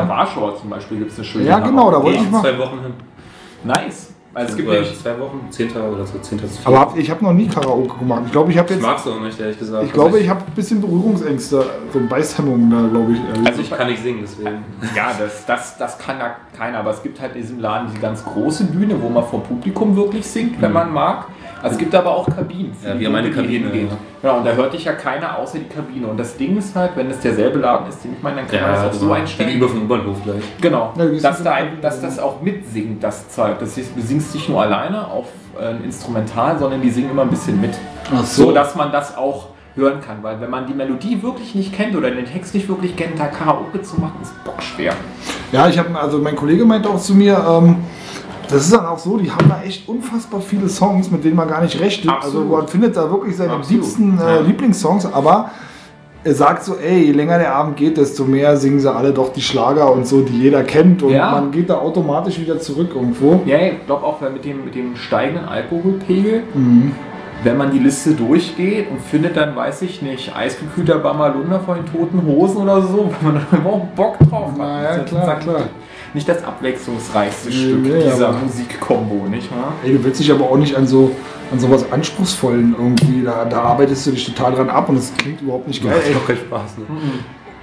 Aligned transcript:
Der 0.00 0.08
Warschauer 0.08 0.56
zum 0.60 0.70
Beispiel 0.70 0.98
gibt 0.98 1.12
es 1.12 1.18
eine 1.18 1.24
schöne 1.26 1.44
Ja, 1.44 1.58
genau, 1.58 1.90
da 1.90 2.02
wollte 2.02 2.18
ich 2.18 2.30
mal. 2.30 2.40
zwei 2.40 2.58
Wochen 2.58 2.80
hin. 2.80 2.92
Nice. 3.64 4.14
Also 4.34 4.50
es 4.50 4.56
gibt 4.56 4.68
nämlich 4.68 5.00
zwei 5.02 5.18
Wochen, 5.18 5.40
10. 5.50 5.70
oder 5.70 6.06
so, 6.06 6.18
10. 6.18 6.38
zu 6.38 6.46
4. 6.46 6.66
Aber 6.66 6.78
hab, 6.78 6.96
ich 6.96 7.10
habe 7.10 7.24
noch 7.24 7.32
nie 7.32 7.48
Karaoke 7.48 7.98
gemacht. 7.98 8.22
Ich 8.26 8.30
glaube, 8.32 8.52
ich 8.52 8.58
habe 8.58 8.68
ich 8.68 8.74
jetzt. 8.76 8.82
mag 8.86 8.98
es 8.98 9.06
auch 9.06 9.20
nicht, 9.20 9.40
ehrlich 9.40 9.58
gesagt. 9.58 9.84
Ich 9.84 9.92
glaube, 9.92 10.10
Also 10.10 10.18
ich 10.18 10.28
habe 10.28 10.40
ein 10.46 10.54
bisschen 10.54 10.80
Berührungsängste, 10.80 11.66
so 11.92 12.00
Beißhemmungen 12.08 12.70
da, 12.70 12.88
glaube 12.88 13.12
ich. 13.12 13.18
ehrlich. 13.24 13.46
Also 13.48 13.60
ich 13.62 13.70
kann 13.70 13.86
nicht 13.88 14.02
singen, 14.02 14.20
deswegen. 14.22 14.64
Ja, 14.94 15.10
das, 15.18 15.44
das, 15.46 15.78
das 15.78 15.98
kann 15.98 16.18
ja 16.18 16.36
keiner, 16.56 16.78
aber 16.78 16.90
es 16.90 17.02
gibt 17.02 17.20
halt 17.20 17.34
in 17.34 17.40
diesem 17.40 17.58
Laden 17.58 17.88
die 17.92 18.00
ganz 18.00 18.22
große 18.24 18.64
Bühne, 18.64 19.00
wo 19.02 19.08
man 19.08 19.24
vor 19.24 19.42
Publikum 19.42 19.96
wirklich 19.96 20.24
singt, 20.26 20.60
wenn 20.62 20.72
man 20.72 20.92
mag. 20.92 21.24
Also 21.62 21.74
es 21.74 21.78
gibt 21.78 21.94
aber 21.94 22.10
auch 22.14 22.26
Kabinen. 22.26 22.72
Ja, 22.84 22.94
die 22.94 23.00
wir 23.00 23.08
haben 23.08 23.14
eine 23.16 23.28
Leute, 23.28 23.40
die 23.40 23.46
Kabine, 23.46 23.64
hingehen. 23.70 23.88
ja. 23.90 23.96
Genau, 24.22 24.38
und 24.38 24.44
da 24.46 24.52
hört 24.52 24.72
dich 24.72 24.84
ja 24.84 24.92
keiner 24.92 25.38
außer 25.38 25.58
die 25.58 25.68
Kabine. 25.68 26.06
Und 26.06 26.16
das 26.18 26.36
Ding 26.36 26.56
ist 26.56 26.74
halt, 26.74 26.92
wenn 26.96 27.10
es 27.10 27.20
derselbe 27.20 27.58
Laden 27.58 27.88
ist, 27.88 28.02
den 28.04 28.12
ich 28.14 28.22
meine, 28.22 28.36
dann 28.36 28.46
kann 28.48 28.60
man 28.62 28.72
das 28.72 28.84
auch 28.84 28.92
so 28.92 29.12
einstellen. 29.12 29.48
Gegenüber 29.50 29.70
vom 29.70 29.82
U-Bahnhof 29.82 30.16
gleich. 30.24 30.42
Genau, 30.60 30.92
Ja, 30.96 31.04
dass, 31.06 31.42
da 31.42 31.52
ein, 31.52 31.80
dass 31.80 32.00
das 32.00 32.18
auch 32.18 32.40
mitsingt, 32.40 33.02
das 33.02 33.28
Zeug. 33.28 33.58
Das 33.60 33.76
ist, 33.78 33.96
du 33.96 34.00
singst 34.00 34.34
nicht 34.34 34.48
nur 34.48 34.62
alleine 34.62 35.06
auf 35.06 35.26
äh, 35.60 35.66
ein 35.66 35.84
Instrumental, 35.84 36.58
sondern 36.58 36.80
die 36.80 36.90
singen 36.90 37.10
immer 37.10 37.22
ein 37.22 37.30
bisschen 37.30 37.60
mit. 37.60 37.76
Ach 38.14 38.24
So, 38.24 38.52
dass 38.52 38.74
man 38.74 38.90
das 38.92 39.16
auch 39.16 39.48
hören 39.76 40.00
kann. 40.00 40.22
Weil 40.22 40.40
wenn 40.40 40.50
man 40.50 40.66
die 40.66 40.74
Melodie 40.74 41.22
wirklich 41.22 41.54
nicht 41.54 41.72
kennt 41.72 41.94
oder 41.96 42.10
den 42.10 42.24
Text 42.26 42.54
nicht 42.54 42.68
wirklich 42.68 42.96
kennt, 42.96 43.18
da 43.18 43.26
Karaoke 43.26 43.80
zu 43.82 44.00
machen, 44.00 44.16
ist 44.20 44.32
bockschwer. 44.44 44.92
Ja, 45.52 45.68
ich 45.68 45.78
habe, 45.78 45.98
also 45.98 46.18
mein 46.18 46.36
Kollege 46.36 46.64
meinte 46.64 46.88
auch 46.90 46.98
zu 46.98 47.14
mir, 47.14 47.42
ähm, 47.48 47.76
das 48.50 48.62
ist 48.64 48.72
dann 48.74 48.86
auch 48.86 48.98
so, 48.98 49.16
die 49.18 49.30
haben 49.30 49.48
da 49.48 49.60
echt 49.64 49.88
unfassbar 49.88 50.40
viele 50.40 50.68
Songs, 50.68 51.10
mit 51.10 51.24
denen 51.24 51.36
man 51.36 51.48
gar 51.48 51.62
nicht 51.62 51.78
rechnet. 51.80 52.08
Absolut. 52.14 52.36
Also 52.42 52.56
man 52.56 52.68
findet 52.68 52.96
da 52.96 53.10
wirklich 53.10 53.36
seine 53.36 53.52
Absolut. 53.52 53.82
liebsten 53.84 54.18
äh, 54.18 54.36
Ja. 54.36 54.40
Lieblingssongs, 54.40 55.12
aber 55.12 55.50
er 56.24 56.34
sagt 56.34 56.64
so, 56.64 56.74
ey, 56.76 57.04
je 57.04 57.12
länger 57.12 57.38
der 57.38 57.54
Abend 57.54 57.76
geht, 57.76 57.96
desto 57.96 58.24
mehr 58.24 58.56
singen 58.56 58.80
sie 58.80 58.92
alle 58.92 59.12
doch 59.12 59.32
die 59.32 59.40
Schlager 59.40 59.92
und 59.92 60.06
so, 60.06 60.20
die 60.20 60.36
jeder 60.42 60.64
kennt 60.64 61.02
und 61.02 61.12
Ja. 61.12 61.30
man 61.30 61.50
geht 61.52 61.70
da 61.70 61.78
automatisch 61.78 62.40
wieder 62.40 62.58
zurück 62.58 62.90
irgendwo. 62.94 63.40
Ja, 63.46 63.58
ich 63.58 63.86
glaube 63.86 64.04
auch 64.04 64.20
weil 64.20 64.30
mit 64.32 64.44
dem, 64.44 64.64
mit 64.64 64.74
dem 64.74 64.96
steigenden 64.96 65.44
Alkoholpegel, 65.48 66.42
Mhm. 66.54 66.92
wenn 67.44 67.56
man 67.56 67.70
die 67.70 67.78
Liste 67.78 68.10
durchgeht 68.12 68.90
und 68.90 69.00
findet 69.00 69.36
dann, 69.36 69.54
weiß 69.54 69.82
ich 69.82 70.02
nicht, 70.02 70.34
eisgekühlter 70.34 70.98
Bamalunda 70.98 71.60
von 71.60 71.76
den 71.76 71.86
toten 71.86 72.26
Hosen 72.26 72.62
oder 72.62 72.82
so, 72.82 73.10
wenn 73.20 73.34
man 73.34 73.46
dann 73.50 73.64
auch 73.66 73.86
Bock 73.94 74.18
drauf 74.18 74.48
hat. 74.50 74.58
Na 74.58 74.82
ja, 74.82 74.88
Das 74.96 75.04
ist 75.04 75.08
klar, 75.10 75.38
klar. 75.38 75.60
Nicht 76.14 76.28
das 76.28 76.42
abwechslungsreichste 76.42 77.48
Nee, 77.50 77.54
Stück 77.54 77.82
nee, 77.82 78.02
dieser 78.02 78.32
Musikkombo, 78.32 79.26
nicht 79.28 79.50
wahr? 79.50 79.74
Ey, 79.84 79.92
du 79.92 80.04
willst 80.04 80.20
dich 80.20 80.32
aber 80.32 80.50
auch 80.50 80.56
nicht 80.56 80.74
an 80.74 80.86
so 80.86 81.14
an 81.50 81.58
sowas 81.58 81.90
Anspruchsvollen 81.90 82.74
irgendwie, 82.78 83.22
da, 83.24 83.44
da 83.44 83.62
arbeitest 83.62 84.06
du 84.06 84.10
dich 84.10 84.24
total 84.26 84.54
dran 84.54 84.70
ab 84.70 84.88
und 84.88 84.96
es 84.96 85.14
klingt 85.16 85.40
überhaupt 85.40 85.66
nicht 85.66 85.82
geil. 85.82 85.94
Macht 85.94 86.06
Ey. 86.06 86.14
doch 86.14 86.26
keinen 86.26 86.38
Spaß, 86.38 86.78
ne? 86.78 86.84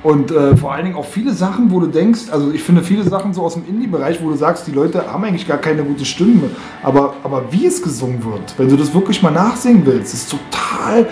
Und 0.01 0.29
äh, 0.29 0.55
vor 0.55 0.71
allen 0.71 0.85
Dingen 0.85 0.97
auch 0.97 1.05
viele 1.05 1.33
Sachen, 1.33 1.71
wo 1.71 1.79
du 1.79 1.87
denkst, 1.87 2.29
also 2.31 2.51
ich 2.51 2.61
finde 2.61 2.83
viele 2.83 3.03
Sachen 3.03 3.33
so 3.33 3.41
aus 3.41 3.55
dem 3.55 3.67
Indie-Bereich, 3.67 4.21
wo 4.21 4.29
du 4.29 4.35
sagst, 4.35 4.67
die 4.67 4.71
Leute 4.71 5.11
haben 5.11 5.23
eigentlich 5.23 5.47
gar 5.47 5.57
keine 5.57 5.83
gute 5.83 6.05
Stimme, 6.05 6.51
aber, 6.83 7.15
aber 7.23 7.51
wie 7.51 7.65
es 7.65 7.81
gesungen 7.81 8.23
wird, 8.23 8.53
wenn 8.57 8.69
du 8.69 8.77
das 8.77 8.93
wirklich 8.93 9.23
mal 9.23 9.31
nachsingen 9.31 9.83
willst, 9.83 10.13
ist 10.13 10.31
total 10.31 11.07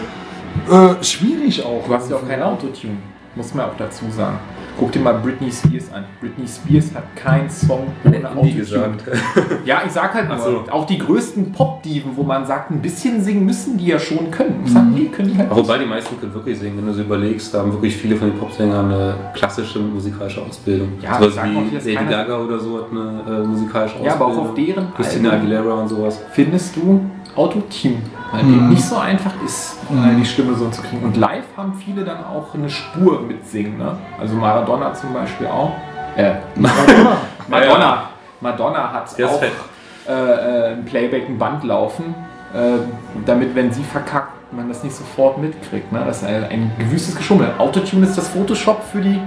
äh, 0.69 1.03
schwierig 1.03 1.65
auch. 1.65 1.83
Du 1.87 1.93
hast 1.93 2.11
ja 2.11 2.17
auch 2.17 2.27
kein 2.27 2.43
Autotune, 2.43 2.97
muss 3.35 3.51
man 3.55 3.65
auch 3.65 3.77
dazu 3.79 4.05
sagen. 4.15 4.37
Guck 4.79 4.91
dir 4.91 4.99
mal 4.99 5.13
Britney 5.13 5.51
Spears 5.51 5.91
an. 5.93 6.03
Britney 6.19 6.45
Spears 6.47 6.93
hat 6.95 7.15
keinen 7.15 7.49
Song 7.49 7.87
ohne 8.03 8.29
Autotune. 8.29 8.53
gesagt. 8.53 9.03
Ja, 9.65 9.81
ich 9.85 9.91
sag 9.91 10.13
halt 10.13 10.27
Ach 10.29 10.39
so. 10.39 10.63
auch 10.71 10.85
die 10.85 10.97
größten 10.97 11.51
Pop-Diven, 11.51 12.11
wo 12.17 12.23
man 12.23 12.45
sagt, 12.45 12.71
ein 12.71 12.81
bisschen 12.81 13.21
singen 13.21 13.45
müssen 13.45 13.77
die 13.77 13.87
ja 13.87 13.99
schon 13.99 14.29
können. 14.31 14.63
Ich 14.65 14.71
sag, 14.73 14.85
nee, 14.87 15.05
können 15.05 15.31
die 15.31 15.37
halt 15.37 15.55
wobei 15.55 15.77
die 15.77 15.85
meisten 15.85 16.19
können 16.19 16.33
wirklich 16.33 16.57
singen, 16.59 16.77
wenn 16.77 16.87
du 16.87 16.93
so 16.93 17.01
überlegst, 17.03 17.53
da 17.53 17.59
haben 17.59 17.71
wirklich 17.71 17.95
viele 17.95 18.15
von 18.15 18.29
den 18.31 18.37
Popsängern 18.39 18.85
eine 18.91 19.15
klassische 19.35 19.79
musikalische 19.79 20.41
Ausbildung. 20.41 20.89
Ja, 21.01 21.19
Sowas 21.19 21.37
wie 21.43 21.93
Lady 21.93 22.05
Gaga 22.09 22.37
oder 22.39 22.59
so 22.59 22.77
hat 22.79 22.85
eine 22.91 23.41
äh, 23.43 23.45
musikalische 23.47 23.95
Ausbildung. 23.95 24.05
Ja, 24.05 24.13
aber 24.15 24.25
auch 24.25 24.37
auf 24.49 24.53
deren 24.55 24.93
Christina. 24.95 25.31
Aguilera 25.33 25.73
und 25.75 25.87
sowas. 25.87 26.19
findest 26.31 26.75
du 26.75 27.01
Autotune, 27.35 27.97
weil 28.33 28.43
Mhm. 28.43 28.53
dem 28.53 28.69
nicht 28.69 28.83
so 28.83 28.97
einfach 28.97 29.31
ist, 29.45 29.77
äh, 29.91 30.15
die 30.15 30.25
Stimme 30.25 30.55
so 30.55 30.67
zu 30.69 30.81
kriegen. 30.81 31.03
Und 31.05 31.15
live 31.15 31.45
haben 31.55 31.73
viele 31.75 32.03
dann 32.03 32.25
auch 32.25 32.53
eine 32.55 32.67
Spur 32.69 33.21
mitsingen. 33.21 33.77
Ne? 33.77 33.95
Also 34.19 34.35
Maradona 34.35 34.93
zum 34.93 35.13
Beispiel 35.13 35.47
auch. 35.47 35.71
Äh, 36.17 36.33
Madonna. 37.47 37.77
Ja, 37.79 38.03
Madonna 38.41 38.91
hat 38.91 39.17
Der 39.17 39.29
auch 39.29 39.41
äh, 39.41 40.11
äh, 40.11 40.73
ein 40.73 40.83
Playback, 40.85 41.29
ein 41.29 41.37
Band 41.37 41.63
laufen, 41.63 42.15
äh, 42.53 42.79
damit, 43.25 43.55
wenn 43.55 43.71
sie 43.71 43.83
verkackt, 43.83 44.51
man 44.51 44.67
das 44.67 44.83
nicht 44.83 44.95
sofort 44.95 45.37
mitkriegt. 45.37 45.91
Ne? 45.91 46.03
Das 46.05 46.21
ist 46.21 46.27
ein, 46.27 46.43
ein 46.45 46.71
gewüstes 46.79 47.15
Geschummel. 47.15 47.51
Autotune 47.57 48.05
ist 48.05 48.17
das 48.17 48.29
Photoshop 48.29 48.83
für 48.91 49.01
die 49.01 49.19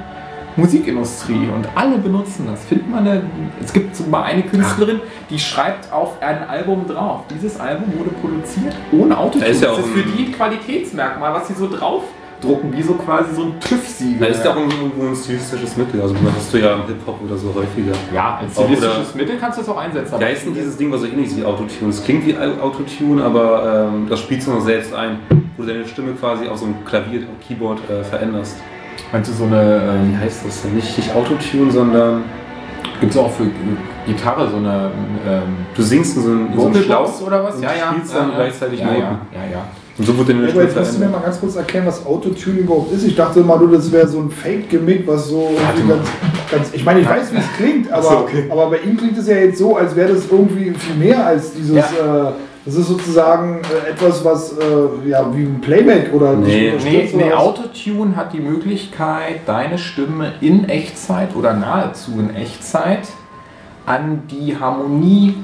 Musikindustrie 0.57 1.49
und 1.55 1.69
alle 1.75 1.99
benutzen 1.99 2.47
das. 2.51 2.65
Findet 2.65 2.91
man 2.91 3.07
eine, 3.07 3.23
es 3.63 3.73
gibt 3.73 3.95
sogar 3.95 4.25
eine 4.25 4.43
Künstlerin, 4.43 5.01
die 5.31 5.39
schreibt 5.39 5.93
auf 5.93 6.21
ein 6.23 6.49
Album 6.49 6.87
drauf. 6.87 7.21
Dieses 7.35 7.59
Album 7.61 7.93
wurde 7.99 8.11
produziert 8.11 8.75
ohne 8.93 9.17
Autotune. 9.17 9.45
Da 9.45 9.51
ist 9.51 9.63
ja 9.63 9.69
das 9.71 9.79
ist 9.81 9.87
für 9.89 10.01
ein- 10.01 10.13
die 10.17 10.25
ein 10.27 10.33
Qualitätsmerkmal, 10.33 11.35
was 11.35 11.49
sie 11.49 11.55
so 11.55 11.69
draufdrucken, 11.69 12.73
wie 12.77 12.83
so 12.83 12.95
quasi 12.95 13.35
so 13.35 13.43
ein 13.43 13.61
TÜV-Siegel. 13.61 14.19
Da 14.21 14.27
ist 14.27 14.45
ja 14.45 14.53
auch 14.53 14.57
irgendwo 14.57 15.07
ein 15.07 15.15
stilistisches 15.17 15.77
Mittel. 15.77 16.01
Also 16.01 16.15
das 16.15 16.35
hast 16.37 16.55
du 16.55 16.59
ja 16.59 16.75
im 16.75 16.87
Hip-Hop 16.87 17.21
oder 17.25 17.37
so 17.37 17.49
häufiger. 17.55 17.93
ja, 18.15 18.39
als 18.41 18.57
Auch 18.57 18.65
stilistisches 18.65 19.15
Mittel 19.15 19.37
kannst 19.39 19.59
du 19.59 19.63
es 19.63 19.69
auch 19.69 19.77
einsetzen. 19.79 20.15
Da 20.19 20.27
ist 20.27 20.45
denn 20.47 20.55
dieses 20.55 20.77
Ding, 20.77 20.91
was 20.91 21.01
so 21.03 21.07
ähnlich 21.07 21.27
ist 21.29 21.37
wie 21.37 21.45
Autotune. 21.45 21.91
Es 21.91 22.03
klingt 22.03 22.27
wie 22.27 22.37
Autotune, 22.37 23.23
aber 23.23 23.91
ähm, 23.93 24.07
das 24.09 24.21
spielst 24.21 24.47
du 24.47 24.53
noch 24.53 24.61
selbst 24.63 24.95
ein, 24.95 25.19
wo 25.57 25.63
du 25.63 25.69
deine 25.69 25.87
Stimme 25.87 26.13
quasi 26.13 26.49
auf 26.49 26.59
so 26.59 26.65
einem 26.67 26.85
Klavier, 26.85 27.23
Keyboard 27.47 27.79
äh, 27.91 28.03
veränderst. 28.05 28.57
Meinst 29.17 29.31
du 29.31 29.35
so 29.35 29.45
eine, 29.45 29.81
ähm, 29.83 30.13
Wie 30.13 30.17
heißt 30.19 30.45
das 30.47 30.61
denn? 30.61 30.75
Nicht, 30.75 30.95
nicht 30.99 31.15
Autotune, 31.15 31.73
sondern 31.73 32.25
gibt 33.01 33.13
es 33.13 33.19
auch 33.19 33.31
für 33.31 33.47
Gitarre 34.07 34.51
so 34.51 34.59
eine 34.59 34.91
ähm, 35.27 35.43
du 35.75 35.83
singst 35.83 36.19
in 36.19 36.23
so 36.23 36.29
einen, 36.29 36.53
in 36.53 36.61
so 36.61 36.67
einen 36.67 36.75
Schlauch 36.75 37.21
oder 37.23 37.43
was? 37.43 37.55
und 37.55 37.63
Ja, 37.63 37.71
ja. 37.71 37.93
spielst 37.93 38.15
dann 38.15 38.29
ja, 38.29 38.35
gleichzeitig 38.35 38.81
ja, 38.81 38.87
Noten. 38.89 39.01
ja, 39.01 39.09
ja, 39.33 39.51
ja. 39.53 39.65
Und 39.97 40.05
so 40.05 40.19
wird 40.19 40.29
deine 40.29 40.41
Aber 40.41 40.49
Stimme 40.51 40.65
jetzt 40.65 40.77
musst 40.77 40.95
du 40.97 40.99
mir 40.99 41.09
mal 41.09 41.21
ganz 41.21 41.41
kurz 41.41 41.57
erklären, 41.57 41.87
was 41.87 42.05
Autotune 42.05 42.59
überhaupt 42.59 42.93
ist. 42.93 43.05
Ich 43.05 43.17
dachte 43.17 43.41
immer, 43.41 43.57
du, 43.57 43.69
das 43.69 43.91
wäre 43.91 44.07
so 44.07 44.19
ein 44.21 44.31
Fake-Gimmick, 44.31 45.07
was 45.07 45.29
so 45.31 45.49
irgendwie 45.59 45.89
ganz, 45.89 46.09
ganz. 46.51 46.75
Ich 46.75 46.85
meine, 46.85 47.01
ich 47.01 47.09
weiß, 47.09 47.33
wie 47.33 47.39
es 47.39 47.53
klingt, 47.57 47.91
aber, 47.91 48.03
so, 48.03 48.17
okay. 48.19 48.45
aber 48.51 48.69
bei 48.69 48.81
ihm 48.81 48.99
klingt 48.99 49.17
es 49.17 49.29
ja 49.29 49.37
jetzt 49.37 49.57
so, 49.57 49.79
als 49.79 49.97
wäre 49.97 50.13
das 50.13 50.25
irgendwie 50.31 50.75
viel 50.75 50.97
mehr 50.97 51.27
als 51.27 51.55
dieses. 51.55 51.75
Ja. 51.75 52.29
Äh, 52.29 52.33
das 52.67 52.75
ist 52.75 52.89
sozusagen 52.89 53.61
äh, 53.63 53.91
etwas, 53.91 54.25
was 54.25 54.53
äh, 54.59 55.09
ja 55.09 55.35
wie 55.35 55.45
ein 55.45 55.61
Playback 55.61 56.13
oder 56.13 56.35
Nee. 56.35 56.75
Nee, 56.83 57.11
nee? 57.15 57.33
Autotune 57.33 58.17
hat 58.17 58.33
die 58.33 58.41
Möglichkeit, 58.41 59.43
deine 59.47 59.79
Stimme 59.79 60.33
in 60.41 60.69
Echtzeit 60.69 61.35
oder 61.37 61.55
nahezu 61.55 62.13
in 62.19 62.35
Echtzeit 62.35 63.09
an 63.87 64.23
die 64.29 64.59
Harmonie 64.59 65.35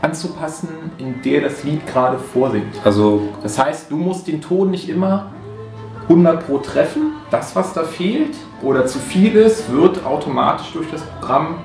anzupassen, 0.00 0.68
in 0.98 1.20
der 1.22 1.40
das 1.40 1.64
Lied 1.64 1.84
gerade 1.88 2.18
vorsingt. 2.18 2.80
Also 2.84 3.22
Das 3.42 3.58
heißt, 3.58 3.90
du 3.90 3.96
musst 3.96 4.28
den 4.28 4.40
Ton 4.40 4.70
nicht 4.70 4.88
immer 4.88 5.32
100 6.04 6.46
pro 6.46 6.58
treffen. 6.58 7.14
Das, 7.30 7.56
was 7.56 7.72
da 7.72 7.82
fehlt 7.82 8.36
oder 8.62 8.86
zu 8.86 9.00
viel 9.00 9.34
ist, 9.34 9.72
wird 9.72 10.04
automatisch 10.06 10.70
durch 10.72 10.88
das 10.90 11.02
Programm 11.02 11.56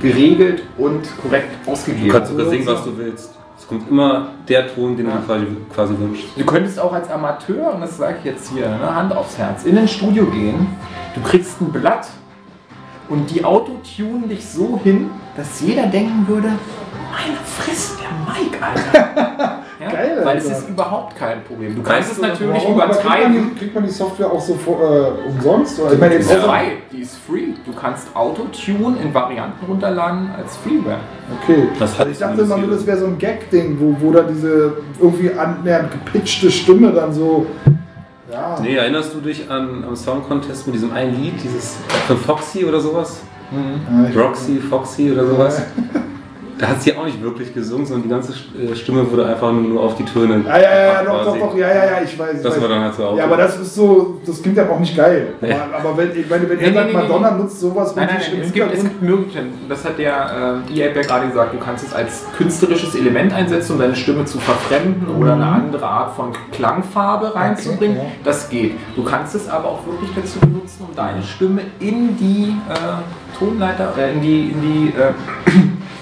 geregelt 0.00 0.62
und 0.78 1.02
korrekt 1.20 1.50
ausgegeben. 1.66 2.06
du 2.06 2.12
kannst 2.14 2.30
sogar 2.30 2.48
singen, 2.48 2.66
was 2.66 2.84
du 2.84 2.96
willst. 2.96 3.39
Kommt 3.70 3.88
immer 3.88 4.26
der 4.48 4.74
Ton, 4.74 4.96
den 4.96 5.06
Ja. 5.06 5.14
du 5.14 5.22
quasi, 5.26 5.46
quasi 5.72 5.94
wünschst. 5.96 6.26
Du 6.36 6.44
könntest 6.44 6.80
auch 6.80 6.92
als 6.92 7.08
Amateur, 7.08 7.72
und 7.72 7.80
das 7.82 7.96
sage 7.98 8.16
ich 8.18 8.24
jetzt 8.24 8.50
hier, 8.52 8.68
ne, 8.68 8.92
Hand 8.96 9.14
aufs 9.14 9.38
Herz, 9.38 9.62
in 9.64 9.78
ein 9.78 9.86
Studio 9.86 10.26
gehen, 10.26 10.66
du 11.14 11.20
kriegst 11.22 11.60
ein 11.60 11.70
Blatt 11.70 12.08
und 13.08 13.30
die 13.30 13.44
Autotune 13.44 14.26
dich 14.26 14.44
so 14.44 14.80
hin, 14.82 15.08
dass 15.36 15.60
jeder 15.60 15.86
denken 15.86 16.26
würde, 16.26 16.48
meine 17.12 17.36
Fresse, 17.44 17.96
der 18.00 18.10
Mike, 18.26 18.58
Alter. 18.60 19.58
Ja, 19.80 19.90
Geil, 19.90 20.20
Weil 20.24 20.36
es 20.36 20.44
ist 20.44 20.68
überhaupt 20.68 21.16
kein 21.16 21.42
Problem. 21.44 21.74
Du 21.74 21.80
Weißt 21.80 21.90
kannst 21.90 22.12
es 22.12 22.18
natürlich 22.20 22.62
Warum? 22.64 22.80
Aber 22.80 22.92
kriegt 22.92 23.04
man, 23.04 23.14
übertreiben. 23.16 23.50
die, 23.54 23.58
kriegt 23.58 23.74
man 23.74 23.84
die 23.84 23.90
Software 23.90 24.30
auch 24.30 24.40
so 24.40 24.54
vor, 24.54 24.78
äh, 24.82 25.28
umsonst? 25.28 25.80
Oder? 25.80 25.92
Ich 25.94 25.98
meine, 25.98 26.14
Die 26.16 26.20
ist 26.20 26.32
frei, 26.34 26.64
die 26.92 27.00
ist 27.00 27.16
free. 27.26 27.46
Du 27.64 27.72
kannst 27.72 28.14
Autotune 28.14 28.98
in 29.02 29.14
Varianten 29.14 29.64
runterladen 29.66 30.28
als 30.36 30.56
Freeware. 30.58 30.98
Okay. 31.42 31.68
Das 31.78 31.98
hatte 31.98 32.10
ich 32.10 32.18
dachte 32.18 32.42
immer 32.42 32.58
nur, 32.58 32.70
das 32.70 32.86
wäre 32.86 32.98
so 32.98 33.06
ein 33.06 33.16
Gag-Ding, 33.16 33.78
wo, 33.80 33.96
wo 34.00 34.12
dann 34.12 34.28
diese 34.28 34.74
irgendwie 35.00 35.32
annähernd 35.32 35.90
gepitchte 35.92 36.50
Stimme 36.50 36.92
dann 36.92 37.12
so. 37.14 37.46
Ja. 38.30 38.58
Nee, 38.60 38.76
erinnerst 38.76 39.14
du 39.14 39.20
dich 39.20 39.50
an 39.50 39.82
am 39.88 39.96
Song 39.96 40.22
Contest 40.22 40.66
mit 40.66 40.74
diesem 40.76 40.92
einen 40.92 41.20
Lied, 41.20 41.42
dieses 41.42 41.78
von 42.06 42.18
Foxy 42.18 42.64
oder 42.66 42.80
sowas? 42.80 43.20
Ja, 43.50 44.08
ich- 44.08 44.16
Roxy, 44.16 44.58
Foxy 44.60 45.10
oder 45.10 45.26
sowas? 45.26 45.62
Da 46.60 46.68
hat 46.68 46.82
sie 46.82 46.94
auch 46.94 47.06
nicht 47.06 47.22
wirklich 47.22 47.54
gesungen, 47.54 47.86
sondern 47.86 48.02
die 48.02 48.08
ganze 48.10 48.32
äh, 48.32 48.74
Stimme 48.76 49.10
wurde 49.10 49.24
einfach 49.26 49.50
nur 49.50 49.82
auf 49.82 49.94
die 49.96 50.04
Töne. 50.04 50.44
Ja, 50.46 50.58
ja, 50.58 50.62
ja, 50.62 50.86
ja, 50.92 51.02
doch, 51.04 51.24
doch, 51.24 51.38
doch, 51.38 51.56
ja, 51.56 51.68
ja, 51.68 51.84
ja, 51.86 52.02
ich 52.04 52.18
weiß. 52.18 52.36
Ich 52.36 52.42
Das 52.42 52.54
weiß. 52.54 52.62
war 52.62 52.68
dann 52.68 52.82
halt 52.82 52.94
so 52.94 53.04
auch. 53.06 53.16
Ja, 53.16 53.24
aber 53.24 53.38
das 53.38 53.58
ist 53.58 53.74
so, 53.74 54.20
das 54.26 54.42
klingt 54.42 54.58
ja 54.58 54.68
auch 54.68 54.78
nicht 54.78 54.94
geil. 54.94 55.34
Nee. 55.40 55.52
Aber, 55.52 55.76
aber 55.88 55.96
wenn, 55.96 56.10
ich 56.20 56.28
meine, 56.28 56.48
wenn 56.50 56.58
Nee, 56.58 56.72
sagt, 56.72 56.92
Madonna 56.92 57.30
nutzt 57.30 57.60
sowas 57.60 57.96
Nein, 57.96 58.08
nein, 58.08 58.16
wirklich 58.18 58.34
nein, 58.38 58.46
es 58.46 58.52
gibt, 58.52 58.74
es 58.74 58.82
gibt 58.82 59.02
Möglichkeiten. 59.02 59.48
Das 59.70 59.84
hat 59.84 59.98
der 59.98 60.62
äh, 60.68 60.78
EA 60.78 60.94
ja 60.94 61.02
gerade 61.02 61.28
gesagt. 61.28 61.54
Du 61.54 61.58
kannst 61.58 61.86
es 61.86 61.94
als 61.94 62.26
künstlerisches 62.36 62.94
Element 62.94 63.32
einsetzen, 63.32 63.72
um 63.72 63.78
deine 63.78 63.96
Stimme 63.96 64.26
zu 64.26 64.38
verfremden 64.38 65.08
oder 65.16 65.32
eine 65.34 65.46
andere 65.46 65.86
Art 65.86 66.14
von 66.14 66.32
Klangfarbe 66.52 67.34
reinzubringen. 67.34 67.96
Mhm. 67.96 68.00
Okay, 68.02 68.12
Das 68.22 68.50
geht. 68.50 68.74
Du 68.96 69.02
kannst 69.02 69.34
es 69.34 69.48
aber 69.48 69.68
auch 69.68 69.86
wirklich 69.86 70.10
dazu 70.14 70.38
benutzen, 70.40 70.84
um 70.88 70.94
deine 70.94 71.22
Stimme 71.22 71.62
in 71.80 72.16
die 72.18 72.54
äh, 72.68 73.38
Tonleiter, 73.38 73.94
äh, 73.96 74.12
in 74.12 74.20
die, 74.20 74.50
in 74.50 74.60
die, 74.60 74.88
äh, 74.88 75.12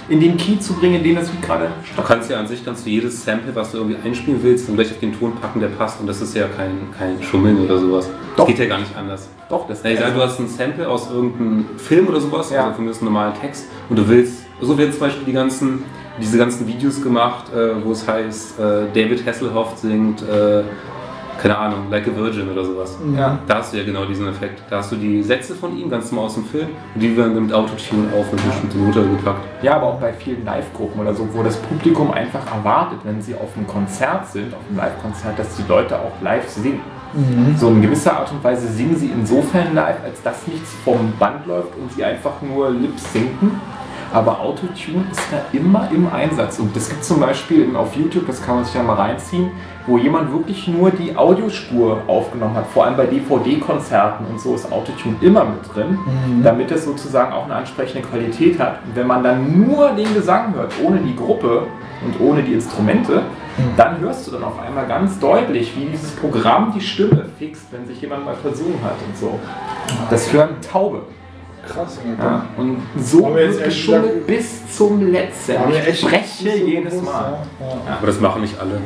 in 0.09 0.21
den 0.21 0.37
Key 0.37 0.59
zu 0.59 0.73
bringen, 0.75 0.97
in 0.97 1.03
dem 1.05 1.17
das 1.17 1.31
Lied 1.31 1.43
gerade 1.43 1.71
Du 1.97 2.03
kannst 2.03 2.31
ja 2.31 2.39
an 2.39 2.47
sich 2.47 2.65
kannst 2.65 2.87
du 2.87 2.91
jedes 2.91 3.25
Sample, 3.25 3.55
was 3.55 3.73
du 3.73 3.79
irgendwie 3.79 3.97
einspielen 4.03 4.43
willst, 4.43 4.69
dann 4.69 4.77
gleich 4.77 4.91
auf 4.91 4.99
den 4.99 5.19
Ton 5.19 5.33
packen, 5.41 5.61
der 5.61 5.69
passt. 5.69 6.01
Und 6.01 6.07
das 6.07 6.21
ist 6.21 6.35
ja 6.35 6.47
kein, 6.49 6.89
kein 6.97 7.23
Schummeln 7.23 7.59
oder 7.65 7.79
sowas. 7.79 8.09
Doch. 8.37 8.47
Geht 8.47 8.59
ja 8.59 8.67
gar 8.67 8.79
nicht 8.79 8.97
anders. 8.97 9.29
Doch, 9.49 9.67
das 9.67 9.83
Ja, 9.83 9.91
ich 9.91 9.99
sag, 9.99 10.15
du 10.15 10.21
hast 10.21 10.39
ein 10.39 10.49
Sample 10.49 10.89
aus 10.89 11.11
irgendeinem 11.11 11.67
Film 11.79 12.09
oder 12.09 12.21
sowas, 12.21 12.51
Ja. 12.51 12.65
also 12.65 12.77
von 12.77 12.85
mir 12.85 12.91
ist 12.91 13.03
ein 13.03 13.07
normaler 13.07 13.35
Text, 13.35 13.67
und 13.89 13.99
du 13.99 14.09
willst, 14.09 14.45
so 14.61 14.77
werden 14.77 14.93
zum 14.93 15.01
Beispiel 15.01 15.25
die 15.25 15.33
ganzen, 15.33 15.85
diese 16.21 16.37
ganzen 16.37 16.67
Videos 16.67 17.03
gemacht, 17.03 17.53
äh, 17.55 17.83
wo 17.85 17.93
es 17.93 18.07
heißt, 18.07 18.59
äh, 18.59 18.63
David 18.95 19.25
Hasselhoff 19.27 19.77
singt, 19.79 20.23
äh, 20.23 20.63
keine 21.39 21.57
Ahnung, 21.57 21.91
Like 21.91 22.07
a 22.09 22.17
Virgin 22.17 22.51
oder 22.51 22.65
sowas. 22.65 22.99
Ja. 23.17 23.39
Da 23.47 23.59
hast 23.59 23.73
du 23.73 23.79
ja 23.79 23.85
genau 23.85 24.05
diesen 24.05 24.29
Effekt. 24.29 24.63
Da 24.69 24.79
hast 24.79 24.93
du 24.93 24.97
die 24.97 25.23
Sätze 25.23 25.55
von 25.55 25.77
ihm, 25.79 25.89
ganz 25.89 26.11
normal 26.11 26.27
aus 26.27 26.35
dem 26.35 26.45
Film, 26.45 26.69
und 26.95 27.01
die 27.01 27.17
werden 27.17 27.35
dann 27.35 27.45
mit 27.45 27.55
Autotune 27.55 28.09
auf 28.13 28.27
eine 28.33 28.43
bestimmte 28.43 28.79
Note 28.79 29.03
gepackt. 29.03 29.45
Ja, 29.63 29.77
aber 29.77 29.87
auch 29.87 30.01
bei 30.01 30.13
vielen 30.13 30.45
Live-Gruppen 30.45 31.01
oder 31.01 31.15
so, 31.15 31.29
wo 31.33 31.43
das 31.43 31.57
Publikum 31.57 32.11
einfach 32.11 32.45
erwartet, 32.53 32.99
wenn 33.05 33.23
sie 33.23 33.35
auf 33.35 33.57
einem 33.57 33.67
Konzert 33.67 34.29
sind, 34.29 34.53
auf 34.53 34.61
einem 34.69 34.79
Live-Konzert, 34.79 35.39
dass 35.39 35.57
die 35.57 35.65
Leute 35.69 35.97
auch 35.99 36.13
live 36.23 36.49
singen. 36.49 36.81
So 37.57 37.69
in 37.69 37.81
gewisser 37.81 38.19
Art 38.19 38.31
und 38.31 38.45
Weise 38.45 38.69
singen 38.69 38.95
sie 38.95 39.07
insofern 39.07 39.75
live, 39.75 39.97
als 40.05 40.23
dass 40.23 40.47
nichts 40.47 40.75
vom 40.85 41.13
Band 41.19 41.47
läuft 41.47 41.75
und 41.81 41.91
sie 41.93 42.05
einfach 42.05 42.43
nur 42.43 42.71
lip 42.71 42.99
sinken. 42.99 43.59
Aber 44.13 44.41
Autotune 44.41 45.05
ist 45.11 45.21
da 45.31 45.41
immer 45.53 45.89
im 45.93 46.11
Einsatz. 46.11 46.59
Und 46.59 46.75
das 46.75 46.89
gibt 46.89 47.05
zum 47.05 47.21
Beispiel 47.21 47.75
auf 47.77 47.95
YouTube, 47.95 48.27
das 48.27 48.43
kann 48.45 48.57
man 48.57 48.65
sich 48.65 48.75
ja 48.75 48.83
mal 48.83 48.95
reinziehen, 48.95 49.51
wo 49.87 49.99
jemand 49.99 50.33
wirklich 50.33 50.67
nur 50.69 50.91
die 50.91 51.17
Audiospur 51.17 52.03
aufgenommen 52.07 52.55
hat. 52.55 52.67
Vor 52.67 52.85
allem 52.85 52.97
bei 52.97 53.07
DVD-Konzerten 53.07 54.27
und 54.27 54.41
so 54.41 54.55
ist 54.55 54.71
Autotune 54.71 55.17
immer 55.21 55.45
mit 55.45 55.75
drin, 55.75 55.99
damit 56.43 56.71
es 56.71 56.85
sozusagen 56.85 57.33
auch 57.33 57.45
eine 57.45 57.55
ansprechende 57.55 58.07
Qualität 58.07 58.59
hat. 58.59 58.81
Und 58.87 58.97
wenn 58.97 59.07
man 59.07 59.23
dann 59.23 59.67
nur 59.67 59.91
den 59.91 60.13
Gesang 60.15 60.55
hört, 60.55 60.73
ohne 60.83 60.99
die 61.01 61.17
Gruppe 61.17 61.67
und 62.05 62.21
ohne 62.21 62.43
die 62.43 62.55
Instrumente, 62.55 63.23
dann 63.77 63.99
hörst 64.01 64.27
du 64.27 64.33
dann 64.33 64.45
auf 64.45 64.59
einmal 64.61 64.87
ganz 64.87 65.19
deutlich, 65.19 65.77
wie 65.77 65.87
dieses 65.87 66.13
Programm 66.13 66.73
die 66.75 66.81
Stimme 66.81 67.25
fixt, 67.39 67.67
wenn 67.73 67.87
sich 67.87 68.01
jemand 68.01 68.25
mal 68.25 68.37
versungen 68.37 68.79
hat 68.85 68.97
und 69.07 69.17
so. 69.17 69.39
Das 70.11 70.33
hören 70.33 70.51
Taube. 70.61 71.03
Krass, 71.69 71.99
Ja, 72.19 72.47
und 72.57 72.79
so 72.99 73.35
wird 73.35 73.63
geschummelt 73.65 74.27
bis 74.27 74.77
zum 74.77 75.11
Letzten. 75.11 75.57
Ich 75.89 76.01
so 76.01 76.49
jedes 76.49 77.03
Mal. 77.03 77.39
Ja, 77.61 77.67
ja. 77.67 77.97
Aber 77.99 78.07
das 78.07 78.21
machen 78.21 78.43
nicht 78.43 78.59
alle. 78.59 78.81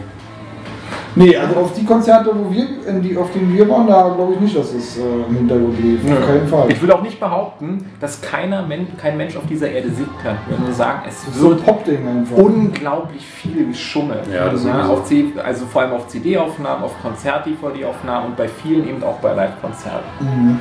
Nee, 1.15 1.37
also 1.37 1.57
auf 1.57 1.75
die 1.75 1.85
Konzerte, 1.85 2.31
wo 2.35 2.51
wir, 2.51 2.67
in 2.87 3.03
die, 3.03 3.17
auf 3.17 3.31
denen 3.33 3.53
wir 3.55 3.69
waren, 3.69 3.87
da 3.87 4.15
glaube 4.15 4.35
ich 4.35 4.41
nicht, 4.41 4.57
dass 4.57 4.73
es 4.73 4.99
äh, 4.99 5.03
im 5.29 5.37
Hintergrund 5.37 5.79
lief. 5.79 6.01
Auf 6.11 6.27
keinen 6.27 6.49
Fall. 6.49 6.73
Ich 6.73 6.81
will 6.81 6.91
auch 6.91 7.03
nicht 7.03 7.21
behaupten, 7.21 7.85
dass 8.01 8.21
keiner 8.23 8.63
Men 8.67 8.87
kein 8.97 9.17
Mensch 9.19 9.37
auf 9.37 9.47
dieser 9.47 9.71
Erde 9.71 9.91
singt 9.91 10.19
kann. 10.23 10.37
Ich 10.51 10.59
will 10.59 10.65
nur 10.65 10.75
sagen, 10.75 11.03
es 11.07 11.23
so 11.35 11.51
ein 11.51 11.67
wird 11.67 12.39
unglaublich 12.39 13.27
viel 13.27 13.67
geschummelt. 13.67 14.27
Ja, 14.33 14.49
das 14.49 14.63
sowieso. 14.63 14.93
auf 14.93 15.05
C 15.05 15.33
also 15.43 15.67
vor 15.67 15.83
allem 15.83 15.93
auf 15.93 16.09
CD-Aufnahmen, 16.09 16.83
auf 16.83 16.95
Konzert-DVD-Aufnahmen 17.03 18.29
und 18.29 18.37
bei 18.37 18.49
vielen 18.49 18.89
eben 18.89 19.03
auch 19.03 19.19
bei 19.19 19.35
Live-Konzerten. 19.35 20.09
Mhm. 20.21 20.61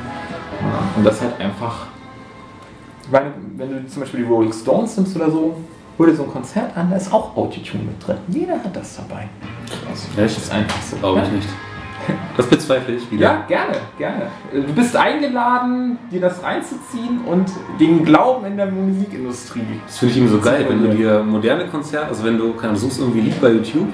Ja, 0.60 0.78
und 0.96 1.06
das 1.06 1.20
halt 1.20 1.40
einfach. 1.40 1.86
Ich 3.12 3.18
meine, 3.20 3.30
wenn 3.58 3.70
du 3.70 3.86
zum 3.88 4.00
Beispiel 4.00 4.20
die 4.20 4.26
Rolling 4.26 4.54
Stones 4.54 4.96
nimmst 4.96 5.14
oder 5.16 5.30
so, 5.30 5.54
hol 5.98 6.06
dir 6.06 6.16
so 6.16 6.22
ein 6.22 6.30
Konzert 6.30 6.74
an, 6.74 6.88
da 6.88 6.96
ist 6.96 7.12
auch 7.12 7.36
Autotune 7.36 7.84
mit 7.84 8.06
drin. 8.06 8.16
Jeder 8.28 8.54
hat 8.54 8.74
das 8.74 8.96
dabei. 8.96 9.28
Krass. 9.68 10.08
Echt? 10.16 10.18
Das 10.18 10.44
ist 10.44 10.50
einfach 10.50 10.80
so. 10.80 10.96
Glaube 10.96 11.20
ich 11.20 11.26
Ja. 11.28 11.32
nicht. 11.34 11.48
Das 12.38 12.46
bezweifle 12.46 12.94
ich 12.94 13.10
wieder. 13.10 13.20
Ja, 13.22 13.44
gerne, 13.46 13.74
gerne. 13.98 14.22
Du 14.66 14.72
bist 14.72 14.96
eingeladen, 14.96 15.98
dir 16.10 16.22
das 16.22 16.42
reinzuziehen 16.42 17.20
und 17.26 17.50
den 17.78 18.02
Glauben 18.02 18.46
in 18.46 18.56
der 18.56 18.66
Musikindustrie. 18.70 19.60
Das 19.86 19.98
finde 19.98 20.12
ich 20.14 20.18
eben 20.22 20.28
so 20.30 20.40
geil, 20.40 20.64
wenn 20.66 20.82
du 20.82 20.88
dir 20.96 21.22
moderne 21.22 21.66
Konzerte, 21.66 22.06
also 22.08 22.24
wenn 22.24 22.38
du, 22.38 22.54
keine 22.54 22.68
Ahnung, 22.70 22.76
suchst 22.76 22.98
irgendwie 22.98 23.20
ein 23.20 23.26
Lied 23.26 23.40
bei 23.42 23.50
YouTube, 23.50 23.88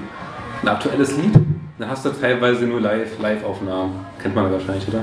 ein 0.63 0.69
aktuelles 0.69 1.17
Lied, 1.17 1.33
dann 1.79 1.89
hast 1.91 2.05
du 2.05 2.11
teilweise 2.11 2.65
nur 2.67 2.81
Live- 2.81 3.21
Live-Aufnahmen. 3.21 3.93
Kennt 4.21 4.35
man 4.35 4.47
ja 4.47 4.53
wahrscheinlich, 4.53 4.87
oder? 4.89 5.01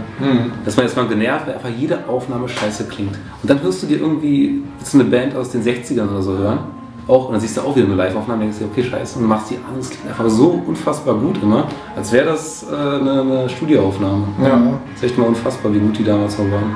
Dass 0.65 0.75
man 0.75 0.85
erstmal 0.85 1.07
genervt, 1.07 1.47
weil 1.47 1.53
einfach 1.55 1.69
jede 1.69 1.99
Aufnahme 2.07 2.49
scheiße 2.49 2.85
klingt. 2.87 3.15
Und 3.41 3.49
dann 3.49 3.61
hörst 3.61 3.83
du 3.83 3.87
dir 3.87 3.99
irgendwie 3.99 4.63
so 4.83 4.97
eine 4.99 5.09
Band 5.09 5.35
aus 5.35 5.51
den 5.51 5.63
60ern 5.63 6.09
oder 6.09 6.21
so 6.21 6.37
hören. 6.37 6.59
Auch, 7.07 7.27
und 7.27 7.33
dann 7.33 7.39
siehst 7.41 7.55
du 7.55 7.61
auch 7.61 7.75
wieder 7.75 7.85
eine 7.85 7.95
Live-Aufnahme 7.95 8.43
und 8.45 8.49
denkst 8.51 8.57
dir, 8.59 8.65
okay, 8.65 8.83
scheiße, 8.83 9.19
und 9.19 9.27
machst 9.27 9.51
die 9.51 9.55
an. 9.57 9.79
Es 9.79 9.91
klingt 9.91 10.07
einfach 10.07 10.27
so 10.27 10.59
unfassbar 10.65 11.13
gut 11.15 11.41
immer, 11.41 11.67
als 11.95 12.11
wäre 12.11 12.25
das 12.25 12.63
äh, 12.69 12.75
eine, 12.75 13.21
eine 13.21 13.49
Studioaufnahme. 13.49 14.23
Ja. 14.43 14.49
Das 14.93 15.03
ist 15.03 15.03
echt 15.11 15.17
mal 15.17 15.27
unfassbar, 15.27 15.71
wie 15.73 15.79
gut 15.79 15.97
die 15.99 16.03
damals 16.03 16.37
noch 16.39 16.45
waren. 16.51 16.75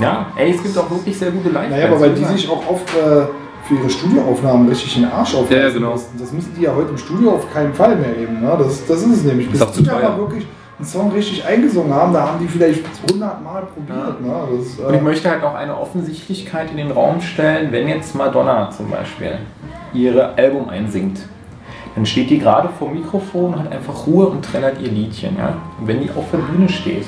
Ja, 0.00 0.26
ey, 0.36 0.52
es 0.54 0.62
gibt 0.62 0.76
auch 0.78 0.88
wirklich 0.90 1.18
sehr 1.18 1.30
gute 1.30 1.48
live 1.48 1.70
Naja, 1.70 1.88
aber 1.88 2.00
weil 2.00 2.14
die 2.14 2.24
sich 2.24 2.48
auch 2.48 2.62
oft 2.70 2.88
äh, 2.96 3.24
für 3.66 3.74
ihre 3.74 3.90
Studioaufnahmen 3.90 4.68
richtig 4.68 4.94
den 4.94 5.04
Arsch 5.06 5.34
aufreißen 5.34 5.56
Ja, 5.56 5.68
ja, 5.68 5.74
genau. 5.74 5.90
mussten. 5.92 6.18
Das 6.18 6.32
müssen 6.32 6.54
die 6.56 6.62
ja 6.62 6.74
heute 6.74 6.90
im 6.90 6.98
Studio 6.98 7.32
auf 7.32 7.52
keinen 7.52 7.74
Fall 7.74 7.96
mehr 7.96 8.16
eben. 8.16 8.40
Ne? 8.40 8.56
Das, 8.58 8.86
das 8.86 9.02
ist 9.02 9.10
es 9.18 9.24
nämlich. 9.24 9.50
Bis 9.50 9.60
zu 9.60 9.82
die 9.82 9.88
da 9.88 9.98
mal 9.98 10.18
wirklich 10.18 10.46
einen 10.78 10.86
Song 10.86 11.10
richtig 11.10 11.44
eingesungen 11.44 11.92
haben, 11.92 12.12
da 12.12 12.28
haben 12.28 12.38
die 12.38 12.48
vielleicht 12.48 12.84
100 13.08 13.42
Mal 13.42 13.62
probiert. 13.62 14.20
Ne? 14.20 14.32
Das, 14.58 14.86
Und 14.86 14.94
ich 14.94 15.00
äh, 15.00 15.04
möchte 15.04 15.30
halt 15.30 15.42
auch 15.42 15.54
eine 15.54 15.76
Offensichtlichkeit 15.76 16.70
in 16.70 16.76
den 16.76 16.90
Raum 16.90 17.20
stellen, 17.20 17.72
wenn 17.72 17.88
jetzt 17.88 18.14
Madonna 18.14 18.70
zum 18.70 18.90
Beispiel 18.90 19.38
ihre 19.94 20.34
Album 20.36 20.68
einsingt. 20.68 21.20
Dann 21.94 22.04
steht 22.04 22.28
die 22.28 22.38
gerade 22.38 22.68
vor 22.78 22.88
dem 22.88 22.98
Mikrofon, 22.98 23.58
hat 23.58 23.72
einfach 23.72 24.06
Ruhe 24.06 24.26
und 24.26 24.44
trällert 24.44 24.80
ihr 24.82 24.90
Liedchen. 24.90 25.36
Ja? 25.38 25.54
Und 25.80 25.88
wenn 25.88 26.02
die 26.02 26.10
auf 26.10 26.30
der 26.30 26.38
Bühne 26.38 26.68
steht, 26.68 27.06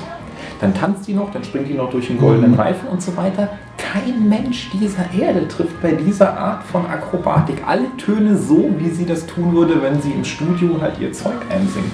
dann 0.59 0.73
tanzt 0.73 1.07
die 1.07 1.13
noch, 1.13 1.31
dann 1.31 1.43
springt 1.43 1.69
die 1.69 1.73
noch 1.73 1.89
durch 1.89 2.07
den 2.07 2.19
goldenen 2.19 2.53
Reifen 2.53 2.89
und 2.89 3.01
so 3.01 3.15
weiter. 3.15 3.49
Kein 3.77 4.27
Mensch 4.27 4.69
dieser 4.71 5.05
Erde 5.17 5.47
trifft 5.47 5.81
bei 5.81 5.93
dieser 5.93 6.37
Art 6.37 6.63
von 6.63 6.85
Akrobatik 6.85 7.63
alle 7.65 7.95
Töne 7.97 8.37
so, 8.37 8.69
wie 8.77 8.89
sie 8.89 9.05
das 9.05 9.25
tun 9.25 9.55
würde, 9.55 9.81
wenn 9.81 10.01
sie 10.01 10.11
im 10.11 10.25
Studio 10.25 10.79
halt 10.81 10.99
ihr 10.99 11.13
Zeug 11.13 11.37
einsingt. 11.49 11.91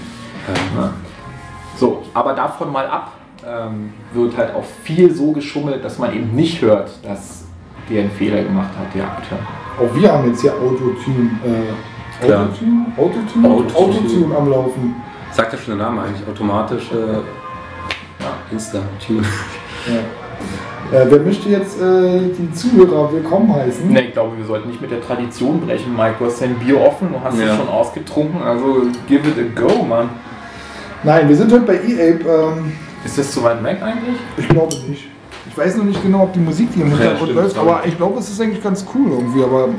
Ja. 0.76 0.92
So, 1.78 2.02
aber 2.14 2.34
davon 2.34 2.72
mal 2.72 2.88
ab 2.88 3.14
ähm, 3.46 3.94
wird 4.14 4.36
halt 4.36 4.56
auch 4.56 4.66
viel 4.84 5.14
so 5.14 5.32
geschummelt, 5.32 5.84
dass 5.84 6.00
man 6.00 6.14
eben 6.14 6.36
nicht 6.36 6.62
hört, 6.62 6.90
dass 7.04 7.46
der 7.90 8.02
einen 8.02 8.12
Fehler 8.12 8.42
gemacht 8.44 8.72
hat, 8.80 8.94
der 8.96 9.04
Akteur. 9.04 9.38
auch 9.80 9.96
wir 9.96 10.12
haben 10.12 10.28
jetzt 10.28 10.42
hier 10.42 10.54
Autotune. 10.54 11.32
Äh. 11.46 12.26
Autotune? 12.26 12.86
Autotune? 12.98 13.48
Autotune. 13.48 13.78
Autotune 13.78 14.36
am 14.36 14.50
Laufen. 14.50 14.96
Sagt 15.32 15.54
ja 15.54 15.60
schon 15.60 15.78
der 15.78 15.86
Name 15.86 16.02
eigentlich, 16.02 16.28
automatische 16.28 17.24
ja, 18.26 18.34
Insta-Tune. 18.52 19.24
Ja. 19.88 21.00
Äh, 21.00 21.06
wer 21.10 21.20
möchte 21.20 21.50
jetzt 21.50 21.82
äh, 21.82 22.20
die 22.38 22.52
Zuhörer 22.54 23.12
willkommen 23.12 23.54
heißen? 23.56 23.92
Ne, 23.92 24.02
ich 24.08 24.14
glaube, 24.14 24.38
wir 24.38 24.46
sollten 24.46 24.70
nicht 24.70 24.82
mit 24.82 24.92
der 24.92 25.02
Tradition 25.02 25.60
brechen, 25.62 25.96
Mike. 25.96 26.16
Du 26.20 26.26
hast 26.26 26.42
dein 26.42 26.56
Bier 26.56 26.80
offen, 26.80 27.10
du 27.12 27.20
hast 27.24 27.40
Ja. 27.40 27.52
es 27.52 27.58
schon 27.58 27.68
ausgetrunken, 27.70 28.42
also 28.42 28.84
give 29.08 29.28
it 29.28 29.36
a 29.38 29.60
go, 29.60 29.84
Mann. 29.84 30.10
Nein, 31.04 31.28
wir 31.30 31.36
sind 31.36 31.52
heute 31.52 31.66
bei 31.66 31.76
E-Ape. 31.76 32.24
Ähm, 32.28 32.72
Ist 33.04 33.18
das 33.18 33.32
zu 33.32 33.44
weit 33.44 33.64
weg 33.64 33.82
eigentlich? 33.82 34.16
Ich 34.38 34.48
glaube 34.48 34.76
nicht. 34.88 35.08
Ich 35.48 35.58
weiß 35.58 35.78
noch 35.78 35.86
nicht 35.86 36.02
genau, 36.04 36.24
ob 36.24 36.34
die 36.34 36.40
Musik, 36.40 36.70
die 36.76 36.82
im 36.82 36.90
Hintergrund 36.90 37.34
läuft, 37.34 37.58
aber 37.58 37.82
ich 37.86 37.96
glaube, 37.96 38.20
es 38.20 38.30
ist 38.30 38.42
eigentlich 38.42 38.64
ganz 38.64 38.86
cool 38.94 39.12
irgendwie. 39.12 39.44
Aber 39.44 39.70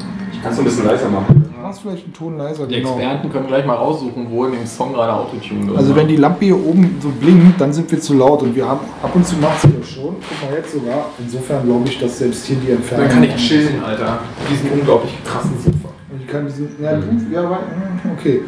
Kannst 0.42 0.58
du 0.58 0.62
ein 0.62 0.64
bisschen 0.66 0.86
leiser 0.86 1.08
machen? 1.08 1.45
Machst 1.66 1.82
vielleicht 1.82 2.04
einen 2.04 2.12
Ton 2.12 2.38
leiser, 2.38 2.66
Die 2.66 2.76
genau. 2.76 2.90
Experten 2.96 3.30
können 3.30 3.46
gleich 3.46 3.66
mal 3.66 3.74
raussuchen, 3.74 4.26
wo 4.30 4.44
in 4.46 4.52
dem 4.52 4.66
Song 4.66 4.92
gerade 4.92 5.12
Autotune 5.12 5.66
drin 5.66 5.76
Also 5.76 5.90
war. 5.90 5.96
wenn 5.96 6.08
die 6.08 6.16
Lampe 6.16 6.44
hier 6.44 6.56
oben 6.56 6.98
so 7.02 7.08
blinkt, 7.08 7.60
dann 7.60 7.72
sind 7.72 7.90
wir 7.90 8.00
zu 8.00 8.14
laut 8.14 8.42
und 8.42 8.54
wir 8.54 8.66
haben 8.68 8.80
ab 9.02 9.10
und 9.14 9.26
zu 9.26 9.36
macht 9.36 9.60
sie 9.62 9.72
das 9.78 9.90
schon. 9.90 10.14
Guck 10.20 10.50
mal 10.50 10.56
jetzt 10.56 10.72
sogar. 10.72 11.06
Insofern 11.18 11.64
glaube 11.64 11.88
ich, 11.88 11.98
dass 11.98 12.18
selbst 12.18 12.46
hier 12.46 12.56
die 12.56 12.70
Entfernung. 12.72 13.08
Dann 13.08 13.14
kann 13.14 13.24
ich 13.24 13.36
chillen, 13.36 13.82
Alter. 13.84 14.20
Diesen 14.50 14.70
unglaublich 14.70 15.12
krassen 15.24 15.58
Sofa. 15.58 15.92
Ich 16.20 16.26
kann 16.26 16.46
diesen. 16.46 16.68
Ja, 16.80 16.94
gut, 16.96 17.32
ja, 17.32 17.42
hm, 17.42 18.12
okay. 18.18 18.42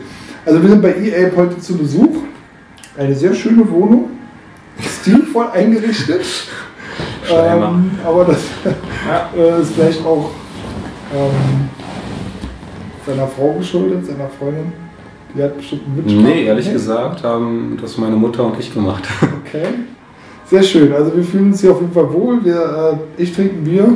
Also 0.46 0.62
wir 0.62 0.68
sind 0.70 0.82
bei 0.82 0.94
E-Ape 0.96 1.36
heute 1.36 1.58
zu 1.58 1.76
Besuch. 1.76 2.16
Eine 2.96 3.14
sehr 3.14 3.34
schöne 3.34 3.68
Wohnung. 3.70 4.10
Stilvoll 4.80 5.46
eingerichtet. 5.52 6.22
Ähm, 7.30 7.90
aber 8.06 8.24
das 8.24 8.38
äh, 9.36 9.60
ist 9.60 9.72
vielleicht 9.74 10.04
auch 10.04 10.30
ähm, 11.14 11.68
seiner 13.08 13.26
Frau 13.26 13.54
geschuldet, 13.54 14.06
seiner 14.06 14.28
Freundin. 14.28 14.72
Die 15.34 15.42
hat 15.42 15.56
bestimmt 15.56 15.82
einen 15.86 15.96
Mitsprache. 15.96 16.22
Nee, 16.22 16.44
ehrlich 16.44 16.70
gesagt 16.70 17.22
haben 17.24 17.78
das 17.80 17.96
meine 17.98 18.16
Mutter 18.16 18.44
und 18.44 18.58
ich 18.58 18.72
gemacht. 18.72 19.04
Okay. 19.48 19.64
Sehr 20.44 20.62
schön. 20.62 20.92
Also 20.92 21.16
wir 21.16 21.24
fühlen 21.24 21.46
uns 21.46 21.62
hier 21.62 21.72
auf 21.72 21.80
jeden 21.80 21.92
Fall 21.92 22.12
wohl. 22.12 22.44
Wir, 22.44 22.98
äh, 23.16 23.22
ich 23.22 23.34
trinke 23.34 23.54
ein 23.56 23.64
Bier. 23.64 23.88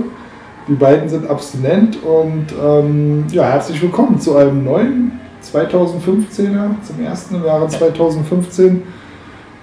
Die 0.66 0.72
beiden 0.72 1.06
sind 1.06 1.28
abstinent 1.28 1.98
und 2.02 2.46
ähm, 2.62 3.24
ja, 3.30 3.44
herzlich 3.44 3.82
willkommen 3.82 4.18
zu 4.18 4.34
einem 4.34 4.64
neuen 4.64 5.20
2015er, 5.44 6.70
zum 6.82 7.04
ersten 7.04 7.34
im 7.34 7.44
Jahre 7.44 7.68
2015 7.68 8.82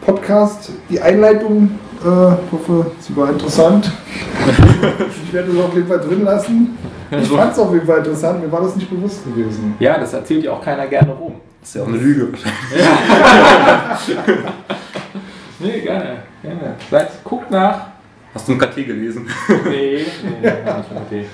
Podcast. 0.02 0.72
Die 0.92 1.02
Einleitung, 1.02 1.72
äh, 2.04 2.32
hoffe, 2.52 2.92
sie 3.00 3.16
war 3.16 3.30
interessant. 3.30 3.92
ich 5.24 5.34
werde 5.34 5.52
es 5.52 5.58
auf 5.58 5.74
jeden 5.74 5.88
Fall 5.88 6.00
drin 6.00 6.24
lassen. 6.24 6.78
Ich 7.12 7.28
fand 7.28 7.54
es 7.54 7.60
auf 7.60 7.74
jeden 7.74 7.86
Fall 7.86 7.98
interessant, 8.00 8.42
mir 8.42 8.52
war 8.52 8.62
das 8.62 8.76
nicht 8.76 8.90
bewusst 8.90 9.26
gewesen. 9.26 9.76
Ja, 9.80 9.98
das 9.98 10.14
erzählt 10.14 10.44
ja 10.44 10.52
auch 10.52 10.62
keiner 10.64 10.86
gerne 10.88 11.12
rum. 11.12 11.36
Das 11.60 11.70
ist 11.70 11.76
ja 11.76 11.84
auch 11.84 11.88
eine 11.88 11.98
Lüge. 11.98 12.30
Nee, 15.62 15.82
gerne, 15.82 16.20
gerne. 16.42 16.76
Seid, 16.90 17.22
guckt 17.22 17.52
nach. 17.52 17.88
Hast 18.34 18.48
du 18.48 18.54
ein 18.54 18.60
KT 18.60 18.76
gelesen? 18.76 19.28
Nee, 19.66 20.06
nee, 20.24 20.42
nicht 20.42 20.92
okay. 21.06 21.26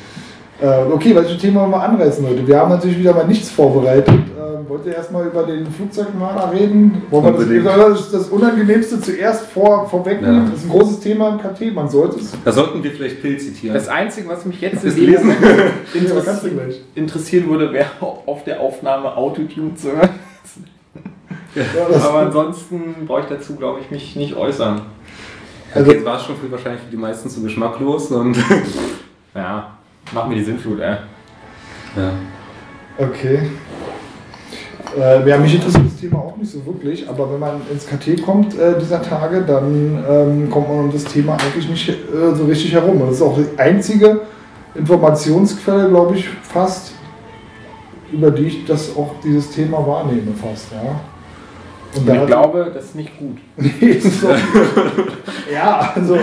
Äh, 0.59 0.91
okay, 0.91 1.15
welches 1.15 1.37
Thema 1.37 1.61
wollen 1.61 1.71
wir 1.71 1.83
anreißen 1.83 2.25
heute? 2.27 2.47
Wir 2.47 2.59
haben 2.59 2.71
natürlich 2.71 2.97
wieder 2.97 3.13
mal 3.13 3.27
nichts 3.27 3.51
vorbereitet. 3.51 4.15
Ähm, 4.45 4.67
wollt 4.67 4.85
ihr 4.85 4.95
erstmal 4.95 5.25
über 5.25 5.43
den 5.43 5.65
Flugzeugmaler 5.71 6.51
reden? 6.51 7.01
Wollen 7.09 7.25
wir 7.25 7.31
das, 7.31 7.49
wir 7.49 7.61
das, 7.63 8.11
das 8.11 8.29
Unangenehmste 8.29 8.99
zuerst 9.01 9.47
vor, 9.47 9.89
vorwegnehmen? 9.89 10.45
Ja. 10.45 10.49
Das 10.51 10.59
ist 10.59 10.65
ein 10.65 10.69
großes 10.69 10.99
Thema 10.99 11.29
im 11.29 11.37
KT, 11.39 11.73
man 11.73 11.89
sollte 11.89 12.19
es. 12.19 12.33
Da 12.43 12.51
sollten 12.51 12.83
wir 12.83 12.91
vielleicht 12.91 13.21
Pill 13.21 13.37
zitieren. 13.37 13.73
Das 13.73 13.87
Einzige, 13.87 14.27
was 14.27 14.45
mich 14.45 14.61
jetzt 14.61 14.83
in 14.83 14.95
Lesen. 14.95 15.33
Du 15.93 16.99
interessieren, 16.99 17.49
würde, 17.49 17.71
wäre 17.71 17.87
auf 17.99 18.43
der 18.43 18.59
Aufnahme 18.59 19.15
Autotune 19.15 19.75
zu 19.75 19.91
hören. 19.91 20.09
Ja, 21.55 21.63
Aber 22.03 22.19
ansonsten 22.19 23.05
brauche 23.07 23.21
ich 23.21 23.27
dazu, 23.27 23.55
glaube 23.55 23.79
ich, 23.79 23.89
mich 23.89 24.15
nicht 24.15 24.35
äußern. 24.35 24.81
also, 25.73 25.87
okay, 25.87 25.97
jetzt 25.97 26.05
war 26.05 26.17
es 26.17 26.23
schon 26.23 26.35
für, 26.35 26.51
wahrscheinlich 26.51 26.81
für 26.81 26.91
die 26.91 26.97
meisten 26.97 27.29
zu 27.29 27.41
geschmacklos 27.41 28.11
und. 28.11 28.37
Ja, 29.33 29.77
mach 30.13 30.27
mir 30.29 30.35
die 30.35 30.45
Sinnflut, 30.45 30.79
ey. 30.79 30.95
ja. 31.97 32.13
okay. 32.97 33.49
Äh, 34.97 35.27
ja, 35.27 35.37
mich 35.37 35.55
interessiert 35.55 35.85
das 35.85 35.99
Thema 35.99 36.19
auch 36.19 36.37
nicht 36.37 36.51
so 36.51 36.65
wirklich, 36.65 37.07
aber 37.09 37.31
wenn 37.31 37.39
man 37.39 37.61
ins 37.71 37.85
KT 37.85 38.23
kommt 38.23 38.57
äh, 38.57 38.79
dieser 38.79 39.01
Tage, 39.01 39.41
dann 39.41 40.03
ähm, 40.09 40.49
kommt 40.49 40.69
man 40.69 40.85
um 40.85 40.91
das 40.91 41.03
Thema 41.03 41.33
eigentlich 41.33 41.69
nicht 41.69 41.89
äh, 41.89 42.33
so 42.33 42.45
richtig 42.45 42.73
herum. 42.73 43.01
Und 43.01 43.07
das 43.07 43.17
ist 43.17 43.21
auch 43.21 43.37
die 43.37 43.59
einzige 43.59 44.21
Informationsquelle, 44.73 45.89
glaube 45.89 46.15
ich, 46.15 46.29
fast, 46.43 46.93
über 48.11 48.31
die 48.31 48.45
ich 48.45 48.65
das 48.65 48.95
auch 48.95 49.15
dieses 49.23 49.51
Thema 49.51 49.85
wahrnehme 49.85 50.33
fast, 50.33 50.71
ja. 50.71 50.99
Und 51.97 52.09
da 52.09 52.15
ich 52.15 52.27
glaube, 52.27 52.71
das 52.73 52.85
ist 52.85 52.95
nicht 52.95 53.17
gut. 53.17 53.37
Nee, 53.57 53.87
ist 53.87 54.21
so. 54.21 54.29
ja, 55.51 55.91
also 55.95 56.17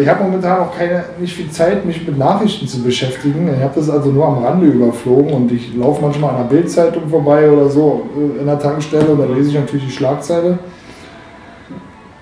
ich 0.00 0.08
habe 0.08 0.24
momentan 0.24 0.60
auch 0.60 0.76
keine, 0.76 1.04
nicht 1.18 1.34
viel 1.34 1.50
Zeit, 1.50 1.84
mich 1.84 2.06
mit 2.06 2.18
Nachrichten 2.18 2.66
zu 2.66 2.82
beschäftigen. 2.82 3.48
Ich 3.54 3.62
habe 3.62 3.74
das 3.74 3.88
also 3.88 4.10
nur 4.10 4.26
am 4.26 4.42
Rande 4.42 4.66
überflogen 4.66 5.32
und 5.32 5.52
ich 5.52 5.74
laufe 5.74 6.02
manchmal 6.02 6.30
an 6.30 6.36
einer 6.36 6.44
Bildzeitung 6.44 7.08
vorbei 7.08 7.50
oder 7.50 7.68
so 7.68 8.08
äh, 8.16 8.40
in 8.40 8.46
der 8.46 8.58
Tankstelle 8.58 9.06
und 9.06 9.18
dann 9.18 9.34
lese 9.34 9.50
ich 9.50 9.54
natürlich 9.54 9.86
die 9.86 9.92
Schlagzeile. 9.92 10.58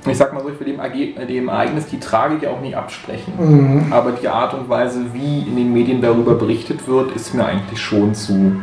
Ich 0.06 0.16
sag 0.16 0.32
mal 0.32 0.42
so, 0.42 0.48
ich 0.48 0.58
will 0.58 0.66
dem, 0.66 0.80
AG, 0.80 1.26
dem 1.28 1.48
Ereignis 1.48 1.86
die 1.86 2.00
Tragik 2.00 2.42
ja 2.42 2.50
auch 2.50 2.60
nicht 2.60 2.76
absprechen. 2.76 3.34
Mhm. 3.38 3.92
Aber 3.92 4.12
die 4.12 4.28
Art 4.28 4.54
und 4.54 4.68
Weise, 4.68 5.12
wie 5.12 5.40
in 5.40 5.56
den 5.56 5.72
Medien 5.72 6.00
darüber 6.00 6.34
berichtet 6.34 6.88
wird, 6.88 7.14
ist 7.14 7.34
mir 7.34 7.44
eigentlich 7.44 7.80
schon 7.80 8.14
zu 8.14 8.62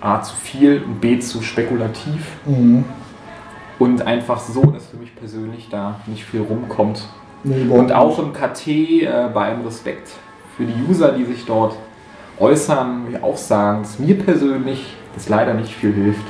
A 0.00 0.22
zu 0.22 0.36
viel 0.36 0.82
und 0.86 1.00
B 1.00 1.18
zu 1.18 1.42
spekulativ. 1.42 2.36
Mhm. 2.44 2.84
Und 3.78 4.02
einfach 4.06 4.40
so, 4.40 4.62
dass 4.66 4.86
für 4.86 4.96
mich 4.96 5.14
persönlich 5.16 5.68
da 5.70 6.00
nicht 6.06 6.24
viel 6.24 6.40
rumkommt. 6.40 7.08
Und 7.46 7.92
auch 7.92 8.18
im 8.18 8.32
KT, 8.32 8.66
äh, 8.68 9.28
bei 9.32 9.46
allem 9.46 9.64
Respekt 9.64 10.10
für 10.56 10.64
die 10.64 10.74
User, 10.88 11.12
die 11.12 11.24
sich 11.24 11.44
dort 11.46 11.76
äußern, 12.40 13.06
will 13.06 13.16
ich 13.16 13.22
auch 13.22 13.36
sagen, 13.36 13.82
dass 13.82 13.98
mir 13.98 14.18
persönlich 14.18 14.96
das 15.14 15.28
leider 15.28 15.54
nicht 15.54 15.72
viel 15.72 15.92
hilft. 15.92 16.24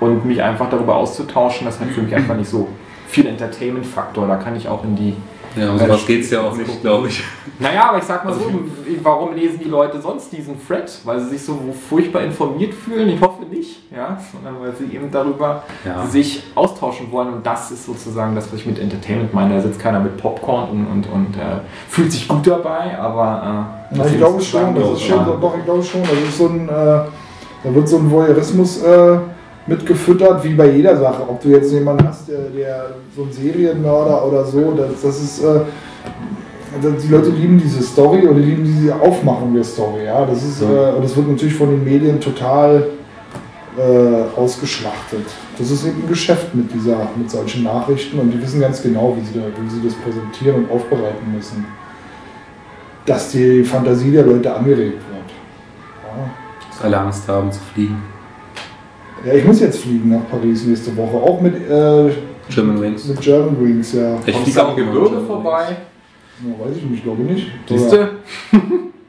Und 0.00 0.24
mich 0.24 0.42
einfach 0.42 0.68
darüber 0.68 0.96
auszutauschen, 0.96 1.64
das 1.64 1.80
hat 1.80 1.88
für 1.88 2.02
mich 2.02 2.14
einfach 2.14 2.36
nicht 2.36 2.50
so 2.50 2.68
viel 3.06 3.26
Entertainment-Faktor. 3.26 4.26
Da 4.26 4.36
kann 4.36 4.56
ich 4.56 4.68
auch 4.68 4.84
in 4.84 4.96
die. 4.96 5.14
Ja, 5.56 5.70
um 5.70 5.78
sowas 5.78 6.06
geht 6.06 6.22
es 6.24 6.30
ja 6.30 6.40
auch 6.40 6.56
nicht, 6.56 6.80
glaube 6.80 7.08
ich. 7.08 7.22
Naja, 7.58 7.88
aber 7.90 7.98
ich 7.98 8.04
sag 8.04 8.24
mal 8.24 8.32
so, 8.32 8.40
warum 9.02 9.34
lesen 9.34 9.60
die 9.62 9.68
Leute 9.68 10.00
sonst 10.00 10.32
diesen 10.32 10.56
Thread? 10.66 10.90
Weil 11.04 11.20
sie 11.20 11.28
sich 11.30 11.44
so 11.44 11.58
furchtbar 11.88 12.22
informiert 12.22 12.72
fühlen? 12.74 13.08
Ich 13.10 13.20
hoffe 13.20 13.44
nicht, 13.44 13.80
ja, 13.94 14.18
sondern 14.32 14.60
weil 14.60 14.72
sie 14.74 14.94
eben 14.96 15.10
darüber 15.10 15.62
Ja. 15.84 16.06
sich 16.06 16.42
austauschen 16.54 17.12
wollen. 17.12 17.34
Und 17.34 17.46
das 17.46 17.70
ist 17.70 17.84
sozusagen 17.86 18.34
das, 18.34 18.50
was 18.52 18.60
ich 18.60 18.66
mit 18.66 18.78
Entertainment 18.78 19.34
meine. 19.34 19.56
Da 19.56 19.60
sitzt 19.60 19.78
keiner 19.78 20.00
mit 20.00 20.16
Popcorn 20.16 20.70
und, 20.70 20.86
und, 20.86 21.06
und 21.12 21.36
äh, 21.36 21.60
fühlt 21.88 22.10
sich 22.12 22.26
gut 22.26 22.46
dabei, 22.46 22.98
aber. 22.98 23.68
Äh, 23.92 23.98
Ja, 23.98 24.06
ich 24.06 24.16
glaube 24.16 24.40
schon, 24.40 24.74
das 24.74 24.90
ist 24.92 25.02
schon, 25.02 25.24
doch, 25.26 25.54
ich 25.58 25.64
glaube 25.64 25.82
schon, 25.82 26.02
das 26.02 26.12
ist 26.12 26.38
so 26.38 26.46
ein, 26.46 26.66
äh, 26.68 26.72
da 26.72 27.74
wird 27.74 27.86
so 27.88 27.98
ein 27.98 28.10
Voyeurismus 28.10 28.82
äh, 28.82 29.18
mitgefüttert, 29.66 30.44
wie 30.44 30.54
bei 30.54 30.70
jeder 30.70 30.96
Sache. 30.96 31.22
Ob 31.28 31.40
du 31.40 31.50
jetzt 31.50 31.72
jemanden 31.72 32.06
hast, 32.06 32.28
der, 32.28 32.50
der 32.56 32.86
so 33.14 33.22
ein 33.22 33.32
Serienmörder 33.32 34.26
oder 34.26 34.44
so, 34.44 34.72
das, 34.72 35.02
das 35.02 35.22
ist, 35.22 35.44
äh, 35.44 35.60
die 37.02 37.08
Leute 37.08 37.30
lieben 37.30 37.58
diese 37.58 37.82
Story 37.82 38.26
oder 38.26 38.38
lieben 38.38 38.64
diese 38.64 38.94
Aufmachung 38.94 39.54
der 39.54 39.64
Story, 39.64 40.06
ja. 40.06 40.24
Das 40.24 40.42
ist, 40.42 40.62
äh, 40.62 40.64
und 40.64 41.04
das 41.04 41.16
wird 41.16 41.28
natürlich 41.28 41.54
von 41.54 41.70
den 41.70 41.84
Medien 41.84 42.20
total 42.20 42.86
äh, 43.78 44.38
ausgeschlachtet. 44.38 45.26
Das 45.58 45.70
ist 45.70 45.86
eben 45.86 46.02
ein 46.02 46.08
Geschäft 46.08 46.54
mit 46.54 46.72
dieser, 46.72 47.08
mit 47.16 47.30
solchen 47.30 47.62
Nachrichten 47.62 48.18
und 48.18 48.30
die 48.30 48.42
wissen 48.42 48.60
ganz 48.60 48.82
genau, 48.82 49.16
wie 49.16 49.24
sie, 49.24 49.38
da, 49.38 49.46
wie 49.46 49.70
sie 49.70 49.86
das 49.86 49.94
präsentieren 49.94 50.64
und 50.64 50.70
aufbereiten 50.70 51.32
müssen 51.34 51.64
dass 53.06 53.30
die 53.30 53.64
Fantasie 53.64 54.12
der 54.12 54.24
Leute 54.24 54.54
angeregt 54.54 55.00
wird. 55.10 55.30
Ja. 56.04 56.30
Dass 56.68 56.82
alle 56.82 56.98
Angst 56.98 57.28
haben 57.28 57.50
zu 57.50 57.60
fliegen. 57.60 58.11
Ja, 59.24 59.34
ich 59.34 59.44
muss 59.44 59.60
jetzt 59.60 59.80
fliegen 59.80 60.10
nach 60.10 60.28
Paris 60.30 60.64
nächste 60.64 60.96
Woche, 60.96 61.16
auch 61.16 61.40
mit, 61.40 61.54
äh, 61.54 62.10
German 62.48 62.80
Wings. 62.80 63.06
mit 63.06 63.20
German 63.20 63.56
Wings, 63.64 63.92
ja. 63.92 64.18
Ich 64.26 64.36
fliege 64.36 64.64
am 64.64 64.76
Gebirge 64.76 65.20
vorbei? 65.26 65.76
ja 66.44 66.66
weiß 66.66 66.76
ich 66.76 66.84
nicht, 66.84 67.04
glaube 67.04 67.22
nicht. 67.22 67.46
Siehst 67.68 67.92
du? 67.92 67.96
wenn 68.50 68.60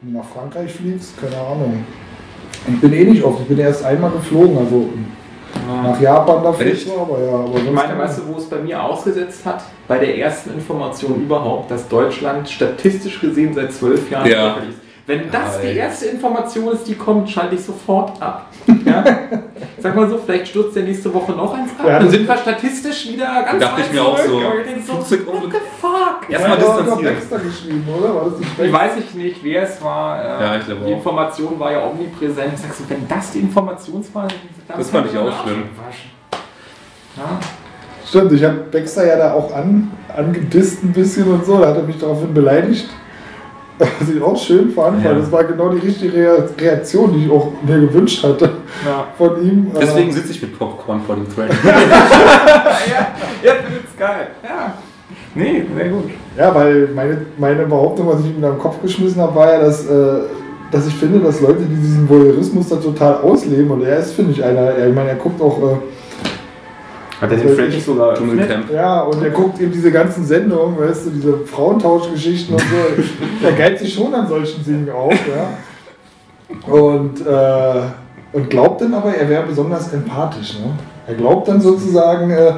du 0.02 0.18
nach 0.18 0.24
Frankreich 0.24 0.72
fliegst, 0.72 1.14
keine 1.20 1.36
Ahnung. 1.36 1.84
Ich 2.68 2.80
bin 2.80 2.92
eh 2.92 3.04
nicht 3.04 3.22
oft, 3.24 3.40
ich 3.42 3.48
bin 3.48 3.58
erst 3.58 3.84
einmal 3.84 4.10
geflogen, 4.12 4.56
also 4.56 4.88
nach 5.66 6.00
Japan 6.00 6.42
dafür 6.42 6.66
Echt? 6.66 6.86
so, 6.86 6.98
aber 6.98 7.22
ja. 7.22 7.34
Aber 7.34 7.58
Ich 7.58 7.70
meine, 7.70 7.98
weißt 7.98 8.20
du, 8.20 8.32
wo 8.32 8.38
es 8.38 8.44
bei 8.44 8.58
mir 8.58 8.82
ausgesetzt 8.82 9.44
hat? 9.44 9.64
Bei 9.88 9.98
der 9.98 10.16
ersten 10.18 10.54
Information 10.54 11.22
überhaupt, 11.22 11.70
dass 11.70 11.88
Deutschland 11.88 12.48
statistisch 12.48 13.20
gesehen 13.20 13.54
seit 13.54 13.72
zwölf 13.72 14.10
Jahren 14.10 14.30
Ja. 14.30 14.56
Ist. 14.56 14.83
Wenn 15.06 15.30
das 15.30 15.56
Ja, 15.62 15.70
die 15.70 15.76
erste 15.76 16.06
Information 16.06 16.72
ist, 16.72 16.84
die 16.88 16.94
kommt, 16.94 17.28
schalte 17.28 17.56
ich 17.56 17.62
sofort 17.64 18.20
ab. 18.22 18.46
Ja? 18.86 19.02
Sag 19.78 19.94
mal 19.96 20.08
so, 20.08 20.18
vielleicht 20.18 20.48
stürzt 20.48 20.76
der 20.76 20.82
nächste 20.84 21.12
Woche 21.12 21.32
noch 21.32 21.54
eins 21.54 21.70
ab. 21.78 21.86
Ja, 21.86 21.98
Dann 21.98 22.10
sind 22.10 22.26
wir 22.28 22.36
statistisch 22.36 23.08
wieder 23.08 23.42
ganz 23.44 23.60
Dachte 23.60 23.80
weit 23.80 23.86
ich 23.86 23.92
mir 23.92 24.02
auch 24.04 24.16
zurück. 24.18 24.30
so. 24.42 24.46
Aber 24.46 24.58
ich 24.60 24.66
denke 24.66 24.82
so, 24.82 24.92
Flugzeug 24.94 25.26
what 25.26 25.42
the 25.42 25.58
fuck? 25.80 25.92
Ja, 26.28 26.38
Ja, 26.38 26.38
Erstmal 26.38 26.58
doch 26.58 26.76
distanzieren. 26.78 27.14
Baxter 27.16 27.38
geschrieben, 27.38 27.88
oder? 27.98 28.14
War 28.14 28.24
das 28.30 28.38
nicht 28.38 28.50
Ich 28.62 28.72
weiß 28.72 28.92
ich 28.98 29.14
nicht, 29.14 29.44
wer 29.44 29.62
es 29.62 29.82
war. 29.82 30.22
Äh, 30.22 30.42
Ja, 30.42 30.56
ich 30.56 30.64
glaube 30.66 30.80
Die 30.86 30.92
auch. 30.92 30.96
Information 30.96 31.60
war 31.60 31.72
ja 31.72 31.86
omnipräsent. 31.86 32.52
Ich 32.54 32.60
sag 32.60 32.72
so, 32.74 32.84
wenn 32.88 33.08
das 33.08 33.30
die 33.32 33.40
Informationswahl 33.40 34.26
ist, 34.26 34.34
dann 34.68 34.78
Das 34.78 34.90
fand 34.90 35.06
ich 35.10 35.18
auch 35.18 35.42
schlimm. 35.44 35.62
Ja. 37.16 37.22
Stimmt, 38.06 38.32
ich 38.32 38.44
habe 38.44 38.56
Baxter 38.70 39.06
ja 39.06 39.16
da 39.16 39.32
auch 39.34 39.54
an, 39.54 39.90
angedisst 40.14 40.82
ein 40.82 40.92
bisschen 40.92 41.30
und 41.30 41.44
so, 41.44 41.58
da 41.58 41.68
hat 41.68 41.76
er 41.76 41.82
mich 41.84 41.98
daraufhin 41.98 42.34
beleidigt. 42.34 42.88
Was 43.78 44.08
ich 44.08 44.22
auch 44.22 44.36
schön 44.36 44.70
fand, 44.70 45.04
weil 45.04 45.12
Ja. 45.14 45.18
das 45.18 45.32
war 45.32 45.42
genau 45.44 45.68
die 45.70 45.84
richtige 45.84 46.12
Rea- 46.16 46.44
Reaktion, 46.60 47.12
die 47.12 47.24
ich 47.26 47.30
auch 47.30 47.52
mir 47.66 47.80
gewünscht 47.80 48.22
hatte 48.22 48.44
Ja. 48.86 49.06
von 49.18 49.42
ihm. 49.44 49.70
Deswegen 49.80 50.12
sitze 50.12 50.30
ich 50.30 50.42
mit 50.42 50.56
Popcorn 50.58 51.00
vor 51.06 51.16
dem 51.16 51.26
Thread. 51.34 51.50
ja, 51.64 53.08
ja, 53.42 53.52
findet's 53.64 53.96
geil. 53.98 54.28
Ja. 54.42 54.74
Nee, 55.34 55.64
sehr 55.76 55.88
gut. 55.88 56.10
Ja, 56.38 56.54
weil 56.54 56.88
meine, 56.94 57.18
meine 57.38 57.66
Behauptung, 57.66 58.06
was 58.06 58.20
ich 58.20 58.26
ihm 58.26 58.40
da 58.40 58.50
im 58.50 58.58
Kopf 58.58 58.80
geschmissen 58.80 59.20
habe, 59.20 59.34
war 59.34 59.52
ja, 59.52 59.60
dass, 59.60 59.84
äh, 59.86 60.20
dass 60.70 60.86
ich 60.86 60.94
finde, 60.94 61.18
dass 61.20 61.40
Leute, 61.40 61.62
die 61.68 61.74
diesen 61.74 62.08
Voyeurismus 62.08 62.68
da 62.68 62.76
total 62.76 63.16
ausleben, 63.16 63.70
und 63.70 63.82
er 63.84 63.98
ist, 63.98 64.12
finde 64.12 64.32
ich, 64.32 64.42
einer, 64.44 64.60
er, 64.60 64.88
ich 64.88 64.94
meine, 64.94 65.10
er 65.10 65.16
guckt 65.16 65.40
auch, 65.40 65.58
äh, 65.58 65.76
Hat 67.24 67.32
er 67.32 67.38
den 67.38 67.56
Fred 67.56 67.70
nicht 67.70 67.84
sogar? 67.84 68.14
Dschungelcamp. 68.14 68.70
ja, 68.70 69.00
und 69.00 69.22
er 69.22 69.30
guckt 69.30 69.60
eben 69.60 69.72
diese 69.72 69.90
ganzen 69.90 70.24
Sendungen, 70.24 70.78
weißt 70.78 71.06
du, 71.06 71.10
diese 71.10 71.38
Frauentauschgeschichten 71.38 72.54
und 72.54 72.60
so, 72.60 73.02
der 73.42 73.52
geilt 73.52 73.78
sich 73.78 73.94
schon 73.94 74.14
an 74.14 74.28
solchen 74.28 74.62
Dingen 74.62 74.90
auf, 74.90 75.14
ja. 75.28 76.72
Und, 76.72 77.26
äh, 77.26 78.36
und 78.36 78.50
glaubt 78.50 78.82
dann 78.82 78.92
aber, 78.92 79.14
er 79.14 79.28
wäre 79.28 79.44
besonders 79.44 79.92
empathisch, 79.92 80.58
ne? 80.58 80.72
Er 81.06 81.14
glaubt 81.14 81.48
dann 81.48 81.60
sozusagen, 81.60 82.30
äh, 82.30 82.52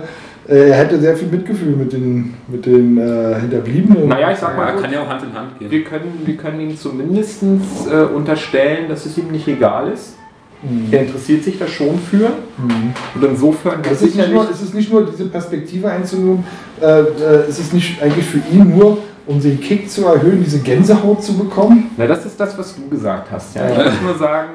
er 0.49 0.75
hätte 0.75 0.99
sehr 0.99 1.16
viel 1.16 1.28
Mitgefühl 1.28 1.76
mit 1.76 1.92
den, 1.92 2.35
mit 2.49 2.66
den 2.66 2.99
äh, 2.99 3.40
Hinterbliebenen. 3.40 4.08
Naja, 4.08 4.32
ich 4.32 4.38
sag 4.38 4.56
mal, 4.56 4.73
gut, 4.73 4.82
kann 4.82 4.92
ja 4.92 5.02
auch 5.02 5.08
Hand 5.08 5.23
in 5.23 5.32
Hand 5.32 5.58
gehen. 5.58 5.70
wir, 5.70 5.85
können, 5.85 6.23
wir 6.25 6.37
können 6.37 6.61
ihm 6.61 6.76
zumindest 6.76 7.42
äh, 7.42 8.02
unterstellen, 8.02 8.88
dass 8.88 9.06
es 9.06 9.16
ihm 9.18 9.28
nicht 9.30 9.46
egal 9.46 9.92
ist. 9.92 10.16
Mhm. 10.62 10.88
Er 10.90 11.02
interessiert 11.02 11.44
sich 11.44 11.58
da 11.58 11.66
schon 11.66 11.98
für. 11.98 12.28
Mhm. 12.58 12.94
Und 13.14 13.25
insofern 13.25 13.80
Es 13.90 14.02
ist, 14.02 14.16
nicht 14.16 14.32
nur, 14.32 14.50
es 14.50 14.62
ist 14.62 14.75
nicht 14.75 14.90
nur 14.92 15.04
diese 15.06 15.26
Perspektive 15.26 15.90
einzunehmen, 15.90 16.44
äh, 16.80 17.00
äh, 17.00 17.04
es 17.48 17.58
ist 17.58 17.72
nicht 17.72 18.02
eigentlich 18.02 18.25
für 18.25 18.38
ihn 18.52 18.76
nur 18.76 18.98
um 19.26 19.40
den 19.40 19.60
Kick 19.60 19.90
zu 19.90 20.06
erhöhen, 20.06 20.42
diese 20.44 20.60
Gänsehaut 20.60 21.22
zu 21.22 21.36
bekommen? 21.36 21.90
Na, 21.96 22.06
das 22.06 22.25
ist 22.25 22.38
das, 22.38 22.56
was 22.56 22.76
du 22.76 22.88
gesagt 22.88 23.28
hast. 23.30 23.56
Ja. 23.56 23.68
Ich 23.68 23.76
Ja. 23.76 23.84
muss 23.84 24.00
nur 24.02 24.14
sagen, 24.16 24.50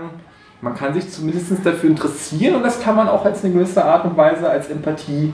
man 0.61 0.75
kann 0.75 0.93
sich 0.93 1.09
zumindest 1.09 1.51
dafür 1.63 1.89
interessieren 1.89 2.55
und 2.55 2.63
das 2.63 2.81
kann 2.81 2.95
man 2.95 3.09
auch 3.09 3.25
als 3.25 3.43
eine 3.43 3.53
gewisse 3.53 3.83
Art 3.83 4.05
und 4.05 4.15
Weise 4.15 4.49
als 4.49 4.69
Empathie 4.69 5.33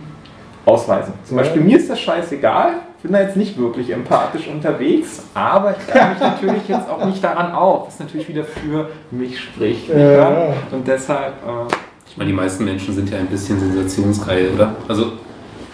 ausweisen. 0.65 1.13
Zum 1.24 1.38
Ja. 1.38 1.43
Beispiel 1.43 1.62
mir 1.62 1.77
ist 1.77 1.89
das 1.89 2.00
scheißegal, 2.00 2.71
bin 3.04 3.12
da 3.13 3.22
jetzt 3.22 3.38
nicht 3.38 3.58
wirklich 3.58 3.92
empathisch 3.92 4.48
unterwegs, 4.48 5.24
aber 5.34 5.75
ich 5.77 5.88
kann 5.88 6.10
mich 6.12 6.20
natürlich 6.20 6.68
jetzt 6.68 6.89
auch 6.89 7.06
nicht 7.06 7.24
daran 7.24 7.51
auf, 7.54 7.88
was 7.88 8.00
natürlich 8.00 8.27
wieder 8.27 8.44
für 8.44 8.89
mich 9.12 9.39
spricht. 9.39 9.89
Ja. 9.89 10.54
Und 10.72 10.88
deshalb, 10.88 11.34
äh, 11.46 11.74
Ich 12.10 12.18
meine, 12.18 12.30
die 12.30 12.36
meisten 12.36 12.66
Menschen 12.66 12.94
sind 12.94 13.10
ja 13.10 13.18
ein 13.20 13.27
bisschen 13.27 13.60
sensationsgeil, 13.60 14.50
oder? 14.56 14.75
Also 14.88 15.13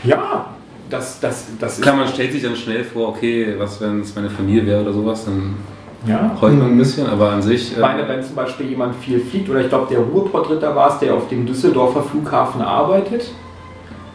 ja, 0.04 0.48
das, 0.90 1.20
das, 1.22 1.46
das 1.60 1.76
ist. 1.78 1.82
klar, 1.82 1.96
man 1.96 2.08
stellt 2.08 2.34
sich 2.34 2.44
dann 2.44 2.56
schnell 2.56 2.84
vor, 2.84 3.10
okay, 3.10 3.56
was 3.58 3.80
wenn 3.82 4.02
es 4.02 4.14
meine 4.16 4.30
Familie 4.30 4.66
wäre 4.66 4.82
oder 4.82 4.94
sowas, 4.94 5.26
dann 5.26 5.56
Ja. 6.06 6.36
heult 6.42 6.56
man 6.58 6.68
ein 6.68 6.74
Mhm. 6.74 6.78
bisschen, 6.80 7.08
aber 7.08 7.30
an 7.32 7.42
sich. 7.42 7.72
Ich 7.72 7.78
meine, 7.78 8.06
wenn 8.10 8.22
zum 8.22 8.36
Beispiel 8.36 8.68
jemand 8.68 8.96
viel 8.98 9.20
fliegt, 9.22 9.50
oder 9.50 9.62
ich 9.62 9.70
glaube, 9.70 9.88
der 9.90 10.00
Ruhrpott-Ritter 10.00 10.76
war 10.76 10.90
es, 10.90 11.00
der 11.00 11.14
auf 11.16 11.30
dem 11.30 11.46
Düsseldorfer 11.46 12.04
Flughafen 12.04 12.62
arbeitet. 12.62 13.32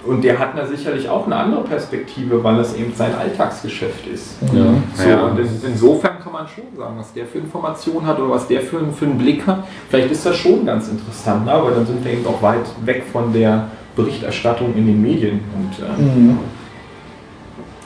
Und 0.09 0.25
der 0.25 0.39
hat 0.39 0.57
da 0.57 0.65
sicherlich 0.67 1.09
auch 1.09 1.27
eine 1.27 1.37
andere 1.37 1.63
Perspektive, 1.65 2.43
weil 2.43 2.57
das 2.57 2.75
eben 2.75 2.93
sein 2.95 3.15
Alltagsgeschäft 3.15 4.07
ist. 4.07 4.37
ja, 4.55 4.65
So, 4.95 5.09
ja. 5.09 5.21
und 5.27 5.39
in- 5.39 5.47
insofern 5.67 6.19
kann 6.23 6.33
man 6.33 6.47
schon 6.49 6.65
sagen, 6.77 6.95
was 6.99 7.13
der 7.13 7.27
für 7.27 7.39
Informationen 7.39 8.07
hat 8.07 8.19
oder 8.19 8.31
was 8.31 8.49
der 8.49 8.63
für, 8.63 8.79
einen- 8.79 8.93
für 8.95 9.05
einen 9.05 9.19
Blick 9.19 9.47
hat. 9.47 9.65
Vielleicht 9.91 10.11
ist 10.11 10.25
das 10.25 10.37
schon 10.37 10.65
ganz 10.65 10.89
interessant, 10.89 11.45
ne? 11.45 11.53
aber 11.53 11.73
dann 11.73 11.85
sind 11.87 12.03
wir 12.05 12.13
eben 12.13 12.27
auch 12.27 12.41
weit 12.43 12.65
weg 12.87 13.05
von 13.13 13.33
der 13.35 13.67
Berichterstattung 13.97 14.75
in 14.75 14.87
den 14.87 15.03
Medien. 15.03 15.41
Und, 15.57 15.85
äh, 15.85 16.03
Mhm. 16.03 16.39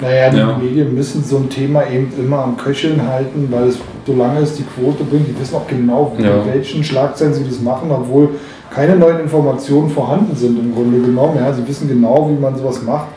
Naja, 0.00 0.31
die 0.31 0.37
Ja. 0.38 0.57
Medien 0.59 0.95
müssen 0.95 1.23
so 1.23 1.37
ein 1.38 1.49
Thema 1.49 1.88
eben 1.88 2.12
immer 2.19 2.43
am 2.45 2.57
Köcheln 2.57 3.07
halten, 3.07 3.47
weil 3.50 3.69
es, 3.69 3.79
solange 4.07 4.41
es 4.41 4.57
die 4.57 4.64
Quote 4.64 5.05
bringt, 5.05 5.29
die 5.29 5.38
wissen 5.41 5.55
auch 5.55 5.67
genau, 5.69 6.17
Ja. 6.19 6.37
mit 6.37 6.55
welchen 6.55 6.83
Schlagzeilen 6.83 7.35
sie 7.35 7.45
das 7.45 7.61
machen, 7.61 7.91
obwohl 7.91 8.31
keine 8.75 8.97
neuen 8.97 9.21
Informationen 9.21 9.91
vorhanden 9.91 10.35
sind 10.35 10.59
im 10.59 10.75
Grunde 10.75 11.00
genommen. 11.00 11.37
Ja, 11.37 11.52
sie 11.52 11.67
wissen 11.67 11.88
genau, 11.88 12.31
wie 12.31 12.41
man 12.41 12.57
sowas 12.57 12.83
macht. 12.83 13.09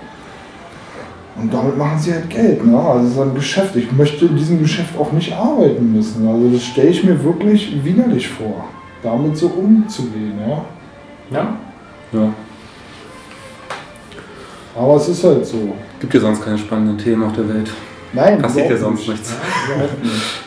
Und 1.38 1.54
damit 1.54 1.78
machen 1.78 2.00
sie 2.00 2.14
halt 2.14 2.30
Geld. 2.30 2.66
Ne? 2.66 2.78
Also 2.78 3.08
es 3.08 3.14
ist 3.14 3.20
ein 3.20 3.36
Geschäft. 3.36 3.76
Ich 3.76 3.92
möchte 3.92 4.26
in 4.26 4.38
diesem 4.38 4.60
Geschäft 4.60 4.98
auch 4.98 5.12
nicht 5.12 5.34
arbeiten 5.34 5.94
müssen. 5.94 6.28
Also 6.28 6.50
das 6.50 6.64
stelle 6.64 6.90
ich 6.90 7.04
mir 7.04 7.22
wirklich 7.24 7.84
widerlich 7.84 8.28
vor, 8.28 8.66
damit 9.04 9.38
so 9.38 9.48
umzugehen. 9.48 10.34
Ja? 10.48 11.38
ja. 11.38 11.58
ja. 12.14 12.30
Aber 14.78 14.96
es 14.96 15.08
ist 15.08 15.24
halt 15.24 15.46
so. 15.46 15.74
Gibt 16.00 16.14
ja 16.14 16.20
sonst 16.20 16.44
keine 16.44 16.58
spannenden 16.58 16.98
Themen 16.98 17.24
auf 17.24 17.34
der 17.34 17.48
Welt. 17.48 17.72
Nein, 18.14 18.42
Passiert 18.42 18.70
ja 18.70 18.78
sonst 18.78 19.00
nicht. 19.00 19.10
nichts. 19.10 19.34
Nicht. 20.02 20.46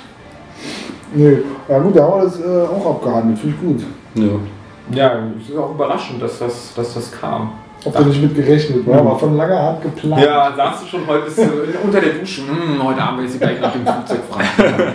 Nö, 1.14 1.38
ja 1.68 1.78
gut, 1.78 1.96
da 1.96 2.02
haben 2.02 2.20
wir 2.20 2.24
das 2.24 2.40
äh, 2.40 2.66
auch 2.66 2.90
abgehandelt, 2.96 3.38
finde 3.38 3.54
ich 3.54 3.66
gut. 3.66 3.86
Ja. 4.14 4.57
Ja, 4.90 5.18
es 5.40 5.50
ist 5.50 5.56
auch 5.56 5.70
überraschend, 5.70 6.22
dass 6.22 6.38
das, 6.38 6.74
dass 6.74 6.94
das 6.94 7.12
kam. 7.12 7.52
Ob 7.84 7.96
du 7.96 8.04
nicht 8.04 8.20
mit 8.20 8.34
gerechnet 8.34 8.84
war, 8.86 9.04
war 9.04 9.18
von 9.18 9.36
langer 9.36 9.62
Hand 9.62 9.82
geplant. 9.82 10.24
Ja, 10.24 10.52
sagst 10.56 10.82
du 10.82 10.86
schon, 10.88 11.06
heute 11.06 11.26
bist 11.26 11.38
du 11.38 11.42
unter 11.84 12.00
der 12.00 12.14
Dusche. 12.14 12.42
Hm, 12.42 12.82
heute 12.82 13.00
Abend 13.00 13.18
werde 13.18 13.26
ich 13.26 13.32
sie 13.32 13.38
gleich 13.38 13.60
nach 13.60 13.72
dem 13.72 13.86
Flugzeug 13.86 14.20
fragen. 14.28 14.92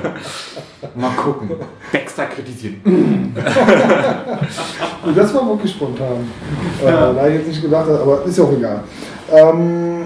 Mal 0.95 1.11
gucken. 1.11 1.51
Dexter 1.91 2.25
kritisieren. 2.25 3.33
Das 5.15 5.33
war 5.33 5.45
wirklich 5.49 5.71
spontan. 5.71 6.29
Ja. 6.81 7.11
Äh, 7.11 7.15
da 7.15 7.27
ich 7.27 7.33
jetzt 7.35 7.47
nicht 7.47 7.61
gedacht 7.61 7.87
habe, 7.87 7.99
aber 7.99 8.23
ist 8.23 8.37
ja 8.37 8.43
auch 8.45 8.53
egal. 8.53 8.83
Ähm, 9.29 10.05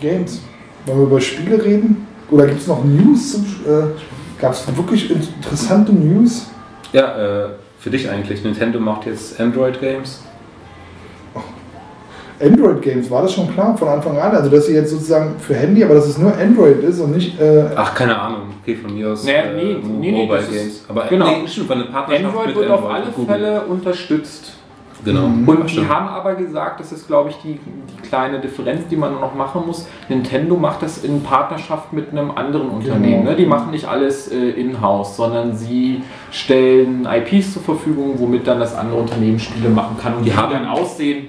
Games. 0.00 0.40
Wollen 0.86 0.98
wir 0.98 1.06
über 1.06 1.20
Spiele 1.20 1.64
reden? 1.64 2.06
Oder 2.30 2.46
gibt 2.46 2.60
es 2.60 2.66
noch 2.66 2.84
News? 2.84 3.32
Zum, 3.32 3.44
äh, 3.64 4.40
Gab 4.40 4.52
es 4.52 4.66
wirklich 4.76 5.10
interessante 5.10 5.92
News? 5.92 6.46
Ja, 6.92 7.44
äh, 7.44 7.48
für 7.86 7.90
dich 7.90 8.10
eigentlich. 8.10 8.42
Nintendo 8.42 8.80
macht 8.80 9.06
jetzt 9.06 9.40
Android-Games. 9.40 10.24
Android-Games, 12.42 13.08
war 13.12 13.22
das 13.22 13.32
schon 13.32 13.50
klar 13.54 13.78
von 13.78 13.86
Anfang 13.86 14.18
an? 14.18 14.32
Also, 14.34 14.50
dass 14.50 14.66
sie 14.66 14.74
jetzt 14.74 14.90
sozusagen 14.90 15.36
für 15.38 15.54
Handy, 15.54 15.84
aber 15.84 15.94
dass 15.94 16.06
es 16.08 16.18
nur 16.18 16.36
Android 16.36 16.82
ist 16.82 16.98
und 16.98 17.12
nicht. 17.14 17.40
Äh, 17.40 17.64
Ach, 17.76 17.94
keine 17.94 18.18
Ahnung. 18.20 18.40
Okay, 18.60 18.74
von 18.74 18.92
mir 18.92 19.12
aus. 19.12 19.22
Nee, 19.24 19.30
äh, 19.36 19.54
nee, 19.54 19.76
nee, 19.80 20.10
nee, 20.10 20.12
Mobile 20.26 20.36
das 20.40 20.48
ist- 20.48 20.52
Games. 20.54 20.84
Aber 20.88 21.04
genau. 21.04 21.26
nee, 21.30 21.46
stimmt, 21.46 21.70
eine 21.70 21.84
Partnerschaft 21.84 22.26
Android 22.26 22.46
mit 22.48 22.56
wird 22.56 22.70
auf 22.70 22.80
Android 22.80 22.94
alle 22.96 23.04
und 23.06 23.14
Google. 23.14 23.34
Fälle 23.36 23.60
unterstützt. 23.62 24.55
Genau. 25.06 25.24
Und 25.26 25.70
die 25.70 25.88
haben 25.88 26.08
aber 26.08 26.34
gesagt, 26.34 26.80
das 26.80 26.92
ist 26.92 27.06
glaube 27.06 27.30
ich 27.30 27.36
die, 27.36 27.54
die 27.58 28.08
kleine 28.08 28.40
Differenz, 28.40 28.82
die 28.90 28.96
man 28.96 29.14
noch 29.20 29.34
machen 29.34 29.62
muss. 29.66 29.86
Nintendo 30.08 30.56
macht 30.56 30.82
das 30.82 31.04
in 31.04 31.22
Partnerschaft 31.22 31.92
mit 31.92 32.10
einem 32.10 32.32
anderen 32.32 32.68
Unternehmen. 32.68 33.20
Genau. 33.20 33.30
Ne? 33.30 33.36
Die 33.36 33.46
machen 33.46 33.70
nicht 33.70 33.86
alles 33.86 34.30
äh, 34.30 34.36
in-house, 34.50 35.16
sondern 35.16 35.56
sie 35.56 36.02
stellen 36.32 37.06
IPs 37.10 37.54
zur 37.54 37.62
Verfügung, 37.62 38.14
womit 38.18 38.46
dann 38.46 38.58
das 38.60 38.74
andere 38.76 38.98
Unternehmen 39.00 39.38
Spiele 39.38 39.68
machen 39.70 39.96
kann 40.02 40.14
und 40.16 40.24
Die 40.24 40.30
die, 40.30 40.36
haben- 40.36 40.52
dann 40.52 40.66
aussehen. 40.66 41.28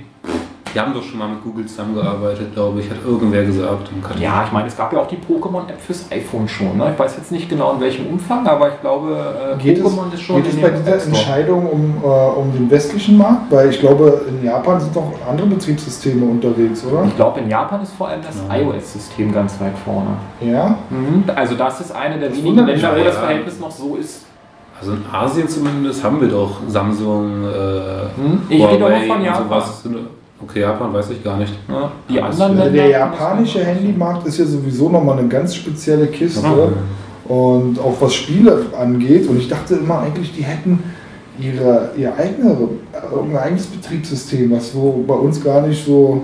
Die 0.74 0.80
haben 0.80 0.94
doch 0.94 1.04
schon 1.04 1.20
mal 1.20 1.28
mit 1.30 1.44
Google 1.44 1.66
zusammengearbeitet, 1.66 2.54
glaube 2.54 2.80
ich, 2.82 2.90
hat 2.90 2.98
irgendwer 3.06 3.44
gesagt. 3.44 3.90
Ja, 4.20 4.44
ich 4.46 4.52
meine, 4.52 4.68
es 4.68 4.78
gab 4.78 4.94
ja 4.94 5.00
auch 5.00 5.08
die 5.08 5.18
Pokémon-App 5.18 5.80
fürs 5.80 6.06
iPhone 6.12 6.48
schon. 6.48 6.78
Ne? 6.78 6.92
Ich 6.94 7.00
weiß 7.00 7.18
jetzt 7.18 7.32
nicht 7.32 7.50
genau 7.50 7.74
in 7.74 7.80
welchem 7.82 8.08
Umfang, 8.08 8.46
aber 8.48 8.70
ich 8.70 8.82
glaube, 8.82 9.58
äh, 9.62 9.72
es, 9.72 9.80
Pokémon 9.84 10.14
ist 10.14 10.22
schon 10.22 10.44
geht 10.44 10.54
es 10.54 10.62
bei 10.62 10.70
dieser. 10.70 11.04
Entscheidung 11.04 11.66
um, 11.68 11.96
äh, 12.04 12.08
um 12.08 12.52
den 12.54 12.70
westlichen 12.70 13.18
Markt? 13.18 13.52
Weil 13.52 13.70
ich 13.70 13.80
glaube, 13.80 14.22
in 14.28 14.44
Japan 14.46 14.80
sind 14.80 14.96
doch 14.96 15.12
andere 15.30 15.48
Betriebssysteme 15.48 16.26
unterwegs, 16.26 16.84
oder? 16.86 17.06
Ich 17.06 17.16
glaube, 17.16 17.40
in 17.40 17.50
Japan 17.50 17.82
ist 17.82 17.94
vor 17.94 18.10
allem 18.10 18.22
das 18.22 18.36
Ja. 18.48 18.56
iOS-System 18.58 19.32
ganz 19.34 19.60
weit 19.60 19.78
vorne. 19.84 20.12
Ja? 20.42 20.78
Mhm. 20.90 21.24
Also 21.36 21.56
das 21.56 21.82
ist 21.82 21.96
eine 21.96 22.20
der 22.20 22.30
Das 22.30 22.38
wenigen 22.38 22.66
Länder, 22.66 22.92
wo 22.98 23.04
das 23.04 23.16
ja. 23.16 23.22
Verhältnis 23.22 23.60
noch 23.60 23.72
so 23.72 23.96
ist. 23.96 24.26
Also 24.80 24.92
in 24.94 25.04
Asien 25.12 25.48
zumindest 25.50 26.04
haben 26.04 26.22
wir 26.22 26.28
doch 26.28 26.58
Samsung, 26.68 27.44
äh, 27.46 27.48
Hm? 28.16 28.42
Ich 28.48 28.64
rede 28.64 28.86
aber 28.86 28.94
Huawei 28.96 29.08
von 29.08 29.18
und 29.18 29.24
Japan. 29.26 29.44
sowas. 29.44 29.84
Okay, 30.44 30.62
Japan 30.62 30.94
weiß 30.94 31.10
ich 31.12 31.24
gar 31.24 31.38
nicht. 31.38 31.54
Ja, 31.68 31.92
die 32.10 32.22
anderen 32.22 32.58
Länder 32.58 32.72
der 32.72 32.88
japanische. 32.90 33.64
Handymarkt 33.64 34.28
ist 34.28 34.38
ja 34.38 34.46
sowieso 34.46 34.88
nochmal 34.90 35.18
eine 35.18 35.28
ganz 35.28 35.56
spezielle 35.56 36.08
Kiste. 36.08 36.46
Ja. 36.46 37.34
Und 37.34 37.80
auch 37.80 37.96
was 38.00 38.14
Spiele 38.14 38.68
angeht. 38.80 39.28
Und 39.28 39.38
ich 39.40 39.48
dachte 39.48 39.76
immer 39.76 40.00
eigentlich, 40.00 40.34
die 40.34 40.44
hätten 40.44 40.84
ihre, 41.40 41.92
ihr 41.98 42.16
eigene, 42.16 42.56
irgendein 43.12 43.44
eigenes 43.44 43.66
Betriebssystem, 43.68 44.52
was 44.52 44.72
so 44.72 45.04
bei 45.08 45.16
uns 45.16 45.44
gar 45.44 45.62
nicht 45.66 45.84
so. 45.86 46.24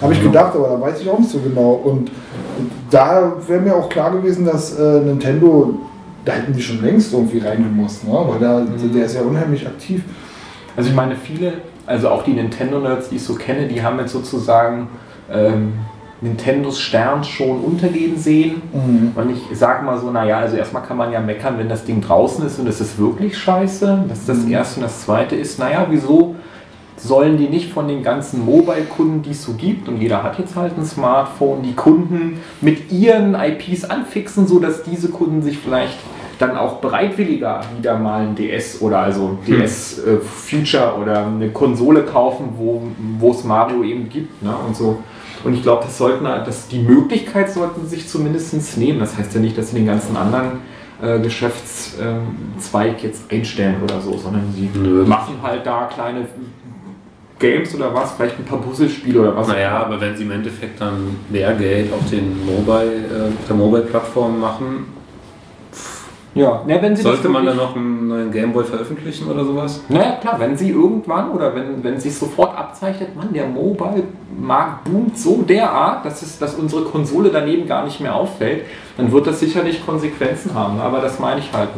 Habe 0.00 0.14
ich 0.14 0.22
gedacht, 0.22 0.54
aber 0.56 0.68
da 0.68 0.80
weiß 0.80 1.00
ich 1.00 1.08
auch 1.08 1.18
nicht 1.20 1.30
so 1.30 1.38
genau. 1.38 1.72
Und 1.84 2.10
da 2.90 3.32
wäre 3.46 3.60
mir 3.60 3.76
auch 3.76 3.88
klar 3.88 4.10
gewesen, 4.10 4.44
dass 4.44 4.76
äh, 4.76 5.00
Nintendo, 5.00 5.74
da 6.24 6.32
hätten 6.32 6.52
die 6.52 6.60
schon 6.62 6.82
längst 6.82 7.12
irgendwie 7.12 7.38
reingemusst, 7.38 8.08
ne? 8.08 8.12
weil 8.12 8.40
da, 8.40 8.60
Mhm. 8.60 8.92
der 8.92 9.04
ist 9.06 9.14
ja 9.14 9.22
unheimlich 9.22 9.64
aktiv. 9.66 10.02
Also 10.76 10.90
ich 10.90 10.96
meine, 10.96 11.14
viele, 11.14 11.52
also 11.86 12.08
auch 12.08 12.24
die 12.24 12.32
Nintendo-Nerds, 12.32 13.08
die 13.10 13.16
ich 13.16 13.24
so 13.24 13.34
kenne, 13.34 13.66
die 13.68 13.82
haben 13.82 13.98
jetzt 13.98 14.12
sozusagen 14.12 14.88
ähm, 15.32 15.74
Nintendos 16.20 16.78
Stern 16.80 17.24
schon 17.24 17.60
untergehen 17.64 18.16
sehen. 18.16 18.62
Mhm. 18.72 19.12
Und 19.16 19.30
ich 19.30 19.58
sage 19.58 19.84
mal 19.84 19.98
so, 19.98 20.10
naja, 20.10 20.38
also 20.38 20.56
erstmal 20.56 20.82
kann 20.84 20.96
man 20.96 21.10
ja 21.10 21.20
meckern, 21.20 21.58
wenn 21.58 21.68
das 21.68 21.84
Ding 21.84 22.00
draußen 22.00 22.46
ist 22.46 22.58
und 22.60 22.68
es 22.68 22.80
ist 22.80 22.98
wirklich 22.98 23.36
scheiße. 23.36 24.04
Das 24.08 24.18
ist 24.20 24.28
das 24.28 24.38
Mhm. 24.38 24.52
Erste. 24.52 24.80
Und 24.80 24.82
das 24.84 25.02
Zweite 25.02 25.34
ist, 25.34 25.58
naja, 25.58 25.86
wieso 25.90 26.36
sollen 26.96 27.36
die 27.36 27.48
nicht 27.48 27.72
von 27.72 27.88
den 27.88 28.04
ganzen 28.04 28.44
Mobile-Kunden, 28.44 29.22
die 29.22 29.30
es 29.30 29.42
so 29.42 29.54
gibt, 29.54 29.88
und 29.88 29.96
jeder 30.00 30.22
hat 30.22 30.38
jetzt 30.38 30.54
halt 30.54 30.78
ein 30.78 30.84
Smartphone, 30.84 31.62
die 31.62 31.74
Kunden 31.74 32.38
mit 32.60 32.92
ihren 32.92 33.34
IPs 33.34 33.84
anfixen, 33.84 34.46
sodass 34.46 34.84
diese 34.84 35.08
Kunden 35.08 35.42
sich 35.42 35.58
vielleicht 35.58 35.98
dann 36.42 36.56
auch 36.56 36.80
bereitwilliger 36.80 37.60
wieder 37.76 37.96
mal 37.96 38.22
ein 38.22 38.34
DS 38.34 38.82
oder 38.82 38.98
also 38.98 39.38
DS 39.46 39.98
äh, 40.04 40.18
Future 40.18 40.96
oder 41.00 41.26
eine 41.26 41.50
Konsole 41.50 42.02
kaufen, 42.02 42.50
wo 42.56 43.30
es 43.30 43.44
Mario 43.44 43.82
eben 43.84 44.08
gibt 44.08 44.42
ne, 44.42 44.54
und 44.66 44.76
so. 44.76 44.98
Und 45.44 45.54
ich 45.54 45.62
glaube, 45.62 45.84
das 45.84 45.98
sollten, 45.98 46.24
dass 46.24 46.68
die 46.68 46.78
Möglichkeit 46.78 47.50
sollten 47.50 47.86
sich 47.86 48.08
zumindest 48.08 48.76
nehmen. 48.76 49.00
Das 49.00 49.16
heißt 49.16 49.34
ja 49.34 49.40
nicht, 49.40 49.56
dass 49.58 49.70
sie 49.70 49.76
den 49.76 49.86
ganzen 49.86 50.16
anderen 50.16 50.60
äh, 51.02 51.18
Geschäftszweig 51.18 53.02
jetzt 53.02 53.30
einstellen 53.30 53.76
oder 53.82 54.00
so, 54.00 54.16
sondern 54.16 54.52
sie 54.54 54.70
Nö. 54.72 55.04
machen 55.04 55.36
halt 55.42 55.66
da 55.66 55.86
kleine 55.92 56.26
Games 57.38 57.74
oder 57.74 57.92
was, 57.92 58.12
vielleicht 58.12 58.38
ein 58.38 58.44
paar 58.44 58.60
Puzzlespiele 58.60 59.20
oder 59.20 59.36
was. 59.36 59.48
Naja, 59.48 59.84
aber 59.84 60.00
wenn 60.00 60.16
sie 60.16 60.22
im 60.22 60.30
Endeffekt 60.30 60.80
dann 60.80 61.16
mehr 61.28 61.52
Geld 61.54 61.92
auf 61.92 62.08
den 62.08 62.44
Mobile, 62.46 62.92
äh, 62.92 63.28
auf 63.28 63.46
der 63.48 63.56
Mobile-Plattform 63.56 64.40
machen, 64.40 64.86
ja, 66.34 66.62
ne, 66.66 66.80
wenn 66.80 66.96
sie 66.96 67.02
sollte 67.02 67.24
das 67.24 67.32
man 67.32 67.44
dann 67.44 67.56
noch 67.56 67.76
einen 67.76 68.08
neuen 68.08 68.32
Gameboy 68.32 68.64
veröffentlichen 68.64 69.30
oder 69.30 69.44
sowas? 69.44 69.82
Naja, 69.88 70.16
klar, 70.20 70.40
wenn 70.40 70.56
sie 70.56 70.70
irgendwann 70.70 71.30
oder 71.30 71.54
wenn, 71.54 71.84
wenn 71.84 72.00
sich 72.00 72.14
sofort 72.14 72.56
abzeichnet, 72.56 73.14
Mann, 73.14 73.32
der 73.32 73.46
Mobile-Markt 73.46 74.84
boomt 74.84 75.18
so 75.18 75.42
derart, 75.42 76.06
dass, 76.06 76.22
es, 76.22 76.38
dass 76.38 76.54
unsere 76.54 76.84
Konsole 76.84 77.30
daneben 77.30 77.66
gar 77.66 77.84
nicht 77.84 78.00
mehr 78.00 78.14
auffällt, 78.14 78.62
dann 78.96 79.12
wird 79.12 79.26
das 79.26 79.40
sicherlich 79.40 79.84
Konsequenzen 79.84 80.54
haben. 80.54 80.80
Aber 80.80 81.00
das 81.00 81.18
meine 81.18 81.40
ich 81.40 81.52
halt. 81.52 81.68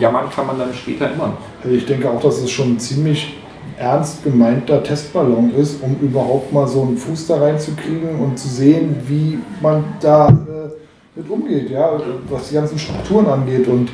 Jammern 0.00 0.30
kann 0.34 0.46
man 0.46 0.58
dann 0.58 0.72
später 0.72 1.12
immer 1.12 1.28
noch. 1.28 1.38
Also 1.62 1.76
ich 1.76 1.84
denke 1.84 2.08
auch, 2.08 2.20
dass 2.20 2.38
es 2.38 2.50
schon 2.50 2.78
ziemlich 2.78 3.36
ernst 3.78 4.24
gemeinter 4.24 4.82
Testballon 4.82 5.54
ist, 5.54 5.82
um 5.82 5.96
überhaupt 6.00 6.52
mal 6.52 6.66
so 6.66 6.82
einen 6.82 6.96
Fuß 6.96 7.26
da 7.28 7.38
reinzukriegen 7.38 8.18
und 8.18 8.38
zu 8.38 8.48
sehen, 8.48 8.96
wie 9.06 9.38
man 9.60 9.84
da 10.00 10.28
äh, 10.28 10.70
mit 11.18 11.28
umgeht, 11.28 11.70
ja, 11.70 11.90
was 12.30 12.48
die 12.48 12.54
ganzen 12.54 12.78
Strukturen 12.78 13.26
angeht. 13.26 13.66
Und 13.66 13.90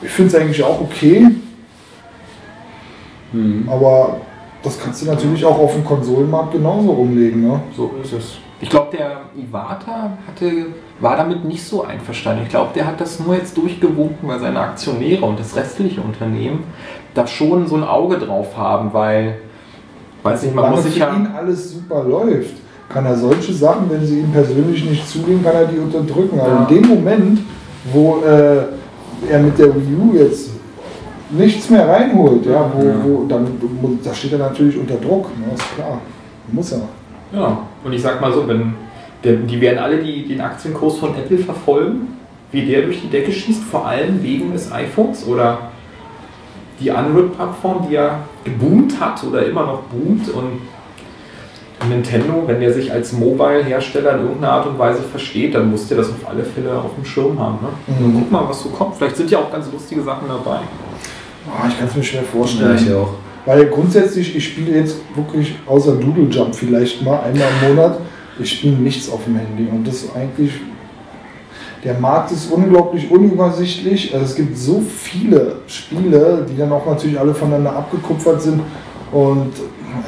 ich 0.00 0.10
finde 0.10 0.34
es 0.34 0.40
eigentlich 0.40 0.62
auch 0.62 0.80
okay, 0.80 1.26
Hm. 3.32 3.68
aber 3.68 4.20
das 4.62 4.78
kannst 4.80 5.02
du 5.02 5.06
natürlich 5.06 5.44
auch 5.44 5.58
auf 5.58 5.72
dem 5.72 5.84
Konsolenmarkt 5.84 6.52
genauso 6.52 6.92
umlegen. 6.92 7.42
Ne? 7.42 7.60
So 7.76 7.90
ist 8.00 8.12
es. 8.12 8.36
Ich 8.60 8.70
glaube, 8.70 8.96
der 8.96 9.22
Iwata 9.36 10.16
hatte, 10.26 10.66
war 11.00 11.16
damit 11.16 11.44
nicht 11.44 11.64
so 11.64 11.82
einverstanden. 11.82 12.44
Ich 12.44 12.48
glaube, 12.48 12.70
der 12.74 12.86
hat 12.86 13.00
das 13.00 13.18
nur 13.18 13.34
jetzt 13.34 13.56
durchgewunken, 13.56 14.28
weil 14.28 14.38
seine 14.38 14.60
Aktionäre 14.60 15.24
und 15.24 15.40
das 15.40 15.56
restliche 15.56 16.00
Unternehmen 16.00 16.62
da 17.12 17.26
schon 17.26 17.66
so 17.66 17.74
ein 17.74 17.82
Auge 17.82 18.16
drauf 18.18 18.56
haben, 18.56 18.94
weil, 18.94 19.38
weiß 20.22 20.44
nicht, 20.44 20.54
man 20.54 20.66
Solange 20.66 20.76
muss 20.76 20.84
sich 20.84 20.96
ja. 20.96 21.14
ihn 21.14 21.26
alles 21.26 21.72
super 21.72 22.04
läuft, 22.04 22.54
kann 22.88 23.06
er 23.06 23.16
solche 23.16 23.52
Sachen, 23.52 23.90
wenn 23.90 24.04
sie 24.04 24.20
ihm 24.20 24.30
persönlich 24.32 24.84
nicht 24.84 25.08
zugehen, 25.08 25.42
kann 25.42 25.54
er 25.54 25.66
die 25.66 25.78
unterdrücken. 25.78 26.38
Aber 26.38 26.48
Ja. 26.48 26.66
in 26.68 26.76
dem 26.82 26.88
Moment, 26.88 27.40
wo 27.92 28.22
äh, 28.24 29.30
er 29.30 29.40
mit 29.40 29.58
der 29.58 29.74
Wii 29.74 29.96
U 29.96 30.14
jetzt 30.14 30.50
nichts 31.30 31.70
mehr 31.70 31.88
reinholt, 31.88 32.46
ja, 32.46 32.70
wo. 32.74 32.84
Wo, 33.02 33.24
dann 33.26 33.46
da 34.02 34.14
steht 34.14 34.32
er 34.32 34.38
natürlich 34.38 34.78
unter 34.78 34.96
Druck, 34.96 35.26
ne, 35.38 35.54
ist 35.54 35.74
klar. 35.74 36.00
Muss 36.52 36.72
er. 36.72 36.82
Ja, 37.32 37.58
und 37.82 37.92
ich 37.92 38.02
sag 38.02 38.20
mal 38.20 38.32
so, 38.32 38.46
wenn 38.46 38.74
der, 39.24 39.36
die 39.36 39.60
werden 39.60 39.78
alle 39.78 39.98
die, 39.98 40.28
den 40.28 40.40
Aktienkurs 40.40 40.98
von 40.98 41.10
Apple 41.16 41.38
verfolgen, 41.38 42.08
wie 42.52 42.62
der 42.66 42.82
durch 42.82 43.00
die 43.00 43.08
Decke 43.08 43.32
schießt, 43.32 43.64
vor 43.64 43.86
allem 43.86 44.22
wegen 44.22 44.52
des 44.52 44.70
iPhones 44.70 45.26
oder 45.26 45.58
die 46.78 46.90
Android-Plattform, 46.90 47.86
die 47.88 47.94
ja 47.94 48.20
geboomt 48.44 49.00
hat 49.00 49.24
oder 49.24 49.46
immer 49.46 49.62
noch 49.64 49.82
boomt 49.84 50.28
und 50.28 50.60
Nintendo, 51.88 52.42
wenn 52.46 52.60
der 52.60 52.72
sich 52.72 52.92
als 52.92 53.12
Mobile-Hersteller 53.12 54.14
in 54.14 54.22
irgendeiner 54.22 54.52
Art 54.52 54.66
und 54.66 54.78
Weise 54.78 55.02
versteht, 55.02 55.54
dann 55.54 55.70
muss 55.70 55.88
der 55.88 55.98
das 55.98 56.08
auf 56.08 56.28
alle 56.28 56.44
Fälle 56.44 56.76
auf 56.78 56.94
dem 56.96 57.04
Schirm 57.04 57.38
haben. 57.38 57.58
Ne? 57.62 57.68
Mhm. 57.98 58.04
Und 58.06 58.14
guck 58.20 58.32
mal, 58.32 58.48
was 58.48 58.62
so 58.62 58.68
kommt. 58.70 58.96
Vielleicht 58.96 59.16
sind 59.16 59.30
ja 59.30 59.38
auch 59.38 59.50
ganz 59.50 59.70
lustige 59.72 60.02
Sachen 60.02 60.28
dabei. 60.28 60.58
Ah, 61.46 61.66
ich 61.68 61.78
kann 61.78 61.88
es 61.88 61.94
mir 61.96 62.02
schwer 62.02 62.22
Ja, 62.22 62.26
vorstellen. 62.26 62.78
ich 62.80 62.92
auch. 62.92 63.10
Weil 63.46 63.66
grundsätzlich, 63.66 64.34
ich 64.34 64.44
spiele 64.48 64.78
jetzt 64.78 64.96
wirklich 65.14 65.54
außer 65.66 65.96
Doodle 65.96 66.24
Jump 66.30 66.54
vielleicht 66.54 67.02
mal 67.02 67.20
einmal 67.20 67.48
im 67.62 67.68
Monat, 67.76 67.98
ich 68.38 68.50
spiele 68.50 68.76
nichts 68.76 69.10
auf 69.10 69.24
dem 69.24 69.36
Handy. 69.36 69.68
Und 69.70 69.86
das 69.86 69.96
ist 69.96 70.16
eigentlich, 70.16 70.52
der 71.84 71.94
Markt 72.00 72.32
ist 72.32 72.50
unglaublich 72.50 73.10
unübersichtlich. 73.10 74.14
Also 74.14 74.24
es 74.24 74.34
gibt 74.34 74.56
so 74.56 74.80
viele 74.80 75.56
Spiele, 75.66 76.46
die 76.50 76.56
dann 76.56 76.72
auch 76.72 76.86
natürlich 76.86 77.20
alle 77.20 77.34
voneinander 77.34 77.76
abgekupfert 77.76 78.40
sind. 78.40 78.62
Und 79.12 79.52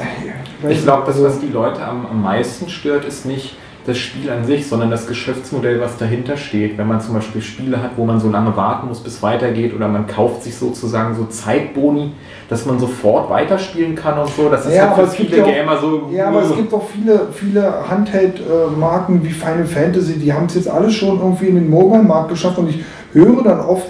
äh, 0.01 0.26
Ich 0.71 0.83
glaube, 0.83 1.03
das, 1.07 1.23
was 1.23 1.39
die 1.41 1.49
Leute 1.49 1.83
am, 1.85 2.07
am 2.07 2.23
meisten 2.23 2.69
stört, 2.69 3.05
ist 3.05 3.27
nicht 3.27 3.57
das 3.87 3.99
Spiel 3.99 4.29
an 4.31 4.45
sich, 4.45 4.67
sondern 4.67 4.91
das 4.91 5.07
Geschäftsmodell, 5.07 5.81
was 5.81 5.97
dahinter 5.97 6.37
steht. 6.37 6.77
Wenn 6.77 6.89
man 6.89 7.01
zum 7.01 7.15
Beispiel 7.15 7.41
Spiele 7.41 7.81
hat, 7.81 7.93
wo 7.97 8.05
man 8.05 8.19
so 8.19 8.29
lange 8.29 8.57
warten 8.57 8.89
muss, 8.89 8.99
bis 8.99 9.15
es 9.15 9.23
weitergeht, 9.23 9.73
oder 9.77 9.87
man 9.87 10.09
kauft 10.09 10.43
sich 10.43 10.57
sozusagen 10.57 11.15
so 11.15 11.25
Zeitboni, 11.27 12.11
dass 12.49 12.67
man 12.67 12.81
sofort 12.81 13.31
weiterspielen 13.31 13.95
kann 13.95 14.19
und 14.19 14.29
so. 14.29 14.49
Das 14.49 14.67
ist 14.67 14.75
Ja, 14.75 14.97
halt 14.97 15.09
für 15.09 15.15
viele 15.25 15.37
ja 15.37 15.45
auch- 15.45 15.47
Gamer 15.55 15.79
so. 15.79 16.03
Ja, 16.13 16.29
aber 16.29 16.43
es 16.43 16.57
gibt 16.57 16.75
auch 16.75 16.83
viele, 16.89 17.29
viele 17.33 17.73
Handheld-Marken 17.89 19.23
wie 19.23 19.31
Final 19.31 19.65
Fantasy, 19.67 20.15
die 20.15 20.33
haben 20.33 20.47
es 20.47 20.55
jetzt 20.57 20.69
alle 20.69 20.91
schon 20.91 21.19
irgendwie 21.21 21.47
in 21.47 21.55
den 21.55 21.71
Mobile-Markt 21.71 22.31
geschafft 22.31 22.59
und 22.59 22.69
ich 22.71 22.81
höre 23.13 23.43
dann 23.45 23.61
oft 23.61 23.87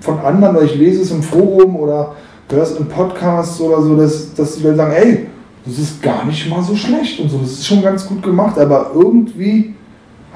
von 0.00 0.20
anderen, 0.20 0.56
oder 0.56 0.64
ich 0.66 0.76
lese 0.76 1.02
es 1.02 1.10
im 1.10 1.22
Forum 1.22 1.74
oder 1.76 2.12
höre 2.48 2.62
es 2.62 2.76
in 2.78 2.86
Podcasts 2.86 3.60
oder 3.60 3.82
so, 3.82 3.96
dass, 3.96 4.34
dass 4.34 4.56
die 4.56 4.62
Leute 4.62 4.76
sagen, 4.76 4.92
ey, 4.92 5.26
das 5.66 5.78
ist 5.78 6.02
gar 6.02 6.24
nicht 6.24 6.48
mal 6.48 6.62
so 6.62 6.74
schlecht 6.76 7.20
und 7.20 7.28
so, 7.30 7.38
das 7.38 7.50
ist 7.52 7.66
schon 7.66 7.82
ganz 7.82 8.06
gut 8.06 8.22
gemacht, 8.22 8.58
aber 8.58 8.90
irgendwie 8.94 9.74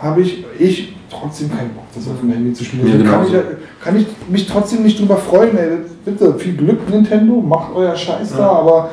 habe 0.01 0.23
ich, 0.23 0.45
ich 0.59 0.95
trotzdem 1.11 1.51
keinen 1.51 1.71
Bock, 1.75 1.85
das 1.95 2.09
auf 2.09 2.21
dem 2.21 2.31
Handy 2.33 2.53
zu 2.53 2.64
spielen. 2.64 2.87
Ja, 2.87 2.93
Deswegen 2.93 3.11
kann, 3.11 3.27
genauso. 3.27 3.38
ich, 3.38 3.85
kann 3.85 3.97
ich 3.97 4.07
mich 4.29 4.47
trotzdem 4.47 4.83
nicht 4.83 4.99
drüber 4.99 5.16
freuen, 5.16 5.57
ey, 5.57 5.71
bitte, 6.05 6.35
viel 6.38 6.55
Glück 6.57 6.88
Nintendo, 6.88 7.40
macht 7.40 7.73
euer 7.75 7.95
Scheiß 7.95 8.33
da, 8.33 8.38
Ja. 8.38 8.51
aber 8.53 8.90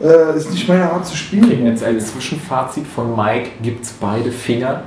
äh, 0.00 0.36
ist 0.36 0.50
nicht 0.50 0.68
meine 0.68 0.90
Art 0.90 1.06
zu 1.06 1.16
spielen. 1.16 1.44
Okay, 1.44 1.64
jetzt 1.64 1.82
als 1.84 2.12
Zwischenfazit 2.12 2.86
von 2.86 3.14
Mike 3.16 3.50
gibt 3.62 3.84
es 3.84 3.92
beide 3.92 4.30
Finger. 4.30 4.82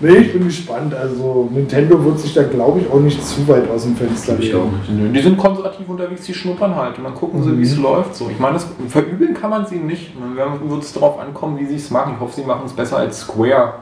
Nee, 0.00 0.16
ich 0.16 0.32
bin 0.32 0.44
gespannt. 0.44 0.94
Also 0.94 1.48
Nintendo 1.52 2.02
wird 2.04 2.18
sich 2.20 2.34
da, 2.34 2.42
glaube 2.42 2.80
ich, 2.80 2.90
auch 2.90 3.00
nicht 3.00 3.24
zu 3.24 3.46
weit 3.48 3.70
aus 3.70 3.84
dem 3.84 3.96
Fenster 3.96 4.34
Ich 4.38 4.52
legen. 4.52 4.80
Nö, 4.90 5.08
Die 5.10 5.20
sind 5.20 5.36
konservativ 5.36 5.88
unterwegs, 5.88 6.24
die 6.26 6.34
schnuppern 6.34 6.74
halt 6.74 6.98
und 6.98 7.04
dann 7.04 7.14
gucken 7.14 7.42
sie, 7.42 7.50
Mhm. 7.50 7.58
wie 7.58 7.62
es 7.62 7.76
läuft. 7.76 8.16
So. 8.16 8.28
Ich 8.30 8.38
meine, 8.38 8.54
das 8.54 8.66
verübeln 8.88 9.34
kann 9.34 9.50
man 9.50 9.66
sie 9.66 9.76
nicht. 9.76 10.12
Dann 10.36 10.70
wird 10.70 10.82
es 10.82 10.92
darauf 10.92 11.18
ankommen, 11.20 11.58
wie 11.58 11.66
sie 11.66 11.76
es 11.76 11.90
machen. 11.90 12.14
Ich 12.16 12.20
hoffe, 12.20 12.34
sie 12.34 12.44
machen 12.46 12.62
es 12.66 12.72
besser 12.72 12.98
als 12.98 13.20
Square, 13.20 13.74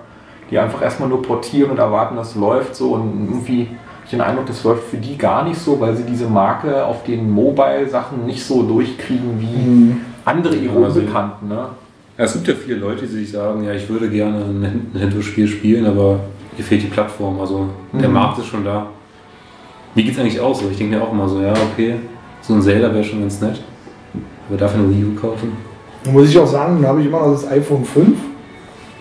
die 0.51 0.59
einfach 0.59 0.83
erstmal 0.83 1.09
nur 1.09 1.23
portieren 1.23 1.71
und 1.71 1.79
erwarten, 1.79 2.17
dass 2.17 2.31
es 2.31 2.35
läuft. 2.37 2.77
So. 2.77 2.93
Und 2.93 3.29
irgendwie 3.29 3.67
habe 3.67 4.05
ich 4.05 4.11
den 4.11 4.21
Eindruck, 4.21 4.47
das 4.47 4.63
läuft 4.65 4.85
für 4.85 4.97
die 4.99 5.17
gar 5.17 5.45
nicht 5.45 5.59
so, 5.59 5.81
weil 5.81 5.97
sie 5.97 6.05
diese 6.05 6.27
Marke 6.29 6.85
auf 6.85 7.03
den 7.05 7.31
Mobile-Sachen 7.31 8.27
nicht 8.27 8.45
so 8.45 8.63
durchkriegen 8.63 9.41
wie 9.41 9.47
Mhm. 9.71 10.01
andere 10.25 10.55
ihre. 10.57 10.79
Unbekannten. 10.79 11.49
Ne? 11.49 11.67
Ja, 12.19 12.25
es 12.25 12.35
gibt 12.35 12.49
ja 12.49 12.55
viele 12.55 12.77
Leute, 12.79 13.07
die 13.07 13.13
sich 13.13 13.31
sagen, 13.33 13.65
ja, 13.65 13.73
ich 13.73 13.89
würde 13.89 14.09
gerne 14.11 14.45
ein 14.45 14.61
Nintendo-Spiel 14.93 15.49
spielen, 15.49 15.87
aber 15.87 16.21
hier 16.57 16.65
fehlt 16.65 16.83
die 16.83 16.87
Plattform. 16.89 17.41
Also 17.41 17.69
der 17.93 18.09
Mhm. 18.09 18.15
Markt 18.15 18.39
ist 18.39 18.47
schon 18.47 18.65
da. 18.65 18.87
Wie 19.95 20.05
geht's 20.05 20.19
eigentlich 20.19 20.41
aus? 20.41 20.61
So, 20.61 20.67
ich 20.71 20.77
denke 20.77 20.97
mir 20.97 21.03
auch 21.03 21.13
immer 21.13 21.29
so, 21.29 21.41
ja, 21.41 21.53
okay, 21.73 21.95
so 22.43 22.55
ein 22.55 22.63
Zelda 22.63 22.93
wäre 22.93 23.05
schon 23.05 23.21
ganz 23.21 23.41
nett. 23.41 23.61
Aber 24.49 24.59
dafür 24.59 24.81
eine 24.81 24.91
Wii 24.91 25.05
U 25.05 25.15
kaufen? 25.21 25.53
Da 26.05 26.11
muss 26.11 26.29
ich 26.29 26.39
auch 26.39 26.47
sagen, 26.47 26.79
dann 26.81 26.89
habe 26.91 27.01
ich 27.01 27.07
immer 27.07 27.21
noch 27.21 27.33
das 27.33 27.51
iPhone 27.51 27.85
5. 27.85 28.17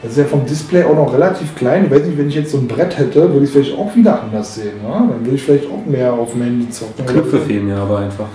Das 0.01 0.11
ist 0.13 0.17
ja 0.17 0.25
vom 0.25 0.45
Display 0.45 0.83
auch 0.83 0.95
noch 0.95 1.13
relativ 1.13 1.55
klein. 1.55 1.85
Ich 1.85 1.91
weiß 1.91 2.05
nicht, 2.05 2.17
wenn 2.17 2.29
ich 2.29 2.35
jetzt 2.35 2.51
so 2.51 2.57
ein 2.57 2.67
Brett 2.67 2.97
hätte, 2.97 3.21
würde 3.21 3.37
ich 3.39 3.43
es 3.43 3.51
vielleicht 3.51 3.77
auch 3.77 3.95
wieder 3.95 4.21
anders 4.23 4.55
sehen. 4.55 4.81
Ne? 4.83 4.89
Dann 4.93 5.23
würde 5.23 5.35
ich 5.35 5.43
vielleicht 5.43 5.65
auch 5.65 5.85
mehr 5.85 6.11
auf 6.13 6.31
dem 6.31 6.41
Handy 6.43 6.69
zocken. 6.69 7.05
Knöpfe 7.05 7.39
fehlen 7.39 7.67
mir 7.67 7.77
aber 7.77 7.99
einfach. 7.99 8.25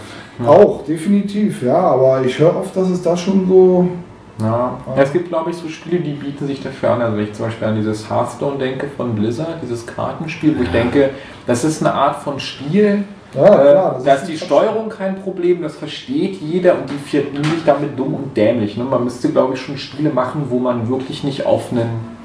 Auch, 0.46 0.84
definitiv, 0.84 1.62
ja. 1.62 1.76
Aber 1.76 2.22
ich 2.24 2.38
höre 2.38 2.56
oft, 2.56 2.76
dass 2.76 2.90
es 2.90 3.02
da 3.02 3.16
schon 3.16 3.48
so. 3.48 3.88
Ja. 4.38 4.78
ja, 4.94 5.02
es 5.02 5.12
gibt, 5.12 5.28
glaube 5.28 5.50
ich, 5.50 5.56
so 5.56 5.68
Spiele, 5.68 6.00
die 6.00 6.12
bieten 6.12 6.46
sich 6.46 6.62
dafür 6.62 6.90
an. 6.90 7.02
Also 7.02 7.16
wenn 7.16 7.24
ich 7.24 7.32
zum 7.32 7.46
Beispiel 7.46 7.68
an 7.68 7.76
dieses 7.76 8.10
Hearthstone 8.10 8.58
denke 8.58 8.86
von 8.94 9.14
Blizzard, 9.14 9.62
dieses 9.62 9.86
Kartenspiel, 9.86 10.58
wo 10.58 10.62
ich 10.62 10.70
denke, 10.70 11.10
das 11.46 11.64
ist 11.64 11.80
eine 11.82 11.94
Art 11.94 12.16
von 12.16 12.38
Spiel, 12.38 13.04
Ja, 13.34 13.44
äh, 13.46 13.70
klar. 13.72 14.00
da 14.04 14.14
ist 14.14 14.26
die 14.26 14.36
Steuerung 14.36 14.90
kein 14.90 15.16
Problem, 15.22 15.62
das 15.62 15.76
versteht 15.76 16.40
jeder 16.40 16.74
und 16.74 16.90
die 16.90 16.98
verdienen 16.98 17.44
sich 17.44 17.64
damit 17.64 17.98
dumm 17.98 18.14
und 18.14 18.36
dämlich. 18.36 18.76
Ne? 18.76 18.84
Man 18.84 19.04
müsste, 19.04 19.30
glaube 19.30 19.54
ich, 19.54 19.60
schon 19.60 19.78
Spiele 19.78 20.10
machen, 20.10 20.46
wo 20.50 20.58
man 20.58 20.88
wirklich 20.88 21.24
nicht 21.24 21.46
auf 21.46 21.72
einen 21.72 22.15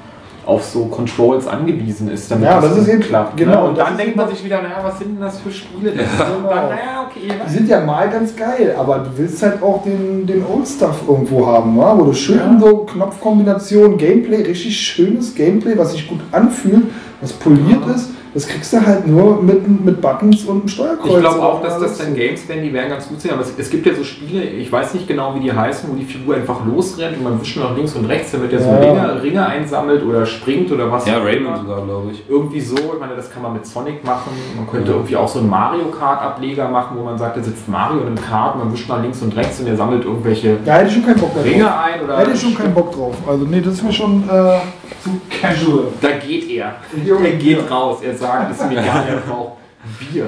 auf 0.44 0.64
so 0.64 0.86
Controls 0.86 1.46
angewiesen 1.46 2.10
ist, 2.10 2.30
damit 2.30 2.46
Ja, 2.46 2.60
das 2.60 2.76
ist 2.76 2.88
eben- 2.88 3.00
klappt. 3.00 3.36
genau, 3.36 3.62
ne? 3.62 3.68
und 3.68 3.78
das 3.78 3.84
dann 3.84 3.94
ist 3.94 4.00
denkt 4.02 4.16
man 4.16 4.28
sich 4.28 4.44
wieder, 4.44 4.60
naja, 4.60 4.80
was 4.82 4.98
sind 4.98 5.14
denn 5.14 5.20
das 5.20 5.38
für 5.40 5.50
Spiele? 5.52 5.92
Das 5.92 6.06
Genau. 6.26 6.36
und 6.38 6.44
dann, 6.44 6.68
naja, 6.68 7.06
okay. 7.08 7.32
Die 7.46 7.50
sind 7.52 7.68
ja 7.68 7.80
mal 7.80 8.10
ganz 8.10 8.34
geil, 8.34 8.74
aber 8.76 8.98
du 8.98 9.10
willst 9.16 9.40
halt 9.42 9.62
auch 9.62 9.84
den, 9.84 10.26
den 10.26 10.44
Old 10.44 10.66
Stuff 10.66 11.02
irgendwo 11.06 11.46
haben, 11.46 11.76
wa? 11.78 11.94
wo 11.96 12.04
du 12.06 12.12
schön 12.12 12.38
Ja. 12.38 12.58
so 12.60 12.78
Knopfkombination, 12.78 13.96
Gameplay, 13.96 14.42
richtig 14.42 14.76
schönes 14.76 15.34
Gameplay, 15.34 15.78
was 15.78 15.92
sich 15.92 16.08
gut 16.08 16.20
anfühlt, 16.32 16.84
was 17.20 17.32
poliert 17.32 17.82
Ja. 17.86 17.94
ist, 17.94 18.10
das 18.34 18.46
kriegst 18.46 18.72
du 18.72 18.84
halt 18.86 19.06
nur 19.06 19.42
mit, 19.42 19.84
mit 19.84 20.00
Buttons 20.00 20.44
und 20.44 20.60
einem 20.60 20.68
Steuerkreuz. 20.68 21.12
Ich 21.14 21.20
glaube 21.20 21.42
auch, 21.42 21.62
dass 21.62 21.78
das 21.78 21.98
dann 21.98 22.14
Games 22.14 22.48
werden, 22.48 22.62
die 22.62 22.72
werden 22.72 22.88
ganz 22.90 23.08
gut 23.08 23.20
sein. 23.20 23.32
Aber 23.32 23.42
es, 23.42 23.52
es 23.58 23.68
gibt 23.70 23.84
ja 23.86 23.94
so 23.94 24.02
Spiele, 24.04 24.42
ich 24.42 24.72
weiß 24.72 24.94
nicht 24.94 25.06
genau, 25.06 25.34
wie 25.34 25.40
die 25.40 25.52
heißen, 25.52 25.88
wo 25.90 25.94
die 25.96 26.04
Figur 26.04 26.34
einfach 26.36 26.64
losrennt 26.64 27.18
und 27.18 27.24
man 27.24 27.40
wischt 27.40 27.58
nach 27.58 27.76
links 27.76 27.94
und 27.94 28.06
rechts, 28.06 28.32
damit 28.32 28.52
er 28.52 28.60
so 28.60 28.70
Ja. 28.70 28.76
Ringe, 28.78 29.22
Ringe 29.22 29.46
einsammelt 29.46 30.02
oder 30.04 30.24
springt 30.24 30.72
oder 30.72 30.90
was. 30.90 31.06
Ja, 31.06 31.18
Rayman 31.18 31.60
sogar, 31.60 31.82
glaube 31.84 32.10
ich. 32.12 32.22
Irgendwie 32.28 32.60
so, 32.60 32.76
ich 32.76 33.00
meine, 33.00 33.14
das 33.16 33.30
kann 33.30 33.42
man 33.42 33.52
mit 33.52 33.66
Sonic 33.66 34.04
machen. 34.04 34.30
Man 34.56 34.66
könnte 34.68 34.90
Ja. 34.90 34.96
irgendwie 34.96 35.16
auch 35.16 35.28
so 35.28 35.38
einen 35.40 35.50
Mario 35.50 35.84
Kart-Ableger 35.86 36.68
machen, 36.68 36.96
wo 36.98 37.04
man 37.04 37.18
sagt, 37.18 37.36
da 37.36 37.42
sitzt 37.42 37.68
Mario 37.68 38.00
in 38.00 38.06
einem 38.06 38.16
Kart, 38.20 38.56
man 38.56 38.72
wischt 38.72 38.88
nach 38.88 39.02
links 39.02 39.20
und 39.22 39.36
rechts 39.36 39.60
und 39.60 39.66
er 39.66 39.76
sammelt 39.76 40.04
irgendwelche 40.04 40.56
Ja, 40.64 40.74
hätte 40.74 40.88
ich 40.88 40.94
schon 40.94 41.04
keinen 41.04 41.20
Bock 41.20 41.34
mehr 41.34 41.44
Ringe 41.44 41.64
drauf. 41.64 41.72
ein 41.84 42.04
oder. 42.04 42.18
Hätte 42.18 42.30
ich 42.32 42.40
schon 42.40 42.54
keinen 42.54 42.72
Bock 42.74 42.92
drauf. 42.92 43.14
Also 43.28 43.44
nee, 43.44 43.60
das 43.60 43.74
ist 43.74 43.82
mir 43.82 43.92
schon 43.92 44.22
äh, 44.28 44.58
zu 45.02 45.20
casual. 45.40 45.88
Da 46.00 46.12
geht 46.12 46.48
er. 46.50 46.74
Er 46.94 47.32
geht 47.32 47.70
raus. 47.70 47.98
Er 48.02 48.16
sagt, 48.16 48.50
es 48.50 48.60
ist 48.60 48.68
mir 48.68 48.80
egal, 48.80 49.04
er 49.08 49.16
braucht 49.16 49.52
Bier. 49.98 50.26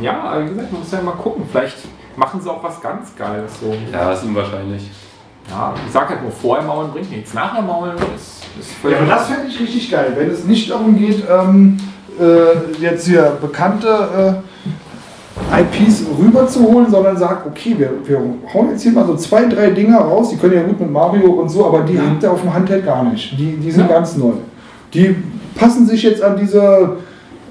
Ja, 0.00 0.20
aber 0.20 0.44
wie 0.44 0.48
gesagt, 0.48 0.72
man 0.72 0.80
muss 0.80 0.92
ja 0.92 1.00
mal 1.02 1.12
gucken. 1.12 1.44
Vielleicht 1.50 1.76
machen 2.16 2.40
sie 2.40 2.50
auch 2.50 2.62
was 2.62 2.80
ganz 2.80 3.14
Geiles. 3.16 3.60
So. 3.60 3.74
Ja, 3.92 4.12
ist 4.12 4.24
unwahrscheinlich. 4.24 4.90
Ja, 5.50 5.74
ich 5.86 5.92
sag 5.92 6.08
halt 6.10 6.22
nur, 6.22 6.30
vorher 6.30 6.64
maulen 6.64 6.90
bringt 6.92 7.10
nichts. 7.10 7.32
Nachher 7.32 7.62
maulen 7.62 7.96
ist, 8.14 8.44
ist 8.58 8.72
völlig. 8.82 8.98
Ja, 8.98 9.04
aber 9.04 9.14
das 9.14 9.28
fände 9.28 9.48
ich 9.48 9.58
richtig 9.58 9.90
geil, 9.90 10.12
wenn 10.16 10.30
es 10.30 10.44
nicht 10.44 10.70
darum 10.70 10.98
geht, 10.98 11.24
ähm, 11.28 11.78
äh, 12.20 12.82
jetzt 12.82 13.06
hier 13.06 13.38
bekannte 13.40 14.42
äh, 14.44 14.47
IPs 15.50 16.02
rüberzuholen, 16.18 16.90
sondern 16.90 17.16
sagt, 17.16 17.46
okay, 17.46 17.74
wir, 17.78 17.90
wir 18.04 18.20
hauen 18.52 18.70
jetzt 18.70 18.82
hier 18.82 18.92
mal 18.92 19.06
so 19.06 19.16
zwei, 19.16 19.46
drei 19.46 19.70
Dinger 19.70 19.98
raus, 19.98 20.30
die 20.30 20.36
können 20.36 20.54
ja 20.54 20.62
gut 20.62 20.78
mit 20.80 20.90
Mario 20.90 21.30
und 21.32 21.48
so, 21.48 21.66
aber 21.66 21.80
die 21.80 21.98
habt 21.98 22.22
ihr 22.22 22.30
auf 22.32 22.40
dem 22.42 22.52
Handheld 22.52 22.84
gar 22.84 23.02
nicht. 23.04 23.32
Die, 23.38 23.56
die 23.56 23.70
sind 23.70 23.88
Ja. 23.88 23.94
ganz 23.96 24.16
neu. 24.16 24.32
Die 24.92 25.16
passen 25.54 25.86
sich 25.86 26.02
jetzt 26.02 26.22
an 26.22 26.36
diese 26.38 26.96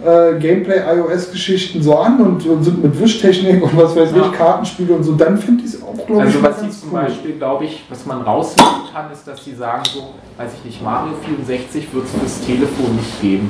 äh, 0.06 0.40
Gameplay, 0.40 0.80
iOS-Geschichten 0.96 1.82
so 1.82 1.98
an 1.98 2.20
und, 2.22 2.46
und 2.46 2.64
sind 2.64 2.84
mit 2.84 3.00
Wischtechnik 3.02 3.64
und 3.64 3.76
was 3.76 3.96
weiß 3.96 4.12
Ja. 4.16 4.26
ich, 4.28 4.32
Kartenspiele 4.38 4.94
und 4.94 5.04
so, 5.04 5.14
dann 5.14 5.38
finde 5.38 5.64
ich 5.64 5.74
es 5.74 5.82
auch, 5.82 6.06
glaube 6.06 6.22
Also 6.22 6.38
ich, 6.38 6.44
was 6.44 6.62
sie 6.62 6.70
zum 6.70 6.90
cool. 6.94 7.00
Beispiel, 7.02 7.32
glaube 7.34 7.66
ich, 7.66 7.84
was 7.90 8.06
man 8.06 8.22
raushören 8.22 8.84
kann, 8.94 9.12
ist, 9.12 9.28
dass 9.28 9.44
sie 9.44 9.56
sagen 9.56 9.82
so, 9.92 10.14
weiß 10.38 10.52
ich 10.60 10.66
nicht, 10.66 10.84
Mario 10.84 11.14
64 11.26 11.88
wird 11.94 12.06
es 12.06 12.12
fürs 12.12 12.46
Telefon 12.46 12.96
nicht 12.96 13.22
geben. 13.22 13.50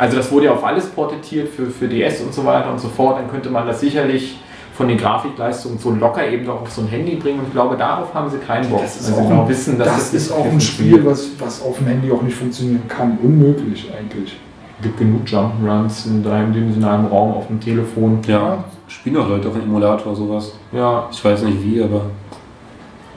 Also 0.00 0.16
das 0.16 0.32
wurde 0.32 0.46
ja 0.46 0.52
auf 0.52 0.64
alles 0.64 0.86
porträtiert 0.86 1.48
für, 1.48 1.66
für 1.66 1.86
DS 1.86 2.22
und 2.22 2.32
so 2.32 2.46
weiter 2.46 2.70
und 2.70 2.80
so 2.80 2.88
fort. 2.88 3.18
Dann 3.18 3.30
könnte 3.30 3.50
man 3.50 3.66
das 3.66 3.80
sicherlich 3.80 4.38
von 4.72 4.88
den 4.88 4.96
Grafikleistungen 4.96 5.78
so 5.78 5.90
locker 5.90 6.26
eben 6.26 6.46
doch 6.46 6.62
auf 6.62 6.70
so 6.70 6.80
ein 6.80 6.88
Handy 6.88 7.16
bringen. 7.16 7.40
Und 7.40 7.48
ich 7.48 7.52
glaube, 7.52 7.76
darauf 7.76 8.14
haben 8.14 8.30
sie 8.30 8.38
keinen 8.38 8.70
Bock. 8.70 8.80
Das 8.80 8.96
ist, 8.96 9.08
sie 9.08 9.12
auch, 9.12 9.28
genau 9.28 9.42
ein, 9.42 9.48
wissen, 9.50 9.76
dass 9.76 9.88
das 9.88 10.14
ist 10.14 10.32
auch 10.32 10.46
ein. 10.46 10.58
Spiel, 10.58 11.04
was, 11.04 11.28
was 11.38 11.60
auf 11.60 11.76
dem 11.76 11.88
Handy 11.88 12.10
auch 12.10 12.22
nicht 12.22 12.34
funktionieren 12.34 12.88
kann. 12.88 13.18
Unmöglich 13.22 13.90
eigentlich. 13.94 14.38
Es 14.78 14.84
gibt 14.84 14.98
genug 14.98 15.26
Jump'n'Runs 15.26 16.06
in 16.06 16.24
dreidimensionalem 16.24 17.04
Raum 17.04 17.34
auf 17.34 17.48
dem 17.48 17.60
Telefon. 17.60 18.20
Ja, 18.26 18.64
spielen 18.88 19.18
auch 19.18 19.28
Leute 19.28 19.48
auf 19.48 19.54
dem 19.54 19.64
Emulator 19.64 20.16
sowas. 20.16 20.54
Ja, 20.72 21.10
Ich 21.12 21.22
weiß 21.22 21.42
nicht 21.42 21.62
wie, 21.62 21.82
aber 21.82 22.06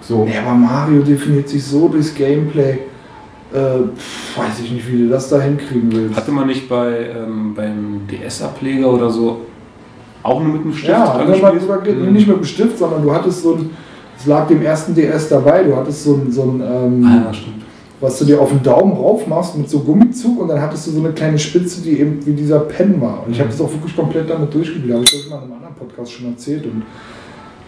so. 0.02 0.26
Nee, 0.26 0.38
aber 0.38 0.54
Mario 0.54 1.02
definiert 1.02 1.48
sich 1.48 1.64
so 1.64 1.88
durchs 1.88 2.14
Gameplay. 2.14 2.80
Äh, 3.54 4.40
weiß 4.40 4.60
ich 4.64 4.72
nicht, 4.72 4.92
wie 4.92 5.04
du 5.04 5.10
das 5.10 5.30
da 5.30 5.40
hinkriegen 5.40 5.92
willst. 5.92 6.16
hatte 6.16 6.32
man 6.32 6.48
nicht 6.48 6.68
bei 6.68 7.10
ähm, 7.16 7.54
beim 7.56 8.02
DS-Ableger 8.12 8.92
oder 8.92 9.10
so 9.10 9.42
auch 10.24 10.42
nur 10.42 10.54
mit 10.54 10.64
dem 10.64 10.74
Stift 10.74 10.90
ja, 10.92 11.18
Mhm. 11.24 12.14
nicht 12.14 12.28
mit 12.28 12.38
dem 12.38 12.44
Stift, 12.46 12.78
sondern 12.78 13.04
du 13.04 13.14
hattest 13.14 13.44
so 13.44 13.56
ein, 13.56 13.70
es 14.18 14.26
lag 14.26 14.48
dem 14.48 14.62
ersten 14.62 14.96
DS 14.96 15.28
dabei, 15.30 15.64
du 15.64 15.76
hattest 15.76 16.04
so 16.04 16.14
ein, 16.16 16.32
so 16.32 16.44
ein 16.44 16.62
ähm, 16.62 17.06
Ah, 17.06 17.26
ja, 17.28 17.34
stimmt. 17.34 17.62
was 18.00 18.18
du 18.20 18.26
dir 18.26 18.40
auf 18.42 18.50
den 18.50 18.64
Daumen 18.64 18.94
rauf 18.94 19.28
machst 19.28 19.58
mit 19.58 19.70
so 19.70 19.80
Gummizug 19.82 20.40
und 20.42 20.48
dann 20.48 20.62
hattest 20.62 20.88
du 20.88 20.92
so 20.92 21.00
eine 21.00 21.12
kleine 21.12 21.38
Spitze, 21.38 21.82
die 21.82 22.00
eben 22.00 22.26
wie 22.26 22.32
dieser 22.32 22.60
Pen 22.62 23.00
war. 23.02 23.24
Und 23.26 23.34
ich 23.34 23.40
habe 23.40 23.50
das 23.50 23.60
auch 23.62 23.72
wirklich 23.72 23.96
komplett 23.96 24.30
damit 24.30 24.54
durchgespielt, 24.54 24.94
habe 24.94 25.04
ich 25.04 25.12
das 25.12 25.30
mal 25.30 25.38
in 25.38 25.44
einem 25.44 25.54
anderen 25.54 25.76
Podcast 25.76 26.12
schon 26.14 26.28
erzählt. 26.32 26.66
Und 26.66 26.84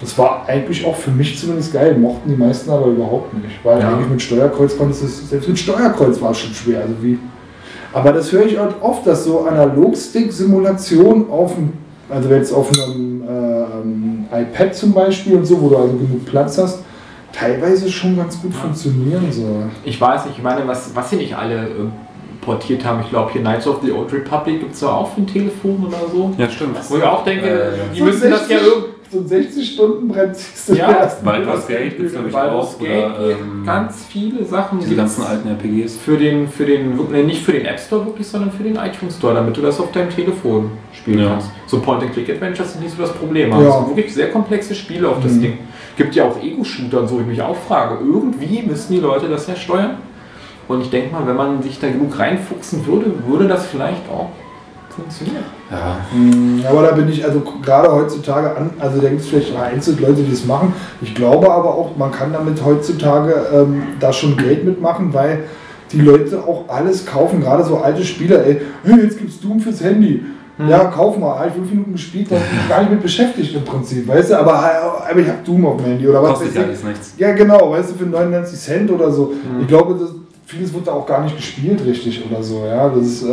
das 0.02 0.18
war 0.18 0.44
eigentlich 0.48 0.86
auch 0.86 0.96
für 0.96 1.12
mich 1.12 1.40
zumindest 1.40 1.72
geil, 1.74 1.98
mochten 1.98 2.30
die 2.30 2.36
meisten 2.36 2.70
aber 2.70 2.88
überhaupt 2.88 3.34
nicht. 3.34 3.64
Weil 3.64 3.80
Ja. 3.80 3.90
eigentlich 3.94 4.10
mit 4.10 4.22
Steuerkreuz 4.22 4.78
konntest 4.78 5.02
du, 5.02 5.06
es- 5.06 5.30
selbst 5.30 5.48
mit 5.48 5.58
Steuerkreuz 5.60 6.22
war 6.22 6.32
es 6.32 6.40
schon 6.40 6.54
schwer. 6.54 6.82
Also 6.82 6.94
wie. 7.02 7.18
Aber 7.94 8.12
das 8.12 8.30
höre 8.32 8.46
ich 8.46 8.58
halt 8.60 8.76
oft, 8.82 9.08
dass 9.08 9.24
so 9.24 9.46
Analogstick-Simulation 9.48 11.30
auf 11.30 11.56
dem, 11.56 11.74
also 12.10 12.30
jetzt 12.30 12.52
auf 12.54 12.70
einem 12.74 13.24
ähm, 13.28 14.26
iPad 14.32 14.76
zum 14.76 14.94
Beispiel 14.94 15.36
und 15.38 15.46
so, 15.46 15.62
wo 15.62 15.70
du 15.70 15.78
also 15.78 15.94
genug 15.94 16.26
Platz 16.26 16.58
hast, 16.58 16.80
teilweise 17.32 17.90
schon 17.90 18.18
ganz 18.18 18.42
gut 18.42 18.54
funktionieren 18.54 19.32
soll. 19.32 19.64
Ich 19.84 20.00
weiß 20.00 20.26
nicht, 20.26 20.38
ich 20.38 20.44
meine, 20.44 20.68
was, 20.68 20.94
was 20.96 21.10
sie 21.10 21.18
nicht 21.18 21.36
alle 21.36 21.56
äh, 21.64 21.70
portiert 22.42 22.86
haben. 22.86 23.02
Ich 23.02 23.10
glaube, 23.10 23.32
hier 23.32 23.42
Knights 23.42 23.68
of 23.68 23.78
the 23.84 23.92
Old 23.92 24.12
Republic 24.14 24.60
gibt 24.60 24.74
es 24.76 24.82
ja 24.82 24.90
auch 24.90 25.10
für 25.14 25.22
ein 25.22 25.28
Telefon 25.28 25.86
oder 25.88 25.98
so. 26.12 26.32
Ja, 26.38 26.50
stimmt. 26.50 26.78
Wo 26.90 26.98
ich 26.98 27.04
auch 27.04 27.24
denke, 27.24 27.48
Äh, 27.50 27.72
die 27.96 28.02
müssen 28.02 28.30
das 28.30 28.48
ja 28.50 28.58
irgendwie. 28.58 28.90
So 29.12 29.20
ein 29.20 29.26
60-Stunden-Brett 29.28 30.36
ziehst 30.36 30.70
du 30.70 30.74
Ja, 30.76 31.10
Baldur's. 31.24 31.68
Gate 31.68 31.96
gibt's 31.98 32.14
glaub 32.14 32.26
ich 32.28 32.34
Baldur's 32.34 32.76
auch. 32.76 32.80
Gate 32.80 33.06
Oder, 33.06 33.30
ähm, 33.32 33.64
ganz 33.66 34.06
viele 34.10 34.44
Sachen. 34.44 34.80
diese 34.80 34.96
gibt's 34.96 35.18
ganzen 35.18 35.24
alten 35.32 35.48
RPGs. 35.50 35.96
Für 35.98 36.18
den, 36.18 36.48
für 36.48 36.66
den, 36.66 36.98
nee, 37.12 37.24
nicht 37.24 37.44
für 37.44 37.52
den 37.54 37.66
App 37.66 37.80
Store 37.80 38.06
wirklich, 38.06 38.28
sondern 38.28 38.52
für 38.52 38.64
den 38.64 38.76
iTunes 38.78 39.18
Store, 39.18 39.36
damit 39.36 39.56
du 39.56 39.62
das 39.62 39.80
auf 39.80 39.92
deinem 39.92 40.10
Telefon 40.10 40.72
spielen 40.92 41.20
Ja. 41.20 41.30
kannst. 41.30 41.52
So 41.68 41.80
Point-and-Click-Adventures 41.82 42.74
sind 42.74 42.84
nicht 42.84 42.96
so 42.96 43.02
das 43.04 43.14
Problem. 43.14 43.54
Aber 43.54 43.64
Ja. 43.64 43.70
es 43.70 43.76
sind 43.86 43.96
wirklich 43.98 44.14
sehr 44.16 44.32
komplexe 44.32 44.74
Spiele 44.74 45.08
auf 45.08 45.22
das 45.22 45.34
Mhm. 45.34 45.42
Ding. 45.42 45.58
Gibt 45.98 46.16
ja 46.16 46.26
auch 46.26 46.42
Ego-Shooter 46.42 47.02
und 47.02 47.08
so, 47.08 47.20
ich 47.20 47.28
mich 47.28 47.42
auch 47.42 47.56
frage. 47.56 48.00
Irgendwie 48.04 48.64
müssen 48.64 48.92
die 48.94 49.00
Leute 49.00 49.28
das 49.30 49.48
ja 49.48 49.56
steuern. 49.56 49.98
Und 50.68 50.82
ich 50.82 50.90
denke 50.90 51.14
mal, 51.14 51.28
wenn 51.28 51.36
man 51.36 51.62
sich 51.62 51.80
da 51.80 51.88
genug 51.88 52.18
reinfuchsen 52.18 52.88
würde, 52.88 53.14
würde 53.28 53.48
das 53.48 53.68
vielleicht 53.68 54.10
auch 54.10 54.30
funktionieren. 54.96 55.44
Ja, 55.72 55.98
Mm, 56.16 56.62
Aber 56.70 56.84
da 56.84 56.92
bin 56.92 57.10
ich, 57.10 57.24
also 57.26 57.42
gerade 57.64 57.92
heutzutage 57.92 58.56
an, 58.56 58.70
also 58.80 59.02
da 59.02 59.10
gibt 59.10 59.22
es 59.22 59.28
vielleicht 59.28 59.50
vereinzelt 59.50 60.00
Leute, 60.00 60.22
die 60.24 60.32
es 60.32 60.46
machen. 60.46 60.74
Ich 61.02 61.14
glaube 61.16 61.52
aber 61.52 61.74
auch, 61.76 61.96
man 61.98 62.12
kann 62.12 62.32
damit 62.34 62.64
heutzutage 62.64 63.34
ähm, 63.54 63.84
da 64.00 64.12
schon 64.14 64.38
Geld 64.38 64.64
mitmachen, 64.66 65.14
weil 65.14 65.44
die 65.92 66.02
Leute 66.02 66.40
auch 66.44 66.66
alles 66.68 67.06
kaufen, 67.06 67.42
gerade 67.42 67.64
so 67.64 67.78
alte 67.78 68.04
Spieler, 68.04 68.44
ey, 68.46 68.62
hey, 68.84 69.02
jetzt 69.04 69.18
gibt's 69.18 69.40
Doom 69.40 69.60
fürs 69.60 69.82
Handy. 69.84 70.24
Ja, 70.70 70.86
kauf 70.86 71.18
mal, 71.18 71.38
hab 71.38 71.48
ich 71.48 71.54
fünf 71.54 71.70
Minuten 71.70 71.92
gespielt, 71.92 72.28
da 72.32 72.36
bin 72.36 72.44
ich 72.64 72.70
gar 72.70 72.80
nicht 72.80 72.92
mit 72.92 73.02
beschäftigt 73.04 73.54
im 73.54 73.66
Prinzip, 73.66 74.08
weißt 74.08 74.30
du, 74.32 74.40
aber, 74.40 74.54
aber 75.10 75.20
ich 75.20 75.28
hab 75.28 75.44
Doom 75.44 75.66
auf 75.66 75.76
dem 75.78 75.86
Handy 75.88 76.08
oder 76.08 76.24
was 76.24 76.30
kostet 76.40 76.48
weiß 76.48 76.56
ja 76.56 76.62
ich. 76.62 76.68
alles 76.68 76.84
nichts. 76.86 77.14
Ja, 77.18 77.34
genau, 77.34 77.72
weißt 77.72 77.92
du, 77.92 77.96
für 77.96 78.06
99 78.06 78.58
Cent 78.58 78.90
oder 78.90 79.12
so. 79.12 79.34
Ich 79.60 79.68
glaube, 79.68 79.96
das, 80.00 80.12
vieles 80.46 80.74
wird 80.74 80.88
da 80.88 80.92
auch 80.94 81.06
gar 81.06 81.24
nicht 81.24 81.36
gespielt 81.36 81.84
richtig 81.86 82.24
oder 82.30 82.42
so, 82.44 82.66
ja. 82.66 82.90
Das 82.90 83.06
ist, 83.06 83.24
äh, 83.24 83.30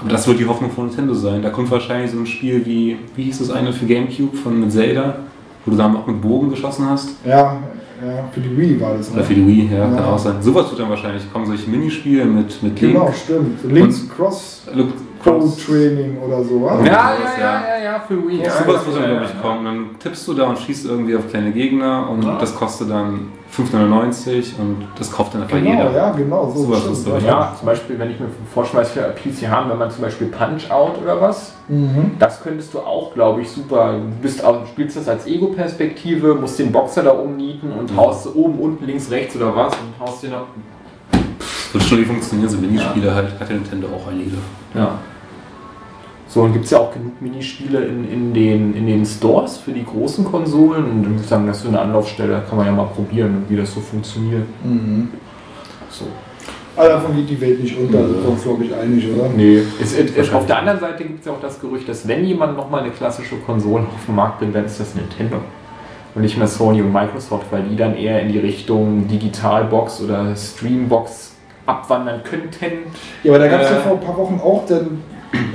Aber 0.00 0.08
das 0.10 0.26
wird 0.28 0.38
die 0.38 0.46
Hoffnung 0.46 0.70
von 0.70 0.86
Nintendo 0.86 1.14
sein. 1.14 1.42
Da 1.42 1.50
kommt 1.50 1.70
wahrscheinlich 1.70 2.10
so 2.10 2.18
ein 2.18 2.26
Spiel 2.26 2.64
wie, 2.66 2.96
wie 3.16 3.22
hieß 3.24 3.38
das 3.38 3.50
eine 3.50 3.72
für 3.72 3.86
Gamecube 3.86 4.36
von 4.36 4.60
mit 4.60 4.70
Zelda, 4.72 5.16
wo 5.64 5.70
du 5.70 5.76
dann 5.76 5.96
auch 5.96 6.06
mit 6.06 6.20
Bogen 6.20 6.50
geschossen 6.50 6.88
hast. 6.88 7.10
ja, 7.24 7.58
ja, 8.04 8.24
für 8.32 8.40
die 8.40 8.56
Wii 8.58 8.80
war 8.80 8.94
das. 8.96 9.10
Oder 9.12 9.18
Ne? 9.20 9.24
für 9.24 9.34
die 9.34 9.46
Wii, 9.46 9.68
ja, 9.72 9.84
kann 9.86 9.94
Ja. 9.96 10.06
auch 10.12 10.18
sein. 10.18 10.34
Sowas 10.42 10.68
wird 10.70 10.80
dann 10.80 10.90
wahrscheinlich 10.90 11.32
kommen, 11.32 11.46
solche 11.46 11.70
Minispiele 11.70 12.24
mit, 12.24 12.60
mit 12.60 12.74
Genau, 12.74 13.04
Link. 13.04 13.14
stimmt. 13.14 13.72
Links 13.72 14.08
Cross 14.16 14.62
Look, 14.74 14.88
Pro 15.22 15.38
Cross. 15.38 15.56
Training 15.66 16.18
oder 16.18 16.42
so. 16.42 16.58
Ja, 16.58 16.64
wa? 16.64 16.84
Ja, 16.84 17.12
sowas, 17.16 17.32
ja, 17.38 17.42
ja. 17.44 17.44
ja, 17.44 17.78
ja, 17.78 17.84
ja, 17.92 18.00
für 18.06 18.28
Wii. 18.28 18.38
Ja, 18.38 18.44
Ja, 18.44 18.50
Sowas 18.50 18.86
wird 18.86 18.96
ja, 18.96 19.02
dann, 19.02 19.10
ja, 19.10 19.16
glaube 19.18 19.24
ich, 19.26 19.34
ja. 19.34 19.40
kommen. 19.40 19.64
Dann 19.64 19.86
tippst 19.98 20.28
du 20.28 20.34
da 20.34 20.44
und 20.44 20.58
schießt 20.58 20.86
irgendwie 20.86 21.16
auf 21.16 21.28
kleine 21.28 21.52
Gegner 21.52 22.08
und 22.10 22.24
Ja. 22.24 22.38
das 22.38 22.54
kostet 22.54 22.90
dann 22.90 23.28
5,99 23.54 24.58
und 24.58 24.86
das 24.98 25.12
kauft 25.12 25.34
dann 25.34 25.42
einfach 25.42 25.56
Genau, 25.58 25.70
jeder. 25.70 25.92
ja, 25.92 26.10
genau. 26.12 26.50
So 26.54 26.64
Sowas 26.64 26.86
ist 26.86 27.06
doch 27.06 27.20
Ja, 27.22 27.54
zum 27.58 27.66
Beispiel, 27.66 27.98
wenn 27.98 28.10
ich 28.10 28.18
mir 28.18 28.26
vorschmeiße 28.54 28.92
für 28.92 29.02
PC 29.10 29.48
haben, 29.50 29.70
wenn 29.70 29.78
man 29.78 29.90
zum 29.90 30.02
Beispiel 30.02 30.28
Punch-Out 30.28 31.02
oder 31.02 31.20
was, 31.20 31.52
Mhm. 31.68 32.12
das 32.18 32.42
könntest 32.42 32.72
du 32.74 32.78
auch, 32.80 33.12
glaube 33.14 33.42
ich, 33.42 33.50
super. 33.50 33.92
Du 33.92 34.22
bist 34.22 34.42
auch, 34.44 34.66
spielst 34.66 34.96
das 34.96 35.06
als 35.08 35.26
Ego-Perspektive, 35.26 36.34
musst 36.34 36.58
den 36.58 36.72
Boxer 36.72 37.02
da 37.02 37.10
umnieten 37.10 37.70
und 37.78 37.92
Mhm. 37.92 37.96
haust 37.96 38.26
oben, 38.34 38.58
unten, 38.58 38.86
links, 38.86 39.10
rechts 39.10 39.36
oder 39.36 39.54
was 39.54 39.74
und 39.74 40.04
haust 40.06 40.22
den 40.22 40.30
noch. 40.30 40.46
Wird 41.72 41.84
schon 41.84 41.98
wie 41.98 42.04
funktionieren, 42.04 42.48
so 42.50 42.58
Minispiele 42.58 43.14
halt, 43.14 43.38
hat 43.40 43.48
ja 43.48 43.54
Nintendo 43.54 43.88
auch 43.88 44.10
einige. 44.10 44.36
Ja. 44.74 44.98
So, 46.32 46.40
und 46.40 46.54
gibt 46.54 46.64
es 46.64 46.70
ja 46.70 46.78
auch 46.78 46.90
genug 46.90 47.20
Minispiele 47.20 47.84
in, 47.84 48.10
in, 48.10 48.32
den, 48.32 48.74
in 48.74 48.86
den 48.86 49.04
Stores 49.04 49.58
für 49.58 49.72
die 49.72 49.84
großen 49.84 50.24
Konsolen. 50.24 50.84
Und 50.84 51.02
dann 51.02 51.10
würde 51.10 51.20
ich 51.20 51.26
sagen, 51.28 51.46
das 51.46 51.58
ist 51.58 51.64
so 51.64 51.68
eine 51.68 51.80
Anlaufstelle, 51.80 52.42
kann 52.48 52.56
man 52.56 52.64
ja 52.64 52.72
mal 52.72 52.86
probieren, 52.86 53.44
wie 53.50 53.56
das 53.56 53.74
so 53.74 53.80
funktioniert. 53.80 54.44
Mhm. 54.64 55.10
So. 55.90 56.06
Aber 56.74 56.88
davon 56.88 57.14
geht 57.16 57.28
die 57.28 57.38
Welt 57.38 57.62
nicht 57.62 57.76
unter, 57.78 57.98
da 57.98 58.08
wir 58.08 58.30
uns, 58.30 58.42
glaube 58.44 58.64
ich, 58.64 58.74
einig, 58.74 59.06
oder? 59.14 59.28
Nee. 59.28 59.60
Es, 59.78 59.92
es, 59.92 60.32
auf 60.32 60.46
der 60.46 60.60
anderen 60.60 60.80
Seite 60.80 61.04
gibt 61.04 61.20
es 61.20 61.26
ja 61.26 61.32
auch 61.32 61.40
das 61.42 61.60
Gerücht, 61.60 61.86
dass 61.86 62.08
wenn 62.08 62.24
jemand 62.24 62.56
nochmal 62.56 62.80
eine 62.80 62.92
klassische 62.92 63.36
Konsole 63.36 63.82
auf 63.82 64.06
den 64.06 64.14
Markt 64.14 64.38
bringt, 64.38 64.54
dann 64.56 64.64
ist 64.64 64.80
das 64.80 64.94
Nintendo. 64.94 65.36
Und 66.14 66.22
nicht 66.22 66.38
mehr 66.38 66.48
Sony 66.48 66.80
und 66.80 66.94
Microsoft, 66.94 67.44
weil 67.50 67.64
die 67.64 67.76
dann 67.76 67.94
eher 67.94 68.22
in 68.22 68.32
die 68.32 68.38
Richtung 68.38 69.06
Digitalbox 69.06 70.00
oder 70.00 70.34
Streambox 70.34 71.32
abwandern 71.66 72.22
könnten. 72.24 72.90
Ja, 73.22 73.32
aber 73.32 73.38
da 73.38 73.48
gab 73.48 73.60
es 73.60 73.68
ja 73.68 73.76
Äh. 73.76 73.80
vor 73.80 73.92
ein 73.92 74.00
paar 74.00 74.16
Wochen 74.16 74.40
auch 74.42 74.64
dann, 74.66 75.02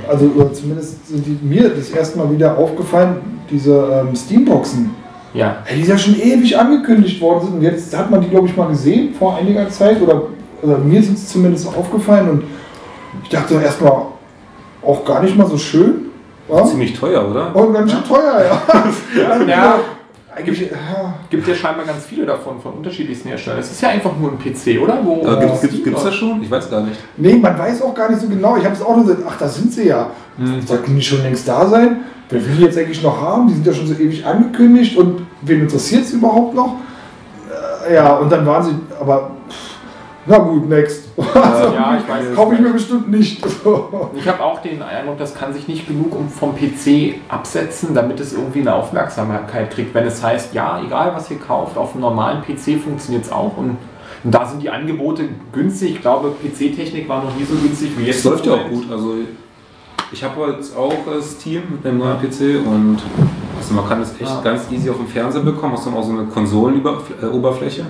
also 0.08 0.26
oder 0.34 0.52
zumindest 0.52 1.08
sind 1.08 1.24
die, 1.26 1.38
mir 1.42 1.68
das 1.70 1.90
erste 1.90 2.18
Mal 2.18 2.30
wieder 2.30 2.56
aufgefallen, 2.56 3.16
diese 3.50 4.04
ähm, 4.08 4.14
Steamboxen. 4.14 4.90
Ja. 5.34 5.58
Ja, 5.68 5.74
die 5.74 5.82
ja 5.82 5.98
schon 5.98 6.18
ewig 6.18 6.58
angekündigt 6.58 7.20
worden 7.20 7.44
sind 7.44 7.54
und 7.56 7.62
jetzt 7.62 7.96
hat 7.96 8.10
man 8.10 8.20
die, 8.20 8.28
glaube 8.28 8.48
ich, 8.48 8.56
mal 8.56 8.68
gesehen 8.68 9.14
vor 9.14 9.36
einiger 9.36 9.68
Zeit 9.68 10.00
oder, 10.00 10.22
oder 10.62 10.78
mir 10.78 11.02
sind 11.02 11.18
es 11.18 11.28
zumindest 11.28 11.68
aufgefallen 11.68 12.30
und 12.30 12.44
ich 13.22 13.28
dachte 13.28 13.54
erstmal 13.54 14.06
auch 14.84 15.04
gar 15.04 15.22
nicht 15.22 15.36
mal 15.36 15.46
so 15.46 15.58
schön. 15.58 16.06
Ja? 16.48 16.64
Ziemlich 16.64 16.98
teuer, 16.98 17.28
oder? 17.28 17.54
Und 17.54 17.74
ganz 17.74 17.92
schön 17.92 18.04
teuer, 18.04 18.42
ja. 18.42 18.62
Ja. 19.20 19.30
Eigentlich, 19.32 19.48
ja. 19.48 19.78
Gibt 20.44 21.48
ja 21.48 21.54
scheinbar 21.54 21.86
ganz 21.86 22.04
viele 22.04 22.26
davon, 22.26 22.60
von 22.60 22.72
unterschiedlichsten 22.74 23.28
Herstellern. 23.28 23.60
Es 23.60 23.70
ist 23.70 23.80
ja 23.80 23.90
einfach 23.90 24.16
nur 24.16 24.32
ein 24.32 24.38
PC, 24.38 24.80
oder? 24.82 25.00
Wo, 25.04 25.26
Aber 25.26 25.42
wo 25.50 25.66
gibt 25.66 25.96
es 25.96 26.04
das 26.04 26.14
schon? 26.14 26.42
Ich 26.42 26.50
weiß 26.50 26.70
gar 26.70 26.82
nicht. 26.82 26.98
Nee, 27.16 27.34
man 27.36 27.58
weiß 27.58 27.82
auch 27.82 27.94
gar 27.94 28.10
nicht 28.10 28.20
so 28.20 28.28
genau. 28.28 28.56
Ich 28.56 28.64
habe 28.64 28.74
es 28.74 28.82
auch 28.82 28.96
nur 28.96 29.06
gesagt, 29.06 29.22
ach, 29.28 29.38
da 29.38 29.48
sind 29.48 29.72
sie 29.72 29.88
ja. 29.88 30.10
Hm. 30.38 30.60
Sollten 30.62 30.94
die 30.94 31.02
schon 31.02 31.22
längst 31.22 31.48
da 31.48 31.66
sein? 31.66 32.04
Wer 32.30 32.44
will 32.46 32.56
die 32.56 32.62
jetzt 32.64 32.78
eigentlich 32.78 33.02
noch 33.02 33.20
haben? 33.20 33.48
Die 33.48 33.54
sind 33.54 33.66
ja 33.66 33.72
schon 33.72 33.86
so 33.86 33.94
ewig 33.94 34.24
angekündigt 34.24 34.96
und 34.96 35.22
wen 35.42 35.60
interessiert 35.62 36.02
es 36.02 36.12
überhaupt 36.12 36.54
noch? 36.54 36.76
Äh, 37.88 37.94
ja, 37.94 38.16
und 38.16 38.30
dann 38.30 38.44
waren 38.44 38.62
sie, 38.64 38.74
aber 39.00 39.30
pff, 39.48 39.77
na 40.28 40.38
gut, 40.38 40.68
next. 40.68 41.08
Also, 41.16 41.28
Ja, 41.74 41.98
ich 41.98 42.08
weiß. 42.08 42.34
Kaufe 42.34 42.54
ich 42.54 42.60
mir 42.60 42.70
bestimmt 42.72 43.10
nicht. 43.10 43.42
Ich 44.16 44.26
habe 44.28 44.42
auch 44.42 44.60
den 44.62 44.82
Eindruck, 44.82 45.18
das 45.18 45.34
kann 45.34 45.52
sich 45.52 45.66
nicht 45.68 45.86
genug 45.86 46.14
um- 46.14 46.28
vom 46.28 46.54
PC 46.54 47.16
absetzen, 47.28 47.94
damit 47.94 48.20
es 48.20 48.32
irgendwie 48.32 48.60
eine 48.60 48.74
Aufmerksamkeit 48.74 49.70
kriegt. 49.70 49.94
Wenn 49.94 50.06
es 50.06 50.22
heißt, 50.22 50.54
ja, 50.54 50.80
egal 50.84 51.12
was 51.14 51.30
ihr 51.30 51.38
kauft, 51.38 51.76
auf 51.76 51.92
einem 51.92 52.02
normalen 52.02 52.42
PC 52.42 52.80
funktioniert 52.82 53.24
es 53.24 53.32
auch 53.32 53.56
und, 53.56 53.76
und 54.24 54.34
da 54.34 54.46
sind 54.46 54.62
die 54.62 54.70
Angebote 54.70 55.28
günstig. 55.52 55.90
Ich 55.96 56.00
glaube, 56.00 56.32
PC-Technik 56.42 57.08
war 57.08 57.22
noch 57.24 57.34
nie 57.36 57.44
so 57.44 57.54
günstig 57.56 57.90
wie 57.96 58.04
jetzt. 58.04 58.18
Es 58.18 58.24
läuft 58.24 58.46
ja 58.46 58.54
auch 58.54 58.68
gut. 58.68 58.90
Also 58.90 59.14
ich 60.12 60.24
habe 60.24 60.52
jetzt 60.56 60.76
auch 60.76 60.92
Steam 61.22 61.62
mit 61.70 61.84
dem 61.84 61.98
neuen 61.98 62.18
PC 62.18 62.64
und 62.66 62.98
Also 63.60 63.74
man 63.74 63.88
kann 63.88 63.98
das 64.00 64.12
echt 64.12 64.20
Ja. 64.30 64.40
ganz 64.40 64.70
easy 64.70 64.88
auf 64.88 64.96
dem 64.98 65.08
Fernseher 65.08 65.42
bekommen, 65.42 65.72
hast 65.74 65.84
dann 65.86 65.94
auch 65.94 66.04
so 66.04 66.12
eine 66.12 66.24
Konsolenoberfläche. 66.26 67.84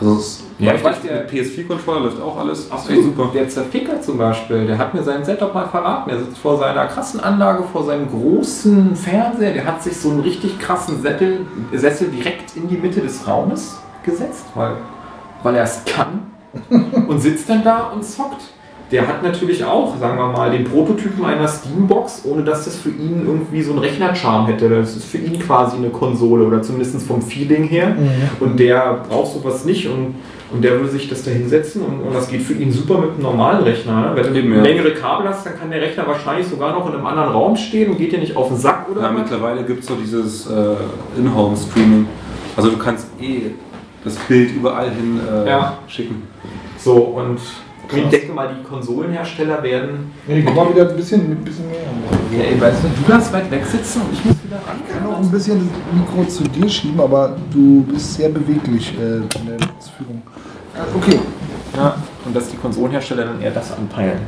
Also 0.00 0.14
es 0.16 0.44
Ja, 0.58 0.66
läuft 0.72 0.78
ich 0.78 0.84
weiß, 0.84 0.94
echt 0.96 1.04
der- 1.04 1.20
mit 1.22 1.30
PS4-Controller 1.30 2.00
läuft 2.00 2.22
auch 2.22 2.38
alles. 2.38 2.68
Das 2.68 2.84
ist 2.84 2.90
echt 2.90 2.98
Absolut. 2.98 3.16
super. 3.16 3.30
Der 3.34 3.48
Zerficker 3.48 4.00
zum 4.00 4.18
Beispiel, 4.18 4.66
der 4.68 4.78
hat 4.78 4.94
mir 4.94 5.02
sein 5.02 5.24
Setup 5.24 5.52
mal 5.52 5.66
verraten. 5.66 6.10
Er 6.10 6.18
sitzt 6.20 6.38
vor 6.38 6.56
seiner 6.58 6.86
krassen 6.86 7.18
Anlage, 7.20 7.64
vor 7.72 7.82
seinem 7.84 8.08
großen 8.08 8.94
Fernseher. 8.94 9.52
Der 9.52 9.66
hat 9.66 9.82
sich 9.82 9.96
so 9.96 10.10
einen 10.10 10.20
richtig 10.20 10.58
krassen 10.60 11.02
Sättel, 11.02 11.40
Sessel 11.72 12.08
direkt 12.08 12.56
in 12.56 12.68
die 12.68 12.76
Mitte 12.76 13.00
des 13.00 13.26
Raumes 13.26 13.78
gesetzt, 14.04 14.44
weil, 14.54 14.74
weil 15.42 15.56
er 15.56 15.64
es 15.64 15.82
kann. 15.84 16.30
und 17.08 17.18
sitzt 17.20 17.48
dann 17.48 17.62
da 17.64 17.90
und 17.94 18.04
zockt. 18.04 18.42
Der 18.90 19.06
hat 19.06 19.22
natürlich 19.22 19.64
auch, 19.64 19.96
sagen 19.98 20.18
wir 20.18 20.26
mal, 20.28 20.50
den 20.50 20.64
Prototypen 20.64 21.24
einer 21.24 21.46
Steambox, 21.46 22.22
ohne 22.24 22.42
dass 22.42 22.64
das 22.64 22.76
für 22.76 22.88
ihn 22.90 23.22
irgendwie 23.24 23.62
so 23.62 23.70
einen 23.70 23.80
Rechnercharme 23.80 24.48
hätte. 24.48 24.68
Das 24.68 24.96
ist 24.96 25.04
für 25.04 25.18
ihn 25.18 25.38
quasi 25.38 25.76
eine 25.76 25.90
Konsole 25.90 26.44
oder 26.44 26.60
zumindest 26.60 27.00
vom 27.06 27.22
Feeling 27.22 27.64
her. 27.64 27.94
Und 28.40 28.58
der 28.58 29.04
braucht 29.08 29.32
sowas 29.34 29.64
nicht 29.64 29.86
und, 29.88 30.16
und 30.52 30.64
der 30.64 30.72
würde 30.72 30.88
sich 30.88 31.08
das 31.08 31.22
da 31.22 31.30
hinsetzen 31.30 31.82
und, 31.82 32.00
und 32.00 32.12
das 32.12 32.28
geht 32.28 32.42
für 32.42 32.54
ihn 32.54 32.72
super 32.72 32.98
mit 32.98 33.10
einem 33.10 33.22
normalen 33.22 33.62
Rechner. 33.62 34.00
Ne? 34.00 34.12
Wenn 34.16 34.34
du 34.34 34.38
Eben, 34.40 34.54
ja. 34.56 34.60
längere 34.62 34.90
Kabel 34.92 35.28
hast, 35.28 35.46
dann 35.46 35.56
kann 35.56 35.70
der 35.70 35.80
Rechner 35.82 36.04
wahrscheinlich 36.08 36.48
sogar 36.48 36.72
noch 36.72 36.88
in 36.88 36.94
einem 36.94 37.06
anderen 37.06 37.30
Raum 37.30 37.54
stehen 37.54 37.92
und 37.92 37.98
geht 37.98 38.10
dir 38.10 38.18
nicht 38.18 38.36
auf 38.36 38.48
den 38.48 38.56
Sack 38.56 38.86
oder 38.90 39.02
Ja, 39.02 39.12
mittlerweile 39.12 39.62
gibt 39.62 39.80
es 39.82 39.86
so 39.86 39.94
dieses 39.94 40.50
äh, 40.50 40.74
In-Home-Streaming. 41.16 42.06
Also 42.56 42.70
du 42.70 42.76
kannst 42.76 43.06
eh 43.22 43.52
das 44.02 44.16
Bild 44.16 44.50
überall 44.56 44.90
hin 44.90 45.20
äh, 45.46 45.48
Ja. 45.48 45.74
schicken. 45.86 46.22
So, 46.76 46.94
und 46.94 47.38
ich 47.96 48.08
denke 48.08 48.32
mal, 48.32 48.48
die 48.54 48.62
Konsolenhersteller 48.62 49.62
werden. 49.62 50.12
Nee, 50.26 50.42
guck 50.42 50.54
mal 50.54 50.72
wieder 50.72 50.88
ein 50.88 50.96
bisschen, 50.96 51.20
ein 51.32 51.44
bisschen 51.44 51.68
mehr. 51.68 51.80
Ja, 52.32 52.44
ey, 52.44 52.60
weißt 52.60 52.84
du, 52.84 52.88
du 52.88 53.10
darfst 53.10 53.32
weit 53.32 53.50
weg 53.50 53.64
sitzen 53.64 54.02
und 54.02 54.12
ich 54.12 54.24
muss 54.24 54.36
wieder 54.44 54.56
ran. 54.56 54.80
Ich 54.86 54.92
kann 54.92 55.06
auch 55.06 55.18
ein 55.18 55.30
bisschen 55.30 55.68
das 55.68 56.00
Mikro 56.00 56.28
zu 56.28 56.44
dir 56.44 56.68
schieben, 56.68 57.00
aber 57.00 57.36
du 57.52 57.82
bist 57.84 58.14
sehr 58.14 58.28
beweglich 58.28 58.94
äh, 58.98 59.16
in 59.16 59.46
der 59.46 59.56
Ausführung. 59.78 60.22
Äh, 60.74 60.96
okay. 60.96 61.18
Ja, 61.76 61.96
und 62.24 62.34
dass 62.34 62.48
die 62.48 62.56
Konsolenhersteller 62.56 63.24
dann 63.24 63.40
eher 63.40 63.52
das 63.52 63.76
anpeilen. 63.76 64.20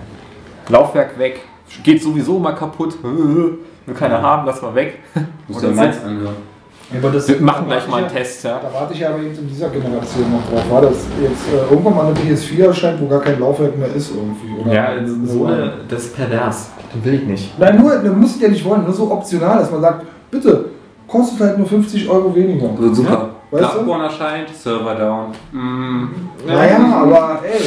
Laufwerk 0.69 1.19
weg, 1.19 1.41
geht 1.83 2.03
sowieso 2.03 2.39
mal 2.39 2.53
kaputt. 2.53 2.97
Will 3.03 3.97
keiner 3.97 4.23
haben, 4.23 4.47
lass 4.47 4.63
mal 4.63 4.75
weg. 4.75 5.01
Du 5.49 5.61
dann 5.61 5.75
meins 5.75 6.03
anhören. 6.03 6.52
Aber 6.99 7.11
das, 7.11 7.29
Wir 7.29 7.41
machen 7.41 7.67
gleich 7.67 7.89
mal 7.89 7.99
einen 7.99 8.07
ja- 8.07 8.13
Test, 8.13 8.45
ja. 8.45 8.61
Da 8.63 8.73
warte 8.73 8.95
ich 8.95 9.07
aber 9.07 9.19
jetzt 9.23 9.39
in 9.39 9.49
dieser 9.49 9.69
Generation 9.71 10.33
noch 10.33 10.51
drauf. 10.51 10.71
War 10.71 10.83
das 10.83 10.97
jetzt 11.21 11.49
äh, 11.53 11.71
irgendwann 11.71 11.97
mal 11.97 12.07
eine 12.07 12.15
PS4 12.15 12.67
erscheint, 12.67 13.01
wo 13.01 13.07
gar 13.07 13.21
kein 13.21 13.39
Laufwerk 13.41 13.77
mehr 13.79 13.89
ist 13.95 14.11
irgendwie? 14.15 14.61
Oder 14.61 14.73
Ja, 14.75 14.89
so 15.25 15.47
eine, 15.47 15.73
das 15.89 16.05
ist 16.05 16.17
pervers. 16.17 16.71
Das 16.95 17.05
will 17.05 17.15
ich 17.15 17.25
nicht. 17.25 17.59
Nein, 17.59 17.81
nur, 17.81 17.97
du 17.97 18.13
musst 18.13 18.41
ja 18.41 18.49
nicht 18.49 18.65
wollen, 18.65 18.85
nur 18.85 18.93
so 18.93 19.11
optional, 19.11 19.59
dass 19.59 19.71
man 19.71 19.81
sagt, 19.81 20.05
bitte, 20.31 20.67
kostet 21.09 21.41
halt 21.41 21.59
nur 21.59 21.67
50 21.67 22.09
Euro 22.09 22.35
weniger. 22.35 22.69
Wird 22.79 22.95
super. 22.97 23.31
Weißt 23.51 23.65
du? 23.65 23.69
Bloodborne 23.75 24.05
erscheint, 24.05 24.49
Server 24.49 24.95
down. 24.95 25.27
Mm. 25.53 26.07
Naja, 26.47 27.03
aber 27.03 27.41
ey, 27.45 27.61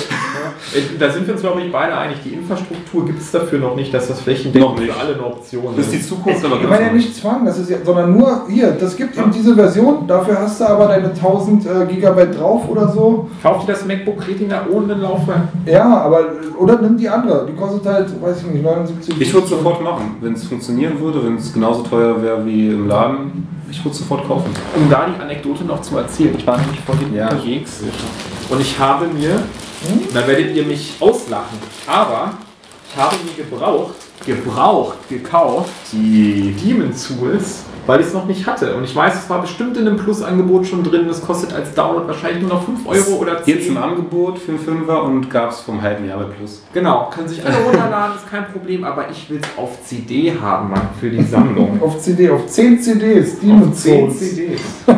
Da 0.99 1.10
sind 1.12 1.25
wir 1.28 1.34
uns, 1.34 1.41
glaube 1.41 1.62
ich, 1.62 1.71
beide 1.71 1.95
einig. 1.97 2.17
Die 2.25 2.30
Infrastruktur 2.30 3.06
gibt 3.06 3.21
es 3.21 3.32
dafür 3.32 3.60
noch 3.60 3.75
nicht, 3.75 3.93
dass 3.93 4.08
das 4.08 4.21
flächendeckend 4.21 4.80
für 4.80 4.93
alle 4.95 5.13
eine 5.13 5.25
Option 5.25 5.63
Das 5.75 5.86
ist 5.86 5.93
die 5.93 5.97
ist. 5.97 6.10
Zukunft, 6.10 6.43
aber 6.43 6.56
ich 6.62 6.67
meine 6.67 6.88
ja 6.88 6.91
nicht 6.93 7.15
Zwang, 7.15 7.45
das 7.45 7.58
ist 7.60 7.69
ja, 7.69 7.78
sondern 7.84 8.17
nur 8.17 8.43
hier, 8.49 8.71
das 8.71 8.95
gibt 8.95 9.17
eben 9.17 9.32
diese 9.32 9.56
Version, 9.56 10.08
dafür 10.08 10.39
hast 10.39 10.60
du 10.60 10.65
aber 10.65 10.88
deine 10.88 11.10
1000 11.10 11.65
äh, 11.65 11.86
Gigabyte 11.88 12.39
drauf 12.39 12.67
oder 12.67 12.88
so. 12.91 13.30
Kauf 13.43 13.65
dir 13.65 13.73
das 13.73 13.86
MacBook 13.86 14.28
Retina 14.28 14.63
ohne 14.71 14.93
ein 14.93 15.01
Laufwerk. 15.01 15.41
Ja, 15.65 15.97
aber, 16.01 16.21
oder 16.60 16.82
nimm 16.82 16.97
die 16.97 17.08
andere, 17.10 17.45
die 17.45 17.54
kostet 17.54 17.86
halt, 17.86 18.10
weiß 18.21 18.41
ich 18.41 18.47
nicht, 18.47 18.63
79 18.63 19.21
Ich 19.21 19.34
würde 19.34 19.43
es 19.45 19.49
sofort 19.51 19.82
machen, 19.84 20.15
wenn 20.21 20.34
es 20.34 20.43
funktionieren 20.45 20.99
würde, 20.99 21.23
wenn 21.25 21.36
es 21.38 21.54
genauso 21.54 21.84
teuer 21.84 22.21
wäre 22.21 22.45
wie 22.45 22.69
im 22.69 22.88
Laden. 22.88 23.47
Ich 23.69 23.80
würde 23.84 23.91
es 23.91 23.99
sofort 23.99 24.28
kaufen. 24.28 24.51
Um 24.75 24.89
da 24.89 25.06
die 25.08 25.21
Anekdote 25.21 25.63
noch 25.65 25.82
zu 25.82 25.97
erzählen. 25.97 26.36
Ich 26.38 26.45
war 26.45 26.58
nämlich 26.58 26.80
vorhin 26.82 27.13
Ja. 27.13 27.30
unterwegs 27.30 27.84
und 28.49 28.62
ich 28.62 28.78
habe 28.80 29.06
mir, 29.08 29.39
da 30.14 30.28
werdet 30.28 30.56
ihr 30.56 30.64
mich 30.64 30.96
auslachen, 31.00 31.58
aber 31.88 32.34
ich 32.90 33.02
habe 33.02 33.16
mir 33.26 33.44
gebraucht, 33.44 33.96
gebraucht, 34.26 34.98
gekauft, 35.10 35.70
die 35.92 36.56
Demon 36.64 36.92
Tools, 36.92 37.64
weil 37.86 38.00
ich 38.00 38.08
es 38.08 38.14
noch 38.14 38.26
nicht 38.26 38.48
hatte. 38.48 38.76
Und 38.76 38.84
ich 38.86 38.96
weiß, 38.96 39.16
es 39.24 39.30
war 39.30 39.42
bestimmt 39.42 39.78
in 39.78 39.88
einem 39.88 39.98
Plusangebot 39.98 40.66
schon 40.66 40.84
drin. 40.84 41.08
Das 41.08 41.22
kostet 41.22 41.54
als 41.54 41.74
Download 41.74 42.08
wahrscheinlich 42.08 42.42
nur 42.42 42.52
noch 42.52 42.64
5 42.64 42.88
Euro 42.88 43.20
oder 43.20 43.44
10 43.44 43.54
Jetzt 43.54 43.68
im 43.68 43.78
Angebot 43.78 44.40
für 44.40 44.52
einen 44.52 44.60
Fünfer 44.60 45.04
und 45.04 45.30
gab 45.30 45.52
es 45.52 45.60
vom 45.60 45.82
halben 45.82 46.08
Jahr 46.08 46.20
bei 46.20 46.26
Plus. 46.26 46.64
Genau, 46.74 47.10
können 47.14 47.28
sich 47.28 47.46
alle 47.46 47.58
runterladen, 47.58 48.16
ist 48.16 48.30
kein 48.30 48.48
Problem, 48.52 48.84
aber 48.84 49.10
ich 49.10 49.30
will 49.30 49.42
es 49.42 49.58
auf 49.58 49.84
CD 49.86 50.34
haben, 50.40 50.72
Mann, 50.72 50.90
für 51.00 51.10
die 51.10 51.24
Sammlung. 51.24 51.80
Auf 51.82 52.00
CD, 52.00 52.30
auf 52.30 52.48
10 52.48 52.82
CDs, 52.82 53.40
Demon 53.40 53.70
Auf 53.70 53.76
10 53.76 54.12
Souls. 54.12 54.20
CDs. 54.20 54.62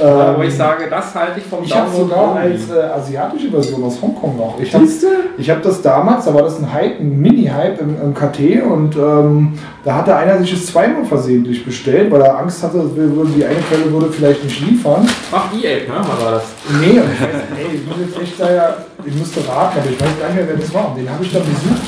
Ähm, 0.00 0.36
Wo 0.36 0.42
ich 0.42 0.54
sage, 0.54 0.88
das 0.88 1.14
halte 1.14 1.40
ich 1.40 1.46
vom 1.46 1.62
ich 1.64 1.76
habe 1.76 1.90
sogar 1.94 2.36
als 2.36 2.70
äh, 2.70 2.80
asiatische 2.80 3.50
Version 3.50 3.84
aus 3.84 4.00
Hongkong 4.00 4.36
noch. 4.36 4.58
Ich 4.58 4.74
habe 4.74 4.86
hab 4.86 5.62
das 5.62 5.82
damals, 5.82 6.24
da 6.24 6.34
war 6.34 6.42
das 6.42 6.58
ein 6.58 6.72
Hype, 6.72 6.98
ein 6.98 7.20
Mini-Hype 7.20 7.80
im, 7.80 8.00
im 8.00 8.14
KT 8.14 8.62
und 8.62 8.96
ähm, 8.96 9.58
da 9.84 9.96
hatte 9.96 10.16
einer 10.16 10.38
sich 10.38 10.54
es 10.54 10.66
zweimal 10.66 11.04
versehentlich 11.04 11.64
bestellt, 11.64 12.10
weil 12.10 12.22
er 12.22 12.38
Angst 12.38 12.62
hatte, 12.62 12.82
die 12.94 13.44
eine 13.44 13.60
Quelle 13.60 13.92
würde 13.92 14.10
vielleicht 14.10 14.42
nicht 14.44 14.60
liefern. 14.60 15.06
Ach, 15.30 15.52
EA, 15.52 15.80
ne? 15.80 15.94
Was 15.98 16.24
war 16.24 16.32
das? 16.32 16.44
Nee, 16.80 16.86
ich 16.90 16.96
weiß, 16.96 17.42
ey, 17.58 17.76
ich 17.76 17.86
muss 17.86 17.96
jetzt 18.06 18.22
echt 18.22 18.38
sagen, 18.38 18.74
ich 19.04 19.14
müsste 19.14 19.40
raten, 19.46 19.78
aber 19.78 19.90
ich 19.90 20.00
weiß 20.00 20.08
gar 20.20 20.28
nicht 20.28 20.36
mehr, 20.36 20.48
wer 20.48 20.56
das 20.56 20.72
war. 20.72 20.88
Und 20.88 20.98
den 20.98 21.10
habe 21.10 21.24
ich 21.24 21.32
dann 21.32 21.42
besucht. 21.42 21.82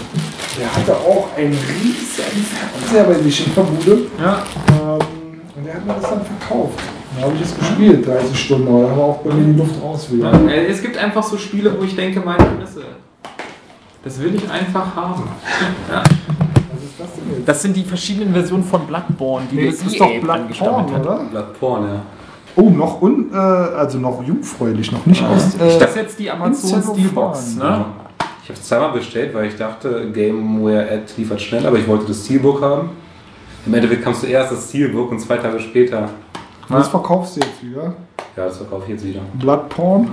Der 0.60 0.72
hatte 0.72 0.92
auch 0.92 1.28
einen 1.36 1.52
riesen 1.52 2.44
Fernseher 2.44 3.04
bei 3.04 3.14
sich 3.14 3.46
in 3.46 3.54
der 3.54 3.62
Bude. 3.62 4.06
Ja. 4.20 4.42
Ähm, 4.68 5.06
und 5.56 5.66
der 5.66 5.74
hat 5.74 5.86
mir 5.86 5.94
das 5.94 6.10
dann 6.10 6.20
verkauft. 6.24 6.78
Dann 7.14 7.24
habe 7.24 7.34
ich 7.36 7.42
es 7.42 7.56
gespielt, 7.58 8.06
30 8.06 8.38
Stunden, 8.44 8.68
aber 8.68 8.82
da 8.82 8.88
haben 8.90 8.96
wir 8.98 9.04
auch 9.04 9.18
bei 9.18 9.34
mir 9.34 9.52
die 9.52 9.58
Luft 9.58 9.82
raus 9.82 10.08
wieder. 10.10 10.32
Äh, 10.48 10.66
Es 10.66 10.82
gibt 10.82 10.96
einfach 10.98 11.22
so 11.22 11.36
Spiele, 11.36 11.72
wo 11.78 11.84
ich 11.84 11.94
denke, 11.94 12.20
meine 12.20 12.38
Fresse. 12.44 12.82
Das 14.02 14.20
will 14.20 14.34
ich 14.34 14.50
einfach 14.50 14.94
haben. 14.96 15.22
Ja. 15.90 16.02
Was 16.02 16.82
ist 16.82 16.98
das? 16.98 17.08
Das 17.46 17.62
sind 17.62 17.76
die 17.76 17.84
verschiedenen 17.84 18.32
Versionen 18.32 18.64
von 18.64 18.86
Bloodborne, 18.86 19.46
die 19.50 19.56
Nee, 19.56 19.66
das 19.66 19.82
ist 19.82 19.94
EA 19.94 19.98
doch 20.06 20.20
Bloodborne, 20.20 20.92
hat. 20.94 21.00
oder? 21.06 21.16
Bloodborne, 21.30 21.86
ja. 21.88 22.00
Oh, 22.56 22.70
noch 22.70 23.02
un, 23.02 23.30
äh, 23.32 23.36
also 23.36 23.98
noch 23.98 24.22
jungfräulich, 24.26 24.90
noch 24.92 25.04
nicht 25.06 25.22
aus. 25.24 25.54
Äh, 25.54 25.78
Das 25.78 25.90
ist 25.90 25.96
jetzt 25.96 26.18
die 26.18 26.30
Amazon. 26.30 26.82
Steelbox, 26.82 27.56
ne? 27.56 27.84
Ich 28.42 28.48
habe 28.50 28.60
es 28.60 28.62
zweimal 28.64 28.92
bestellt, 28.92 29.34
weil 29.34 29.46
ich 29.46 29.56
dachte, 29.56 30.10
Gameware 30.12 30.88
Ad 30.90 31.04
liefert 31.16 31.40
schnell, 31.40 31.66
aber 31.66 31.78
ich 31.78 31.88
wollte 31.88 32.06
das 32.06 32.24
Steelbook 32.24 32.60
haben. 32.60 32.90
Im 33.66 33.72
Endeffekt 33.74 34.04
kamst 34.04 34.22
du 34.22 34.26
erst 34.26 34.52
das 34.52 34.68
Steelbook 34.68 35.10
und 35.10 35.18
zwei 35.20 35.38
Tage 35.38 35.58
später. 35.58 36.10
Das 36.68 36.88
verkaufst 36.88 37.36
du 37.36 37.40
jetzt 37.40 37.62
wieder. 37.62 37.94
Ja, 38.36 38.46
das 38.46 38.56
verkaufe 38.56 38.82
ich 38.84 38.90
jetzt 38.90 39.04
wieder. 39.04 39.20
Bloodporn. 39.34 40.08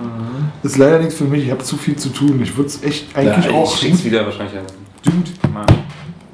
Ist 0.63 0.77
leider 0.77 0.99
nichts 0.99 1.15
für 1.15 1.23
mich, 1.23 1.45
ich 1.45 1.51
habe 1.51 1.63
zu 1.63 1.75
viel 1.77 1.95
zu 1.95 2.09
tun. 2.09 2.39
Ich 2.41 2.55
würde 2.55 2.67
es 2.69 2.83
echt 2.83 3.15
eigentlich 3.15 3.45
ja, 3.45 3.51
auch. 3.51 3.73
Ich 3.73 3.79
schick's 3.79 4.03
wieder 4.03 4.25
wahrscheinlich. 4.25 4.53
Dude, 5.03 5.51
Mann. 5.51 5.65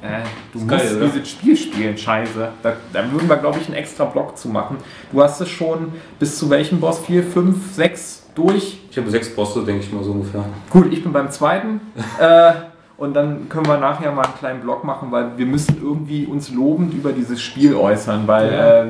Äh, 0.02 0.20
du 0.52 0.58
Ist 0.58 0.64
musst 0.66 0.68
geil, 0.68 0.96
oder? 0.96 1.06
dieses 1.08 1.30
Spiel 1.30 1.56
spielen, 1.56 1.98
scheiße. 1.98 2.48
Da, 2.62 2.72
da 2.92 3.10
würden 3.10 3.28
wir, 3.28 3.36
glaube 3.36 3.58
ich, 3.60 3.66
einen 3.66 3.76
extra 3.76 4.04
Block 4.04 4.36
zu 4.38 4.48
machen. 4.48 4.76
Du 5.10 5.22
hast 5.22 5.40
es 5.40 5.48
schon 5.48 5.92
bis 6.18 6.38
zu 6.38 6.48
welchem 6.50 6.78
Boss? 6.78 7.00
4, 7.00 7.22
5, 7.24 7.74
6 7.74 8.22
durch? 8.34 8.78
Ich 8.90 8.96
habe 8.96 9.10
sechs 9.10 9.34
Bosse, 9.34 9.64
denke 9.64 9.82
ich 9.82 9.92
mal 9.92 10.04
so 10.04 10.12
ungefähr. 10.12 10.44
Gut, 10.70 10.92
ich 10.92 11.02
bin 11.02 11.12
beim 11.12 11.30
zweiten. 11.30 11.80
äh, 12.20 12.52
und 12.96 13.14
dann 13.14 13.48
können 13.48 13.66
wir 13.66 13.78
nachher 13.78 14.12
mal 14.12 14.24
einen 14.24 14.34
kleinen 14.34 14.60
Blog 14.60 14.84
machen, 14.84 15.10
weil 15.10 15.36
wir 15.36 15.46
müssen 15.46 15.76
irgendwie 15.82 16.26
uns 16.26 16.50
lobend 16.50 16.94
über 16.94 17.12
dieses 17.12 17.40
Spiel 17.40 17.74
äußern, 17.74 18.26
weil 18.26 18.52
Ja. 18.52 18.82
äh, 18.84 18.86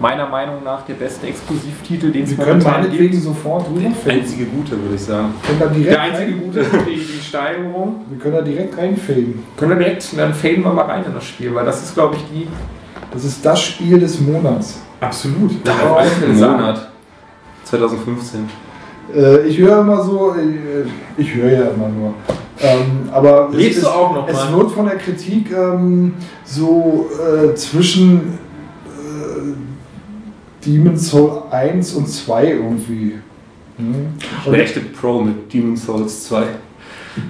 meiner 0.00 0.26
Meinung 0.26 0.64
nach 0.64 0.82
der 0.86 0.94
beste 0.94 1.26
Exklusivtitel, 1.26 2.10
den 2.10 2.24
es 2.24 2.30
Wir 2.30 2.36
können 2.38 2.58
momentan 2.58 2.82
meinetwegen 2.82 3.10
gibt. 3.12 3.22
sofort 3.22 3.66
Der 3.66 3.74
rüberfaden. 3.76 4.20
einzige 4.20 4.44
Gute, 4.46 4.70
würde 4.82 4.94
ich 4.94 5.00
sagen. 5.02 5.34
Wir 5.42 5.48
können 5.48 5.60
da 5.60 5.66
direkt 5.66 5.90
Der 5.92 6.00
einzige 6.02 6.32
rein, 6.32 6.40
gute 6.44 6.60
ist 6.60 6.72
die, 6.86 6.94
die 6.96 7.22
Steigerung. 7.22 7.94
Wir 8.08 8.18
können 8.18 8.34
da 8.34 8.42
direkt 8.42 8.78
reinfaden. 8.78 9.42
Können 9.56 9.70
wir 9.70 9.76
direkt, 9.76 10.18
dann 10.18 10.34
faden 10.34 10.64
wir 10.64 10.72
mal 10.72 10.84
rein 10.86 11.04
in 11.04 11.14
das 11.14 11.24
Spiel, 11.24 11.54
weil 11.54 11.66
das 11.66 11.82
ist, 11.82 11.94
glaube 11.94 12.16
ich, 12.16 12.22
die. 12.32 12.48
Das 13.12 13.24
ist 13.24 13.44
das 13.44 13.60
Spiel 13.62 13.98
des 13.98 14.20
Monats. 14.20 14.80
Absolut. 15.00 15.50
Ja, 15.66 15.94
alle 15.96 16.08
Fälle 16.08 16.32
Im 16.32 16.38
sagen. 16.38 16.52
Monat. 16.60 16.90
2015. 17.64 18.48
Äh, 19.14 19.40
ich 19.46 19.58
höre 19.58 19.80
immer 19.80 20.02
so, 20.02 20.34
äh, 20.34 20.86
ich 21.20 21.34
höre 21.34 21.50
ja 21.50 21.68
immer 21.70 21.88
nur. 21.88 22.14
Ähm, 22.62 23.08
aber 23.10 23.48
es 23.50 23.56
Lebst 23.56 23.78
ist, 23.78 23.84
du 23.84 23.88
auch 23.90 24.14
noch 24.14 24.28
Es 24.28 24.34
mal? 24.36 24.56
wird 24.56 24.70
von 24.72 24.86
der 24.86 24.96
Kritik 24.96 25.50
ähm, 25.50 26.14
so 26.44 27.08
äh, 27.18 27.54
zwischen 27.54 28.38
Demon's 30.64 31.08
Soul 31.10 31.42
1 31.50 31.94
und 31.94 32.08
2 32.08 32.46
irgendwie. 32.52 33.14
Hm? 33.76 34.08
Der 34.46 34.62
echte 34.62 34.80
Pro 34.80 35.20
mit 35.22 35.52
Demon's 35.52 35.84
Souls 35.86 36.24
2. 36.28 36.42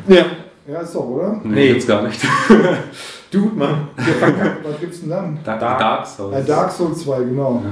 Ja. 0.08 0.24
Ja, 0.70 0.80
ist 0.80 0.94
doch, 0.94 1.04
oder? 1.04 1.40
Nee, 1.44 1.54
Nee. 1.54 1.68
gibt's 1.68 1.86
gar 1.86 2.02
nicht. 2.02 2.20
Dude, 3.32 3.54
Mann. 3.56 3.88
Was 3.96 4.80
gibt's 4.80 5.00
denn 5.00 5.10
dann? 5.10 5.38
Dark, 5.44 5.60
Dark- 5.60 6.06
Souls. 6.06 6.36
Äh, 6.36 6.44
Dark 6.44 6.70
Souls 6.72 7.02
2, 7.04 7.18
genau. 7.24 7.62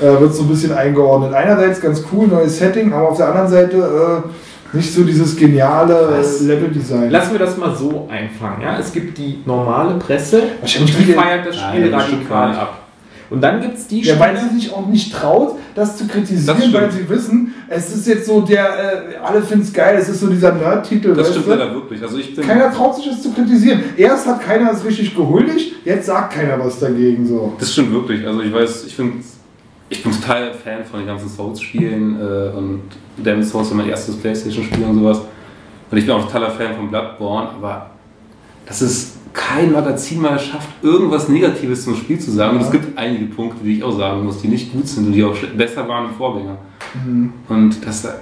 Äh, 0.00 0.20
wird 0.20 0.32
so 0.34 0.42
ein 0.42 0.48
bisschen 0.48 0.72
eingeordnet. 0.72 1.34
Einerseits 1.34 1.80
ganz 1.80 2.02
cool, 2.12 2.26
neues 2.28 2.58
Setting, 2.58 2.92
aber 2.92 3.08
auf 3.10 3.16
der 3.16 3.28
anderen 3.28 3.48
Seite 3.48 4.22
äh, 4.72 4.76
nicht 4.76 4.92
so 4.92 5.02
dieses 5.02 5.36
geniale 5.36 6.22
Leveldesign. 6.40 7.10
Lassen 7.10 7.32
wir 7.32 7.38
das 7.40 7.56
mal 7.56 7.74
so 7.74 8.08
einfangen. 8.10 8.62
Ja? 8.62 8.78
Es 8.78 8.92
gibt 8.92 9.18
die 9.18 9.40
normale 9.44 9.94
Presse, 9.98 10.42
Wahrscheinlich 10.60 10.96
die 10.96 11.12
feiert 11.12 11.46
das 11.46 11.56
Spiel 11.56 11.92
radikal 11.94 12.54
ab. 12.54 12.78
Und 13.30 13.42
dann 13.42 13.60
gibt 13.60 13.76
es 13.76 13.86
die 13.86 14.00
Ja, 14.00 14.18
weil 14.18 14.36
sie 14.38 14.58
sich 14.58 14.72
auch 14.72 14.86
nicht 14.86 15.12
traut, 15.12 15.56
das 15.74 15.96
zu 15.96 16.06
kritisieren, 16.06 16.58
Das 16.58 16.72
weil 16.72 16.90
sie 16.90 17.08
wissen, 17.08 17.54
es 17.68 17.94
ist 17.94 18.06
jetzt 18.06 18.26
so 18.26 18.40
der, 18.40 19.14
äh, 19.14 19.16
alle 19.16 19.42
finden 19.42 19.64
es 19.64 19.72
geil, 19.72 19.98
es 20.00 20.08
ist 20.08 20.20
so 20.20 20.28
dieser 20.28 20.54
Nerd-Titel. 20.54 21.14
Das 21.14 21.30
stimmt 21.30 21.46
leider 21.48 21.72
wirklich. 21.74 22.02
Also 22.02 22.18
ich 22.18 22.34
bin. 22.34 22.46
Keiner 22.46 22.72
traut 22.72 22.96
sich 22.96 23.06
das 23.06 23.22
zu 23.22 23.32
kritisieren. 23.32 23.82
Erst 23.96 24.26
hat 24.26 24.40
keiner 24.40 24.72
es 24.72 24.84
richtig 24.84 25.14
gehuldigt, 25.14 25.74
jetzt 25.84 26.06
sagt 26.06 26.32
keiner 26.34 26.58
was 26.58 26.80
dagegen. 26.80 27.26
So. 27.26 27.54
Das 27.58 27.72
stimmt 27.72 27.92
wirklich. 27.92 28.26
Also 28.26 28.40
ich 28.40 28.52
weiß, 28.52 28.84
ich 28.86 28.96
finde, 28.96 29.18
ich 29.90 30.02
bin 30.02 30.12
total 30.12 30.52
Fan 30.52 30.84
von 30.84 31.00
den 31.00 31.06
ganzen 31.06 31.28
Souls-Spielen 31.28 32.18
äh, 32.20 32.56
und 32.56 32.82
Demon's 33.18 33.50
Souls 33.50 33.70
war 33.70 33.76
mein 33.78 33.88
erstes 33.88 34.16
Playstation-Spiel 34.16 34.84
und 34.84 35.00
sowas. 35.00 35.20
Und 35.90 35.98
ich 35.98 36.06
bin 36.06 36.14
auch 36.14 36.24
totaler 36.24 36.50
Fan 36.50 36.74
von 36.76 36.88
Bloodborne, 36.90 37.48
aber 37.50 37.90
dass 38.68 38.82
es 38.82 39.14
kein 39.32 39.72
Magazin 39.72 40.20
mal 40.20 40.38
schafft, 40.38 40.68
irgendwas 40.82 41.28
Negatives 41.28 41.84
zum 41.84 41.96
Spiel 41.96 42.18
zu 42.18 42.30
sagen. 42.30 42.56
Und 42.56 42.62
es 42.64 42.70
gibt 42.70 42.96
einige 42.98 43.26
Punkte, 43.26 43.64
die 43.64 43.78
ich 43.78 43.84
auch 43.84 43.96
sagen 43.96 44.24
muss, 44.24 44.40
die 44.40 44.48
nicht 44.48 44.72
gut 44.72 44.86
sind 44.86 45.06
und 45.06 45.12
die 45.12 45.24
auch 45.24 45.34
besser 45.56 45.88
waren 45.88 46.10
im 46.10 46.14
Vorgänger. 46.14 46.58
Und 47.48 47.86
dass 47.86 48.02
da 48.02 48.14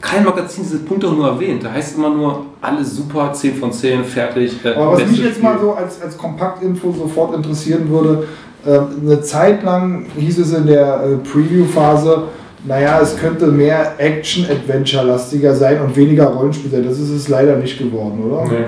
kein 0.00 0.24
Magazin 0.24 0.64
diese 0.64 0.80
Punkte 0.80 1.06
auch 1.08 1.16
nur 1.16 1.28
erwähnt. 1.28 1.64
Da 1.64 1.72
heißt 1.72 1.96
immer 1.96 2.10
nur, 2.10 2.46
alles 2.60 2.96
super, 2.96 3.32
10 3.32 3.54
von 3.54 3.72
10, 3.72 4.04
fertig. 4.04 4.64
äh, 4.64 4.74
Aber 4.74 4.92
was 4.92 5.06
mich 5.06 5.18
jetzt 5.22 5.34
Spiel. 5.36 5.42
mal 5.44 5.58
so 5.60 5.72
als, 5.72 6.02
als 6.02 6.18
Kompaktinfo 6.18 6.92
sofort 6.92 7.36
interessieren 7.36 7.88
würde, 7.88 8.26
äh, 8.66 8.80
eine 9.00 9.22
Zeit 9.22 9.62
lang 9.62 10.06
hieß 10.16 10.38
es 10.38 10.52
in 10.52 10.66
der 10.66 11.04
äh, 11.04 11.16
Preview-Phase, 11.18 12.24
naja, 12.64 13.00
es 13.00 13.16
könnte 13.16 13.46
mehr 13.46 13.94
Action-Adventure-lastiger 13.98 15.54
sein 15.54 15.80
und 15.80 15.96
weniger 15.96 16.26
Rollenspiel 16.26 16.70
sein. 16.70 16.84
Das 16.84 16.98
ist 16.98 17.10
es 17.10 17.28
leider 17.28 17.56
nicht 17.56 17.78
geworden, 17.78 18.22
oder? 18.24 18.44
Nee. 18.44 18.64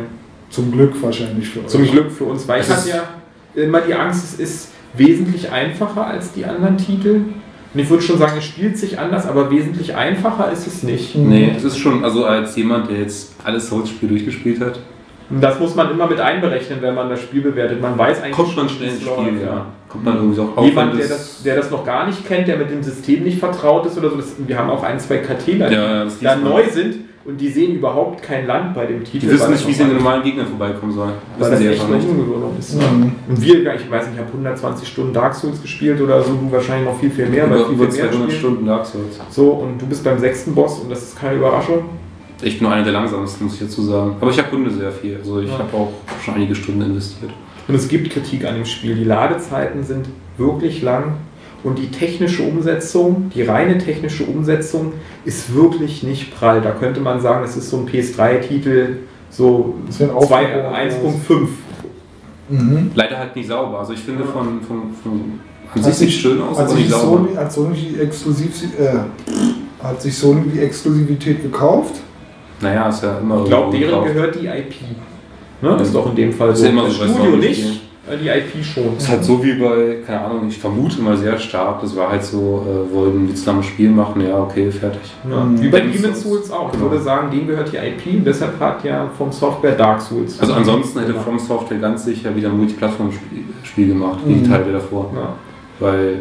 Zum 0.55 0.71
Glück 0.71 0.93
wahrscheinlich 1.03 1.49
für 1.49 1.61
euch. 1.61 1.67
Zum 1.67 1.85
Glück 1.85 2.13
für 2.13 2.25
uns, 2.25 2.47
weil 2.47 2.61
ich 2.61 2.69
hatte 2.69 2.89
ist- 2.89 2.95
ja 2.95 3.03
immer 3.57 3.81
die 3.81 3.95
Angst, 3.95 4.25
es 4.25 4.39
ist 4.39 4.69
wesentlich 4.97 5.51
einfacher 5.51 6.07
als 6.07 6.33
die 6.33 6.45
anderen 6.45 6.79
Titel. 6.79 7.23
Und 7.75 7.81
ich 7.81 7.91
würde 7.91 8.05
schon 8.05 8.19
sagen, 8.19 8.35
es 8.39 8.45
spielt 8.45 8.79
sich 8.79 8.99
anders, 9.01 9.27
aber 9.27 9.51
wesentlich 9.51 9.97
einfacher 9.97 10.53
ist 10.53 10.67
es 10.69 10.85
nicht. 10.85 11.17
Nee, 11.17 11.53
es 11.57 11.65
ist 11.65 11.77
schon, 11.79 12.05
also 12.05 12.25
als 12.25 12.55
jemand, 12.55 12.89
der 12.89 12.99
jetzt 13.01 13.35
alles 13.43 13.69
Souls-Spiel 13.69 14.09
durchgespielt 14.09 14.61
hat, 14.61 14.79
Und 15.31 15.41
das 15.41 15.59
muss 15.59 15.75
man 15.75 15.91
immer 15.91 16.07
mit 16.07 16.21
einberechnen, 16.21 16.81
wenn 16.83 16.95
man 16.95 17.09
das 17.09 17.21
Spiel 17.23 17.41
bewertet. 17.41 17.81
Man 17.81 17.99
weiß 17.99 18.23
eigentlich, 18.23 18.33
kommt 18.33 18.57
man 18.57 18.69
schnell 18.69 18.91
ins 18.91 19.05
läuft, 19.05 19.21
Spiel, 19.23 19.41
ja. 19.43 19.67
Kommt 19.89 20.05
man 20.05 20.17
irgendwie 20.17 20.41
auch 20.41 20.65
Jemand, 20.65 20.93
wenn 20.93 20.99
der 20.99 21.09
das, 21.09 21.43
der 21.43 21.57
das 21.57 21.71
noch 21.71 21.85
gar 21.85 22.07
nicht 22.07 22.27
kennt, 22.29 22.47
der 22.47 22.59
mit 22.59 22.71
dem 22.71 22.83
System 22.83 23.25
nicht 23.25 23.39
vertraut 23.39 23.87
ist 23.87 23.97
oder 23.99 24.11
so, 24.11 24.17
das, 24.17 24.35
wir 24.39 24.57
haben 24.59 24.69
auch 24.71 24.85
ein, 24.85 25.01
zwei 25.01 25.17
die 25.17 25.59
Ja, 25.59 25.71
ja, 25.71 26.05
das 26.05 26.21
da 26.21 26.37
neu 26.37 26.65
sind 26.71 26.97
und 27.25 27.41
die 27.41 27.49
sehen 27.49 27.77
überhaupt 27.77 28.22
kein 28.22 28.47
Land 28.47 28.75
bei 28.75 28.87
dem 28.87 29.03
Titel. 29.03 29.27
Die 29.27 29.33
wissen 29.33 29.51
nicht, 29.51 29.62
das 29.62 29.68
wie 29.68 29.72
sie 29.72 29.83
an 29.83 29.89
den 29.91 29.99
normalen 29.99 30.22
Gegnern 30.22 30.47
vorbeikommen 30.47 30.93
sollen. 30.93 31.12
Weil 31.39 31.53
Wissen 31.53 31.64
das 31.64 31.75
echt 31.75 31.89
noch 31.89 31.97
nicht. 31.97 32.09
ungewohnt 32.09 32.59
ist. 32.59 32.75
Mhm. 32.75 33.12
Und 33.29 33.41
wir, 33.43 33.75
ich 33.75 33.91
weiß 33.91 34.07
nicht, 34.07 34.14
ich 34.14 34.20
habe 34.20 34.31
120 34.33 34.89
Stunden 34.89 35.12
Dark 35.14 35.35
Souls 35.35 35.62
gespielt 35.62 36.01
oder 36.01 36.22
so, 36.22 36.33
du 36.35 36.53
wahrscheinlich 36.53 36.87
noch 36.89 36.99
viel, 37.01 37.11
viel 37.11 37.27
mehr. 37.27 37.49
weil 37.49 37.64
viel, 37.64 37.75
über 37.75 37.91
viel 37.91 38.03
mehr 38.03 38.11
200 38.12 38.14
spielen. 38.14 38.31
Stunden 38.41 38.66
Dark 38.66 38.87
Souls. 38.87 39.20
So, 39.31 39.51
und 39.51 39.81
du 39.81 39.87
bist 39.87 40.05
beim 40.05 40.18
sechsten 40.18 40.55
Boss 40.55 40.81
und 40.81 40.91
das 40.91 41.03
ist 41.03 41.18
keine 41.18 41.37
Überraschung. 41.37 41.85
Ich 42.43 42.59
bin 42.59 42.66
nur 42.66 42.75
einer 42.75 42.85
der 42.85 42.93
langsamsten, 42.93 43.45
muss 43.47 43.55
ich 43.55 43.61
dazu 43.61 43.83
sagen. 43.83 44.16
Aber 44.20 44.31
ich 44.31 44.37
erkunde 44.39 44.70
sehr 44.70 44.91
viel. 44.93 45.16
Also 45.16 45.41
ich 45.41 45.49
Ja. 45.51 45.59
habe 45.61 45.75
auch 45.77 45.93
schon 46.22 46.35
einige 46.35 46.55
Stunden 46.55 46.83
investiert. 46.83 47.31
Und 47.66 47.75
es 47.75 47.89
gibt 47.89 48.11
Kritik 48.11 48.45
an 48.45 48.57
dem 48.57 48.66
Spiel. 48.66 48.95
Die 48.97 49.05
Ladezeiten 49.05 49.83
sind 49.83 50.09
wirklich 50.37 50.83
lang 50.83 51.14
und 51.65 51.79
die 51.79 51.91
technische 51.91 52.43
Umsetzung, 52.43 53.31
die 53.35 53.43
reine 53.43 53.79
technische 53.79 54.25
Umsetzung 54.25 54.93
ist 55.25 55.55
wirklich 55.55 56.03
nicht 56.03 56.37
prall. 56.39 56.61
Da 56.61 56.71
könnte 56.71 57.01
man 57.01 57.21
sagen, 57.21 57.45
es 57.45 57.57
ist 57.57 57.71
so 57.71 57.79
ein 57.79 57.89
PS3-Titel, 57.89 58.99
so 59.31 59.75
Das 59.87 59.99
wäre 59.99 60.12
ein 60.17 60.27
2 60.27 60.62
Aufbau. 60.62 60.77
1.5. 60.77 61.49
Mhm. 62.51 62.91
Leider 62.95 63.19
halt 63.19 63.35
nicht 63.35 63.49
sauber. 63.49 63.81
Also 63.81 63.95
ich 63.95 64.01
finde 64.01 64.25
von, 64.25 64.61
von, 64.61 64.83
von 65.03 65.41
an 65.75 65.83
sich 65.83 65.95
sieht 65.95 66.12
schön 66.12 66.41
aus, 66.43 66.59
hat 66.59 66.67
aber 66.67 66.75
nicht 66.75 66.87
sich 66.89 66.95
sauber. 66.95 67.17
Sony, 67.25 67.35
hat 67.35 67.53
Sony 67.53 67.77
die 67.77 68.01
Exklusiv, 68.01 68.62
äh, 68.79 69.83
hat 69.83 70.03
sich 70.03 70.17
Sony 70.17 70.43
die 70.53 70.61
Exklusivität 70.61 71.43
gekauft? 71.43 71.95
Naja, 72.61 72.89
ist 72.89 73.03
ja 73.03 73.19
immer 73.19 73.43
Ich 73.43 73.49
glaube, 73.49 73.77
deren 73.77 73.91
drauf. 73.91 74.05
gehört 74.05 74.35
die 74.37 74.47
IP. 74.47 74.75
Ne? 75.62 75.77
Das 75.79 75.89
ist 75.89 75.95
doch 75.95 76.09
in 76.11 76.17
dem 76.17 76.33
Fall 76.33 76.51
Ist 76.51 76.59
so. 76.59 76.65
ja 76.67 76.71
immer 76.71 76.85
das 76.85 76.97
so 76.97 77.05
Studio 77.07 77.37
nicht, 77.37 77.81
die 78.21 78.29
IP 78.29 78.63
schon. 78.65 78.97
ist 78.99 79.09
halt 79.09 79.25
so 79.25 79.43
wie 79.43 79.55
bei, 79.55 79.97
keine 80.07 80.21
Ahnung, 80.21 80.47
ich 80.49 80.59
vermute 80.59 81.01
mal 81.01 81.17
sehr 81.17 81.39
stark, 81.39 81.81
das 81.81 81.97
war 81.97 82.11
halt 82.11 82.23
so, 82.23 82.65
äh, 82.67 82.95
wollten 82.95 83.27
die 83.27 83.35
zusammen 83.35 83.61
ein 83.61 83.65
Spiel 83.65 83.91
machen, 83.91 84.21
ja, 84.21 84.39
okay, 84.39 84.71
fertig. 84.71 85.01
Ja, 85.31 85.43
Mhm. 85.45 85.63
wie 85.63 85.69
bei 85.69 85.81
Demon's 85.81 86.01
Demon's 86.03 86.23
Souls. 86.23 86.51
Auch. 86.51 86.67
Ich 86.73 86.79
Genau. 86.79 86.91
würde 86.91 87.03
sagen, 87.03 87.31
dem 87.31 87.47
gehört 87.47 87.73
die 87.73 87.77
IP 87.79 88.19
und 88.19 88.27
deshalb 88.27 88.61
hat 88.61 88.85
ja 88.85 89.09
vom 89.17 89.33
Software 89.33 89.73
Dark 89.75 90.01
Souls. 90.03 90.39
Also 90.39 90.53
ansonsten 90.53 91.01
hätte. 91.01 91.15
From 91.15 91.39
Software 91.39 91.79
ganz 91.79 92.05
sicher 92.05 92.35
wieder 92.37 92.51
ein 92.51 92.59
Multiplattform-Spiel 92.59 93.45
Spiel 93.63 93.89
gemacht, 93.89 94.19
wie 94.27 94.35
Mhm. 94.35 94.43
die 94.45 94.51
Teile 94.51 94.73
davor. 94.73 95.11
Ja. 95.15 95.33
Weil, 95.81 96.21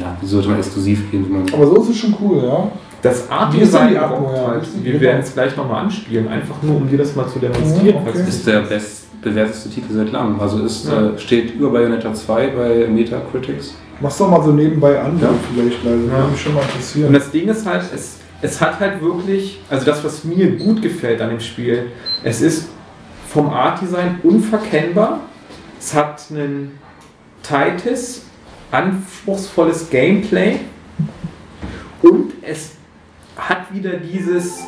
ja, 0.00 0.16
wie 0.20 0.26
sollte 0.26 0.48
man 0.48 0.58
exklusiv 0.58 1.10
gehen, 1.10 1.26
wenn 1.28 1.42
man. 1.44 1.54
Aber 1.54 1.66
so 1.66 1.82
ist 1.82 1.90
es 1.90 1.98
schon 1.98 2.14
cool, 2.22 2.42
ja. 2.42 2.68
Das 3.02 3.30
Art 3.30 3.52
Wie 3.52 3.58
ist 3.60 3.72
denn 3.74 3.88
Design 3.88 3.92
die 3.92 3.98
Atmo, 3.98 4.16
rockt 4.26 4.36
ja? 4.36 4.46
halt. 4.48 4.64
Wir 4.82 4.92
genau. 4.92 5.04
werden 5.04 5.20
es 5.20 5.32
gleich 5.34 5.56
nochmal 5.56 5.84
anspielen, 5.84 6.26
einfach 6.28 6.56
nur 6.62 6.76
um 6.76 6.88
dir 6.88 6.98
das 6.98 7.14
mal 7.14 7.28
zu 7.28 7.38
demonstrieren. 7.38 8.02
Mhm, 8.02 8.08
okay. 8.08 8.18
Das 8.18 8.28
ist 8.28 8.46
der 8.46 8.62
bestbewerteste 9.30 9.70
Titel 9.70 9.92
seit 9.92 10.12
langem. 10.12 10.40
Also 10.40 10.62
ist, 10.64 10.86
Ja. 10.88 11.10
äh, 11.10 11.18
steht 11.18 11.54
über 11.54 11.70
Bayonetta 11.70 12.12
2 12.14 12.48
bei 12.48 12.86
Metacritics. 12.88 13.74
Mach's 14.00 14.18
doch 14.18 14.30
mal 14.30 14.42
so 14.42 14.52
nebenbei 14.52 15.00
an, 15.00 15.18
Ja. 15.20 15.30
vielleicht 15.54 15.82
leise. 15.84 16.06
Ja. 16.06 16.12
Würde 16.18 16.28
mich 16.32 16.40
schon 16.40 16.54
mal 16.54 16.60
Und 16.60 16.66
interessieren. 16.68 17.12
das 17.12 17.30
Ding 17.30 17.48
ist 17.48 17.66
halt, 17.66 17.82
es, 17.94 18.18
es 18.42 18.60
hat 18.60 18.78
halt 18.78 19.00
wirklich, 19.02 19.60
also 19.70 19.84
das, 19.86 20.04
was 20.04 20.24
mir 20.24 20.56
gut 20.56 20.82
gefällt 20.82 21.20
an 21.20 21.30
dem 21.30 21.40
Spiel, 21.40 21.86
es 22.22 22.40
ist 22.40 22.68
vom 23.28 23.48
Art-Design 23.50 24.20
unverkennbar. 24.22 25.20
Es 25.78 25.94
hat 25.94 26.22
ein 26.30 26.72
tightes, 27.42 28.22
anspruchsvolles 28.70 29.88
Gameplay 29.90 30.56
und 32.02 32.32
es 32.42 32.72
hat 33.36 33.72
wieder 33.72 33.94
dieses, 33.94 34.60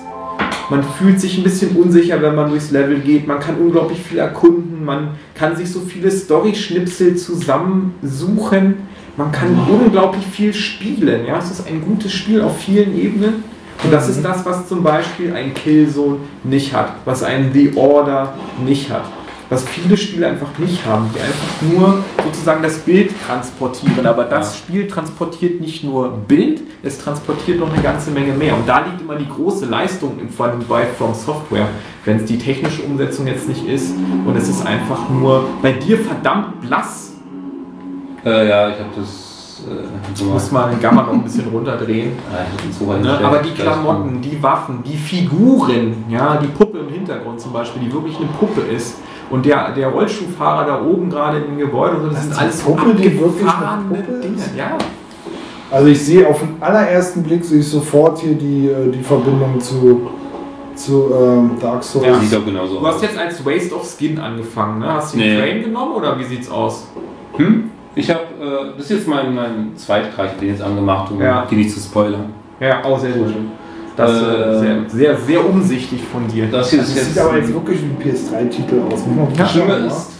man 0.71 0.83
fühlt 0.83 1.21
sich 1.21 1.39
ein 1.39 1.45
bisschen 1.45 1.77
unsicher, 1.77 2.21
wenn 2.21 2.35
man 2.35 2.51
durchs 2.51 2.71
Level 2.71 3.01
geht, 3.01 3.27
man 3.27 3.41
kann 3.41 3.57
unglaublich 3.57 4.01
viel 4.01 4.19
erkunden, 4.19 4.85
man 4.85 5.11
kann 5.35 5.57
sich 5.57 5.71
so 5.71 5.81
viele 5.81 6.11
Story-Schnipsel 6.11 7.17
zusammensuchen, 7.17 8.75
man 9.17 9.33
kann 9.33 9.59
unglaublich 9.69 10.27
viel 10.27 10.53
spielen. 10.53 11.27
Ja? 11.27 11.39
Es 11.39 11.51
ist 11.51 11.67
ein 11.67 11.83
gutes 11.83 12.13
Spiel 12.13 12.41
auf 12.41 12.59
vielen 12.59 12.97
Ebenen. 12.99 13.45
Und 13.83 13.93
das 13.93 14.09
ist 14.09 14.25
das, 14.25 14.45
was 14.45 14.69
zum 14.69 14.83
Beispiel 14.83 15.33
ein 15.35 15.55
Killzone 15.55 16.19
nicht 16.43 16.75
hat, 16.75 16.95
was 17.05 17.23
ein 17.23 17.51
The 17.53 17.73
Order 17.77 18.35
nicht 18.65 18.91
hat. 18.91 19.05
Was 19.51 19.65
viele 19.65 19.97
Spiele 19.97 20.27
einfach 20.29 20.49
nicht 20.59 20.85
haben, 20.85 21.09
die 21.15 21.21
einfach 21.21 21.63
nur 21.73 22.05
sozusagen 22.23 22.63
das 22.63 22.79
Bild 22.81 23.13
transportieren. 23.27 24.07
Aber 24.07 24.25
das 24.25 24.53
Ja. 24.53 24.59
Spiel 24.59 24.87
transportiert 24.87 25.61
nicht 25.63 25.85
nur 25.85 26.11
Bild, 26.11 26.61
es 26.83 26.99
transportiert 26.99 27.59
noch 27.59 27.73
eine 27.73 27.83
ganze 27.83 28.11
Menge 28.11 28.35
mehr. 28.35 28.55
Und 28.55 28.69
da 28.69 28.81
liegt 28.81 29.01
immer 29.01 29.15
die 29.17 29.29
große 29.29 29.65
Leistung, 29.67 30.19
vor 30.37 30.47
allem 30.47 30.59
bei 30.69 30.85
From 30.99 31.15
Software, 31.15 31.69
wenn 32.05 32.19
es 32.19 32.25
die 32.27 32.39
technische 32.39 32.83
Umsetzung 32.83 33.27
jetzt 33.27 33.49
nicht 33.49 33.67
ist 33.67 33.95
und 34.27 34.37
es 34.37 34.49
ist 34.51 34.67
einfach 34.67 35.09
nur 35.09 35.45
bei 35.63 35.73
dir 35.73 35.99
verdammt 35.99 36.61
blass. 36.61 37.13
Äh, 38.25 38.49
ja, 38.49 38.69
ich 38.69 38.75
habe 38.79 38.91
das. 38.97 39.63
Äh, 39.67 39.87
Ich 40.15 40.25
muss 40.25 40.53
mal 40.53 40.71
den 40.71 40.81
Gamma 40.81 41.03
noch 41.03 41.13
ein 41.13 41.23
bisschen 41.25 41.49
runterdrehen. 41.49 42.13
Ja, 42.33 42.99
Ne? 43.03 43.19
Aber 43.27 43.39
die 43.39 43.51
Klamotten, 43.51 44.21
die 44.21 44.43
Waffen, 44.43 44.83
die 44.85 44.97
Figuren, 44.97 46.05
ja, 46.09 46.37
die 46.37 46.47
Puppe 46.49 46.79
im 46.79 46.89
Hintergrund 46.93 47.41
zum 47.41 47.53
Beispiel, 47.53 47.83
die 47.83 47.93
wirklich 47.93 48.17
eine 48.19 48.27
Puppe 48.39 48.61
ist. 48.61 48.97
Und 49.31 49.45
der, 49.45 49.73
der 49.73 49.89
Rollschuhfahrer 49.89 50.65
da 50.67 50.83
oben 50.83 51.11
gerade 51.11 51.39
im 51.39 51.59
Gebäude, 51.59 51.97
und 51.97 52.03
so, 52.03 52.07
das 52.09 52.15
Das 52.15 52.23
sind 52.25 52.33
ist 52.33 52.39
alles 52.41 52.61
Puppe, 52.63 52.95
die 52.95 53.21
wirklich 53.21 53.43
eine 53.47 53.83
Puppe 53.89 54.21
Dinge. 54.23 54.37
ist? 54.37 54.57
Ja. 54.57 54.79
Also 55.71 55.87
ich 55.89 56.03
sehe 56.03 56.27
auf 56.27 56.39
den 56.41 56.57
allerersten 56.61 57.23
Blick 57.23 57.45
sehe 57.45 57.61
ich 57.61 57.69
sofort 57.69 58.19
hier 58.21 58.35
die, 58.35 58.69
äh, 58.69 58.91
die 58.91 59.03
Verbindung 59.03 59.61
zu, 59.61 60.09
zu 60.75 61.11
ähm, 61.15 61.51
Dark 61.61 61.83
Souls. 61.85 62.07
Ja. 62.07 62.15
Sieht 62.21 62.39
auch 62.39 62.45
genauso 62.45 62.79
Du 62.81 62.87
hast 62.87 63.03
jetzt 63.03 63.19
als 63.19 63.45
Waste 63.45 63.75
of 63.75 63.85
Skin 63.87 64.19
angefangen, 64.19 64.79
ne? 64.79 64.95
Hast 64.95 65.13
du 65.15 65.19
den 65.19 65.35
Nee. 65.37 65.43
Frame 65.43 65.65
genommen 65.65 65.95
oder 65.97 66.19
wie 66.19 66.25
sieht's 66.25 66.51
aus? 66.51 66.87
Hm? 67.37 67.65
Ich 67.95 68.09
habe, 68.09 68.21
äh, 68.41 68.77
das 68.79 68.85
ist 68.91 68.91
jetzt 68.99 69.09
mein, 69.09 69.35
mein 69.35 69.73
zweiter 69.77 70.25
ich 70.25 70.33
den 70.41 70.49
jetzt 70.49 70.63
angemacht, 70.63 71.11
um 71.11 71.21
Ja. 71.21 71.45
die 71.51 71.57
nicht 71.57 71.71
zu 71.71 71.81
spoilern. 71.81 72.33
Ja, 72.61 72.83
auch 72.85 72.99
sehr 72.99 73.11
gut. 73.11 73.35
Das 73.99 74.13
ist 74.13 74.23
Äh, 74.23 74.59
sehr, 74.61 74.77
sehr, 74.89 75.19
sehr 75.19 75.45
umsichtig 75.49 76.01
von 76.13 76.27
dir. 76.29 76.47
Das 76.51 76.71
hier 76.71 76.79
Das 76.79 76.89
ist 76.91 77.15
sieht 77.15 77.19
aber 77.19 77.37
jetzt 77.37 77.53
wirklich 77.53 77.81
wie 77.83 77.87
ein 77.87 78.15
PS3-Titel 78.15 78.81
aus. 78.91 79.01
Wirklich 79.07 79.49
Schlimme 79.51 79.73
sagen, 79.73 79.87
ist, 79.87 80.11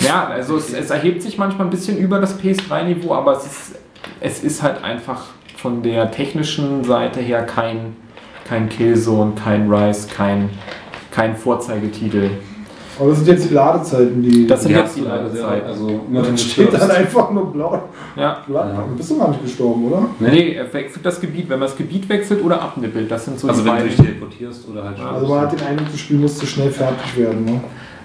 Ja, 0.00 0.26
also 0.28 0.56
es, 0.56 0.72
es 0.72 0.90
erhebt 0.90 1.22
sich 1.22 1.38
manchmal 1.38 1.66
ein 1.68 1.70
bisschen 1.70 1.96
über 1.96 2.18
das 2.20 2.38
PS3-Niveau, 2.40 3.14
aber 3.14 3.32
es 3.36 3.46
ist, 3.46 3.74
es 4.20 4.42
ist 4.42 4.62
halt 4.62 4.82
einfach 4.82 5.26
von 5.56 5.82
der 5.82 6.10
technischen 6.10 6.82
Seite 6.84 7.20
her 7.20 7.42
kein, 7.44 7.96
kein 8.48 8.68
Killzone, 8.68 9.32
kein 9.42 9.72
Rise, 9.72 10.08
kein, 10.08 10.50
kein 11.10 11.36
Vorzeigetitel. 11.36 12.30
Aber 12.98 13.08
das 13.10 13.18
sind 13.18 13.28
jetzt 13.28 13.48
die 13.50 13.54
Ladezeiten, 13.54 14.22
die. 14.22 14.46
Das 14.46 14.62
sind 14.62 14.70
die 14.72 14.74
jetzt 14.78 14.96
die 14.96 15.00
du. 15.02 15.06
Ladezeiten. 15.08 15.66
Also, 15.66 16.00
dann 16.12 16.24
du 16.24 16.36
steht 16.38 16.72
dann 16.72 16.90
einfach 16.90 17.30
nur 17.30 17.52
blau. 17.52 17.82
Ja. 18.16 18.38
Ja. 18.52 18.84
Du 18.88 18.96
bist 18.96 19.10
doch 19.10 19.18
gar 19.18 19.28
nicht 19.28 19.42
gestorben, 19.42 19.84
oder? 19.86 20.06
Nee, 20.18 20.54
er 20.54 20.72
wechselt 20.72 21.06
das 21.06 21.20
Gebiet, 21.20 21.48
wenn 21.48 21.58
man 21.58 21.68
das 21.68 21.76
Gebiet 21.76 22.08
wechselt 22.08 22.44
oder 22.44 22.60
abnippelt. 22.60 23.10
Das 23.10 23.24
sind 23.24 23.38
so 23.38 23.48
Also, 23.48 23.62
die 23.62 23.68
wenn 23.68 23.74
du 23.76 23.82
beiden. 23.82 23.96
dich 23.96 24.06
teleportierst 24.06 24.68
oder 24.70 24.84
halt 24.84 24.98
Also 25.00 25.26
man 25.28 25.40
hat 25.42 25.52
den 25.52 25.66
Eindruck, 25.66 25.88
das 25.92 26.00
Spiel 26.00 26.18
musste 26.18 26.46
schnell 26.46 26.70
fertig 26.70 27.16
werden. 27.16 27.44
Ne? 27.44 27.60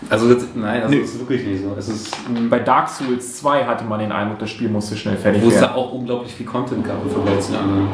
Also 0.09 0.33
das, 0.33 0.43
nein, 0.53 0.83
also 0.83 0.93
Nee. 0.93 1.01
das 1.01 1.11
ist 1.11 1.19
wirklich 1.19 1.47
nicht 1.47 1.63
so. 1.63 1.69
Es 1.79 1.87
ist, 1.87 2.13
Bei 2.49 2.59
Dark 2.59 2.89
Souls 2.89 3.37
2 3.37 3.63
hatte 3.63 3.85
man 3.85 3.99
den 4.01 4.11
Eindruck, 4.11 4.37
das 4.39 4.49
Spiel 4.49 4.67
musste 4.69 4.97
schnell 4.97 5.15
fertig 5.15 5.41
wo 5.41 5.47
es 5.47 5.53
werden. 5.55 5.69
da 5.69 5.75
auch 5.75 5.93
unglaublich 5.93 6.33
viel 6.33 6.45
Content 6.45 6.85
gab 6.85 6.97
im 7.05 7.09
Vergleich 7.09 7.39
zu 7.39 7.53
den 7.53 7.61
anderen. 7.61 7.83
Äh, 7.85 7.89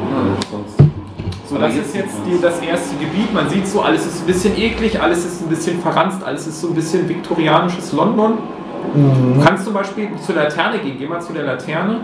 sonst. 0.50 0.89
So, 1.48 1.58
das 1.58 1.74
ist 1.74 1.94
jetzt 1.94 2.14
die, 2.26 2.40
das 2.40 2.60
erste 2.60 2.96
Gebiet. 2.96 3.32
Man 3.34 3.48
sieht 3.48 3.66
so, 3.66 3.80
alles 3.80 4.06
ist 4.06 4.20
ein 4.20 4.26
bisschen 4.26 4.56
eklig, 4.56 5.00
alles 5.00 5.24
ist 5.24 5.42
ein 5.42 5.48
bisschen 5.48 5.80
verranzt, 5.80 6.22
alles 6.24 6.46
ist 6.46 6.60
so 6.60 6.68
ein 6.68 6.74
bisschen 6.74 7.08
viktorianisches 7.08 7.92
London. 7.92 8.38
Du 8.94 9.44
kannst 9.44 9.64
zum 9.64 9.74
Beispiel 9.74 10.08
zur 10.24 10.34
Laterne 10.36 10.78
gehen. 10.78 10.96
Geh 10.98 11.06
mal 11.06 11.20
zu 11.20 11.32
der 11.32 11.44
Laterne, 11.44 12.00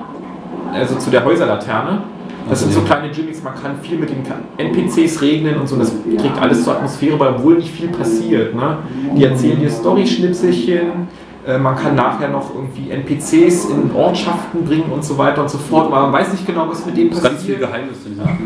also 0.72 0.96
zu 0.96 1.10
der 1.10 1.24
Häuserlaterne. 1.24 2.02
Das 2.48 2.60
sind 2.60 2.72
so 2.72 2.80
kleine 2.82 3.10
Gimmicks, 3.10 3.42
man 3.42 3.54
kann 3.60 3.80
viel 3.82 3.98
mit 3.98 4.08
den 4.08 4.22
NPCs 4.56 5.20
regnen 5.20 5.58
und 5.58 5.68
so, 5.68 5.76
das 5.76 5.92
kriegt 6.16 6.40
alles 6.40 6.62
zur 6.62 6.76
Atmosphäre, 6.76 7.18
weil 7.18 7.42
wohl 7.42 7.56
nicht 7.56 7.72
viel 7.72 7.88
passiert. 7.88 8.54
Ne? 8.54 8.78
Die 9.16 9.24
erzählen 9.24 9.58
dir 9.58 9.68
Story-Schnipselchen, 9.68 11.08
äh, 11.44 11.58
man 11.58 11.74
kann 11.74 11.96
nachher 11.96 12.28
noch 12.28 12.54
irgendwie 12.54 12.90
NPCs 12.90 13.66
in 13.70 13.90
Ortschaften 13.94 14.64
bringen 14.64 14.92
und 14.92 15.04
so 15.04 15.18
weiter 15.18 15.42
und 15.42 15.50
so 15.50 15.58
fort, 15.58 15.86
aber 15.86 16.02
man 16.02 16.12
weiß 16.12 16.32
nicht 16.32 16.46
genau, 16.46 16.68
was 16.68 16.86
mit 16.86 16.96
denen 16.96 17.10
passiert. 17.10 17.32
ganz 17.32 17.42
viel 17.44 17.56
Geheimnis 17.56 18.04
drin. 18.04 18.20
Ja. 18.24 18.36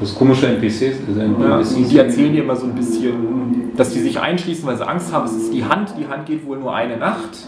Das 0.00 0.14
komische 0.14 0.46
NPCs, 0.46 0.96
Ja, 1.16 1.58
NPCs 1.58 1.88
die 1.88 1.98
erzählen 1.98 2.32
dir 2.32 2.42
immer 2.42 2.56
so 2.56 2.66
ein 2.66 2.74
bisschen, 2.74 3.72
dass 3.76 3.92
die 3.92 4.00
sich 4.00 4.18
einschließen, 4.18 4.66
weil 4.66 4.76
sie 4.76 4.86
Angst 4.86 5.12
haben. 5.12 5.26
Es 5.26 5.32
ist 5.32 5.52
die 5.52 5.64
Hand. 5.64 5.94
Die 5.98 6.06
Hand 6.06 6.26
geht 6.26 6.46
wohl 6.46 6.58
nur 6.58 6.74
eine 6.74 6.96
Nacht. 6.96 7.46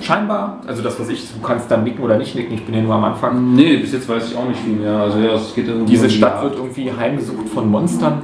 Scheinbar. 0.00 0.60
Also 0.66 0.82
das, 0.82 0.98
was 0.98 1.08
ich, 1.10 1.32
du 1.32 1.46
kannst 1.46 1.70
dann 1.70 1.84
nicken 1.84 2.02
oder 2.02 2.16
nicht 2.16 2.34
nicken. 2.34 2.54
Ich 2.54 2.64
bin 2.64 2.74
ja 2.74 2.82
nur 2.82 2.94
am 2.94 3.04
Anfang. 3.04 3.54
Nee, 3.54 3.76
bis 3.76 3.92
jetzt 3.92 4.08
weiß 4.08 4.30
ich 4.30 4.36
auch 4.36 4.48
nicht 4.48 4.60
viel 4.60 4.74
mehr. 4.74 4.94
Also 4.96 5.18
ja, 5.18 5.34
es 5.34 5.54
geht 5.54 5.68
irgendwie 5.68 5.90
Diese 5.90 6.08
die 6.08 6.14
Stadt 6.14 6.42
wird 6.42 6.56
irgendwie 6.56 6.90
heimgesucht 6.90 7.48
von 7.50 7.70
Monstern. 7.70 8.22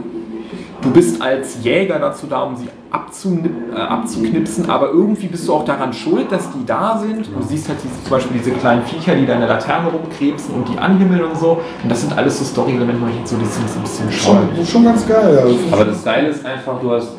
Du 0.82 0.90
bist 0.90 1.20
als 1.20 1.62
Jäger 1.62 1.98
dazu 1.98 2.26
da, 2.26 2.42
um 2.42 2.56
sie 2.56 2.66
äh, 2.66 3.76
abzuknipsen, 3.76 4.70
aber 4.70 4.88
irgendwie 4.88 5.26
bist 5.26 5.46
du 5.46 5.52
auch 5.52 5.64
daran 5.64 5.92
schuld, 5.92 6.32
dass 6.32 6.50
die 6.52 6.64
da 6.64 6.98
sind. 6.98 7.26
Du 7.26 7.42
siehst 7.46 7.68
halt 7.68 7.78
diese, 7.84 8.02
zum 8.02 8.10
Beispiel 8.10 8.38
diese 8.38 8.52
kleinen 8.52 8.82
Viecher, 8.84 9.14
die 9.14 9.26
da 9.26 9.34
in 9.34 9.40
der 9.40 9.48
Laterne 9.48 9.90
rumkrebsen 9.90 10.54
und 10.54 10.68
die 10.68 10.78
anhimmeln 10.78 11.22
und 11.24 11.36
so. 11.36 11.60
Und 11.82 11.90
das 11.90 12.00
sind 12.00 12.16
alles 12.16 12.38
so 12.38 12.44
Story-Elemente, 12.44 13.00
wo 13.02 13.06
ich 13.08 13.18
jetzt 13.18 13.30
so 13.30 13.36
ein 13.36 13.42
bisschen, 13.42 14.10
scheu. 14.10 14.32
Schon, 14.56 14.66
schon 14.66 14.84
ganz 14.84 15.06
geil. 15.06 15.38
Ja. 15.44 15.74
Aber 15.74 15.84
das 15.84 16.02
Geile 16.02 16.28
ist 16.28 16.44
einfach, 16.46 16.80
du 16.80 16.92
hast, 16.92 17.12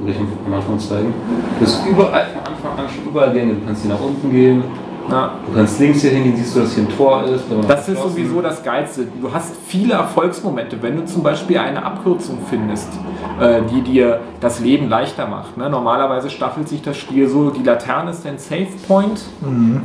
will 0.00 0.12
ich 0.12 0.18
am 0.18 0.52
Anfang 0.52 0.78
zeigen, 0.78 1.14
du 1.58 1.64
hast 1.66 1.86
überall 1.86 2.26
von 2.26 2.52
Anfang 2.52 2.84
an 2.84 2.90
schon 2.94 3.10
überall 3.10 3.32
Gänge. 3.32 3.54
Du 3.54 3.66
kannst 3.66 3.82
hier 3.82 3.92
nach 3.92 4.00
unten 4.00 4.30
gehen, 4.30 4.62
Ja. 5.10 5.32
du 5.46 5.54
kannst 5.54 5.78
links 5.80 6.00
hier 6.00 6.10
hingehen, 6.10 6.36
siehst 6.36 6.56
du, 6.56 6.60
dass 6.60 6.74
hier 6.74 6.84
ein 6.84 6.96
Tor 6.96 7.24
ist. 7.24 7.44
Das 7.68 7.88
ist 7.88 8.02
sowieso 8.02 8.42
das 8.42 8.62
Geilste. 8.62 9.06
Du 9.20 9.32
hast 9.32 9.54
viele 9.66 9.94
Erfolgsmomente, 9.94 10.80
wenn 10.82 10.96
du 10.96 11.04
zum 11.04 11.22
Beispiel 11.22 11.58
eine 11.58 11.84
Abkürzung 11.84 12.38
findest, 12.48 12.88
äh, 13.40 13.62
die 13.70 13.82
dir 13.82 14.20
das 14.40 14.60
Leben 14.60 14.88
leichter 14.88 15.26
macht. 15.26 15.56
Ne? 15.56 15.70
Normalerweise 15.70 16.30
staffelt 16.30 16.68
sich 16.68 16.82
das 16.82 16.96
Spiel 16.96 17.28
so, 17.28 17.50
die 17.50 17.62
Laterne 17.62 18.10
ist 18.10 18.24
dein 18.24 18.38
Save 18.38 18.68
Point. 18.86 19.20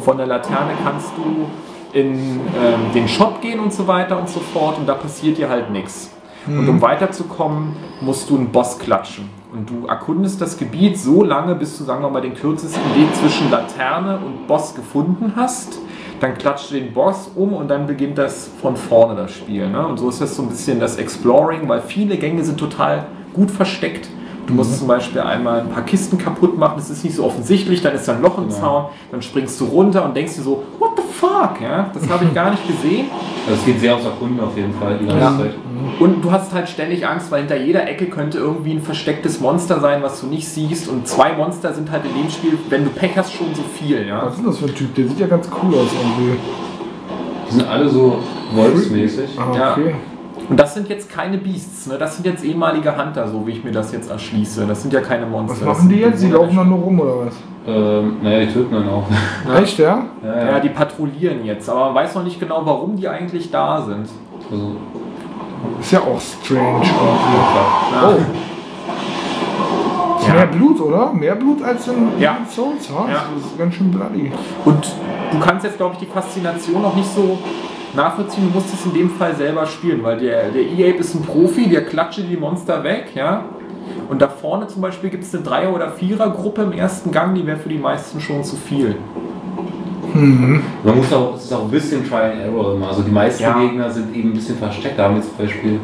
Von 0.01 0.17
der 0.17 0.27
Laterne 0.27 0.71
kannst 0.83 1.09
du 1.17 1.47
in 1.93 2.13
ähm, 2.13 2.93
den 2.93 3.07
Shop 3.07 3.41
gehen 3.41 3.59
und 3.59 3.73
so 3.73 3.87
weiter 3.87 4.17
und 4.17 4.29
so 4.29 4.39
fort 4.39 4.77
und 4.77 4.87
da 4.87 4.93
passiert 4.93 5.37
dir 5.37 5.49
halt 5.49 5.71
nichts. 5.71 6.09
Und 6.47 6.67
um 6.67 6.81
weiterzukommen, 6.81 7.75
musst 8.01 8.29
du 8.29 8.37
einen 8.37 8.51
Boss 8.51 8.79
klatschen. 8.79 9.29
Und 9.53 9.69
du 9.69 9.85
erkundest 9.85 10.41
das 10.41 10.57
Gebiet 10.57 10.97
so 10.97 11.23
lange, 11.23 11.55
bis 11.55 11.77
du, 11.77 11.83
sagen 11.83 12.01
wir 12.01 12.09
mal, 12.09 12.21
den 12.21 12.33
kürzesten 12.33 12.81
Weg 12.95 13.13
zwischen 13.15 13.51
Laterne 13.51 14.17
und 14.17 14.47
Boss 14.47 14.73
gefunden 14.73 15.33
hast. 15.35 15.77
Dann 16.19 16.37
klatscht 16.37 16.71
du 16.71 16.75
den 16.75 16.93
Boss 16.93 17.31
um 17.35 17.53
und 17.53 17.67
dann 17.67 17.85
beginnt 17.85 18.17
das 18.17 18.49
von 18.61 18.75
vorne 18.75 19.15
das 19.15 19.33
Spiel. 19.33 19.67
Ne? 19.67 19.85
Und 19.85 19.97
so 19.97 20.09
ist 20.09 20.21
das 20.21 20.35
so 20.35 20.43
ein 20.43 20.49
bisschen 20.49 20.79
das 20.79 20.97
Exploring, 20.97 21.67
weil 21.67 21.81
viele 21.81 22.17
Gänge 22.17 22.43
sind 22.43 22.59
total 22.59 23.05
gut 23.33 23.51
versteckt. 23.51 24.09
Du 24.51 24.57
musst 24.57 24.77
zum 24.79 24.87
Beispiel 24.87 25.21
einmal 25.21 25.61
ein 25.61 25.69
paar 25.69 25.83
Kisten 25.83 26.17
kaputt 26.17 26.57
machen, 26.57 26.73
das 26.75 26.89
ist 26.89 27.05
nicht 27.05 27.15
so 27.15 27.23
offensichtlich, 27.23 27.81
dann 27.81 27.95
ist 27.95 28.05
da 28.05 28.15
ein 28.15 28.21
Loch 28.21 28.37
im 28.37 28.49
Zaun, 28.49 28.87
dann 29.09 29.21
springst 29.21 29.59
du 29.61 29.65
runter 29.65 30.03
und 30.03 30.13
denkst 30.13 30.35
dir 30.35 30.41
so, 30.41 30.63
what 30.77 30.89
the 30.97 31.03
fuck, 31.09 31.61
ja? 31.61 31.89
das 31.93 32.09
habe 32.09 32.25
ich 32.25 32.33
gar 32.33 32.51
nicht 32.51 32.67
gesehen. 32.67 33.05
Also 33.47 33.59
es 33.61 33.65
geht 33.65 33.79
sehr 33.79 33.95
aufs 33.95 34.03
Erkunden 34.03 34.41
auf 34.41 34.57
jeden 34.57 34.73
Fall 34.73 34.97
die 34.99 35.05
ganze 35.05 35.21
Ja. 35.21 35.37
Zeit. 35.37 35.53
Und 36.01 36.21
du 36.23 36.31
hast 36.31 36.53
halt 36.53 36.67
ständig 36.67 37.07
Angst, 37.07 37.31
weil 37.31 37.39
hinter 37.39 37.55
jeder 37.57 37.87
Ecke 37.87 38.07
könnte 38.07 38.39
irgendwie 38.39 38.73
ein 38.73 38.81
verstecktes 38.81 39.39
Monster 39.39 39.79
sein, 39.79 40.03
was 40.03 40.19
du 40.19 40.27
nicht 40.27 40.47
siehst. 40.47 40.89
Und 40.89 41.07
zwei 41.07 41.31
Monster 41.33 41.73
sind 41.73 41.89
halt 41.89 42.03
in 42.05 42.21
dem 42.21 42.29
Spiel, 42.29 42.57
wenn 42.69 42.83
du 42.83 42.89
Pech 42.89 43.11
hast, 43.15 43.33
schon 43.33 43.47
so 43.55 43.61
viel. 43.79 44.05
Ja? 44.05 44.23
Was 44.25 44.33
ist 44.33 44.39
denn 44.39 44.45
das 44.47 44.57
für 44.57 44.65
ein 44.65 44.75
Typ? 44.75 44.93
Der 44.95 45.07
sieht 45.07 45.19
ja 45.19 45.27
ganz 45.27 45.47
cool 45.63 45.73
aus 45.75 45.87
irgendwie. 45.93 46.37
Die 47.49 47.53
sind 47.55 47.67
alle 47.67 47.87
so 47.89 48.19
wolfsmäßig. 48.53 49.39
Ah, 49.39 49.55
Ja. 49.57 49.77
Und 50.49 50.59
das 50.59 50.73
sind 50.73 50.89
jetzt 50.89 51.09
keine 51.09 51.37
Beasts, 51.37 51.87
ne? 51.87 51.97
das 51.97 52.15
sind 52.15 52.25
jetzt 52.25 52.43
ehemalige 52.43 52.95
Hunter, 52.97 53.27
so 53.27 53.45
wie 53.47 53.51
ich 53.51 53.63
mir 53.63 53.71
das 53.71 53.91
jetzt 53.91 54.09
erschließe. 54.09 54.65
Das 54.65 54.81
sind 54.81 54.93
ja 54.93 55.01
keine 55.01 55.25
Monster. 55.25 55.65
Was 55.65 55.77
machen 55.77 55.89
die 55.89 55.95
jetzt? 55.97 56.21
Die 56.21 56.29
laufen 56.29 56.55
dann 56.57 56.69
nur 56.69 56.79
rum 56.79 56.99
oder 56.99 57.25
was? 57.25 57.33
Ähm, 57.67 58.17
naja, 58.23 58.45
die 58.45 58.51
töten 58.53 58.73
dann 58.73 58.89
auch. 58.89 59.05
Echt, 59.61 59.77
ja? 59.77 60.03
ja, 60.23 60.51
Ja, 60.51 60.59
die 60.59 60.69
patrouillieren 60.69 61.45
jetzt, 61.45 61.69
aber 61.69 61.85
man 61.85 61.95
weiß 61.95 62.15
noch 62.15 62.23
nicht 62.23 62.39
genau, 62.39 62.61
warum 62.65 62.95
die 62.95 63.07
eigentlich 63.07 63.51
da 63.51 63.81
sind. 63.81 64.07
Also, 64.51 64.75
Ist 65.79 65.91
ja 65.91 65.99
auch 65.99 66.19
strange. 66.19 66.83
Ja. 66.85 68.09
Oh. 68.09 68.15
Ist 70.19 70.27
Ja. 70.27 70.33
Mehr 70.33 70.47
Blut, 70.47 70.81
oder? 70.81 71.13
Mehr 71.13 71.35
Blut 71.35 71.63
als 71.63 71.87
in 71.87 72.19
Ja. 72.19 72.37
Souls, 72.49 72.89
ja? 72.89 73.11
Ja. 73.11 73.23
Das 73.35 73.45
ist 73.51 73.57
ganz 73.57 73.75
schön 73.75 73.91
bloody. 73.91 74.31
Und 74.65 74.95
du 75.31 75.39
kannst 75.39 75.63
jetzt, 75.65 75.77
glaube 75.77 75.93
ich, 75.93 75.99
die 75.99 76.11
Faszination 76.11 76.81
noch 76.81 76.95
nicht 76.95 77.13
so 77.13 77.37
nachvollziehen. 77.95 78.49
Du 78.51 78.57
musst 78.59 78.73
es 78.73 78.85
in 78.85 78.93
dem 78.93 79.09
Fall 79.09 79.35
selber 79.35 79.65
spielen, 79.65 80.03
weil 80.03 80.17
der, 80.19 80.49
der 80.49 80.61
E-Ape 80.61 80.99
ist 80.99 81.13
ein 81.15 81.21
Profi, 81.23 81.67
der 81.67 81.85
klatscht 81.85 82.19
die 82.29 82.37
Monster 82.37 82.83
weg, 82.83 83.11
ja. 83.15 83.45
Und 84.09 84.21
da 84.21 84.27
vorne 84.27 84.67
zum 84.67 84.81
Beispiel 84.81 85.09
gibt 85.09 85.23
es 85.23 85.33
eine 85.33 85.43
Dreier- 85.43 85.73
oder 85.73 85.89
Vierer-Gruppe 85.91 86.63
im 86.63 86.71
ersten 86.73 87.11
Gang, 87.11 87.33
die 87.35 87.45
wäre 87.45 87.57
für 87.57 87.69
die 87.69 87.77
meisten 87.77 88.19
schon 88.19 88.43
zu 88.43 88.55
viel. 88.55 88.95
man 90.13 90.61
muss 90.97 91.11
auch, 91.13 91.35
es 91.35 91.45
ist 91.45 91.53
auch 91.53 91.63
ein 91.63 91.71
bisschen 91.71 92.07
Try 92.07 92.15
and 92.33 92.41
Error 92.41 92.75
immer. 92.75 92.89
Also 92.89 93.01
die 93.01 93.11
meisten 93.11 93.43
Ja. 93.43 93.57
Gegner 93.57 93.89
sind 93.89 94.13
eben 94.15 94.29
ein 94.31 94.33
bisschen 94.33 94.57
versteckt. 94.57 94.99
Da 94.99 95.03
haben 95.05 95.15
wir 95.15 95.21
zum 95.21 95.37
Beispiel, 95.37 95.79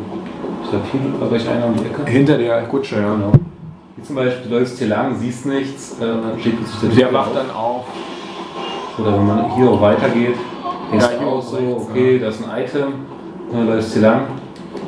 ich 0.63 0.69
glaube, 0.69 0.85
hier 0.91 1.21
war 1.21 1.29
gleich 1.29 1.49
einer 1.49 1.65
um 1.67 1.75
die 1.75 1.85
Ecke. 1.85 2.05
Hinter 2.09 2.37
der 2.37 2.61
Kutsche, 2.63 2.95
ja. 2.95 3.13
Genau. 3.13 3.31
Wie 3.95 4.03
zum 4.03 4.15
Beispiel, 4.17 4.49
du 4.49 4.57
läufst 4.59 4.77
hier 4.79 4.87
lang, 4.87 5.15
siehst 5.17 5.45
nichts, 5.45 5.95
äh, 5.99 6.05
dann 6.05 6.39
steht 6.39 6.57
plötzlich 6.57 6.95
Der 6.95 7.05
Typ 7.07 7.13
wacht 7.13 7.27
auf. 7.29 7.33
dann 7.35 7.51
auf. 7.55 7.85
Oder 8.99 9.13
wenn 9.13 9.27
man 9.27 9.55
hier 9.55 9.69
auch 9.69 9.81
weitergeht, 9.81 10.35
denkst 10.91 11.05
Ja, 11.13 11.19
du 11.23 11.29
auch 11.29 11.41
so, 11.41 11.55
rechts, 11.57 11.87
okay, 11.89 12.19
da 12.19 12.27
ist 12.29 12.43
ein 12.43 12.63
Item, 12.63 12.93
dann 13.51 13.67
läufst 13.67 13.93
hier 13.93 14.01
lang, 14.01 14.21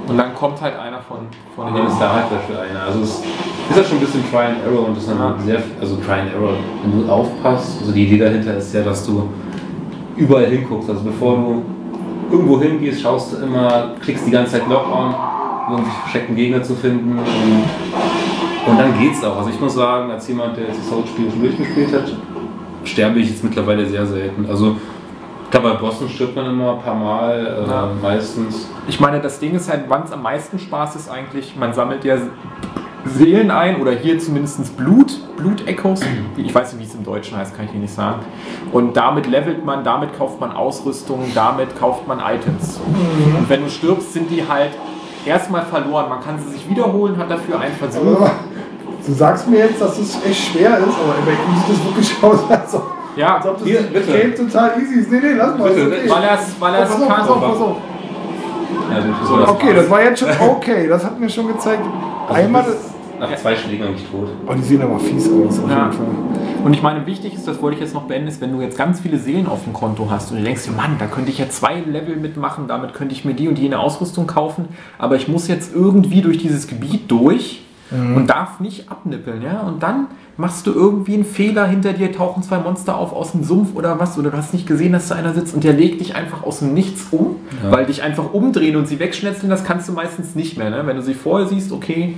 Und 0.08 0.18
dann 0.18 0.34
kommt 0.36 0.62
halt 0.62 0.78
einer 0.78 1.00
von, 1.02 1.18
von 1.56 1.68
und 1.68 1.78
dann 1.78 1.88
ist 1.88 2.00
da 2.00 2.14
halt 2.14 2.26
dafür 2.32 2.62
einer. 2.62 2.84
Also 2.88 3.00
es 3.02 3.10
ist 3.20 3.78
ja 3.78 3.84
schon 3.84 3.98
ein 3.98 4.02
bisschen 4.02 4.24
Try 4.32 4.38
and 4.46 4.58
Error 4.66 4.88
und 4.88 4.96
das 4.98 5.04
ist 5.04 5.12
dann 5.12 5.20
Ja. 5.20 5.36
sehr, 5.46 5.62
also 5.80 5.96
Try 5.98 6.22
and 6.22 6.34
Error, 6.34 6.54
wenn 6.84 7.06
du 7.06 7.12
aufpasst, 7.12 7.78
also 7.82 7.92
die 7.92 8.06
Idee 8.06 8.18
dahinter 8.18 8.58
ist 8.58 8.74
ja, 8.74 8.82
dass 8.82 9.06
du 9.06 9.28
überall 10.18 10.46
hinguckst, 10.48 10.90
also 10.90 11.02
bevor 11.04 11.36
du 11.38 11.64
irgendwo 12.32 12.60
hingehst, 12.60 13.02
schaust 13.02 13.34
du 13.34 13.38
immer, 13.46 13.92
klickst 14.02 14.26
die 14.28 14.32
ganze 14.32 14.54
Zeit 14.54 14.68
Lock 14.70 14.86
on, 14.94 15.14
um 15.68 15.74
irgendwie 15.76 15.92
versteckten 16.02 16.36
Gegner 16.36 16.62
zu 16.64 16.76
finden 16.76 17.12
und, 17.18 18.72
und 18.72 18.78
dann 18.80 19.00
geht's 19.00 19.24
auch. 19.24 19.38
Also 19.38 19.50
ich 19.50 19.60
muss 19.60 19.74
sagen, 19.76 20.12
als 20.12 20.28
jemand, 20.28 20.58
der 20.58 20.66
jetzt 20.66 20.80
das 20.80 20.90
Souls-Spiel 20.90 21.30
schon 21.32 21.42
durchgespielt 21.42 21.94
hat, 21.94 22.12
sterbe 22.84 23.20
ich 23.20 23.30
jetzt 23.30 23.44
mittlerweile 23.44 23.86
sehr 23.86 24.06
selten. 24.06 24.46
Also 24.50 24.76
glaube, 25.52 25.70
bei 25.72 25.76
Bossen 25.76 26.10
stirbt 26.10 26.36
man 26.36 26.46
immer 26.46 26.74
ein 26.74 26.82
paar 26.82 26.96
Mal, 26.96 27.64
äh, 27.66 27.70
Ja. 27.70 27.90
meistens. 28.02 28.70
Ich 28.88 29.00
meine, 29.00 29.20
das 29.20 29.40
Ding 29.40 29.56
ist 29.56 29.70
halt, 29.70 29.86
wann 29.88 30.04
es 30.04 30.12
am 30.12 30.22
meisten 30.22 30.60
Spaß 30.60 30.96
ist 30.96 31.10
eigentlich, 31.10 31.56
man 31.56 31.74
sammelt 31.74 32.04
ja 32.04 32.18
Seelen 33.06 33.50
ein 33.50 33.80
oder 33.82 33.92
hier 33.92 34.20
zumindest 34.20 34.76
Blut, 34.76 35.20
Blut-Echos. 35.38 36.02
Ich 36.36 36.54
weiß 36.54 36.74
nicht, 36.74 36.82
wie 36.82 36.88
es 36.88 36.96
im 36.96 37.04
Deutschen 37.06 37.38
heißt, 37.38 37.56
kann 37.56 37.66
ich 37.66 37.72
Ihnen 37.72 37.84
nicht 37.84 37.94
sagen. 37.94 38.20
Und 38.74 38.96
damit 38.98 39.26
levelt 39.26 39.64
man, 39.66 39.86
damit 39.86 40.18
kauft 40.18 40.40
man 40.42 40.52
Ausrüstung, 40.52 41.24
damit 41.34 41.80
kauft 41.80 42.08
man 42.08 42.20
Items. 42.20 42.80
Und 43.38 43.50
wenn 43.50 43.64
du 43.64 43.70
stirbst, 43.70 44.14
sind 44.14 44.30
die 44.30 44.44
halt 44.48 44.72
erstmal 45.26 45.64
verloren. 45.66 46.10
Man 46.10 46.20
kann 46.22 46.38
sie 46.40 46.50
sich 46.52 46.70
wiederholen, 46.70 47.18
hat 47.18 47.32
dafür 47.32 47.60
einen 47.62 47.74
Versuch. 47.76 48.02
Aber 48.18 48.32
du 49.06 49.14
sagst 49.14 49.48
mir 49.50 49.60
jetzt, 49.60 49.80
dass 49.82 49.98
es 49.98 50.18
echt 50.26 50.52
schwer 50.52 50.78
ist, 50.80 50.84
aber 50.88 51.14
bei 51.26 51.32
ihm 51.32 51.58
sieht 51.68 51.78
es 51.78 51.86
wirklich 51.86 52.24
aus, 52.24 52.52
als 52.52 52.76
ob, 52.76 52.92
Ja, 53.20 53.36
als 53.38 53.46
ob 53.46 53.58
das 53.60 53.68
Hier, 53.68 53.82
bitte. 53.82 54.12
Game 54.18 54.34
total 54.36 54.72
easy 54.82 55.00
ist. 55.02 55.12
Nee, 55.12 55.20
nee, 55.22 55.34
lass 55.38 55.58
mal. 55.58 55.70
Bitte, 55.70 55.88
okay. 55.88 56.10
weil 56.10 56.24
er 56.24 56.34
es 56.40 56.56
weil 56.62 56.74
es 56.76 56.90
Pass 56.90 57.02
auf, 57.02 57.08
kann. 57.08 57.18
pass 57.20 57.30
auf, 57.30 57.42
pass 57.42 57.62
auf. 57.62 57.78
Ja, 58.92 59.28
So, 59.28 59.38
das 59.38 59.50
Okay, 59.50 59.74
das 59.76 59.90
war 59.90 60.04
jetzt 60.04 60.20
schon 60.20 60.30
okay. 60.40 60.88
Das 60.88 61.04
hat 61.06 61.20
mir 61.20 61.30
schon 61.30 61.48
gezeigt. 61.48 61.84
Also 62.28 62.42
Einmal. 62.42 62.66
nach 63.20 63.36
zwei 63.36 63.56
Schlägen 63.56 63.86
eigentlich 63.88 64.08
tot. 64.10 64.30
Oh, 64.48 64.54
die 64.54 64.62
sehen 64.62 64.82
aber 64.82 64.98
fies 65.00 65.28
aus, 65.28 65.60
auf 65.60 65.70
Ja. 65.70 65.78
jeden 65.86 65.92
Fall. 65.94 66.06
Und 66.64 66.74
ich 66.74 66.82
meine, 66.82 67.06
wichtig 67.06 67.34
ist, 67.36 67.48
das 67.48 67.62
wollte 67.62 67.76
ich 67.76 67.82
jetzt 67.82 67.94
noch 67.94 68.04
beenden, 68.04 68.28
ist, 68.30 68.40
wenn 68.42 68.52
du 68.52 68.62
jetzt 68.62 68.78
ganz 68.78 69.00
viele 69.02 69.18
Seelen 69.18 69.48
auf 69.48 69.64
dem 69.66 69.74
Konto 69.74 70.08
hast 70.10 70.32
und 70.32 70.38
du 70.40 70.44
denkst 70.44 70.64
dir, 70.66 70.72
Mann, 70.72 70.96
da 71.00 71.06
könnte 71.08 71.30
ich 71.32 71.38
ja 71.40 71.50
zwei 71.50 71.76
Level 71.80 72.16
mitmachen, 72.16 72.68
damit 72.68 72.94
könnte 72.94 73.14
ich 73.14 73.26
mir 73.26 73.34
die 73.34 73.48
und 73.48 73.60
jene 73.60 73.80
Ausrüstung 73.80 74.28
kaufen, 74.28 74.70
aber 74.98 75.16
ich 75.18 75.28
muss 75.28 75.48
jetzt 75.48 75.74
irgendwie 75.76 76.22
durch 76.22 76.38
dieses 76.38 76.68
Gebiet 76.68 77.10
durch 77.12 77.62
und 77.92 78.28
darf 78.28 78.60
nicht 78.60 78.90
abnippeln, 78.92 79.42
ja? 79.42 79.62
Und 79.62 79.82
dann 79.82 80.08
machst 80.38 80.68
du 80.68 80.72
irgendwie 80.72 81.16
einen 81.16 81.26
Fehler, 81.26 81.66
hinter 81.68 81.94
dir 81.94 82.12
tauchen 82.12 82.44
zwei 82.44 82.60
Monster 82.60 82.96
auf 82.98 83.14
aus 83.14 83.32
dem 83.32 83.44
Sumpf 83.44 83.76
oder 83.76 84.00
was, 84.00 84.18
oder 84.18 84.30
du 84.30 84.38
hast 84.38 84.54
nicht 84.54 84.68
gesehen, 84.68 84.94
dass 84.94 85.08
da 85.08 85.16
einer 85.16 85.34
sitzt 85.34 85.54
und 85.56 85.64
der 85.64 85.74
legt 85.74 86.00
dich 86.00 86.16
einfach 86.16 86.44
aus 86.44 86.60
dem 86.60 86.74
Nichts 86.74 87.08
um, 87.12 87.38
weil 87.70 87.86
dich 87.88 88.04
einfach 88.04 88.32
umdrehen 88.34 88.76
und 88.76 88.88
sie 88.88 89.00
wegschnetzeln, 89.00 89.50
das 89.50 89.64
kannst 89.64 89.90
du 89.90 89.94
meistens 89.94 90.36
nicht 90.36 90.58
mehr, 90.58 90.70
ne? 90.70 90.84
Wenn 90.86 90.98
du 90.98 91.02
sie 91.04 91.14
vorher 91.16 91.48
siehst, 91.48 91.72
okay, 91.72 92.16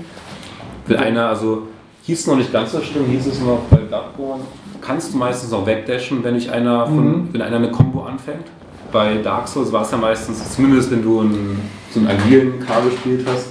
Will 0.88 0.98
einer, 0.98 1.28
also 1.28 1.68
hieß 2.04 2.28
noch 2.28 2.36
nicht 2.36 2.52
ganz 2.52 2.72
so 2.72 2.82
schlimm, 2.82 3.06
hieß 3.06 3.28
es 3.28 3.40
noch 3.40 3.60
bei 3.70 3.78
Bloodborne. 3.78 4.42
Kannst 4.82 5.14
du 5.14 5.18
meistens 5.18 5.54
auch 5.54 5.66
wegdashen, 5.68 6.24
wenn 6.24 6.34
dich 6.34 6.52
einer 6.52 6.88
von, 6.88 7.08
Mhm. 7.08 7.30
wenn 7.32 7.42
einer 7.44 7.58
eine 7.58 7.70
Combo 7.72 8.02
anfängt. 8.04 8.46
Bei 8.92 9.18
Dark 9.18 9.48
Souls 9.48 9.72
war 9.72 9.84
es 9.84 9.92
ja 9.92 9.98
meistens, 9.98 10.54
zumindest 10.54 10.92
wenn 10.92 11.04
du 11.04 11.20
einen, 11.22 11.62
so 11.92 12.00
einen 12.00 12.10
agilen 12.10 12.60
K 12.60 12.80
gespielt 12.82 13.26
hast, 13.32 13.51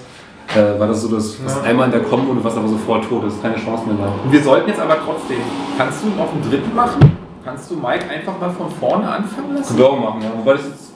äh, 0.57 0.79
war 0.81 0.87
das 0.89 1.03
so, 1.03 1.09
dass 1.09 1.43
dass 1.43 1.57
Ja. 1.57 1.63
einmal 1.63 1.87
in 1.87 1.93
der 1.93 2.03
Combo 2.03 2.31
und 2.33 2.39
du 2.39 2.45
warst 2.45 2.57
aber 2.57 2.69
sofort 2.69 3.05
tot, 3.09 3.25
das 3.25 3.35
ist 3.35 3.43
keine 3.43 3.57
Chance 3.57 3.85
mehr 3.87 3.97
da. 4.07 4.13
Wir 4.33 4.43
sollten 4.43 4.69
jetzt 4.69 4.81
aber 4.81 4.97
trotzdem. 5.05 5.39
Kannst 5.79 6.03
du 6.03 6.09
noch 6.09 6.33
einen 6.33 6.43
dritten 6.49 6.75
machen? 6.75 7.17
Kannst 7.45 7.71
du 7.71 7.77
Mike 7.77 8.05
einfach 8.11 8.39
mal 8.39 8.51
von 8.51 8.71
vorne 8.71 9.09
anfangen 9.09 9.55
lassen? 9.55 9.69
Können 9.69 9.79
wir 9.79 9.89
auch 9.91 9.99
machen, 10.01 10.23
ja. 10.23 10.29
Wobei 10.37 10.53
das 10.55 10.65
jetzt. 10.67 10.87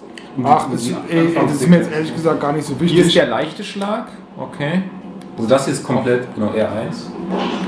Ach, 0.45 0.67
das, 0.71 0.91
ey, 1.09 1.33
das 1.35 1.53
ist 1.55 1.69
mir 1.69 1.77
jetzt 1.77 1.93
ehrlich 1.93 2.13
gesagt 2.15 2.41
gar 2.41 2.53
nicht 2.53 2.67
so 2.67 2.75
Hier 2.79 2.87
ist 2.89 2.97
wichtig. 2.97 3.15
der 3.15 3.27
leichte 3.29 3.63
Schlag. 3.63 4.07
Okay. 4.37 4.83
Also 5.37 5.49
das 5.49 5.65
hier 5.65 5.75
ist 5.75 5.85
komplett, 5.85 6.33
genau, 6.35 6.49
R1. 6.49 7.07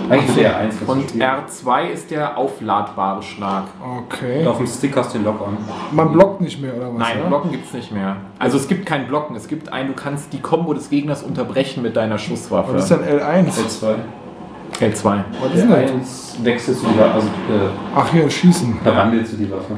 Eigentlich 0.08 0.28
ist 0.28 0.38
R1. 0.38 0.68
das 0.80 0.88
Und 0.88 1.08
Spiel. 1.10 1.22
R2 1.22 1.88
ist 1.90 2.10
der 2.10 2.36
aufladbare 2.38 3.22
Schlag. 3.22 3.64
Okay. 4.04 4.46
Auf 4.46 4.58
dem 4.58 4.66
Stick 4.66 4.96
hast 4.96 5.14
du 5.14 5.18
den 5.18 5.24
Lock 5.24 5.40
on. 5.40 5.56
Man 5.92 6.14
blockt 6.36 6.40
nicht 6.42 6.60
mehr, 6.60 6.76
oder 6.76 6.92
was? 6.92 6.98
Nein, 6.98 7.18
ja? 7.22 7.28
Blocken 7.28 7.50
gibt 7.50 7.66
es 7.66 7.72
nicht 7.72 7.92
mehr. 7.92 8.16
Also 8.38 8.56
es 8.56 8.68
gibt 8.68 8.86
kein 8.86 9.06
Blocken. 9.06 9.36
Es 9.36 9.48
gibt 9.48 9.72
ein, 9.72 9.88
du 9.88 9.94
kannst 9.94 10.32
die 10.32 10.40
Combo 10.40 10.74
des 10.74 10.90
Gegners 10.90 11.22
unterbrechen 11.22 11.82
mit 11.82 11.96
deiner 11.96 12.18
Schusswaffe. 12.18 12.74
Was 12.74 12.90
ist 12.90 13.00
denn 13.00 13.20
L1? 13.20 13.46
L2. 13.46 13.94
L2. 14.80 15.18
Was 15.40 15.54
ist 15.54 15.62
denn 15.62 15.70
das? 15.70 16.36
R1 16.40 16.44
wechselst 16.44 16.82
du 16.82 16.88
die 16.88 16.98
Waffe, 16.98 17.12
also 17.14 17.26
äh, 17.28 17.68
Ach, 17.94 18.12
hier, 18.12 18.28
Schießen. 18.28 18.78
verwandelst 18.82 19.32
du 19.32 19.36
die 19.38 19.50
Waffe. 19.50 19.76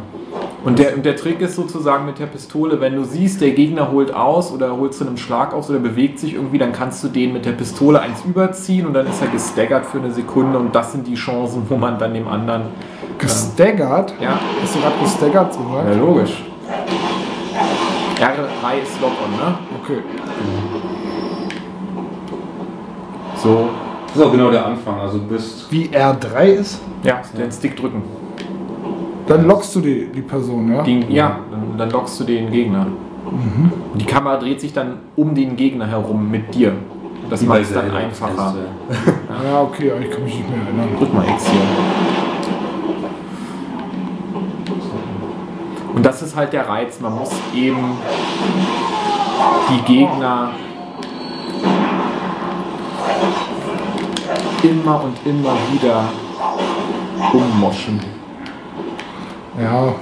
Und 0.64 0.78
der, 0.78 0.96
und 0.96 1.06
der 1.06 1.14
Trick 1.14 1.40
ist 1.40 1.54
sozusagen 1.54 2.04
mit 2.04 2.18
der 2.18 2.26
Pistole, 2.26 2.80
wenn 2.80 2.96
du 2.96 3.04
siehst, 3.04 3.40
der 3.40 3.52
Gegner 3.52 3.92
holt 3.92 4.12
aus 4.12 4.50
oder 4.52 4.76
holt 4.76 4.92
zu 4.92 5.06
einem 5.06 5.16
Schlag 5.16 5.54
aus 5.54 5.70
oder 5.70 5.78
bewegt 5.78 6.18
sich 6.18 6.34
irgendwie, 6.34 6.58
dann 6.58 6.72
kannst 6.72 7.02
du 7.04 7.08
den 7.08 7.32
mit 7.32 7.46
der 7.46 7.52
Pistole 7.52 8.00
eins 8.00 8.24
überziehen 8.24 8.86
und 8.86 8.92
dann 8.92 9.06
ist 9.06 9.22
er 9.22 9.28
gestaggert 9.28 9.86
für 9.86 9.98
eine 9.98 10.10
Sekunde 10.10 10.58
und 10.58 10.74
das 10.74 10.92
sind 10.92 11.06
die 11.06 11.14
Chancen, 11.14 11.62
wo 11.68 11.76
man 11.76 11.98
dann 11.98 12.12
dem 12.12 12.26
anderen. 12.26 12.62
Gestaggert? 13.18 14.14
Ja, 14.20 14.38
Hast 14.62 14.74
du 14.74 14.80
gerade 14.80 14.94
gestaggert 15.00 15.50
gesagt? 15.56 15.88
ja 15.90 15.94
logisch. 15.98 16.44
R3 18.18 18.82
ist 18.82 19.00
Lock-on, 19.00 19.30
ne? 19.36 19.58
Okay. 19.82 19.98
So. 23.36 23.68
Das 24.08 24.16
ist 24.16 24.22
auch 24.22 24.32
genau 24.32 24.50
der 24.50 24.66
Anfang. 24.66 24.98
Also 25.00 25.18
du 25.18 25.26
bist. 25.26 25.70
Wie 25.70 25.88
R3 25.88 26.44
ist, 26.46 26.80
Ja, 27.02 27.20
den 27.36 27.52
Stick 27.52 27.76
drücken. 27.76 28.02
dann 29.26 29.46
lockst 29.46 29.74
du 29.76 29.80
die, 29.80 30.06
die 30.14 30.22
Person, 30.22 30.72
ja? 30.74 30.82
Den, 30.82 31.10
ja, 31.10 31.40
dann, 31.50 31.76
dann 31.78 31.90
lockst 31.90 32.18
du 32.20 32.24
den 32.24 32.50
Gegner. 32.50 32.86
Mhm. 32.86 33.72
Und 33.92 34.00
die 34.00 34.06
Kamera 34.06 34.36
dreht 34.38 34.60
sich 34.60 34.72
dann 34.72 35.00
um 35.16 35.34
den 35.34 35.56
Gegner 35.56 35.86
herum 35.86 36.30
mit 36.30 36.54
dir. 36.54 36.72
Das 37.28 37.42
macht 37.42 37.60
es 37.60 37.72
dann 37.74 37.90
einfacher. 37.90 38.54
ja. 38.56 39.12
Ja, 39.44 39.60
okay, 39.62 39.92
aber 39.92 40.00
ich 40.00 40.10
kann 40.10 40.24
mich 40.24 40.34
nicht 40.36 40.48
mehr 40.50 40.58
erinnern. 40.66 40.88
Drück 40.98 41.12
mal 41.14 41.24
X 41.28 41.46
hier. 41.48 41.60
Und 45.98 46.06
das 46.06 46.22
ist 46.22 46.36
halt 46.36 46.52
der 46.52 46.68
Reiz. 46.68 47.00
Man 47.00 47.12
muss 47.12 47.32
eben 47.52 47.96
die 49.68 49.92
Gegner 49.92 50.50
immer 54.62 55.02
und 55.02 55.16
immer 55.28 55.56
wieder 55.72 56.04
ummoschen. 57.32 57.98
Ja. 59.60 59.92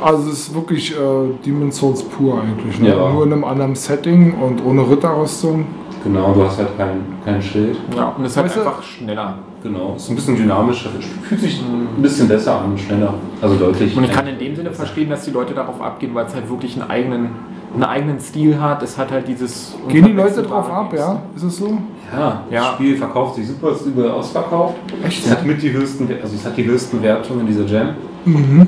Also 0.00 0.30
es 0.30 0.38
ist 0.38 0.54
wirklich 0.54 0.92
äh, 0.92 0.96
Demon's 1.44 1.78
Souls 1.78 2.04
pur 2.04 2.42
eigentlich. 2.42 2.78
Ne? 2.78 2.90
Ja. 2.90 3.10
Nur 3.10 3.24
in 3.24 3.32
einem 3.32 3.42
anderen 3.42 3.74
Setting 3.74 4.34
und 4.40 4.64
ohne 4.64 4.88
Ritterrüstung. 4.88 5.66
Genau, 6.04 6.32
du 6.32 6.44
hast 6.44 6.58
halt 6.58 6.76
kein, 6.76 7.00
kein 7.24 7.42
Schild. 7.42 7.76
Ja, 7.96 8.14
und 8.16 8.24
es 8.24 8.30
ist 8.30 8.36
halt 8.36 8.46
Weißt 8.46 8.58
einfach 8.58 8.82
schneller. 8.84 9.38
Genau, 9.62 9.94
ist 9.96 10.08
ein 10.10 10.16
bisschen 10.16 10.36
dynamischer. 10.36 10.90
Fühlt 11.22 11.40
sich 11.40 11.60
ein 11.60 12.02
bisschen 12.02 12.26
besser 12.26 12.60
an, 12.60 12.76
schneller. 12.76 13.14
Also 13.40 13.56
deutlich. 13.56 13.96
Und 13.96 14.04
ich 14.04 14.10
kann 14.10 14.26
in 14.26 14.38
dem 14.38 14.56
Sinne 14.56 14.72
verstehen, 14.72 15.08
dass 15.10 15.24
die 15.24 15.30
Leute 15.30 15.54
darauf 15.54 15.80
abgehen, 15.80 16.14
weil 16.14 16.26
es 16.26 16.34
halt 16.34 16.48
wirklich 16.50 16.80
einen 16.80 16.90
eigenen, 16.90 17.28
einen 17.74 17.84
eigenen 17.84 18.18
Stil 18.20 18.60
hat. 18.60 18.82
Es 18.82 18.98
hat 18.98 19.12
halt 19.12 19.28
dieses. 19.28 19.74
Gehen 19.88 20.04
die 20.06 20.12
Leute 20.12 20.42
drauf 20.42 20.68
ab, 20.68 20.92
ja? 20.96 21.22
Ist 21.36 21.44
es 21.44 21.56
so? 21.58 21.78
Ja, 22.12 22.42
Ja. 22.50 22.60
das 22.60 22.68
Spiel 22.74 22.96
verkauft 22.96 23.36
sich 23.36 23.46
super, 23.46 23.70
ist 23.72 23.86
überall 23.86 24.10
ausverkauft. 24.10 24.74
Echt? 25.04 25.24
Es 25.26 25.30
hat 25.30 25.46
mit 25.46 25.62
die 25.62 25.70
höchsten, 25.72 26.08
also 26.20 26.34
es 26.34 26.44
hat 26.44 26.56
die 26.56 26.64
höchsten 26.64 27.00
Wertungen 27.00 27.40
in 27.42 27.46
dieser 27.46 27.64
Jam. 27.64 27.94
Mhm. 28.24 28.66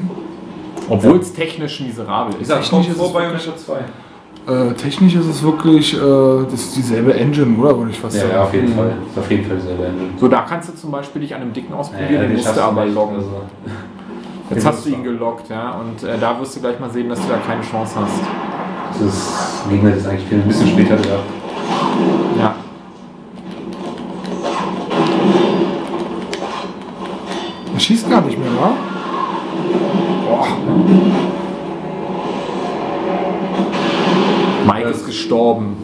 Obwohl 0.89 1.19
es 1.19 1.33
technisch 1.33 1.81
miserabel 1.81 2.35
Ich 2.37 2.43
ist. 2.43 2.49
sag, 2.49 2.59
Technisch 2.63 2.71
kommt 2.71 2.89
ist 2.89 2.97
vor 2.99 3.07
es 3.07 3.13
Bayonetta 3.13 3.57
2. 3.57 3.75
Äh, 4.47 4.75
technisch 4.75 5.15
ist 5.15 5.27
es 5.27 5.43
wirklich, 5.43 5.95
äh, 5.95 5.99
das 6.51 6.61
ist 6.61 6.77
dieselbe 6.77 7.15
Engine, 7.15 7.57
oder? 7.59 7.79
Würde 7.79 7.91
ich 7.93 7.99
fast 7.99 8.15
Ja, 8.17 8.23
sagen. 8.23 8.33
ja, 8.35 8.43
auf 8.43 8.53
jeden 8.55 8.71
Mhm. 8.71 8.75
Fall. 8.77 8.93
Ist 9.11 9.19
auf 9.19 9.31
jeden 9.31 9.45
Fall 9.47 9.57
dieselbe 9.57 9.85
Engine. 9.87 10.11
So, 10.21 10.29
da 10.29 10.43
kannst 10.43 10.69
du 10.69 10.75
zum 10.75 10.91
Beispiel 10.91 11.23
dich 11.23 11.35
an 11.35 11.41
einem 11.41 11.53
Dicken 11.55 11.73
ausprobieren, 11.73 12.13
Ja, 12.13 12.21
den 12.21 12.29
den 12.29 12.37
musst 12.37 12.55
du 12.57 12.61
aber 12.63 12.85
loggen. 12.85 13.17
Also, 13.17 13.31
Jetzt 14.51 14.67
hast 14.67 14.85
du 14.85 14.91
ihn 14.91 15.03
gelockt, 15.03 15.49
ja, 15.49 15.71
und 15.81 16.07
äh, 16.07 16.19
da 16.21 16.39
wirst 16.39 16.55
du 16.57 16.61
gleich 16.61 16.79
mal 16.79 16.91
sehen, 16.91 17.09
dass 17.09 17.19
du 17.23 17.29
da 17.29 17.39
keine 17.39 17.63
Chance 17.63 17.95
hast. 17.99 18.21
Das 19.03 19.65
Gegner 19.71 19.95
ist 19.95 20.07
eigentlich 20.07 20.25
viel, 20.29 20.39
ein 20.39 20.47
bisschen 20.47 20.69
später 20.69 20.97
da. 20.97 21.19
Ja. 22.39 22.55
Er 27.73 27.81
schießt 27.81 28.09
gar 28.11 28.21
nicht 28.21 28.39
mehr, 28.39 28.49
wa? 28.61 28.73
Boah. 30.29 30.47
Mike 34.67 34.89
ist 34.89 35.07
gestorben. 35.07 35.77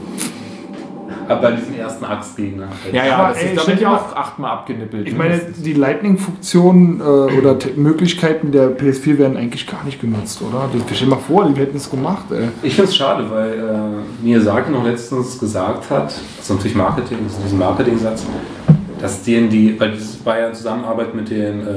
Aber 1.29 1.43
bei 1.43 1.53
diesem 1.53 1.77
ersten 1.79 2.05
Axtgegner. 2.05 2.67
Ja, 2.93 3.05
ja, 3.07 3.17
Aber, 3.17 3.29
das 3.29 3.39
ey, 3.43 3.55
ist, 3.55 3.59
da 3.61 3.65
bin 3.71 3.79
ich 3.79 3.87
auch 3.87 4.17
achtmal 4.17 4.51
abgenippelt. 4.51 5.07
Ich 5.07 5.17
meine, 5.17 5.39
die 5.59 5.75
Lightning-Funktionen 5.75 7.01
äh, 7.01 7.05
oder 7.05 7.57
Te- 7.57 7.71
Möglichkeiten 7.77 8.51
der 8.51 8.77
PS4 8.77 9.17
werden 9.19 9.37
eigentlich 9.37 9.65
gar 9.69 9.85
nicht 9.85 10.01
genutzt, 10.01 10.43
oder? 10.43 10.69
Das- 10.73 10.83
Stell 10.97 11.07
dir 11.09 11.15
mal 11.15 11.21
vor, 11.21 11.45
die 11.49 11.61
hätten 11.61 11.77
es 11.77 11.89
gemacht, 11.89 12.25
ey. 12.33 12.49
Ich 12.65 12.75
finde 12.75 12.89
es 12.91 12.97
schade, 12.97 13.31
weil 13.31 13.53
äh, 13.53 14.25
Miyazaki 14.25 14.73
noch 14.73 14.85
letztens 14.85 15.39
gesagt 15.39 15.89
hat, 15.89 16.07
das 16.07 16.21
ist 16.41 16.51
natürlich 16.51 16.75
Marketing, 16.77 17.19
das 17.25 17.39
ist 17.47 17.53
ein 17.53 17.59
Marketing-Satz, 17.61 18.27
dass 19.01 19.23
denen 19.23 19.49
die, 19.49 19.79
weil 19.79 19.93
das 19.93 20.19
war 20.27 20.37
ja 20.37 20.49
in 20.49 20.55
Zusammenarbeit 20.55 21.15
mit 21.15 21.31
den 21.31 21.61
äh, 21.61 21.71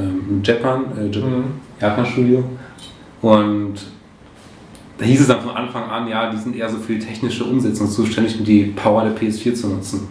ähm, 0.00 0.40
Japan, 0.44 0.84
äh, 1.00 1.06
Japan, 1.06 1.30
Mhm. 1.30 1.44
Japan-Studio 1.80 2.44
und 3.22 3.74
da 4.98 5.04
hieß 5.04 5.20
es 5.20 5.28
dann 5.28 5.40
von 5.40 5.54
Anfang 5.56 5.84
an, 5.84 6.08
ja, 6.08 6.30
die 6.30 6.36
sind 6.36 6.56
eher 6.56 6.68
so 6.68 6.76
für 6.78 6.94
die 6.94 6.98
technische 6.98 7.44
Umsetzung 7.44 7.88
zuständig, 7.88 8.38
um 8.38 8.44
die 8.44 8.64
Power 8.64 9.04
der 9.04 9.16
PS4 9.16 9.54
zu 9.54 9.68
nutzen. 9.68 10.08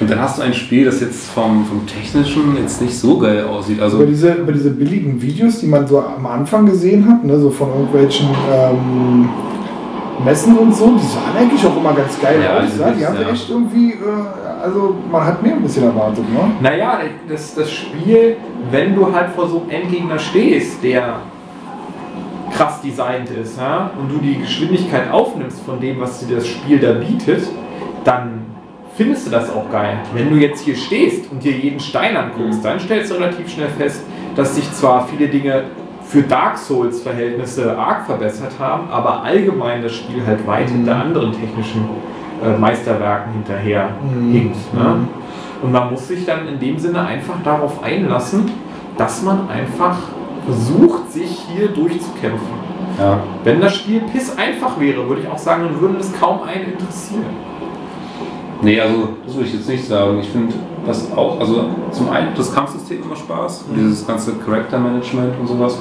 Und 0.00 0.10
dann 0.10 0.20
hast 0.20 0.38
du 0.38 0.42
ein 0.42 0.52
Spiel, 0.54 0.84
das 0.84 1.00
jetzt 1.00 1.30
vom, 1.30 1.64
vom 1.64 1.86
Technischen 1.86 2.56
jetzt 2.56 2.80
nicht 2.82 2.98
so 2.98 3.18
geil 3.18 3.44
aussieht. 3.44 3.80
Also, 3.80 3.98
Über 3.98 4.06
diese, 4.06 4.32
über 4.34 4.52
diese 4.52 4.70
billigen 4.70 5.20
Videos, 5.20 5.60
die 5.60 5.66
man 5.66 5.86
so 5.86 6.00
am 6.00 6.26
Anfang 6.26 6.66
gesehen 6.66 7.08
hat, 7.08 7.24
ne, 7.24 7.38
so 7.38 7.50
von 7.50 7.68
irgendwelchen 7.68 8.28
ähm, 8.52 9.28
Messen 10.24 10.56
und 10.58 10.74
so, 10.74 10.86
die 10.96 11.06
sahen 11.06 11.36
eigentlich 11.38 11.64
auch 11.64 11.76
immer 11.76 11.92
ganz 11.92 12.20
geil 12.20 12.40
Ja, 12.42 12.58
aus. 12.58 12.64
die 12.74 12.80
Ja? 12.80 12.90
Die 12.90 13.06
haben 13.06 13.16
ja. 13.22 13.30
echt 13.30 13.48
irgendwie, 13.48 13.92
äh, 13.92 14.62
also 14.62 14.94
man 15.10 15.24
hat 15.24 15.42
mehr 15.42 15.54
ein 15.54 15.62
bisschen 15.62 15.84
erwartet, 15.84 16.24
ne? 16.32 16.50
Naja, 16.60 17.00
das, 17.28 17.54
das 17.54 17.70
Spiel, 17.70 18.36
wenn 18.70 18.94
du 18.94 19.12
halt 19.12 19.30
vor 19.34 19.48
so 19.48 19.60
einem 19.62 19.70
Endgegner 19.70 20.18
stehst, 20.18 20.82
der 20.82 21.20
krass 22.56 22.80
designt 22.82 23.30
ist, 23.30 23.58
ja, 23.58 23.90
und 23.98 24.08
du 24.10 24.18
die 24.18 24.38
Geschwindigkeit 24.38 25.10
aufnimmst 25.10 25.60
von 25.64 25.80
dem, 25.80 26.00
was 26.00 26.26
dir 26.26 26.36
das 26.36 26.46
Spiel 26.46 26.78
da 26.78 26.92
bietet, 26.92 27.48
dann 28.04 28.44
findest 28.94 29.26
du 29.26 29.30
das 29.30 29.50
auch 29.50 29.70
geil. 29.70 29.98
Wenn 30.14 30.28
du 30.30 30.36
jetzt 30.36 30.62
hier 30.64 30.76
stehst 30.76 31.30
und 31.32 31.42
dir 31.42 31.52
jeden 31.52 31.80
Stein 31.80 32.16
anguckst, 32.16 32.62
dann 32.64 32.78
stellst 32.78 33.10
du 33.10 33.14
relativ 33.14 33.48
schnell 33.48 33.68
fest, 33.68 34.02
dass 34.36 34.54
sich 34.54 34.70
zwar 34.72 35.06
viele 35.06 35.28
Dinge 35.28 35.64
für 36.04 36.22
Dark 36.22 36.58
Souls 36.58 37.00
Verhältnisse 37.00 37.76
arg 37.78 38.04
verbessert 38.04 38.52
haben, 38.58 38.90
aber 38.90 39.22
allgemein 39.22 39.82
das 39.82 39.94
Spiel 39.94 40.22
halt 40.26 40.46
weit 40.46 40.68
hinter 40.68 40.96
anderen 40.96 41.32
technischen 41.32 41.86
äh, 42.44 42.58
Meisterwerken 42.58 43.32
hinterher 43.32 43.88
Mhm. 44.02 44.32
hinkt. 44.32 44.74
Ne? 44.74 44.96
Und 45.62 45.72
man 45.72 45.90
muss 45.90 46.08
sich 46.08 46.26
dann 46.26 46.46
in 46.48 46.58
dem 46.58 46.76
Sinne 46.78 47.00
einfach 47.00 47.36
darauf 47.44 47.82
einlassen, 47.82 48.50
dass 48.98 49.22
man 49.22 49.48
einfach 49.48 49.96
versucht, 50.44 51.12
sich 51.12 51.46
hier 51.54 51.68
durchzukämpfen. 51.68 52.48
ja. 52.98 53.20
Wenn 53.44 53.60
das 53.60 53.76
Spiel 53.76 54.00
piss 54.12 54.36
einfach 54.36 54.78
wäre, 54.80 55.08
würde 55.08 55.22
ich 55.22 55.28
auch 55.28 55.38
sagen, 55.38 55.64
dann 55.64 55.80
würde 55.80 55.98
es 55.98 56.12
kaum 56.18 56.42
einen 56.42 56.72
interessieren. 56.72 57.24
Nee, 58.62 58.80
also 58.80 59.08
das 59.26 59.34
würde 59.34 59.48
ich 59.48 59.54
jetzt 59.54 59.68
nicht 59.68 59.84
sagen. 59.86 60.18
Ich 60.20 60.28
finde 60.28 60.54
das 60.86 61.10
auch, 61.16 61.40
also 61.40 61.64
zum 61.90 62.10
einen 62.10 62.28
das 62.36 62.54
Kampfsystem 62.54 63.02
immer 63.02 63.16
Spaß, 63.16 63.64
dieses 63.76 64.06
ganze 64.06 64.34
Character 64.34 64.78
Management 64.78 65.34
und 65.40 65.48
sowas. 65.48 65.78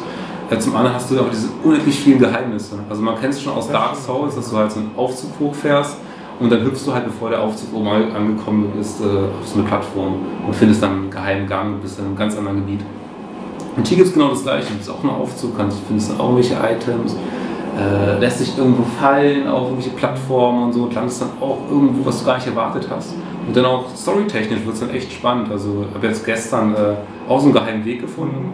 Ja, 0.49 0.59
zum 0.59 0.75
anderen 0.75 0.95
hast 0.95 1.09
du 1.09 1.19
auch 1.19 1.29
diese 1.31 1.47
unendlich 1.63 1.99
vielen 1.99 2.19
Geheimnisse. 2.19 2.79
Also 2.89 3.01
man 3.01 3.17
kennt 3.19 3.33
es 3.33 3.41
schon 3.41 3.53
aus 3.53 3.69
Dark 3.69 3.95
Souls, 3.95 4.35
dass 4.35 4.49
du 4.49 4.57
halt 4.57 4.71
so 4.71 4.79
einen 4.79 4.91
Aufzug 4.97 5.31
hochfährst 5.39 5.97
und 6.39 6.51
dann 6.51 6.63
hüpfst 6.63 6.85
du 6.85 6.93
halt, 6.93 7.05
bevor 7.05 7.29
der 7.29 7.41
Aufzug 7.41 7.73
oben 7.73 7.87
angekommen 7.87 8.73
ist, 8.79 8.99
äh, 8.99 9.03
auf 9.03 9.47
so 9.47 9.59
eine 9.59 9.67
Plattform 9.67 10.15
und 10.45 10.55
findest 10.55 10.81
dann 10.81 10.91
einen 10.91 11.09
geheimen 11.11 11.47
Gang 11.47 11.75
und 11.75 11.81
bist 11.81 11.99
in 11.99 12.05
einem 12.05 12.15
ganz 12.15 12.35
anderen 12.35 12.57
Gebiet. 12.57 12.81
Und 13.77 13.87
hier 13.87 13.97
gibt 13.97 14.09
es 14.09 14.13
genau 14.13 14.29
das 14.29 14.43
gleiche. 14.43 14.67
Du 14.69 14.75
bist 14.77 14.89
auch 14.89 15.01
einen 15.01 15.09
Aufzug, 15.11 15.57
kannst, 15.57 15.77
findest 15.87 16.11
auch 16.19 16.29
irgendwelche 16.29 16.55
Items. 16.55 17.15
äh, 17.79 18.19
lässt 18.19 18.39
sich 18.39 18.57
irgendwo 18.57 18.83
fallen 18.99 19.47
auf 19.47 19.69
irgendwelche 19.69 19.91
Plattformen 19.95 20.63
und 20.65 20.73
so 20.73 20.83
und 20.83 20.93
landest 20.93 21.21
dann 21.21 21.29
auch 21.39 21.57
irgendwo, 21.71 22.05
was 22.05 22.19
du 22.19 22.25
gar 22.25 22.35
nicht 22.35 22.45
erwartet 22.47 22.85
hast. 22.93 23.15
Und 23.47 23.55
dann 23.55 23.63
auch 23.65 23.85
storytechnisch 23.95 24.65
wird 24.65 24.73
es 24.75 24.81
dann 24.81 24.89
echt 24.89 25.11
spannend. 25.13 25.49
Also 25.49 25.85
ich 25.89 25.95
habe 25.95 26.05
jetzt 26.07 26.25
gestern 26.25 26.73
äh, 26.75 27.29
auch 27.29 27.39
so 27.39 27.45
einen 27.45 27.53
geheimen 27.53 27.85
Weg 27.85 28.01
gefunden 28.01 28.51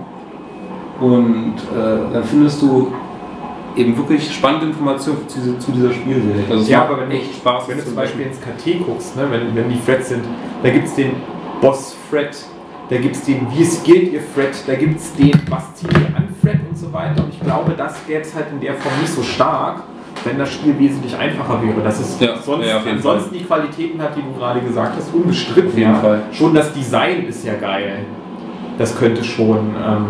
und 1.01 1.55
äh, 1.75 2.13
dann 2.13 2.23
findest 2.23 2.61
du 2.61 2.91
eben 3.75 3.97
wirklich 3.97 4.31
spannende 4.33 4.67
Informationen 4.67 5.17
zu, 5.27 5.39
dieser- 5.39 5.59
zu 5.59 5.71
dieser 5.71 5.91
Spielserie. 5.93 6.43
Also 6.49 6.61
es 6.63 6.69
Ja, 6.69 6.83
aber 6.83 6.99
wenn 7.01 7.11
echt 7.11 7.33
Spaß. 7.35 7.67
Wenn 7.67 7.77
du 7.77 7.83
zum 7.83 7.93
zu 7.93 7.95
Beispiel 7.95 8.27
ins 8.27 8.37
KT 8.39 8.85
guckst, 8.85 9.15
ne, 9.15 9.23
wenn, 9.31 9.55
wenn 9.55 9.69
die 9.69 9.79
Threads 9.83 10.09
sind, 10.09 10.23
da 10.63 10.69
gibt 10.69 10.85
es 10.87 10.95
den 10.95 11.11
Boss-Thread, 11.61 12.37
da 12.89 12.97
gibt 12.97 13.15
es 13.15 13.23
den 13.23 13.47
Wie 13.53 13.63
skillt 13.65 14.13
ihr 14.13 14.21
Thread, 14.33 14.53
da 14.65 14.75
gibt 14.75 14.99
es 14.99 15.13
den 15.15 15.33
Was 15.49 15.75
zieht 15.75 15.91
ihr 15.93 16.15
an 16.15 16.27
Thread 16.41 16.59
und 16.69 16.77
so 16.77 16.91
weiter. 16.93 17.23
Und 17.23 17.33
ich 17.33 17.39
glaube, 17.41 17.73
das 17.77 17.95
gäbe 18.07 18.21
es 18.21 18.33
halt 18.33 18.47
in 18.51 18.59
der 18.61 18.73
Form 18.75 18.93
nicht 19.01 19.11
so 19.13 19.21
stark, 19.23 19.81
wenn 20.23 20.37
das 20.37 20.51
Spiel 20.53 20.77
wesentlich 20.79 21.15
einfacher 21.15 21.61
wäre. 21.63 21.81
Dass 21.81 21.99
es 21.99 22.19
Ja, 22.19 22.37
sonst, 22.37 22.65
ja, 22.65 22.79
ansonsten 22.89 23.33
die 23.33 23.43
Qualitäten 23.43 24.01
hat, 24.01 24.15
die 24.15 24.21
du 24.21 24.33
gerade 24.37 24.61
gesagt 24.61 24.93
hast, 24.97 25.13
unbestritten. 25.13 25.69
Auf 25.71 25.77
jeden 25.77 25.93
ja. 25.93 25.99
Fall. 25.99 26.21
Schon 26.31 26.53
das 26.53 26.73
Design 26.73 27.25
ist 27.27 27.45
ja 27.45 27.55
geil. 27.55 27.99
Das 28.77 28.97
könnte 28.97 29.23
schon 29.23 29.57
ähm, 29.75 30.05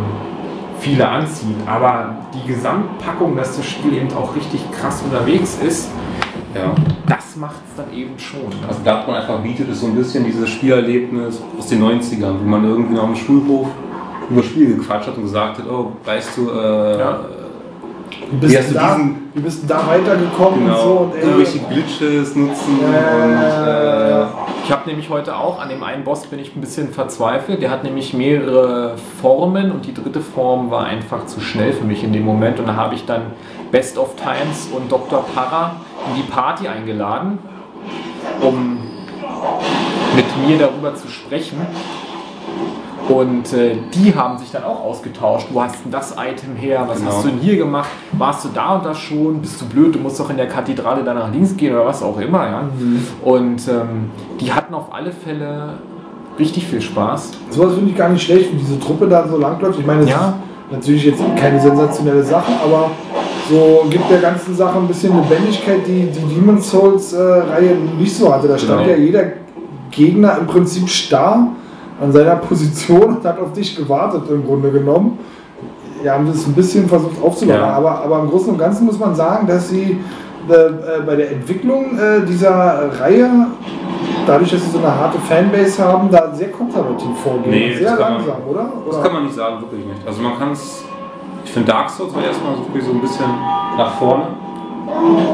viele 0.79 1.07
anziehen. 1.07 1.55
Aber 1.65 2.15
die 2.33 2.47
Gesamtpackung, 2.47 3.35
dass 3.35 3.55
das 3.57 3.65
Spiel 3.65 3.93
eben 3.93 4.13
auch 4.13 4.35
richtig 4.35 4.61
krass 4.71 5.01
unterwegs 5.03 5.57
ist, 5.65 5.89
Ja. 6.53 6.73
das 7.07 7.16
macht 7.37 7.55
es 7.69 7.75
dann 7.75 7.93
eben 7.97 8.17
schon. 8.17 8.41
Ne? 8.49 8.67
Also 8.67 8.81
einfach 9.13 9.39
bietet, 9.39 9.69
ist 9.69 9.81
so 9.81 9.87
ein 9.87 9.95
bisschen 9.95 10.23
dieses 10.25 10.49
Spielerlebnis 10.49 11.41
aus 11.57 11.67
den 11.67 11.81
90ern, 11.83 12.35
wo 12.41 12.47
man 12.47 12.63
irgendwie 12.63 12.95
noch 12.95 13.07
im 13.07 13.15
Schulhof 13.15 13.67
über 14.29 14.43
Spiele 14.43 14.75
gequatscht 14.75 15.07
hat 15.07 15.17
und 15.17 15.23
gesagt 15.23 15.59
hat, 15.59 15.65
oh, 15.69 15.93
weißt 16.05 16.37
du, 16.37 16.49
äh, 16.51 16.99
Ja. 16.99 17.19
Wie 18.31 18.35
bist, 18.37 18.53
Wie 18.53 18.57
hast 18.57 18.69
du 18.69 18.73
da, 18.73 18.95
diesen- 18.95 19.15
wie 19.33 19.39
bist 19.41 19.63
du 19.63 19.67
da 19.67 19.87
weitergekommen 19.87 20.61
und 20.69 20.75
so? 20.77 20.83
genau, 20.83 20.97
Und, 20.97 21.15
ey, 21.15 21.21
irgendwelche 21.23 21.59
Glitches 21.59 22.35
nutzen 22.35 22.79
Ja, 22.81 23.25
und 23.25 23.31
ja, 23.33 24.09
ja. 24.09 24.29
Ich 24.67 24.73
habe 24.73 24.89
nämlich 24.89 25.09
heute 25.09 25.37
auch 25.37 25.61
an 25.61 25.69
dem 25.69 25.81
einen 25.81 26.03
Boss 26.03 26.25
bin 26.25 26.39
ich 26.39 26.53
ein 26.53 26.59
bisschen 26.59 26.91
verzweifelt. 26.91 27.61
Der 27.61 27.71
hat 27.71 27.85
nämlich 27.85 28.13
mehrere 28.13 28.97
Formen 29.21 29.71
und 29.71 29.85
die 29.85 29.93
dritte 29.93 30.19
Form 30.19 30.71
war 30.71 30.83
einfach 30.83 31.25
zu 31.25 31.39
schnell 31.39 31.71
für 31.71 31.85
mich 31.85 32.03
in 32.03 32.11
dem 32.11 32.25
Moment. 32.25 32.59
Und 32.59 32.67
da 32.67 32.75
habe 32.75 32.93
ich 32.93 33.05
dann 33.05 33.31
Best 33.71 33.97
of 33.97 34.17
Times 34.17 34.67
und 34.75 34.91
Dr. 34.91 35.23
Para 35.33 35.77
in 36.09 36.21
die 36.21 36.29
Party 36.29 36.67
eingeladen, 36.67 37.39
um 38.41 38.79
mit 40.17 40.25
mir 40.45 40.57
darüber 40.57 40.93
zu 40.95 41.07
sprechen. 41.07 41.65
Und 43.09 43.53
äh, 43.53 43.75
die 43.93 44.13
haben 44.15 44.37
sich 44.37 44.51
dann 44.51 44.63
auch 44.63 44.83
ausgetauscht. 44.83 45.47
Wo 45.51 45.61
hast 45.61 45.75
denn 45.83 45.91
das 45.91 46.11
Item 46.13 46.55
her? 46.55 46.83
Was 46.87 46.99
Genau. 46.99 47.11
hast 47.11 47.23
du 47.25 47.29
denn 47.29 47.39
hier 47.39 47.57
gemacht? 47.57 47.89
Warst 48.13 48.45
du 48.45 48.49
da 48.53 48.75
und 48.75 48.85
da 48.85 48.93
schon? 48.93 49.39
Bist 49.41 49.61
du 49.61 49.65
blöd? 49.65 49.95
Du 49.95 49.99
musst 49.99 50.19
doch 50.19 50.29
in 50.29 50.37
der 50.37 50.47
Kathedrale 50.47 51.03
da 51.03 51.13
nach 51.13 51.31
links 51.31 51.55
gehen 51.55 51.73
oder 51.73 51.85
was 51.85 52.03
auch 52.03 52.19
immer. 52.19 52.45
Ja? 52.47 52.63
Und 53.23 53.67
ähm, 53.67 54.11
die 54.39 54.51
hatten 54.51 54.73
auf 54.73 54.93
alle 54.93 55.11
Fälle 55.11 55.73
richtig 56.37 56.67
viel 56.67 56.81
Spaß. 56.81 57.31
Sowas 57.49 57.73
finde 57.75 57.91
ich 57.91 57.97
gar 57.97 58.09
nicht 58.09 58.23
schlecht, 58.23 58.51
wie 58.53 58.57
diese 58.57 58.79
Truppe 58.79 59.07
da 59.07 59.27
so 59.27 59.37
langläuft. 59.37 59.79
Ich 59.79 59.85
meine, 59.85 60.01
das 60.01 60.09
Ja. 60.09 60.33
ist 60.69 60.75
natürlich 60.75 61.05
jetzt 61.05 61.21
keine 61.35 61.59
sensationelle 61.59 62.23
Sache, 62.23 62.51
aber 62.63 62.91
so 63.49 63.85
gibt 63.89 64.09
der 64.11 64.19
ganzen 64.19 64.53
Sache 64.53 64.77
ein 64.77 64.87
bisschen 64.87 65.13
Lebendigkeit, 65.15 65.79
die 65.87 66.07
die 66.11 66.35
Demon's 66.35 66.69
Souls-Reihe 66.69 67.75
nicht 67.97 68.15
so 68.15 68.31
hatte. 68.33 68.47
Da 68.49 68.57
stand 68.57 68.81
Genau. 68.83 68.91
ja 68.91 68.97
jeder 68.97 69.23
Gegner 69.89 70.37
im 70.39 70.45
Prinzip 70.47 70.87
starr 70.89 71.47
an 72.01 72.11
seiner 72.11 72.35
Position 72.35 73.17
und 73.17 73.25
hat 73.25 73.39
auf 73.39 73.53
dich 73.53 73.75
gewartet 73.75 74.23
im 74.29 74.45
Grunde 74.45 74.71
genommen. 74.71 75.19
Ja, 76.03 76.13
haben 76.13 76.27
das 76.27 76.45
ein 76.45 76.53
bisschen 76.53 76.87
versucht 76.87 77.21
aufzubauen, 77.23 77.57
Ja. 77.59 77.73
aber, 77.73 78.03
aber 78.03 78.19
im 78.19 78.29
Großen 78.29 78.49
und 78.53 78.59
Ganzen 78.59 78.85
muss 78.85 78.99
man 78.99 79.15
sagen, 79.15 79.47
dass 79.47 79.69
sie 79.69 79.97
äh, 80.47 80.53
äh, 80.53 80.69
bei 81.05 81.15
der 81.15 81.31
Entwicklung 81.31 81.97
äh, 81.97 82.23
dieser 82.25 82.99
Reihe, 82.99 83.47
dadurch, 84.27 84.51
dass 84.51 84.63
sie 84.63 84.69
so 84.69 84.77
eine 84.77 84.93
harte 84.95 85.17
Fanbase 85.19 85.83
haben, 85.83 86.09
da 86.11 86.31
sehr 86.35 86.51
konservativ 86.51 87.17
vorgehen. 87.23 87.49
Nee, 87.49 87.73
sehr 87.75 87.95
kann 87.95 87.99
man- 87.99 88.25
langsam, 88.25 88.35
oder? 88.47 88.69
das 88.85 88.95
oder? 88.95 89.03
kann 89.03 89.13
man 89.13 89.23
nicht 89.23 89.35
sagen, 89.35 89.61
wirklich 89.61 89.85
nicht. 89.85 90.07
Also 90.07 90.21
man 90.21 90.37
kann 90.37 90.51
es, 90.51 90.83
ich 91.43 91.51
finde 91.51 91.71
Dark 91.71 91.89
Souls 91.89 92.13
war 92.13 92.23
erstmal 92.23 92.53
so, 92.55 92.61
so 92.85 92.91
ein 92.91 93.01
bisschen 93.01 93.25
nach 93.75 93.93
vorne, 93.95 94.23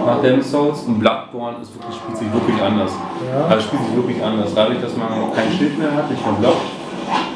nach 0.05 0.21
Demon's 0.21 0.51
Souls 0.51 0.81
und 0.83 0.99
Bloodborne 0.99 1.57
ist 1.61 1.73
wirklich, 1.75 1.95
spielt 1.95 2.17
sich 2.17 2.33
wirklich 2.33 2.61
anders. 2.61 2.91
Ja. 3.27 3.45
Also 3.47 3.67
spielt 3.67 3.83
sich 3.85 3.95
wirklich 3.95 4.23
anders. 4.23 4.53
Dadurch, 4.53 4.81
dass 4.81 4.95
man 4.95 5.07
kein 5.33 5.51
Schild 5.51 5.77
mehr 5.77 5.93
hat, 5.93 6.09
nicht 6.09 6.25
mehr 6.25 6.35
Block, 6.35 6.57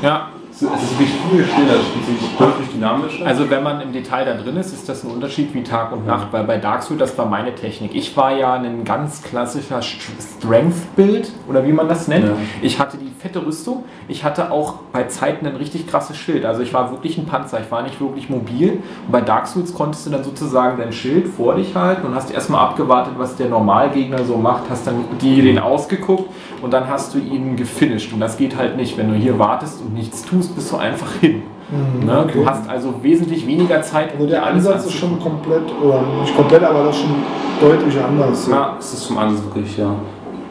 Ja. 0.02 0.28
Es 0.66 0.84
ist 0.84 1.00
wirklich 1.00 1.10
viel 1.30 1.46
schneller, 1.46 1.78
sich 1.78 2.38
deutlich 2.38 2.70
dynamischer. 2.70 3.26
Also 3.26 3.50
wenn 3.50 3.62
man 3.62 3.80
im 3.82 3.94
Detail 3.94 4.26
da 4.26 4.34
drin 4.34 4.58
ist, 4.58 4.74
ist 4.74 4.90
das 4.90 5.04
ein 5.04 5.12
Unterschied 5.12 5.54
wie 5.54 5.62
Tag 5.62 5.92
und 5.92 6.08
Nacht, 6.08 6.28
weil 6.32 6.46
bei 6.46 6.58
Dark 6.58 6.82
Souls, 6.82 7.00
das 7.00 7.18
war 7.18 7.28
meine 7.28 7.54
Technik. 7.54 7.94
Ich 7.94 8.18
war 8.18 8.36
ja 8.36 8.54
ein 8.54 8.84
ganz 8.84 9.22
klassischer 9.22 9.82
Strength-Build 9.82 11.32
oder 11.48 11.66
wie 11.66 11.74
man 11.74 11.88
das 11.88 12.08
nennt. 12.08 12.26
Ja. 12.26 12.34
Ich 12.62 12.80
hatte 12.80 12.98
die 12.98 13.12
fette 13.20 13.46
Rüstung, 13.46 13.86
ich 14.08 14.24
hatte 14.24 14.52
auch 14.52 14.76
bei 14.92 15.04
Zeiten 15.04 15.46
ein 15.46 15.56
richtig 15.56 15.88
krasses 15.88 16.18
Schild. 16.18 16.46
Also 16.46 16.62
ich 16.62 16.74
war 16.74 16.92
wirklich 16.92 17.18
ein 17.18 17.26
Panzer, 17.26 17.60
ich 17.60 17.70
war 17.72 17.84
nicht 17.84 18.00
wirklich 18.02 18.30
mobil. 18.30 18.82
Und 19.06 19.12
bei 19.12 19.22
Dark 19.22 19.48
Souls 19.48 19.74
konntest 19.74 20.08
du 20.08 20.10
dann 20.10 20.24
sozusagen 20.24 20.78
dein 20.78 20.92
Schild 20.92 21.28
vor 21.28 21.56
dich 21.56 21.76
halten 21.76 22.08
und 22.08 22.16
hast 22.16 22.32
erstmal 22.32 22.62
abgewartet, 22.62 23.14
was 23.18 23.36
der 23.36 23.50
Normalgegner 23.50 24.24
so 24.24 24.38
macht, 24.38 24.64
hast 24.70 24.88
dann 24.88 25.06
die 25.22 25.42
den 25.42 25.60
ausgeguckt 25.60 26.30
und 26.62 26.72
dann 26.72 26.88
hast 26.88 27.14
du 27.14 27.20
ihn 27.20 27.56
gefinisht. 27.56 28.12
Und 28.14 28.20
das 28.20 28.38
geht 28.38 28.56
halt 28.58 28.76
nicht. 28.78 28.98
Wenn 28.98 29.12
du 29.12 29.16
hier 29.16 29.38
wartest 29.38 29.82
und 29.82 29.94
nichts 29.94 30.24
tust, 30.24 30.47
bist 30.56 30.72
du 30.72 30.78
einfach 30.78 31.12
hin. 31.20 31.44
Mhm, 31.70 32.06
Ne? 32.06 32.20
okay. 32.24 32.32
Du 32.34 32.46
hast 32.46 32.70
also 32.70 32.94
wesentlich 33.02 33.46
weniger 33.46 33.82
Zeit, 33.82 34.14
Also 34.14 34.26
der 34.28 34.46
Ansatz 34.46 34.86
ist 34.86 34.94
schon 34.94 35.20
komplett, 35.20 35.64
oder 35.84 36.02
nicht 36.22 36.34
komplett, 36.36 36.64
aber 36.64 36.86
das 36.86 36.98
schon 36.98 37.10
deutlich 37.60 37.96
anders. 38.02 38.48
Ja, 38.50 38.76
es 38.80 38.94
ist 38.94 39.02
zum 39.04 39.18
Ansatz 39.18 39.44
wirklich, 39.44 39.78
ja. 39.78 39.94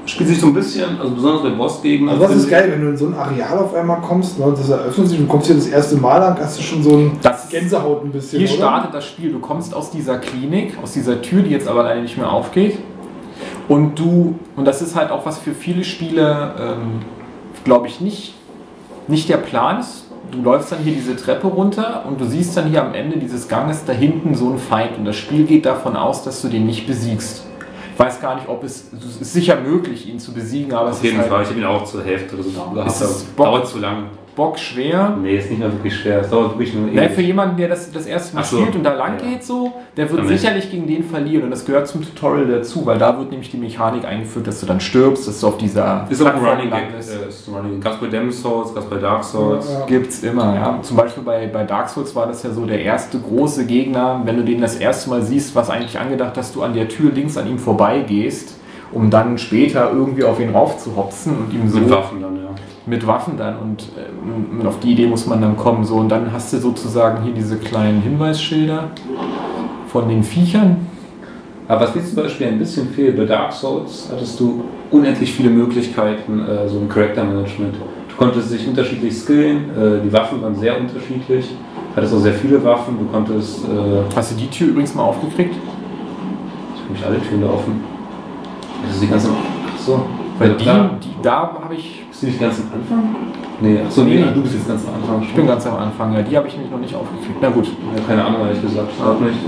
Spielt 0.05 0.29
sich 0.29 0.39
so 0.41 0.49
ein 0.49 0.55
bisschen, 0.55 1.01
also 1.01 1.15
besonders 1.15 1.43
bei 1.43 1.51
Bossgegner. 1.51 2.13
Also 2.13 2.23
das 2.25 2.37
ist 2.37 2.49
geil, 2.51 2.69
wenn 2.71 2.81
du 2.83 2.91
in 2.91 2.97
so 2.97 3.07
ein 3.07 3.15
Areal 3.15 3.59
auf 3.59 3.75
einmal 3.75 4.01
kommst, 4.03 4.39
ne, 4.39 4.45
und 4.45 4.57
das 4.59 4.69
eröffnet 4.69 5.09
sich, 5.09 5.19
du 5.19 5.27
kommst 5.27 5.47
hier 5.47 5.57
das 5.57 5.67
erste 5.67 5.97
Mal 5.97 6.19
lang, 6.19 6.37
hast 6.39 6.59
du 6.59 6.63
schon 6.63 6.83
so 6.83 6.91
ein 6.91 7.19
Das- 7.23 7.49
Gänsehaut 7.49 8.05
ein 8.05 8.13
bisschen, 8.13 8.39
Hier 8.41 8.49
oder? 8.51 8.57
startet 8.59 8.95
das 8.95 9.05
Spiel. 9.07 9.33
Du 9.33 9.41
kommst 9.41 9.75
aus 9.75 9.91
dieser 9.91 10.19
Klinik, 10.19 10.77
aus 10.83 10.93
dieser 10.93 11.21
Tür, 11.23 11.43
die 11.43 11.51
jetzt 11.51 11.67
aber 11.67 11.83
leider 11.83 12.03
nicht 12.03 12.17
mehr 12.19 12.31
aufgeht. 12.31 12.79
Und 13.69 13.99
du, 13.99 14.37
und 14.55 14.65
das 14.65 14.81
ist 14.83 14.95
halt 14.95 15.11
auch 15.11 15.27
was 15.27 15.39
für 15.39 15.53
viele 15.53 15.83
Spiele, 15.83 16.53
ähm, 16.61 17.01
glaube 17.65 17.89
ich, 17.89 18.01
nicht, 18.01 18.35
nicht 19.09 19.29
der 19.29 19.39
Plan 19.39 19.81
ist. 19.81 20.05
Du 20.33 20.43
läufst 20.43 20.73
dann 20.73 20.81
hier 20.81 20.93
diese 20.93 21.15
Treppe 21.17 21.47
runter 21.47 22.05
und 22.07 22.21
du 22.21 22.25
siehst 22.25 22.57
dann 22.57 22.69
hier 22.69 22.83
am 22.83 22.95
Ende 22.95 23.19
dieses 23.19 23.47
Ganges 23.49 23.85
da 23.85 23.93
hinten 23.93 24.35
so 24.35 24.49
einen 24.49 24.59
Feind. 24.59 24.99
Und 24.99 25.05
das 25.05 25.17
Spiel 25.17 25.45
geht 25.45 25.65
davon 25.65 25.97
aus, 25.97 26.25
dass 26.25 26.43
du 26.43 26.49
den 26.49 26.67
nicht 26.67 26.87
besiegst. 26.87 27.47
Ich 27.93 27.99
weiß 27.99 28.21
gar 28.21 28.35
nicht, 28.35 28.49
ob 28.49 28.63
es, 28.65 28.91
es 28.93 29.21
ist 29.21 29.33
sicher 29.33 29.57
möglich, 29.61 30.09
ihn 30.09 30.19
zu 30.19 30.33
besiegen, 30.33 30.75
aber 30.75 30.91
es 30.91 30.97
Auf 30.97 31.05
jeden 31.05 31.21
ist 31.21 31.29
Fall, 31.29 31.39
halt 31.39 31.47
ich 31.47 31.51
habe 31.51 31.61
ihn 31.61 31.67
auch 31.67 31.85
zur 31.85 32.05
Hälfte 32.05 32.35
oder 32.35 32.43
so 32.43 32.51
es 32.87 33.27
Dauert 33.37 33.69
zu 33.69 33.79
lang. 33.79 34.07
Bockschwer. 34.37 35.17
Nee, 35.21 35.37
ist 35.39 35.51
nicht 35.51 35.59
mehr 35.59 35.73
wirklich 35.73 35.97
schwer. 35.97 36.21
Es 36.21 36.31
dauert 36.31 36.51
wirklich 36.53 36.75
nur 36.75 36.87
Ne, 36.87 36.93
ewig. 37.07 37.13
für 37.17 37.23
jemanden, 37.23 37.57
der 37.57 37.69
das 37.69 37.91
das 37.91 38.07
erste 38.07 38.37
Mal 38.37 38.45
so. 38.45 38.59
spielt 38.59 38.77
und 38.77 38.85
da 38.85 38.93
lang 38.95 39.19
Ja. 39.21 39.31
geht 39.31 39.43
so, 39.45 39.73
der 39.97 40.09
wird 40.11 40.25
nicht. 40.25 40.39
sicherlich 40.41 40.71
gegen 40.71 40.87
den 40.87 41.03
verlieren 41.03 41.45
und 41.45 41.51
das 41.51 41.65
gehört 41.65 41.89
zum 41.89 42.03
Tutorial 42.03 42.47
dazu, 42.47 42.85
weil 42.87 42.99
da 42.99 43.19
wird 43.19 43.31
nämlich 43.31 43.51
die 43.51 43.57
Mechanik 43.57 44.05
eingeführt, 44.05 44.47
dass 44.47 44.61
du 44.61 44.67
dann 44.67 44.79
stirbst, 44.79 45.27
dass 45.27 45.41
du 45.41 45.49
auf 45.49 45.57
dieser 45.59 46.07
Ist 46.09 46.21
auch 46.23 46.27
ein 46.27 46.33
Plattform 46.41 46.51
Running 46.59 46.71
Gag. 46.71 46.83
landest. 46.91 47.11
Äh, 47.13 47.51
ein 47.51 47.55
Running 47.57 47.73
Gag. 47.81 47.85
Gab's 47.85 47.97
bei 48.01 48.07
Demon's 48.07 48.43
Souls, 48.43 48.75
gab's 48.75 48.87
bei 48.87 48.97
Dark 48.99 49.25
Souls. 49.25 49.73
Ja. 49.73 49.87
Gibt's 49.87 50.23
immer, 50.23 50.55
ja. 50.55 50.79
Zum 50.83 50.97
Beispiel 50.97 51.23
bei, 51.25 51.47
bei 51.47 51.65
Dark 51.65 51.89
Souls 51.89 52.15
war 52.15 52.27
das 52.27 52.43
ja 52.43 52.51
so 52.51 52.67
der 52.67 52.83
erste 52.83 53.19
große 53.19 53.67
Gegner, 53.67 54.21
wenn 54.25 54.37
du 54.37 54.45
den 54.45 54.61
das 54.61 54.77
erste 54.77 55.11
Mal 55.11 55.23
siehst, 55.23 55.55
was 55.57 55.71
eigentlich 55.71 55.99
angedacht, 55.99 56.37
dass 56.37 56.53
du 56.53 56.63
an 56.63 56.75
der 56.75 56.89
Tür 56.89 57.11
links 57.11 57.37
an 57.39 57.49
ihm 57.49 57.59
vorbeigehst, 57.59 58.57
um 58.93 59.11
dann 59.11 59.39
später 59.39 59.91
irgendwie 59.93 60.25
auf 60.25 60.39
ihn 60.39 60.51
raufzuhopsen 60.51 61.37
und 61.39 61.53
ihm 61.55 61.69
so 61.69 61.79
Mit 61.79 61.91
Waffen 61.91 62.21
dann, 62.23 62.37
ja. 62.37 62.43
Mit 62.87 63.07
Waffen 63.07 63.37
dann 63.37 63.59
und 63.59 63.89
ähm, 63.99 64.67
auf 64.67 64.79
die 64.81 64.93
Idee 64.93 65.07
muss 65.07 65.27
man 65.27 65.41
dann 65.41 65.57
kommen. 65.57 65.85
So, 65.85 65.97
und 65.97 66.09
dann 66.09 66.33
hast 66.33 66.53
du 66.53 66.59
sozusagen 66.59 67.25
hier 67.25 67.35
diese 67.35 67.57
kleinen 67.57 68.01
Hinweisschilder 68.01 68.91
von 69.89 70.09
den 70.09 70.23
Viechern. 70.23 70.87
Aber 71.69 71.81
was 71.81 71.95
mir 71.95 72.05
zum 72.05 72.23
Beispiel 72.23 72.47
ein 72.47 72.59
bisschen 72.59 72.89
fehlt, 72.91 73.17
bei 73.17 73.25
Dark 73.25 73.53
Souls 73.53 74.09
hattest 74.13 74.39
du 74.39 74.65
unendlich 74.91 75.33
viele 75.33 75.51
Möglichkeiten, 75.51 76.41
äh, 76.47 76.69
so 76.69 76.79
ein 76.79 76.89
Charaktermanagement. 76.89 77.75
Du 77.75 78.17
konntest 78.17 78.53
dich 78.53 78.67
unterschiedlich 78.69 79.15
skillen, 79.19 79.71
äh, 79.71 80.01
die 80.05 80.13
Waffen 80.13 80.41
waren 80.43 80.55
sehr 80.55 80.79
unterschiedlich, 80.81 81.51
hattest 81.97 82.15
auch 82.15 82.21
sehr 82.21 82.35
viele 82.35 82.63
Waffen, 82.63 82.97
du 82.99 83.07
konntest, 83.07 83.65
äh, 83.65 84.15
Hast 84.15 84.33
du 84.33 84.37
die 84.37 84.49
Tür 84.49 84.69
übrigens 84.69 84.95
mal 84.95 85.03
aufgekriegt? 85.03 85.55
ich 85.57 86.83
habe 86.83 86.93
nicht 86.93 87.05
alle 87.05 87.21
Türen 87.21 87.43
da 87.43 87.49
offen. 87.49 87.85
Das 88.85 88.95
ist 88.95 89.03
die 89.03 89.09
ganze, 89.09 89.29
ach 89.31 89.79
so, 89.79 90.05
Weil 90.39 90.51
die, 90.51 90.65
die 90.65 91.23
da 91.23 91.53
habe 91.61 91.75
ich. 91.75 92.06
Bist 92.17 92.23
du 92.23 92.27
nicht 92.29 92.41
ganz 92.41 92.61
am 92.61 92.81
Anfang? 92.81 93.17
Nee, 93.61 93.81
ach 93.87 93.91
so, 93.91 94.03
nee, 94.03 94.25
du 94.35 94.43
bist 94.43 94.55
jetzt 94.55 94.69
ganz 94.69 94.83
am 94.87 94.95
Anfang. 94.95 95.23
Ich 95.23 95.35
bin 95.35 95.47
ganz 95.47 95.67
am 95.67 95.77
Anfang, 95.77 96.15
ja, 96.15 96.23
die 96.23 96.37
habe 96.37 96.49
ich 96.49 96.55
nämlich 96.55 96.73
noch 96.73 96.81
nicht 96.81 96.95
aufgekriegt. 96.95 97.39
Na 97.43 97.51
gut. 97.51 97.67
Ja, 97.67 98.03
keine 98.07 98.25
Ahnung, 98.25 98.47
ehrlich 98.47 98.63
gesagt. 98.63 98.89
Ich 98.91 98.97
glaub 98.97 99.21
nicht. 99.21 99.39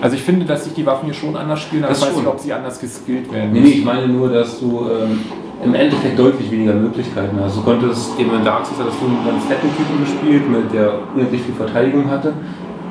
Also 0.00 0.16
ich 0.16 0.22
finde, 0.22 0.44
dass 0.44 0.64
sich 0.64 0.74
die 0.74 0.86
Waffen 0.86 1.06
hier 1.06 1.14
schon 1.14 1.36
anders 1.36 1.60
spielen, 1.60 1.84
aber 1.84 1.92
ich 1.92 2.00
weiß 2.00 2.16
nicht, 2.16 2.26
ob 2.26 2.38
sie 2.38 2.52
anders 2.52 2.80
geskillt 2.80 3.32
werden. 3.32 3.52
Nee, 3.52 3.60
nee, 3.60 3.68
ich 3.68 3.84
meine 3.84 4.08
nur, 4.08 4.28
dass 4.28 4.58
du 4.60 4.86
ähm, 4.90 5.20
im 5.64 5.74
Endeffekt 5.74 6.18
deutlich 6.18 6.50
weniger 6.50 6.74
Möglichkeiten 6.74 7.38
hast. 7.40 7.56
Du 7.56 7.62
konntest 7.62 8.18
eben 8.18 8.34
in 8.34 8.44
Dark 8.44 8.66
Souls 8.66 8.80
hattest 8.80 9.00
du 9.00 9.06
einen 9.06 9.24
ganz 9.24 9.44
fetten 9.44 9.68
Typen 9.76 10.00
gespielt, 10.00 10.50
mit 10.50 10.72
der 10.72 10.94
unendlich 11.14 11.42
viel 11.42 11.54
Verteidigung 11.54 12.10
hatte. 12.10 12.32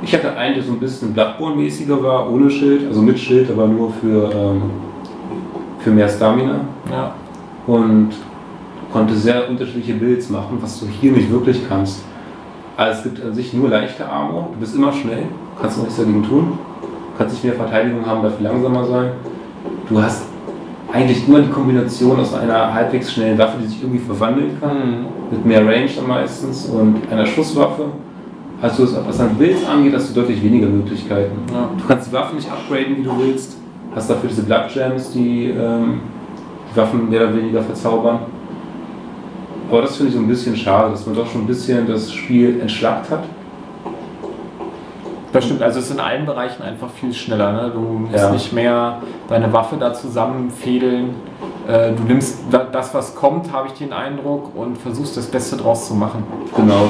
Ich 0.02 0.14
hatte 0.14 0.36
einen, 0.38 0.56
der 0.56 0.64
so 0.64 0.74
ein 0.74 0.80
bisschen 0.80 1.14
Bloodborne-mäßiger 1.14 2.02
war, 2.04 2.32
ohne 2.32 2.50
Schild, 2.50 2.88
also 2.88 3.02
mit 3.02 3.20
Schild, 3.20 3.50
aber 3.52 3.68
nur 3.68 3.92
für, 3.92 4.32
ähm, 4.34 4.62
für 5.80 5.92
mehr 5.92 6.08
Stamina. 6.08 6.62
Ja. 6.92 7.14
Und 7.66 8.12
konnte 8.92 9.16
sehr 9.16 9.50
unterschiedliche 9.50 9.94
Builds 9.94 10.30
machen, 10.30 10.58
was 10.62 10.80
du 10.80 10.88
hier 10.88 11.12
nicht 11.12 11.32
wirklich 11.32 11.62
kannst. 11.68 12.04
Also 12.76 12.98
es 13.00 13.04
gibt 13.04 13.26
an 13.26 13.34
sich 13.34 13.54
nur 13.54 13.70
leichte 13.70 14.08
Armor, 14.08 14.50
du 14.54 14.60
bist 14.60 14.76
immer 14.76 14.94
schnell, 14.94 15.24
kannst 15.60 15.80
nichts 15.80 15.98
dagegen 15.98 16.24
tun, 16.24 16.60
kannst 17.18 17.34
nicht 17.34 17.44
mehr 17.44 17.54
Verteidigung 17.54 18.06
haben, 18.06 18.22
dafür 18.22 18.44
langsamer 18.50 18.86
sein. 18.86 19.12
Du 19.90 20.02
hast 20.02 20.26
eigentlich 20.94 21.28
immer 21.28 21.42
die 21.42 21.50
Kombination 21.50 22.20
aus 22.20 22.34
einer 22.34 22.74
halbwegs 22.74 23.12
schnellen 23.12 23.38
Waffe, 23.38 23.58
die 23.62 23.68
sich 23.68 23.82
irgendwie 23.82 24.00
verwandeln 24.00 24.58
kann, 24.62 25.06
mit 25.32 25.46
mehr 25.46 25.66
Range 25.66 25.90
dann 25.96 26.08
meistens 26.08 26.68
und 26.68 27.02
einer 27.12 27.26
Schusswaffe. 27.26 27.86
Also 28.62 28.88
was 29.06 29.20
an 29.20 29.36
Builds 29.36 29.68
angeht, 29.68 29.94
hast 29.94 30.10
du 30.10 30.22
deutlich 30.22 30.44
weniger 30.44 30.68
Möglichkeiten. 30.68 31.36
Ja. 31.52 31.70
Du 31.78 31.88
kannst 31.88 32.10
die 32.10 32.14
Waffen 32.14 32.38
nicht 32.38 32.50
upgraden, 32.50 32.98
wie 32.98 33.04
du 33.04 33.12
willst. 33.20 33.58
Hast 33.94 34.10
dafür 34.10 34.30
diese 34.30 34.44
Blood 34.44 34.70
Gems, 34.74 35.12
die 35.12 35.46
ähm, 35.46 36.02
die 36.72 36.78
Waffen 36.78 37.10
mehr 37.10 37.24
oder 37.24 37.36
weniger 37.36 37.62
verzaubern. 37.62 38.20
Aber 39.70 39.82
das 39.82 39.98
finde 39.98 40.10
ich 40.10 40.16
so 40.16 40.22
ein 40.22 40.28
bisschen 40.28 40.56
schade, 40.56 40.92
dass 40.92 41.06
man 41.06 41.16
doch 41.16 41.30
schon 41.30 41.42
ein 41.42 41.48
bisschen 41.48 41.88
das 41.88 42.12
Spiel 42.12 42.60
entschlackt 42.62 43.10
hat. 43.10 43.24
Das 45.38 45.46
stimmt, 45.46 45.62
also 45.62 45.78
es 45.78 45.86
ist 45.86 45.92
in 45.92 46.00
allen 46.00 46.26
Bereichen 46.26 46.64
einfach 46.64 46.90
viel 46.90 47.14
schneller. 47.14 47.52
Ne? 47.54 47.72
Du 47.72 47.80
musst 47.80 48.16
Ja. 48.16 48.32
nicht 48.32 48.54
mehr 48.54 48.98
deine 49.28 49.54
Waffe 49.54 49.76
da 49.78 49.94
zusammenfädeln. 49.94 51.12
Äh, 51.68 51.92
Du 51.94 52.04
nimmst 52.04 52.40
da- 52.50 52.66
das, 52.72 52.92
was 52.96 53.14
kommt, 53.14 53.52
habe 53.54 53.68
ich 53.68 53.74
den 53.74 53.94
Eindruck, 53.94 54.56
und 54.56 54.78
versuchst 54.80 55.16
das 55.16 55.28
Beste 55.28 55.56
draus 55.58 55.88
zu 55.90 55.94
machen. 55.94 56.24
Genau, 56.56 56.88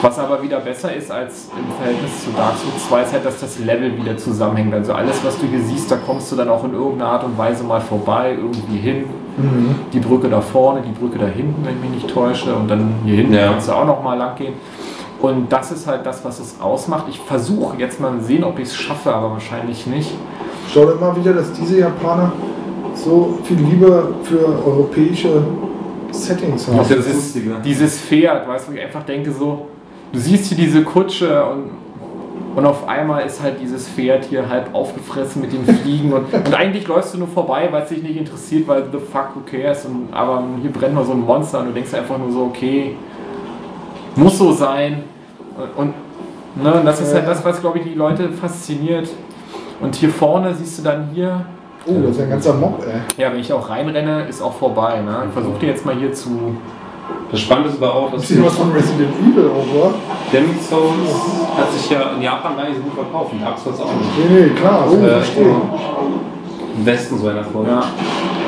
Was 0.00 0.18
aber 0.18 0.42
wieder 0.42 0.58
besser 0.58 0.92
ist 0.92 1.10
als 1.12 1.50
im 1.56 1.72
Verhältnis 1.76 2.24
zu 2.24 2.30
Dark 2.32 2.56
Souls 2.56 2.88
2 2.88 3.02
ist 3.02 3.12
halt, 3.12 3.24
dass 3.24 3.38
das 3.40 3.58
Level 3.60 3.96
wieder 3.96 4.16
zusammenhängt. 4.16 4.74
Also 4.74 4.94
alles, 4.94 5.24
was 5.24 5.38
du 5.38 5.46
hier 5.46 5.60
siehst, 5.60 5.88
da 5.90 5.96
kommst 6.04 6.32
du 6.32 6.36
dann 6.36 6.48
auch 6.48 6.64
in 6.64 6.74
irgendeiner 6.74 7.12
Art 7.12 7.22
und 7.24 7.38
Weise 7.38 7.62
mal 7.62 7.80
vorbei, 7.80 8.34
irgendwie 8.36 8.78
hin. 8.78 9.04
Die 9.92 10.00
Brücke 10.00 10.28
da 10.28 10.40
vorne, 10.40 10.82
die 10.82 10.90
Brücke 10.90 11.18
da 11.18 11.26
hinten, 11.26 11.64
wenn 11.64 11.76
ich 11.76 11.80
mich 11.80 12.02
nicht 12.02 12.10
täusche. 12.12 12.54
Und 12.54 12.68
dann 12.68 12.94
hier 13.04 13.14
hinten 13.16 13.34
Ja. 13.34 13.48
kannst 13.50 13.68
du 13.68 13.72
auch 13.72 13.86
noch 13.86 14.02
mal 14.02 14.18
lang 14.18 14.34
gehen. 14.36 14.54
Und 15.22 15.52
das 15.52 15.70
ist 15.70 15.86
halt 15.86 16.04
das, 16.04 16.24
was 16.24 16.40
es 16.40 16.60
ausmacht. 16.60 17.04
Ich 17.08 17.20
versuche 17.20 17.76
jetzt 17.78 18.00
mal 18.00 18.20
sehen, 18.20 18.42
ob 18.42 18.58
ich 18.58 18.66
es 18.66 18.76
schaffe, 18.76 19.14
aber 19.14 19.30
wahrscheinlich 19.30 19.86
nicht. 19.86 20.10
Schau 20.68 20.90
immer 20.90 21.16
wieder, 21.16 21.32
dass 21.32 21.52
diese 21.52 21.78
Japaner 21.78 22.32
so 22.96 23.38
viel 23.44 23.56
Liebe 23.56 24.14
für 24.24 24.44
europäische 24.66 25.44
Settings 26.10 26.66
haben. 26.66 26.78
Das 26.78 26.88
Dieses, 26.88 27.34
dieses 27.64 28.00
Pferd, 28.00 28.48
weißt 28.48 28.66
du, 28.66 28.72
wo 28.72 28.76
ich 28.76 28.82
einfach 28.82 29.04
denke 29.04 29.30
so, 29.30 29.68
du 30.12 30.18
siehst 30.18 30.46
hier 30.46 30.56
diese 30.56 30.82
Kutsche 30.82 31.44
und, 31.44 31.70
und 32.56 32.66
auf 32.66 32.88
einmal 32.88 33.24
ist 33.24 33.40
halt 33.40 33.60
dieses 33.60 33.88
Pferd 33.88 34.24
hier 34.24 34.48
halb 34.48 34.74
aufgefressen 34.74 35.40
mit 35.40 35.52
dem 35.52 35.64
Fliegen 35.64 36.12
und, 36.12 36.34
und 36.34 36.54
eigentlich 36.54 36.88
läufst 36.88 37.14
du 37.14 37.18
nur 37.18 37.28
vorbei, 37.28 37.68
weil 37.70 37.84
es 37.84 37.90
dich 37.90 38.02
nicht 38.02 38.16
interessiert, 38.16 38.66
weil 38.66 38.86
the 38.90 38.98
fuck, 38.98 39.28
who 39.36 39.40
cares, 39.46 39.86
und, 39.86 40.08
aber 40.12 40.42
hier 40.60 40.72
brennt 40.72 40.94
mal 40.94 41.04
so 41.04 41.12
ein 41.12 41.20
Monster 41.20 41.60
und 41.60 41.66
du 41.66 41.72
denkst 41.72 41.94
einfach 41.94 42.18
nur 42.18 42.32
so, 42.32 42.42
okay, 42.42 42.96
muss 44.16 44.36
so 44.36 44.52
sein 44.52 45.04
und, 45.76 45.94
und 46.56 46.62
ne, 46.62 46.72
und 46.74 46.84
das 46.86 47.00
ist 47.00 47.14
halt 47.14 47.26
das, 47.26 47.44
was 47.44 47.60
glaube 47.60 47.78
ich 47.78 47.84
die 47.84 47.94
Leute 47.94 48.28
fasziniert 48.30 49.08
und 49.80 49.94
hier 49.94 50.10
vorne 50.10 50.54
siehst 50.54 50.78
du 50.78 50.82
dann 50.82 51.08
hier, 51.12 51.44
Oh, 51.84 51.94
das 52.00 52.12
ist 52.12 52.20
ein 52.22 52.30
ganzer 52.30 52.54
Mob, 52.54 52.84
ey. 52.86 53.00
ja, 53.20 53.32
wenn 53.32 53.40
ich 53.40 53.52
auch 53.52 53.68
reinrenne, 53.68 54.26
ist 54.28 54.40
auch 54.40 54.52
vorbei. 54.52 55.00
Ne? 55.00 55.24
Ich 55.26 55.32
versuche 55.32 55.58
dir 55.58 55.66
jetzt 55.70 55.84
mal 55.84 55.96
hier 55.96 56.12
zu 56.12 56.56
das 57.30 57.40
Spannende 57.40 57.70
ist 57.70 57.82
aber 57.82 57.94
auch, 57.94 58.12
dass 58.12 58.22
Ist 58.24 58.36
hier 58.36 58.44
was 58.44 58.56
von 58.56 58.70
Resident 58.72 59.10
Evil 59.18 59.50
auch, 59.50 59.86
oder? 59.86 59.94
Demon 60.32 60.58
Souls 60.60 60.92
hat 61.56 61.72
sich 61.72 61.90
ja 61.90 62.12
in 62.14 62.22
Japan 62.22 62.56
gar 62.56 62.64
nicht 62.68 62.76
so 62.76 62.82
gut 62.82 62.92
verkauft. 62.92 63.32
Und 63.32 63.42
Dark 63.42 63.58
Souls 63.58 63.80
auch 63.80 63.86
nicht. 63.86 64.30
Nee, 64.30 64.40
nee, 64.40 64.48
klar, 64.50 64.84
so 64.88 64.96
Äh, 64.98 65.08
verstehe. 65.08 65.56
Im 66.76 66.86
Westen 66.86 67.18
so 67.18 67.28
einer 67.28 67.44
Folge. 67.44 67.70
Ja. 67.70 67.82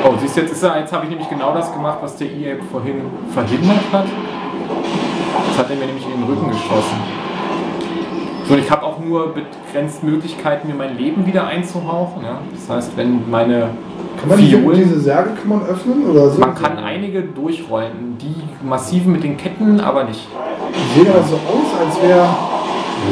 Oh, 0.07 0.13
siehst 0.21 0.37
du, 0.37 0.41
jetzt 0.41 0.51
ist 0.53 0.63
er, 0.63 0.79
jetzt 0.79 0.93
habe 0.93 1.03
ich 1.05 1.09
nämlich 1.09 1.29
genau 1.29 1.53
das 1.53 1.73
gemacht, 1.73 1.97
was 2.01 2.15
der 2.17 2.27
EA 2.27 2.55
vorhin 2.71 3.01
verhindert 3.33 3.77
hat. 3.91 4.05
Jetzt 5.47 5.57
hat 5.59 5.69
er 5.69 5.75
mir 5.75 5.85
nämlich 5.85 6.05
in 6.05 6.11
den 6.11 6.23
Rücken 6.23 6.47
geschossen. 6.49 6.97
So, 8.47 8.53
und 8.53 8.59
ich 8.59 8.69
habe 8.69 8.83
auch 8.83 8.99
nur 8.99 9.33
begrenzt 9.33 10.03
Möglichkeiten, 10.03 10.67
mir 10.67 10.75
mein 10.75 10.97
Leben 10.97 11.25
wieder 11.25 11.47
einzuhauchen. 11.47 12.23
Ja? 12.23 12.39
Das 12.53 12.69
heißt, 12.75 12.91
wenn 12.95 13.29
meine 13.29 13.69
Kann 14.19 14.29
man 14.29 14.37
diese, 14.37 14.61
Violen- 14.61 14.77
diese 14.77 14.99
Särge 14.99 15.31
kann 15.31 15.49
man 15.49 15.63
öffnen 15.67 16.07
oder 16.09 16.29
so? 16.29 16.39
Man 16.39 16.53
kann 16.53 16.77
einige 16.77 17.23
durchrollen, 17.23 18.17
die 18.21 18.35
massiven 18.67 19.13
mit 19.13 19.23
den 19.23 19.35
Ketten, 19.35 19.79
aber 19.79 20.03
nicht. 20.03 20.27
Die 20.73 20.99
sehen 20.99 21.09
aber 21.11 21.23
so 21.23 21.35
aus, 21.35 21.85
als 21.87 22.01
wäre, 22.07 22.25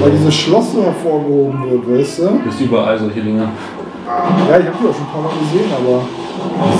weil 0.02 0.12
dieses 0.12 0.36
Schloss 0.36 0.72
so 0.74 0.84
hervorgehoben 0.84 1.64
wird, 1.70 2.00
weißt 2.00 2.20
du? 2.20 2.24
Ist 2.50 2.62
überall 2.62 2.98
solche 3.00 3.22
Dinge. 3.22 3.50
Ja, 4.06 4.60
ich 4.60 4.66
habe 4.68 4.78
die 4.82 4.88
auch 4.88 4.94
schon 4.94 5.06
ein 5.06 5.12
paar 5.14 5.22
Mal 5.24 5.32
gesehen, 5.40 5.72
aber 5.76 6.02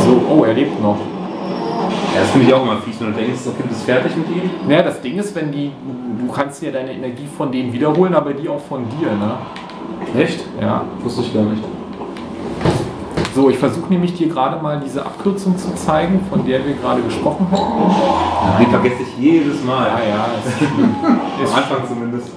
So, 0.06 0.22
oh, 0.32 0.44
er 0.44 0.54
lebt 0.54 0.82
noch. 0.82 0.98
Ja, 2.14 2.22
das 2.22 2.30
finde 2.32 2.48
ich 2.48 2.54
auch 2.54 2.64
immer 2.64 2.78
fies, 2.78 3.00
wenn 3.00 3.14
du 3.14 3.20
denkst, 3.20 3.42
okay, 3.48 3.64
du 3.64 3.70
bist 3.70 3.84
fertig 3.84 4.16
mit 4.16 4.30
ihm. 4.30 4.50
Naja, 4.68 4.84
das 4.84 5.02
Ding 5.02 5.18
ist, 5.18 5.36
wenn 5.36 5.52
die, 5.52 5.72
du 6.20 6.32
kannst 6.32 6.62
dir 6.62 6.72
deine 6.72 6.94
Energie 6.94 7.28
von 7.38 7.52
denen 7.52 7.74
wiederholen, 7.74 8.14
aber 8.14 8.34
die 8.34 8.48
auch 8.50 8.62
von 8.62 8.86
dir, 9.00 9.08
ne? 9.08 10.22
Echt? 10.22 10.46
Ja. 10.62 10.84
Wusste 11.02 11.22
ich 11.22 11.34
gar 11.34 11.44
nicht. 11.44 11.64
So, 13.36 13.50
ich 13.50 13.58
versuche 13.58 13.92
nämlich 13.92 14.14
dir 14.16 14.28
gerade 14.28 14.62
mal 14.62 14.80
diese 14.84 15.04
Abkürzung 15.04 15.58
zu 15.58 15.74
zeigen, 15.74 16.20
von 16.30 16.46
der 16.46 16.64
wir 16.64 16.76
gerade 16.76 17.02
gesprochen 17.02 17.48
hatten. 17.52 18.62
Die 18.62 18.66
vergesse 18.70 19.02
ich 19.02 19.18
jedes 19.18 19.64
Mal. 19.64 19.88
Ja, 19.88 20.00
ja, 20.08 20.26
ist 20.46 20.58
schlimm. 20.58 20.96
Am 21.04 21.56
Anfang 21.56 21.88
zumindest. 21.88 22.32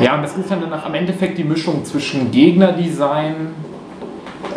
Ja, 0.00 0.16
und 0.16 0.22
das 0.22 0.36
ist 0.36 0.50
dann 0.50 0.62
danach 0.62 0.86
am 0.86 0.94
Endeffekt 0.94 1.36
die 1.36 1.44
Mischung 1.44 1.84
zwischen 1.84 2.30
Gegnerdesign, 2.30 3.48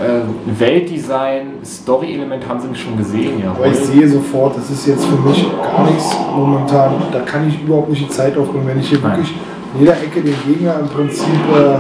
äh, 0.02 0.60
Weltdesign, 0.60 1.54
Story-Element 1.64 2.48
haben 2.48 2.60
sie 2.60 2.68
mich 2.68 2.82
schon 2.82 2.98
gesehen, 2.98 3.42
ja. 3.44 3.52
Aber 3.52 3.68
ich 3.68 3.76
sehe 3.78 4.08
sofort, 4.08 4.58
das 4.58 4.70
ist 4.70 4.88
jetzt 4.88 5.06
für 5.06 5.16
mich 5.18 5.46
gar 5.62 5.86
nichts 5.86 6.16
momentan. 6.36 6.94
Da 7.12 7.20
kann 7.22 7.48
ich 7.48 7.62
überhaupt 7.62 7.90
nicht 7.90 8.04
die 8.06 8.10
Zeit 8.10 8.38
aufbringen, 8.38 8.68
wenn 8.68 8.80
ich 8.80 8.90
hier 8.90 9.00
Nein. 9.00 9.12
wirklich 9.18 9.34
in 9.74 9.80
jeder 9.82 9.94
Ecke 9.94 10.22
den 10.22 10.36
Gegner 10.48 10.80
im 10.80 10.88
Prinzip 10.88 11.26
äh, 11.28 11.80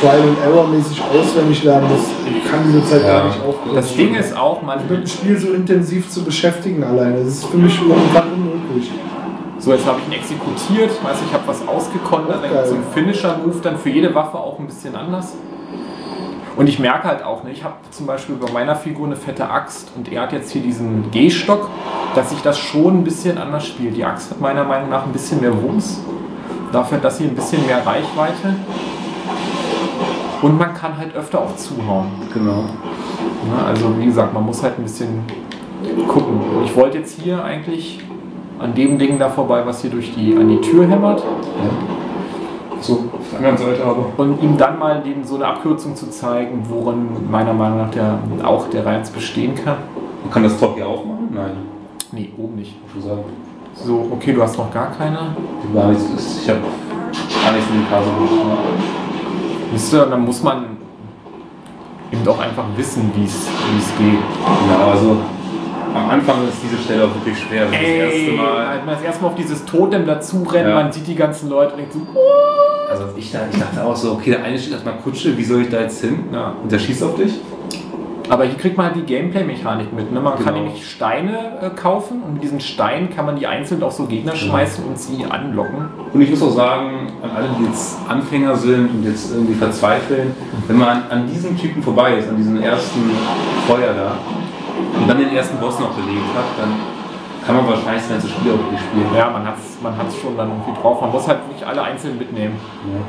Trial 0.00 0.20
and 0.22 0.38
Error 0.46 0.68
mäßig 0.68 1.02
auswendig 1.02 1.64
lernen 1.64 1.88
muss. 1.90 2.06
Ich 2.24 2.50
kann 2.50 2.60
diese 2.66 2.84
Zeit 2.84 3.02
Ja. 3.02 3.18
gar 3.18 3.26
nicht 3.26 3.40
aufbringen. 3.46 3.74
Das 3.76 3.94
Ding 3.94 4.14
ist 4.14 4.36
auch, 4.36 4.62
man 4.62 4.78
mit 4.88 4.90
dem 4.90 5.06
Spiel 5.06 5.36
so 5.38 5.52
intensiv 5.52 6.08
zu 6.08 6.22
beschäftigen 6.24 6.84
alleine. 6.84 7.18
Das 7.24 7.28
ist 7.28 7.44
für 7.46 7.56
mich 7.56 7.80
momentan 7.82 8.28
unmöglich. 8.32 8.90
So, 9.58 9.72
jetzt 9.72 9.84
habe 9.86 9.98
ich 10.00 10.06
ihn 10.06 10.20
exekutiert, 10.20 10.90
weiß 11.02 11.16
ich 11.26 11.32
habe 11.34 11.42
was 11.46 11.66
ausgekontert, 11.66 12.44
dann 12.44 12.64
so 12.64 12.76
ein 12.76 12.84
Finisher-Move 12.94 13.56
dann 13.60 13.76
für 13.76 13.90
jede 13.90 14.14
Waffe 14.14 14.38
auch 14.38 14.56
ein 14.60 14.66
bisschen 14.66 14.94
anders. 14.94 15.34
Und 16.58 16.68
ich 16.68 16.80
merke 16.80 17.06
halt 17.06 17.22
auch, 17.22 17.44
ne, 17.44 17.52
ich 17.52 17.62
habe 17.62 17.76
zum 17.92 18.06
Beispiel 18.06 18.34
bei 18.34 18.50
meiner 18.50 18.74
Figur 18.74 19.06
eine 19.06 19.14
fette 19.14 19.48
Axt 19.48 19.92
und 19.94 20.10
er 20.10 20.22
hat 20.22 20.32
jetzt 20.32 20.50
hier 20.50 20.60
diesen 20.60 21.08
Gehstock, 21.12 21.70
dass 22.16 22.30
sich 22.30 22.42
das 22.42 22.58
schon 22.58 22.98
ein 22.98 23.04
bisschen 23.04 23.38
anders 23.38 23.64
spielt. 23.64 23.96
Die 23.96 24.04
Axt 24.04 24.32
hat 24.32 24.40
meiner 24.40 24.64
Meinung 24.64 24.90
nach 24.90 25.06
ein 25.06 25.12
bisschen 25.12 25.40
mehr 25.40 25.52
Wumms, 25.62 26.00
dafür 26.72 26.96
hat 26.96 27.04
das 27.04 27.18
hier 27.18 27.28
ein 27.28 27.36
bisschen 27.36 27.64
mehr 27.64 27.86
Reichweite. 27.86 28.56
Und 30.42 30.58
man 30.58 30.74
kann 30.74 30.98
halt 30.98 31.14
öfter 31.14 31.40
auch 31.40 31.54
zuhauen. 31.54 32.08
Genau. 32.34 32.62
Ne? 32.62 33.64
Also 33.64 33.96
wie 33.96 34.06
gesagt, 34.06 34.34
man 34.34 34.44
muss 34.44 34.60
halt 34.60 34.78
ein 34.78 34.82
bisschen 34.82 35.22
gucken. 36.08 36.40
Ich 36.64 36.74
wollte 36.74 36.98
jetzt 36.98 37.20
hier 37.20 37.42
eigentlich 37.44 38.00
an 38.58 38.74
dem 38.74 38.98
Ding 38.98 39.16
da 39.20 39.28
vorbei, 39.28 39.62
was 39.64 39.82
hier 39.82 39.90
durch 39.90 40.12
die, 40.12 40.36
an 40.36 40.48
die 40.48 40.60
Tür 40.60 40.88
hämmert. 40.88 41.22
So, 42.80 42.92
auf 43.12 43.30
der 43.32 43.38
anderen 43.38 43.58
Seite 43.58 43.84
aber. 43.84 44.06
Und 44.16 44.42
ihm 44.42 44.56
dann 44.56 44.78
mal 44.78 45.02
dem 45.02 45.24
so 45.24 45.34
eine 45.36 45.46
Abkürzung 45.46 45.96
zu 45.96 46.10
zeigen, 46.10 46.62
worin 46.68 47.08
meiner 47.30 47.52
Meinung 47.52 47.78
nach 47.78 47.90
der, 47.90 48.18
auch 48.44 48.68
der 48.70 48.86
Reiz 48.86 49.10
bestehen 49.10 49.54
kann. 49.54 49.78
Man 50.22 50.32
kann 50.32 50.42
das 50.42 50.58
Top 50.58 50.76
hier 50.76 50.86
aufmachen? 50.86 51.28
Nein. 51.34 51.52
Nee, 52.12 52.32
oben 52.38 52.56
nicht. 52.56 52.76
Schon 52.92 53.02
sagen. 53.02 53.24
So, 53.74 54.08
okay, 54.12 54.32
du 54.32 54.42
hast 54.42 54.56
noch 54.58 54.72
gar 54.72 54.90
keine. 54.92 55.18
Ich 55.62 55.78
habe 56.48 56.60
gar 57.42 57.52
nichts 57.52 57.70
in 57.70 57.80
die 57.80 58.42
gemacht. 58.42 58.58
Wisst 59.72 59.92
ihr, 59.92 60.06
dann 60.06 60.24
muss 60.24 60.42
man 60.42 60.64
eben 62.12 62.24
doch 62.24 62.38
einfach 62.40 62.64
wissen, 62.76 63.10
wie 63.14 63.24
es 63.24 63.46
geht. 63.98 64.18
Ja, 64.70 64.90
also 64.92 65.16
am 65.94 66.10
Anfang 66.10 66.48
ist 66.48 66.58
diese 66.62 66.78
Stelle 66.82 67.04
auch 67.04 67.14
wirklich 67.14 67.38
schwer. 67.38 67.66
Das, 67.66 67.72
ist 67.72 67.80
das 67.80 67.88
erste 67.88 68.32
Mal. 68.32 68.66
als 68.66 68.84
man 68.84 68.94
das 68.94 69.02
erste 69.02 69.22
Mal 69.22 69.28
auf 69.28 69.34
dieses 69.36 69.64
Totem 69.64 70.06
dazu 70.06 70.42
rennt, 70.50 70.68
Ja. 70.68 70.74
man 70.74 70.92
sieht 70.92 71.06
die 71.06 71.14
ganzen 71.14 71.48
Leute 71.48 71.72
und 71.72 71.78
denkt 71.78 71.92
so, 71.92 72.00
Also 72.90 73.04
ich, 73.16 73.30
da- 73.32 73.40
ich 73.52 73.58
dachte 73.58 73.84
auch 73.84 73.96
so, 73.96 74.12
okay, 74.12 74.30
der 74.30 74.44
eine 74.44 74.58
steht 74.58 74.74
auf 74.74 74.86
einer 74.86 74.96
Kutsche, 74.96 75.36
wie 75.36 75.44
soll 75.44 75.62
ich 75.62 75.68
da 75.68 75.80
jetzt 75.80 76.00
hin? 76.00 76.20
Ja. 76.32 76.54
Und 76.62 76.70
der 76.72 76.78
schießt 76.78 77.02
auf 77.02 77.16
dich? 77.16 77.34
Aber 78.30 78.44
hier 78.44 78.56
kriegt 78.58 78.76
man 78.76 78.86
halt 78.86 78.96
die 78.96 79.02
Gameplay-Mechanik 79.06 79.90
mit. 79.94 80.12
Ne? 80.12 80.20
Man 80.20 80.34
kann 80.36 80.54
Genau. 80.54 80.66
nämlich 80.66 80.86
Steine 80.90 81.38
äh, 81.62 81.70
kaufen 81.70 82.22
und 82.22 82.34
mit 82.34 82.42
diesen 82.42 82.60
Steinen 82.60 83.08
kann 83.14 83.24
man 83.24 83.36
die 83.36 83.46
einzeln 83.46 83.82
auf 83.82 83.92
so 83.94 84.04
Gegner 84.04 84.36
schmeißen 84.36 84.84
und 84.84 84.98
sie 84.98 85.24
anlocken. 85.24 85.86
Und 86.12 86.20
ich 86.20 86.28
muss 86.28 86.42
auch 86.42 86.50
sagen, 86.54 87.10
an 87.22 87.30
alle, 87.34 87.48
die 87.58 87.64
jetzt 87.64 87.96
Anfänger 88.06 88.54
sind 88.54 88.90
und 88.90 89.02
jetzt 89.04 89.32
irgendwie 89.32 89.54
verzweifeln, 89.54 90.32
wenn 90.66 90.76
man 90.76 90.88
an, 90.88 91.02
an 91.10 91.26
diesem 91.26 91.56
Typen 91.56 91.82
vorbei 91.82 92.16
ist, 92.18 92.28
an 92.28 92.36
diesem 92.36 92.60
ersten 92.60 93.00
Feuer 93.66 93.94
da, 93.94 94.18
und 95.00 95.08
dann 95.08 95.18
den 95.18 95.34
ersten 95.34 95.56
Boss 95.58 95.78
noch 95.80 95.92
belegt 95.92 96.28
hat, 96.36 96.44
dann 96.60 96.74
Kann 97.48 97.56
man 97.56 97.66
wahrscheinlich 97.66 98.02
sein 98.02 98.20
ganze 98.20 98.28
Spiel 98.28 98.52
auch 98.52 98.60
spielen. 98.78 99.08
Ja, 99.16 99.30
man 99.30 99.46
hat 99.46 99.56
es 99.56 99.80
man 99.82 99.96
hat's 99.96 100.14
schon 100.20 100.36
dann 100.36 100.50
irgendwie 100.50 100.78
drauf. 100.82 101.00
Man 101.00 101.10
muss 101.10 101.26
halt 101.26 101.50
nicht 101.50 101.64
alle 101.64 101.80
einzeln 101.80 102.18
mitnehmen. 102.18 102.56
Ja. 102.84 103.00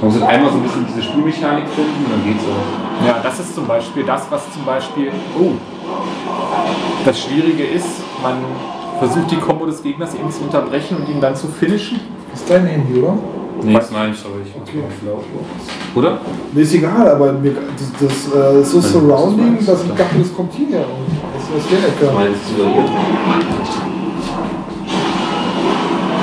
Man 0.00 0.04
muss 0.04 0.22
halt 0.22 0.30
einmal 0.30 0.52
so 0.52 0.58
ein 0.58 0.62
bisschen 0.62 0.86
diese 0.86 1.02
Spielmechanik 1.02 1.66
finden 1.66 2.04
und 2.04 2.12
dann 2.12 2.24
geht's 2.24 2.44
auch. 2.44 3.06
Ja, 3.08 3.18
das 3.20 3.40
ist 3.40 3.56
zum 3.56 3.66
Beispiel 3.66 4.04
das, 4.04 4.30
was 4.30 4.52
zum 4.52 4.64
Beispiel. 4.64 5.10
Oh. 5.36 5.50
Das 7.04 7.18
Schwierige 7.18 7.64
ist, 7.64 7.88
man 8.22 8.36
versucht 9.00 9.28
die 9.32 9.38
Kombo 9.38 9.66
des 9.66 9.82
Gegners 9.82 10.14
eben 10.14 10.30
zu 10.30 10.44
unterbrechen 10.44 10.98
und 10.98 11.08
ihn 11.08 11.20
dann 11.20 11.34
zu 11.34 11.48
finishen. 11.48 11.98
ist 12.32 12.48
dein 12.48 12.66
Handy, 12.66 13.00
oder? 13.00 13.18
Nee, 13.64 13.74
das 13.74 13.90
meine 13.90 14.12
ich, 14.12 14.18
sorry. 14.20 14.42
Ich 14.44 14.54
Okay. 14.54 14.84
Oder? 15.96 16.18
Mir 16.52 16.60
ist 16.60 16.72
egal, 16.72 17.08
aber 17.08 17.32
mir, 17.32 17.52
das, 17.76 17.92
das 18.00 18.32
äh, 18.32 18.60
ist 18.60 18.70
so 18.70 18.80
Surrounding, 18.80 19.58
dass 19.66 19.82
ich 19.82 19.90
dachte, 19.90 20.18
das 20.20 20.32
kommt 20.32 20.52
hierher. 20.52 20.84
Das 21.54 21.64
ist 21.64 21.70
der 21.70 21.78
Ecke. 21.86 22.14
Meins 22.14 22.38
isoliert. 22.50 22.88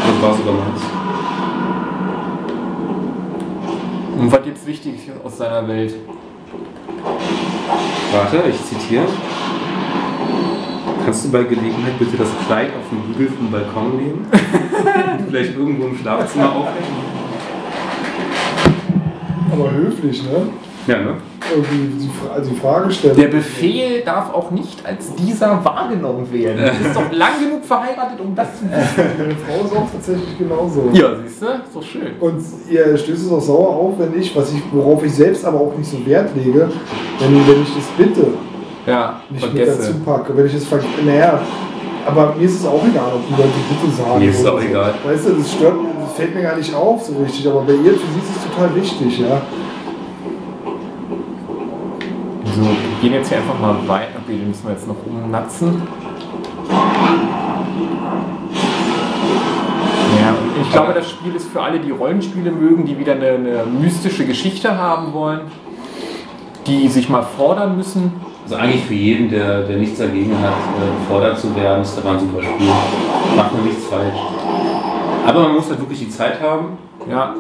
Das 0.08 0.22
war 0.24 0.34
sogar 0.34 0.54
meins. 0.54 0.82
Und 4.18 4.32
was 4.32 4.46
jetzt 4.48 4.66
wichtig 4.66 4.96
ist 4.96 5.24
aus 5.24 5.38
seiner 5.38 5.68
Welt. 5.68 5.94
Warte, 8.12 8.44
ich 8.50 8.66
zitiere. 8.66 9.06
Kannst 11.06 11.26
du 11.26 11.32
bei 11.32 11.44
Gelegenheit 11.44 12.00
bitte 12.00 12.18
das 12.18 12.30
Kleid 12.48 12.70
auf 12.70 12.90
dem 12.90 13.14
Bügel 13.14 13.32
vom 13.32 13.52
Balkon 13.52 13.98
nehmen? 13.98 14.28
Vielleicht 15.28 15.56
irgendwo 15.56 15.86
im 15.86 15.98
Schlafzimmer 15.98 16.56
aufhängen? 16.56 17.20
Aber 19.52 19.72
höflich, 19.72 20.24
ne? 20.24 20.50
Ja, 20.88 20.98
ne? 21.02 21.18
Irgendwie 21.52 22.06
die, 22.06 22.10
Fra 22.10 22.40
die 22.40 22.56
Frage 22.56 22.92
stellen. 22.92 23.16
Der 23.16 23.28
Befehl 23.28 24.02
darf 24.04 24.34
auch 24.34 24.52
nicht 24.52 24.86
als 24.86 25.14
dieser 25.16 25.64
wahrgenommen 25.64 26.32
werden. 26.32 26.58
Du 26.58 26.84
bist 26.84 26.96
doch 26.96 27.12
lang 27.12 27.40
genug 27.40 27.66
verheiratet, 27.66 28.20
um 28.20 28.36
das 28.36 28.48
zu 28.60 28.66
Meine 29.18 29.36
Frau 29.36 29.66
ist 29.66 29.76
auch 29.76 29.92
tatsächlich 29.92 30.38
genauso. 30.38 30.90
Ja, 30.94 31.10
siehst 31.24 31.42
du? 31.42 31.46
Ist 31.46 31.76
doch 31.76 31.84
schön. 31.84 32.12
Und 32.20 32.42
ihr 32.70 32.98
stößt 32.98 33.26
es 33.26 33.32
auch 33.32 33.42
sauer 33.42 33.70
auf, 33.70 33.94
wenn 34.00 34.20
ich, 34.20 34.36
was 34.36 34.54
ich, 34.54 34.62
worauf 34.72 35.04
ich 35.04 35.14
selbst 35.14 35.46
aber 35.46 35.60
auch 35.60 35.76
nicht 35.78 35.90
so 35.90 36.06
Wert 36.06 36.30
lege, 36.36 36.70
wenn, 37.20 37.48
wenn 37.48 37.64
ich 37.64 37.76
das 37.76 37.86
bitte 37.98 38.28
Ja, 38.86 39.22
nicht 39.30 39.42
mit 39.42 39.52
vergesse. 39.66 39.78
dazu 39.78 40.00
packe. 40.06 40.38
Wenn 40.38 40.46
ich 40.46 40.54
es 40.54 40.66
ver 40.66 40.80
naja, 41.06 41.42
aber 42.06 42.36
mir 42.38 42.46
ist 42.46 42.60
es 42.60 42.66
auch 42.66 42.84
egal, 42.86 43.12
ob 43.14 43.28
die 43.28 43.34
Leute 43.34 43.54
bitte 43.70 43.96
sagen. 43.96 44.20
Mir 44.20 44.30
ist 44.30 44.40
es 44.40 44.46
auch 44.46 44.60
so. 44.60 44.68
egal. 44.68 44.94
Weißt 45.06 45.28
du, 45.28 45.34
das 45.34 45.52
stört 45.52 45.76
das 46.02 46.14
fällt 46.18 46.34
mir 46.34 46.42
gar 46.42 46.56
nicht 46.58 46.74
auf 46.74 47.04
so 47.04 47.14
richtig, 47.22 47.48
aber 47.48 47.62
bei 47.62 47.74
ihr, 47.74 47.94
für 47.94 48.00
sie 48.00 48.20
ist 48.20 48.38
es 48.38 48.50
total 48.50 48.76
wichtig, 48.76 49.20
ja. 49.20 49.42
So, 52.56 52.62
wir 52.64 52.72
gehen 53.02 53.14
jetzt 53.14 53.30
hier 53.30 53.38
einfach 53.38 53.60
mal 53.60 53.76
weiter. 53.88 54.20
Okay, 54.24 54.38
den 54.38 54.48
müssen 54.48 54.66
wir 54.66 54.72
jetzt 54.72 54.88
noch 54.88 54.96
umnatzen. 55.06 55.82
Ja, 60.20 60.34
ich 60.62 60.72
glaube, 60.72 60.94
das 60.94 61.10
Spiel 61.10 61.36
ist 61.36 61.50
für 61.50 61.62
alle, 61.62 61.80
die 61.80 61.92
Rollenspiele 61.92 62.52
mögen, 62.52 62.86
die 62.86 62.98
wieder 62.98 63.14
eine, 63.14 63.30
eine 63.30 63.64
mystische 63.66 64.26
Geschichte 64.26 64.78
haben 64.78 65.14
wollen, 65.14 65.42
die 66.66 66.88
sich 66.88 67.08
mal 67.08 67.22
fordern 67.22 67.78
müssen. 67.78 68.14
Also 68.44 68.56
eigentlich 68.56 68.86
für 68.86 68.96
jeden, 68.96 69.30
der, 69.30 69.64
der 69.64 69.78
nichts 69.78 70.00
dagegen 70.00 70.36
hat, 70.42 70.54
äh, 70.54 71.00
gefordert 71.02 71.40
zu 71.40 71.56
werden, 71.56 71.84
ist 71.84 71.96
das 71.98 72.06
ein 72.06 72.20
super 72.20 72.42
Spiel. 72.42 72.68
Macht 73.36 73.54
man 73.54 73.64
nichts 73.64 73.86
falsch. 73.86 74.20
Aber 75.28 75.44
man 75.44 75.54
muss 75.54 75.70
halt 75.70 75.80
wirklich 75.80 76.00
die 76.00 76.10
Zeit 76.10 76.42
haben 76.42 76.80
Ja, 77.08 77.36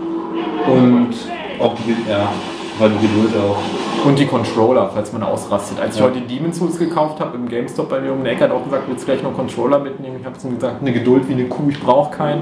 und 0.67 1.15
auch 1.59 1.73
die, 1.75 1.95
ja, 2.07 2.29
weil 2.79 2.89
die 2.91 3.07
Geduld 3.07 3.33
auch. 3.37 3.57
und 4.05 4.17
die 4.17 4.25
Controller, 4.25 4.89
falls 4.93 5.11
man 5.11 5.23
ausrastet. 5.23 5.77
Als 5.79 5.95
ich 5.95 5.99
Ja. 6.01 6.07
heute 6.07 6.21
Demon's 6.21 6.57
Souls 6.57 6.79
gekauft 6.79 7.19
habe, 7.19 7.35
im 7.35 7.49
GameStop 7.49 7.89
bei 7.89 7.99
mir 7.99 8.13
um 8.13 8.19
den 8.19 8.27
Ecke 8.27 8.45
hat 8.45 8.51
auch 8.51 8.63
gesagt, 8.63 8.83
willst 8.87 9.03
du 9.03 9.11
gleich 9.11 9.21
noch 9.21 9.33
Controller 9.35 9.77
mitnehmen? 9.79 10.15
Ich 10.21 10.25
habe 10.25 10.37
zu 10.37 10.47
ihm 10.47 10.55
gesagt, 10.55 10.75
eine 10.81 10.93
Geduld 10.93 11.27
wie 11.27 11.33
eine 11.33 11.45
Kuh, 11.49 11.69
ich 11.69 11.79
brauche 11.81 12.15
keinen. 12.15 12.41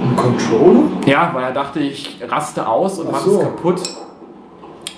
Ein 0.00 0.16
Controller? 0.16 0.80
Ja, 1.06 1.30
weil 1.32 1.44
er 1.44 1.52
dachte, 1.52 1.78
ich 1.78 2.18
raste 2.28 2.66
aus 2.66 2.98
und 2.98 3.06
Ach 3.08 3.12
mache 3.12 3.30
so. 3.30 3.36
es 3.38 3.44
kaputt. 3.44 3.80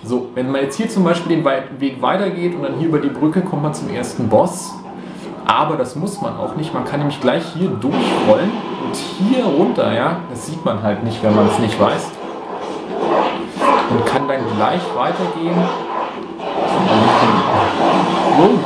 So, 0.03 0.29
wenn 0.35 0.51
man 0.51 0.63
jetzt 0.63 0.77
hier 0.77 0.89
zum 0.89 1.05
Beispiel 1.05 1.37
den 1.37 1.45
Weg 1.79 2.01
weitergeht 2.01 2.55
und 2.55 2.63
dann 2.63 2.75
hier 2.79 2.89
über 2.89 2.99
die 2.99 3.09
Brücke 3.09 3.43
kommt 3.43 3.63
man 3.63 3.75
zum 3.75 3.91
ersten 3.91 4.29
Boss. 4.29 4.73
Aber 5.47 5.77
das 5.77 5.95
muss 5.95 6.23
man 6.23 6.37
auch 6.39 6.57
nicht. 6.57 6.73
Man 6.73 6.87
kann 6.87 7.01
nämlich 7.01 7.21
gleich 7.21 7.43
hier 7.55 7.69
durchrollen 7.69 8.51
und 8.87 8.97
hier 8.97 9.45
runter, 9.45 9.93
ja. 9.93 10.21
Das 10.31 10.47
sieht 10.47 10.65
man 10.65 10.83
halt 10.83 11.05
nicht, 11.05 11.23
wenn 11.23 11.35
man 11.35 11.47
es 11.49 11.59
nicht 11.59 11.79
weiß. 11.79 12.11
Und 13.91 14.07
kann 14.07 14.29
dann 14.29 14.41
gleich 14.57 14.83
weitergehen. 14.97 15.59
Oh, 18.39 18.59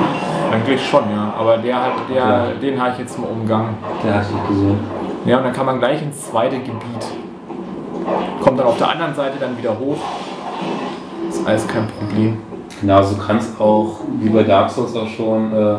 eigentlich 0.52 0.88
schon, 0.88 1.04
ja. 1.10 1.34
Aber 1.38 1.58
der 1.58 1.76
hat, 1.76 1.92
der, 2.08 2.16
Ja. 2.16 2.46
den 2.60 2.80
habe 2.80 2.92
ich 2.92 2.98
jetzt 2.98 3.18
mal 3.18 3.26
umgangen. 3.28 3.74
Der 4.04 4.14
hat 4.14 4.24
dich 4.24 4.48
gesehen. 4.48 4.78
Ja, 5.24 5.38
und 5.38 5.44
dann 5.44 5.52
kann 5.52 5.66
man 5.66 5.78
gleich 5.78 6.02
ins 6.02 6.30
zweite 6.30 6.56
Gebiet. 6.58 7.06
Kommt 8.40 8.58
dann 8.58 8.66
auf 8.66 8.78
der 8.78 8.90
anderen 8.90 9.14
Seite 9.14 9.38
dann 9.38 9.56
wieder 9.56 9.78
hoch. 9.78 9.98
Ist 11.28 11.46
alles 11.46 11.68
kein 11.68 11.86
Problem. 11.86 12.38
Genau, 12.80 12.96
also 12.96 13.14
du 13.14 13.22
kannst 13.22 13.60
auch, 13.60 14.00
wie 14.20 14.30
bei 14.30 14.42
Dark 14.42 14.70
Souls 14.70 14.96
auch 14.96 15.06
schon, 15.06 15.52
äh, 15.52 15.76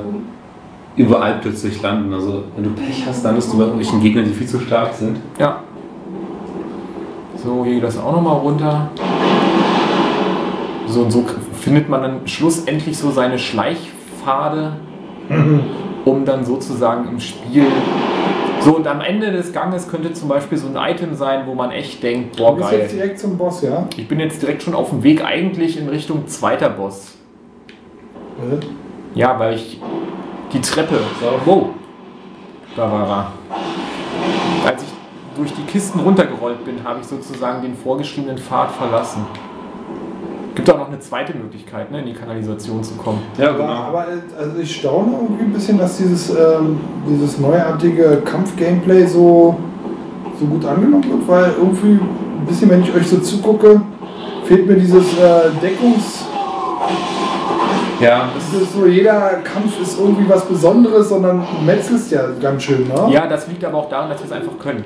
überall 0.95 1.39
plötzlich 1.41 1.81
landen. 1.81 2.13
Also 2.13 2.43
wenn 2.55 2.63
du 2.63 2.69
Pech 2.71 3.05
hast, 3.07 3.23
landest 3.23 3.51
du 3.53 3.57
bei 3.57 3.63
irgendwelchen 3.63 4.01
Gegnern, 4.01 4.25
die 4.25 4.31
viel 4.33 4.47
zu 4.47 4.59
stark 4.59 4.93
sind. 4.93 5.17
Ja. 5.39 5.63
So, 7.37 7.63
hier 7.65 7.75
geht 7.75 7.83
das 7.83 7.97
auch 7.97 8.11
nochmal 8.11 8.37
runter. 8.37 8.89
So 10.87 11.01
und 11.01 11.11
so 11.11 11.25
findet 11.59 11.89
man 11.89 12.01
dann 12.01 12.27
schlussendlich 12.27 12.97
so 12.97 13.11
seine 13.11 13.39
Schleichpfade, 13.39 14.73
um 16.05 16.25
dann 16.25 16.43
sozusagen 16.43 17.07
im 17.07 17.19
Spiel. 17.19 17.65
So, 18.59 18.75
und 18.75 18.85
am 18.85 19.01
Ende 19.01 19.31
des 19.31 19.53
Ganges 19.53 19.87
könnte 19.89 20.13
zum 20.13 20.27
Beispiel 20.29 20.57
so 20.57 20.67
ein 20.67 20.75
Item 20.93 21.15
sein, 21.15 21.47
wo 21.47 21.55
man 21.55 21.71
echt 21.71 22.03
denkt, 22.03 22.37
boah, 22.37 22.51
Du 22.51 22.57
bist 22.57 22.69
geil. 22.69 22.79
jetzt 22.81 22.93
direkt 22.95 23.19
zum 23.19 23.37
Boss, 23.37 23.63
ja? 23.63 23.87
Ich 23.97 24.07
bin 24.07 24.19
jetzt 24.19 24.39
direkt 24.41 24.61
schon 24.61 24.75
auf 24.75 24.89
dem 24.91 25.01
Weg 25.01 25.25
eigentlich 25.25 25.79
in 25.79 25.89
Richtung 25.89 26.27
zweiter 26.27 26.69
Boss. 26.69 27.15
Äh, 28.37 28.63
Ja, 29.17 29.39
weil 29.39 29.55
ich 29.55 29.81
die 30.53 30.61
Treppe. 30.61 30.99
So. 31.19 31.39
Wow. 31.45 31.69
Da 32.75 32.91
war 32.91 33.07
er. 33.07 34.67
Als 34.67 34.83
ich 34.83 34.89
durch 35.35 35.53
die 35.53 35.63
Kisten 35.63 35.99
runtergerollt 35.99 36.63
bin, 36.65 36.83
habe 36.83 36.99
ich 37.01 37.07
sozusagen 37.07 37.61
den 37.61 37.75
vorgeschriebenen 37.75 38.37
Pfad 38.37 38.71
verlassen. 38.71 39.25
Gibt 40.53 40.69
auch 40.69 40.77
noch 40.77 40.87
eine 40.89 40.99
zweite 40.99 41.33
Möglichkeit, 41.33 41.91
ne, 41.91 41.99
in 42.01 42.07
die 42.07 42.13
Kanalisation 42.13 42.83
zu 42.83 42.95
kommen. 42.95 43.21
Ja, 43.37 43.51
Aber, 43.51 43.69
aber 43.69 44.07
äh, 44.07 44.37
also 44.37 44.59
ich 44.59 44.75
staune 44.75 45.13
irgendwie 45.13 45.43
ein 45.45 45.53
bisschen, 45.53 45.77
dass 45.77 45.97
dieses, 45.97 46.29
ähm, 46.29 46.79
dieses 47.07 47.39
neuartige 47.39 48.21
Kampf-Gameplay 48.25 49.05
so, 49.05 49.55
so 50.37 50.45
gut 50.45 50.65
angenommen 50.65 51.05
wird, 51.05 51.27
weil 51.27 51.53
irgendwie 51.57 51.99
ein 52.01 52.45
bisschen, 52.45 52.69
wenn 52.69 52.81
ich 52.81 52.93
euch 52.93 53.07
so 53.07 53.19
zugucke, 53.19 53.81
fehlt 54.43 54.67
mir 54.67 54.75
dieses 54.75 55.17
äh, 55.17 55.49
Deckungs... 55.61 56.25
Ja, 58.01 58.29
Es 58.37 58.61
ist 58.61 58.73
so, 58.73 58.85
jeder 58.85 59.39
Kampf 59.43 59.79
ist 59.81 59.99
irgendwie 59.99 60.27
was 60.27 60.43
Besonderes, 60.45 61.09
sondern 61.09 61.39
du 61.59 61.65
metzelst 61.65 62.11
ja 62.11 62.21
ganz 62.41 62.63
schön, 62.63 62.87
ne? 62.87 63.09
Ja, 63.13 63.27
das 63.27 63.47
liegt 63.47 63.63
aber 63.63 63.77
auch 63.77 63.89
daran, 63.89 64.09
dass 64.09 64.19
wir 64.19 64.25
es 64.25 64.31
einfach 64.31 64.57
können. 64.59 64.83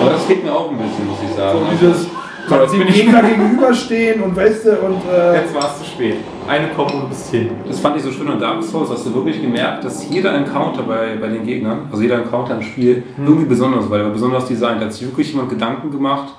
aber 0.00 0.10
das 0.10 0.24
fehlt 0.24 0.44
mir 0.44 0.52
auch 0.52 0.70
ein 0.70 0.78
bisschen, 0.78 1.06
muss 1.08 1.18
ich 1.28 1.36
sagen. 1.36 1.58
So 1.58 1.66
dieses 1.86 2.06
So, 2.48 2.56
jetzt 2.56 2.72
bin 2.72 2.88
ich- 2.88 2.94
Gegner 2.94 3.22
gegenüberstehen 3.22 4.22
und 4.22 4.34
weißt 4.36 4.64
du, 4.66 4.70
und 4.70 4.96
äh, 5.12 5.34
Jetzt 5.36 5.54
war 5.54 5.70
es 5.70 5.78
zu 5.78 5.84
spät. 5.84 6.16
Eine 6.48 6.68
Kombo 6.68 7.06
bist 7.08 7.30
hin. 7.30 7.50
Das 7.68 7.78
fand 7.78 7.96
ich 7.96 8.02
so 8.02 8.10
schön 8.10 8.28
an 8.28 8.40
Dark 8.40 8.62
Souls, 8.64 8.90
hast 8.90 9.06
du 9.06 9.14
wirklich 9.14 9.40
gemerkt, 9.40 9.84
dass 9.84 10.08
jeder 10.10 10.34
Encounter 10.34 10.82
bei, 10.82 11.16
bei 11.20 11.28
den 11.28 11.46
Gegnern, 11.46 11.86
also 11.90 12.02
jeder 12.02 12.16
Encounter 12.16 12.56
im 12.56 12.62
Spiel, 12.62 13.04
irgendwie 13.18 13.44
besonders 13.44 13.88
war. 13.88 13.98
Der 13.98 14.06
war 14.06 14.12
besonders 14.12 14.46
designt. 14.46 14.80
Da 14.80 14.86
hat 14.86 14.92
sich 14.92 15.06
wirklich 15.06 15.30
jemand 15.32 15.50
Gedanken 15.50 15.90
gemacht. 15.92 16.34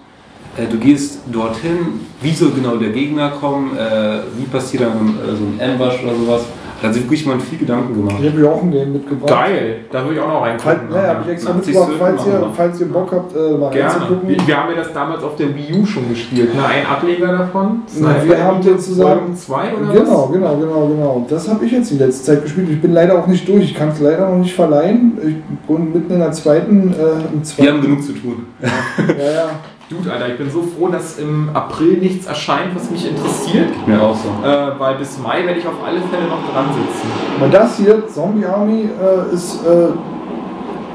Äh, 0.58 0.68
du 0.72 0.78
gehst 0.78 1.20
dorthin, 1.32 2.00
wie 2.22 2.32
soll 2.32 2.52
genau 2.52 2.76
der 2.76 2.90
Gegner 2.90 3.30
kommen, 3.32 3.76
äh, 3.78 4.20
wie 4.38 4.46
passiert 4.46 4.84
dann 4.84 4.92
äh, 5.18 5.36
so 5.36 5.44
ein 5.44 5.60
Ambush 5.72 6.04
oder 6.04 6.16
sowas. 6.16 6.42
Da 6.82 6.90
hat 6.90 6.96
sich 6.96 7.04
wirklich 7.04 7.24
jemand 7.24 7.42
viel 7.42 7.60
Gedanken 7.60 7.94
gemacht. 7.94 8.16
ich 8.20 8.28
habe 8.28 8.40
hier 8.40 8.52
auch 8.52 8.62
ein 8.62 8.70
Game 8.72 8.92
mitgebracht. 8.92 9.30
Geil, 9.30 9.76
da 9.90 10.04
würde 10.04 10.16
ich 10.16 10.20
auch 10.20 10.28
noch 10.28 10.42
Falls, 10.42 10.66
reingucken. 10.66 10.96
ja, 10.96 11.08
habe 11.08 11.22
ich 11.24 11.30
extra 11.32 11.52
80 11.54 11.66
mitgebracht, 11.68 11.92
falls 11.98 12.26
ihr, 12.28 12.34
wir. 12.34 12.50
falls 12.58 12.82
ihr 12.82 12.86
Bock 12.92 13.12
habt, 13.14 13.36
äh, 13.38 13.40
mal 13.58 13.70
Gerne. 13.72 13.94
reinzugucken. 13.94 14.28
Wir, 14.30 14.48
wir 14.48 14.58
haben 14.58 14.70
ja 14.70 14.76
das 14.84 14.94
damals 14.94 15.24
auf 15.24 15.36
der 15.38 15.56
Wii 15.56 15.74
U 15.80 15.86
schon 15.86 16.10
gespielt. 16.10 16.54
Ne? 16.54 16.62
Ein 16.66 16.86
Ableger 16.86 17.38
davon. 17.38 17.84
Na, 18.00 18.16
wir 18.26 18.44
haben 18.44 18.62
sozusagen- 18.62 19.20
Folgen 19.22 19.36
2 19.38 19.74
oder 19.76 19.94
Genau, 19.94 20.28
genau, 20.28 20.58
genau, 20.58 20.88
genau. 20.88 21.26
Das 21.30 21.48
habe 21.48 21.64
ich 21.66 21.72
jetzt 21.72 21.90
die 21.90 21.98
letzte 21.98 22.26
Zeit 22.26 22.44
gespielt. 22.44 22.68
Ich 22.70 22.82
bin 22.82 22.92
leider 22.92 23.18
auch 23.18 23.28
nicht 23.28 23.48
durch. 23.48 23.64
Ich 23.64 23.76
kann 23.76 23.88
es 23.88 24.02
leider 24.02 24.30
noch 24.30 24.40
nicht 24.40 24.54
verleihen. 24.54 25.18
Ich 25.26 25.68
bin 25.74 25.94
mitten 25.94 26.12
in 26.12 26.20
der 26.20 26.34
zweiten, 26.34 26.92
äh, 26.92 27.32
im 27.32 27.40
Wir 27.40 27.44
zweiten. 27.44 27.70
haben 27.72 27.82
genug 27.82 28.04
zu 28.04 28.12
tun. 28.12 28.46
Ja, 28.62 29.32
ja. 29.32 29.50
Dude, 29.98 30.12
Alter, 30.12 30.30
ich 30.30 30.38
bin 30.38 30.50
so 30.50 30.64
froh, 30.64 30.88
dass 30.88 31.20
im 31.20 31.50
April 31.54 31.98
nichts 31.98 32.26
erscheint, 32.26 32.76
was 32.76 32.90
mich 32.90 33.08
interessiert. 33.08 33.70
Mir 33.88 34.02
auch 34.02 34.16
so. 34.16 34.30
Äh, 34.48 34.80
weil 34.80 34.96
bis 34.96 35.20
Mai 35.20 35.46
werde 35.46 35.60
ich 35.60 35.68
auf 35.68 35.76
alle 35.86 36.00
Fälle 36.02 36.24
noch 36.24 36.52
dran 36.52 36.66
sitzen. 36.74 37.08
Aber 37.40 37.50
das 37.50 37.78
hier, 37.78 38.08
Zombie 38.08 38.46
Army, 38.46 38.90
äh, 38.90 39.34
ist 39.34 39.60
äh, 39.66 39.90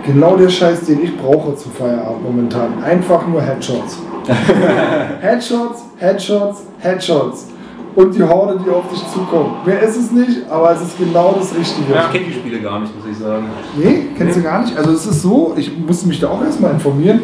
genau 0.06 0.36
der 0.36 0.48
Scheiß, 0.48 0.86
den 0.86 1.04
ich 1.04 1.16
brauche 1.16 1.54
zu 1.54 1.68
Feierabend 1.68 2.24
momentan. 2.24 2.82
Einfach 2.82 3.26
nur 3.26 3.40
Headshots. 3.40 3.98
Headshots, 5.20 5.84
Headshots, 5.98 6.62
Headshots. 6.80 7.46
Und 7.94 8.14
die 8.14 8.22
Horde, 8.22 8.60
die 8.64 8.70
auf 8.70 8.88
dich 8.88 9.02
zukommt. 9.12 9.66
Mehr 9.66 9.80
ist 9.82 9.96
es 9.96 10.12
nicht, 10.12 10.48
aber 10.48 10.72
es 10.72 10.82
ist 10.82 10.98
genau 10.98 11.34
das 11.36 11.54
Richtige. 11.56 11.94
Ich 11.94 12.12
kenne 12.12 12.26
die 12.26 12.32
Spiele 12.32 12.60
gar 12.60 12.80
nicht, 12.80 12.94
muss 12.96 13.06
ich 13.10 13.18
sagen. 13.18 13.46
Nee, 13.76 14.10
kennst 14.16 14.36
du 14.36 14.42
gar 14.42 14.62
nicht? 14.62 14.76
Also 14.76 14.92
es 14.92 15.06
ist 15.06 15.22
so, 15.22 15.54
ich 15.56 15.76
musste 15.76 16.06
mich 16.06 16.20
da 16.20 16.28
auch 16.28 16.42
erstmal 16.44 16.72
informieren. 16.72 17.22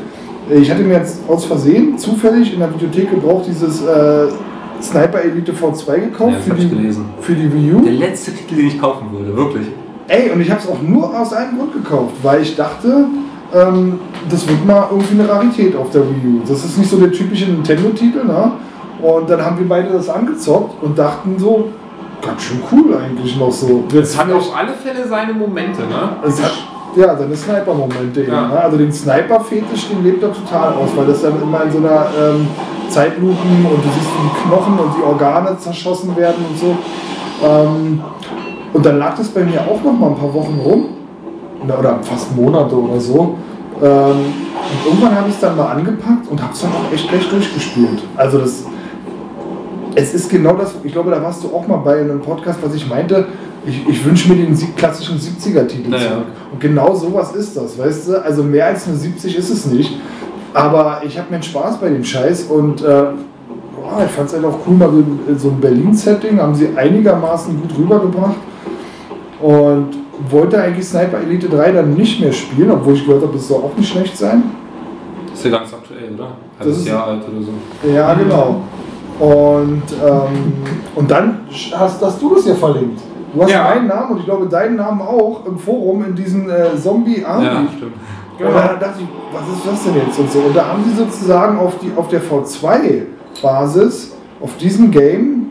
Ich 0.51 0.71
hatte 0.71 0.83
mir 0.83 0.95
jetzt 0.99 1.21
aus 1.29 1.45
Versehen 1.47 1.97
zufällig 1.99 2.53
in 2.53 2.61
der 2.61 2.73
Videothek 2.75 3.11
gebraucht 3.11 3.47
dieses 3.49 3.83
äh, 3.83 4.27
Sniper 4.83 5.23
Elite 5.23 5.53
V2 5.53 6.01
gekauft 6.01 6.35
Ja, 6.35 6.41
für, 6.41 6.55
die, 6.61 6.69
gelesen. 6.69 7.07
für 7.21 7.35
die 7.35 7.53
Wii 7.53 7.75
U. 7.75 7.81
Der 7.81 7.93
letzte 7.93 8.33
Titel, 8.35 8.57
den 8.57 8.67
ich 8.69 8.81
kaufen 8.81 9.07
würde, 9.13 9.35
wirklich. 9.35 9.67
Ey, 10.09 10.31
und 10.31 10.41
ich 10.43 10.51
habe 10.51 10.61
es 10.61 10.69
auch 10.69 10.83
nur 10.83 11.19
aus 11.19 11.33
einem 11.33 11.57
Grund 11.59 11.73
gekauft, 11.73 12.13
weil 12.23 12.43
ich 12.43 12.55
dachte, 12.57 13.07
ähm, 13.55 13.99
das 14.29 14.47
wird 14.47 14.67
mal 14.67 14.89
irgendwie 14.91 15.19
eine 15.21 15.29
Rarität 15.29 15.75
auf 15.77 15.89
der 15.91 16.03
Wii 16.03 16.27
U. 16.27 16.41
Das 16.47 16.63
ist 16.63 16.77
nicht 16.77 16.91
so 16.91 16.99
der 16.99 17.11
typische 17.13 17.47
Nintendo-Titel, 17.47 18.25
ne? 18.27 18.53
Und 19.01 19.29
dann 19.31 19.43
haben 19.43 19.59
wir 19.59 19.69
beide 19.69 19.91
das 19.93 20.09
angezockt 20.11 20.83
und 20.83 20.99
dachten 20.99 21.37
so, 21.39 21.69
ganz 22.25 22.43
schön 22.43 22.61
cool 22.71 22.95
eigentlich 22.97 23.37
noch 23.39 23.53
so. 23.53 23.85
Es 23.99 24.19
hat 24.19 24.31
auf 24.31 24.55
alle 24.55 24.73
Fälle 24.75 25.07
seine 25.09 25.33
Momente, 25.33 25.83
ne? 25.83 26.17
Es 26.27 26.43
hat 26.43 26.53
ja 26.97 27.17
seine 27.17 27.37
Sniper-Momente 27.37 28.23
eben. 28.23 28.33
Ja. 28.33 28.49
Ne? 28.49 28.61
Also 28.61 28.77
den 28.77 28.93
Sniper-Fetisch, 28.93 29.89
den 29.89 30.05
lebt 30.05 30.23
er 30.23 30.33
total 30.33 30.75
aus, 30.75 30.91
weil 30.97 31.07
das 31.07 31.23
dann 31.23 31.41
immer 31.41 31.65
in 31.65 31.73
so 31.73 31.79
einer 31.79 32.07
ähm, 32.19 32.49
Zeitlupen 32.89 33.67
und 33.67 33.85
du 33.85 33.89
siehst, 33.89 34.11
die 34.23 34.49
Knochen 34.49 34.79
und 34.79 34.97
die 34.97 35.03
Organe 35.03 35.57
zerschossen 35.59 36.17
werden 36.17 36.45
und 36.49 36.59
so. 36.59 36.77
Ähm, 37.45 38.01
und 38.73 38.85
dann 38.85 38.99
lag 38.99 39.17
das 39.17 39.29
bei 39.29 39.45
mir 39.45 39.61
auch 39.61 39.83
noch 39.83 39.93
mal 39.93 40.09
ein 40.09 40.17
paar 40.17 40.33
Wochen 40.35 40.61
rum. 40.63 40.87
Oder, 41.65 41.79
oder 41.79 41.99
fast 42.03 42.35
Monate 42.37 42.77
oder 42.77 43.01
so. 43.01 43.37
Ähm, 43.83 44.35
und 44.65 44.87
irgendwann 44.87 45.17
habe 45.17 45.29
ich 45.29 45.35
es 45.35 45.41
dann 45.41 45.57
mal 45.57 45.73
angepackt 45.73 46.31
und 46.31 46.43
habe 46.43 46.53
es 46.53 46.61
dann 46.61 46.71
auch 46.71 46.93
echt 46.93 47.09
gleich 47.09 47.29
durchgespielt. 47.29 48.03
Also 48.17 48.39
das, 48.39 48.65
es 49.95 50.15
ist 50.15 50.31
genau 50.31 50.55
das, 50.55 50.75
ich 50.83 50.93
glaube, 50.93 51.11
da 51.11 51.23
warst 51.23 51.45
du 51.45 51.49
auch 51.55 51.67
mal 51.67 51.79
bei 51.79 52.01
einem 52.01 52.21
Podcast, 52.21 52.59
was 52.63 52.75
ich 52.75 52.89
meinte, 52.89 53.27
ich, 53.67 53.89
ich 53.89 54.05
wünsche 54.05 54.29
mir 54.33 54.37
den 54.45 54.57
klassischen 54.77 55.19
70er-Titel 55.19 55.91
Naja. 55.91 56.03
zurück. 56.11 56.25
Und 56.53 56.61
genau 56.61 56.95
sowas 56.95 57.35
ist 57.35 57.57
das, 57.57 57.79
weißt 57.79 58.09
du? 58.09 58.23
Also 58.23 58.43
mehr 58.43 58.67
als 58.67 58.87
eine 58.87 58.97
70 58.97 59.37
ist 59.37 59.51
es 59.51 59.67
nicht. 59.67 59.97
Aber 60.53 61.03
ich 61.05 61.19
habe 61.19 61.35
mir 61.35 61.43
Spaß 61.43 61.79
bei 61.79 61.89
dem 61.89 62.05
Scheiß 62.05 62.45
und 62.45 62.81
äh, 62.83 62.85
boah, 62.85 64.03
ich 64.05 64.11
fand 64.13 64.29
es 64.29 64.35
halt 64.35 64.45
auch 64.45 64.59
cool, 64.67 64.75
mal 64.77 64.91
so, 64.91 64.99
in 65.29 65.39
so 65.39 65.49
ein 65.49 65.61
Berlin-Setting 65.61 66.39
haben 66.41 66.55
sie 66.55 66.69
einigermaßen 66.77 67.61
gut 67.61 67.77
rübergebracht. 67.79 68.37
Und 69.43 69.89
wollte 70.31 70.61
eigentlich 70.63 70.87
Sniper 70.87 71.19
Elite 71.21 71.49
3 71.49 71.73
dann 71.73 71.95
nicht 71.95 72.21
mehr 72.21 72.33
spielen, 72.33 72.71
obwohl 72.71 72.95
ich 72.95 73.05
gehört 73.05 73.23
habe, 73.23 73.33
das 73.35 73.49
soll 73.49 73.59
auch 73.63 73.77
nicht 73.77 73.91
schlecht 73.91 74.17
sein. 74.17 74.45
Ist 75.33 75.45
ja 75.45 75.51
ganz 75.51 75.75
aktuell, 75.75 76.15
oder? 76.15 76.29
Das 76.59 76.67
Halbes 76.67 76.79
ist- 76.79 76.89
Jahr 76.89 77.07
alt 77.09 77.23
oder 77.29 77.43
so. 77.45 77.93
Ja, 77.93 78.15
genau. 78.15 78.63
Und, 79.19 79.83
ähm, 79.93 80.53
und 80.95 81.11
dann 81.11 81.41
hast, 81.73 82.01
hast 82.01 82.23
du 82.23 82.35
das 82.35 82.47
ja 82.47 82.55
verlinkt. 82.55 83.01
Du 83.35 83.43
hast 83.43 83.51
Ja. 83.51 83.65
meinen 83.65 83.89
Namen 83.89 84.13
und 84.13 84.19
ich 84.21 84.25
glaube 84.25 84.47
deinen 84.47 84.77
Namen 84.77 85.01
auch 85.01 85.45
im 85.47 85.59
Forum 85.59 86.05
in 86.05 86.15
diesen 86.15 86.49
äh, 86.49 86.77
zombie 86.81 87.25
army 87.25 87.45
Ja, 87.47 87.65
stimmt. 87.77 87.93
Und 88.39 88.55
dann 88.55 88.81
dachte 88.81 89.01
ich, 89.01 89.07
was 89.33 89.57
ist 89.57 89.67
das 89.67 89.85
denn 89.85 90.03
jetzt 90.07 90.19
und 90.19 90.31
so. 90.31 90.39
Und 90.41 90.57
da 90.57 90.69
haben 90.69 90.83
sie 90.85 90.95
sozusagen 90.97 91.59
auf, 91.59 91.75
die, 91.79 91.91
auf 91.97 92.09
der 92.09 92.21
V2-Basis, 92.21 94.17
auf 94.41 94.57
diesem 94.57 94.91
Game, 94.91 95.47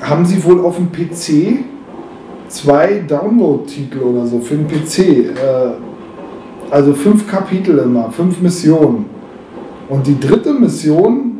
haben 0.00 0.24
sie 0.24 0.42
wohl 0.44 0.64
auf 0.64 0.76
dem 0.76 0.90
PC 0.92 1.64
zwei 2.48 3.02
Download-Titel 3.08 3.98
oder 4.00 4.26
so 4.26 4.40
für 4.40 4.56
den 4.56 4.66
PC. 4.66 4.98
Äh, 4.98 5.32
also 6.70 6.94
fünf 6.94 7.30
Kapitel 7.30 7.78
immer, 7.78 8.10
fünf 8.10 8.40
Missionen. 8.40 9.06
Und 9.88 10.06
die 10.06 10.18
dritte 10.18 10.52
Mission, 10.54 11.31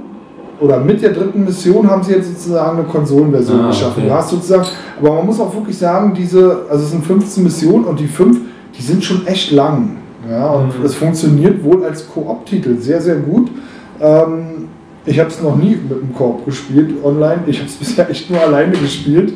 oder 0.62 0.78
mit 0.78 1.02
der 1.02 1.10
dritten 1.12 1.44
Mission 1.44 1.90
haben 1.90 2.02
sie 2.02 2.12
jetzt 2.12 2.28
sozusagen 2.28 2.78
eine 2.78 2.86
Konsolenversion 2.86 3.60
Ah, 3.60 3.66
geschaffen. 3.68 3.94
okay. 4.02 4.08
Du 4.08 4.14
hast 4.14 4.30
sozusagen, 4.30 4.64
aber 5.00 5.14
man 5.16 5.26
muss 5.26 5.40
auch 5.40 5.54
wirklich 5.54 5.76
sagen, 5.76 6.14
diese, 6.14 6.62
also 6.70 6.84
es 6.84 6.90
sind 6.92 7.04
15 7.04 7.42
Missionen 7.42 7.84
und 7.84 7.98
die 7.98 8.06
fünf, 8.06 8.38
die 8.78 8.82
sind 8.82 9.02
schon 9.04 9.26
echt 9.26 9.50
lang. 9.50 9.96
Ja, 10.30 10.50
und 10.50 10.78
Mhm. 10.78 10.84
es 10.84 10.94
funktioniert 10.94 11.64
wohl 11.64 11.84
als 11.84 12.08
Koop-Titel 12.08 12.78
sehr, 12.78 13.00
sehr 13.00 13.16
gut. 13.16 13.50
Ähm, 14.00 14.68
ich 15.04 15.18
habe 15.18 15.28
es 15.30 15.42
noch 15.42 15.56
nie 15.56 15.70
mit 15.70 15.90
dem 15.90 16.14
Koop 16.14 16.44
gespielt 16.44 16.94
online. 17.02 17.40
Ich 17.48 17.58
habe 17.58 17.68
es 17.68 17.74
bisher 17.80 18.08
echt 18.08 18.30
nur 18.30 18.40
alleine 18.40 18.70
gespielt. 18.72 19.32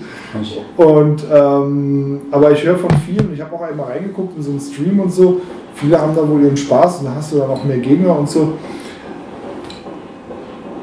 Und 0.77 1.25
ähm, 1.35 2.21
aber 2.31 2.53
ich 2.53 2.65
höre 2.65 2.77
von 2.79 2.91
vielen, 3.05 3.33
ich 3.35 3.41
habe 3.41 3.55
auch 3.55 3.63
einmal 3.63 3.87
reingeguckt 3.87 4.37
in 4.37 4.43
so 4.43 4.51
einen 4.51 4.61
Stream 4.61 5.01
und 5.01 5.11
so, 5.13 5.41
viele 5.75 6.01
haben 6.01 6.13
da 6.15 6.29
wohl 6.29 6.43
ihren 6.43 6.57
Spaß 6.57 6.99
und 7.01 7.07
da 7.07 7.15
hast 7.17 7.33
du 7.33 7.39
dann 7.39 7.51
auch 7.51 7.65
mehr 7.65 7.79
Gegner 7.79 8.17
und 8.19 8.29
so. 8.29 8.53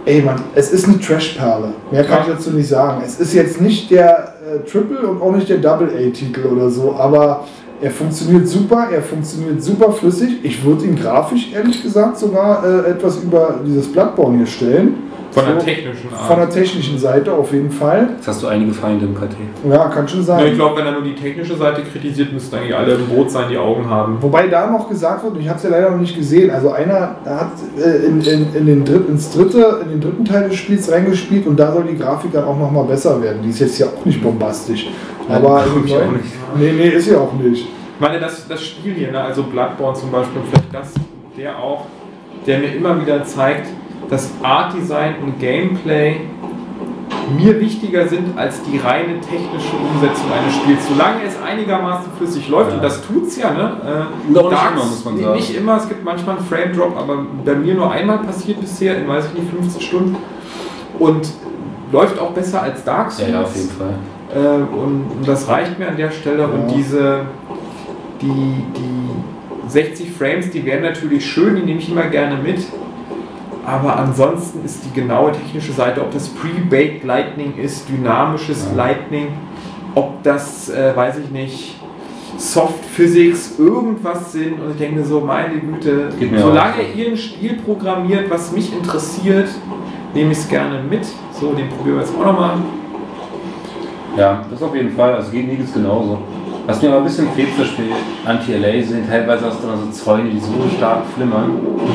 Ey 0.06 0.22
Mann, 0.22 0.42
es 0.54 0.74
ist 0.74 0.86
eine 0.86 1.00
Trash-Perle. 1.00 1.70
Mehr 1.90 2.04
kann 2.04 2.24
ich 2.24 2.36
dazu 2.36 2.52
nicht 2.52 2.68
sagen. 2.68 3.02
Es 3.06 3.22
ist 3.22 3.34
jetzt 3.34 3.62
nicht 3.62 3.90
der 3.90 4.34
äh, 4.44 4.70
Triple 4.70 5.08
und 5.08 5.22
auch 5.22 5.32
nicht 5.32 5.48
der 5.48 5.60
Double 5.60 5.88
A-Titel 5.88 6.46
oder 6.46 6.70
so, 6.70 6.94
aber 6.98 7.46
er 7.82 7.90
funktioniert 7.90 8.46
super, 8.46 8.90
er 8.94 9.02
funktioniert 9.02 9.64
super 9.64 9.94
flüssig. 9.94 10.44
Ich 10.44 10.64
würde 10.66 10.86
ihn 10.86 10.98
grafisch, 10.98 11.54
ehrlich 11.54 11.82
gesagt, 11.82 12.18
sogar 12.18 12.66
äh, 12.66 12.92
etwas 12.92 13.24
über 13.24 13.62
dieses 13.66 13.90
Bloodborne 13.90 14.40
hier 14.40 14.46
stellen. 14.46 14.96
Von 15.34 15.46
der 15.46 15.60
So, 15.60 15.66
technischen 15.66 16.14
Art. 16.14 16.28
Von 16.28 16.38
der 16.38 16.50
technischen 16.50 16.98
Seite 17.00 17.34
auf 17.34 17.52
jeden 17.52 17.72
Fall. 17.72 18.10
Jetzt 18.18 18.28
hast 18.28 18.44
du 18.44 18.48
einige 18.48 18.72
Feinde 18.72 19.06
im 19.06 19.16
KT. 19.16 19.36
Ja, 19.68 19.88
kann 19.90 20.08
schon 20.08 20.20
Ja, 20.20 20.26
sein. 20.26 20.48
ich 20.48 20.54
glaube, 20.54 20.78
wenn 20.78 20.86
er 20.86 20.92
nur 20.92 21.02
die 21.02 21.16
technische 21.16 21.56
Seite 21.56 21.82
kritisiert, 21.82 22.32
müssten 22.32 22.56
eigentlich 22.56 22.76
alle 22.76 22.94
im 22.94 23.08
Boot 23.08 23.32
sein, 23.32 23.46
die 23.50 23.58
Augen 23.58 23.90
haben. 23.90 24.18
Wobei 24.22 24.48
da 24.48 24.70
noch 24.70 24.88
gesagt 24.90 25.24
wird, 25.24 25.34
und 25.34 25.42
ich 25.42 25.48
habe 25.50 25.58
es 25.58 25.64
ja 25.64 25.70
leider 25.72 25.90
noch 25.92 25.98
nicht 26.00 26.16
gesehen, 26.16 26.52
also 26.52 26.72
einer 26.72 27.16
hat 27.26 27.52
äh, 27.84 28.06
in, 28.06 28.22
in, 28.22 28.54
in 28.54 28.66
den 28.68 28.86
Dritt, 28.86 29.10
ins 29.10 29.32
dritte, 29.32 29.80
in 29.84 29.90
den 29.90 30.02
dritten 30.02 30.24
Teil 30.26 30.50
des 30.50 30.58
Spiels 30.58 30.92
reingespielt 30.92 31.48
und 31.48 31.60
da 31.60 31.74
soll 31.74 31.86
die 31.86 31.98
Grafik 31.98 32.32
dann 32.32 32.44
auch 32.44 32.58
nochmal 32.60 32.86
besser 32.86 33.22
werden. 33.22 33.40
Die 33.44 33.50
ist 33.50 33.60
jetzt 33.60 33.80
ja 33.80 33.88
auch 33.88 34.06
nicht 34.06 34.22
bombastisch. 34.22 34.88
Aber 35.28 35.64
glaub 35.64 35.86
ich 35.86 35.92
im 35.94 35.98
auch 35.98 36.12
nicht. 36.12 36.26
Nee, 36.60 36.72
nee, 36.74 36.90
ist 36.90 37.10
ja 37.10 37.18
auch 37.18 37.34
nicht. 37.34 37.66
Ich 37.96 38.00
meine, 38.00 38.20
das, 38.20 38.48
das 38.48 38.64
Spiel 38.64 38.94
hier, 38.94 39.12
ne, 39.12 39.20
also 39.20 39.44
Bloodborne 39.44 39.98
zum 39.98 40.12
Beispiel, 40.12 40.42
vielleicht 40.50 40.74
das, 40.74 40.94
der 41.38 41.58
auch, 41.58 41.86
der 42.46 42.60
mir 42.60 42.76
immer 42.76 43.02
wieder 43.02 43.24
zeigt, 43.24 43.68
dass 44.10 44.30
Art 44.44 44.74
Design 44.76 45.16
und 45.24 45.40
Gameplay 45.40 46.18
mir 47.38 47.60
wichtiger 47.60 48.08
sind 48.08 48.38
als 48.38 48.62
die 48.64 48.78
reine 48.78 49.20
technische 49.22 49.76
Umsetzung 49.78 50.26
eines 50.32 50.56
Spiels. 50.56 50.88
Solange 50.88 51.24
es 51.26 51.36
einigermaßen 51.42 52.12
flüssig 52.18 52.50
läuft, 52.50 52.72
Ja. 52.72 52.76
und 52.78 52.84
das 52.84 53.02
tut 53.06 53.28
es 53.28 53.38
ja, 53.38 53.52
ne? 53.52 53.78
Äh, 54.30 54.34
Doch 54.34 54.50
nicht 54.52 54.62
immer, 54.72 54.84
muss 54.86 55.06
man 55.06 55.18
sagen. 55.18 55.36
Nicht 55.36 55.56
immer, 55.56 55.78
es 55.78 55.88
gibt 55.88 56.04
manchmal 56.04 56.38
einen 56.38 56.46
Frame 56.46 56.74
Drop, 56.74 56.98
aber 56.98 57.26
bei 57.46 57.56
mir 57.56 57.76
nur 57.76 57.90
einmal 57.92 58.18
passiert 58.20 58.60
bisher 58.60 58.98
in, 58.98 59.08
weiß 59.08 59.28
ich 59.34 59.40
nicht, 59.42 59.52
50 59.54 59.86
Stunden. 59.88 60.18
Und 61.00 61.28
läuft 61.92 62.20
auch 62.20 62.32
besser 62.32 62.62
als 62.62 62.84
Dark 62.84 63.08
Ja, 63.12 63.12
Souls. 63.12 63.30
ja, 63.32 63.42
auf 63.42 63.56
jeden 63.56 63.70
Fall. 63.70 63.94
Äh, 64.36 64.76
und, 64.76 65.06
und 65.18 65.28
das 65.28 65.48
reicht 65.48 65.80
mir 65.80 65.88
an 65.88 65.96
der 65.98 66.12
Stelle. 66.12 66.46
Und 66.48 66.70
Ja. 66.70 66.76
diese, 66.76 67.22
die, 68.22 68.28
die 68.28 69.70
60 69.70 70.12
Frames, 70.12 70.50
die 70.52 70.66
wären 70.66 70.82
natürlich 70.82 71.26
schön, 71.26 71.56
die 71.56 71.62
nehme 71.64 71.80
ich 71.80 71.90
immer 71.90 72.04
gerne 72.04 72.36
mit. 72.38 72.60
Aber 73.66 73.98
ansonsten 73.98 74.66
ist 74.66 74.84
die 74.86 75.00
genaue 75.00 75.32
technische 75.32 75.72
Seite, 75.72 76.02
ob 76.02 76.12
das 76.12 76.30
Pre-Baked 76.30 77.04
Lightning 77.04 77.56
ist, 77.58 77.88
dynamisches 77.88 78.68
Ja. 78.70 78.76
Lightning, 78.86 79.28
ob 79.96 80.22
das, 80.24 80.70
äh, 80.70 80.96
weiß 80.96 81.20
ich 81.20 81.30
nicht, 81.32 81.76
Soft 82.38 82.84
Physics, 82.86 83.60
irgendwas 83.60 84.32
sind. 84.32 84.60
Und 84.60 84.72
ich 84.72 84.78
denke 84.78 85.00
mir 85.00 85.06
so, 85.06 85.22
meine 85.22 85.60
Güte, 85.60 86.10
Geht 86.20 86.38
solange 86.40 86.74
auch 86.74 86.96
ihr 86.96 87.10
ein 87.10 87.18
Spiel 87.18 87.54
programmiert, 87.58 88.30
was 88.30 88.52
mich 88.52 88.74
interessiert, 88.74 89.50
nehme 90.14 90.32
ich 90.32 90.40
es 90.40 90.50
gerne 90.50 90.82
mit. 90.82 91.06
So, 91.40 91.54
den 91.54 91.70
probieren 91.70 91.98
wir 91.98 92.04
jetzt 92.04 92.14
auch 92.16 92.26
nochmal. 92.26 92.58
Ja, 94.18 94.46
das 94.50 94.62
auf 94.62 94.76
jeden 94.76 94.92
Fall. 94.96 95.14
Also 95.16 95.32
gegen 95.32 95.50
Eagles 95.52 95.74
genauso. 95.74 96.20
Was 96.66 96.82
mir 96.82 96.90
aber 96.90 97.00
ein 97.00 97.04
bisschen 97.04 97.28
fehlt, 97.36 97.50
zum 97.56 97.66
Beispiel 97.66 97.86
Anti-LA 98.26 98.82
sind, 98.88 99.08
teilweise 99.10 99.46
hast 99.48 99.62
du 99.62 99.68
dann 99.68 99.80
so 99.80 99.92
Zäune, 99.92 100.30
die 100.30 100.40
so 100.40 100.48
stark 100.78 101.02
flimmern. 101.14 101.52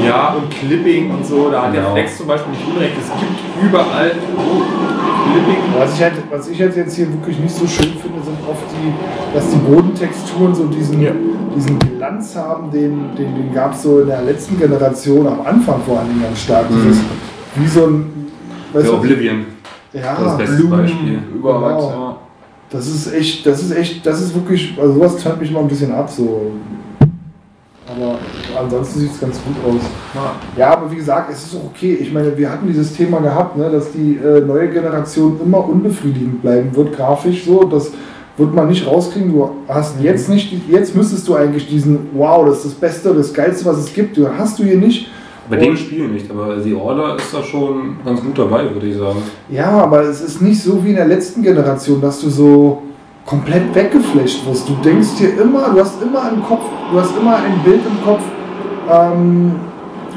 Ja, 0.07 0.35
und 0.35 0.51
Clipping 0.51 1.11
und 1.11 1.25
so, 1.25 1.49
da 1.51 1.63
hat 1.63 1.73
der 1.75 1.81
Genau. 1.81 1.95
Flex 1.95 2.19
zum 2.19 2.27
Beispiel 2.27 2.53
nicht 2.53 2.67
unrecht. 2.69 2.93
Es 3.01 3.09
gibt 3.19 3.65
überall 3.67 4.11
Clipping. 4.11 5.63
Was 5.79 5.95
ich, 5.95 6.03
halt, 6.03 6.13
was 6.31 6.49
ich 6.49 6.61
halt 6.61 6.77
jetzt 6.77 6.95
hier 6.97 7.11
wirklich 7.13 7.39
nicht 7.39 7.55
so 7.55 7.67
schön 7.67 7.93
finde, 8.01 8.21
sind 8.23 8.37
oft 8.49 8.63
die, 8.71 9.35
dass 9.35 9.51
die 9.51 9.57
Bodentexturen 9.57 10.55
so 10.55 10.67
diesen, 10.67 11.01
Ja. 11.01 11.13
diesen 11.57 11.79
Glanz 11.79 12.37
haben, 12.37 12.71
den, 12.71 13.15
den, 13.17 13.35
den 13.37 13.55
gab 13.55 13.73
es 13.73 13.83
so 13.83 14.01
in 14.01 14.09
der 14.09 14.23
letzten 14.23 14.59
Generation, 14.59 15.27
am 15.27 15.41
Anfang 15.47 15.81
vor 15.87 15.99
allen 16.01 16.09
Dingen 16.09 16.23
ganz 16.23 16.41
stark. 16.41 16.71
Mhm. 16.71 16.83
Dieses, 16.83 17.01
wie 17.55 17.67
so 17.67 17.87
ein. 17.87 18.31
Weißt 18.75 18.87
du, 18.89 18.95
Oblivion. 18.95 19.47
Das 19.93 20.03
ist 20.03 20.07
ja, 20.07 20.17
das 20.23 20.37
beste 20.37 20.65
Beispiel. 20.65 21.19
überall. 21.35 21.75
Genau. 21.75 22.08
Das 22.71 22.87
ist 22.87 23.13
echt, 23.13 23.47
das 23.47 23.63
ist 23.63 23.71
echt, 23.75 24.05
das 24.05 24.21
ist 24.21 24.35
wirklich, 24.35 24.77
also 24.79 24.95
sowas 24.95 25.17
tönt 25.17 25.41
mich 25.41 25.51
mal 25.51 25.61
ein 25.61 25.69
bisschen 25.69 25.93
ab 25.93 26.11
so. 26.11 26.53
Aber 27.91 28.19
ansonsten 28.61 29.01
sieht 29.01 29.13
es 29.13 29.21
ganz 29.21 29.39
gut 29.43 29.57
aus. 29.67 29.81
Ja. 30.59 30.73
Aber 30.73 30.91
wie 30.91 30.97
gesagt, 30.97 31.33
es 31.33 31.45
ist 31.45 31.57
auch 31.57 31.65
okay. 31.65 31.95
Ich 31.95 32.13
meine, 32.13 32.37
wir 32.37 32.51
hatten 32.51 32.67
dieses 32.67 32.93
Thema 32.93 33.21
gehabt, 33.21 33.57
ne, 33.57 33.71
dass 33.71 33.93
die 33.93 34.17
äh, 34.17 34.43
neue 34.43 34.69
Generation 34.69 35.41
immer 35.43 35.67
unbefriedigend 35.67 36.43
bleiben 36.43 36.75
wird, 36.77 36.95
grafisch 36.95 37.47
so. 37.47 37.65
Das 37.65 37.91
wird 38.37 38.55
man 38.55 38.69
nicht 38.69 38.87
rauskriegen. 38.87 39.33
Du 39.33 39.51
hast 39.67 40.01
jetzt 40.03 40.29
nicht, 40.29 40.69
jetzt 40.69 40.95
müsstest 40.95 41.27
du 41.27 41.35
eigentlich 41.35 41.67
diesen, 41.67 42.11
wow, 42.13 42.45
das 42.47 42.59
ist 42.59 42.67
das 42.67 42.75
Beste, 42.75 43.15
das 43.15 43.33
Geilste, 43.33 43.65
was 43.65 43.79
es 43.79 43.93
gibt. 43.95 44.19
Du 44.19 44.29
hast 44.29 44.59
du 44.59 44.65
hier 44.65 44.77
nicht. 44.77 45.09
Bei 45.51 45.57
dem 45.57 45.77
Spiel 45.77 46.09
nicht, 46.09 46.31
aber 46.31 46.61
The 46.61 46.75
Order 46.75 47.17
ist 47.17 47.33
da 47.33 47.43
schon 47.43 47.97
ganz 48.05 48.21
gut 48.21 48.39
dabei, 48.39 48.65
würde 48.73 48.87
ich 48.87 48.97
sagen. 48.97 49.23
Ja, 49.49 49.71
aber 49.71 50.03
es 50.03 50.21
ist 50.21 50.43
nicht 50.43 50.63
so 50.63 50.85
wie 50.85 50.91
in 50.91 50.97
der 50.97 51.07
letzten 51.07 51.43
Generation, 51.43 52.01
dass 52.01 52.21
du 52.21 52.29
so 52.29 52.83
komplett 53.25 53.75
weggeflasht 53.75 54.47
wirst. 54.47 54.69
Du 54.69 54.75
denkst 54.83 55.17
dir 55.19 55.41
immer, 55.41 55.71
du 55.75 55.81
hast 55.81 56.03
immer 56.03 56.31
im 56.35 56.43
Kopf, 56.45 56.65
du 56.93 57.01
hast 57.01 57.17
immer 57.17 57.37
ein 57.37 57.61
Bild 57.65 57.81
im 57.87 58.05
Kopf 58.05 58.23
ähm, 58.91 59.53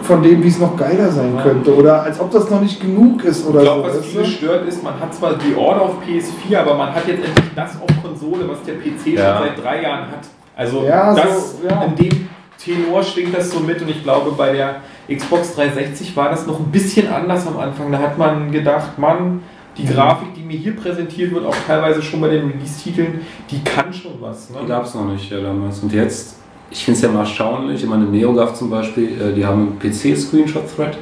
von 0.03 0.23
dem, 0.23 0.43
wie 0.43 0.47
es 0.47 0.59
noch 0.59 0.75
geiler 0.75 1.09
sein 1.11 1.33
Ja. 1.35 1.43
könnte. 1.43 1.75
Oder 1.75 2.03
als 2.03 2.19
ob 2.19 2.31
das 2.31 2.49
noch 2.49 2.61
nicht 2.61 2.81
genug 2.81 3.23
ist 3.23 3.45
oder 3.47 3.59
Ich 3.59 3.65
glaube, 3.65 3.81
so. 3.81 3.87
was 3.89 3.97
weißt 3.97 4.05
viele 4.07 4.25
stört, 4.25 4.67
ist, 4.67 4.83
man 4.83 4.99
hat 4.99 5.13
zwar 5.13 5.33
die 5.35 5.55
Order 5.55 5.81
auf 5.83 5.95
PS4, 6.05 6.57
aber 6.57 6.75
man 6.75 6.93
hat 6.93 7.07
jetzt 7.07 7.23
endlich 7.25 7.45
das 7.55 7.71
auf 7.81 7.87
Konsole, 8.03 8.49
was 8.49 8.61
der 8.63 8.73
PC 8.73 9.17
Ja. 9.17 9.37
schon 9.37 9.47
seit 9.47 9.63
drei 9.63 9.81
Jahren 9.83 10.07
hat. 10.11 10.27
Also 10.55 10.83
Ja, 10.83 11.13
das, 11.13 11.61
so, 11.61 11.67
ja. 11.67 11.83
in 11.83 11.95
dem 11.95 12.27
Tenor 12.63 13.03
schwingt 13.03 13.35
das 13.35 13.51
so 13.51 13.59
mit 13.59 13.81
und 13.81 13.89
ich 13.89 14.03
glaube, 14.03 14.31
bei 14.31 14.51
der 14.51 14.81
Xbox 15.09 15.55
360 15.55 16.15
war 16.15 16.29
das 16.29 16.45
noch 16.45 16.59
ein 16.59 16.71
bisschen 16.71 17.07
anders 17.07 17.47
am 17.47 17.57
Anfang. 17.57 17.91
Da 17.91 17.99
hat 17.99 18.17
man 18.17 18.51
gedacht, 18.51 18.97
Mann, 18.97 19.41
die 19.77 19.85
Grafik, 19.85 20.33
die 20.35 20.41
mir 20.41 20.57
hier 20.57 20.75
präsentiert 20.75 21.33
wird, 21.33 21.45
auch 21.45 21.55
teilweise 21.65 22.01
schon 22.01 22.21
bei 22.21 22.29
den 22.29 22.51
Release-Titeln, 22.51 23.21
die 23.49 23.63
kann 23.63 23.91
schon 23.93 24.13
was. 24.19 24.47
Die 24.47 24.53
Ne? 24.53 24.65
gab 24.67 24.85
es 24.85 24.93
noch 24.93 25.05
nicht 25.05 25.31
ja, 25.31 25.39
damals. 25.39 25.79
Und 25.79 25.93
jetzt, 25.93 26.37
ich 26.69 26.83
finde 26.83 26.97
es 26.97 27.03
ja 27.03 27.09
mal 27.09 27.21
erstaunlich, 27.21 27.83
ich 27.83 27.89
meine, 27.89 28.05
NeoGAF 28.05 28.53
zum 28.53 28.69
Beispiel, 28.69 29.19
äh, 29.21 29.33
die 29.33 29.45
haben 29.45 29.77
einen 29.79 29.79
PC-Screenshot-Thread. 29.79 30.97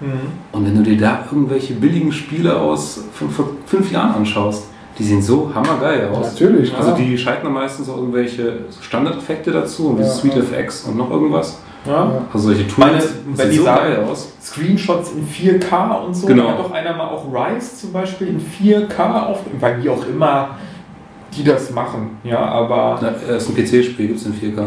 Mhm. 0.00 0.08
Und 0.52 0.66
wenn 0.66 0.76
du 0.76 0.82
dir 0.82 0.98
da 0.98 1.24
irgendwelche 1.30 1.74
billigen 1.74 2.12
Spiele 2.12 2.60
aus 2.60 3.04
von 3.12 3.30
vor 3.30 3.48
fünf 3.66 3.90
Jahren 3.90 4.14
anschaust, 4.14 4.68
die 4.98 5.04
sehen 5.04 5.20
so 5.22 5.50
hammergeil 5.54 6.08
aus. 6.08 6.32
Natürlich, 6.32 6.72
Also 6.74 6.90
klar. 6.92 6.98
die 6.98 7.18
schalten 7.18 7.44
dann 7.44 7.52
meistens 7.54 7.88
auch 7.88 7.96
irgendwelche 7.96 8.58
Standardeffekte 8.80 9.50
dazu, 9.50 9.88
und 9.88 9.98
wie 9.98 10.02
Ja, 10.02 10.08
Sweet 10.08 10.34
ja. 10.36 10.40
FX 10.42 10.84
und 10.84 10.96
noch 10.96 11.10
irgendwas. 11.10 11.58
Ja. 11.86 12.22
Also 12.32 12.46
solche 12.48 12.62
Tools, 12.66 12.78
Meine, 12.78 12.98
das 13.36 13.48
die 13.50 13.56
so 13.58 13.64
sagen- 13.64 13.80
geil 13.94 14.04
aus. 14.10 14.32
Screenshots 14.42 15.10
in 15.12 15.26
4K 15.26 15.92
und 16.06 16.14
so. 16.14 16.26
Genau. 16.26 16.44
Da 16.44 16.48
hat 16.52 16.58
doch 16.60 16.72
einer 16.72 16.96
mal 16.96 17.08
auch 17.08 17.24
Rise 17.32 17.76
zum 17.76 17.92
Beispiel 17.92 18.28
in 18.28 18.40
4K 18.40 19.26
auf, 19.26 19.40
weil 19.60 19.82
wie 19.82 19.88
auch 19.90 20.06
immer 20.06 20.50
die 21.36 21.44
das 21.44 21.70
machen. 21.72 22.16
Ja, 22.22 22.38
aber. 22.38 22.98
Na, 23.02 23.08
äh, 23.32 23.36
ist 23.36 23.48
ein 23.48 23.54
PC-Spiel, 23.56 24.06
gibt 24.06 24.20
es 24.20 24.26
in 24.26 24.32
4K. 24.32 24.62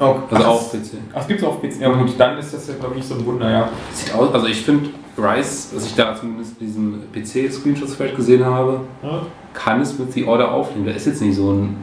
Oh, 0.00 0.14
Also 0.30 0.44
ach, 0.44 0.46
auch 0.48 0.70
PC. 0.72 0.98
Ach, 1.14 1.26
gibt's 1.26 1.42
auch 1.44 1.60
PC. 1.60 1.80
Ja 1.80 1.88
gut, 1.90 2.10
dann 2.18 2.36
ist 2.38 2.52
das 2.52 2.66
ja 2.68 2.74
glaube 2.74 2.94
ich 2.94 2.98
nicht 2.98 3.08
so 3.08 3.14
ein 3.14 3.24
Wunder, 3.26 3.50
ja. 3.50 3.68
Sieht 3.92 4.14
aus, 4.14 4.32
also 4.34 4.46
ich 4.46 4.60
finde 4.60 4.90
Rise, 5.18 5.74
was 5.76 5.86
ich 5.86 5.94
da 5.94 6.14
zumindest 6.14 6.60
diesen 6.60 7.02
PC-Screenshots 7.12 7.94
vielleicht 7.96 8.16
gesehen 8.16 8.44
habe, 8.44 8.80
Ja. 9.02 9.22
kann 9.52 9.80
es 9.80 9.98
mit 9.98 10.12
The 10.12 10.24
Order 10.24 10.50
aufnehmen. 10.52 10.86
Da 10.86 10.92
ist 10.92 11.06
jetzt 11.06 11.20
nicht 11.22 11.34
so 11.36 11.52
ein 11.52 11.76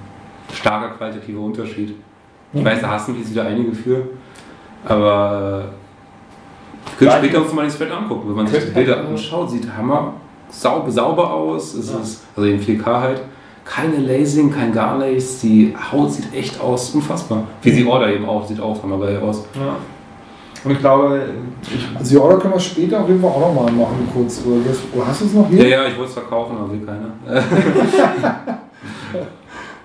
starker 0.53 0.95
qualitativer 0.95 1.41
Unterschied. 1.41 1.95
Ich 2.53 2.63
weiß, 2.63 2.79
da 2.81 2.89
hassen 2.89 3.15
sich 3.17 3.29
wieder 3.31 3.45
einige 3.45 3.73
für. 3.73 4.03
Aber 4.85 5.65
äh, 5.65 6.91
wir 6.91 6.97
können 6.97 7.11
Ja, 7.11 7.17
später 7.17 7.41
uns 7.41 7.53
mal 7.53 7.67
den 7.67 7.75
Thread 7.75 7.91
angucken. 7.91 8.29
Wenn 8.29 8.35
man 8.35 8.47
sich 8.47 8.59
die 8.59 8.71
Könnte 8.71 8.79
Bilder 8.93 9.07
anschaut, 9.07 9.49
sieht 9.51 9.67
Hammer 9.75 10.13
sauber, 10.49 10.89
sauber 10.91 11.33
aus. 11.33 11.73
Es 11.73 11.91
Ja. 11.91 11.99
ist, 11.99 12.23
also 12.35 12.47
in 12.49 12.59
4K 12.61 12.85
halt. 13.01 13.21
Keine 13.65 13.97
Lasing, 13.97 14.51
kein 14.53 14.71
Garlace. 14.71 15.39
Die 15.41 15.73
Haut 15.91 16.11
sieht 16.13 16.31
echt 16.33 16.61
aus, 16.61 16.91
unfassbar. 16.91 17.43
Wie 17.63 17.71
The 17.71 17.83
Order 17.85 18.13
eben 18.13 18.25
auch, 18.25 18.45
sieht 18.47 18.59
auch 18.61 18.81
hammergeil 18.83 19.19
aus. 19.19 19.43
ja. 19.55 19.75
Und 20.65 20.71
ich 20.71 20.79
glaube, 20.79 21.21
ich, 21.61 21.87
Also 21.97 22.11
die 22.11 22.17
Order 22.17 22.37
können 22.39 22.53
wir 22.53 22.59
später 22.59 23.01
auf 23.01 23.07
jeden 23.07 23.21
Fall 23.21 23.29
auch 23.29 23.53
nochmal 23.53 23.71
machen, 23.71 24.09
kurz. 24.11 24.43
Oder, 24.45 25.07
hast 25.07 25.21
du 25.21 25.25
es 25.25 25.33
noch 25.33 25.47
hier? 25.47 25.67
Ja, 25.67 25.81
ja, 25.81 25.87
ich 25.87 25.97
wollte 25.97 26.09
es 26.09 26.13
verkaufen, 26.13 26.57
aber 26.57 26.71
will 26.71 26.81
keiner. 26.83 27.11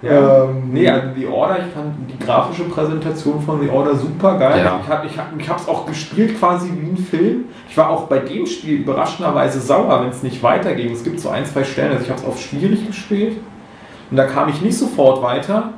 ja. 0.03 0.45
Ähm, 0.45 0.71
Nee, 0.73 0.89
also 0.89 1.09
die 1.15 1.27
Order, 1.27 1.59
ich 1.59 1.75
fand 1.75 1.95
die 2.11 2.19
grafische 2.25 2.65
Präsentation 2.65 3.43
von 3.43 3.61
The 3.61 3.69
Order 3.69 3.95
super 3.95 4.39
geil. 4.39 4.63
Ja. 4.65 4.81
Ich 4.83 4.89
habe 4.89 5.07
ich 5.07 5.19
hab, 5.19 5.27
ich 5.39 5.49
hab's 5.49 5.69
auch 5.69 5.85
gespielt 5.85 6.39
quasi 6.39 6.71
wie 6.75 6.91
ein 6.93 6.97
Film. 6.97 7.45
Ich 7.69 7.77
war 7.77 7.91
auch 7.91 8.05
bei 8.05 8.19
dem 8.19 8.47
Spiel 8.47 8.81
überraschenderweise 8.81 9.61
sauer, 9.61 10.01
wenn 10.03 10.09
es 10.09 10.23
nicht 10.23 10.43
weiterging. 10.43 10.93
Es 10.93 11.05
gibt 11.05 11.21
so 11.21 11.29
ein, 11.29 11.45
zwei 11.45 11.65
Stellen, 11.65 11.93
also 11.93 12.05
ich 12.05 12.11
habe 12.11 12.21
es 12.21 12.27
auf 12.27 12.41
schwierig 12.41 12.87
gespielt 12.87 13.37
und 14.11 14.17
da 14.17 14.25
kam 14.25 14.49
ich 14.49 14.63
nicht 14.63 14.79
sofort 14.79 15.23
weiter, 15.23 15.75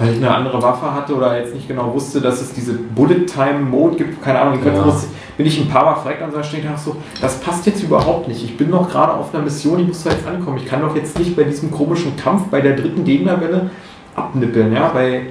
weil 0.00 0.12
ich 0.12 0.16
eine 0.16 0.34
andere 0.34 0.60
Waffe 0.62 0.92
hatte 0.92 1.14
oder 1.14 1.38
jetzt 1.38 1.54
nicht 1.54 1.68
genau 1.68 1.92
wusste, 1.92 2.20
dass 2.22 2.40
es 2.40 2.52
diese 2.54 2.72
Bullet 2.72 3.26
Time 3.26 3.60
Mode 3.60 3.96
gibt. 3.96 4.22
Keine 4.24 4.40
Ahnung, 4.40 4.58
ich 4.58 4.64
Ja. 4.66 4.82
muss, 4.82 5.06
bin 5.36 5.46
ich 5.46 5.60
ein 5.60 5.68
paar 5.68 5.84
Mal 5.84 5.94
verreckt 5.94 6.22
an 6.22 6.30
so 6.30 6.36
einer 6.38 6.44
Stelle 6.44 6.62
und 6.64 6.70
dachte 6.72 6.84
so, 6.84 6.96
das 7.20 7.38
passt 7.40 7.66
jetzt 7.66 7.82
überhaupt 7.82 8.26
nicht. 8.26 8.42
Ich 8.42 8.56
bin 8.56 8.70
noch 8.70 8.88
gerade 8.90 9.12
auf 9.12 9.34
einer 9.34 9.44
Mission, 9.44 9.78
ich 9.78 9.88
muss 9.88 10.02
da 10.02 10.10
jetzt 10.10 10.26
ankommen. 10.26 10.56
Ich 10.56 10.64
kann 10.66 10.80
doch 10.80 10.96
jetzt 10.96 11.18
nicht 11.18 11.36
bei 11.36 11.42
diesem 11.44 11.70
komischen 11.70 12.16
Kampf 12.16 12.44
bei 12.50 12.62
der 12.62 12.76
dritten 12.76 13.04
Gegnerwelle 13.04 13.70
abnippeln. 14.16 14.72
Ja? 14.72 14.88
Bei 14.88 15.26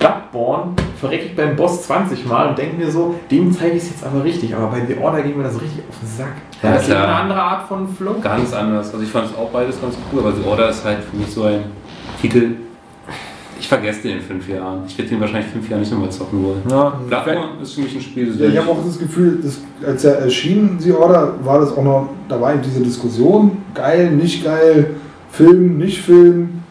Bloodborne 0.00 0.72
verrecke 0.98 1.26
ich 1.26 1.36
beim 1.36 1.54
Boss 1.54 1.82
20 1.84 2.26
Mal 2.26 2.48
und 2.48 2.58
denke 2.58 2.76
mir 2.76 2.90
so, 2.90 3.14
dem 3.30 3.52
zeige 3.52 3.76
ich 3.76 3.84
es 3.84 3.90
jetzt 3.90 4.04
aber 4.04 4.24
richtig. 4.24 4.54
Aber 4.56 4.66
bei 4.66 4.84
The 4.86 4.96
Order 5.00 5.22
ging 5.22 5.36
mir 5.36 5.44
das 5.44 5.54
richtig 5.60 5.82
auf 5.88 5.96
den 6.00 6.08
Sack. 6.08 6.34
Ja, 6.62 6.72
das 6.72 6.82
ist 6.82 6.88
klar. 6.90 7.04
eine 7.04 7.14
andere 7.14 7.40
Art 7.42 7.68
von 7.68 7.88
Flow. 7.88 8.16
Ganz 8.20 8.52
anders. 8.52 8.92
Also 8.92 9.04
ich 9.04 9.10
fand 9.10 9.26
es 9.26 9.36
auch 9.36 9.50
beides 9.50 9.80
ganz 9.80 9.96
cool, 10.12 10.20
aber 10.20 10.32
The 10.32 10.42
Order 10.44 10.68
ist 10.70 10.84
halt 10.84 10.98
für 11.04 11.16
mich 11.16 11.32
so 11.32 11.44
ein 11.44 11.64
Titel. 12.20 12.50
Ich 13.68 13.74
vergesse 13.74 14.00
den 14.00 14.16
in 14.16 14.22
fünf 14.22 14.48
Jahren. 14.48 14.84
Ich 14.88 14.96
werde 14.96 15.10
den 15.10 15.20
wahrscheinlich 15.20 15.52
fünf 15.52 15.68
Jahre 15.68 15.80
nicht 15.82 15.92
nochmal 15.92 16.10
zocken 16.10 16.42
wollen. 16.42 16.62
Ja, 16.70 16.88
Bloodborne 17.06 17.60
ist 17.60 17.74
für 17.74 17.82
mich 17.82 17.94
ein 17.96 18.00
Spiel, 18.00 18.28
das 18.28 18.38
Ja, 18.38 18.48
ich 18.48 18.56
habe 18.56 18.70
auch 18.70 18.82
das 18.82 18.98
Gefühl, 18.98 19.40
dass, 19.42 19.58
als 19.86 20.04
er 20.04 20.20
erschien, 20.20 20.78
die 20.82 20.90
Order, 20.90 21.34
war 21.44 21.60
das 21.60 21.76
auch 21.76 21.84
noch 21.84 22.08
dabei 22.30 22.54
in 22.54 22.62
dieser 22.62 22.80
Diskussion. 22.80 23.58
Geil, 23.74 24.12
nicht 24.12 24.42
geil, 24.42 24.96
Film, 25.30 25.76
nicht 25.76 26.00
Film. 26.00 26.62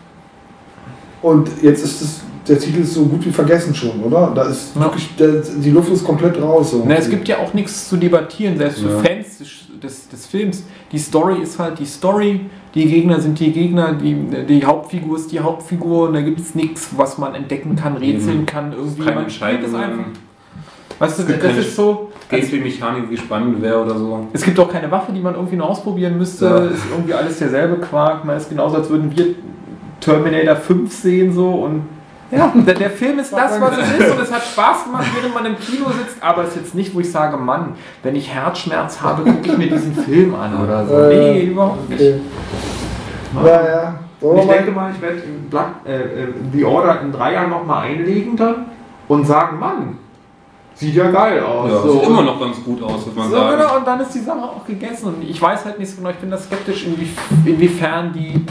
Und 1.22 1.52
jetzt 1.62 1.84
ist 1.84 2.02
es, 2.02 2.22
der 2.48 2.60
Titel 2.60 2.82
ist 2.82 2.94
so 2.94 3.06
gut 3.06 3.26
wie 3.26 3.32
vergessen 3.32 3.74
schon, 3.76 4.02
oder? 4.04 4.32
Da 4.34 4.44
ist 4.44 4.76
Ja. 4.76 4.82
wirklich, 4.82 5.16
der, 5.18 5.42
die 5.64 5.70
Luft 5.72 5.92
ist 5.92 6.04
komplett 6.04 6.42
raus. 6.42 6.74
Na, 6.86 6.96
es 6.96 7.10
gibt 7.10 7.28
ja 7.28 7.38
auch 7.40 7.54
nichts 7.54 7.90
zu 7.90 7.98
debattieren, 7.98 8.58
selbst 8.58 8.80
für 8.80 8.90
Ja. 8.90 9.00
Fans 9.00 9.38
des, 9.40 9.50
des, 9.82 10.10
des 10.10 10.26
Films. 10.28 10.64
Die 10.92 10.98
Story 11.00 11.42
ist 11.42 11.60
halt 11.60 11.80
die 11.80 11.86
Story, 11.86 12.42
die 12.74 12.86
Gegner 12.86 13.20
sind 13.20 13.40
die 13.40 13.52
Gegner, 13.52 13.94
die, 13.94 14.16
die 14.48 14.66
Hauptfigur 14.66 15.18
ist 15.18 15.32
die 15.32 15.40
Hauptfigur 15.40 16.08
und 16.08 16.14
da 16.14 16.22
gibt 16.22 16.40
es 16.40 16.56
nichts, 16.56 16.90
was 16.96 17.18
man 17.18 17.36
entdecken 17.36 17.76
kann, 17.76 17.98
rätseln 17.98 18.38
Eben. 18.38 18.46
kann, 18.46 18.74
irgendwie. 18.74 19.04
keine 19.04 19.22
man 19.22 19.30
spielt 19.30 19.64
es 19.64 19.74
einfach. 19.74 20.06
Weißt 21.00 21.20
du, 21.20 21.24
das 21.24 21.40
keine 21.40 21.60
ist 21.60 21.76
so. 21.76 22.12
Gameplay-Mechanik, 22.30 23.10
wie 23.10 23.18
spannend 23.18 23.62
wäre 23.62 23.84
oder 23.84 23.98
so. 23.98 24.28
Es 24.34 24.42
gibt 24.44 24.60
auch 24.60 24.70
keine 24.70 24.90
Waffe, 24.92 25.12
die 25.14 25.20
man 25.22 25.36
irgendwie 25.36 25.56
noch 25.56 25.70
ausprobieren 25.70 26.18
müsste. 26.18 26.46
Ja. 26.46 26.58
Ist 26.66 26.84
irgendwie 26.92 27.14
alles 27.14 27.38
derselbe 27.40 27.78
Quark. 27.78 28.26
Man 28.26 28.36
ist 28.36 28.50
genauso, 28.50 28.78
als 28.78 28.90
würden 28.90 29.16
wir 29.16 29.28
Terminator 30.02 30.56
5 30.56 30.92
sehen 30.94 31.32
so 31.34 31.50
und 31.52 31.84
ja, 32.32 32.52
der, 32.56 32.74
der 32.74 32.90
Film 32.90 33.20
ist 33.20 33.32
das, 33.32 33.60
was 33.62 33.78
es 33.78 34.00
ist 34.00 34.12
und 34.12 34.22
es 34.22 34.32
hat 34.32 34.44
Spaß 34.44 34.86
gemacht, 34.86 35.06
während 35.16 35.34
man 35.34 35.46
im 35.46 35.58
Kino 35.58 35.86
sitzt, 35.90 36.22
aber 36.22 36.44
es 36.44 36.50
ist 36.50 36.56
jetzt 36.58 36.76
nicht, 36.76 36.94
wo 36.94 37.00
ich 37.00 37.12
sage, 37.12 37.38
Mann, 37.38 37.74
wenn 38.04 38.16
ich 38.16 38.34
Herzschmerz 38.34 39.02
habe, 39.02 39.24
gucke 39.32 39.50
ich 39.52 39.58
mir 39.58 39.70
diesen 39.70 39.96
Film 39.96 40.36
an 40.36 40.62
oder 40.64 40.86
so. 40.86 40.94
Äh, 40.96 41.34
nee, 41.34 41.42
überhaupt 41.44 41.90
nicht. 41.90 42.02
Okay. 42.02 42.20
Naja, 43.34 43.96
Und 44.22 44.28
wollen 44.30 44.40
ich 44.40 44.48
wir 44.48 44.54
denke 44.56 44.72
mal. 44.72 44.92
ich 44.94 45.02
werde 45.02 45.22
äh, 45.86 46.24
äh, 46.24 46.28
The 46.54 46.64
Order 46.66 47.02
in 47.02 47.12
drei 47.12 47.34
Jahren 47.34 47.50
nochmal 47.50 47.88
einlegen 47.88 48.36
dann 48.36 48.66
und 49.08 49.26
sagen, 49.26 49.60
Mann, 49.60 49.98
sieht 50.74 50.96
ja 50.96 51.10
geil 51.10 51.42
aus. 51.44 51.72
Ja, 51.72 51.82
so. 51.82 51.92
sieht 51.94 52.04
immer 52.04 52.22
noch 52.24 52.40
ganz 52.40 52.64
gut 52.64 52.82
aus, 52.84 53.06
würde 53.06 53.20
man 53.20 53.30
So, 53.30 53.36
sagen. 53.36 53.58
genau, 53.58 53.78
und 53.78 53.88
dann 53.88 54.00
ist 54.02 54.14
die 54.14 54.20
Sache 54.20 54.40
auch 54.44 54.66
gegessen. 54.66 55.08
Und 55.08 55.24
ich 55.30 55.42
weiß 55.42 55.66
halt 55.66 55.80
nicht 55.80 55.90
so 55.90 55.98
genau, 55.98 56.10
ich 56.10 56.18
bin 56.18 56.30
da 56.32 56.38
skeptisch, 56.38 56.86
inwie, 56.86 57.10
inwiefern 57.46 58.12
die, 58.14 58.46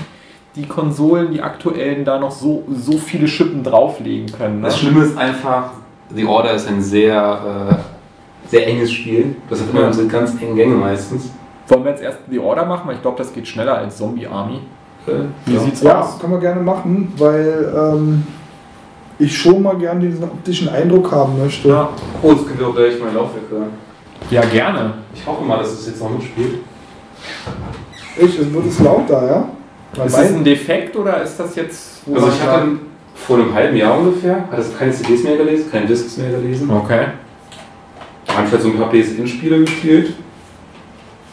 die 0.57 0.67
Konsolen, 0.67 1.31
die 1.33 1.43
aktuellen, 1.43 2.05
da 2.05 2.19
noch 2.19 2.31
so, 2.31 2.65
so 2.75 2.97
viele 2.97 3.29
Schippen 3.29 3.63
drauflegen 3.63 4.27
können. 4.33 4.61
Ne? 4.61 4.67
Das 4.69 4.79
Schlimme 4.79 5.05
ist 5.05 5.17
einfach, 5.17 5.71
The 6.15 6.25
Order 6.25 6.55
ist 6.55 6.67
ein 6.69 6.81
sehr, 6.81 7.71
äh, 7.71 8.49
sehr 8.49 8.67
enges 8.67 8.91
Spiel. 8.93 9.37
Das 9.51 9.61
hat 9.61 9.71
immer 9.71 9.83
Ja. 9.83 9.89
diese 9.89 10.07
ganz 10.09 10.33
engen 10.41 10.57
Gänge 10.57 10.75
meistens. 10.77 11.31
Wollen 11.69 11.85
wir 11.85 11.91
jetzt 11.91 12.03
erst 12.03 12.19
The 12.31 12.39
Order 12.39 12.65
machen? 12.65 12.83
Weil 12.87 12.95
ich 12.97 13.03
glaube, 13.03 13.19
das 13.19 13.33
geht 13.33 13.47
schneller 13.47 13.77
als 13.79 13.97
Zombie 13.99 14.27
Army. 14.27 14.61
Äh, 15.07 15.13
Wie 15.45 15.55
ja. 15.55 15.61
sieht's 15.61 15.83
Ja, 15.83 16.01
aus? 16.01 16.19
können 16.19 16.33
wir 16.33 16.41
gerne 16.41 16.61
machen, 16.63 17.13
weil 17.19 17.73
ähm, 17.77 18.27
ich 19.19 19.37
schon 19.37 19.63
mal 19.63 19.77
gerne 19.77 20.01
diesen 20.01 20.25
optischen 20.25 20.69
Eindruck 20.69 21.11
haben 21.13 21.39
möchte. 21.39 21.69
Ja. 21.69 21.89
Oh, 22.23 22.33
das 22.33 22.47
könnt 22.47 22.61
ihr 22.61 22.67
auch 22.69 22.75
gleich 22.75 22.95
mein 23.03 23.15
Laufwerk 23.15 23.45
hören. 23.51 23.71
ja, 24.31 24.43
gerne. 24.43 24.95
Ich 25.15 25.27
hoffe 25.27 25.45
mal, 25.45 25.59
dass 25.59 25.73
es 25.73 25.87
jetzt 25.87 26.01
noch 26.01 26.11
mitspielt. 26.11 26.59
Ich, 28.19 28.39
es 28.39 28.53
wird 28.53 28.67
es 28.67 28.79
laut 28.81 29.03
da, 29.09 29.27
ja? 29.27 29.49
Bei 29.97 30.05
Ist 30.07 30.17
das 30.17 30.33
ein 30.33 30.45
Defekt 30.45 30.97
oder 30.97 31.23
ist 31.23 31.39
das 31.39 31.57
jetzt. 31.57 32.03
wo 32.07 32.15
Also 32.17 32.29
ich 32.29 32.43
hatte 32.43 32.69
vor 33.15 33.39
einem 33.39 33.55
halben 33.55 33.77
Jahr 33.77 33.99
ungefähr, 33.99 34.47
hatte 34.51 34.61
es 34.61 34.77
keine 34.77 34.93
CDs 34.93 35.23
mehr 35.23 35.37
gelesen, 35.37 35.71
keine 35.71 35.87
Discs 35.87 36.17
mehr 36.19 36.31
gelesen. 36.31 36.71
Okay. 36.71 37.07
Vielleicht 38.27 38.63
so 38.63 38.69
ein 38.69 38.77
paar 38.77 38.91
PS-In-Spiele 38.91 39.61
gespielt. 39.61 40.13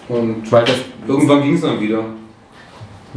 Und 0.08 0.50
Weil 0.52 0.64
das. 0.66 0.76
irgendwann 1.08 1.44
ging 1.44 1.56
es 1.56 1.62
dann 1.62 1.80
wieder. 1.80 2.04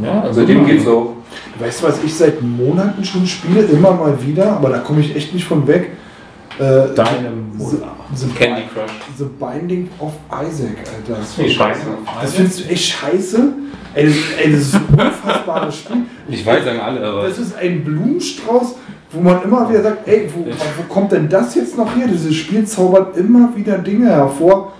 Ja, 0.02 0.22
also 0.22 0.40
Seitdem 0.40 0.66
geht's 0.66 0.86
auch. 0.86 1.14
Weißt 1.58 1.82
du, 1.82 1.86
was 1.86 2.04
ich 2.04 2.14
seit 2.14 2.42
Monaten 2.42 3.04
schon 3.04 3.26
spiele? 3.26 3.62
Immer 3.62 3.92
mal 3.92 4.16
wieder, 4.22 4.56
aber 4.56 4.70
da 4.70 4.78
komme 4.78 5.00
ich 5.00 5.14
echt 5.14 5.32
nicht 5.32 5.46
von 5.46 5.66
weg. 5.66 5.92
Äh, 6.58 6.94
Deinem 6.94 7.52
The, 7.58 7.76
the, 8.14 8.26
Candy 8.34 8.62
Crush. 8.72 8.90
the 9.18 9.24
Binding 9.38 9.88
of 9.98 10.12
Isaac, 10.30 10.78
Alter. 10.78 11.20
Das, 11.20 11.36
Nee, 11.36 11.50
scheiße. 11.50 11.80
das 12.22 12.34
findest 12.34 12.60
du 12.60 12.64
echt 12.70 12.84
scheiße? 12.88 13.52
Ey, 13.94 14.06
das, 14.06 14.14
ey, 14.42 14.52
das 14.52 14.60
ist 14.62 14.74
ein 14.74 14.84
unfassbares 14.98 15.76
Spiel. 15.76 15.96
Ich 16.28 16.44
weiß, 16.44 16.64
sagen 16.64 16.80
alle, 16.80 17.04
aber. 17.06 17.28
Das 17.28 17.38
ist 17.38 17.56
ein 17.56 17.84
Blumenstrauß 17.84 18.76
wo 19.12 19.20
man 19.20 19.42
immer 19.44 19.68
wieder 19.70 19.82
sagt, 19.82 20.06
ey, 20.08 20.28
wo, 20.34 20.44
wo 20.46 20.92
kommt 20.92 21.12
denn 21.12 21.28
das 21.28 21.54
jetzt 21.54 21.78
noch 21.78 21.94
her? 21.96 22.06
Dieses 22.08 22.34
Spiel 22.34 22.66
zaubert 22.66 23.16
immer 23.16 23.48
wieder 23.56 23.78
Dinge 23.78 24.08
hervor. 24.08 24.72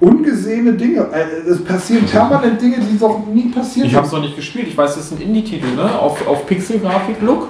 Ungesehene 0.00 0.72
Dinge. 0.74 1.08
Äh, 1.12 1.48
Es 1.50 1.62
passieren 1.64 2.04
permanent 2.06 2.60
Dinge, 2.62 2.76
die 2.80 2.96
doch 2.98 3.20
nie 3.26 3.48
passiert 3.50 3.86
Ich 3.88 3.94
habe 3.94 4.06
es 4.06 4.12
noch 4.12 4.20
nicht 4.22 4.36
gespielt. 4.36 4.68
Ich 4.68 4.76
weiß, 4.76 4.94
das 4.94 5.06
ist 5.06 5.12
ein 5.12 5.20
Indie-Titel, 5.20 5.74
ne? 5.74 5.98
Auf, 5.98 6.26
auf 6.26 6.46
Pixel-Grafik-Look. 6.46 7.48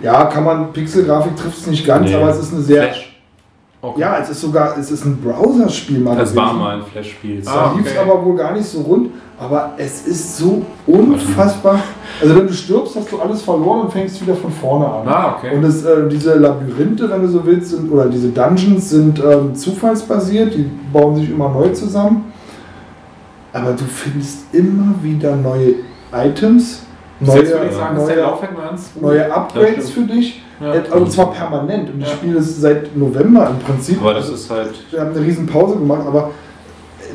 Ja, 0.00 0.24
kann 0.26 0.44
man, 0.44 0.72
Pixelgrafik 0.72 1.36
trifft 1.36 1.58
es 1.58 1.66
nicht 1.66 1.84
ganz, 1.86 2.08
Nee. 2.08 2.14
aber 2.16 2.28
es 2.30 2.38
ist 2.38 2.52
eine 2.52 2.62
sehr. 2.62 2.82
Flash. 2.84 3.13
Okay. 3.84 4.00
Ja, 4.00 4.16
es 4.18 4.30
ist 4.30 4.40
sogar, 4.40 4.78
es 4.78 4.90
ist 4.90 5.04
ein 5.04 5.20
Browserspiel 5.20 6.00
mal 6.00 6.16
Das 6.16 6.34
war 6.34 6.54
mal 6.54 6.76
ein 6.76 6.82
Flash-Spiel. 6.84 7.40
Es 7.40 7.46
Ah, 7.46 7.74
lief 7.76 7.86
okay. 7.86 7.98
aber 7.98 8.24
wohl 8.24 8.34
gar 8.34 8.54
nicht 8.54 8.64
so 8.64 8.80
rund, 8.80 9.10
aber 9.38 9.74
es 9.76 10.06
ist 10.06 10.38
so 10.38 10.62
unfassbar. 10.86 11.80
Also 12.22 12.34
wenn 12.34 12.46
du 12.46 12.52
stirbst, 12.54 12.96
hast 12.96 13.12
du 13.12 13.18
alles 13.20 13.42
verloren 13.42 13.82
und 13.82 13.92
fängst 13.92 14.22
wieder 14.22 14.36
von 14.36 14.50
vorne 14.50 14.86
an. 14.86 15.06
Ah, 15.06 15.34
okay. 15.36 15.54
Und 15.54 15.64
es, 15.64 15.84
äh, 15.84 16.08
diese 16.08 16.32
Labyrinthe, 16.38 17.10
wenn 17.10 17.20
du 17.20 17.28
so 17.28 17.44
willst, 17.44 17.72
sind, 17.72 17.92
oder 17.92 18.06
diese 18.06 18.28
Dungeons 18.28 18.88
sind 18.88 19.22
ähm, 19.22 19.54
zufallsbasiert, 19.54 20.54
die 20.54 20.70
bauen 20.90 21.16
sich 21.16 21.28
immer 21.28 21.50
neu 21.50 21.68
zusammen. 21.70 22.32
Aber 23.52 23.72
du 23.72 23.84
findest 23.84 24.46
immer 24.54 24.94
wieder 25.02 25.36
neue 25.36 25.74
Items, 26.10 26.84
neue, 27.24 27.38
Jetzt 27.40 27.52
würde 27.52 27.66
ich 27.66 27.74
sagen, 27.74 27.96
ist 27.96 28.06
der 28.06 28.16
neue, 28.16 28.24
Laufwerk 28.24 28.56
ganz 28.56 28.92
gut. 28.94 29.02
neue 29.02 29.32
Upgrades 29.34 29.90
für 29.90 30.02
dich. 30.02 30.42
Ja. 30.60 30.72
Und 30.94 31.10
zwar 31.12 31.32
permanent. 31.32 31.90
Und 31.92 32.00
ich 32.00 32.06
Ja. 32.08 32.12
spiele 32.14 32.38
es 32.38 32.60
seit 32.60 32.96
November 32.96 33.50
im 33.50 33.58
Prinzip. 33.58 34.00
Aber 34.00 34.14
das 34.14 34.28
ist 34.28 34.48
halt. 34.50 34.70
Wir 34.90 35.00
haben 35.00 35.10
eine 35.10 35.20
riesen 35.20 35.46
Pause 35.46 35.76
gemacht, 35.76 36.06
aber 36.06 36.30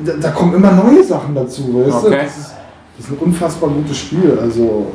da, 0.05 0.13
da 0.21 0.31
kommen 0.31 0.53
immer 0.55 0.71
neue 0.71 1.03
Sachen 1.03 1.33
dazu, 1.35 1.73
weißt 1.85 2.03
du? 2.03 2.07
Okay. 2.07 2.19
Das 2.23 2.37
ist, 2.37 2.51
das 2.97 3.05
ist 3.05 3.11
ein 3.11 3.17
unfassbar 3.19 3.69
gutes 3.69 3.97
Spiel. 3.97 4.37
Also 4.41 4.87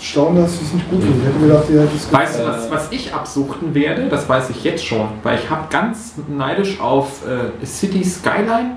staunen, 0.00 0.42
dass 0.42 0.52
es 0.60 0.72
nicht 0.72 0.88
gut 0.90 1.00
ist. 1.00 1.06
Ich 1.08 1.26
hätte 1.26 1.46
gedacht, 1.46 1.64
ihr 1.70 1.80
hättet 1.82 1.96
es 1.96 2.12
Weißt 2.12 2.38
du, 2.40 2.46
was, 2.46 2.70
was 2.70 2.88
ich 2.92 3.12
absuchten 3.12 3.74
werde? 3.74 4.08
Das 4.08 4.28
weiß 4.28 4.50
ich 4.50 4.64
jetzt 4.64 4.84
schon. 4.84 5.08
Weil 5.22 5.38
ich 5.38 5.50
habe 5.50 5.62
ganz 5.70 6.14
neidisch 6.28 6.80
auf 6.80 7.22
äh, 7.26 7.66
City 7.66 8.04
Skyline. 8.04 8.76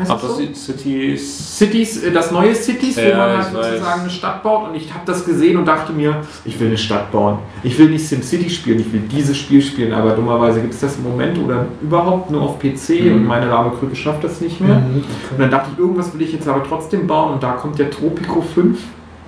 Heißt 0.00 0.10
Ach, 0.10 0.20
das 0.20 0.36
das 0.38 0.66
so? 0.66 0.72
Cities. 0.72 1.56
Cities, 1.58 2.02
äh, 2.02 2.10
das 2.12 2.30
neue 2.30 2.54
Cities, 2.54 2.96
wo 2.96 3.00
Ja, 3.00 3.16
man 3.16 3.28
halt 3.38 3.54
weiß. 3.54 3.66
sozusagen 3.70 4.00
eine 4.02 4.10
Stadt 4.10 4.42
baut. 4.42 4.68
Und 4.68 4.74
ich 4.74 4.92
habe 4.92 5.02
das 5.06 5.24
gesehen 5.24 5.56
und 5.56 5.66
dachte 5.66 5.92
mir, 5.92 6.16
ich 6.44 6.58
will 6.60 6.68
eine 6.68 6.78
Stadt 6.78 7.10
bauen. 7.12 7.38
Ich 7.62 7.78
will 7.78 7.88
nicht 7.90 8.06
SimCity 8.06 8.50
spielen, 8.50 8.80
ich 8.80 8.92
will 8.92 9.00
dieses 9.00 9.36
Spiel 9.36 9.62
spielen. 9.62 9.92
Aber 9.92 10.10
dummerweise 10.12 10.60
gibt 10.60 10.74
es 10.74 10.80
das 10.80 10.96
im 10.96 11.04
Moment 11.04 11.38
oder 11.38 11.66
überhaupt 11.82 12.30
nur 12.30 12.42
auf 12.42 12.58
PC 12.58 13.00
Mhm. 13.04 13.12
und 13.14 13.26
meine 13.26 13.46
lahme 13.46 13.70
Krücke 13.78 13.96
schafft 13.96 14.24
das 14.24 14.40
nicht 14.40 14.60
mehr. 14.60 14.76
Mhm, 14.78 15.04
Und 15.32 15.38
dann 15.38 15.50
dachte 15.50 15.70
ich, 15.72 15.78
irgendwas 15.78 16.12
will 16.14 16.22
ich 16.22 16.32
jetzt 16.32 16.46
aber 16.48 16.62
trotzdem 16.64 17.06
bauen. 17.06 17.34
Und 17.34 17.42
da 17.42 17.52
kommt 17.52 17.78
der 17.78 17.90
Tropico 17.90 18.40
5 18.42 18.78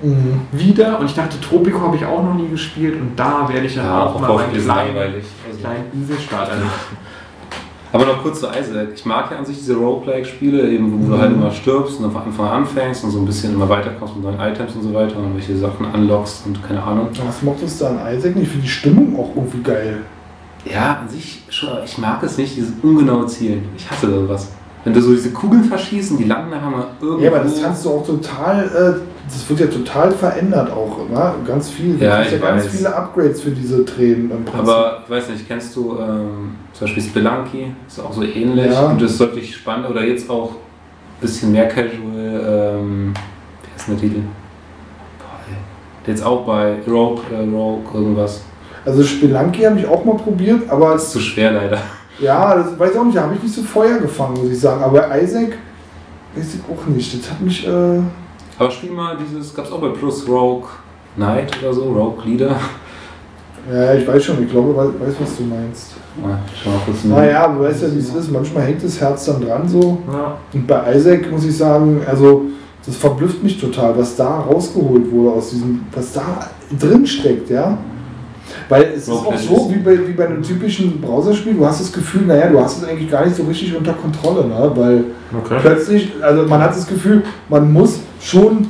Mhm. 0.02 0.40
wieder. 0.52 0.98
Und 0.98 1.06
ich 1.06 1.14
dachte, 1.14 1.38
Tropico 1.40 1.78
habe 1.82 1.96
ich 1.96 2.04
auch 2.06 2.22
noch 2.22 2.34
nie 2.34 2.48
gespielt. 2.48 2.94
Und 3.00 3.12
da 3.16 3.46
werde 3.52 3.66
ich 3.66 3.74
dann 3.74 3.84
Ja, 3.84 4.02
auch 4.04 4.14
auch 4.14 4.20
mal 4.20 4.34
meinen 4.34 4.52
kleinen. 4.52 4.96
Also. 4.96 5.58
kleinen 5.60 5.84
Inselstaat 5.92 6.48
errichten. 6.50 6.96
Aber 7.92 8.06
noch 8.06 8.22
kurz 8.22 8.40
zu 8.40 8.46
Isaac. 8.46 8.88
Ich 8.94 9.04
mag 9.04 9.30
ja 9.30 9.38
an 9.38 9.44
sich 9.44 9.58
diese 9.58 9.74
Roguelike-Spiele, 9.74 10.70
eben 10.70 10.92
wo 10.92 11.06
du 11.10 11.16
Mhm. 11.16 11.20
halt 11.20 11.32
immer 11.32 11.50
stirbst 11.50 11.98
und 12.00 12.12
von 12.12 12.22
Anfang 12.22 12.46
an 12.46 12.52
anfängst 12.62 13.02
und 13.04 13.10
so 13.10 13.18
ein 13.18 13.24
bisschen 13.26 13.54
immer 13.54 13.68
weiterkommst 13.68 14.14
mit 14.16 14.24
neuen 14.24 14.38
Items 14.40 14.74
und 14.76 14.82
so 14.82 14.94
weiter 14.94 15.16
und 15.18 15.34
welche 15.34 15.56
Sachen 15.56 15.86
unlockst 15.92 16.46
und 16.46 16.62
keine 16.66 16.82
Ahnung. 16.82 17.08
Was 17.26 17.42
mochtest 17.42 17.80
du 17.80 17.86
an 17.86 17.98
Isaac 18.14 18.36
nicht? 18.36 18.44
Ich 18.44 18.48
finde 18.50 18.62
die 18.66 18.68
Stimmung 18.70 19.18
auch 19.18 19.30
irgendwie 19.34 19.62
geil. 19.62 19.98
Ja, 20.64 20.98
an 21.02 21.08
sich 21.08 21.42
schon, 21.48 21.70
aber 21.70 21.84
ich 21.84 21.98
mag 21.98 22.22
es 22.22 22.36
nicht, 22.36 22.54
dieses 22.56 22.72
ungenaue 22.82 23.26
Zielen. 23.26 23.64
Ich 23.76 23.90
hasse 23.90 24.08
sowas. 24.10 24.48
Wenn 24.84 24.94
du 24.94 25.00
so 25.02 25.10
diese 25.12 25.30
Kugeln 25.30 25.64
verschießt 25.64 26.12
und 26.12 26.18
die 26.18 26.24
landen 26.24 26.50
mal 26.50 26.86
irgendwo. 27.00 27.22
Ja, 27.22 27.30
aber 27.30 27.40
das 27.40 27.60
kannst 27.62 27.84
du 27.84 27.90
auch 27.90 28.06
total, 28.06 28.64
äh, 28.64 29.09
das 29.32 29.48
wird 29.48 29.60
ja 29.60 29.66
total 29.66 30.10
verändert 30.12 30.70
auch, 30.70 31.08
ne? 31.08 31.32
ganz 31.46 31.70
viel. 31.70 32.00
Ja, 32.02 32.16
kriegst 32.16 32.32
ja 32.32 32.38
ganz 32.38 32.64
weiß. 32.64 32.70
viele 32.72 32.94
Upgrades 32.94 33.40
für 33.42 33.50
diese 33.50 33.84
Tränen 33.84 34.30
im 34.30 34.44
Prinzip. 34.44 34.60
Aber 34.68 35.00
ich 35.04 35.10
weiß 35.10 35.28
nicht, 35.30 35.46
kennst 35.48 35.74
du 35.76 35.96
ähm, 36.00 36.56
zum 36.72 36.86
Beispiel 36.86 37.02
Spelunky? 37.02 37.72
Ist 37.86 38.00
auch 38.00 38.12
so 38.12 38.22
ähnlich 38.22 38.72
Ja. 38.72 38.86
und 38.86 39.00
das 39.00 39.12
ist 39.12 39.20
deutlich 39.20 39.54
spannender 39.56 39.90
oder 39.90 40.04
jetzt 40.04 40.28
auch 40.28 40.50
ein 40.52 41.20
bisschen 41.20 41.52
mehr 41.52 41.68
casual. 41.68 41.94
Ähm, 42.78 43.14
wie 43.62 43.74
heißt 43.74 43.88
denn 43.88 43.96
der 43.96 44.08
Titel? 44.08 44.20
Der 46.06 46.14
jetzt 46.14 46.24
auch 46.24 46.46
bei 46.46 46.76
Rogue, 46.88 47.20
äh, 47.30 47.40
Rogue 47.54 47.82
irgendwas. 47.94 48.42
also 48.86 49.02
Spelunky 49.02 49.62
habe 49.62 49.78
ich 49.78 49.86
auch 49.86 50.04
mal 50.04 50.16
probiert, 50.16 50.68
aber 50.70 50.92
Das 50.92 51.04
ist 51.04 51.12
zu 51.12 51.20
schwer 51.20 51.52
leider. 51.52 51.78
ja, 52.18 52.54
das 52.56 52.78
weiß 52.78 52.92
ich 52.92 52.98
auch 52.98 53.04
nicht, 53.04 53.16
da 53.16 53.22
habe 53.22 53.34
ich 53.34 53.42
nicht 53.42 53.54
so 53.54 53.62
Feuer 53.62 53.98
gefangen, 53.98 54.38
muss 54.42 54.50
ich 54.50 54.58
sagen. 54.60 54.82
Aber 54.82 55.06
Isaac 55.20 55.58
weiß 56.34 56.54
ich 56.54 56.60
auch 56.72 56.86
nicht. 56.86 57.18
Das 57.22 57.30
hat 57.30 57.40
mich, 57.42 57.66
äh, 57.66 58.00
Aber 58.60 58.70
spiel 58.70 58.90
mal 58.90 59.16
dieses, 59.16 59.54
gab 59.54 59.64
es 59.64 59.72
auch 59.72 59.80
bei 59.80 59.88
Plus 59.88 60.28
Rogue 60.28 60.68
Knight 61.16 61.50
oder 61.62 61.72
so, 61.72 61.84
Rogue 61.84 62.22
Leader. 62.26 62.54
ja, 63.72 63.94
ich 63.94 64.06
weiß 64.06 64.22
schon, 64.22 64.42
ich 64.44 64.50
glaube, 64.50 64.70
ich 64.94 65.08
weiß, 65.08 65.14
was 65.18 65.36
du 65.38 65.44
meinst. 65.44 65.92
Ah, 66.22 66.36
Schau 66.62 66.70
mal 66.70 66.80
kurz 66.84 67.04
Naja, 67.04 67.48
du 67.48 67.60
weißt 67.60 67.84
ja, 67.84 67.88
wie 67.94 67.98
es 67.98 68.14
ist. 68.14 68.30
Manchmal 68.30 68.64
hängt 68.64 68.84
das 68.84 69.00
Herz 69.00 69.24
dann 69.24 69.40
dran 69.40 69.66
so. 69.66 70.02
Ja. 70.12 70.36
Und 70.52 70.66
bei 70.66 70.94
Isaac 70.94 71.30
muss 71.32 71.46
ich 71.46 71.56
sagen, 71.56 72.02
also 72.06 72.42
das 72.84 72.96
verblüfft 72.96 73.42
mich 73.42 73.58
total, 73.58 73.96
was 73.96 74.14
da 74.16 74.40
rausgeholt 74.40 75.10
wurde 75.10 75.36
aus 75.36 75.50
diesem, 75.50 75.80
was 75.94 76.12
da 76.12 76.50
drin 76.78 77.06
steckt, 77.06 77.48
ja. 77.48 77.78
Weil 78.68 78.92
es 78.94 79.04
ist 79.04 79.10
auch 79.10 79.34
so, 79.38 79.70
wie 79.72 79.78
bei, 79.78 80.06
wie 80.06 80.12
bei 80.12 80.26
einem 80.26 80.42
typischen 80.42 81.00
Browserspiel, 81.00 81.54
du 81.54 81.64
hast 81.64 81.80
das 81.80 81.90
Gefühl, 81.90 82.26
naja, 82.26 82.48
du 82.48 82.60
hast 82.60 82.82
es 82.82 82.88
eigentlich 82.88 83.10
gar 83.10 83.24
nicht 83.24 83.36
so 83.36 83.44
richtig 83.44 83.74
unter 83.74 83.94
Kontrolle, 83.94 84.46
ne? 84.46 84.70
Weil 84.74 85.04
Okay. 85.32 85.58
plötzlich, 85.60 86.12
also 86.20 86.42
man 86.46 86.60
hat 86.60 86.76
das 86.76 86.86
Gefühl, 86.86 87.22
man 87.48 87.72
muss 87.72 88.00
schon 88.20 88.68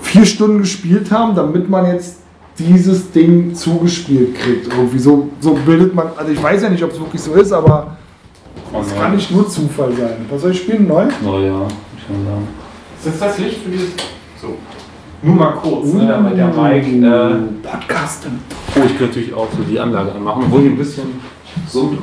vier 0.00 0.24
Stunden 0.26 0.58
gespielt 0.58 1.10
haben, 1.10 1.34
damit 1.34 1.68
man 1.68 1.86
jetzt 1.86 2.18
dieses 2.58 3.10
Ding 3.12 3.54
zugespielt 3.54 4.34
kriegt. 4.34 4.72
Irgendwie 4.72 4.98
so, 4.98 5.28
so 5.40 5.54
bildet 5.54 5.94
man, 5.94 6.08
also 6.16 6.32
ich 6.32 6.42
weiß 6.42 6.62
ja 6.62 6.70
nicht, 6.70 6.82
ob 6.82 6.92
es 6.92 7.00
wirklich 7.00 7.22
so 7.22 7.34
ist, 7.34 7.52
aber 7.52 7.96
es 8.80 8.94
kann 8.94 9.14
nicht 9.14 9.30
nur 9.30 9.48
Zufall 9.48 9.92
sein. 9.92 10.26
Was 10.30 10.42
soll 10.42 10.50
ich 10.50 10.58
spielen? 10.58 10.86
Neu? 10.86 11.04
Oh 11.24 11.38
ja, 11.38 11.66
ich 11.96 12.06
kann 12.06 12.24
sagen. 12.24 12.48
Ist 12.98 13.06
das 13.06 13.18
das 13.18 13.38
Licht 13.38 13.62
für 13.62 13.70
dieses. 13.70 13.90
So. 14.40 14.56
Nur 15.22 15.36
mal 15.36 15.52
kurz, 15.52 15.92
ne, 15.92 16.06
damit 16.06 16.36
der 16.36 16.48
Mike. 16.48 16.88
Äh, 16.88 17.68
Podcasten. 17.68 18.40
Oh, 18.74 18.80
ich 18.84 18.98
kann 18.98 19.06
natürlich 19.06 19.32
auch 19.34 19.48
so 19.56 19.62
die 19.62 19.78
Anlage 19.78 20.12
anmachen, 20.12 20.44
obwohl 20.46 20.62
die 20.62 20.68
ein 20.68 20.76
bisschen 20.76 21.20
so 21.68 21.96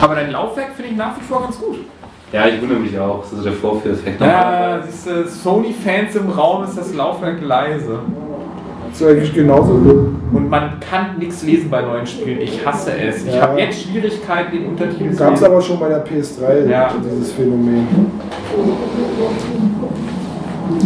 aber 0.00 0.16
dein 0.16 0.32
Laufwerk 0.32 0.74
finde 0.74 0.90
ich 0.90 0.96
nach 0.96 1.16
wie 1.16 1.22
vor 1.22 1.42
ganz 1.42 1.58
gut. 1.58 1.76
Ja, 2.32 2.46
ich 2.46 2.60
wundere 2.62 2.78
mich 2.78 2.98
auch. 2.98 3.20
Das 3.22 3.32
ist 3.32 3.44
der 3.44 3.52
Vorführeffekt. 3.52 4.20
Ja, 4.20 4.80
siehst 4.86 5.06
du, 5.06 5.28
Sony-Fans 5.28 6.16
im 6.16 6.30
Raum 6.30 6.64
ist 6.64 6.78
das 6.78 6.94
Laufwerk 6.94 7.42
leise. 7.42 7.98
Das 8.90 9.00
ist 9.00 9.06
eigentlich 9.06 9.34
genauso. 9.34 9.72
Und 9.72 10.48
man 10.50 10.80
kann 10.80 11.18
nichts 11.18 11.42
lesen 11.42 11.68
bei 11.70 11.82
neuen 11.82 12.06
Spielen. 12.06 12.40
Ich 12.40 12.64
hasse 12.64 12.92
es. 12.98 13.26
Ich 13.26 13.34
Ja. 13.34 13.42
habe 13.42 13.60
jetzt 13.60 13.82
Schwierigkeiten, 13.82 14.52
den 14.56 14.66
Untertitel 14.66 15.10
zu 15.12 15.18
Gab 15.18 15.34
es 15.34 15.42
aber 15.42 15.60
schon 15.60 15.78
bei 15.78 15.88
der 15.88 16.04
PS3, 16.04 16.68
Ja. 16.70 16.90
dieses 17.04 17.32
Phänomen. 17.32 17.86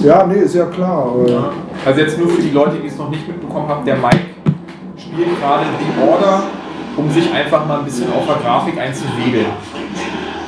Ja, 0.04 0.26
nee, 0.26 0.40
ist 0.40 0.54
ja 0.54 0.66
klar. 0.66 1.12
Ja. 1.26 1.50
Also 1.84 2.00
jetzt 2.00 2.18
nur 2.18 2.28
für 2.28 2.42
die 2.42 2.50
Leute, 2.50 2.76
die 2.82 2.88
es 2.88 2.96
noch 2.98 3.10
nicht 3.10 3.26
mitbekommen 3.26 3.68
haben, 3.68 3.84
der 3.84 3.96
Mike 3.96 4.18
spielt 4.96 5.40
gerade 5.40 5.64
The 5.78 6.08
Order, 6.10 6.42
um 6.96 7.10
sich 7.10 7.32
einfach 7.32 7.66
mal 7.66 7.78
ein 7.80 7.84
bisschen 7.84 8.06
auf 8.12 8.26
der 8.26 8.36
Grafik 8.36 8.74
einzuwegeln. 8.78 9.46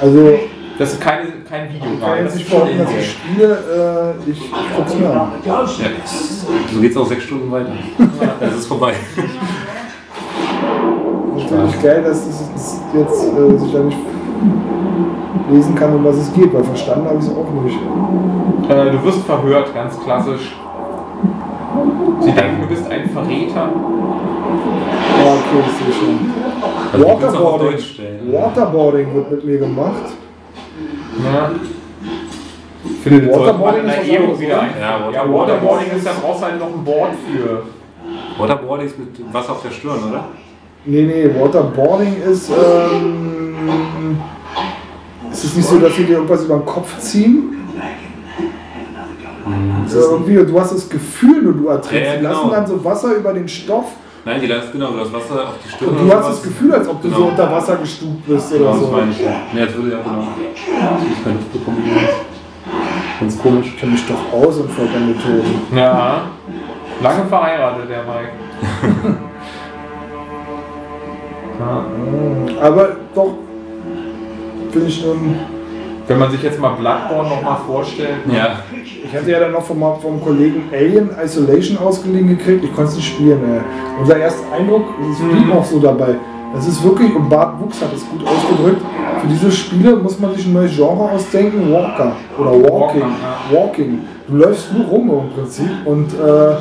Also, 0.01 0.39
Das 0.79 0.93
ist 0.93 1.01
keine, 1.01 1.25
kein 1.49 1.69
Video 1.73 1.89
jetzt 1.91 2.27
Das 2.27 2.35
ist 2.37 2.49
schon 2.49 2.79
dass 2.79 2.91
ich 2.93 3.11
spiele. 3.11 4.15
Äh, 4.27 4.31
ich 4.31 5.07
an. 5.07 5.33
Ja, 5.45 5.67
so 5.67 6.81
geht's 6.81 6.97
auch 6.97 7.07
sechs 7.07 7.25
Stunden 7.25 7.51
weiter. 7.51 7.73
Es 8.41 8.55
ist 8.55 8.67
vorbei. 8.67 8.95
Natürlich 11.37 11.83
geil, 11.83 12.03
dass 12.05 12.25
das 12.27 12.81
jetzt 12.95 13.25
äh, 13.25 13.59
sich 13.59 13.73
ja 13.73 13.81
nicht 13.81 13.99
lesen 15.51 15.75
kann, 15.75 15.95
um 15.95 16.05
was 16.05 16.17
es 16.17 16.33
geht, 16.33 16.55
weil 16.55 16.63
verstanden 16.63 17.07
habe 17.07 17.19
ich 17.19 17.25
es 17.25 17.31
auch 17.31 17.51
nicht. 17.65 17.79
Äh, 18.71 18.91
du 18.93 19.05
wirst 19.05 19.25
verhört, 19.25 19.75
ganz 19.75 19.99
klassisch. 19.99 20.55
Sie 22.21 22.33
denken, 22.33 22.63
du 22.63 22.69
bist 22.69 22.89
ein 22.89 23.11
Verräter. 23.11 23.69
Ja, 25.17 25.33
okay, 25.33 25.63
das 25.65 25.79
sehe 25.79 25.89
ich 25.91 25.97
schon. 25.97 26.33
Also, 26.93 27.07
Waterboarding. 27.07 27.79
Waterboarding 28.33 29.15
wird 29.15 29.31
mit 29.31 29.45
mir 29.45 29.59
gemacht. 29.59 30.13
Ja. 31.25 31.51
Ich 32.85 33.01
finde, 33.03 33.33
Waterboarding 33.33 33.85
ist 33.87 33.99
anderes, 33.99 34.41
wieder 34.41 34.53
oder? 34.55 34.61
einführen. 34.63 34.81
Ja, 34.81 34.99
Ja, 34.99 35.07
Waterboarding 35.07 35.55
Waterboarding 35.57 35.97
ist, 35.97 36.07
da 36.07 36.11
brauchst 36.23 36.41
du 36.43 36.47
halt 36.47 36.59
noch 36.61 36.67
ein 36.75 36.85
Board 36.85 37.11
für. 37.27 37.63
Waterboarding 38.41 38.87
ist 38.87 38.99
mit 38.99 39.35
Wasser 39.35 39.53
auf 39.53 39.63
der 39.63 39.71
Stirn, 39.71 39.99
oder? 40.09 40.25
Nee, 40.85 41.03
nee, 41.03 41.41
Waterboarding 41.41 42.17
ist. 42.23 42.51
Ähm, 42.51 44.19
ist 45.33 45.45
es 45.45 45.57
nicht 45.57 45.69
so, 45.69 45.79
dass 45.79 45.95
sie 45.95 46.05
dir 46.05 46.15
irgendwas 46.17 46.45
über 46.45 46.57
den 46.57 46.65
Kopf 46.67 46.99
ziehen? 46.99 47.55
So, 49.87 49.99
ist 49.99 50.05
irgendwie, 50.11 50.35
du 50.35 50.61
hast 50.61 50.73
das 50.75 50.89
Gefühl, 50.89 51.43
nur 51.43 51.53
du 51.55 51.69
ertrinkst. 51.69 52.07
Ja, 52.07 52.13
ja, 52.13 52.17
Die 52.19 52.23
lassen 52.25 52.41
genau. 52.43 52.55
dann 52.55 52.67
so 52.67 52.85
Wasser 52.85 53.15
über 53.15 53.33
den 53.33 53.49
Stoff 53.49 53.87
Nein, 54.29 54.41
die 54.43 54.47
lassen 54.47 54.73
genau 54.73 54.91
das 54.91 55.11
Wasser 55.11 55.43
auf 55.49 55.55
die 55.65 55.71
Stirn. 55.71 55.89
und 55.89 56.07
du 56.07 56.15
hast 56.15 56.29
das 56.29 56.43
Gefühl, 56.43 56.75
als 56.75 56.87
ob 56.87 57.01
du 57.01 57.09
so 57.09 57.15
Genau. 57.17 57.29
unter 57.29 57.51
Wasser 57.51 57.77
gestubt 57.77 58.27
bist 58.27 58.53
Genau, 58.53 58.65
oder 58.65 58.73
das 58.73 58.81
so. 58.81 58.87
meine 58.93 59.11
ich 59.11 59.21
ja. 59.21 59.31
Nee, 59.55 59.65
das 59.65 59.75
würde 59.75 59.91
ja 59.93 59.99
genau. 60.03 60.25
Ich 60.55 61.25
könnte 61.25 61.39
Luft 61.39 61.53
bekommen. 61.55 61.83
Ganz 63.21 63.39
komisch. 63.43 63.67
Ich 63.69 63.79
kenne 63.81 63.93
mich 63.93 64.05
doch 64.07 64.33
aus 64.39 64.59
in 64.59 64.69
Foltermethoden. 64.69 65.55
Ja. 65.75 66.21
Lange 67.03 67.25
verheiratet, 67.27 67.89
der 67.89 68.03
Mike. 68.05 69.17
Ja. 71.61 71.85
Aber 72.67 72.89
doch, 73.17 73.35
finde 74.71 74.87
ich 74.89 75.05
nun. 75.05 75.35
Wenn 76.07 76.19
man 76.21 76.31
sich 76.31 76.43
jetzt 76.43 76.59
mal 76.61 76.71
Bloodborne 76.71 77.29
noch 77.29 77.43
mal 77.43 77.57
vorstellt. 77.67 78.27
ne? 78.27 78.37
Ja. 78.37 78.59
Ich 79.11 79.17
hatte 79.17 79.31
ja 79.31 79.41
dann 79.41 79.53
noch 79.53 79.63
vom, 79.63 79.83
vom 80.03 80.23
Kollegen 80.23 80.65
Alien 80.71 81.09
Isolation 81.25 81.79
ausgeliehen 81.79 82.29
gekriegt. 82.29 82.63
Ich 82.63 82.75
konnte 82.75 82.91
es 82.91 82.97
nicht 82.97 83.09
spielen. 83.09 83.41
Ey. 83.43 83.61
Unser 83.99 84.19
erster 84.19 84.53
Eindruck, 84.53 84.83
es 85.11 85.19
blieb 85.19 85.55
auch 85.55 85.65
so 85.65 85.79
dabei. 85.79 86.17
Es 86.55 86.69
ist 86.69 86.85
wirklich, 86.85 87.15
und 87.15 87.29
Bart 87.31 87.59
Wuchs 87.59 87.81
hat 87.81 87.89
es 87.95 88.07
gut 88.07 88.21
ausgedrückt, 88.27 88.83
für 89.21 89.27
diese 89.29 89.51
Spiele 89.51 89.97
muss 89.97 90.19
man 90.19 90.35
sich 90.35 90.47
ein 90.47 90.53
neues 90.53 90.77
Genre 90.77 91.11
ausdenken, 91.11 91.73
Walker 91.73 92.17
oder 92.39 92.51
Walking. 92.51 93.03
Walker, 93.03 93.07
Walking. 93.51 94.01
Du 94.29 94.37
läufst 94.37 94.73
nur 94.75 94.87
rum 94.87 95.11
im 95.11 95.31
Prinzip 95.35 95.71
und 95.87 96.13
äh, 96.13 96.57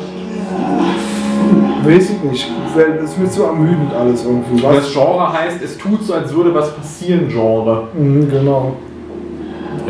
weiß 1.85 2.09
ich 2.11 2.23
nicht. 2.31 2.51
Das 2.75 3.09
ist 3.11 3.19
mir 3.19 3.29
zu 3.29 3.43
ermüdend 3.43 3.93
alles 3.93 4.23
irgendwie. 4.23 4.61
Das 4.61 4.77
Was? 4.77 4.93
Genre 4.93 5.33
heißt, 5.33 5.61
es 5.61 5.77
tut 5.77 6.01
so, 6.03 6.13
als 6.13 6.33
würde 6.33 6.53
was 6.53 6.73
passieren, 6.73 7.27
Genre. 7.27 7.89
Mhm, 7.93 8.29
genau. 8.29 8.73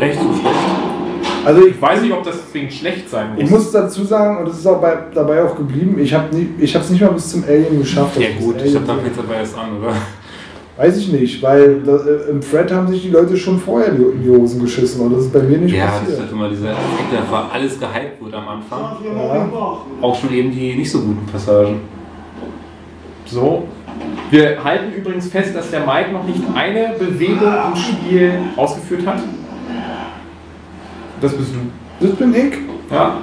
Echt 0.00 0.20
so 0.20 0.28
schlecht? 0.32 0.87
Also 1.48 1.62
ich 1.66 1.74
Ich 1.76 1.80
weiß 1.80 2.02
nicht, 2.02 2.12
ob 2.12 2.22
das 2.24 2.36
deswegen 2.44 2.70
schlecht 2.70 3.08
sein 3.08 3.32
muss. 3.34 3.42
Ich 3.42 3.50
muss 3.50 3.72
dazu 3.72 4.04
sagen, 4.04 4.38
und 4.38 4.48
es 4.50 4.58
ist 4.58 4.66
auch 4.66 4.82
bei, 4.82 4.98
dabei 5.14 5.42
auch 5.42 5.56
geblieben, 5.56 5.98
ich 5.98 6.12
habe 6.12 6.26
es 6.60 6.90
nicht 6.90 7.00
mal 7.00 7.12
bis 7.12 7.30
zum 7.30 7.42
Alien 7.44 7.78
geschafft. 7.78 8.20
Ja 8.20 8.28
Also 8.34 8.46
gut, 8.46 8.56
das 8.56 8.66
ich 8.66 8.74
dann 8.74 8.84
fängt 8.84 9.10
es 9.12 9.16
dabei 9.16 9.34
erst 9.36 9.56
an, 9.56 9.78
oder? 9.80 9.94
Weiß 10.76 10.98
ich 10.98 11.10
nicht, 11.10 11.42
weil 11.42 11.80
da, 11.80 11.96
äh, 11.96 12.30
im 12.30 12.40
Thread 12.42 12.70
haben 12.70 12.86
sich 12.88 13.02
die 13.02 13.08
Leute 13.08 13.34
schon 13.36 13.58
vorher 13.58 13.92
die, 13.92 14.02
in 14.02 14.22
die 14.22 14.28
Hosen 14.30 14.60
geschissen 14.60 15.00
und 15.00 15.14
das 15.14 15.24
ist 15.24 15.32
bei 15.32 15.40
mir 15.40 15.56
nicht 15.56 15.74
Ja, 15.74 15.86
das 15.86 15.94
ist 15.94 16.00
passiert. 16.00 16.20
halt 16.20 16.32
immer 16.32 16.48
dieser 16.50 16.70
Effekt, 16.70 17.12
der 17.12 17.20
einfach 17.20 17.52
alles 17.52 17.80
gehypt 17.80 18.22
wird 18.22 18.34
am 18.34 18.48
Anfang. 18.48 18.80
Ja. 19.04 19.48
Auch 20.02 20.20
schon 20.20 20.32
eben 20.32 20.50
die 20.52 20.74
nicht 20.76 20.90
so 20.90 21.00
guten 21.00 21.26
Passagen. 21.32 21.80
So. 23.24 23.66
Wir 24.30 24.62
halten 24.62 24.92
übrigens 24.92 25.28
fest, 25.28 25.56
dass 25.56 25.70
der 25.70 25.80
Mike 25.80 26.12
noch 26.12 26.24
nicht 26.24 26.42
eine 26.54 26.94
Bewegung 26.98 27.52
im 27.72 27.76
Spiel 27.76 28.32
ausgeführt 28.54 29.06
hat. 29.06 29.20
Das 31.20 31.32
bist 31.34 31.50
du. 31.52 32.06
Das 32.06 32.16
bin 32.16 32.34
ich. 32.34 32.54
Ja. 32.90 33.18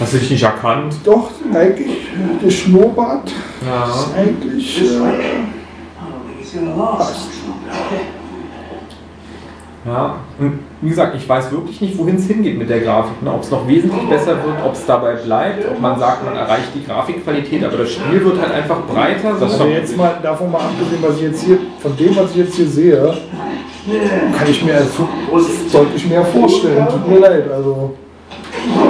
Hast 0.00 0.12
du 0.12 0.18
dich 0.18 0.30
nicht 0.30 0.42
erkannt? 0.42 0.94
Doch, 1.04 1.30
eigentlich, 1.54 2.08
der 2.42 2.50
Schnurrbart 2.50 3.32
Ja. 3.66 3.84
ist 3.84 4.08
eigentlich. 4.14 4.82
Äh, 4.82 4.96
passt. 6.76 7.28
Ja. 9.86 10.16
Und 10.38 10.58
wie 10.80 10.88
gesagt, 10.88 11.14
ich 11.16 11.28
weiß 11.28 11.52
wirklich 11.52 11.80
nicht, 11.80 11.96
wohin 11.96 12.16
es 12.16 12.26
hingeht 12.26 12.58
mit 12.58 12.68
der 12.68 12.80
Grafik. 12.80 13.22
Ne? 13.22 13.32
Ob 13.32 13.42
es 13.42 13.50
noch 13.50 13.66
wesentlich 13.68 14.02
besser 14.08 14.32
wird, 14.44 14.56
ob 14.64 14.72
es 14.74 14.84
dabei 14.84 15.14
bleibt, 15.14 15.64
ob 15.70 15.80
man 15.80 15.98
sagt, 15.98 16.24
man 16.24 16.34
erreicht 16.34 16.70
die 16.74 16.84
Grafikqualität, 16.84 17.62
aber 17.64 17.76
das 17.78 17.92
Spiel 17.92 18.24
wird 18.24 18.40
halt 18.40 18.52
einfach 18.52 18.80
breiter. 18.82 19.34
Das 19.38 19.56
so. 19.56 19.62
Also 19.62 19.66
jetzt 19.66 19.96
mal 19.96 20.18
davon 20.22 20.50
mal 20.50 20.58
abgesehen, 20.62 21.02
was 21.02 21.16
ich 21.16 21.22
jetzt 21.22 21.42
hier, 21.44 21.58
von 21.78 21.96
dem, 21.96 22.16
was 22.16 22.30
ich 22.32 22.36
jetzt 22.36 22.56
hier 22.56 22.66
sehe, 22.66 23.16
kann 24.36 24.48
ich 24.50 24.64
mir 24.64 24.74
also 24.74 25.08
deutlich 25.72 26.08
mehr 26.08 26.24
vorstellen. 26.24 26.86
Tut 26.88 27.08
mir 27.08 27.18
leid. 27.18 27.50
Also 27.50 27.94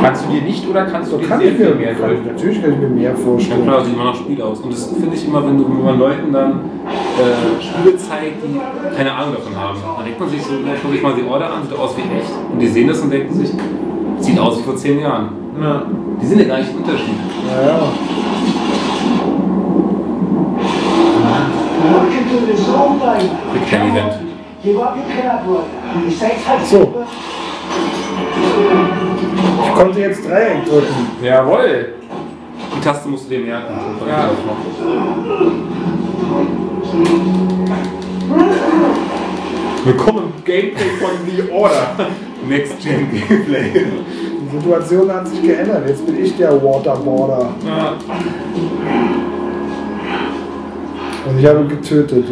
Kannst 0.00 0.24
du 0.24 0.32
dir 0.32 0.42
nicht 0.42 0.66
oder 0.68 0.86
kannst 0.86 1.12
du 1.12 1.18
dir 1.18 1.28
kann 1.28 1.38
sehr 1.38 1.50
ich 1.50 1.56
viel 1.56 1.68
mir 1.68 1.74
mehr 1.74 1.94
kann 1.94 2.10
ich, 2.10 2.16
drücken? 2.18 2.26
natürlich 2.34 2.62
kann 2.62 2.72
ich 2.72 2.78
mir 2.78 2.88
mehr 2.88 3.10
Ja 3.10 3.16
vorstellen. 3.16 3.62
klar, 3.64 3.84
sieht 3.84 3.94
immer 3.94 4.04
nach 4.04 4.14
Spiel 4.14 4.40
aus. 4.40 4.60
Und 4.60 4.72
das 4.72 4.86
finde 4.86 5.14
ich 5.14 5.26
immer, 5.26 5.44
wenn, 5.46 5.58
du, 5.58 5.68
wenn 5.68 5.84
man 5.84 5.98
Leuten 5.98 6.32
dann 6.32 6.60
äh, 7.18 7.62
Spiele 7.62 7.96
zeigt, 7.96 8.36
die 8.42 8.96
keine 8.96 9.12
Ahnung 9.12 9.34
davon 9.34 9.54
haben. 9.56 9.78
Dann 9.96 10.04
denkt 10.04 10.20
man 10.20 10.28
sich 10.30 10.42
so, 10.42 10.52
dann 10.52 10.76
guckt 10.80 10.92
sich 10.94 11.02
mal 11.02 11.14
die 11.14 11.28
Order 11.28 11.52
an, 11.52 11.62
sieht 11.68 11.78
aus 11.78 11.94
wie 11.96 12.02
echt. 12.02 12.30
Und 12.52 12.58
die 12.58 12.68
sehen 12.68 12.88
das 12.88 13.00
und 13.00 13.10
denken 13.10 13.34
sich, 13.34 13.50
sieht 14.20 14.38
aus 14.38 14.58
wie 14.58 14.62
vor 14.62 14.76
zehn 14.76 15.00
Jahren. 15.00 15.28
Ja. 15.60 15.82
Die 16.22 16.26
sind 16.26 16.38
ja 16.40 16.44
gar 16.46 16.58
nicht 16.58 16.70
im 16.70 16.76
Unterschied. 16.78 17.14
Ja, 17.50 17.66
ja. 17.68 17.78
Time 23.68 23.90
Event. 23.92 24.25
So. 26.64 26.94
Ich 29.62 29.74
konnte 29.74 30.00
jetzt 30.00 30.26
Dreieck 30.26 30.64
drücken. 30.64 31.06
Jawohl. 31.22 31.94
Die 32.74 32.80
Taste 32.80 33.08
musst 33.08 33.26
du 33.26 33.30
dir 33.30 33.40
merken. 33.40 33.74
Ja. 34.08 34.30
Willkommen 39.84 40.32
im 40.36 40.44
Gameplay 40.44 40.90
von 41.00 41.10
The 41.26 41.52
Order. 41.52 41.88
Next 42.48 42.80
Gen 42.80 43.08
Gameplay. 43.10 43.70
Die 43.72 44.56
Situation 44.56 45.12
hat 45.12 45.28
sich 45.28 45.42
geändert. 45.42 45.86
Jetzt 45.86 46.06
bin 46.06 46.24
ich 46.24 46.36
der 46.36 46.62
Waterboarder. 46.62 47.50
Ja. 47.66 47.94
Und 51.28 51.38
ich 51.38 51.46
habe 51.46 51.64
getötet. 51.66 52.24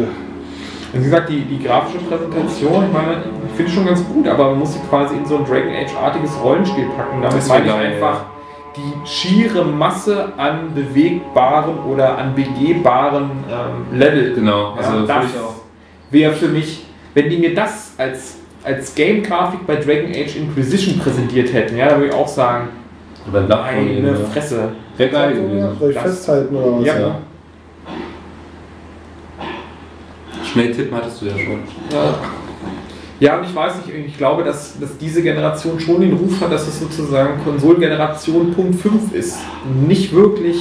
Und 0.95 1.01
wie 1.01 1.05
gesagt, 1.05 1.29
die, 1.29 1.41
die 1.41 1.61
grafische 1.61 1.97
Präsentation, 2.05 2.85
ich 2.85 2.93
meine, 2.93 3.23
ich 3.49 3.55
finde 3.57 3.71
schon 3.71 3.85
ganz 3.85 4.01
gut, 4.05 4.25
aber 4.29 4.51
man 4.51 4.59
muss 4.59 4.73
sie 4.73 4.79
quasi 4.89 5.15
in 5.15 5.25
so 5.25 5.37
ein 5.37 5.45
Dragon 5.45 5.73
Age-artiges 5.73 6.31
Rollenspiel 6.41 6.85
packen. 6.95 7.21
Damit 7.21 7.47
meine 7.49 7.65
ich 7.65 7.71
geil, 7.71 7.93
einfach 7.93 8.25
die 8.77 9.07
schiere 9.07 9.65
Masse 9.65 10.29
an 10.37 10.73
bewegbaren 10.73 11.79
oder 11.89 12.17
an 12.17 12.33
begehbaren 12.33 13.29
ähm, 13.49 13.99
Level. 13.99 14.35
Genau, 14.35 14.73
also 14.73 14.99
ja, 14.99 15.05
das 15.05 15.25
wäre 16.11 16.33
für 16.33 16.47
mich, 16.47 16.85
wenn 17.13 17.29
die 17.29 17.37
mir 17.37 17.53
das 17.53 17.93
als, 17.97 18.37
als 18.63 18.95
Game-Grafik 18.95 19.67
bei 19.67 19.75
Dragon 19.75 20.11
Age 20.11 20.37
Inquisition 20.37 20.97
präsentiert 20.99 21.51
hätten, 21.51 21.75
ja, 21.75 21.89
da 21.89 21.97
würde 21.97 22.07
ich 22.07 22.13
auch 22.13 22.27
sagen, 22.27 22.69
meine. 23.29 24.15
Fresse. 24.15 24.69
Wäre 24.95 25.09
geil 25.09 25.33
gewesen. 25.33 25.77
Soll 25.77 25.91
ich 25.91 25.99
festhalten 25.99 26.55
oder 26.55 26.79
was? 26.79 26.85
Ja. 26.85 26.99
Ja. 26.99 27.15
Schnell 30.55 30.71
tippen 30.71 30.95
hattest 30.95 31.21
du 31.21 31.25
ja 31.25 31.33
schon. 31.37 31.59
Ja. 31.91 32.15
Ja, 33.19 33.37
und 33.37 33.45
ich 33.45 33.53
weiß 33.53 33.75
nicht, 33.77 33.93
ich 34.07 34.17
glaube, 34.17 34.45
dass, 34.45 34.79
dass 34.79 34.97
diese 34.97 35.21
Generation 35.21 35.79
schon 35.81 35.99
den 35.99 36.13
Ruf 36.13 36.39
hat, 36.39 36.51
dass 36.51 36.65
es 36.65 36.79
sozusagen 36.79 37.43
Konsolengeneration 37.43 38.53
Punkt 38.53 38.79
5 38.79 39.13
ist. 39.13 39.37
Nicht 39.85 40.13
wirklich 40.13 40.57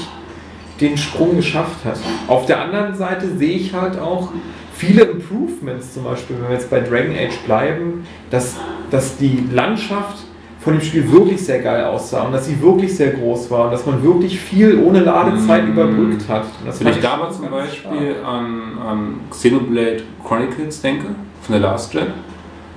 den 0.81 0.97
Sprung 0.97 1.37
geschafft 1.37 1.85
hat. 1.85 1.99
Auf 2.27 2.47
der 2.47 2.61
anderen 2.61 2.97
Seite 2.97 3.37
sehe 3.37 3.57
ich 3.57 3.73
halt 3.73 3.97
auch 3.99 4.31
viele 4.73 5.03
Improvements, 5.03 5.95
zum 5.95 6.03
Beispiel, 6.03 6.37
wenn 6.41 6.49
wir 6.49 6.55
jetzt 6.55 6.71
bei 6.71 6.81
Dragon 6.81 7.13
Age 7.13 7.39
bleiben, 7.47 8.05
dass, 8.31 8.57
dass 8.91 9.17
die 9.17 9.45
Landschaft 9.53 10.25
von 10.65 10.73
dem 10.73 10.81
Spiel 10.83 11.13
wirklich 11.13 11.45
sehr 11.45 11.61
geil 11.61 11.85
aussah 11.85 12.23
und 12.23 12.33
dass 12.33 12.47
sie 12.47 12.59
wirklich 12.63 12.97
sehr 12.97 13.11
groß 13.11 13.51
war 13.51 13.67
und 13.67 13.73
dass 13.73 13.85
man 13.85 14.03
wirklich 14.03 14.41
viel 14.41 14.79
ohne 14.83 15.01
Ladezeit 15.01 15.67
Mm. 15.67 15.73
überbrückt 15.73 16.27
hat. 16.27 16.47
Wenn 16.81 16.89
ich 16.93 17.01
da 17.01 17.19
mal 17.19 17.31
zum 17.31 17.51
Beispiel 17.51 18.17
an, 18.27 18.79
an 18.83 19.21
Xenoblade 19.31 20.03
Chronicles 20.27 20.81
denke, 20.81 21.07
von 21.43 21.53
der 21.53 21.61
Last 21.61 21.93
Gen, 21.93 22.07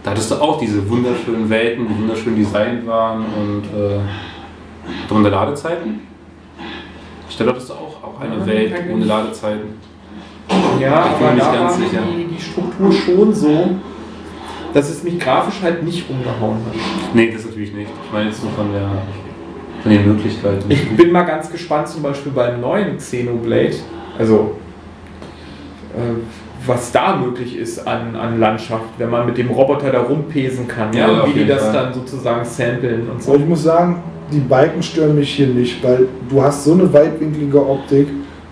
da 0.03 0.11
hattest 0.11 0.29
du 0.31 0.35
auch 0.35 0.59
diese 0.59 0.87
wunderschönen 0.89 1.49
Welten, 1.49 1.87
die 1.87 1.97
wunderschön 2.01 2.35
designt 2.35 2.85
waren 2.85 3.19
und 3.23 3.63
äh, 3.65 3.99
darunter 5.07 5.29
Ladezeiten. 5.29 6.01
Ich 7.29 7.37
glaube, 7.37 7.51
hattest 7.53 7.69
du 7.69 7.73
auch, 7.73 8.03
auch 8.03 8.19
eine 8.21 8.45
Welt 8.45 8.73
ohne 8.91 9.05
Ladezeiten. 9.05 9.69
Ja, 10.79 11.05
Ich 11.11 11.17
bin 11.17 11.27
aber 11.27 11.29
mir 11.29 11.33
nicht 11.35 11.45
da 11.47 11.51
ganz 11.53 11.71
war 11.79 11.87
sicher. 11.87 12.01
Die, 12.17 12.35
die 12.35 12.41
Struktur 12.41 12.91
schon 12.91 13.33
so, 13.33 13.69
dass 14.73 14.89
es 14.89 15.03
mich 15.03 15.19
grafisch 15.19 15.61
halt 15.61 15.83
nicht 15.83 16.09
umgehauen 16.09 16.57
hat. 16.65 16.73
Nee, 17.13 17.31
das 17.31 17.45
natürlich 17.57 17.73
nicht. 17.73 17.91
Ich 18.05 18.13
meine 18.13 18.29
jetzt 18.29 18.43
nur 18.43 18.51
von, 18.53 18.71
der, 18.71 18.89
von 19.81 19.91
den 19.91 20.07
Möglichkeiten. 20.07 20.63
Ich 20.69 20.95
bin 20.95 21.11
mal 21.11 21.23
ganz 21.23 21.51
gespannt, 21.51 21.87
zum 21.87 22.03
Beispiel 22.03 22.31
beim 22.31 22.61
neuen 22.61 22.97
Xenoblade, 22.97 23.75
also 24.17 24.51
äh, 25.95 26.65
was 26.65 26.91
da 26.91 27.15
möglich 27.15 27.57
ist 27.57 27.87
an, 27.87 28.15
an 28.15 28.39
Landschaft, 28.39 28.85
wenn 28.97 29.09
man 29.09 29.25
mit 29.25 29.37
dem 29.37 29.49
Roboter 29.49 29.91
da 29.91 30.01
rumpesen 30.01 30.67
kann, 30.67 30.93
ja, 30.93 31.11
Ja, 31.11 31.21
und 31.21 31.35
wie 31.35 31.39
die 31.39 31.47
das 31.47 31.63
Fall. 31.63 31.73
dann 31.73 31.93
sozusagen 31.93 32.45
samplen 32.45 33.09
und 33.09 33.23
so. 33.23 33.31
Aber 33.31 33.39
ich 33.41 33.47
muss 33.47 33.63
sagen, 33.63 34.03
die 34.31 34.39
Balken 34.39 34.83
stören 34.83 35.15
mich 35.15 35.33
hier 35.33 35.47
nicht, 35.47 35.81
weil 35.83 36.07
du 36.29 36.41
hast 36.41 36.65
so 36.65 36.73
eine 36.73 36.91
weitwinklige 36.91 37.65
Optik, 37.65 38.07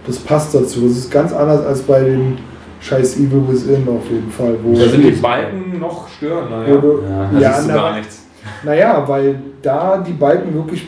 das 0.08 0.18
passt 0.20 0.56
dazu. 0.56 0.82
Das 0.82 0.98
ist 0.98 1.12
ganz 1.12 1.34
anders 1.34 1.66
als 1.66 1.82
bei 1.82 2.02
dem 2.02 2.38
scheiß 2.80 3.18
Evil 3.18 3.44
Within 3.50 3.88
auf 3.90 4.10
jeden 4.10 4.32
Fall. 4.32 4.56
Wo 4.64 4.74
Da 4.74 4.88
sind 4.88 5.04
die 5.04 5.12
Balken 5.12 5.80
noch 5.80 6.08
stören, 6.08 6.48
wo 6.50 6.56
naja. 6.56 6.78
du, 6.78 7.02
ja, 7.02 7.30
da 7.34 7.40
ja, 7.40 7.54
siehst 7.54 7.70
du 7.70 7.74
gar 7.74 7.96
nichts. 7.98 8.25
Naja, 8.64 9.04
weil 9.08 9.40
da 9.62 9.98
die 9.98 10.14
Balken 10.14 10.54
wirklich, 10.54 10.88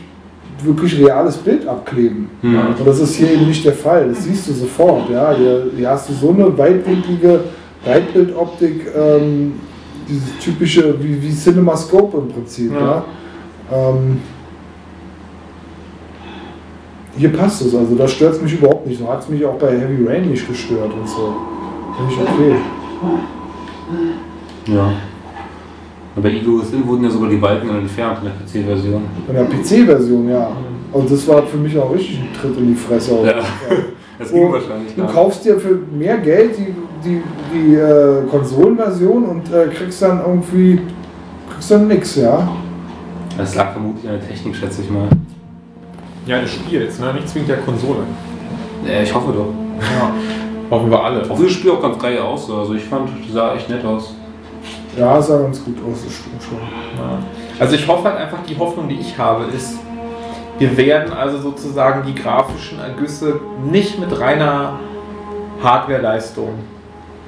wirklich 0.63 0.99
reales 0.99 1.37
Bild 1.37 1.67
abkleben. 1.67 2.29
Mhm. 2.41 2.59
Und 2.79 2.87
das 2.87 2.99
ist 2.99 3.15
hier 3.15 3.31
eben 3.31 3.47
nicht 3.47 3.65
der 3.65 3.73
Fall. 3.73 4.09
Das 4.09 4.23
siehst 4.23 4.47
du 4.47 4.53
sofort. 4.53 5.09
Ja? 5.09 5.33
Hier, 5.35 5.67
hier 5.75 5.89
hast 5.89 6.09
du 6.09 6.13
so 6.13 6.29
eine 6.29 6.57
weitwinklige 6.57 7.41
Weitbildoptik, 7.85 8.87
ähm, 8.95 9.53
dieses 10.07 10.37
typische, 10.39 10.95
wie, 11.01 11.21
wie 11.21 11.31
CinemaScope 11.31 12.17
im 12.17 12.29
Prinzip. 12.29 12.71
Ja. 12.73 12.79
Ja. 12.79 13.05
Ähm, 13.71 14.19
hier 17.17 17.33
passt 17.33 17.61
es, 17.63 17.75
also 17.75 17.95
da 17.95 18.07
stört 18.07 18.35
es 18.35 18.41
mich 18.41 18.53
überhaupt 18.53 18.85
nicht. 18.85 18.99
So 18.99 19.07
hat 19.09 19.21
es 19.21 19.29
mich 19.29 19.43
auch 19.45 19.55
bei 19.55 19.71
Heavy 19.71 20.05
Rain 20.07 20.29
nicht 20.29 20.47
gestört 20.47 20.91
und 20.93 21.07
so. 21.07 21.35
Finde 21.97 22.13
ich 22.13 22.19
okay. 22.19 22.55
Ja. 24.67 24.91
Und 26.17 26.23
bei 26.23 26.29
Evil 26.29 26.59
Within 26.61 26.87
wurden 26.87 27.03
ja 27.03 27.11
sogar 27.11 27.29
die 27.29 27.35
Balken 27.35 27.69
entfernt 27.69 28.17
in 28.23 28.25
der 28.25 28.63
PC-Version. 28.63 29.03
In 29.27 29.33
der 29.35 29.45
PC-Version, 29.45 30.29
ja. 30.29 30.49
Und 30.91 31.11
das 31.11 31.27
war 31.27 31.43
für 31.43 31.57
mich 31.57 31.77
auch 31.77 31.93
richtig 31.93 32.19
ein 32.19 32.29
Tritt 32.33 32.57
in 32.57 32.69
die 32.69 32.75
Fresse. 32.75 33.19
Ja. 33.23 33.35
Das 34.19 34.31
ging 34.31 34.47
wo 34.47 34.53
wahrscheinlich 34.53 34.95
du 34.95 35.03
nicht. 35.03 35.13
kaufst 35.13 35.45
dir 35.45 35.59
für 35.59 35.77
mehr 35.95 36.17
Geld 36.17 36.57
die, 36.57 36.73
die, 37.07 37.21
die 37.53 37.75
äh, 37.75 38.23
Konsolenversion 38.27 39.25
und 39.25 39.53
äh, 39.53 39.67
kriegst 39.67 40.01
dann 40.01 40.21
irgendwie 40.25 40.81
kriegst 41.51 41.69
dann 41.69 41.87
nix, 41.87 42.15
ja. 42.15 42.49
Das 43.37 43.53
lag 43.53 43.73
vermutlich 43.73 44.09
an 44.09 44.17
der 44.19 44.27
Technik, 44.27 44.55
schätze 44.55 44.81
ich 44.81 44.89
mal. 44.89 45.07
Ja, 46.25 46.41
des 46.41 46.49
Spiels, 46.49 46.99
ne? 46.99 47.13
nicht 47.13 47.29
zwingend 47.29 47.51
der 47.51 47.57
Konsole. 47.57 47.99
Ja, 48.87 49.03
ich 49.03 49.13
hoffe 49.13 49.31
doch. 49.31 49.53
Ja. 49.79 50.11
Hoffen 50.71 50.89
wir 50.89 51.03
alle. 51.03 51.21
Obwohl 51.29 51.45
das 51.45 51.53
Spiel 51.53 51.69
auch 51.69 51.81
ganz 51.83 51.99
geil 51.99 52.17
aussah. 52.17 52.61
Also 52.61 52.73
ich 52.73 52.85
fand, 52.85 53.09
die 53.23 53.31
sah 53.31 53.53
echt 53.53 53.69
nett 53.69 53.85
aus. 53.85 54.15
Ja, 54.97 55.21
sah 55.21 55.41
ganz 55.41 55.63
gut 55.63 55.77
aus, 55.87 56.03
das 56.03 56.13
stimmt 56.13 56.41
schon. 56.41 56.57
Ja. 56.57 57.19
Also 57.59 57.75
ich 57.75 57.87
hoffe 57.87 58.05
halt 58.05 58.17
einfach, 58.17 58.39
die 58.49 58.57
Hoffnung, 58.57 58.89
die 58.89 58.95
ich 58.95 59.17
habe, 59.17 59.45
ist, 59.45 59.77
wir 60.57 60.75
werden 60.75 61.13
also 61.13 61.37
sozusagen 61.37 62.03
die 62.07 62.15
grafischen 62.15 62.79
Ergüsse 62.79 63.39
nicht 63.69 63.99
mit 63.99 64.19
reiner 64.19 64.79
Hardwareleistung 65.61 66.49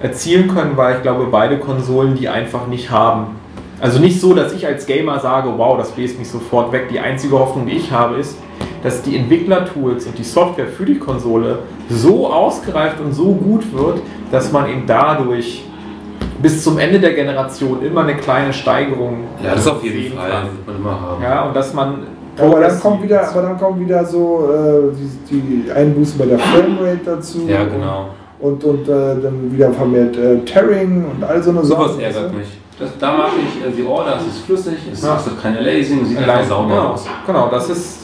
erzielen 0.01 0.47
können, 0.47 0.77
weil 0.77 0.95
ich 0.95 1.01
glaube, 1.03 1.27
beide 1.29 1.59
Konsolen 1.59 2.15
die 2.15 2.27
einfach 2.27 2.65
nicht 2.65 2.89
haben. 2.89 3.35
Also 3.79 3.99
nicht 3.99 4.19
so, 4.19 4.33
dass 4.33 4.51
ich 4.53 4.65
als 4.65 4.85
Gamer 4.87 5.19
sage, 5.19 5.53
wow, 5.55 5.77
das 5.77 5.91
bläst 5.91 6.17
mich 6.17 6.29
sofort 6.29 6.71
weg. 6.71 6.89
Die 6.89 6.99
einzige 6.99 7.37
Hoffnung, 7.37 7.67
die 7.67 7.73
ich 7.73 7.91
habe, 7.91 8.15
ist, 8.15 8.37
dass 8.83 9.03
die 9.03 9.15
Entwicklertools 9.15 10.05
und 10.05 10.17
die 10.17 10.23
Software 10.23 10.67
für 10.67 10.85
die 10.85 10.97
Konsole 10.97 11.59
so 11.89 12.31
ausgereift 12.31 12.99
und 12.99 13.13
so 13.13 13.33
gut 13.33 13.71
wird, 13.73 14.01
dass 14.31 14.51
man 14.51 14.69
eben 14.69 14.83
dadurch 14.87 15.63
bis 16.41 16.63
zum 16.63 16.77
Ende 16.79 16.99
der 16.99 17.13
Generation 17.13 17.83
immer 17.83 18.01
eine 18.03 18.15
kleine 18.15 18.53
Steigerung 18.53 19.25
Ja, 19.43 19.55
das 19.55 19.67
auf 19.67 19.83
jeden 19.83 20.17
Fall. 20.17 20.29
kann. 20.29 20.43
Wird 20.45 20.67
man 20.67 20.75
immer 20.77 21.01
haben. 21.01 21.23
Ja, 21.23 21.43
und 21.45 21.55
dass 21.55 21.73
man. 21.73 22.03
Aber 22.37 22.61
dann 22.61 22.79
kommt 22.79 23.03
wieder, 23.03 23.27
aber 23.29 23.41
dann 23.41 23.57
kommen 23.57 23.81
wieder 23.81 24.05
so 24.05 24.49
äh, 24.53 24.95
die, 25.29 25.41
die 25.65 25.71
Einbußen 25.71 26.17
bei 26.17 26.25
der 26.25 26.39
Framerate 26.39 26.99
dazu. 27.05 27.45
Ja, 27.47 27.65
genau. 27.65 28.09
Und, 28.39 28.63
und 28.63 28.87
äh, 28.87 28.91
dann 29.21 29.51
wieder 29.51 29.69
vermehrt 29.73 30.15
äh, 30.15 30.37
Tearing 30.45 31.03
und 31.13 31.21
all 31.23 31.43
so 31.43 31.49
eine 31.49 31.63
Sowas 31.65 31.91
Sachen. 31.91 31.99
ärgert 32.01 32.33
mich. 32.33 32.47
Das, 32.79 32.91
da 32.97 33.11
mag 33.17 33.27
ich 33.37 33.67
äh, 33.67 33.71
die 33.75 33.85
Order, 33.85 34.15
es 34.21 34.27
ist 34.27 34.45
flüssig, 34.45 34.77
es 34.93 35.01
Ja. 35.03 35.17
ist 35.17 35.27
doch 35.27 35.41
keine 35.41 35.59
Lasing, 35.59 36.05
sieht 36.05 36.17
einfach 36.19 36.45
sauber 36.45 36.69
genau, 36.69 36.87
aus. 36.93 37.05
genau, 37.27 37.49
das 37.49 37.69
ist. 37.69 37.97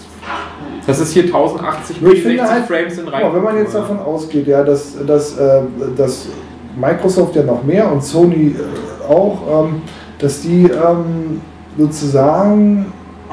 Das 0.85 0.99
ist 0.99 1.13
hier 1.13 1.23
1080 1.23 2.01
Nur 2.01 2.13
ich 2.13 2.21
finde 2.21 2.37
60 2.45 2.53
halt, 2.55 2.65
Frames 2.67 2.97
in 2.99 3.05
mal, 3.05 3.33
wenn 3.33 3.41
man 3.43 3.57
jetzt 3.57 3.73
davon 3.73 3.97
ausgeht, 3.99 4.45
ja, 4.47 4.63
dass, 4.63 4.93
dass, 5.07 5.37
äh, 5.37 5.61
dass 5.95 6.27
Microsoft 6.79 7.35
ja 7.35 7.43
noch 7.43 7.63
mehr 7.63 7.91
und 7.91 8.03
Sony 8.03 8.55
äh, 8.55 9.11
auch, 9.11 9.65
ähm, 9.65 9.81
dass 10.19 10.41
die 10.41 10.63
ähm, 10.63 11.41
sozusagen 11.77 12.85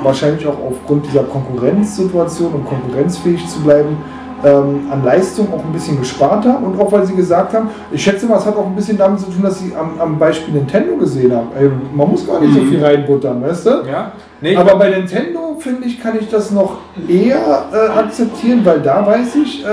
wahrscheinlich 0.02 0.46
auch 0.46 0.56
aufgrund 0.70 1.06
dieser 1.06 1.22
Konkurrenzsituation 1.24 2.52
und 2.52 2.64
konkurrenzfähig 2.66 3.46
zu 3.46 3.60
bleiben, 3.60 3.96
ähm, 4.44 4.80
an 4.90 5.04
Leistung 5.04 5.46
auch 5.54 5.64
ein 5.64 5.72
bisschen 5.72 5.98
gespart 6.00 6.44
haben 6.44 6.64
und 6.64 6.80
auch 6.80 6.90
weil 6.90 7.06
sie 7.06 7.14
gesagt 7.14 7.54
haben, 7.54 7.68
ich 7.92 8.02
schätze 8.02 8.26
mal, 8.26 8.38
es 8.38 8.46
hat 8.46 8.56
auch 8.56 8.66
ein 8.66 8.74
bisschen 8.74 8.98
damit 8.98 9.20
zu 9.20 9.26
tun, 9.26 9.42
dass 9.42 9.60
sie 9.60 9.72
am, 9.78 10.00
am 10.00 10.18
Beispiel 10.18 10.54
Nintendo 10.54 10.96
gesehen 10.96 11.32
haben. 11.32 11.48
Ey, 11.56 11.70
man 11.94 12.10
muss 12.10 12.26
gar 12.26 12.40
nicht 12.40 12.52
so 12.52 12.60
Mhm. 12.60 12.68
viel 12.68 12.84
reinbuttern, 12.84 13.40
weißt 13.40 13.66
du? 13.66 13.70
Ja? 13.88 14.12
Nee, 14.40 14.56
Aber 14.56 14.74
bei 14.76 14.90
Nintendo 14.90 15.56
finde 15.60 15.86
ich, 15.86 16.00
kann 16.02 16.18
ich 16.18 16.28
das 16.28 16.50
noch 16.50 16.78
eher 17.08 17.66
äh, 17.72 17.98
akzeptieren, 18.00 18.62
weil 18.64 18.80
da 18.80 19.06
weiß 19.06 19.36
ich, 19.36 19.64
äh, 19.64 19.68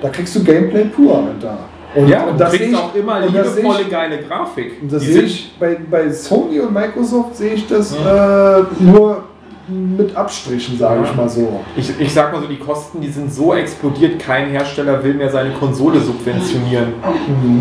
da 0.00 0.08
kriegst 0.10 0.34
du 0.34 0.42
Gameplay 0.44 0.84
pur, 0.84 1.18
Alter. 1.18 1.58
Und, 1.94 2.08
ja, 2.08 2.24
und 2.24 2.34
du 2.34 2.38
das 2.38 2.52
kriegst 2.52 2.68
ich, 2.68 2.76
auch 2.76 2.94
immer 2.94 3.16
und 3.16 3.34
liebevolle, 3.34 3.82
ich, 3.82 3.90
geile 3.90 4.18
Grafik. 4.22 4.80
und 4.82 4.92
das 4.92 5.02
sehe 5.02 5.22
ich 5.22 5.52
bei, 5.58 5.76
bei 5.90 6.10
Sony 6.10 6.60
und 6.60 6.72
Microsoft 6.72 7.36
sehe 7.36 7.54
ich 7.54 7.66
das 7.66 7.92
äh, 7.92 8.62
nur 8.78 9.24
mit 9.70 10.14
Abstrichen, 10.16 10.76
sage 10.78 11.02
ich 11.04 11.16
mal 11.16 11.28
so. 11.28 11.60
Ich, 11.76 11.98
ich 11.98 12.12
sag 12.12 12.32
mal 12.32 12.40
so, 12.40 12.48
die 12.48 12.58
Kosten, 12.58 13.00
die 13.00 13.08
sind 13.08 13.32
so 13.32 13.54
explodiert, 13.54 14.18
kein 14.18 14.50
Hersteller 14.50 15.02
will 15.02 15.14
mehr 15.14 15.30
seine 15.30 15.50
Konsole 15.52 16.00
subventionieren. 16.00 16.94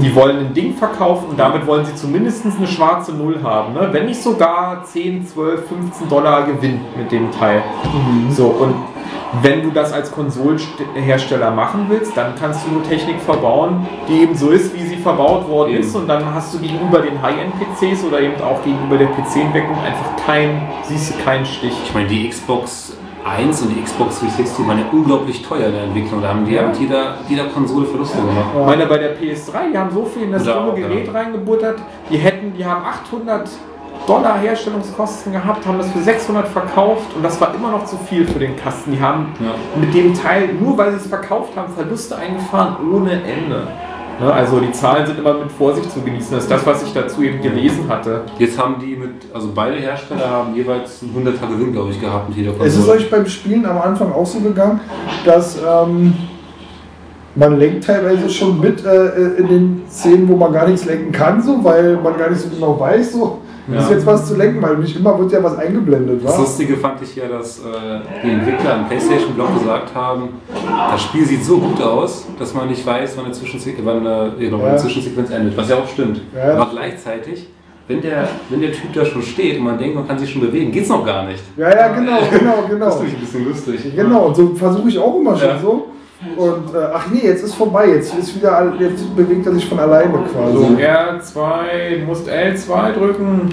Die 0.01 0.15
wollen 0.15 0.37
ein 0.37 0.53
Ding 0.53 0.75
verkaufen 0.75 1.29
und 1.29 1.39
damit 1.39 1.65
wollen 1.67 1.85
sie 1.85 1.95
zumindest 1.95 2.45
eine 2.45 2.67
schwarze 2.67 3.13
Null 3.13 3.41
haben. 3.43 3.73
Ne? 3.73 3.89
Wenn 3.91 4.05
nicht 4.07 4.21
sogar 4.21 4.83
10, 4.83 5.27
12, 5.27 5.67
15 5.67 6.09
Dollar 6.09 6.45
Gewinn 6.45 6.79
mit 6.97 7.11
dem 7.11 7.31
Teil. 7.31 7.61
So, 8.31 8.47
und 8.47 8.75
wenn 9.41 9.61
du 9.61 9.71
das 9.71 9.93
als 9.93 10.11
Konsolenhersteller 10.11 11.51
machen 11.51 11.85
willst, 11.89 12.17
dann 12.17 12.33
kannst 12.35 12.65
du 12.65 12.71
nur 12.71 12.83
Technik 12.83 13.21
verbauen, 13.21 13.87
die 14.07 14.21
eben 14.21 14.35
so 14.35 14.49
ist, 14.49 14.73
wie 14.73 14.83
sie 14.83 14.97
verbaut 14.97 15.47
worden 15.47 15.71
Eben. 15.71 15.83
ist. 15.83 15.95
Und 15.95 16.07
dann 16.07 16.33
hast 16.33 16.53
du 16.53 16.59
gegenüber 16.59 16.99
den 16.99 17.21
High-End-PCs 17.21 18.03
oder 18.05 18.21
eben 18.21 18.41
auch 18.41 18.63
gegenüber 18.63 18.97
der 18.97 19.07
PC-Entwicklung 19.07 19.77
einfach 19.79 20.25
keinen, 20.25 20.67
siehst 20.83 21.13
du 21.13 21.23
keinen 21.23 21.45
Stich. 21.45 21.73
Ich 21.85 21.93
meine, 21.93 21.98
die 22.07 22.29
Xbox 22.29 22.93
1 23.25 23.61
und 23.63 23.75
die 23.75 23.81
Xbox 23.83 24.19
360 24.19 24.67
waren 24.67 24.79
ja 24.79 24.85
unglaublich 24.91 25.41
teuer 25.45 25.67
in 25.67 25.73
der 25.73 25.83
Entwicklung. 25.83 26.21
Da 26.21 26.29
haben 26.29 26.45
die 26.45 26.53
Ja. 26.53 26.67
mit 26.67 26.77
jeder, 26.79 27.15
jeder 27.27 27.45
Konsole 27.45 27.85
Verluste 27.85 28.17
gemacht. 28.17 28.45
Ich 28.59 28.65
meine, 28.65 28.85
bei 28.85 28.97
der 28.97 29.17
PS3, 29.17 29.71
die 29.71 29.77
haben 29.77 29.91
so 29.91 30.05
viel 30.05 30.23
in 30.23 30.31
das 30.31 30.43
dumme 30.43 30.73
Gerät 30.73 31.07
ja. 31.07 31.13
reingebuttert, 31.13 31.79
die 32.09 32.17
hätten, 32.17 32.53
die 32.57 32.65
haben 32.65 32.83
800 32.83 33.49
Dollar 34.07 34.39
Herstellungskosten 34.39 35.33
gehabt, 35.33 35.67
haben 35.67 35.77
das 35.77 35.91
für 35.91 35.99
600 35.99 36.47
verkauft 36.47 37.13
und 37.15 37.23
das 37.23 37.39
war 37.41 37.53
immer 37.53 37.69
noch 37.71 37.85
zu 37.85 37.97
viel 37.97 38.25
für 38.25 38.39
den 38.39 38.55
Kasten. 38.55 38.93
Die 38.93 39.01
haben 39.01 39.33
Ja. 39.39 39.51
mit 39.79 39.93
dem 39.93 40.13
Teil, 40.13 40.49
nur 40.59 40.77
weil 40.77 40.91
sie 40.91 40.97
es 40.97 41.07
verkauft 41.07 41.55
haben, 41.57 41.71
Verluste 41.73 42.15
eingefahren 42.15 42.77
ohne 42.91 43.11
Ende. 43.11 43.67
Ne, 44.19 44.33
Also 44.33 44.59
die 44.59 44.71
Zahlen 44.71 45.05
sind 45.05 45.19
immer 45.19 45.33
mit 45.33 45.51
Vorsicht 45.51 45.91
zu 45.91 46.01
genießen. 46.01 46.33
Das 46.33 46.43
ist 46.43 46.51
das, 46.51 46.65
was 46.65 46.83
ich 46.83 46.93
dazu 46.93 47.21
eben 47.21 47.41
gelesen 47.41 47.85
hatte. 47.87 48.23
Jetzt 48.37 48.57
haben 48.59 48.75
die 48.79 48.95
mit, 48.95 49.11
also 49.33 49.49
beide 49.55 49.77
Hersteller 49.77 50.29
haben 50.29 50.55
jeweils 50.55 51.01
einen 51.01 51.27
100er 51.27 51.47
Gewinn, 51.47 51.71
glaube 51.71 51.91
ich, 51.91 52.01
gehabt 52.01 52.29
mit 52.29 52.37
jeder 52.37 52.51
Es 52.59 52.73
ist 52.73 52.79
Konsole. 52.79 52.97
euch 52.97 53.09
beim 53.09 53.25
Spielen 53.25 53.65
am 53.65 53.77
Anfang 53.77 54.11
auch 54.11 54.25
so 54.25 54.39
gegangen, 54.39 54.81
dass 55.25 55.57
ähm, 55.57 56.13
man 57.35 57.57
lenkt 57.59 57.85
teilweise 57.85 58.29
schon 58.29 58.59
mit 58.59 58.83
äh, 58.83 59.37
in 59.37 59.47
den 59.47 59.81
Szenen, 59.89 60.27
wo 60.27 60.35
man 60.35 60.51
gar 60.51 60.67
nichts 60.67 60.85
lenken 60.85 61.11
kann, 61.13 61.41
so, 61.41 61.63
weil 61.63 61.95
man 61.97 62.17
gar 62.17 62.29
nicht 62.29 62.41
so 62.41 62.49
genau 62.49 62.77
weiß, 62.79 63.13
so, 63.13 63.39
ist 63.67 63.89
Ja. 63.89 63.95
jetzt 63.95 64.05
was 64.05 64.27
zu 64.27 64.35
lenken, 64.35 64.61
weil 64.61 64.77
nicht 64.77 64.95
immer 64.95 65.17
wird 65.19 65.31
ja 65.31 65.43
was 65.43 65.57
eingeblendet, 65.57 66.23
Das 66.23 66.35
wa? 66.37 66.41
Lustige 66.41 66.77
fand 66.77 67.01
ich 67.01 67.15
ja, 67.15 67.27
dass 67.27 67.59
äh, 67.59 67.61
die 68.23 68.31
Entwickler 68.31 68.77
im 68.79 68.87
PlayStation-Blog 68.87 69.59
gesagt 69.59 69.93
haben, 69.95 70.29
das 70.91 71.01
Spiel 71.03 71.25
sieht 71.25 71.43
so 71.43 71.57
gut 71.57 71.81
aus, 71.81 72.25
dass 72.39 72.53
man 72.53 72.67
nicht 72.69 72.85
weiß, 72.85 73.13
wann 73.17 73.25
eine, 73.25 73.33
Zwischense 73.33 73.71
wann 73.83 73.97
eine, 74.05 74.31
ja, 74.39 74.57
eine 74.57 74.77
Zwischensequenz 74.77 75.29
endet. 75.31 75.55
Was 75.57 75.69
ja 75.69 75.75
auch 75.77 75.87
stimmt. 75.87 76.21
Ja. 76.35 76.53
Aber 76.55 76.69
gleichzeitig, 76.71 77.47
wenn 77.87 78.01
der, 78.01 78.27
wenn 78.49 78.61
der 78.61 78.71
Typ 78.71 78.93
da 78.93 79.03
schon 79.05 79.21
steht 79.23 79.57
und 79.59 79.65
man 79.65 79.77
denkt, 79.77 79.95
man 79.95 80.07
kann 80.07 80.17
sich 80.19 80.31
schon 80.31 80.41
bewegen, 80.41 80.71
geht's 80.71 80.89
noch 80.89 81.05
gar 81.05 81.25
nicht. 81.25 81.43
Ja, 81.57 81.69
ja, 81.69 81.87
genau, 81.89 82.17
genau, 82.31 82.53
Das 82.61 82.69
genau. 82.69 82.91
finde 82.91 83.07
ich 83.07 83.13
ein 83.17 83.19
bisschen 83.21 83.45
lustig. 83.45 83.95
Genau, 83.95 84.27
und 84.27 84.35
so 84.35 84.55
versuche 84.55 84.89
ich 84.89 84.97
auch 84.99 85.19
immer 85.19 85.35
schon 85.37 85.47
Ja. 85.49 85.59
so. 85.59 85.87
Und 86.35 86.75
äh, 86.75 86.77
ach 86.93 87.07
nee, 87.11 87.21
jetzt 87.23 87.43
ist 87.43 87.55
vorbei, 87.55 87.89
jetzt 87.91 88.13
ist 88.13 88.35
wieder, 88.35 88.73
jetzt 88.77 89.15
bewegt 89.15 89.45
er 89.45 89.53
sich 89.53 89.65
von 89.65 89.79
alleine 89.79 90.19
quasi. 90.33 90.57
So, 90.57 90.65
R2, 90.65 91.99
du 91.99 92.05
musst 92.05 92.27
L2 92.29 92.93
drücken. 92.93 93.49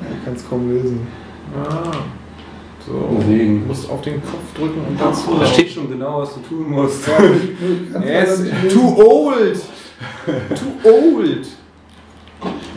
Ich 0.00 0.24
kann 0.24 0.34
es 0.34 0.48
kaum 0.48 0.72
lesen. 0.72 1.06
Ah. 1.54 1.92
So, 2.86 2.92
Bewegen. 3.18 3.60
du 3.60 3.66
musst 3.66 3.90
auf 3.90 4.00
den 4.00 4.22
Kopf 4.22 4.54
drücken 4.56 4.80
und 4.88 4.98
dazu. 4.98 5.36
Da 5.38 5.44
steht 5.44 5.70
schon 5.70 5.90
genau, 5.90 6.22
was 6.22 6.34
du 6.34 6.40
tun 6.40 6.70
musst. 6.70 7.06
Ja, 7.06 8.00
Er 8.00 8.20
lesen. 8.22 8.50
too 8.72 8.96
old. 8.96 9.60
Too 10.48 10.88
old. 10.88 11.46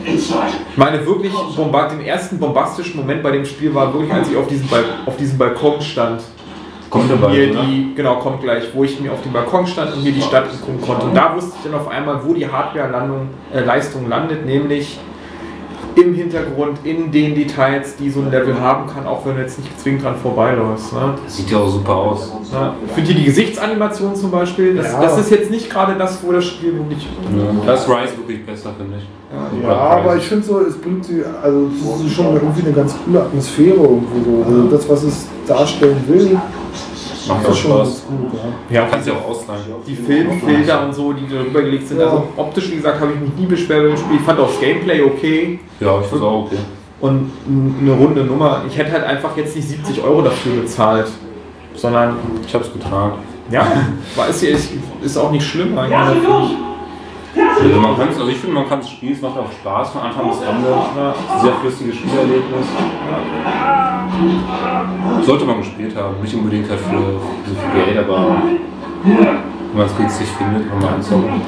Ich 0.04 0.30
meine 0.76 1.06
wirklich, 1.06 1.32
den 1.90 2.00
ersten 2.02 2.38
bombastischen 2.38 3.00
Moment 3.00 3.22
bei 3.22 3.30
dem 3.30 3.46
Spiel 3.46 3.74
war 3.74 3.94
wirklich, 3.94 4.12
als 4.12 4.30
ich 4.30 4.36
auf 4.36 4.46
diesem, 4.46 4.68
Bal 4.68 4.84
auf 5.06 5.16
diesem 5.16 5.38
Balkon 5.38 5.80
stand. 5.80 6.20
Kommt 6.94 7.10
und 7.10 7.20
dabei, 7.20 7.34
mir 7.34 7.50
oder? 7.50 7.62
die, 7.62 7.92
genau, 7.96 8.14
kommt 8.20 8.40
gleich, 8.40 8.64
wo 8.72 8.84
ich 8.84 9.00
mir 9.00 9.10
auf 9.12 9.20
dem 9.20 9.32
Balkon 9.32 9.66
stand 9.66 9.94
und 9.94 10.04
mir 10.04 10.12
die 10.12 10.22
Stadt 10.22 10.44
angucken 10.44 10.80
konnte. 10.80 11.06
Und 11.06 11.14
da 11.16 11.34
wusste 11.34 11.52
ich 11.56 11.68
dann 11.68 11.80
auf 11.80 11.88
einmal, 11.88 12.20
wo 12.24 12.32
die 12.32 12.46
Hardware-Leistung 12.46 14.08
landet, 14.08 14.46
nämlich 14.46 15.00
im 15.96 16.14
Hintergrund, 16.14 16.78
in 16.84 17.10
den 17.10 17.34
Details, 17.34 17.96
die 17.96 18.10
so 18.10 18.20
ein 18.20 18.30
Level 18.30 18.60
haben 18.60 18.86
kann, 18.86 19.06
auch 19.06 19.26
wenn 19.26 19.36
du 19.36 19.42
jetzt 19.42 19.58
nicht 19.58 19.80
zwingend 19.80 20.04
dran 20.04 20.14
vorbeiläufst. 20.16 20.92
Ne? 20.92 21.14
Sieht 21.26 21.50
ja 21.50 21.58
auch 21.58 21.68
super 21.68 21.94
aus. 21.94 22.32
Ja, 22.52 22.74
ich 22.86 22.92
finde 22.92 23.10
hier 23.12 23.20
die 23.20 23.26
Gesichtsanimation 23.26 24.14
zum 24.14 24.30
Beispiel, 24.30 24.76
das, 24.76 24.92
Ja. 24.92 25.02
das 25.02 25.18
ist 25.18 25.30
jetzt 25.30 25.50
nicht 25.50 25.70
gerade 25.70 25.94
das, 25.96 26.18
wo 26.22 26.32
das 26.32 26.44
Spiel 26.44 26.74
wirklich. 26.74 27.08
Da 27.66 27.74
ist 27.74 27.88
Rise 27.88 28.16
wirklich 28.18 28.46
besser, 28.46 28.70
finde 28.76 28.98
ich. 28.98 29.04
Ja, 29.62 29.68
aber 29.68 30.16
ich 30.16 30.24
finde 30.24 30.44
so, 30.44 30.60
es 30.60 30.76
bringt 30.76 31.04
sie, 31.04 31.22
also 31.42 31.68
es 31.98 32.06
ist 32.06 32.12
schon 32.14 32.34
irgendwie 32.34 32.62
eine 32.62 32.72
ganz 32.72 32.94
coole 33.04 33.20
Atmosphäre 33.20 33.76
irgendwo 33.76 34.24
so. 34.24 34.44
Also 34.44 34.68
das, 34.68 34.88
was 34.88 35.02
es 35.02 35.26
darstellen 35.46 36.02
will, 36.06 36.38
Macht 37.28 37.46
auch 37.48 37.54
schon 37.54 37.70
Spaß. 37.72 38.02
gut. 38.08 38.32
Ja. 38.70 38.80
Ja, 38.82 38.86
Kannst 38.90 39.06
ja 39.08 39.14
auch 39.14 39.28
ausleihen. 39.30 39.60
die 39.86 39.94
Filmfilter 39.94 40.84
und 40.86 40.92
so, 40.94 41.12
die 41.12 41.26
darüber 41.32 41.62
gelegt 41.62 41.88
sind. 41.88 42.00
Ja. 42.00 42.06
Also 42.06 42.24
optisch, 42.36 42.70
wie 42.70 42.76
gesagt, 42.76 43.00
habe 43.00 43.12
ich 43.12 43.20
mich 43.20 43.34
nie 43.38 43.46
beschwert 43.46 43.88
beim 43.88 43.96
Spiel. 43.96 44.16
Ich 44.16 44.22
fand 44.22 44.38
auch 44.40 44.48
das 44.48 44.60
Gameplay 44.60 45.02
okay 45.02 45.58
Ja, 45.80 46.00
ich 46.00 46.06
finde 46.06 46.24
auch 46.26 46.44
okay. 46.46 46.56
und 47.00 47.30
eine 47.80 47.92
runde 47.92 48.24
Nummer. 48.24 48.62
Ich 48.68 48.76
hätte 48.76 48.92
halt 48.92 49.04
einfach 49.04 49.36
jetzt 49.36 49.54
nicht 49.56 49.68
70 49.68 50.02
Euro 50.02 50.22
dafür 50.22 50.52
bezahlt, 50.62 51.06
sondern 51.74 52.16
Ich 52.46 52.54
habe 52.54 52.64
es 52.68 52.72
getan. 52.72 53.12
ja, 53.50 53.66
war, 54.16 54.28
ist, 54.28 54.42
ist, 54.42 54.70
ist 55.02 55.16
auch 55.16 55.30
nicht 55.30 55.46
schlimm 55.46 55.76
eigentlich. 55.78 56.56
Also 57.62 57.80
man 57.80 57.96
kann's, 57.96 58.16
also 58.18 58.28
ich 58.28 58.36
finde, 58.36 58.54
man 58.54 58.68
kann 58.68 58.80
es 58.80 58.90
spielen, 58.90 59.12
es 59.12 59.22
macht 59.22 59.38
auch 59.38 59.50
Spaß 59.50 59.90
von 59.90 60.02
Anfang 60.02 60.28
bis 60.28 60.40
Ende. 60.40 61.14
Sehr 61.40 61.52
flüssiges 61.54 61.96
Spielerlebnis. 61.96 62.66
Sollte 65.22 65.44
man 65.44 65.58
gespielt 65.58 65.96
haben, 65.96 66.20
nicht 66.20 66.34
unbedingt 66.34 66.68
halt 66.68 66.80
für 66.80 66.90
so 66.96 67.54
viel 67.54 67.84
Geld, 67.84 67.98
aber 67.98 68.36
wenn 69.04 69.76
man 69.76 69.86
es 69.86 69.96
günstig 69.96 70.28
findet, 70.38 70.68
kann 70.68 70.78
man 70.78 70.94
anzocken. 70.94 71.42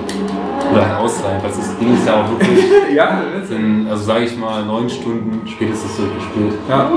Oder 0.73 0.89
halt 0.89 0.99
ausleihen, 1.01 1.43
weil 1.43 1.51
das 1.51 1.79
Ding 1.79 1.95
ist 1.95 2.07
ja 2.07 2.23
auch 2.25 2.31
wirklich, 2.31 2.65
Ja, 2.95 3.23
in, 3.51 3.87
also 3.89 4.05
sage 4.05 4.25
ich 4.25 4.37
mal, 4.37 4.65
neun 4.65 4.89
Stunden 4.89 5.47
spätestens 5.47 5.97
durchgespielt. 5.97 6.55
ja. 6.69 6.91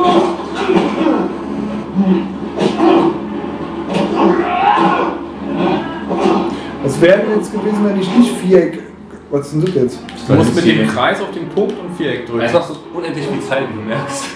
Was 6.83 7.01
wäre 7.01 7.19
denn 7.19 7.35
jetzt 7.35 7.51
gewesen, 7.51 7.85
wenn 7.85 7.99
ich 7.99 8.15
nicht 8.15 8.31
Viereck. 8.37 8.88
Was 9.31 9.45
ist 9.45 9.53
denn 9.53 9.65
das 9.65 9.75
jetzt? 9.75 9.99
Du 10.27 10.33
musst 10.33 10.55
mit 10.55 10.65
dem 10.65 10.87
Kreis 10.87 11.21
auf 11.21 11.31
den 11.31 11.47
Punkt 11.49 11.73
und 11.79 11.95
Viereck 11.95 12.25
drücken. 12.25 12.41
Einfach 12.41 12.63
so 12.63 12.77
unendlich 12.93 13.27
viel 13.27 13.41
Zeit, 13.41 13.63
wie 13.71 13.75
du 13.79 13.81
merkst. 13.87 14.25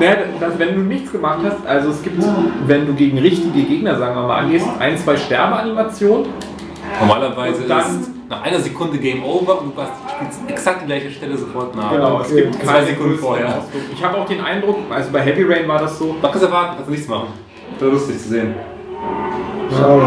Naja, 0.00 0.16
das, 0.40 0.58
wenn 0.58 0.74
du 0.74 0.80
nichts 0.80 1.12
gemacht 1.12 1.38
hast, 1.44 1.64
also 1.66 1.90
es 1.90 2.02
gibt, 2.02 2.20
wenn 2.66 2.86
du 2.86 2.94
gegen 2.94 3.16
richtige 3.18 3.62
Gegner, 3.62 3.96
sagen 3.96 4.16
wir 4.16 4.22
mal, 4.26 4.38
angehst, 4.40 4.66
ein, 4.80 4.98
zwei 4.98 5.16
Sterbeanimationen. 5.16 6.26
Normalerweise 7.00 7.62
Und 7.62 7.68
dann- 7.68 8.00
ist 8.00 8.10
nach 8.28 8.42
einer 8.42 8.58
Sekunde 8.58 8.98
Game 8.98 9.22
Over 9.24 9.60
und 9.62 9.76
du 9.76 9.82
spielst 10.16 10.40
exakt 10.48 10.82
die 10.82 10.86
gleiche 10.86 11.10
Stelle 11.10 11.36
sofort 11.36 11.76
nach. 11.76 11.92
Genau, 11.92 12.20
es 12.20 12.30
okay. 12.32 12.42
gibt 12.42 12.54
Zwei 12.56 12.72
keine 12.72 12.86
Sekunden 12.86 13.18
vorher. 13.18 13.62
Ich 13.94 14.04
habe 14.04 14.18
auch 14.18 14.26
den 14.26 14.40
Eindruck, 14.40 14.78
also 14.90 15.10
bei 15.12 15.20
Heavy 15.20 15.44
Rain 15.44 15.68
war 15.68 15.78
das 15.78 15.98
so, 15.98 16.06
Man 16.20 16.22
kann 16.22 16.32
es 16.36 16.42
erwarten, 16.42 16.72
kannst 16.74 16.88
du 16.88 16.92
nichts 16.92 17.08
machen. 17.08 17.28
Das 17.74 17.82
war 17.82 17.92
lustig 17.92 18.18
zu 18.18 18.28
sehen. 18.30 18.54
Schade. 19.70 20.02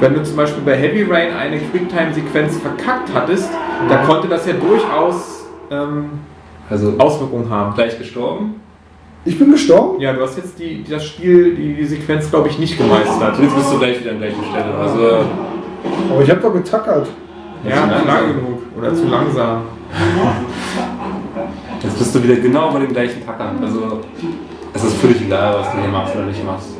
Wenn 0.00 0.14
du 0.14 0.22
zum 0.22 0.36
Beispiel 0.36 0.62
bei 0.64 0.76
Heavy 0.76 1.02
Rain 1.04 1.34
eine 1.34 1.58
Quicktime-Sequenz 1.58 2.58
verkackt 2.58 3.10
hattest, 3.14 3.50
da 3.88 3.98
konnte 4.04 4.28
das 4.28 4.46
ja 4.46 4.52
durchaus 4.54 5.44
ähm, 5.70 6.10
Also 6.68 6.94
Auswirkungen 6.98 7.48
haben. 7.50 7.74
gleich 7.74 7.98
gestorben. 7.98 8.60
Ich 9.24 9.38
bin 9.38 9.50
gestorben? 9.50 10.00
Ja, 10.00 10.12
du 10.12 10.22
hast 10.22 10.36
jetzt 10.36 10.58
die, 10.58 10.84
das 10.88 11.04
Spiel, 11.04 11.54
die, 11.56 11.74
die 11.74 11.84
Sequenz, 11.84 12.30
glaube 12.30 12.48
ich, 12.48 12.58
nicht 12.58 12.78
gemeistert. 12.78 13.38
Jetzt 13.40 13.56
bist 13.56 13.72
du 13.72 13.78
gleich 13.78 14.00
wieder 14.00 14.12
an 14.12 14.20
der 14.20 14.28
gleichen 14.30 14.44
Stelle. 14.50 14.74
Also 14.78 15.24
Aber 16.12 16.22
ich 16.22 16.30
habe 16.30 16.40
doch 16.40 16.52
getackert. 16.52 17.08
Ja, 17.68 17.74
zu 17.98 18.06
lang 18.06 18.26
genug 18.28 18.62
oder 18.78 18.94
zu 18.94 19.06
langsam. 19.08 19.62
jetzt 21.82 21.98
bist 21.98 22.14
du 22.14 22.22
wieder 22.22 22.36
genau 22.36 22.70
bei 22.70 22.78
dem 22.80 22.92
gleichen 22.92 23.24
Tackern. 23.26 23.56
Also 23.62 24.00
es 24.74 24.84
ist 24.84 24.96
völlig 24.98 25.20
egal, 25.22 25.56
was 25.58 25.72
du 25.72 25.78
hier 25.78 25.88
machst 25.88 26.14
oder 26.14 26.26
nicht 26.26 26.44
machst. 26.44 26.75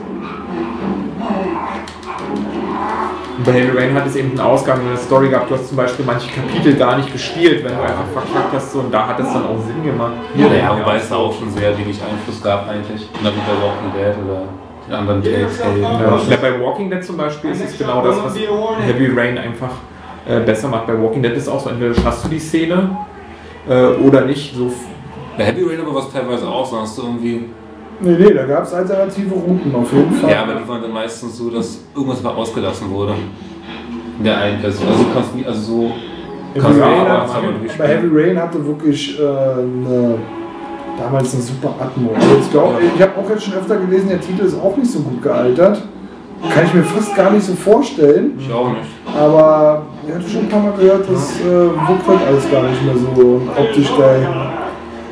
Und 3.37 3.45
bei 3.45 3.53
Heavy 3.53 3.77
Rain 3.77 3.95
hat 3.95 4.07
es 4.07 4.17
eben 4.17 4.31
einen 4.31 4.41
Ausgang 4.41 4.81
in 4.81 4.89
der 4.89 4.97
Story 4.97 5.29
gehabt. 5.29 5.51
Du 5.51 5.55
hast 5.55 5.69
zum 5.69 5.77
Beispiel 5.77 6.05
manche 6.07 6.31
Kapitel 6.31 6.75
gar 6.75 6.97
nicht 6.97 7.13
gespielt, 7.13 7.63
wenn 7.65 7.77
du 7.77 7.83
einfach 7.83 8.07
verkackt 8.13 8.55
hast. 8.55 8.73
So, 8.73 8.81
und 8.81 8.93
da 8.93 9.09
hat 9.09 9.21
es 9.21 9.27
dann 9.27 9.45
auch 9.45 9.59
Sinn 9.67 9.85
gemacht. 9.85 10.13
Ja, 10.35 10.47
ja, 10.47 10.79
wobei 10.79 10.97
es 10.97 11.09
da 11.09 11.17
auch 11.17 11.39
schon 11.39 11.51
sehr 11.51 11.77
wenig 11.77 12.01
Einfluss 12.03 12.43
gab 12.43 12.69
eigentlich. 12.69 13.09
Na 13.23 13.31
wie 13.31 13.41
bei 13.41 13.63
Walking 13.63 13.93
Dead 13.93 14.25
oder 14.25 14.43
den 14.87 14.95
anderen 14.95 15.23
Telltale. 15.23 15.81
Ja, 15.81 16.19
ja, 16.31 16.37
bei 16.41 16.61
Walking 16.61 16.91
Dead 16.91 17.05
zum 17.05 17.17
Beispiel 17.19 17.51
ist 17.51 17.65
es 17.65 17.79
genau 17.79 18.03
das, 18.03 18.17
was 18.25 18.37
Heavy 18.37 19.13
Rain 19.15 19.37
einfach 19.37 19.73
äh, 20.27 20.41
besser 20.41 20.69
macht. 20.69 20.87
Bei 20.87 21.01
Walking 21.01 21.23
Dead 21.23 21.33
ist 21.33 21.43
es 21.43 21.49
auch 21.49 21.61
so, 21.61 21.71
entweder 21.71 21.95
schaffst 21.95 22.25
du 22.25 22.29
die 22.29 22.39
Szene 22.39 22.97
äh, 23.69 23.87
oder 23.87 24.23
nicht. 24.23 24.55
So 24.55 24.73
Bei 25.37 25.45
Heavy 25.45 25.63
Rain 25.63 25.81
aber 25.81 25.95
was 25.95 26.11
teilweise 26.11 26.49
auch, 26.49 26.65
so 26.65 26.81
hast 26.81 26.97
du 26.97 27.03
irgendwie. 27.03 27.51
Nee, 28.01 28.17
nee, 28.19 28.35
da 28.35 28.45
gab 28.45 28.65
es 28.65 28.75
alternative 28.75 29.35
Routen 29.35 29.75
auf 29.75 29.93
jeden 29.93 30.13
Fall. 30.13 30.31
Ja, 30.31 30.43
aber 30.43 30.55
die 30.55 30.69
waren 30.69 30.83
dann 30.83 30.93
meistens 30.93 31.39
so, 31.39 31.51
dass 31.51 31.81
irgendwas 31.95 32.23
mal 32.23 32.35
ausgelassen 32.35 32.91
wurde. 32.91 33.15
In 34.19 34.25
der 34.25 34.39
einen 34.39 34.61
Person. 34.61 34.87
Also 34.89 35.05
du 35.05 35.13
kannst 35.15 35.35
nie, 35.35 35.47
also 35.47 35.61
so. 35.61 35.93
Heavy 36.55 36.81
Rain, 36.81 37.09
hat, 37.09 37.29
bei 37.77 37.87
Heavy 37.87 38.09
Rain 38.11 38.39
hatte 38.41 38.67
wirklich 38.67 39.21
äh, 39.21 39.23
eine, 39.23 40.15
damals 40.99 41.35
eine 41.35 41.43
super 41.43 41.75
Atmo. 41.79 42.13
Also 42.15 42.37
ich 42.41 42.51
glaube, 42.51 42.75
ich 42.95 43.03
habe 43.03 43.13
auch 43.19 43.29
jetzt 43.29 43.45
schon 43.45 43.55
öfter 43.55 43.77
gelesen, 43.77 44.09
der 44.09 44.21
Titel 44.21 44.43
ist 44.47 44.59
auch 44.59 44.75
nicht 44.75 44.91
so 44.91 45.01
gut 45.01 45.23
gealtert. 45.23 45.83
Kann 46.55 46.65
ich 46.65 46.75
mir 46.75 46.83
fast 46.83 47.15
gar 47.15 47.31
nicht 47.31 47.45
so 47.45 47.55
vorstellen. 47.55 48.39
Ich 48.39 48.51
auch 48.51 48.71
nicht. 48.71 48.81
Aber 49.19 49.83
ich 50.07 50.15
hatte 50.15 50.29
schon 50.29 50.41
ein 50.43 50.49
paar 50.49 50.61
Mal 50.63 50.73
gehört, 50.73 51.11
das 51.11 51.41
äh, 51.41 51.45
wirkt 51.45 52.09
halt 52.09 52.21
alles 52.27 52.51
gar 52.51 52.63
nicht 52.63 52.85
mehr 52.85 52.95
so 52.97 53.41
optisch 53.59 53.91
geil. 53.99 54.27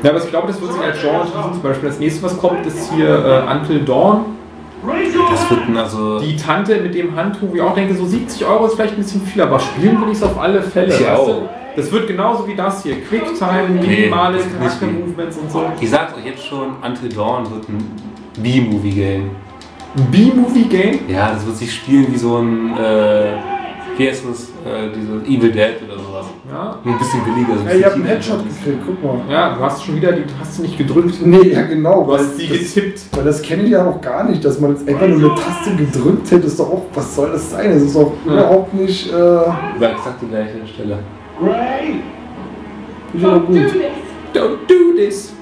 Ja, 0.05 0.11
aber 0.11 0.23
ich 0.23 0.29
glaube, 0.29 0.45
das 0.45 0.61
wird 0.61 0.71
sich 0.71 0.81
als 0.83 1.01
Genre 1.01 1.21
schließen. 1.23 1.53
Zum 1.53 1.61
Beispiel 1.63 1.89
das 1.89 1.99
nächste, 1.99 2.21
was 2.21 2.37
kommt, 2.37 2.63
ist 2.67 2.93
hier 2.93 3.09
äh, 3.09 3.51
Until 3.51 3.79
Dawn. 3.79 4.25
Das 5.31 5.49
wird 5.49 5.61
also. 5.75 6.19
Die 6.19 6.35
Tante 6.35 6.79
mit 6.79 6.93
dem 6.93 7.15
Handtuch, 7.15 7.47
wo 7.49 7.55
ich 7.55 7.61
auch 7.61 7.73
denke, 7.73 7.95
so 7.95 8.05
70 8.05 8.45
Euro 8.45 8.67
ist 8.67 8.75
vielleicht 8.75 8.93
ein 8.93 8.99
bisschen 8.99 9.21
viel, 9.21 9.41
aber 9.41 9.59
spielen 9.59 9.99
will 9.99 10.09
ich 10.11 10.17
es 10.17 10.23
auf 10.23 10.39
alle 10.39 10.61
Fälle. 10.61 10.93
Ich 10.93 10.99
weißt 11.01 11.09
auch. 11.09 11.49
Das 11.75 11.91
wird 11.91 12.05
genauso 12.05 12.47
wie 12.47 12.53
das 12.53 12.83
hier. 12.83 13.01
Quicktime, 13.01 13.67
Nee, 13.81 13.87
minimale 13.87 14.37
nicht 14.37 14.47
Charakter-Movements 14.59 15.37
und 15.37 15.51
so. 15.51 15.63
Ich 15.81 15.89
sag's 15.89 16.13
euch 16.15 16.25
jetzt 16.25 16.45
schon, 16.45 16.75
Until 16.85 17.09
Dawn 17.09 17.49
wird 17.49 17.67
ein 17.67 17.91
B-Movie-Game. 18.37 19.31
Ein 19.97 20.11
B-Movie-Game? 20.11 20.99
Ja, 21.07 21.31
das 21.31 21.43
wird 21.47 21.57
sich 21.57 21.73
spielen 21.73 22.05
wie 22.11 22.17
so 22.17 22.37
ein, 22.37 22.77
äh, 22.77 23.37
wie 23.97 24.07
heißt 24.07 24.23
das, 24.29 24.49
äh, 24.71 24.91
dieses 24.95 25.23
Evil 25.23 25.51
Dead 25.51 25.81
oder 25.83 25.97
sowas. 25.99 26.14
Ja. 26.51 26.77
Nur 26.83 26.93
ein 26.93 26.99
bisschen 26.99 27.23
billiger. 27.23 27.55
So 27.55 27.61
ein 27.61 27.67
Ey, 27.67 27.79
ich 27.79 27.85
habe 27.85 27.95
bisschen 27.95 28.07
einen 28.11 28.21
Headshot 28.21 28.43
gekriegt, 28.43 28.79
guck 28.85 29.03
mal. 29.03 29.31
Ja, 29.33 29.55
du 29.55 29.61
hast 29.61 29.83
schon 29.83 29.95
wieder, 29.95 30.11
die, 30.11 30.23
hast 30.39 30.55
sie 30.55 30.61
nicht 30.61 30.77
gedrückt. 30.77 31.15
Nee, 31.25 31.47
ja 31.53 31.63
genau. 31.63 32.03
Du 32.03 32.11
Weil 32.11 32.19
hast 32.19 32.37
sie 32.37 32.47
das, 32.47 32.73
getippt. 32.75 33.01
weil 33.13 33.23
das 33.23 33.41
kenne 33.41 33.63
ich 33.63 33.69
ja 33.71 33.85
auch 33.85 33.99
gar 33.99 34.23
nicht, 34.25 34.45
dass 34.45 34.59
man 34.59 34.71
jetzt 34.71 34.87
einfach 34.87 35.07
nur 35.07 35.31
eine 35.31 35.41
Taste 35.41 35.75
gedrückt 35.75 36.29
hätte. 36.29 36.45
Ist 36.45 36.59
doch 36.59 36.71
auch, 36.71 36.83
was 36.93 37.15
soll 37.15 37.31
das 37.31 37.49
sein? 37.49 37.71
Das 37.71 37.81
ist 37.81 37.95
auch 37.95 38.13
Ja. 38.27 38.33
überhaupt 38.33 38.73
nicht, 38.75 39.11
äh, 39.11 39.15
War 39.15 39.91
exakt 39.91 40.21
die 40.21 40.27
gleiche 40.27 40.67
Stelle. 40.71 40.99
nicht 43.13 43.25
aber 43.25 43.39
gut. 43.39 43.57
Don't 44.33 44.57
do 44.67 44.95
this. 44.95 45.33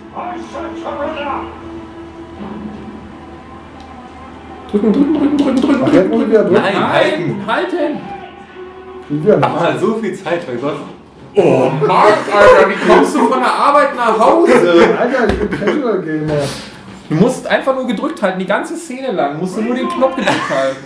Drücken, 4.71 4.93
drücken, 4.93 5.13
drücken, 5.13 5.37
drücken, 5.37 5.61
drücken. 5.61 5.81
Ach, 5.83 5.93
ich 5.93 6.29
wieder 6.29 6.43
drücken. 6.43 6.53
Nein, 6.53 6.93
halten! 6.93 7.35
halten. 7.45 7.97
Mach 9.39 9.59
mal 9.59 9.77
so 9.79 9.95
viel 9.95 10.13
Zeit, 10.13 10.47
bei 10.47 10.55
Gott. 10.55 10.77
Oh, 11.35 11.71
Marc, 11.85 12.17
Alter, 12.31 12.69
wie 12.69 12.87
kommst 12.87 13.15
du 13.15 13.27
von 13.27 13.39
der 13.39 13.51
Arbeit 13.51 13.95
nach 13.95 14.19
Hause? 14.19 14.95
Alter, 14.99 15.33
ich 15.33 15.39
bin 15.39 15.49
Casual 15.49 16.01
Gamer. 16.01 16.41
Du 17.09 17.15
musst 17.15 17.47
einfach 17.47 17.75
nur 17.75 17.87
gedrückt 17.87 18.21
halten, 18.21 18.39
die 18.39 18.45
ganze 18.45 18.75
Szene 18.77 19.11
lang. 19.11 19.39
Musst 19.39 19.57
du 19.57 19.61
nur 19.61 19.75
den 19.75 19.89
Knopf 19.89 20.15
gedrückt 20.15 20.49
halten. 20.49 20.85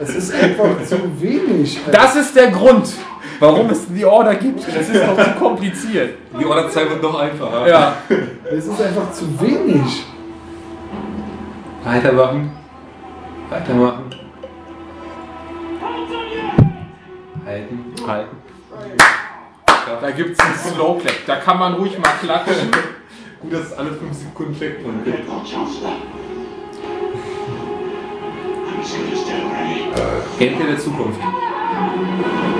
Es 0.00 0.14
ist 0.14 0.34
einfach 0.34 0.82
zu 0.84 0.98
wenig. 1.20 1.78
Alter. 1.86 1.98
Das 1.98 2.16
ist 2.16 2.34
der 2.34 2.50
Grund, 2.50 2.94
warum 3.38 3.70
es 3.70 3.86
die 3.86 4.04
Order 4.04 4.34
gibt. 4.34 4.66
Das 4.66 4.88
ist 4.88 5.02
doch 5.06 5.16
zu 5.22 5.30
kompliziert. 5.38 6.18
Die 6.38 6.44
Orderzeit 6.44 6.88
wird 6.90 7.02
noch 7.02 7.20
einfacher. 7.20 7.68
Ja. 7.68 7.96
Es 8.50 8.66
ist 8.66 8.80
einfach 8.80 9.12
zu 9.12 9.40
wenig. 9.40 10.04
Weitermachen. 11.84 12.52
Weitermachen. 13.50 14.10
Halten. 17.46 17.94
Halten. 18.06 18.36
Da 19.86 20.10
gibt 20.10 20.30
es 20.32 20.40
einen 20.40 20.54
Slow 20.54 20.98
Clap. 20.98 21.14
Da 21.26 21.36
kann 21.36 21.58
man 21.58 21.74
ruhig 21.74 21.98
mal 21.98 22.10
klatschen. 22.22 22.70
Gut, 23.40 23.52
dass 23.52 23.60
es 23.66 23.72
alle 23.74 23.90
5 23.92 24.12
Sekunden 24.16 24.58
Checkpoint 24.58 25.04
gibt. 25.04 25.18
Gameplay 30.38 30.66
der 30.66 30.78
Zukunft. 30.78 31.20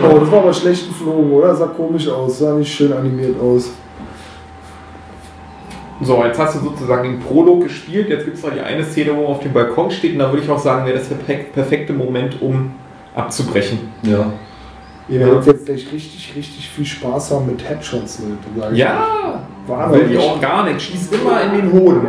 Oh, 0.02 0.18
das 0.18 0.30
war 0.30 0.38
aber 0.40 0.52
schlecht 0.52 0.88
geflogen, 0.88 1.32
oder? 1.32 1.54
Sah 1.54 1.66
komisch 1.68 2.08
aus, 2.08 2.38
sah 2.38 2.54
nicht 2.54 2.72
schön 2.74 2.92
animiert 2.92 3.40
aus. 3.40 3.70
So, 6.02 6.22
jetzt 6.24 6.38
hast 6.38 6.56
du 6.56 6.60
sozusagen 6.60 7.04
den 7.04 7.20
Prolog 7.20 7.62
gespielt. 7.62 8.08
Jetzt 8.10 8.24
gibt 8.24 8.36
es 8.36 8.42
noch 8.42 8.52
die 8.52 8.60
eine 8.60 8.84
Szene, 8.84 9.16
wo 9.16 9.22
er 9.22 9.28
auf 9.28 9.40
dem 9.40 9.52
Balkon 9.52 9.90
steht. 9.90 10.12
Und 10.12 10.18
da 10.18 10.30
würde 10.30 10.42
ich 10.42 10.50
auch 10.50 10.58
sagen, 10.58 10.84
wäre 10.84 10.98
das 10.98 11.08
der 11.08 11.18
perfek- 11.18 11.52
perfekte 11.52 11.92
Moment, 11.92 12.42
um 12.42 12.74
abzubrechen. 13.14 13.92
Ja. 14.02 14.32
Ihr 15.08 15.20
werdet 15.20 15.46
jetzt 15.46 15.66
gleich 15.66 15.92
richtig, 15.92 16.32
richtig 16.34 16.70
viel 16.70 16.84
Spaß 16.84 17.32
haben 17.32 17.46
mit 17.46 17.68
Headshots, 17.68 18.22
Leute. 18.56 18.72
ich 18.72 18.78
Ja, 18.78 19.00
euch. 19.00 19.68
War 19.68 19.78
weil 19.78 19.84
aber 19.84 19.98
die 19.98 20.16
nicht. 20.16 20.28
Organik 20.28 20.80
schießt 20.80 21.14
immer 21.14 21.42
in 21.42 21.52
den 21.52 21.72
Hoden. 21.72 22.06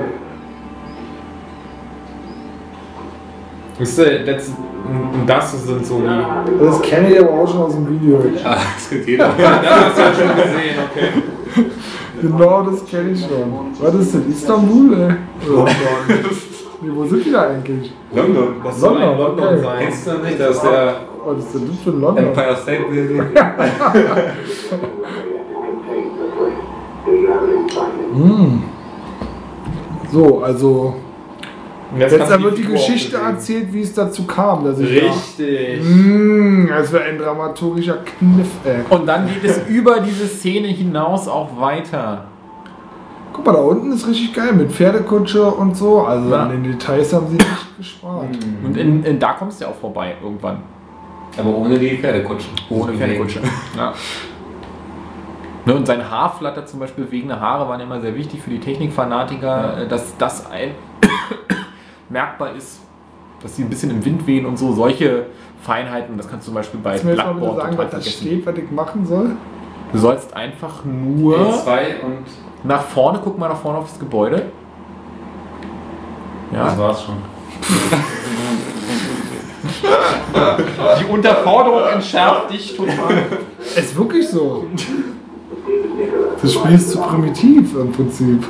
Wisst 3.78 4.00
ihr, 4.00 4.26
das, 4.26 4.48
und 4.48 5.28
das 5.28 5.52
sind 5.66 5.86
so 5.86 6.00
die. 6.00 6.64
Das 6.66 6.82
kenne 6.82 7.12
ich 7.12 7.20
aber 7.20 7.32
auch 7.32 7.48
schon 7.48 7.62
aus 7.62 7.74
dem 7.74 7.90
Video. 7.90 8.24
Ah, 8.44 8.58
das 8.76 8.90
kennt 8.90 9.08
jeder. 9.08 9.26
Ja, 9.38 9.62
das 9.62 9.72
hast 9.72 9.98
du 9.98 10.02
ja 10.02 10.14
schon 10.14 10.36
gesehen, 10.36 10.76
okay. 10.90 11.66
Genau, 12.22 12.62
das 12.64 12.86
kenne 12.86 13.12
ich 13.12 13.20
schon. 13.20 13.72
Was 13.80 13.94
ist 13.96 14.14
denn? 14.14 14.30
Istanbul, 14.30 14.94
ey? 14.94 15.52
Oder 15.52 15.66
nee, 16.82 16.92
wo 16.94 17.06
sind 17.06 17.26
die 17.26 17.32
da 17.32 17.50
eigentlich? 17.50 17.94
London. 18.14 18.56
Das 18.64 18.80
soll 18.80 18.98
ein 18.98 19.18
London, 19.18 19.38
London 19.38 19.48
okay. 19.48 19.62
sein. 19.62 19.80
Kennst 19.80 20.08
du 20.08 20.12
nicht, 20.20 20.40
das 20.40 20.56
ist 20.56 20.64
ist 21.34 21.54
denn 21.54 21.68
das 21.68 21.80
für 21.84 21.90
ein 21.92 22.02
London? 22.02 22.26
Empire 22.26 22.56
State 22.56 22.84
Building? 22.90 23.22
So, 30.12 30.42
also. 30.44 30.96
Jetzt 31.98 32.18
wird 32.42 32.58
die 32.58 32.64
Geschichte 32.66 33.18
erzählt, 33.18 33.72
wie 33.72 33.82
es 33.82 33.94
dazu 33.94 34.24
kam, 34.26 34.66
dass 34.66 34.80
ich 34.80 35.00
da. 35.00 35.08
Richtig. 35.08 35.82
Mmh, 35.84 36.68
das 36.70 36.92
wäre 36.92 37.04
ein 37.04 37.18
dramaturgischer 37.18 37.98
Kniff, 37.98 38.48
ey. 38.66 38.78
Und 38.90 39.06
dann 39.06 39.28
geht 39.28 39.44
es 39.44 39.62
über 39.68 40.00
diese 40.00 40.26
Szene 40.28 40.68
hinaus 40.70 41.28
auch 41.28 41.50
weiter. 41.60 42.26
Guck 43.32 43.46
mal, 43.46 43.54
da 43.54 43.60
unten 43.60 43.92
ist 43.92 44.08
richtig 44.08 44.34
geil 44.34 44.54
mit 44.54 44.72
Pferdekutsche 44.72 45.44
und 45.46 45.76
so. 45.78 46.02
Also 46.02 46.30
Ja. 46.32 46.44
an 46.44 46.52
den 46.52 46.64
Details 46.64 47.14
haben 47.14 47.28
sie 47.28 47.36
nicht 47.36 47.78
gespart. 47.78 48.26
Und 48.64 48.78
in, 48.78 49.04
in, 49.04 49.20
da 49.20 49.34
kommst 49.34 49.60
du 49.60 49.66
ja 49.66 49.72
auch 49.72 49.76
vorbei 49.76 50.16
irgendwann. 50.24 50.64
Aber 51.38 51.50
ohne 51.50 51.78
die 51.78 51.98
Pferdekutschen. 51.98 52.54
Ohne 52.70 52.94
Pferdekutsche. 52.94 53.42
Ja. 53.78 53.94
Ne, 55.66 55.74
und 55.74 55.88
sein 55.88 56.10
Haarflatter 56.12 56.66
zum 56.68 56.80
Beispiel, 56.80 57.10
wegende 57.12 57.40
Haare 57.40 57.68
waren 57.68 57.80
immer 57.82 58.00
sehr 58.00 58.16
wichtig 58.16 58.40
für 58.42 58.52
die 58.52 58.60
Technikfanatiker, 58.60 59.80
äh, 59.82 59.88
dass 59.88 60.16
das 60.18 60.50
ein 60.52 60.72
merkbar 62.10 62.54
ist, 62.56 62.82
dass 63.42 63.56
sie 63.56 63.64
ein 63.64 63.70
bisschen 63.70 63.90
im 63.90 64.06
Wind 64.06 64.28
wehen 64.28 64.46
und 64.46 64.58
so, 64.60 64.72
solche 64.74 65.26
Feinheiten, 65.64 66.18
das 66.18 66.30
kannst 66.30 66.46
du 66.46 66.52
zum 66.52 66.56
Beispiel 66.56 66.80
bei 66.80 66.92
Kannst 66.92 67.04
du 67.04 67.08
mir 67.10 67.16
jetzt 67.16 67.26
mal 67.26 67.56
sagen, 67.56 67.78
was 67.80 67.86
da 67.86 67.90
vergessen. 67.98 68.26
steht, 68.28 68.46
was 68.46 68.56
ich 68.58 68.70
machen 68.72 69.06
soll? 69.08 69.32
Du 69.92 69.98
sollst 69.98 70.36
einfach 70.36 70.86
nur 70.86 71.36
E2 71.40 72.02
und 72.04 72.26
nach 72.64 72.84
vorne, 72.84 73.20
guck 73.24 73.40
mal 73.40 73.50
nach 73.50 73.58
vorne 73.58 73.80
aufs 73.80 73.98
Gebäude. 73.98 74.44
das 76.52 76.74
Ja. 76.74 76.78
war's 76.78 77.04
schon. 77.04 77.16
Die 81.00 81.06
Unterforderung 81.06 81.82
entschärft 81.94 82.52
dich 82.52 82.76
total. 82.76 83.24
Ist 83.60 83.98
wirklich 83.98 84.30
so. 84.30 84.66
Das 86.42 86.54
Spiel 86.54 86.76
ist 86.76 86.92
zu 86.92 87.00
primitiv 87.00 87.76
im 87.76 87.92
Prinzip. 87.92 88.44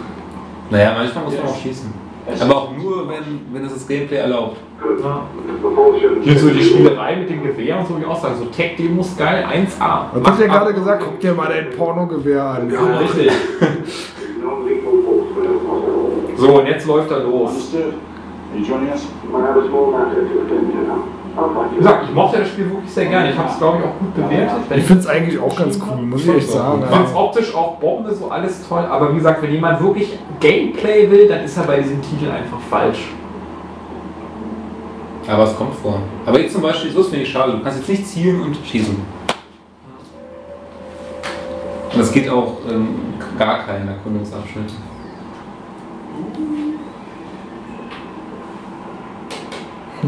Naja, 0.69 0.95
manchmal 0.97 1.23
muss 1.25 1.33
man 1.35 1.45
auch 1.47 1.61
schießen. 1.61 1.93
Aber 2.39 2.55
auch 2.57 2.71
nur, 2.75 3.07
wenn, 3.07 3.41
wenn 3.53 3.65
es 3.65 3.73
das 3.73 3.87
Gameplay 3.87 4.17
erlaubt. 4.17 4.57
Hier 6.23 6.39
so 6.39 6.49
die 6.49 6.63
Spielerei 6.63 7.15
mit 7.17 7.29
dem 7.29 7.43
Gewehr 7.43 7.79
und 7.79 7.87
so, 7.87 7.97
wie 7.97 8.01
ich 8.01 8.07
auch 8.07 8.19
sagen, 8.19 8.35
so 8.39 8.45
Tech-Demos 8.45 9.15
geil, 9.15 9.45
1A. 9.45 10.05
Du 10.13 10.23
hast 10.25 10.39
ja 10.39 10.47
gerade 10.47 10.73
gesagt, 10.73 11.03
guck 11.05 11.19
dir 11.19 11.33
mal 11.33 11.47
dein 11.49 11.69
Pornogewehr 11.77 12.43
an. 12.43 12.71
Ja, 12.71 12.97
richtig. 12.97 13.31
So, 16.37 16.59
und 16.59 16.67
jetzt 16.67 16.85
läuft 16.85 17.09
er 17.11 17.19
los. 17.19 17.73
Are 18.56 18.61
you 18.61 18.65
joining 18.65 18.90
us? 18.90 19.06
Wie 21.72 21.77
gesagt, 21.77 22.06
ich 22.07 22.15
mochte 22.15 22.40
das 22.40 22.48
Spiel 22.48 22.72
wirklich 22.72 22.90
sehr 22.90 23.07
gerne. 23.07 23.32
Ich 23.32 23.38
habe 23.38 23.49
es, 23.49 23.57
glaube 23.57 23.80
ich, 23.80 23.84
auch 23.84 23.99
gut 23.99 24.15
bewertet. 24.15 24.77
Ich 24.77 24.84
finde 24.86 25.02
es 25.02 25.07
eigentlich 25.07 25.38
auch 25.38 25.53
ganz 25.53 25.77
cool, 25.77 26.02
muss 26.03 26.23
ich 26.23 26.36
echt 26.36 26.52
sagen. 26.52 26.84
Ich 26.84 26.90
fand 26.90 27.10
es 27.10 27.15
optisch 27.15 27.53
auch 27.53 27.76
Bombe, 27.76 28.14
so 28.14 28.30
alles 28.30 28.65
toll. 28.65 28.86
Aber 28.90 29.11
wie 29.11 29.18
gesagt, 29.18 29.41
wenn 29.41 29.52
jemand 29.52 29.82
wirklich 29.84 30.18
Gameplay 30.40 31.11
will, 31.11 31.27
dann 31.27 31.44
ist 31.44 31.57
er 31.57 31.64
bei 31.64 31.82
diesem 31.82 32.02
Titel 32.02 32.32
einfach 32.32 32.60
falsch. 32.69 33.10
Aber 35.30 35.44
es 35.44 35.57
kommt 35.57 35.76
vor. 35.76 35.99
Aber 36.26 36.40
jetzt 36.40 36.53
zum 36.53 36.61
Beispiel, 36.61 36.91
so 36.91 37.02
ist 37.02 37.10
finde 37.10 37.26
ich 37.26 37.32
schade. 37.32 37.52
Du 37.52 37.61
kannst 37.61 37.80
jetzt 37.80 37.90
nicht 37.90 38.07
zielen 38.07 38.41
und 38.41 38.56
schießen. 38.65 38.95
Und 41.94 41.99
es 41.99 42.11
geht 42.14 42.30
auch 42.30 42.60
ähm, 42.69 42.88
gar 43.38 43.60
kein 43.65 43.86
Erkundungsabschnitt. 43.90 44.72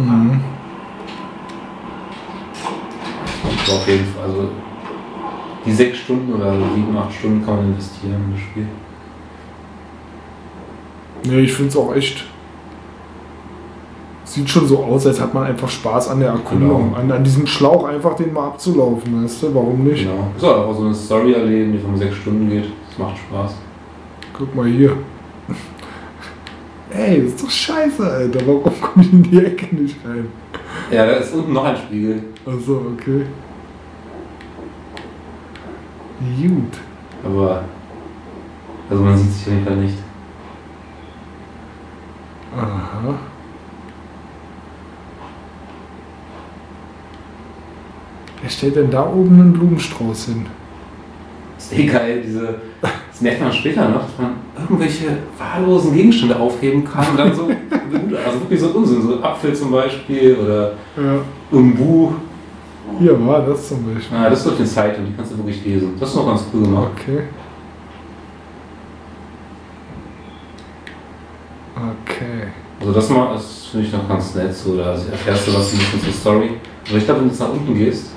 Hm. 0.06 0.40
Aber 3.44 3.76
auf 3.78 3.88
jeden 3.88 4.06
Fall, 4.06 4.24
also 4.24 4.50
die 5.66 5.74
sechs 5.74 5.98
Stunden 5.98 6.34
oder 6.34 6.54
sieben, 6.54 6.98
acht 6.98 7.14
Stunden 7.14 7.46
kann 7.46 7.58
man 7.58 7.66
investieren 7.68 8.14
in 8.14 8.32
das 8.32 8.42
Spiel. 8.42 8.68
Nee, 11.26 11.42
ich 11.42 11.54
finde 11.54 11.70
es 11.70 11.78
auch 11.78 11.94
echt. 11.94 12.26
Sieht 14.24 14.50
schon 14.50 14.68
so 14.68 14.84
aus, 14.84 15.06
als 15.08 15.20
hat 15.20 15.34
man 15.34 15.44
einfach 15.44 15.68
Spaß 15.68 16.10
an 16.10 16.20
der 16.20 16.30
Erkundung. 16.30 16.90
Genau. 16.90 16.98
An, 16.98 17.12
an 17.12 17.24
diesem 17.24 17.48
Schlauch 17.48 17.86
einfach 17.86 18.16
den 18.16 18.34
mal 18.34 18.48
abzulaufen, 18.48 19.24
weißt 19.24 19.44
du? 19.44 19.56
Warum 19.56 19.84
nicht? 19.84 20.04
Genau. 20.04 20.28
So, 20.38 20.54
aber 20.54 20.74
so 20.74 20.84
eine 20.84 20.94
Story 20.94 21.34
erleben, 21.34 21.74
die 21.74 21.80
von 21.80 21.98
sechs 21.98 22.16
Stunden 22.16 22.50
geht, 22.50 22.66
das 22.90 22.98
macht 23.00 23.18
Spaß. 23.18 23.56
Guck 24.38 24.56
mal 24.56 24.68
hier. 24.68 24.96
Ey, 26.90 27.22
das 27.22 27.34
ist 27.34 27.44
doch 27.44 27.50
scheiße, 27.50 28.10
Alter. 28.10 28.40
Warum 28.48 28.82
komme 28.82 29.04
ich 29.04 29.12
in 29.12 29.24
die 29.24 29.38
Ecke 29.44 29.76
nicht 29.76 29.98
rein? 30.06 30.28
Ja, 30.92 31.06
da 31.06 31.14
ist 31.14 31.34
unten 31.34 31.54
noch 31.54 31.66
ein 31.66 31.78
Spiegel. 31.78 32.24
Achso, 32.46 32.94
okay. 32.94 33.26
Gut. 36.20 36.78
Aber 37.24 37.64
also 38.90 39.04
man 39.04 39.18
sieht 39.18 39.32
sich 39.32 39.48
auf 39.48 39.54
jeden 39.54 39.66
Fall 39.66 39.76
nicht. 39.78 39.98
Aha. 42.56 43.16
Wer 48.42 48.50
stellt 48.50 48.76
denn 48.78 48.90
da 48.90 49.06
oben 49.06 49.42
einen 49.42 49.54
Blumenstrauß 49.54 50.26
hin? 50.26 50.46
Ist 51.58 51.74
eh 51.74 51.86
geil, 51.86 52.24
diese. 52.26 52.62
Das 52.82 53.22
merkt 53.22 53.42
man 53.42 53.52
später 53.52 53.90
noch, 53.90 54.02
dass 54.02 54.18
man 54.20 54.32
irgendwelche 54.60 55.18
wahllosen 55.38 55.94
Gegenstände 55.94 56.40
aufheben 56.40 56.84
kann 56.84 57.08
und 57.12 57.18
dann 57.18 57.34
so. 57.36 57.44
also 57.44 58.42
wirklich 58.42 58.60
so 58.60 58.68
Unsinn, 58.68 59.02
so 59.02 59.24
Apfel 59.24 59.56
zum 59.56 59.72
Beispiel 59.72 60.36
oder 60.36 60.74
Ja. 60.96 61.20
Buch. 61.52 62.14
Hier 63.00 63.26
war 63.28 63.42
das 63.42 63.68
zum 63.70 63.84
Beispiel. 63.94 64.18
Ah, 64.18 64.30
das 64.30 64.40
ist 64.40 64.46
durch 64.48 64.60
eine 64.60 64.68
Seite 64.68 65.00
und 65.00 65.08
die 65.08 65.14
kannst 65.14 65.32
du 65.32 65.38
wirklich 65.38 65.66
lesen. 65.66 65.94
Das 66.00 66.10
ist 66.10 66.16
noch 66.16 66.28
ganz 66.28 66.46
cool 66.54 66.62
gemacht. 66.62 66.92
Okay. 66.96 67.24
Okay. 71.76 72.48
Also 72.80 72.94
das 72.94 73.10
mal, 73.10 73.34
das 73.34 73.68
finde 73.72 73.88
ich 73.88 73.94
noch 73.94 74.08
ganz 74.08 74.36
nett, 74.36 74.56
so 74.56 74.78
da 74.78 74.92
erfährst 74.92 75.48
du 75.48 75.54
was 75.54 75.74
ein 75.74 75.80
bisschen 75.80 76.02
zur 76.02 76.14
Story. 76.14 76.52
Aber 76.88 76.98
ich 76.98 77.06
glaube, 77.06 77.22
wenn 77.22 77.28
du 77.28 77.34
jetzt 77.34 77.40
nach 77.42 77.50
unten 77.50 77.76
gehst, 77.76 78.12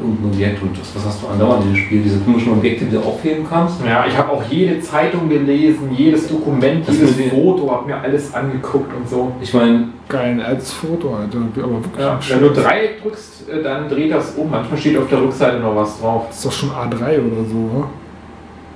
irgendein 0.00 0.32
Objekt 0.32 0.62
und 0.62 0.78
das, 0.78 0.94
was 0.94 1.06
hast 1.06 1.22
du 1.22 1.28
andauernd 1.28 1.64
in 1.64 1.72
dem 1.72 1.76
Spiel? 1.76 2.02
Diese 2.02 2.18
komischen 2.20 2.52
Objekte, 2.52 2.84
die 2.86 2.92
du 2.92 3.00
aufheben 3.00 3.46
kannst. 3.48 3.84
Ja, 3.84 4.04
ich 4.06 4.16
habe 4.16 4.30
auch 4.32 4.42
jede 4.50 4.80
Zeitung 4.80 5.28
gelesen, 5.28 5.90
jedes 5.96 6.28
Dokument, 6.28 6.86
Das 6.86 6.96
jedes 6.96 7.30
Foto, 7.30 7.70
habe 7.70 7.86
mir 7.86 8.00
alles 8.00 8.32
angeguckt 8.34 8.94
und 8.94 9.08
so. 9.08 9.32
Ich 9.40 9.52
meine, 9.54 9.88
Geil, 10.08 10.40
als 10.42 10.72
Foto, 10.72 11.16
Alter. 11.16 11.38
Aber 11.62 11.82
wirklich 11.82 11.98
Ja, 11.98 12.18
wenn 12.28 12.40
du 12.40 12.50
Dreieck 12.50 13.02
drückst, 13.02 13.48
äh, 13.48 13.62
dann 13.62 13.88
dreht 13.88 14.12
das 14.12 14.34
um. 14.34 14.50
Manchmal 14.50 14.78
steht 14.78 14.98
auf 14.98 15.08
der 15.08 15.22
Rückseite 15.22 15.60
noch 15.60 15.74
was 15.74 15.98
drauf. 15.98 16.26
Das 16.28 16.36
ist 16.36 16.44
doch 16.44 16.52
schon 16.52 16.70
A3 16.70 17.18
oder 17.20 17.44
so, 17.48 17.70
wa? 17.72 17.88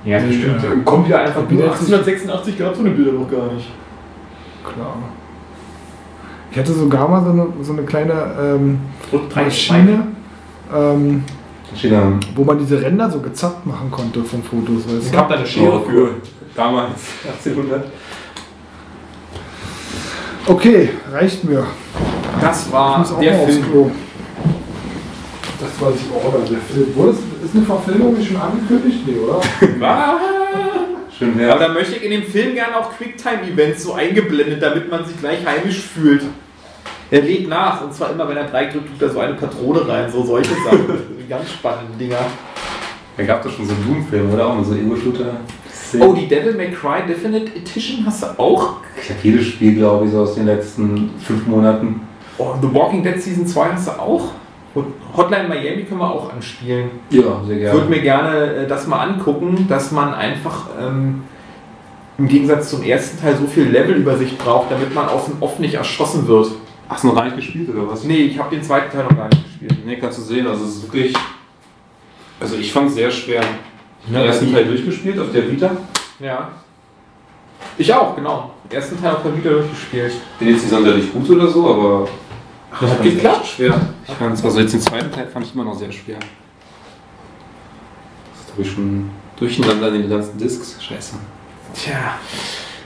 Ja, 0.05 0.19
das 0.19 0.33
stimmt. 0.33 0.85
Kommt 0.85 1.07
wieder 1.07 1.19
einfach 1.19 1.43
Wieder 1.49 1.65
nur 1.65 1.73
jetzt 1.73 1.91
1886 1.91 2.57
gab 2.57 2.75
so 2.75 2.81
eine 2.81 2.91
Bilder 2.91 3.11
noch 3.11 3.29
gar 3.29 3.53
nicht. 3.53 3.69
Klar. 4.63 4.95
Ich 6.51 6.57
hatte 6.57 6.73
sogar 6.73 7.07
mal 7.07 7.23
so 7.23 7.29
eine, 7.29 7.47
so 7.61 7.73
eine 7.73 7.83
kleine 7.83 8.13
ähm, 8.41 8.79
Maschine, 9.35 10.07
ähm, 10.73 11.23
wo 12.35 12.43
man 12.43 12.57
diese 12.57 12.81
Ränder 12.81 13.09
so 13.11 13.19
gezappt 13.19 13.65
machen 13.65 13.91
konnte 13.91 14.23
von 14.23 14.41
Fotos, 14.43 14.85
weißt 14.87 15.05
Ich 15.05 15.11
du? 15.11 15.17
hab 15.17 15.29
da 15.29 15.35
eine 15.35 15.45
Schere 15.45 15.81
für. 15.81 16.15
Damals, 16.55 16.99
1800. 17.27 17.85
Okay, 20.47 20.89
reicht 21.11 21.43
mir. 21.43 21.65
Das 22.41 22.71
war 22.71 23.05
der 23.21 23.33
Film. 23.47 23.63
Klo. 23.71 23.91
Das 25.59 25.81
war 25.81 25.91
ich 25.93 26.01
auch, 26.15 26.33
der 26.49 26.57
Film. 26.59 26.95
Wurde 26.95 27.11
ist 27.11 27.55
eine 27.55 27.65
Verfilmung 27.65 28.17
nicht 28.17 28.27
schon 28.31 28.37
angekündigt? 28.41 28.99
Nee, 29.05 29.17
oder? 29.17 29.41
Schön 31.17 31.31
Aber 31.33 31.39
wär's. 31.39 31.59
da 31.59 31.67
möchte 31.69 31.95
ich 31.97 32.03
in 32.03 32.11
dem 32.11 32.23
Film 32.23 32.53
gerne 32.55 32.77
auch 32.77 32.91
Quicktime-Events 32.97 33.83
so 33.83 33.93
eingeblendet, 33.93 34.61
damit 34.61 34.89
man 34.89 35.05
sich 35.05 35.17
gleich 35.19 35.45
heimisch 35.45 35.81
fühlt. 35.81 36.23
Er 37.11 37.21
legt 37.21 37.49
nach 37.49 37.81
und 37.81 37.93
zwar 37.93 38.11
immer, 38.11 38.27
wenn 38.29 38.37
er 38.37 38.45
Dreieck 38.45 38.71
drückt, 38.71 38.89
tut 38.91 39.01
er 39.01 39.09
so 39.09 39.19
eine 39.19 39.33
Patrone 39.33 39.87
rein, 39.87 40.11
so 40.11 40.23
solche 40.23 40.51
Sachen. 40.63 40.85
Die 41.19 41.27
ganz 41.29 41.49
spannenden 41.51 41.97
Dinger. 41.97 42.17
Da 43.17 43.23
gab 43.23 43.45
es 43.45 43.51
schon 43.53 43.65
so 43.65 43.73
einen 43.73 43.85
Doom-Film, 43.85 44.33
oder? 44.33 44.47
Auch 44.47 44.55
mit 44.55 44.65
so 44.65 44.75
Ego-Shooter. 44.75 45.37
Oh, 45.99 46.13
die 46.13 46.27
Devil 46.27 46.53
May 46.53 46.69
Cry 46.71 47.01
Definite 47.07 47.51
Edition 47.55 48.05
hast 48.05 48.21
du 48.21 48.27
auch? 48.39 48.75
Ich 49.01 49.09
habe 49.09 49.19
jedes 49.23 49.47
Spiel, 49.47 49.75
glaube 49.75 50.05
ich, 50.05 50.11
so 50.11 50.19
aus 50.21 50.35
den 50.35 50.45
letzten 50.45 51.09
fünf 51.19 51.47
Monaten. 51.47 52.01
Oh, 52.37 52.53
The 52.61 52.73
Walking 52.73 53.03
Dead 53.03 53.19
Season 53.19 53.45
2 53.47 53.69
hast 53.73 53.87
du 53.87 53.91
auch? 53.99 54.29
Und 54.75 54.85
Hotline 55.17 55.47
Miami 55.47 55.83
können 55.83 55.99
wir 55.99 56.11
auch 56.13 56.31
anspielen. 56.31 56.91
Ja, 57.09 57.41
sehr 57.45 57.55
Ich 57.55 57.61
gerne. 57.63 57.73
würde 57.79 57.89
mir 57.89 58.01
gerne 58.01 58.53
äh, 58.53 58.67
das 58.67 58.85
mal 58.85 58.99
angucken, 58.99 59.65
dass 59.67 59.91
man 59.91 60.13
einfach 60.13 60.67
ähm, 60.79 61.23
im 62.19 62.27
Gegensatz 62.27 62.69
zum 62.69 62.83
ersten 62.83 63.19
Teil 63.19 63.35
so 63.35 63.47
viel 63.47 63.63
Levelübersicht 63.63 64.37
braucht, 64.37 64.71
damit 64.71 64.93
man 64.93 65.09
aus 65.09 65.25
dem 65.25 65.41
Off 65.41 65.57
nicht 65.57 65.73
erschossen 65.73 66.27
wird. 66.27 66.51
Hast 66.89 67.03
du 67.03 67.07
noch 67.09 67.15
gar 67.15 67.25
nicht 67.25 67.35
gespielt, 67.35 67.69
oder 67.69 67.87
was? 67.87 68.03
Nee, 68.03 68.23
ich 68.23 68.39
habe 68.39 68.55
den 68.55 68.63
zweiten 68.63 68.91
Teil 68.91 69.03
noch 69.03 69.15
gar 69.15 69.29
nicht 69.29 69.43
gespielt. 69.43 69.85
Nee, 69.85 69.97
kannst 69.97 70.17
du 70.17 70.23
sehen, 70.23 70.47
also 70.47 70.65
es 70.65 70.77
ist 70.77 70.83
wirklich. 70.83 71.15
Also 72.39 72.55
ich 72.55 72.71
fand 72.73 72.89
es 72.89 72.95
sehr 72.95 73.11
schwer. 73.11 73.41
Ich 74.01 74.07
habe 74.07 74.19
den 74.19 74.25
ersten 74.27 74.51
Teil 74.51 74.65
durchgespielt 74.65 75.19
auf 75.19 75.31
der 75.31 75.51
Vita. 75.51 75.71
Ja. 76.19 76.49
Ich 77.77 77.93
auch, 77.93 78.15
genau. 78.15 78.51
Ersten 78.69 78.99
Teil 79.01 79.11
auf 79.11 79.23
der 79.23 79.37
Vita 79.37 79.49
durchgespielt. 79.49 80.13
Bin 80.39 80.47
jetzt 80.49 80.61
nicht 80.61 80.69
sonderlich 80.69 81.13
gut 81.13 81.29
oder 81.29 81.47
so, 81.47 81.69
aber. 81.69 82.07
Ach, 82.71 82.81
Das 82.81 82.91
hat 82.91 83.03
geklappt. 83.03 83.45
Schwer. 83.45 83.79
Ich 84.07 84.13
fand 84.15 84.33
es, 84.33 84.43
also 84.43 84.59
jetzt 84.59 84.73
den 84.73 84.81
zweiten 84.81 85.11
Teil 85.11 85.27
fand 85.27 85.45
ich 85.45 85.53
immer 85.53 85.65
noch 85.65 85.77
sehr 85.77 85.91
schwer. 85.91 86.17
Das 88.33 88.51
habe 88.51 88.61
ich 88.63 88.71
schon 88.71 89.09
durcheinander 89.37 89.89
in 89.89 90.01
den 90.01 90.09
ganzen 90.09 90.37
Discs. 90.37 90.81
Scheiße. 90.83 91.15
Tja. 91.73 92.17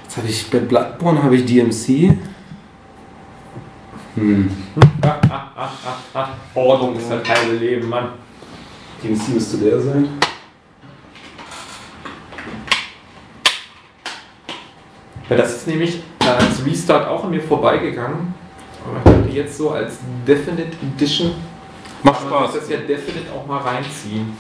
Jetzt 0.04 0.18
habe 0.18 0.28
ich 0.28 0.50
bei 0.50 0.60
Bloodborne 0.60 1.24
habe 1.24 1.36
ich 1.38 1.46
DMC. 1.46 2.18
Hm. 4.16 4.50
Ordnung 6.54 6.96
ist 6.96 7.10
das 7.10 7.28
halbe 7.28 7.54
Leben, 7.54 7.90
Mann. 7.90 8.10
DMC 9.04 9.30
müsste 9.34 9.58
der 9.58 9.80
sein. 9.80 10.08
Ja, 15.30 15.38
das 15.38 15.58
ist 15.58 15.68
nämlich 15.68 16.02
als 16.20 16.66
Restart 16.66 17.08
auch 17.08 17.24
an 17.24 17.32
mir 17.32 17.42
vorbeigegangen. 17.42 18.34
Aber 18.86 18.98
ich 18.98 19.04
dachte 19.04 19.38
jetzt 19.38 19.58
so 19.58 19.72
als 19.72 19.96
Definite 20.28 20.78
Edition 20.96 21.32
Macht 22.04 22.22
Spaß. 22.22 22.54
das 22.54 22.70
ja 22.70 22.78
Definite 22.78 23.32
auch 23.34 23.48
mal 23.48 23.60
reinziehen. 23.60 24.38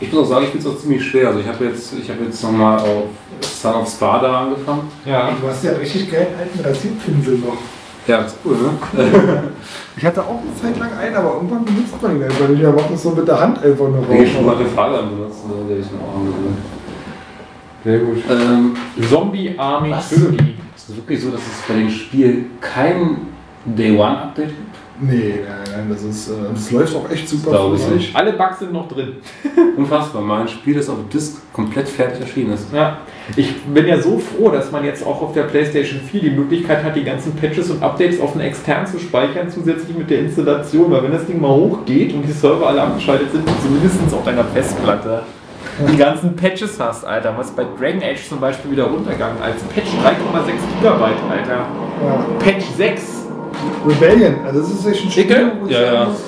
Ich 0.00 0.10
muss 0.12 0.24
auch 0.24 0.30
sagen, 0.30 0.44
ich 0.44 0.50
finde 0.50 0.68
es 0.68 0.74
auch 0.74 0.80
ziemlich 0.80 1.04
schwer. 1.04 1.28
Also 1.28 1.40
ich 1.40 1.46
habe 1.46 1.64
jetzt, 1.66 1.92
ich 1.92 2.08
habe 2.08 2.24
jetzt 2.24 2.42
nochmal 2.42 2.78
auf 2.78 3.08
Son 3.40 3.74
of 3.74 3.88
Sparta 3.88 4.42
angefangen. 4.44 4.90
Ja. 5.04 5.30
Du 5.40 5.46
hast 5.46 5.62
ja 5.64 5.72
einen 5.72 5.80
richtig 5.80 6.10
geilen 6.10 6.34
alten 6.38 6.60
Rasierpinsel 6.60 7.38
noch. 7.38 7.58
Ja, 8.06 8.22
das 8.22 8.32
ist 8.32 8.38
cool, 8.44 8.56
ne? 8.56 9.42
Ich 9.96 10.04
hatte 10.04 10.22
auch 10.22 10.40
eine 10.40 10.54
Zeit 10.60 10.78
lang 10.80 10.98
einen, 10.98 11.14
aber 11.14 11.34
irgendwann 11.34 11.64
benutzt 11.64 12.00
man 12.00 12.16
ihn 12.16 12.22
einfach 12.24 12.48
nicht. 12.48 12.62
Er 12.62 12.72
macht 12.72 12.90
das 12.92 13.02
so 13.02 13.10
mit 13.10 13.28
der 13.28 13.38
Hand 13.40 13.62
einfach 13.62 13.88
nur 13.88 14.08
Wenn 14.08 14.22
ich 14.22 14.32
schon 14.32 14.44
mal 14.46 14.52
raus. 14.52 14.62
den 14.64 14.74
Fahrrad 14.74 15.10
benutzt, 15.10 15.40
dann 15.48 15.68
werde 15.68 15.80
ich 15.82 15.86
ihn 15.86 15.98
auch 16.00 16.16
angewöhnt. 16.18 16.58
Sehr 17.84 17.98
gut. 17.98 18.16
Ähm, 18.30 18.74
Zombie 19.08 19.54
Army 19.58 19.90
Was? 19.90 20.08
Trilogy. 20.08 20.54
ist 20.74 20.88
es 20.88 20.96
wirklich 20.96 21.20
so, 21.22 21.30
dass 21.30 21.40
es 21.40 21.62
bei 21.68 21.74
dem 21.74 21.90
Spiel 21.90 22.46
kein 22.60 23.18
Day 23.66 23.92
One 23.96 24.18
Update 24.22 24.48
gibt? 24.48 24.71
Nee, 25.02 25.40
nein, 25.44 25.76
nein, 25.76 25.86
das 25.90 26.04
ist, 26.04 26.28
äh, 26.28 26.32
das 26.54 26.70
läuft 26.70 26.94
auch 26.94 27.10
echt 27.10 27.28
super. 27.28 27.50
Glaube 27.50 27.76
ich 27.76 27.88
nicht. 27.88 28.16
Alle 28.16 28.32
Bugs 28.34 28.60
sind 28.60 28.72
noch 28.72 28.86
drin. 28.88 29.14
Unfassbar, 29.76 30.22
mal 30.22 30.42
ein 30.42 30.48
Spiel, 30.48 30.74
das 30.74 30.88
auf 30.88 30.96
Disc 31.12 31.38
komplett 31.52 31.88
fertig 31.88 32.20
erschienen 32.20 32.52
ist. 32.52 32.72
Ja. 32.72 32.98
Ich 33.36 33.62
bin 33.62 33.86
ja 33.86 34.00
so 34.00 34.18
froh, 34.18 34.50
dass 34.50 34.70
man 34.70 34.84
jetzt 34.84 35.04
auch 35.04 35.20
auf 35.20 35.32
der 35.32 35.42
PlayStation 35.44 36.00
4 36.00 36.20
die 36.20 36.30
Möglichkeit 36.30 36.84
hat, 36.84 36.94
die 36.94 37.04
ganzen 37.04 37.34
Patches 37.34 37.70
und 37.70 37.82
Updates 37.82 38.20
auf 38.20 38.32
einen 38.32 38.42
extern 38.42 38.86
zu 38.86 38.98
speichern, 38.98 39.50
zusätzlich 39.50 39.96
mit 39.96 40.08
der 40.08 40.20
Installation, 40.20 40.90
weil 40.90 41.02
wenn 41.02 41.12
das 41.12 41.26
Ding 41.26 41.40
mal 41.40 41.50
hochgeht 41.50 42.14
und 42.14 42.22
die 42.22 42.32
Server 42.32 42.68
alle 42.68 42.82
abgeschaltet 42.82 43.32
sind, 43.32 43.48
zumindest 43.62 43.98
auf 44.12 44.24
deiner 44.24 44.44
Festplatte 44.44 45.22
die 45.90 45.96
ganzen 45.96 46.36
Patches 46.36 46.78
hast, 46.78 47.04
Alter. 47.04 47.34
Was 47.36 47.50
bei 47.50 47.64
Dragon 47.78 48.02
Age 48.02 48.28
zum 48.28 48.40
Beispiel 48.40 48.72
wieder 48.72 48.84
runtergegangen 48.84 49.40
als 49.42 49.62
Patch 49.62 49.88
3,6 49.88 50.80
Gigabyte, 50.80 51.16
Alter. 51.30 51.66
Ja. 52.04 52.24
Patch 52.38 52.66
6. 52.76 53.21
Rebellion, 53.86 54.34
also 54.44 54.60
das 54.60 54.70
ist 54.70 54.86
echt 54.86 55.04
ein? 55.04 55.10
Studio, 55.10 55.36
wo 55.60 55.66
ich 55.66 55.72
Ja, 55.72 55.80
ja. 55.82 56.04
das 56.06 56.14
ist 56.14 56.22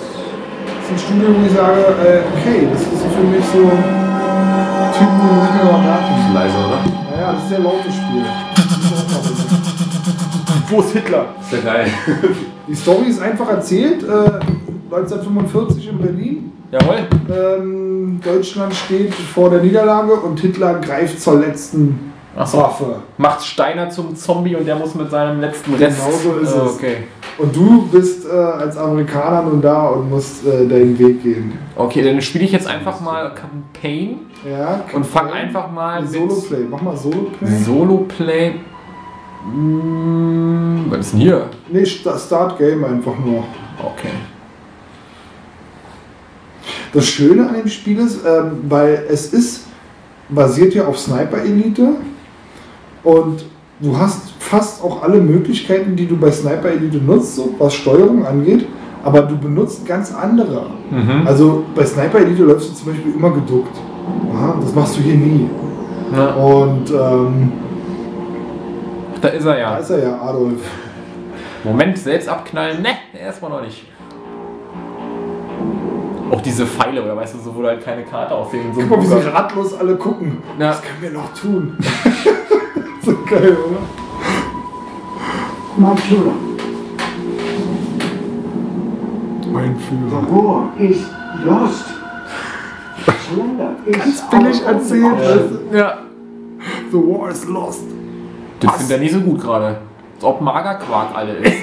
ein 0.91 0.99
Studio, 0.99 1.29
wo 1.29 1.47
ich 1.47 1.53
sage, 1.53 1.81
äh, 1.81 2.23
okay, 2.35 2.59
das 2.73 2.81
ist 2.83 2.89
für 3.15 3.25
mich 3.25 3.45
so 3.53 3.59
ein 3.61 3.67
Typ, 4.97 5.09
wo 5.19 5.25
muss 5.35 5.49
ich 5.49 5.55
mir 5.55 5.65
mal 5.73 5.83
merken. 5.83 6.15
Leise, 6.35 6.57
oder? 6.57 6.81
Naja, 7.11 7.27
das 7.33 7.39
ist 7.39 7.45
ein 7.45 7.49
sehr 7.49 7.59
lautes 7.61 7.95
Spiel. 7.95 8.25
Wo 10.71 10.81
ist 10.81 10.93
Hitler? 10.93 11.27
Ist 11.41 11.53
ja 11.53 11.59
geil. 11.73 11.87
Die 12.69 12.75
Story 12.75 13.07
ist 13.09 13.21
einfach 13.21 13.49
erzählt, 13.51 14.03
äh, 14.03 14.41
1945 14.91 15.89
in 15.89 15.99
Berlin. 15.99 16.53
Jawohl. 16.73 17.07
Ähm, 17.31 18.21
Deutschland 18.25 18.75
steht 18.75 19.15
vor 19.15 19.51
der 19.51 19.61
Niederlage 19.61 20.15
und 20.15 20.41
Hitler 20.41 20.75
greift 20.81 21.21
zur 21.21 21.39
letzten 21.41 22.13
Achso. 22.37 22.59
Waffe. 22.59 22.97
Macht 23.17 23.45
Steiner 23.45 23.89
zum 23.91 24.17
Zombie 24.17 24.57
und 24.57 24.67
der 24.67 24.75
muss 24.77 24.95
mit 24.95 25.09
seinem 25.11 25.41
letzten 25.41 25.75
Rest. 25.75 25.99
Genau 26.05 26.17
so 26.17 26.39
ist 26.41 26.55
Oh, 26.55 26.67
es. 26.67 26.75
Okay. 26.75 26.97
Und 27.39 27.55
du 27.55 27.87
bist 27.93 28.27
äh, 28.27 28.31
als 28.33 28.77
Amerikaner 28.77 29.43
nun 29.43 29.61
da 29.63 29.89
und 29.89 30.11
musst 30.11 30.45
äh, 30.47 30.67
deinen 30.67 30.99
Weg 30.99 31.23
gehen. 31.23 31.57
Okay, 31.77 32.03
dann 32.03 32.21
spiele 32.21 32.45
ich 32.45 32.53
jetzt 32.53 32.67
einfach 32.67 33.01
mal 33.01 33.33
Campaign 33.35 34.19
Ja, 34.49 34.83
und 34.93 35.07
fang 35.07 35.31
einfach 35.31 35.71
mal 35.71 36.03
mit 36.03 36.11
Solo-Play. 36.11 36.65
Mach 36.71 36.83
mal 36.83 36.97
Solo-Play. 36.97 37.59
Solo-Play. 37.65 38.55
Hm, 39.45 40.87
was 40.89 40.99
ist 41.01 41.13
denn 41.13 41.21
hier? 41.21 41.47
Nee, 41.71 41.85
Sta- 41.85 42.19
Start 42.19 42.59
Game 42.59 42.85
einfach 42.85 43.17
nur. 43.25 43.45
Okay. 43.83 44.09
Das 46.93 47.07
Schöne 47.07 47.49
an 47.49 47.55
dem 47.55 47.69
Spiel 47.69 47.99
ist, 47.99 48.21
ähm, 48.27 48.61
weil 48.69 49.05
es 49.09 49.33
ist 49.33 49.67
basiert 50.29 50.75
ja 50.75 50.87
auf 50.87 50.99
Sniper 50.99 51.39
Elite 51.43 51.89
und 53.05 53.45
du 53.81 53.97
hast 53.97 54.33
fast 54.39 54.83
auch 54.83 55.03
alle 55.03 55.21
Möglichkeiten, 55.21 55.95
die 55.95 56.07
du 56.07 56.17
bei 56.17 56.31
Sniper 56.31 56.71
Elite 56.71 56.99
nutzt, 56.99 57.37
so 57.37 57.55
was 57.59 57.75
Steuerung 57.75 58.27
angeht, 58.27 58.67
aber 59.05 59.23
du 59.23 59.37
benutzt 59.37 59.87
ganz 59.87 60.13
andere. 60.15 60.67
Mhm. 60.91 61.27
Also 61.27 61.65
bei 61.75 61.85
Sniper 61.85 62.19
Elite 62.19 62.43
läufst 62.43 62.71
du 62.71 62.75
zum 62.75 62.93
Beispiel 62.93 63.15
immer 63.15 63.31
geduckt. 63.31 63.77
Aha, 64.35 64.57
das 64.61 64.75
machst 64.75 64.97
du 64.97 65.01
hier 65.01 65.15
nie. 65.17 65.49
Na, 66.13 66.35
Und 66.35 66.91
ähm, 66.91 67.53
da 69.21 69.29
ist 69.29 69.45
er 69.45 69.53
da 69.53 69.59
ja. 69.59 69.77
ist 69.77 69.91
er 69.91 70.03
ja, 70.03 70.21
Adolf. 70.21 70.61
Moment, 71.65 71.97
selbst 71.97 72.29
abknallen. 72.29 72.83
Ne, 72.83 72.91
erstmal 73.19 73.51
noch 73.51 73.63
nicht. 73.63 73.87
Auch 76.31 76.41
diese 76.41 76.67
Pfeile, 76.67 77.03
oder 77.03 77.17
weißt 77.17 77.35
du, 77.35 77.39
so, 77.39 77.55
wo 77.55 77.63
du 77.63 77.69
halt 77.69 77.83
keine 77.83 78.03
Karte 78.03 78.35
aussehen. 78.35 78.73
So 78.75 78.81
Guck 78.83 78.91
mal, 78.91 79.03
wie 79.03 79.07
sie 79.07 79.33
ratlos 79.33 79.75
alle 79.75 79.97
gucken. 79.97 80.43
Ja. 80.59 80.71
Was 80.71 80.83
können 80.83 81.01
wir 81.01 81.11
noch 81.11 81.33
tun? 81.35 81.79
so 83.05 83.13
geil, 83.29 83.57
oder? 83.57 83.81
My 85.77 85.97
Führer, 85.97 86.33
Mein 89.53 89.77
the 89.77 89.83
Führer. 89.85 90.23
war 90.31 90.69
is 90.79 90.99
lost. 91.45 91.85
Surrender 93.29 93.71
is 93.87 93.97
Ganz 93.99 94.31
billig 94.31 94.63
erzählt. 94.63 95.51
du? 95.71 95.77
Ja. 95.77 95.99
The 96.91 96.97
war 96.97 97.31
is 97.31 97.45
lost. 97.49 97.83
Das 98.61 98.73
findet 98.77 98.91
er 98.93 98.99
nicht 98.99 99.15
so 99.15 99.21
gut 99.21 99.41
gerade. 99.41 99.79
Als 100.17 100.25
ob 100.25 100.41
Magerquark 100.41 101.09
alle 101.15 101.33
ist. 101.35 101.57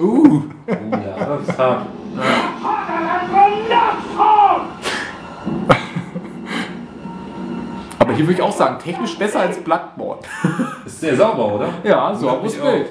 Uh. 0.00 0.42
Oh, 0.68 0.72
ja, 0.92 1.26
das 1.26 1.48
ist 1.48 1.58
hart. 1.58 1.86
Aber 8.08 8.16
hier 8.16 8.26
würde 8.26 8.40
ich 8.40 8.42
auch 8.42 8.52
sagen, 8.56 8.78
technisch 8.78 9.18
besser 9.18 9.40
als 9.40 9.58
Bloodborne. 9.62 10.22
Ist 10.86 11.00
sehr 11.02 11.14
sauber, 11.14 11.52
oder? 11.56 11.68
Ja, 11.84 12.14
so 12.14 12.40
ich 12.42 12.58
Bild. 12.58 12.86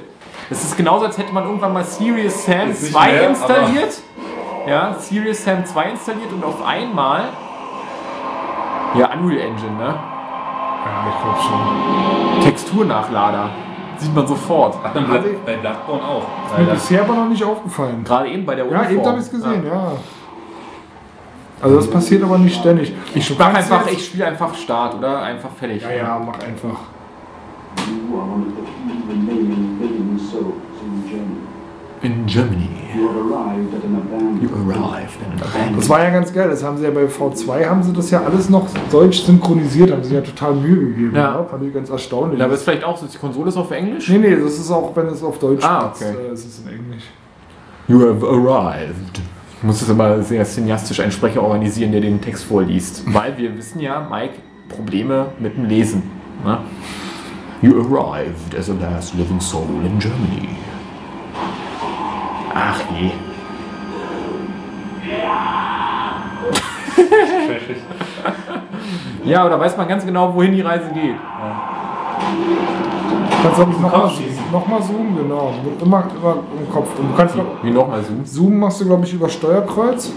Es 0.51 0.63
ist 0.63 0.77
genauso, 0.77 1.07
als 1.07 1.17
hätte 1.17 1.33
man 1.33 1.43
irgendwann 1.43 1.73
mal 1.73 1.83
Serious 1.83 2.45
Sam 2.45 2.69
Ist 2.69 2.83
nicht 2.83 2.93
2 2.93 3.11
mehr, 3.11 3.29
installiert. 3.29 3.97
Ja, 4.67 4.93
Serious 4.99 5.43
Sam 5.43 5.65
2 5.65 5.83
installiert 5.91 6.31
und 6.31 6.43
auf 6.43 6.63
einmal. 6.63 7.23
Ja, 8.93 9.09
Unreal 9.13 9.39
Engine, 9.39 9.71
ne? 9.71 9.85
Ja, 9.85 11.07
ich 11.09 11.23
glaube 11.23 11.39
schon. 11.41 12.43
Texturnachlader. 12.43 13.49
Sieht 13.97 14.13
man 14.13 14.27
sofort. 14.27 14.75
Hat 14.83 14.93
man 14.93 15.07
bei 15.45 15.55
Bloodborne 15.55 16.03
auch. 16.03 16.23
Mir 16.57 16.59
Leider. 16.59 16.73
bisher 16.73 17.01
aber 17.01 17.15
noch 17.15 17.29
nicht 17.29 17.43
aufgefallen. 17.43 18.03
Gerade 18.03 18.29
eben 18.29 18.45
bei 18.45 18.53
der 18.53 18.65
Ja, 18.65 18.71
Uniform. 18.81 18.97
eben 18.97 19.05
habe 19.07 19.17
ich 19.17 19.23
es 19.25 19.31
gesehen, 19.31 19.65
ja. 19.65 19.91
Also 21.61 21.75
das 21.77 21.89
passiert 21.89 22.23
aber 22.23 22.37
nicht 22.37 22.59
ständig. 22.59 22.93
Ich 23.15 23.37
mach 23.37 23.53
einfach, 23.53 23.87
ich 23.91 24.05
spiele 24.05 24.25
einfach 24.27 24.53
Start, 24.55 24.95
oder? 24.95 25.21
Einfach 25.21 25.49
fertig. 25.51 25.81
Ja, 25.81 25.91
ja, 25.91 26.21
mach 26.23 26.35
einfach. 26.35 26.79
You 27.77 28.17
are 28.19 28.23
one 28.23 28.43
of 28.43 28.53
the 28.55 28.63
few 28.63 29.11
remaining 29.11 29.77
living 29.81 30.19
souls 30.19 30.53
in 30.83 31.09
Germany. 31.09 31.37
In 32.03 32.25
Germany. 32.27 32.69
You 32.95 33.07
have 33.07 33.17
arrived 33.17 33.73
at 33.75 33.83
an 33.83 33.95
abandoned 33.95 34.41
You 34.43 34.49
arrived 34.49 35.17
in 35.19 35.31
an 35.31 35.39
abandoned 35.41 35.77
Das 35.79 35.89
war 35.89 36.03
ja 36.03 36.09
ganz 36.11 36.31
geil. 36.31 36.47
Das 36.49 36.63
haben 36.63 36.77
sie 36.77 36.83
ja 36.83 36.91
bei 36.91 37.05
V2 37.05 37.65
haben 37.67 37.81
sie 37.83 37.91
das 37.93 38.11
ja 38.11 38.21
alles 38.23 38.49
noch 38.49 38.67
deutsch 38.91 39.23
synchronisiert, 39.23 39.91
haben 39.91 40.03
sie 40.03 40.13
ja 40.13 40.21
total 40.21 40.53
Mühe 40.55 40.89
gegeben. 40.89 41.15
Ja. 41.15 41.35
Ja. 41.39 41.43
Fand 41.43 41.63
ich 41.63 41.73
ganz 41.73 41.89
erstaunlich. 41.89 42.37
Da 42.39 42.45
wird 42.49 42.57
es 42.59 42.63
vielleicht 42.63 42.83
auch 42.83 42.97
so, 42.97 43.07
die 43.07 43.17
Konsole 43.17 43.49
ist 43.49 43.57
auf 43.57 43.71
Englisch? 43.71 44.07
nee, 44.09 44.19
nee, 44.19 44.35
das 44.35 44.59
ist 44.59 44.69
auch, 44.69 44.95
wenn 44.95 45.07
es 45.07 45.23
auf 45.23 45.39
Deutsch 45.39 45.63
Ah, 45.65 45.91
ist, 45.93 46.01
okay. 46.03 46.13
äh, 46.29 46.33
ist 46.33 46.45
es 46.45 46.59
in 46.59 46.67
Englisch. 46.71 47.03
You 47.87 47.99
have 48.01 48.25
arrived. 48.27 49.21
Muss 49.63 49.79
das 49.79 49.89
immer 49.89 50.21
sehr 50.21 50.45
cineastisch 50.45 50.99
einen 50.99 51.11
Sprecher 51.11 51.41
organisieren, 51.41 51.91
der 51.91 52.01
den 52.01 52.21
Text 52.21 52.45
vorliest. 52.45 53.01
Weil 53.11 53.35
wir 53.37 53.57
wissen 53.57 53.79
ja, 53.79 54.07
Mike, 54.09 54.35
Probleme 54.69 55.29
mit 55.39 55.57
dem 55.57 55.65
Lesen. 55.65 56.03
Ne? 56.45 56.59
You 57.61 57.81
arrived 57.81 58.55
as 58.55 58.69
a 58.69 58.73
last 58.73 59.15
living 59.15 59.41
soul 59.41 59.65
in 59.83 59.97
Germany. 59.97 60.49
Ach 62.53 62.79
je. 62.91 63.11
ja, 69.31 69.45
oder 69.45 69.59
weiß 69.59 69.75
man 69.77 69.87
ganz 69.87 70.05
genau, 70.05 70.35
wohin 70.35 70.51
die 70.51 70.61
Reise 70.61 70.91
geht. 70.93 71.15
Du 72.83 72.86
kannst 73.43 73.59
auch 73.61 73.67
nochmal 73.67 74.11
noch 74.51 74.67
mal 74.67 74.81
zoomen, 74.81 75.17
genau. 75.17 75.53
Immer, 75.81 76.03
immer 76.19 76.35
im 76.59 76.71
Kopf. 76.73 76.87
Und 76.99 77.11
du 77.11 77.15
kannst 77.17 77.35
noch, 77.35 77.45
Wie 77.63 77.71
nochmal 77.71 78.03
zoomen? 78.03 78.25
zoomen 78.25 78.59
machst 78.59 78.81
du, 78.81 78.85
glaube 78.85 79.05
ich, 79.05 79.13
über 79.13 79.29
Steuerkreuz. 79.29 80.13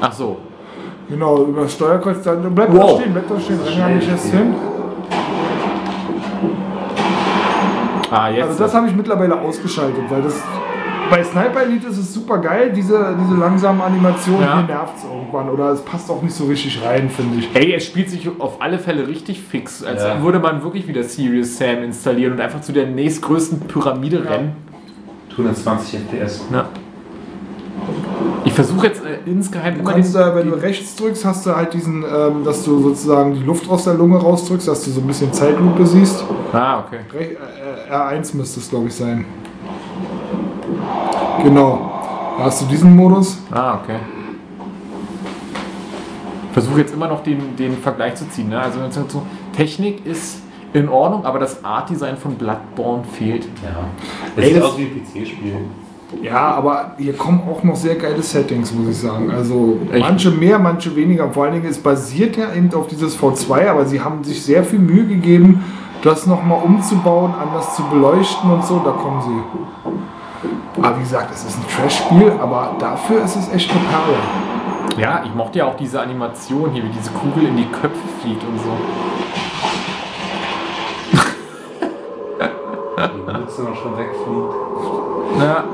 Ach 0.00 0.12
so. 0.12 0.36
Genau, 1.08 1.42
über 1.44 1.68
Steuerkreuz. 1.68 2.22
Dann 2.22 2.54
bleib 2.54 2.72
Wow. 2.72 2.92
da 2.96 3.00
stehen, 3.00 3.12
bleib 3.12 3.28
da 3.28 3.40
stehen. 3.40 3.58
Gar 3.78 3.88
nicht 3.90 4.08
erst 4.08 4.26
hin. 4.32 4.54
Ah, 8.10 8.28
jetzt. 8.28 8.48
Also 8.48 8.62
das 8.64 8.74
habe 8.74 8.86
ich 8.88 8.94
mittlerweile 8.94 9.40
ausgeschaltet, 9.40 10.04
weil 10.08 10.22
das 10.22 10.40
bei 11.14 11.22
Sniper 11.22 11.62
Elite 11.62 11.86
ist 11.86 11.98
es 11.98 12.12
super 12.12 12.38
geil, 12.38 12.72
diese, 12.74 13.16
diese 13.20 13.38
langsamen 13.38 13.80
Animationen, 13.80 14.42
Ja. 14.42 14.56
mir 14.56 14.66
nervt 14.66 14.94
es 14.98 15.04
irgendwann 15.04 15.48
oder 15.48 15.70
es 15.70 15.80
passt 15.82 16.10
auch 16.10 16.20
nicht 16.22 16.34
so 16.34 16.44
richtig 16.46 16.82
rein, 16.84 17.08
finde 17.08 17.38
ich. 17.38 17.48
Ey, 17.54 17.72
es 17.74 17.86
spielt 17.86 18.10
sich 18.10 18.28
auf 18.40 18.60
alle 18.60 18.78
Fälle 18.80 19.06
richtig 19.06 19.40
fix, 19.40 19.84
als 19.84 20.02
Ja. 20.02 20.20
würde 20.22 20.40
man 20.40 20.62
wirklich 20.64 20.88
wieder 20.88 21.04
Serious 21.04 21.56
Sam 21.56 21.84
installieren 21.84 22.32
und 22.32 22.40
einfach 22.40 22.60
zu 22.62 22.72
der 22.72 22.86
nächstgrößten 22.88 23.60
Pyramide 23.60 24.24
rennen. 24.28 24.56
120 25.36 26.00
FPS. 26.00 26.44
Ja. 26.52 26.66
Ich 28.44 28.52
versuche 28.52 28.86
jetzt 28.88 29.02
äh, 29.04 29.18
insgeheim 29.28 29.74
Du 29.74 29.80
immer 29.80 29.92
kannst 29.92 30.14
den- 30.14 30.20
da, 30.20 30.34
wenn 30.34 30.48
du 30.50 30.54
rechts 30.54 30.96
drückst, 30.96 31.24
hast 31.24 31.46
du 31.46 31.54
halt 31.54 31.74
diesen, 31.74 32.02
ähm, 32.04 32.44
dass 32.44 32.64
du 32.64 32.80
sozusagen 32.80 33.34
die 33.34 33.42
Luft 33.42 33.68
aus 33.70 33.84
der 33.84 33.94
Lunge 33.94 34.18
rausdrückst, 34.18 34.66
dass 34.68 34.84
du 34.84 34.90
so 34.90 35.00
ein 35.00 35.06
bisschen 35.06 35.32
Zeitlupe 35.32 35.86
siehst. 35.86 36.24
Ah, 36.52 36.80
okay. 36.80 36.98
Re 37.12 37.36
äh, 37.88 37.92
R1 37.92 38.36
müsste 38.36 38.58
es, 38.60 38.68
glaube 38.70 38.88
ich, 38.88 38.94
sein. 38.94 39.24
Genau. 41.42 41.90
Da 42.38 42.44
hast 42.44 42.62
du 42.62 42.66
diesen 42.66 42.94
Modus. 42.96 43.38
Ah, 43.50 43.78
okay. 43.82 43.96
Versuche 46.52 46.80
jetzt 46.80 46.94
immer 46.94 47.08
noch 47.08 47.22
den, 47.22 47.56
den 47.56 47.76
Vergleich 47.78 48.14
zu 48.14 48.28
ziehen. 48.28 48.48
Ne? 48.48 48.60
Also 48.60 48.78
Technik 49.56 50.06
ist 50.06 50.40
in 50.72 50.88
Ordnung, 50.88 51.24
aber 51.24 51.38
das 51.38 51.64
Art-Design 51.64 52.16
von 52.16 52.34
Bloodborne 52.34 53.04
fehlt. 53.04 53.44
Ja. 53.62 53.70
Das 54.36 54.44
Ey, 54.44 54.52
sieht 54.54 54.62
das- 54.62 54.70
aus 54.70 54.78
wie 54.78 54.82
ein 54.82 55.02
PC-Spiel. 55.24 55.56
Ja, 56.22 56.52
aber 56.54 56.92
hier 56.96 57.14
kommen 57.14 57.40
auch 57.50 57.64
noch 57.64 57.74
sehr 57.74 57.96
geile 57.96 58.22
Settings, 58.22 58.72
muss 58.72 58.88
ich 58.88 58.98
sagen. 58.98 59.32
Also 59.32 59.78
Echt? 59.90 60.00
manche 60.00 60.30
mehr, 60.30 60.60
manche 60.60 60.94
weniger. 60.94 61.28
Vor 61.30 61.44
allen 61.44 61.54
Dingen, 61.54 61.66
es 61.66 61.78
basiert 61.78 62.36
ja 62.36 62.52
eben 62.54 62.72
auf 62.74 62.86
dieses 62.86 63.18
V2, 63.18 63.68
aber 63.68 63.84
sie 63.84 64.00
haben 64.00 64.22
sich 64.22 64.40
sehr 64.44 64.62
viel 64.62 64.78
Mühe 64.78 65.06
gegeben, 65.06 65.64
das 66.02 66.26
nochmal 66.28 66.60
umzubauen, 66.62 67.32
anders 67.40 67.74
zu 67.74 67.82
beleuchten 67.84 68.48
und 68.48 68.64
so. 68.64 68.80
Da 68.84 68.92
kommen 68.92 69.22
sie. 69.22 69.90
Aber 70.76 70.96
wie 70.96 71.02
gesagt, 71.02 71.30
es 71.32 71.44
ist 71.44 71.56
ein 71.56 71.64
Trash-Spiel, 71.68 72.32
aber 72.40 72.74
dafür 72.78 73.22
ist 73.22 73.36
es 73.36 73.52
echt 73.52 73.70
eine 73.70 73.80
Perle. 73.80 74.16
Ja, 74.96 75.22
ich 75.24 75.34
mochte 75.34 75.58
ja 75.60 75.66
auch 75.66 75.76
diese 75.76 76.00
Animation 76.00 76.70
hier, 76.72 76.84
wie 76.84 76.88
diese 76.88 77.10
Kugel 77.10 77.48
in 77.48 77.56
die 77.56 77.66
Köpfe 77.66 78.08
fliegt 78.20 78.42
und 78.44 78.58
so. 78.58 78.76
Die 82.96 83.32
Mütze 83.38 83.62
noch 83.62 83.76
schon 83.76 83.96
wegfliegt. 83.98 85.40
Ja. 85.40 85.64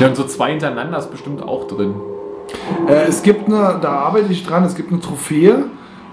ja, 0.00 0.06
und 0.06 0.16
so 0.16 0.24
zwei 0.24 0.50
hintereinander 0.50 0.98
ist 0.98 1.10
bestimmt 1.10 1.42
auch 1.42 1.66
drin. 1.66 1.94
Äh, 2.88 3.06
es 3.08 3.22
gibt 3.22 3.48
eine, 3.48 3.78
da 3.80 3.92
arbeite 3.92 4.32
ich 4.32 4.46
dran, 4.46 4.64
es 4.64 4.74
gibt 4.74 4.90
eine 4.90 5.00
Trophäe. 5.00 5.64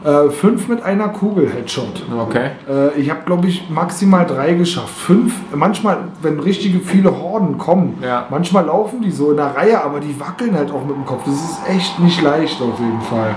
Äh, 0.04 0.30
fünf 0.32 0.68
mit 0.68 0.84
einer 0.84 1.08
Kugel 1.10 1.50
Headshot. 1.50 2.04
Okay. 2.28 2.50
Äh, 2.70 3.00
ich 3.00 3.10
habe, 3.10 3.22
glaube 3.26 3.48
ich, 3.48 3.70
maximal 3.70 4.26
drei 4.26 4.54
geschafft. 4.54 4.90
Fünf, 4.98 5.34
manchmal, 5.56 5.98
wenn 6.22 6.40
richtige 6.40 6.80
viele 6.80 7.18
Horden 7.18 7.58
kommen, 7.58 7.98
Ja. 8.04 8.26
manchmal 8.30 8.66
laufen 8.66 9.02
die 9.02 9.12
so 9.12 9.32
in 9.32 9.38
der 9.38 9.56
Reihe, 9.56 9.82
aber 9.82 10.02
die 10.02 10.20
wackeln 10.20 10.56
halt 10.58 10.72
auch 10.72 10.86
mit 10.86 10.96
dem 10.96 11.06
Kopf. 11.06 11.22
Das 11.26 11.34
ist 11.36 11.60
echt 11.70 12.00
nicht 12.02 12.22
leicht 12.22 12.62
auf 12.62 12.78
jeden 12.80 13.02
Fall. 13.02 13.34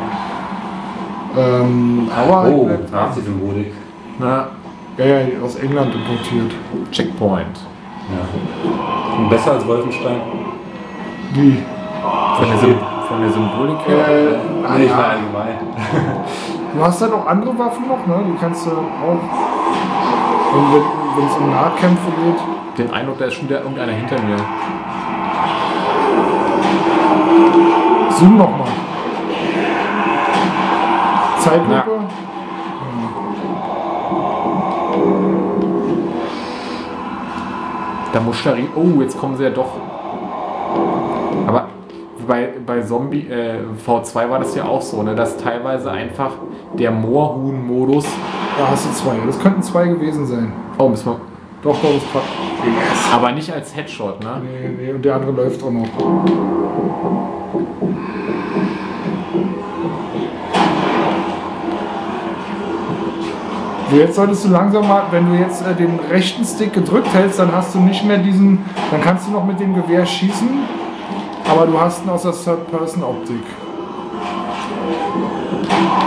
Ähm, 1.38 2.08
aber 2.16 2.48
Oh, 2.50 2.66
dran. 2.66 2.78
Nazi-Symbolik. 2.90 3.72
Na, 4.18 4.48
ja, 4.98 5.04
ja, 5.04 5.20
aus 5.44 5.56
England 5.56 5.94
importiert. 5.94 6.52
Checkpoint. 6.90 7.60
Ja. 8.10 9.28
Besser 9.28 9.52
als 9.52 9.66
Wolfenstein? 9.66 10.20
Wie? 11.34 11.58
Von 12.38 12.48
der, 12.48 12.58
Sym 12.58 12.74
von 13.08 13.20
der 13.20 13.30
Symbolik 13.30 13.78
her. 13.86 14.08
Äh, 14.08 14.78
Nee, 14.78 14.84
ich 14.84 14.90
ja. 14.90 14.96
allgemein. 14.96 15.58
Du 16.74 16.82
hast 16.84 17.00
halt 17.00 17.12
auch 17.14 17.26
andere 17.26 17.58
Waffen 17.58 17.88
noch, 17.88 18.06
ne? 18.06 18.22
Die 18.26 18.36
kannst 18.38 18.66
du 18.66 18.70
auch, 18.70 18.76
wenn 21.16 21.26
es 21.26 21.36
um 21.38 21.50
Nahkämpfe 21.50 22.10
geht. 22.22 22.76
Den 22.86 22.92
Eindruck, 22.92 23.16
da 23.18 23.24
ist 23.24 23.34
schon 23.34 23.48
wieder 23.48 23.60
irgendeiner 23.62 23.92
hinter 23.92 24.16
mir. 24.22 24.36
Zoom 28.10 28.36
nochmal. 28.36 28.68
Zeitlupe. 31.38 31.72
Ja. 31.72 31.84
Da 38.12 38.20
muss 38.20 38.44
re- 38.46 38.68
Oh, 38.74 39.00
jetzt 39.00 39.18
kommen 39.18 39.36
sie 39.36 39.44
ja 39.44 39.50
doch. 39.50 39.72
Aber 41.46 41.66
bei, 42.26 42.50
bei 42.64 42.82
Zombie 42.82 43.28
äh, 43.28 43.58
V2 43.86 44.30
war 44.30 44.38
das 44.38 44.54
ja 44.54 44.64
auch 44.64 44.82
so, 44.82 45.02
ne, 45.02 45.14
dass 45.14 45.36
teilweise 45.36 45.90
einfach 45.90 46.32
der 46.74 46.90
Moorhuhn-Modus. 46.90 48.06
Da 48.58 48.68
hast 48.70 48.86
du 48.86 48.92
zwei. 48.92 49.16
Das 49.26 49.38
könnten 49.38 49.62
zwei 49.62 49.86
gewesen 49.88 50.26
sein. 50.26 50.52
Oh, 50.78 50.88
müssen 50.88 51.06
wir. 51.06 51.20
Doch, 51.62 51.80
doch, 51.80 51.94
das 51.94 52.04
passt. 52.04 52.26
Yes. 52.64 53.12
Aber 53.12 53.32
nicht 53.32 53.52
als 53.52 53.74
Headshot, 53.74 54.22
ne? 54.22 54.42
Nee, 54.42 54.84
nee, 54.84 54.92
und 54.92 55.04
der 55.04 55.16
andere 55.16 55.32
läuft 55.32 55.62
auch 55.62 55.70
noch. 55.70 55.86
Jetzt 63.92 64.16
solltest 64.16 64.44
du 64.44 64.48
langsam 64.48 64.86
mal, 64.88 65.04
wenn 65.12 65.30
du 65.30 65.38
jetzt 65.38 65.64
äh, 65.64 65.74
den 65.74 65.98
rechten 66.10 66.44
Stick 66.44 66.72
gedrückt 66.72 67.12
hältst, 67.14 67.38
dann 67.38 67.52
hast 67.52 67.74
du 67.74 67.78
nicht 67.78 68.04
mehr 68.04 68.18
diesen, 68.18 68.58
dann 68.90 69.00
kannst 69.00 69.28
du 69.28 69.32
noch 69.32 69.44
mit 69.46 69.60
dem 69.60 69.74
Gewehr 69.74 70.04
schießen, 70.04 70.48
aber 71.48 71.66
du 71.66 71.80
hast 71.80 72.04
ihn 72.04 72.10
aus 72.10 72.22
der 72.22 72.32
Third-Person-Optik. 72.32 73.44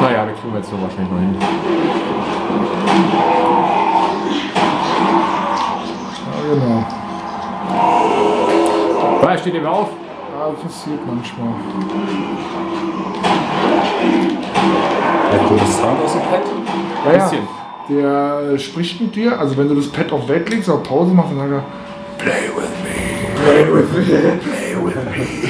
Naja, 0.02 0.26
da 0.26 0.32
kriegen 0.32 0.53
wir 0.53 0.60
jetzt 0.60 0.72
nur 0.72 0.82
wahrscheinlich 0.82 1.11
noch 1.11 1.20
hin. 1.20 1.36
Ja, 6.36 6.53
genau. 6.53 6.86
Ah, 9.22 9.38
steht 9.38 9.53
eben 9.53 9.66
auf. 9.68 9.90
Ja, 10.40 10.48
passiert 10.64 10.99
manchmal. 11.06 11.49
Der 15.32 15.40
gute 15.48 15.66
Sound 15.66 16.03
aus 16.03 16.14
dem 16.14 16.22
Pad. 16.22 16.41
Ja, 17.06 17.11
ja. 17.11 17.24
Bisschen. 17.24 17.48
Der 17.90 18.53
äh, 18.53 18.60
spricht 18.60 19.02
mit 19.02 19.16
dir, 19.16 19.38
also 19.40 19.57
wenn 19.57 19.68
du 19.68 19.76
das 19.76 19.88
Pad 19.88 20.11
auf 20.11 20.28
weg 20.30 20.49
legst, 20.49 20.70
auf 20.70 20.84
Pause 20.84 21.11
machst, 21.11 21.32
dann 21.32 21.40
sagt 21.40 21.52
er, 21.52 21.64
Play 22.18 22.49
with 22.56 22.70
me. 22.84 22.98
Play 23.44 23.66
with 23.72 23.91
me. 23.94 24.40
Play 24.40 24.76
with 24.76 24.95
me. 24.95 25.49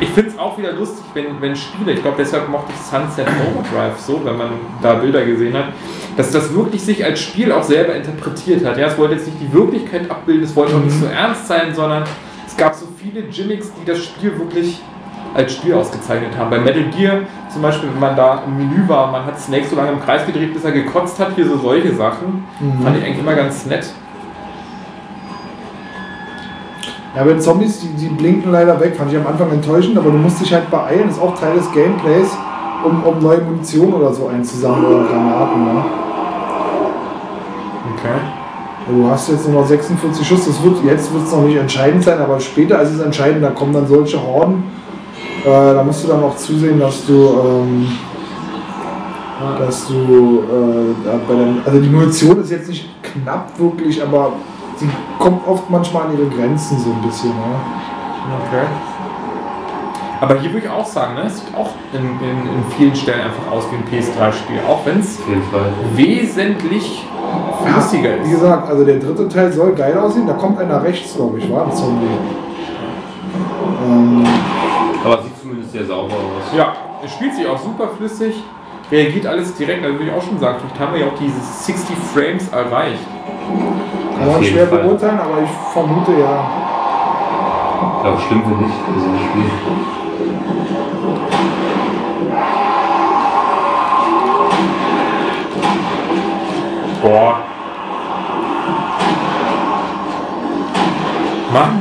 Ich 0.00 0.08
finde 0.08 0.30
es 0.30 0.38
auch 0.38 0.58
wieder 0.58 0.72
lustig, 0.72 1.04
wenn, 1.14 1.40
wenn 1.40 1.54
Spiele, 1.54 1.92
ich 1.92 2.02
glaube 2.02 2.16
deshalb 2.18 2.48
mochte 2.48 2.72
ich 2.74 2.80
Sunset 2.80 3.28
Overdrive 3.28 3.96
so, 3.96 4.20
wenn 4.24 4.36
man 4.36 4.48
da 4.82 4.94
Bilder 4.94 5.24
gesehen 5.24 5.54
hat, 5.54 5.66
dass 6.16 6.32
das 6.32 6.52
wirklich 6.52 6.82
sich 6.82 7.04
als 7.04 7.20
Spiel 7.20 7.52
auch 7.52 7.62
selber 7.62 7.94
interpretiert 7.94 8.64
hat. 8.64 8.76
Ja, 8.76 8.88
es 8.88 8.98
wollte 8.98 9.14
jetzt 9.14 9.26
nicht 9.26 9.40
die 9.40 9.52
Wirklichkeit 9.52 10.10
abbilden, 10.10 10.42
es 10.42 10.56
wollte 10.56 10.74
auch 10.74 10.82
nicht 10.82 10.98
so 10.98 11.06
ernst 11.06 11.46
sein, 11.46 11.72
sondern 11.72 12.02
es 12.44 12.56
gab 12.56 12.74
so 12.74 12.86
viele 13.00 13.22
Gimmicks, 13.22 13.70
die 13.80 13.84
das 13.84 14.02
Spiel 14.04 14.36
wirklich 14.36 14.80
als 15.34 15.54
Spiel 15.54 15.74
ausgezeichnet 15.74 16.36
haben. 16.36 16.50
Bei 16.50 16.58
Metal 16.58 16.84
Gear 16.96 17.20
zum 17.52 17.62
Beispiel, 17.62 17.88
wenn 17.92 18.00
man 18.00 18.16
da 18.16 18.42
im 18.44 18.56
Menü 18.56 18.88
war, 18.88 19.12
man 19.12 19.24
hat 19.24 19.38
Snake 19.38 19.66
so 19.70 19.76
lange 19.76 19.92
im 19.92 20.00
Kreis 20.00 20.26
gedreht, 20.26 20.52
bis 20.52 20.64
er 20.64 20.72
gekotzt 20.72 21.20
hat, 21.20 21.36
hier 21.36 21.46
so 21.46 21.56
solche 21.56 21.94
Sachen, 21.94 22.44
fand 22.82 22.96
ich 22.96 23.04
eigentlich 23.04 23.20
immer 23.20 23.34
ganz 23.34 23.64
nett. 23.66 23.86
Ja, 27.18 27.24
bei 27.24 27.30
den 27.30 27.40
Zombies, 27.40 27.80
die, 27.80 27.88
die 27.88 28.14
blinken 28.14 28.52
leider 28.52 28.78
weg, 28.78 28.94
fand 28.94 29.10
ich 29.10 29.18
am 29.18 29.26
Anfang 29.26 29.50
enttäuschend, 29.50 29.98
aber 29.98 30.12
du 30.12 30.18
musst 30.18 30.40
dich 30.40 30.54
halt 30.54 30.70
beeilen, 30.70 31.08
ist 31.08 31.20
auch 31.20 31.36
Teil 31.36 31.56
des 31.56 31.68
Gameplays, 31.72 32.28
um, 32.84 33.02
um 33.02 33.18
neue 33.20 33.40
Munition 33.40 33.92
oder 33.92 34.12
so 34.12 34.28
einzusammeln 34.28 34.84
oder 34.86 35.04
Granaten. 35.04 35.64
Ne? 35.64 35.84
Okay. 37.92 38.14
Du 38.88 39.10
hast 39.10 39.30
jetzt 39.30 39.48
nur 39.48 39.62
noch 39.62 39.66
46 39.66 40.28
Schuss, 40.28 40.46
das 40.46 40.62
wird, 40.62 40.84
jetzt 40.84 41.12
wird 41.12 41.24
es 41.24 41.32
noch 41.32 41.42
nicht 41.42 41.56
entscheidend 41.56 42.04
sein, 42.04 42.20
aber 42.20 42.38
später 42.38 42.80
ist 42.82 42.92
es 42.92 43.00
entscheidend, 43.00 43.42
da 43.42 43.50
kommen 43.50 43.72
dann 43.72 43.88
solche 43.88 44.22
Horden. 44.22 44.62
Äh, 45.44 45.74
da 45.74 45.82
musst 45.82 46.04
du 46.04 46.08
dann 46.08 46.22
auch 46.22 46.36
zusehen, 46.36 46.78
dass 46.78 47.04
du, 47.04 47.14
ähm, 47.14 47.88
dass 49.58 49.88
du, 49.88 50.44
äh, 50.44 51.16
bei 51.26 51.34
der, 51.34 51.48
also 51.66 51.80
die 51.80 51.88
Munition 51.88 52.40
ist 52.40 52.52
jetzt 52.52 52.68
nicht 52.68 52.88
knapp 53.02 53.58
wirklich, 53.58 54.00
aber 54.00 54.34
sie 54.78 54.88
kommt 55.18 55.46
oft 55.46 55.68
manchmal 55.70 56.04
an 56.06 56.18
ihre 56.18 56.28
Grenzen 56.28 56.78
so 56.78 56.90
ein 56.90 57.02
bisschen. 57.02 57.30
Ne? 57.30 57.56
Okay. 58.46 58.66
Aber 60.20 60.34
hier 60.40 60.52
würde 60.52 60.66
ich 60.66 60.72
auch 60.72 60.86
sagen, 60.86 61.14
ne, 61.14 61.22
es 61.26 61.38
sieht 61.38 61.54
auch 61.54 61.70
in, 61.92 62.00
in, 62.00 62.56
in 62.56 62.64
vielen 62.76 62.94
Stellen 62.94 63.20
einfach 63.20 63.52
aus 63.52 63.64
wie 63.70 63.76
ein 63.76 63.84
PS3-Spiel, 63.84 64.58
auch 64.68 64.84
wenn 64.84 64.98
es 64.98 65.18
wesentlich 65.94 67.06
flüssiger 67.64 68.16
Wie 68.18 68.24
ist. 68.24 68.30
gesagt, 68.30 68.68
also 68.68 68.84
der 68.84 68.98
dritte 68.98 69.28
Teil 69.28 69.52
soll 69.52 69.74
geil 69.74 69.96
aussehen, 69.96 70.26
da 70.26 70.32
kommt 70.32 70.58
einer 70.58 70.82
rechts, 70.82 71.14
glaube 71.14 71.38
ich, 71.38 71.52
war 71.52 71.66
ein 71.66 71.72
Zombie. 71.72 72.06
Ähm, 73.86 74.26
Aber 75.04 75.22
sieht 75.22 75.38
zumindest 75.40 75.70
sehr 75.70 75.84
sauber 75.84 76.14
aus. 76.14 76.56
Ja, 76.56 76.72
es 77.04 77.12
spielt 77.12 77.34
sich 77.36 77.46
auch 77.46 77.58
super 77.58 77.88
flüssig, 77.96 78.42
reagiert 78.90 79.26
alles 79.26 79.54
direkt, 79.54 79.84
also 79.84 79.98
würde 80.00 80.10
ich 80.10 80.16
auch 80.16 80.22
schon 80.22 80.40
sagen, 80.40 80.56
vielleicht 80.60 80.80
haben 80.80 80.94
wir 80.94 81.00
ja 81.02 81.06
auch 81.06 81.18
diese 81.20 81.40
60 81.40 81.96
Frames 82.12 82.48
erreicht. 82.48 83.06
Kann 84.18 84.32
man 84.32 84.44
schwer 84.44 84.66
Fall. 84.66 84.78
beurteilen, 84.78 85.20
aber 85.20 85.42
ich 85.42 85.50
vermute 85.72 86.12
ja. 86.12 86.50
Ich 87.96 88.02
glaube, 88.02 88.20
stimmt 88.20 88.48
wir 88.48 88.56
nicht 88.56 88.74
so 88.96 89.08
ein 89.08 89.18
Spiel. 89.30 89.50
Boah. 97.02 97.36
Mann. 101.52 101.77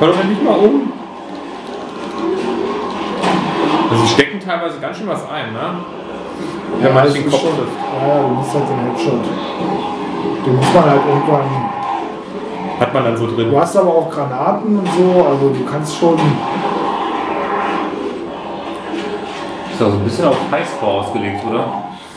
Hör 0.00 0.08
doch 0.08 0.24
nicht 0.24 0.42
mal 0.42 0.56
um. 0.56 0.92
Also 3.90 4.06
stecken 4.06 4.40
teilweise 4.40 4.80
ganz 4.80 4.96
schön 4.96 5.08
was 5.08 5.28
ein, 5.28 5.52
ne? 5.52 5.58
Ja, 5.60 6.86
Wenn 6.86 6.94
man 6.94 7.04
das 7.04 7.12
den 7.12 7.26
ist 7.26 7.30
Kopf 7.30 7.42
schon, 7.42 7.50
ja, 7.50 8.22
du 8.22 8.36
bist 8.36 8.54
halt 8.54 8.66
so 8.66 8.72
ein 8.72 8.80
Headshot. 8.86 9.24
Den 10.46 10.56
muss 10.56 10.74
man 10.74 10.84
halt 10.84 11.00
irgendwann. 11.06 11.70
Hat 12.80 12.94
man 12.94 13.04
dann 13.04 13.16
so 13.18 13.26
drin. 13.26 13.50
Du 13.50 13.60
hast 13.60 13.76
aber 13.76 13.90
auch 13.94 14.10
Granaten 14.10 14.78
und 14.78 14.88
so, 14.88 15.26
also 15.26 15.50
du 15.50 15.64
kannst 15.70 15.94
schon. 15.98 16.14
Ist 19.70 19.82
auch 19.82 19.90
so 19.90 19.96
ein 19.98 20.04
bisschen 20.04 20.24
auf 20.28 20.36
Highscore 20.50 20.92
ausgelegt, 20.92 21.44
oder? 21.46 21.64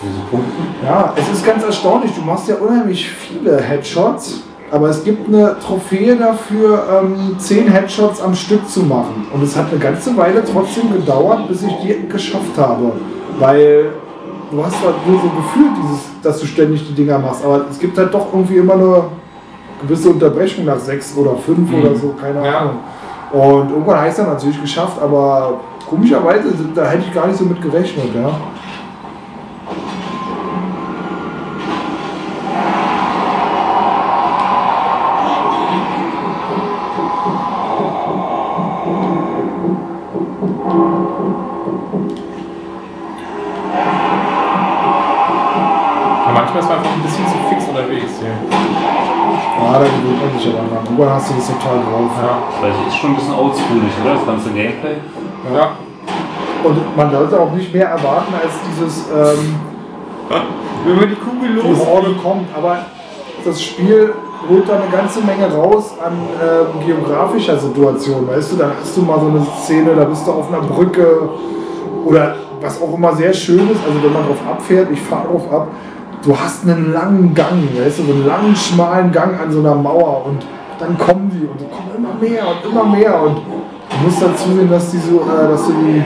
Diese 0.01 0.19
Punkten. 0.31 0.75
Ja, 0.85 1.11
es 1.17 1.29
ist 1.29 1.45
ganz 1.45 1.63
erstaunlich. 1.65 2.13
Du 2.15 2.21
machst 2.21 2.47
ja 2.47 2.55
unheimlich 2.55 3.09
viele 3.09 3.61
Headshots, 3.61 4.43
aber 4.73 4.89
es 4.89 5.03
gibt 5.03 5.27
eine 5.27 5.55
Trophäe 5.59 6.15
dafür, 6.15 6.83
ähm, 7.03 7.37
10 7.37 7.67
Headshots 7.67 8.19
am 8.19 8.33
Stück 8.33 8.67
zu 8.67 8.81
machen. 8.81 9.27
Und 9.31 9.43
es 9.43 9.55
hat 9.55 9.67
eine 9.69 9.79
ganze 9.79 10.17
Weile 10.17 10.43
trotzdem 10.43 10.91
gedauert, 10.91 11.47
bis 11.47 11.61
ich 11.61 11.73
die 11.83 12.07
geschafft 12.09 12.57
habe. 12.57 12.91
Weil 13.37 13.91
du 14.49 14.65
hast 14.65 14.75
halt 14.83 14.95
nur 15.07 15.21
so 15.21 15.29
gefühlt, 15.29 15.71
dieses, 15.83 16.01
dass 16.23 16.39
du 16.39 16.47
ständig 16.47 16.87
die 16.87 16.93
Dinger 16.95 17.19
machst. 17.19 17.45
Aber 17.45 17.65
es 17.69 17.77
gibt 17.77 17.95
halt 17.99 18.11
doch 18.11 18.33
irgendwie 18.33 18.57
immer 18.57 18.73
eine 18.73 19.03
gewisse 19.83 20.09
Unterbrechung 20.09 20.65
nach 20.65 20.79
6 20.79 21.17
oder 21.17 21.35
5 21.35 21.71
oder 21.71 21.95
so, 21.95 22.15
keine 22.19 22.43
Ja. 22.43 22.59
Ahnung. 22.59 22.79
Und 23.31 23.71
irgendwann 23.71 24.01
heißt 24.01 24.19
er 24.19 24.25
natürlich 24.27 24.59
geschafft, 24.59 24.97
aber 25.01 25.59
komischerweise, 25.87 26.45
da 26.73 26.85
hätte 26.85 27.03
ich 27.07 27.13
gar 27.13 27.27
nicht 27.27 27.37
so 27.37 27.45
mit 27.45 27.61
gerechnet. 27.61 28.05
Ja. 28.15 28.31
Manchmal 46.53 46.61
ist 46.61 46.69
man 46.69 46.77
einfach 46.77 46.93
ein 46.93 47.01
bisschen 47.01 47.25
zu 47.25 47.37
fix 47.49 47.67
unterwegs 47.67 48.11
hier. 48.19 48.37
Ja, 49.57 49.73
da 49.73 49.85
gewöhnt 49.85 50.21
man 50.21 50.39
sich 50.39 50.47
aber 50.49 50.67
dran. 50.69 50.85
Irgendwann 50.85 51.09
hast 51.09 51.29
du 51.29 51.33
das 51.35 51.47
total 51.47 51.77
drauf. 51.81 52.11
Weil 52.61 52.71
es 52.71 52.93
ist 52.93 52.97
schon 52.97 53.09
ein 53.11 53.15
bisschen 53.15 53.33
oldschoolig, 53.33 53.93
oder? 54.03 54.13
Das 54.13 54.25
ganze 54.25 54.49
Gameplay. 54.49 54.97
Ja. 55.53 55.71
Und 56.63 56.97
man 56.97 57.11
sollte 57.11 57.39
auch 57.39 57.51
nicht 57.51 57.73
mehr 57.73 57.87
erwarten 57.89 58.33
als 58.33 58.53
dieses, 58.69 59.09
ähm, 59.09 59.55
Wenn 60.85 60.95
man 60.95 61.09
die 61.09 61.15
Kugel 61.15 61.61
die 61.61 61.85
Horde 61.85 62.13
kommt. 62.21 62.47
Aber 62.55 62.77
das 63.43 63.61
Spiel 63.61 64.13
holt 64.49 64.67
da 64.67 64.75
eine 64.75 64.91
ganze 64.91 65.21
Menge 65.21 65.51
raus 65.51 65.95
an 66.03 66.13
ähm, 66.13 66.85
geografischer 66.85 67.57
Situation. 67.57 68.27
Weißt 68.27 68.51
du, 68.51 68.57
da 68.57 68.71
hast 68.79 68.95
du 68.95 69.01
mal 69.01 69.19
so 69.19 69.27
eine 69.27 69.45
Szene, 69.63 69.95
da 69.95 70.05
bist 70.05 70.27
du 70.27 70.31
auf 70.31 70.49
einer 70.49 70.61
Brücke 70.61 71.29
oder 72.05 72.35
was 72.61 72.81
auch 72.81 72.93
immer 72.93 73.13
sehr 73.13 73.33
schön 73.33 73.69
ist, 73.69 73.81
also 73.85 74.01
wenn 74.01 74.13
man 74.13 74.25
drauf 74.25 74.37
abfährt, 74.49 74.89
ich 74.91 75.01
fahre 75.01 75.27
drauf 75.27 75.51
ab, 75.51 75.67
du 76.23 76.37
hast 76.37 76.63
einen 76.63 76.93
langen 76.93 77.33
Gang, 77.33 77.67
weißt 77.77 77.99
du, 77.99 78.03
so 78.03 78.11
einen 78.13 78.25
langen, 78.25 78.55
schmalen 78.55 79.11
Gang 79.11 79.39
an 79.39 79.51
so 79.51 79.59
einer 79.59 79.75
Mauer 79.75 80.25
und 80.25 80.45
dann 80.79 80.97
kommen 80.97 81.29
die 81.29 81.45
und 81.45 81.59
die 81.59 81.65
kommen 81.65 81.91
immer 81.97 82.13
mehr 82.19 82.43
und 82.47 82.71
immer 82.71 82.85
mehr 82.85 83.21
und 83.21 83.37
du 83.37 84.05
musst 84.05 84.21
dann 84.21 84.35
zusehen, 84.35 84.69
dass 84.69 84.91
die 84.91 84.97
so, 84.97 85.21
äh, 85.21 85.49
dass 85.49 85.65
du 85.65 85.73
die 85.73 86.03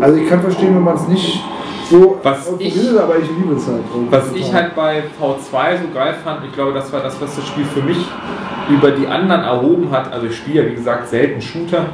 Also 0.00 0.16
ich 0.16 0.28
kann 0.30 0.40
verstehen, 0.40 0.74
wenn 0.74 0.84
man 0.84 0.94
es 0.94 1.06
nicht 1.08 1.44
so 1.90 2.18
Was 2.22 2.38
ausprobiert, 2.48 2.98
aber 2.98 3.18
ich 3.18 3.28
liebe 3.36 3.54
es 3.54 3.66
halt. 3.66 3.82
Was 4.08 4.32
ich 4.32 4.54
halt 4.54 4.74
bei 4.74 5.02
V2 5.20 5.82
so 5.82 5.94
geil 5.94 6.14
fand, 6.24 6.44
ich 6.46 6.54
glaube, 6.54 6.72
das 6.72 6.90
war 6.90 7.02
das, 7.02 7.20
was 7.20 7.36
das 7.36 7.46
Spiel 7.46 7.64
für 7.64 7.82
mich 7.82 7.98
über 8.70 8.92
die 8.92 9.06
anderen 9.06 9.42
erhoben 9.42 9.90
hat. 9.90 10.10
Also 10.10 10.26
ich 10.26 10.36
spiele 10.36 10.62
ja 10.62 10.70
wie 10.70 10.74
gesagt 10.74 11.08
selten 11.08 11.42
Shooter. 11.42 11.86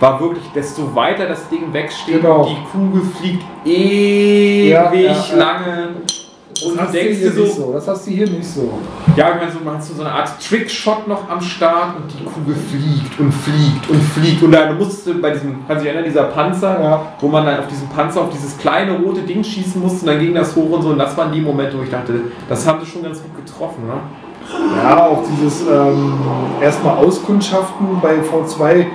War 0.00 0.20
wirklich, 0.20 0.44
desto 0.54 0.94
weiter 0.94 1.26
das 1.26 1.48
Ding 1.48 1.72
wegsteht 1.72 2.22
Genau. 2.22 2.44
die 2.48 2.56
Kugel 2.78 3.02
fliegt 3.02 3.42
ewig 3.64 4.70
Ja, 4.70 4.92
ja, 4.92 5.14
lange. 5.36 5.88
das 6.54 6.62
Und 6.64 6.80
hast 6.80 6.94
du 6.94 6.98
hier 7.00 7.10
nicht 7.10 7.34
so, 7.34 7.46
so. 7.46 7.72
Das 7.72 7.86
hast 7.88 8.06
du 8.06 8.10
hier 8.12 8.26
nicht 8.28 8.44
so. 8.44 8.70
ja, 9.16 9.30
ich 9.30 9.34
meine, 9.40 9.50
so, 9.52 9.58
man 9.64 9.74
hat 9.74 9.82
so 9.84 10.00
eine 10.00 10.10
Art 10.12 10.30
Trickshot 10.40 11.06
noch 11.08 11.28
am 11.28 11.40
Start 11.40 11.96
und 11.96 12.04
die 12.12 12.24
Kugel 12.24 12.54
fliegt 12.54 13.18
und 13.20 13.32
fliegt 13.32 13.90
und 13.90 14.00
fliegt. 14.02 14.42
Und 14.42 14.52
dann 14.52 14.76
musste 14.78 15.14
bei 15.14 15.30
diesem, 15.30 15.66
kannst 15.66 15.80
du 15.82 15.84
dich 15.84 15.86
erinnern, 15.94 16.04
dieser 16.04 16.24
Panzer, 16.24 16.80
Ja. 16.82 17.06
wo 17.20 17.28
man 17.28 17.44
dann 17.46 17.58
auf 17.60 17.66
diesen 17.68 17.88
Panzer, 17.88 18.22
auf 18.22 18.30
dieses 18.30 18.56
kleine 18.58 18.98
rote 18.98 19.22
Ding 19.22 19.42
schießen 19.44 19.80
musste 19.80 20.00
und 20.00 20.06
dann 20.06 20.18
ging 20.20 20.34
das 20.34 20.54
hoch 20.56 20.70
und 20.70 20.82
so. 20.82 20.88
Und 20.90 20.98
das 20.98 21.16
waren 21.16 21.32
die 21.32 21.40
Momente, 21.40 21.76
wo 21.78 21.82
ich 21.82 21.90
dachte, 21.90 22.12
das 22.48 22.66
haben 22.66 22.80
sie 22.84 22.90
schon 22.90 23.02
ganz 23.02 23.20
gut 23.22 23.44
getroffen. 23.44 23.86
Ne? 23.86 23.94
Ja, 24.82 25.06
auch 25.06 25.22
dieses 25.30 25.62
ähm, 25.62 26.14
erstmal 26.60 26.96
Auskundschaften 26.98 28.00
bei 28.00 28.14
V2. 28.16 28.86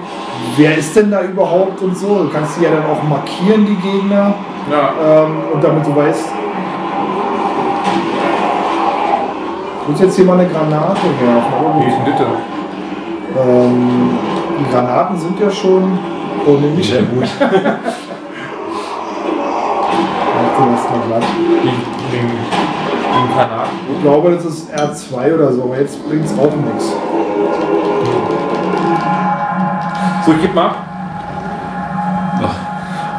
Wer 0.56 0.78
ist 0.78 0.96
denn 0.96 1.12
da 1.12 1.22
überhaupt 1.24 1.82
und 1.82 1.98
so? 1.98 2.24
Du 2.24 2.30
kannst 2.30 2.58
die 2.58 2.64
ja 2.64 2.72
dann 2.72 2.86
auch 2.86 3.04
markieren, 3.04 3.66
die 3.66 3.76
Gegner. 3.76 4.34
Ja. 4.72 4.94
Ähm, 5.26 5.36
und 5.54 5.64
damit 5.64 5.86
du 5.86 5.96
weißt. 5.96 6.30
Ich 9.82 9.90
muss 9.90 10.00
jetzt 10.00 10.16
hier 10.16 10.26
mal 10.26 10.40
eine 10.40 10.48
Granate 10.48 11.02
werfen. 11.22 11.82
Wie 11.82 11.88
ist 11.88 11.98
denn 11.98 12.06
bitte? 12.06 12.26
Ähm, 13.38 14.18
die 14.60 14.72
Granaten 14.72 15.20
sind 15.20 15.40
ja 15.40 15.52
schon. 15.52 16.00
Oh, 16.46 16.52
nehme 16.52 16.80
ich. 16.80 16.90
Sehr 16.90 17.02
gut. 17.04 17.28
Warte, 17.40 17.76
lass 20.72 20.90
mal 20.90 21.02
glatt. 21.08 21.24
Den, 23.28 23.36
Kanal. 23.38 23.66
Ich 23.94 24.02
glaube, 24.02 24.32
das 24.32 24.46
ist 24.46 24.74
R2 24.74 25.34
oder 25.36 25.52
so, 25.52 25.64
aber 25.64 25.80
jetzt 25.80 26.08
bringt 26.08 26.26
es 26.26 26.32
auch 26.38 26.52
nichts. 26.56 26.92
So, 30.26 30.32
ich 30.32 30.42
geb 30.42 30.56
mal 30.56 30.68
ab. 30.68 30.76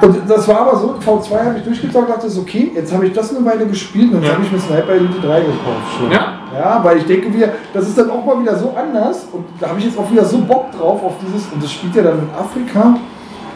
Und 0.02 0.28
das 0.28 0.46
war 0.48 0.60
aber 0.60 0.76
so, 0.76 0.96
V2 1.04 1.44
habe 1.46 1.58
ich 1.58 1.64
durchgezockt, 1.64 2.10
dachte 2.10 2.28
so, 2.28 2.42
okay, 2.42 2.72
jetzt 2.74 2.92
habe 2.92 3.06
ich 3.06 3.12
das 3.14 3.34
eine 3.34 3.44
Weile 3.46 3.66
gespielt 3.66 4.12
und 4.12 4.20
jetzt 4.20 4.28
Ja. 4.28 4.34
habe 4.34 4.44
ich 4.44 4.52
mir 4.52 4.58
Sniper 4.58 4.92
Elite 4.92 5.20
3 5.20 5.40
gekauft. 5.40 5.98
Schon. 5.98 6.10
Ja. 6.10 6.20
Ja, 6.54 6.80
weil 6.84 6.98
ich 6.98 7.06
denke 7.06 7.32
wieder, 7.32 7.48
das 7.72 7.88
ist 7.88 7.98
dann 7.98 8.10
auch 8.10 8.24
mal 8.24 8.40
wieder 8.40 8.54
so 8.56 8.74
anders 8.76 9.26
und 9.32 9.44
da 9.58 9.70
habe 9.70 9.78
ich 9.78 9.86
jetzt 9.86 9.98
auch 9.98 10.08
wieder 10.10 10.24
so 10.24 10.38
Bock 10.38 10.70
drauf 10.72 11.02
auf 11.02 11.12
dieses, 11.26 11.50
und 11.52 11.62
das 11.62 11.72
spielt 11.72 11.96
ja 11.96 12.02
dann 12.02 12.18
in 12.18 12.28
Afrika, 12.38 12.96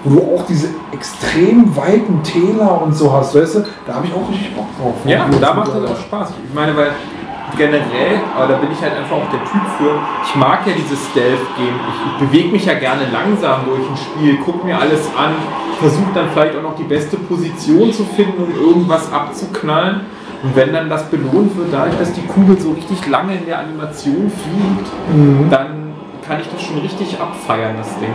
wo 0.05 0.11
du 0.11 0.21
auch 0.37 0.47
diese 0.47 0.69
extrem 0.93 1.75
weiten 1.77 2.23
Täler 2.23 2.81
und 2.83 2.95
so 2.95 3.13
hast, 3.13 3.35
weißt 3.35 3.57
du, 3.57 3.65
da 3.87 3.95
habe 3.95 4.07
ich 4.07 4.13
auch 4.15 4.29
richtig 4.31 4.55
Bock 4.55 4.67
drauf. 4.81 4.95
Ja, 5.05 5.27
Wo 5.31 5.39
da 5.39 5.55
macht 5.55 5.69
das 5.69 5.91
auch 5.91 6.01
Spaß. 6.01 6.33
Ich 6.49 6.55
meine, 6.55 6.77
weil 6.77 6.93
generell, 7.57 8.21
aber 8.37 8.47
da 8.47 8.57
bin 8.59 8.69
ich 8.71 8.81
halt 8.81 8.95
einfach 8.97 9.17
auch 9.17 9.31
der 9.33 9.41
Typ 9.41 9.63
für. 9.79 9.91
Ich 10.25 10.35
mag 10.37 10.61
ja 10.67 10.73
dieses 10.77 10.99
Stealth-Game. 11.11 11.75
Ich, 11.89 12.13
ich 12.13 12.29
bewege 12.29 12.49
mich 12.53 12.65
ja 12.67 12.75
gerne 12.75 13.03
langsam 13.11 13.61
durch 13.67 13.81
ein 13.81 13.97
Spiel, 13.97 14.37
gucke 14.39 14.67
mir 14.67 14.79
alles 14.79 15.09
an, 15.17 15.33
versuche 15.81 16.13
dann 16.15 16.29
vielleicht 16.33 16.57
auch 16.57 16.63
noch 16.63 16.77
die 16.77 16.85
beste 16.85 17.17
Position 17.17 17.93
zu 17.93 18.05
finden, 18.05 18.43
um 18.43 18.51
irgendwas 18.69 19.11
abzuknallen. 19.13 20.03
Und 20.43 20.55
wenn 20.55 20.73
dann 20.73 20.89
das 20.89 21.05
belohnt 21.05 21.57
wird, 21.57 21.69
dadurch, 21.73 21.99
dass 21.99 22.13
die 22.13 22.25
Kugel 22.27 22.61
so 22.61 22.71
richtig 22.73 23.07
lange 23.09 23.35
in 23.35 23.47
der 23.47 23.59
Animation 23.61 24.31
fliegt, 24.31 24.91
Mhm. 25.13 25.51
dann 25.51 25.67
kann 26.27 26.39
ich 26.41 26.49
das 26.53 26.63
schon 26.63 26.79
richtig 26.79 27.19
abfeiern, 27.19 27.75
das 27.79 27.99
Ding. 27.99 28.13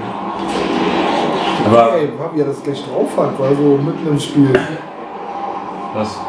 Aber 1.65 1.95
Ey, 1.95 2.09
wie 2.33 2.39
er 2.39 2.45
das 2.45 2.61
gleich 2.63 2.83
drauf 2.85 3.09
hat, 3.17 3.39
war 3.39 3.49
so 3.55 3.77
mitten 3.77 4.07
im 4.07 4.19
Spiel. 4.19 4.49
was? 5.93 6.19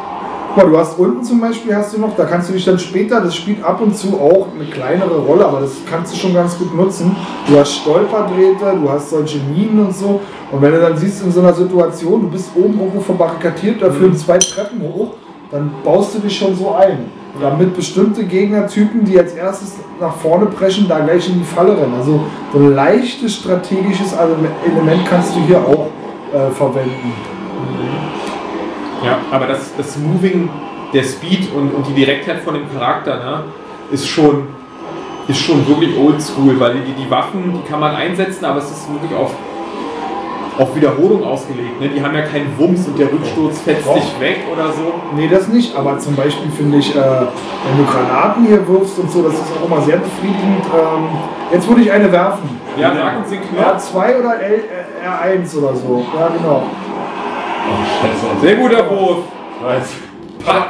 Guck 0.54 0.64
mal, 0.64 0.70
du 0.70 0.78
hast 0.78 0.98
unten 1.00 1.24
zum 1.24 1.40
Beispiel, 1.40 1.74
hast 1.74 1.94
du 1.96 2.00
noch, 2.00 2.14
da 2.16 2.24
kannst 2.26 2.48
du 2.48 2.52
dich 2.52 2.64
dann 2.64 2.78
später, 2.78 3.20
das 3.20 3.34
spielt 3.34 3.64
ab 3.64 3.80
und 3.80 3.96
zu 3.96 4.20
auch 4.20 4.46
eine 4.54 4.64
kleinere 4.70 5.18
Rolle, 5.18 5.44
aber 5.44 5.62
das 5.62 5.72
kannst 5.90 6.14
du 6.14 6.16
schon 6.18 6.32
ganz 6.32 6.56
gut 6.56 6.72
nutzen. 6.76 7.16
Du 7.48 7.58
hast 7.58 7.72
Stolperdrähte, 7.72 8.78
du 8.80 8.88
hast 8.88 9.10
solche 9.10 9.38
Minen 9.38 9.86
und 9.86 9.96
so. 9.96 10.20
Und 10.52 10.62
wenn 10.62 10.70
du 10.70 10.80
dann 10.80 10.96
siehst 10.96 11.24
in 11.24 11.32
so 11.32 11.40
einer 11.40 11.52
Situation, 11.52 12.22
du 12.22 12.28
bist 12.28 12.50
oben 12.54 12.78
irgendwo 12.78 13.00
verbarrikadiert, 13.00 13.82
da 13.82 13.90
führen 13.90 14.16
zwei 14.16 14.38
Treppen 14.38 14.80
hoch, 14.82 15.14
dann 15.50 15.72
baust 15.82 16.14
du 16.14 16.20
dich 16.20 16.38
schon 16.38 16.54
so 16.54 16.72
ein. 16.74 17.10
Damit 17.40 17.74
bestimmte 17.74 18.24
Gegnertypen, 18.24 19.04
die 19.04 19.18
als 19.18 19.34
erstes 19.34 19.74
nach 20.00 20.14
vorne 20.14 20.46
preschen, 20.46 20.86
da 20.88 21.00
gleich 21.00 21.28
in 21.28 21.40
die 21.40 21.44
Falle 21.44 21.76
rennen. 21.76 21.94
Also 21.94 22.24
so 22.52 22.58
ein 22.58 22.74
leichtes 22.74 23.36
strategisches 23.36 24.12
Element 24.12 25.04
kannst 25.08 25.34
du 25.34 25.40
hier 25.40 25.58
auch 25.58 25.88
äh, 26.32 26.50
verwenden. 26.52 27.12
Ja, 29.04 29.18
aber 29.30 29.46
das, 29.48 29.72
das 29.76 29.98
Moving, 29.98 30.48
der 30.92 31.02
Speed 31.02 31.52
und, 31.54 31.74
und 31.74 31.86
die 31.88 31.92
Direktheit 31.92 32.40
von 32.40 32.54
dem 32.54 32.72
Charakter 32.72 33.16
ne, 33.16 33.44
ist, 33.90 34.06
schon, 34.06 34.46
ist 35.28 35.40
schon 35.40 35.66
wirklich 35.68 35.96
oldschool, 35.98 36.58
weil 36.58 36.74
die, 36.74 36.92
die 36.92 37.10
Waffen, 37.10 37.52
die 37.52 37.68
kann 37.68 37.80
man 37.80 37.94
einsetzen, 37.94 38.44
aber 38.44 38.60
es 38.60 38.70
ist 38.70 38.90
wirklich 38.90 39.12
auf, 39.14 39.34
auf 40.58 40.74
Wiederholung 40.76 41.24
ausgelegt. 41.24 41.80
Ne? 41.80 41.88
Die 41.88 42.02
haben 42.02 42.14
ja 42.14 42.22
keinen 42.22 42.56
Wumms 42.58 42.86
und 42.86 42.98
der 42.98 43.10
Rücksturz 43.10 43.58
fetzt 43.60 43.86
Doch. 43.86 43.94
dich 43.94 44.20
weg 44.20 44.38
oder 44.52 44.68
so. 44.72 44.94
Nee, 45.16 45.28
das 45.28 45.48
nicht, 45.48 45.76
aber 45.76 45.98
zum 45.98 46.14
Beispiel 46.14 46.50
finde 46.50 46.78
ich, 46.78 46.94
äh, 46.94 46.98
wenn 46.98 47.76
du 47.84 47.90
Granaten 47.90 48.46
hier 48.46 48.66
wirfst 48.66 48.98
und 48.98 49.10
so, 49.10 49.22
das 49.22 49.34
ist 49.34 49.42
auch 49.60 49.66
immer 49.66 49.80
sehr 49.82 49.96
befriedigend. 49.96 50.64
Ähm, 50.72 51.08
jetzt 51.52 51.68
würde 51.68 51.82
ich 51.82 51.90
eine 51.90 52.10
werfen. 52.12 52.48
Ja, 52.76 52.94
sagen 52.94 53.24
Sie 53.28 53.36
Knopf. 53.36 53.94
R2 53.94 54.20
oder 54.20 54.40
L, 54.40 54.52
äh, 54.52 55.36
R1 55.38 55.58
oder 55.58 55.74
so. 55.74 56.04
Ja, 56.18 56.28
genau. 56.28 56.62
Oh, 57.66 57.84
scheiße. 58.02 58.40
Sehr 58.40 58.56
guter 58.56 58.90
Wurf. 58.90 59.18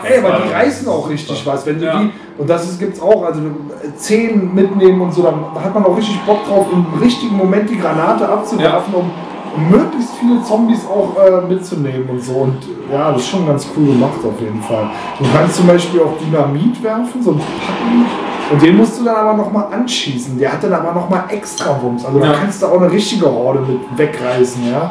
Ey, 0.04 0.18
aber 0.24 0.38
die 0.46 0.52
reißen 0.52 0.88
auch 0.88 1.08
richtig 1.08 1.44
was. 1.46 1.66
Wenn 1.66 1.80
du 1.80 1.86
Ja. 1.86 1.98
die, 1.98 2.10
und 2.38 2.48
das 2.48 2.64
ist, 2.64 2.78
gibt's 2.78 3.00
auch, 3.00 3.24
also 3.24 3.40
äh, 3.40 3.96
Zehen 3.96 4.54
mitnehmen 4.54 5.00
und 5.00 5.12
so, 5.12 5.22
dann 5.22 5.34
hat 5.62 5.74
man 5.74 5.84
auch 5.84 5.96
richtig 5.96 6.20
Bock 6.22 6.46
drauf, 6.46 6.66
im 6.72 6.86
richtigen 7.00 7.36
Moment 7.36 7.68
die 7.68 7.78
Granate 7.78 8.28
abzuwerfen, 8.28 8.94
um, 8.94 9.10
um 9.56 9.70
möglichst 9.70 10.10
viele 10.20 10.42
Zombies 10.42 10.84
auch 10.86 11.16
äh, 11.22 11.46
mitzunehmen 11.52 12.08
und 12.10 12.22
so. 12.22 12.32
Und 12.32 12.58
ja, 12.92 13.12
das 13.12 13.22
ist 13.22 13.28
schon 13.28 13.46
ganz 13.46 13.66
cool 13.76 13.86
gemacht 13.86 14.18
auf 14.24 14.40
jeden 14.40 14.62
Fall. 14.62 14.90
Du 15.18 15.24
kannst 15.36 15.56
zum 15.56 15.66
Beispiel 15.66 16.00
auch 16.00 16.16
Dynamit 16.18 16.82
werfen, 16.82 17.22
so 17.22 17.32
ein 17.32 17.38
Packen. 17.38 18.04
Und 18.52 18.62
den 18.62 18.76
musst 18.76 19.00
du 19.00 19.04
dann 19.04 19.16
aber 19.16 19.34
nochmal 19.34 19.66
anschießen. 19.72 20.38
Der 20.38 20.52
hat 20.52 20.62
dann 20.62 20.72
aber 20.74 20.92
nochmal 20.92 21.24
extra 21.28 21.78
Wumms. 21.80 22.04
Also 22.04 22.18
Ja. 22.18 22.26
da 22.26 22.32
kannst 22.34 22.62
du 22.62 22.66
auch 22.66 22.80
eine 22.80 22.90
richtige 22.90 23.26
Horde 23.26 23.60
mit 23.60 23.78
wegreißen, 23.96 24.70
ja. 24.70 24.90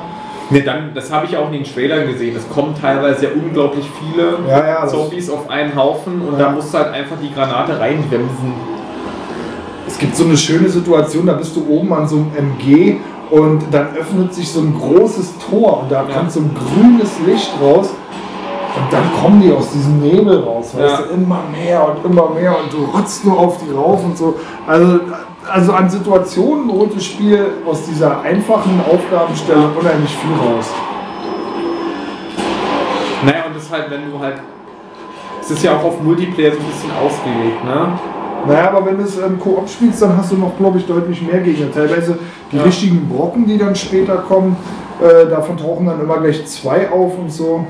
Ne, 0.50 0.62
dann, 0.62 0.94
das 0.94 1.12
habe 1.12 1.26
ich 1.26 1.38
auch 1.38 1.48
in 1.48 1.54
den 1.54 1.64
Trailern 1.64 2.08
gesehen. 2.08 2.36
Es 2.36 2.48
kommen 2.50 2.74
teilweise 2.80 3.26
ja 3.26 3.32
unglaublich 3.34 3.86
viele 4.00 4.38
Ja, 4.48 4.68
ja, 4.68 4.88
Zombies 4.88 5.30
auf 5.30 5.50
einen 5.50 5.76
Haufen 5.76 6.22
und 6.22 6.40
da 6.40 6.52
musst 6.52 6.74
du 6.74 6.78
halt 6.80 6.94
einfach 6.94 7.16
die 7.22 7.34
Granate 7.34 7.80
reinbremsen. 7.80 8.54
Es 9.88 9.98
gibt 9.98 10.16
so 10.16 10.26
eine 10.26 10.36
schöne 10.38 10.68
Situation, 10.70 11.26
da 11.26 11.34
bist 11.34 11.56
du 11.56 11.66
oben 11.70 11.94
an 11.94 12.08
so 12.08 12.18
einem 12.18 12.32
MG 12.36 12.98
und 13.34 13.64
dann 13.72 13.88
öffnet 14.00 14.32
sich 14.32 14.52
so 14.52 14.60
ein 14.60 14.76
großes 14.80 15.34
Tor 15.50 15.82
und 15.82 15.92
da 15.92 16.06
Ja. 16.08 16.16
kommt 16.18 16.32
so 16.32 16.40
ein 16.40 16.52
grünes 16.54 17.18
Licht 17.26 17.52
raus 17.60 17.90
und 18.76 18.94
dann 18.94 19.12
kommen 19.20 19.42
die 19.42 19.52
aus 19.52 19.72
diesem 19.72 20.00
Nebel 20.02 20.44
raus, 20.44 20.76
weißt 20.78 21.00
Ja. 21.00 21.06
du, 21.08 21.14
immer 21.16 21.40
mehr 21.52 21.88
und 21.90 22.06
immer 22.06 22.30
mehr 22.30 22.56
und 22.60 22.72
du 22.72 22.86
rotzt 22.96 23.26
nur 23.26 23.40
auf 23.40 23.58
die 23.58 23.74
rauf 23.74 24.04
und 24.04 24.16
so. 24.16 24.36
Also, 24.68 25.00
also 25.52 25.74
an 25.74 25.90
Situationen 25.90 26.72
holt 26.72 26.96
das 26.96 27.06
Spiel 27.06 27.44
aus 27.68 27.84
dieser 27.86 28.22
einfachen 28.22 28.80
Aufgabenstellung 28.92 29.72
unheimlich 29.80 30.16
viel 30.16 30.34
raus. 30.34 30.70
Naja, 33.26 33.46
und 33.48 33.56
das 33.56 33.64
ist 33.64 33.72
halt, 33.72 33.90
wenn 33.90 34.12
du 34.12 34.20
halt. 34.20 34.36
Es 35.42 35.50
ist 35.52 35.64
ja 35.64 35.76
auch 35.76 35.84
auf 35.84 36.02
Multiplayer 36.02 36.52
so 36.52 36.60
ein 36.60 36.66
bisschen 36.66 36.92
ausgelegt, 37.04 37.66
ne? 37.66 37.88
Naja, 38.48 38.72
aber 38.72 38.86
wenn 38.86 38.98
du 38.98 39.04
es 39.04 39.18
im 39.18 39.40
Koop 39.40 39.70
spielst, 39.70 40.02
dann 40.02 40.18
hast 40.18 40.32
du 40.32 40.36
noch, 40.36 40.58
glaube 40.58 40.78
ich, 40.78 40.86
deutlich 40.86 41.22
mehr 41.22 41.40
Gegner. 41.40 41.72
Teilweise 41.72 42.18
die 42.52 42.58
Ja. 42.58 42.64
richtigen 42.64 43.08
Brocken, 43.08 43.46
die 43.46 43.58
dann 43.58 43.76
später 43.76 44.18
kommen, 44.18 44.58
äh, 45.02 45.30
davon 45.30 45.58
tauchen 45.58 45.86
dann 45.86 46.02
immer 46.02 46.18
gleich 46.18 46.46
zwei 46.46 46.90
auf 46.92 47.18
und 47.18 47.32
so. 47.32 47.66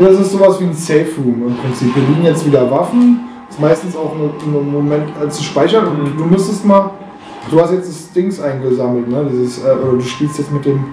Das 0.00 0.18
ist 0.18 0.32
sowas 0.32 0.58
wie 0.60 0.64
ein 0.64 0.72
Safe 0.72 1.06
Room 1.18 1.48
im 1.48 1.56
Prinzip. 1.56 1.92
Hier 1.94 2.02
liegen 2.08 2.24
jetzt 2.24 2.46
wieder 2.46 2.70
Waffen. 2.70 3.20
Das 3.46 3.56
ist 3.56 3.60
meistens 3.60 3.96
auch 3.96 4.12
ein, 4.14 4.72
Moment 4.72 5.08
als 5.20 5.36
zu 5.36 5.44
speichern. 5.44 5.86
Und 5.86 6.18
du 6.18 6.24
müsstest 6.24 6.64
mal. 6.64 6.92
Du 7.50 7.60
hast 7.60 7.72
jetzt 7.72 7.88
das 7.88 8.12
Dings 8.12 8.40
eingesammelt, 8.40 9.08
ne? 9.08 9.26
Dieses, 9.30 9.58
äh, 9.64 9.74
du 9.74 10.00
spielst 10.00 10.38
jetzt 10.38 10.52
mit 10.52 10.64
dem. 10.64 10.84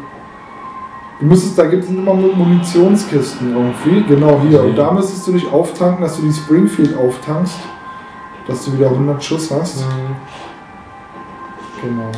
Du 1.19 1.25
müsstest, 1.25 1.57
da 1.57 1.65
gibt 1.65 1.83
es 1.83 1.89
immer 1.89 2.13
Munitionskisten 2.13 3.53
irgendwie. 3.55 4.03
Genau 4.07 4.39
hier. 4.47 4.63
Und 4.63 4.77
da 4.77 4.91
müsstest 4.91 5.27
du 5.27 5.31
dich 5.33 5.51
auftanken, 5.51 6.01
dass 6.01 6.17
du 6.17 6.23
die 6.23 6.33
Springfield 6.33 6.97
auftankst. 6.97 7.57
Dass 8.47 8.65
du 8.65 8.73
wieder 8.73 8.87
100 8.89 9.23
Schuss 9.23 9.51
hast. 9.51 9.83
Genau. 11.81 12.11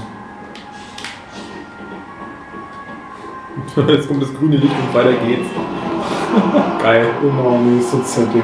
Jetzt 3.91 4.07
kommt 4.07 4.21
das 4.21 4.33
grüne 4.35 4.57
Licht 4.57 4.73
und 4.73 4.93
weiter 4.93 5.13
geht's. 5.25 5.47
Geil. 6.83 7.07
Genau, 7.21 7.57
nächstes 7.57 8.15
Setting. 8.15 8.43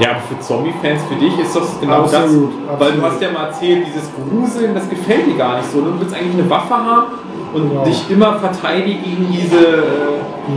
Ja, 0.00 0.10
aber 0.12 0.20
für 0.20 0.38
Zombie-Fans, 0.40 1.02
für 1.10 1.14
dich 1.16 1.38
ist 1.38 1.54
das 1.54 1.78
genau 1.78 2.04
Absolut, 2.04 2.52
das. 2.66 2.80
Weil 2.80 2.88
absolut. 2.88 2.96
du 2.96 3.02
hast 3.06 3.20
ja 3.20 3.30
mal 3.32 3.46
erzählt, 3.48 3.86
dieses 3.86 4.08
Gruseln, 4.14 4.74
das 4.74 4.88
gefällt 4.88 5.26
dir 5.26 5.36
gar 5.36 5.58
nicht 5.58 5.70
so. 5.70 5.82
Du 5.82 6.00
willst 6.00 6.14
eigentlich 6.14 6.40
eine 6.40 6.48
Waffe 6.48 6.74
haben 6.74 7.06
und 7.52 7.68
Genau. 7.68 7.84
dich 7.84 8.10
immer 8.10 8.38
verteidigen 8.38 9.02
gegen 9.04 9.28
diese. 9.30 9.56
Äh, 9.58 9.82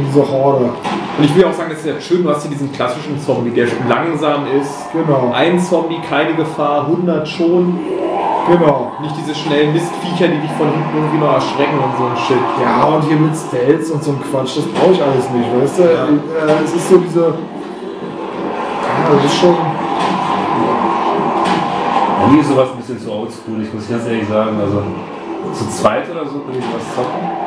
Diese 0.08 0.32
Horde. 0.32 0.70
Und 1.18 1.24
ich 1.24 1.36
will 1.36 1.46
auch 1.46 1.54
sagen, 1.54 1.70
das 1.70 1.80
ist 1.80 1.86
ja 1.86 2.02
schön, 2.02 2.24
du 2.24 2.30
hast 2.30 2.42
hier 2.42 2.52
diesen 2.52 2.72
klassischen 2.72 3.20
Zombie, 3.20 3.52
der 3.52 3.68
langsam 3.88 4.48
ist. 4.48 4.92
Genau. 4.94 5.32
Ein 5.34 5.60
Zombie, 5.60 6.00
keine 6.10 6.34
Gefahr, 6.34 6.88
100 6.88 7.28
schon. 7.28 7.80
Genau. 8.48 8.92
Nicht 9.00 9.16
diese 9.18 9.36
schnellen 9.36 9.74
Mistviecher, 9.74 10.28
die 10.28 10.40
dich 10.40 10.52
von 10.58 10.68
hinten 10.72 10.90
irgendwie 10.96 11.20
noch 11.20 11.36
erschrecken 11.36 11.78
und 11.78 11.98
so 11.98 12.06
ein 12.06 12.18
Shit. 12.18 12.38
Ja, 12.62 12.84
und 12.86 13.04
hier 13.04 13.16
mit 13.16 13.36
Stealth 13.36 13.90
und 13.92 14.04
so 14.04 14.12
ein 14.12 14.20
Quatsch, 14.30 14.58
das 14.58 14.66
brauche 14.66 14.92
ich 14.92 15.02
alles 15.02 15.30
nicht, 15.30 15.50
weißt 15.62 15.80
du? 15.80 15.84
Ja. 15.84 16.08
Äh, 16.48 16.64
es 16.66 16.74
ist 16.74 16.90
so 16.90 16.98
diese. 16.98 17.22
Ja, 17.22 19.16
das 19.16 19.26
ist 19.26 19.40
schon. 19.40 19.56
Bei 22.20 22.28
mir 22.32 22.42
ist 22.42 22.50
sowas 22.50 22.70
ein 22.72 22.78
bisschen 22.78 23.00
zu 23.00 23.12
oldschool, 23.12 23.62
ich 23.62 23.74
muss 23.74 23.88
ganz 23.88 24.06
ehrlich 24.08 24.28
sagen. 24.28 24.60
Also 24.60 24.84
zu 25.54 25.70
zweit 25.70 26.10
oder 26.10 26.26
so 26.26 26.40
könnte 26.40 26.60
ich 26.60 26.66
was 26.74 26.96
zocken. 26.96 27.44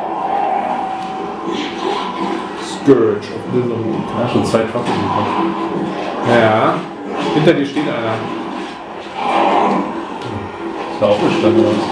Scourge 2.87 3.27
of 3.35 3.43
Misery. 3.53 3.99
Ja, 4.17 4.29
schon 4.29 4.45
zwei 4.45 4.59
Truppen 4.59 4.93
bekommen. 4.93 5.55
Ja. 6.29 6.75
Hinter 7.33 7.53
dir 7.53 7.65
steht 7.65 7.83
einer. 7.83 8.15
Das 10.93 11.09
auch 11.09 11.19
eine 11.19 11.31
Stadt 11.31 11.51
oder 11.51 11.67
was? 11.67 11.83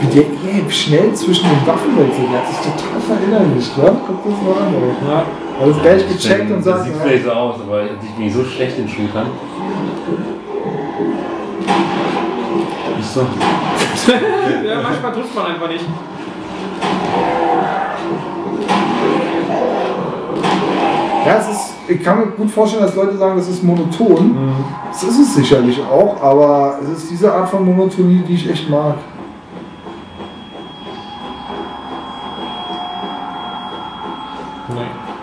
Wie 0.00 0.06
der 0.08 0.24
ey, 0.24 0.70
schnell 0.70 1.14
zwischen 1.14 1.48
den 1.48 1.66
Waffen 1.66 1.96
wechselt. 1.96 2.28
Der 2.32 2.40
hat 2.40 2.48
sich 2.48 2.58
total 2.58 3.00
verinnerlicht, 3.00 3.78
ne? 3.78 3.96
Guck 4.06 4.24
das 4.24 4.42
mal 4.42 4.56
an, 4.66 4.74
ey. 4.74 5.08
Ja. 5.08 5.24
Alles 5.62 5.80
gleich 5.80 6.08
gecheckt 6.08 6.50
und 6.50 6.56
das 6.56 6.64
sagt, 6.64 6.84
sieht 6.84 6.96
ja, 6.96 7.02
vielleicht 7.02 7.24
so 7.24 7.30
aus, 7.30 7.54
aber 7.64 7.84
ich 7.84 8.10
bin 8.18 8.30
so 8.30 8.44
schlecht 8.44 8.76
in. 8.78 8.86
Ist 8.86 9.14
so. 13.14 13.20
ja, 13.20 14.80
manchmal 14.82 15.12
trifft 15.12 15.34
man 15.34 15.46
einfach 15.46 15.68
nicht. 15.68 15.84
Ja, 21.26 21.38
es 21.38 21.48
ist, 21.48 21.74
ich 21.88 22.04
kann 22.04 22.20
mir 22.20 22.26
gut 22.26 22.48
vorstellen, 22.50 22.84
dass 22.84 22.94
Leute 22.94 23.16
sagen, 23.16 23.36
das 23.36 23.48
ist 23.48 23.64
monoton. 23.64 24.54
Das 24.92 25.02
ist 25.02 25.18
es 25.18 25.34
sicherlich 25.34 25.80
auch, 25.82 26.22
aber 26.22 26.78
es 26.80 27.02
ist 27.02 27.10
diese 27.10 27.34
Art 27.34 27.48
von 27.48 27.64
Monotonie, 27.64 28.22
die 28.28 28.34
ich 28.34 28.48
echt 28.48 28.70
mag. 28.70 28.94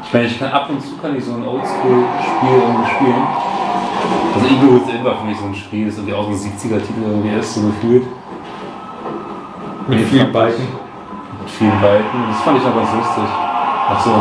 Ich 0.04 0.14
meine, 0.14 0.28
ich 0.28 0.38
kann 0.38 0.52
ab 0.52 0.70
und 0.70 0.82
zu 0.82 0.98
kann 0.98 1.16
ich 1.16 1.24
so 1.24 1.34
ein 1.34 1.48
Oldschool-Spiel 1.48 2.50
irgendwie 2.52 2.90
spielen. 2.92 3.24
Also 4.36 4.48
Eagle 4.48 4.76
Within 4.76 5.06
war 5.06 5.16
für 5.16 5.26
mich 5.26 5.40
so 5.40 5.46
ein 5.46 5.56
Spiel, 5.56 5.86
das 5.86 5.96
irgendwie 5.96 6.14
auch 6.14 6.26
so 6.26 6.32
ein 6.32 6.36
70er-Titel 6.36 7.02
irgendwie 7.02 7.40
ist, 7.40 7.56
so 7.56 7.62
gefühlt. 7.62 8.04
Mit 9.88 10.02
vielen 10.02 10.32
Balken. 10.34 10.68
Mit 11.40 11.50
vielen 11.50 11.82
Balken. 11.82 12.26
Das 12.30 12.42
fand 12.42 12.58
ich 12.58 12.66
auch 12.66 12.76
ganz 12.76 12.90
lustig. 12.94 13.24
Ach 13.90 14.04
so. 14.04 14.12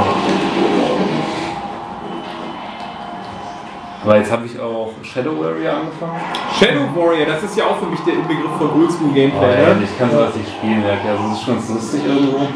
Aber 4.05 4.17
jetzt 4.17 4.33
habe 4.33 4.47
ich 4.47 4.59
auch 4.59 4.91
Shadow 5.03 5.39
Warrior 5.39 5.75
angefangen. 5.75 6.21
Shadow 6.59 6.89
Warrior, 6.97 7.27
das 7.27 7.43
ist 7.45 7.57
ja 7.57 7.65
auch 7.67 7.79
für 7.79 7.87
mich 7.87 8.01
der 8.01 8.15
Inbegriff 8.15 8.51
von 8.59 8.71
Oldschool 8.81 9.09
Oh, 9.11 9.15
Gameplay. 9.15 9.63
ja, 9.63 9.75
ne? 9.75 9.83
ich 9.85 9.99
kann 9.99 10.11
sowas 10.11 10.35
nicht 10.35 10.49
spielen, 10.51 10.83
ja. 10.83 11.11
Also 11.13 11.29
das 11.29 11.39
ist 11.39 11.45
schon 11.45 11.55
ganz 11.55 11.69
lustig 11.69 12.01
irgendwo. 12.07 12.47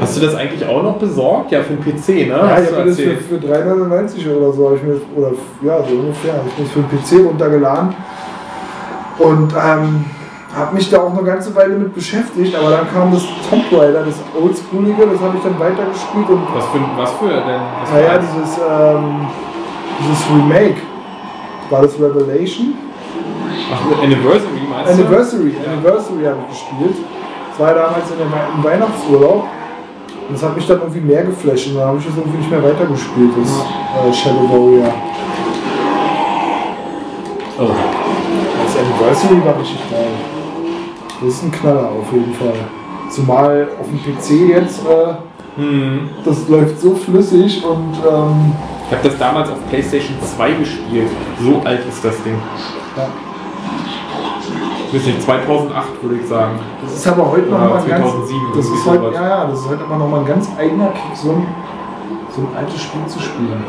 Hast 0.00 0.16
du 0.16 0.20
das 0.20 0.34
eigentlich 0.34 0.66
auch 0.66 0.82
noch 0.82 0.96
besorgt? 0.98 1.50
Ja, 1.50 1.62
für 1.62 1.74
den 1.74 1.82
PC, 1.82 2.28
ne? 2.28 2.36
Ja, 2.36 2.60
ich 2.60 2.72
habe 2.72 2.88
das 2.88 2.96
für, 3.00 3.16
für 3.16 3.36
3,99 3.36 4.36
oder 4.36 4.52
so, 4.52 4.74
ich 4.76 4.82
mir, 4.82 5.00
oder 5.16 5.32
ja, 5.62 5.82
so 5.82 5.94
ungefähr, 5.94 6.34
habe 6.34 6.48
ich 6.48 6.58
mir 6.58 6.64
das 6.64 6.72
für 6.72 6.80
den 6.80 7.22
PC 7.22 7.26
runtergeladen 7.28 7.94
und 9.18 9.52
ähm, 9.54 10.04
habe 10.54 10.74
mich 10.74 10.90
da 10.90 11.00
auch 11.00 11.12
eine 11.12 11.22
ganze 11.22 11.54
Weile 11.54 11.76
mit 11.76 11.94
beschäftigt, 11.94 12.54
aber 12.54 12.70
dann 12.70 12.92
kam 12.92 13.12
das 13.12 13.22
Tomb 13.50 13.64
Raider, 13.72 14.04
das 14.04 14.16
Oldschoolige, 14.40 15.06
das 15.06 15.20
habe 15.20 15.36
ich 15.36 15.42
dann 15.42 15.58
weitergespielt 15.58 16.28
und 16.28 16.46
Was 16.54 16.64
für, 16.66 16.80
was 16.96 17.12
für 17.12 17.28
denn? 17.28 17.60
Was 17.80 17.90
naja, 17.90 18.18
dieses, 18.18 18.58
ähm, 18.58 19.26
dieses 20.00 20.24
Remake, 20.30 20.80
war 21.70 21.82
das 21.82 21.94
Revelation? 21.98 22.74
Ach, 23.72 24.02
Anniversary 24.02 24.62
meinst 24.68 24.90
du? 24.90 25.02
Anniversary, 25.02 25.54
Anniversary 25.66 26.24
habe 26.24 26.38
ich 26.50 26.58
gespielt. 26.58 26.96
Das 27.50 27.60
war 27.60 27.74
damals 27.74 28.10
in 28.10 28.18
der, 28.18 28.26
im 28.26 28.64
Weihnachtsurlaub. 28.64 29.44
Und 30.28 30.34
das 30.34 30.42
hat 30.42 30.56
mich 30.56 30.66
dann 30.66 30.78
irgendwie 30.80 31.00
mehr 31.00 31.22
geflasht 31.22 31.68
und 31.68 31.76
dann 31.76 31.88
habe 31.88 31.98
ich 31.98 32.06
das 32.06 32.16
irgendwie 32.16 32.38
nicht 32.38 32.50
mehr 32.50 32.62
weitergespielt, 32.62 33.30
das 33.36 33.50
äh, 33.50 34.12
Shadow 34.12 34.48
Warrior. 34.48 34.94
Oh. 37.58 37.70
Das 38.64 38.76
Anniversary 38.78 39.44
war 39.44 39.58
richtig 39.60 39.78
geil. 39.90 40.13
Das 41.24 41.34
ist 41.34 41.42
ein 41.44 41.50
Knaller 41.52 41.88
auf 41.90 42.12
jeden 42.12 42.34
Fall. 42.34 42.52
Zumal 43.10 43.68
auf 43.80 43.86
dem 43.86 43.98
PC 43.98 44.48
jetzt, 44.50 44.80
äh, 44.86 45.14
Hm. 45.56 46.08
das 46.24 46.48
läuft 46.48 46.80
so 46.80 46.94
flüssig 46.96 47.64
und 47.64 47.94
ähm, 48.10 48.52
Ich 48.90 48.96
habe 48.96 49.08
das 49.08 49.16
damals 49.18 49.48
auf 49.50 49.56
PlayStation 49.70 50.16
2 50.20 50.50
gespielt. 50.54 51.08
So 51.40 51.62
alt 51.64 51.80
ist 51.88 52.04
das 52.04 52.20
Ding. 52.24 52.34
ja. 52.96 53.06
Ich 54.92 55.00
weiß 55.00 55.06
nicht, 55.06 55.22
2008 55.22 55.86
würde 56.02 56.16
ich 56.22 56.28
sagen. 56.28 56.58
das 56.82 56.94
ist 56.94 57.06
aber 57.06 57.30
heute 57.30 57.46
noch 57.50 57.58
Ja, 57.60 57.64
mal 57.68 57.78
ein 57.82 57.88
ganz, 57.88 58.02
2007 58.04 58.40
das 58.54 58.66
ist 58.66 58.86
heute, 58.86 58.98
sowas. 59.00 59.14
ja, 59.14 59.28
ja, 59.28 59.46
das 59.46 59.58
ist 59.60 59.68
heute 59.68 59.84
aber 59.84 59.96
noch 59.96 60.08
mal 60.08 60.20
ein 60.20 60.26
ganz 60.26 60.48
eigener 60.58 60.88
Kick, 60.88 61.16
so 61.16 61.30
ein 61.30 61.46
so 62.34 62.42
ein 62.42 62.56
altes 62.56 62.82
Spiel 62.82 63.00
zu 63.06 63.20
spielen. 63.20 63.62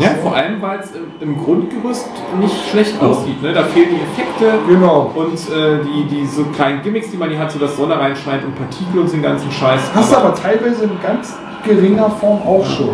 Ja, 0.00 0.10
vor 0.22 0.34
allem, 0.34 0.60
weil 0.62 0.80
es 0.80 0.90
im, 0.92 1.04
im 1.28 1.36
Grundgerüst 1.44 2.06
nicht 2.40 2.54
schlecht 2.70 3.00
aussieht. 3.02 3.42
Ne? 3.42 3.52
Da 3.52 3.64
fehlen 3.64 3.88
die 3.90 4.00
Effekte 4.00 4.58
Genau. 4.68 5.10
und 5.14 5.34
äh, 5.34 5.80
die, 5.84 6.04
die 6.04 6.26
so 6.26 6.44
kleinen 6.44 6.82
Gimmicks, 6.82 7.10
die 7.10 7.16
man 7.16 7.28
hier 7.30 7.38
hat, 7.38 7.50
so 7.50 7.58
dass 7.58 7.76
Sonne 7.76 7.98
reinscheint 7.98 8.44
und 8.44 8.54
Partikel 8.56 9.00
und 9.00 9.12
den 9.12 9.22
ganzen 9.22 9.50
Scheiß. 9.50 9.80
Hast 9.94 10.12
du 10.12 10.16
aber 10.16 10.34
teilweise 10.34 10.84
in 10.84 10.90
ganz 11.02 11.34
geringer 11.64 12.10
Form 12.10 12.40
auch 12.46 12.64
schon. 12.64 12.90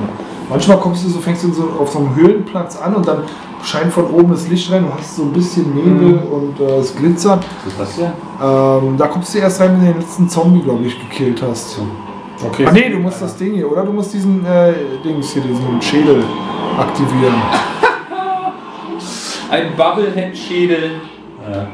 Manchmal 0.50 0.78
kommst 0.78 1.04
du 1.04 1.10
so, 1.10 1.20
fängst 1.20 1.44
du 1.44 1.52
so 1.52 1.68
auf 1.78 1.90
so 1.90 1.98
einem 1.98 2.14
Höhlenplatz 2.16 2.80
an 2.80 2.94
und 2.94 3.06
dann 3.06 3.18
scheint 3.62 3.92
von 3.92 4.06
oben 4.06 4.30
das 4.30 4.48
Licht 4.48 4.70
rein, 4.72 4.84
du 4.86 4.94
hast 4.98 5.16
so 5.16 5.22
ein 5.22 5.32
bisschen 5.32 5.74
Nebel 5.74 6.18
und 6.30 6.58
äh, 6.60 6.78
es 6.78 6.94
glitzert. 6.96 7.44
Was 7.64 7.72
ist 7.72 7.80
das 7.80 7.94
hier? 7.96 8.12
Ähm, 8.42 8.96
da 8.96 9.06
kommst 9.08 9.34
du 9.34 9.38
erst 9.38 9.60
rein, 9.60 9.72
wenn 9.72 9.86
du 9.86 9.92
den 9.92 10.00
letzten 10.00 10.28
Zombie, 10.28 10.60
glaube 10.60 10.84
ich, 10.84 10.98
gekillt 10.98 11.42
hast. 11.48 11.78
Okay. 12.46 12.66
Ah 12.66 12.72
nee, 12.72 12.88
du 12.90 12.98
musst 12.98 13.22
das 13.22 13.36
Ding 13.36 13.54
hier, 13.54 13.70
oder? 13.70 13.84
Du 13.84 13.92
musst 13.92 14.12
diesen 14.14 14.44
äh, 14.44 14.72
Dings 15.04 15.32
hier, 15.32 15.42
diesen 15.42 15.80
Schädel 15.80 16.24
aktivieren. 16.78 17.34
Ein 19.50 19.74
Bubblehead-Schädel. 19.76 20.90
Ja. 21.50 21.66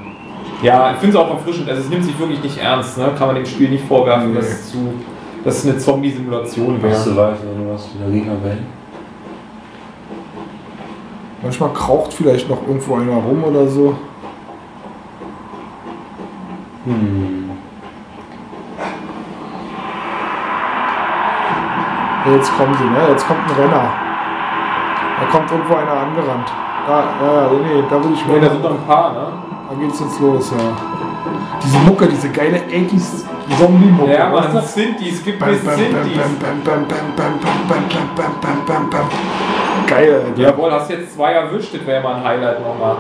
Ja, 0.63 0.93
ich 0.93 0.99
finde 0.99 1.19
es 1.19 1.23
auch 1.23 1.31
erfrischend. 1.31 1.69
Also 1.69 1.83
es 1.83 1.91
nimmt 1.91 2.05
sich 2.05 2.19
wirklich 2.19 2.43
nicht 2.43 2.59
ernst. 2.59 2.97
Ne? 2.97 3.11
Kann 3.19 3.27
man 3.27 3.37
dem 3.37 3.45
Spiel 3.45 3.69
nicht 3.69 3.85
vorwerfen, 3.85 4.35
dass, 4.35 4.47
es 4.47 4.71
zu, 4.71 4.95
dass 5.45 5.59
es 5.59 5.67
eine 5.71 5.79
Zombie-Simulation 5.79 6.81
Machst 6.81 7.07
du 7.07 7.11
wäre. 7.11 7.33
weiter 7.33 7.41
oder 7.55 7.75
was? 7.75 7.89
Wieder 7.95 8.11
Gegner 8.11 8.43
werden? 8.43 8.67
Manchmal 11.43 11.73
kraucht 11.75 12.15
vielleicht 12.15 12.49
noch 12.49 12.67
irgendwo 12.67 12.95
einer 12.95 13.17
rum 13.17 13.45
oder 13.45 13.67
so. 13.69 13.95
Hm. 16.87 17.44
Jetzt 22.27 22.57
kommen 22.57 22.75
sie, 22.79 22.85
ne? 22.85 23.09
Jetzt 23.11 23.27
kommt 23.27 23.41
ein 23.41 23.55
Renner. 23.55 23.93
Da 25.21 25.27
kommt 25.31 25.51
irgendwo 25.51 25.75
einer 25.75 25.93
angerannt. 25.93 26.51
Da, 26.87 26.99
ja, 27.01 27.51
nee, 27.51 27.85
da 27.89 27.97
würde 27.97 28.15
ich 28.15 28.27
mal. 28.27 28.35
Nee, 28.35 28.41
da 28.41 28.51
sind 28.51 28.63
noch 28.63 28.71
ein 28.71 28.87
paar, 28.87 29.13
ne? 29.13 29.27
Da 29.69 29.75
geht's 29.81 30.01
jetzt 30.01 30.21
los, 30.21 30.51
ja. 30.51 30.65
Diese 31.63 31.79
Mucke, 31.79 32.07
diese 32.07 32.29
geile 32.31 32.59
80s 32.59 33.25
Zombie-Mucke. 33.59 34.13
Ja, 34.13 34.33
was 34.33 34.47
ist 34.47 34.55
das? 34.55 34.75
Sintis, 34.75 35.23
gib 35.25 35.41
mir 35.41 35.55
Sintis. 35.55 35.79
Geil, 39.87 40.23
Alter. 40.27 40.43
Jawohl, 40.43 40.73
hast 40.73 40.91
jetzt 40.91 41.15
zwei 41.15 41.33
erwischt, 41.33 41.75
das 41.75 41.87
wäre 41.87 42.03
mal 42.03 42.17
ein 42.17 42.25
Highlight 42.25 42.61
nochmal. 42.61 42.97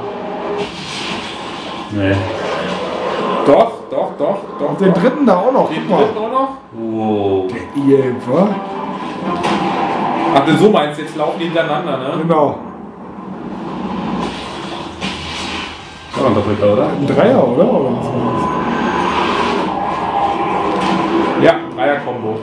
Nee. 1.90 2.16
Doch, 3.46 3.72
doch, 3.90 4.12
doch, 4.18 4.38
doch. 4.58 4.68
Und 4.70 4.80
den 4.80 4.92
doch. 4.92 5.00
dritten 5.00 5.26
da 5.26 5.36
auch 5.36 5.52
noch. 5.52 5.68
Den 5.68 5.88
dritten 5.88 6.18
auch 6.18 6.32
noch? 6.32 6.48
Wow. 6.72 7.52
Der 7.52 7.82
Ehe, 7.82 8.16
wa? 8.26 8.48
Ach, 10.36 10.44
du 10.44 10.56
so 10.56 10.70
meinst, 10.70 11.00
jetzt 11.00 11.16
laufen 11.16 11.38
die 11.38 11.44
hintereinander, 11.44 11.98
ne? 11.98 12.18
Genau. 12.22 12.58
Ist 16.10 16.20
auch 16.20 16.26
ein 16.26 16.34
Doppelter, 16.34 16.72
oder? 16.72 16.86
Ein 16.88 17.06
Dreier, 17.06 17.48
oder? 17.48 17.64
oder 17.64 17.84
war 17.84 17.92
Ja, 21.42 21.52
Dreier-Kombo. 21.76 22.38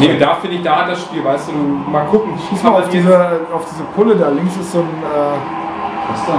Nee, 0.00 0.18
da 0.18 0.34
finde 0.34 0.56
ich, 0.56 0.62
da 0.62 0.76
hat 0.76 0.90
das 0.90 1.02
Spiel, 1.02 1.24
weißt 1.24 1.50
du, 1.50 1.90
mal 1.90 2.04
gucken. 2.06 2.32
das? 2.36 2.48
Schieß 2.48 2.62
mal 2.62 2.82
auf 2.82 2.88
diese, 2.88 3.40
auf 3.54 3.64
diese 3.70 3.84
Pulle 3.94 4.16
da. 4.16 4.28
Links 4.30 4.56
ist 4.56 4.72
so 4.72 4.78
ein. 4.78 4.84
Äh, 4.84 6.10
Was 6.10 6.26
da? 6.26 6.32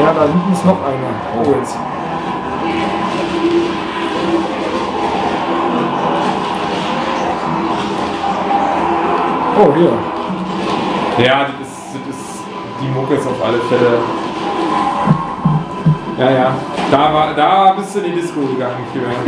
ja, 0.00 0.12
da 0.14 0.22
hinten 0.22 0.52
ist 0.52 0.64
noch 0.64 0.78
einer. 0.84 1.44
Oh, 1.44 1.54
jetzt. 1.58 1.76
Oh, 9.58 9.72
hier. 9.76 9.92
Ja, 11.26 11.46
das 11.60 11.68
ist, 11.68 11.94
das 12.08 12.16
ist, 12.16 12.40
die 12.80 12.88
Mucke 12.88 13.14
ist 13.14 13.26
auf 13.26 13.44
alle 13.44 13.58
Fälle. 13.58 13.98
Ja, 16.18 16.30
ja. 16.30 16.54
Da, 16.90 17.12
war, 17.14 17.34
da 17.34 17.72
bist 17.72 17.94
du 17.94 18.00
in 18.00 18.04
die 18.14 18.20
Disco 18.20 18.40
gegangen 18.40 18.84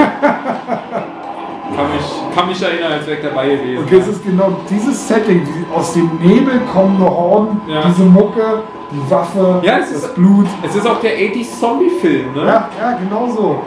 kann, 1.77 1.87
mich, 1.93 2.37
kann 2.37 2.49
mich 2.49 2.63
erinnern, 2.63 2.93
als 2.93 3.07
wäre 3.07 3.19
ich 3.19 3.25
dabei 3.27 3.49
gewesen. 3.49 3.85
Okay, 3.85 3.97
es 3.97 4.09
ist 4.09 4.25
genau 4.25 4.53
dieses 4.71 5.09
Setting. 5.09 5.45
Die, 5.45 5.75
aus 5.75 5.93
dem 5.95 6.11
Nebel 6.21 6.61
kommende 6.73 7.05
Horden, 7.07 7.61
Ja. 7.67 7.83
diese 7.87 8.03
Mucke, 8.05 8.63
die 8.93 9.11
Waffe, 9.11 9.61
Ja, 9.63 9.79
es 9.79 9.91
das 9.93 10.05
ist- 10.05 10.15
Blut. 10.15 10.47
Es 10.63 10.75
ist 10.77 10.87
auch 10.87 11.01
der 11.01 11.13
80s 11.19 11.59
Zombie-Film, 11.59 12.35
ne? 12.35 12.43
Ja, 12.45 12.69
ja, 12.81 12.93
genau 12.99 13.27
so. 13.29 13.61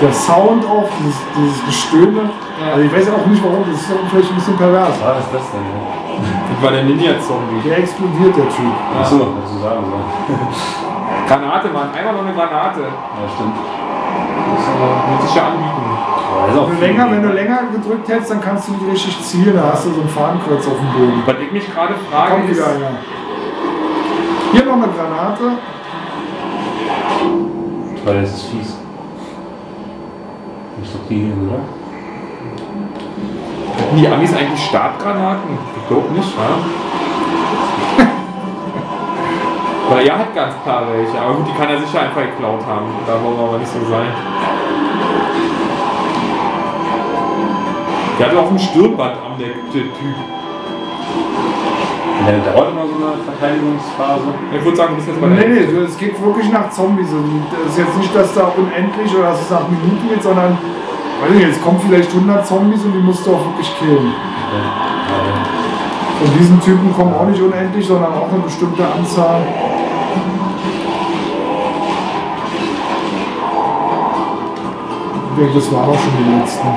Der 0.00 0.12
Sound 0.12 0.64
auch, 0.64 0.88
dieses, 0.98 1.20
dieses 1.36 1.66
Gestöhne. 1.66 2.30
Ja. 2.56 2.72
Also 2.72 2.84
ich 2.84 2.92
weiß 2.92 3.12
auch 3.12 3.26
nicht 3.26 3.42
warum, 3.44 3.64
das 3.70 3.80
ist 3.80 3.92
vielleicht 4.10 4.30
ein 4.30 4.34
bisschen 4.34 4.56
pervers. 4.56 4.96
Was 5.02 5.18
ist 5.24 5.34
das 5.34 5.44
denn? 5.52 5.60
Das 6.20 6.62
war 6.62 6.70
der 6.72 6.84
Ninja-Zombie. 6.84 7.60
Der 7.64 7.78
explodiert, 7.78 8.36
der 8.36 8.48
Typ. 8.48 8.72
Achso, 8.98 9.20
was 9.20 9.52
du 9.52 9.58
sagen 9.60 9.84
soll. 9.84 10.36
Granate, 11.28 11.68
Mann. 11.68 11.88
Einmal 11.96 12.14
noch 12.14 12.24
eine 12.24 12.34
Granate. 12.34 12.80
Ja, 12.80 13.28
stimmt. 13.28 13.56
Das 14.56 14.64
wird 15.10 15.22
sich 15.28 15.34
ja 15.36 15.46
anbieten. 15.46 15.90
Auch 16.30 16.70
Wenn 16.70 16.80
länger, 16.80 17.10
wenn 17.10 17.22
du 17.22 17.28
länger 17.32 17.58
gedrückt 17.72 18.08
hältst, 18.08 18.30
dann 18.30 18.40
kannst 18.40 18.68
du 18.68 18.72
nicht 18.72 18.86
richtig 18.90 19.22
zielen, 19.22 19.54
da 19.54 19.72
hast 19.72 19.84
du 19.86 19.90
so 19.90 20.00
ein 20.00 20.08
Fadenkreuz 20.08 20.66
auf 20.66 20.78
dem 20.78 20.92
Boden. 20.92 21.22
Was 21.26 21.36
ich 21.40 21.52
mich 21.52 21.72
gerade 21.72 21.94
Da 22.10 22.16
frage, 22.16 22.32
kommt 22.32 22.50
ist, 22.50 22.56
wieder 22.56 22.66
einer. 22.66 22.90
Hier 24.52 24.64
noch 24.64 24.74
eine 24.74 24.88
Granate. 24.88 25.42
Weil 28.04 28.22
das 28.22 28.30
ist 28.30 28.46
fies. 28.46 28.79
Nicht 30.80 30.94
doch 30.94 31.08
die 31.08 31.16
hier, 31.16 31.34
oder? 31.34 31.60
hatten 33.90 34.00
die 34.00 34.08
Amis 34.08 34.34
eigentlich 34.34 34.64
Startgranaten? 34.64 35.58
Ich 35.76 35.88
glaube 35.88 36.12
nicht, 36.12 36.28
ja? 36.28 36.58
Weil 39.90 40.06
er 40.06 40.18
hat 40.18 40.34
ganz 40.34 40.54
klar 40.62 40.84
welche, 40.92 41.20
aber 41.20 41.34
gut, 41.34 41.48
die 41.48 41.58
kann 41.58 41.68
er 41.68 41.80
sicher 41.80 42.02
einfach 42.02 42.22
geklaut 42.22 42.64
haben. 42.66 42.86
Da 43.06 43.14
wollen 43.14 43.36
wir 43.36 43.44
aber 43.44 43.58
nicht 43.58 43.70
so 43.70 43.80
sein. 43.90 44.06
Der 48.18 48.26
hat 48.26 48.36
auch 48.36 48.50
ein 48.50 48.58
Stirnband 48.58 49.16
am 49.24 49.38
Deck, 49.38 49.56
der 49.72 49.82
Typ. 49.82 50.39
Ja, 52.20 52.52
dauert 52.52 52.72
immer 52.72 52.86
so 52.86 52.94
eine 53.00 53.16
Verteidigungsphase. 53.24 54.28
Ich 54.52 54.64
würde 54.64 54.76
sagen, 54.76 54.90
du 54.90 54.96
bist 54.96 55.08
jetzt 55.08 55.20
bei 55.20 55.26
Nee, 55.28 55.36
der 55.36 55.48
nee, 55.48 55.66
so, 55.72 55.80
es 55.80 55.96
geht 55.96 56.20
wirklich 56.22 56.52
nach 56.52 56.70
Zombies. 56.70 57.10
Und 57.12 57.46
das 57.50 57.72
ist 57.72 57.78
jetzt 57.78 57.96
nicht, 57.96 58.14
dass 58.14 58.34
da 58.34 58.52
unendlich 58.56 59.14
oder 59.16 59.30
dass 59.30 59.40
es 59.40 59.50
nach 59.50 59.66
Minuten 59.68 60.08
geht, 60.08 60.22
sondern, 60.22 60.58
weiß 61.22 61.30
nicht, 61.32 61.46
jetzt 61.46 61.62
kommen 61.62 61.80
vielleicht 61.80 62.12
100 62.12 62.46
Zombies 62.46 62.84
und 62.84 62.92
die 62.92 62.98
musst 62.98 63.26
du 63.26 63.32
auch 63.32 63.44
wirklich 63.46 63.72
killen. 63.78 64.12
Und 66.22 66.38
diesen 66.38 66.60
Typen 66.60 66.92
kommen 66.92 67.14
auch 67.14 67.26
nicht 67.26 67.40
unendlich, 67.40 67.86
sondern 67.86 68.12
auch 68.12 68.28
eine 68.28 68.40
bestimmte 68.40 68.84
Anzahl. 68.84 69.40
Ich 75.30 75.36
denke, 75.38 75.54
das 75.54 75.72
waren 75.72 75.88
auch 75.88 75.98
schon 75.98 76.12
die 76.18 76.38
letzten. 76.38 76.68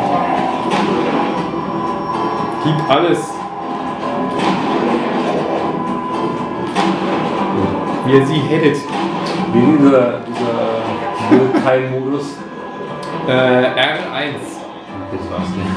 Gib 2.64 2.90
alles. 2.90 3.43
Wie 8.14 8.20
ihr 8.20 8.26
sie 8.28 8.42
hättet. 8.42 8.78
Wie 9.54 9.78
dieser, 9.78 10.20
dieser 10.20 11.64
Teilmodus. 11.66 12.38
Äh, 13.28 13.32
R1. 13.32 14.36
Okay, 15.00 15.18
das 15.18 15.32
war's 15.32 15.50
nicht. 15.50 15.68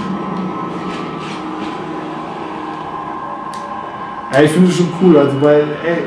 Ja, 4.32 4.42
ich 4.42 4.50
finde 4.50 4.68
es 4.68 4.76
schon 4.76 4.88
cool, 5.00 5.16
also 5.16 5.40
weil, 5.40 5.62
ey, 5.62 5.98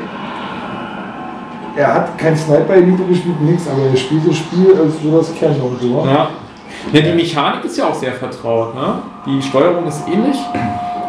er 1.76 1.94
hat 1.94 2.16
kein 2.16 2.36
Sniper 2.36 2.74
Elite 2.74 3.02
gespielt, 3.04 3.40
nix, 3.40 3.66
aber 3.66 3.86
er 3.90 3.96
spielt 3.96 4.28
das 4.28 4.36
Spiel, 4.36 4.76
als 4.80 5.00
du 5.02 5.10
das 5.16 5.34
kennst 5.34 5.60
und 5.60 5.80
so. 5.80 6.06
Ja. 6.06 6.28
ja, 6.92 7.00
die 7.00 7.12
Mechanik 7.12 7.64
ist 7.64 7.76
ja 7.76 7.88
auch 7.88 7.94
sehr 7.94 8.12
vertraut. 8.12 8.74
Ne? 8.74 8.98
Die 9.26 9.42
Steuerung 9.42 9.86
ist 9.86 10.06
ähnlich. 10.06 10.36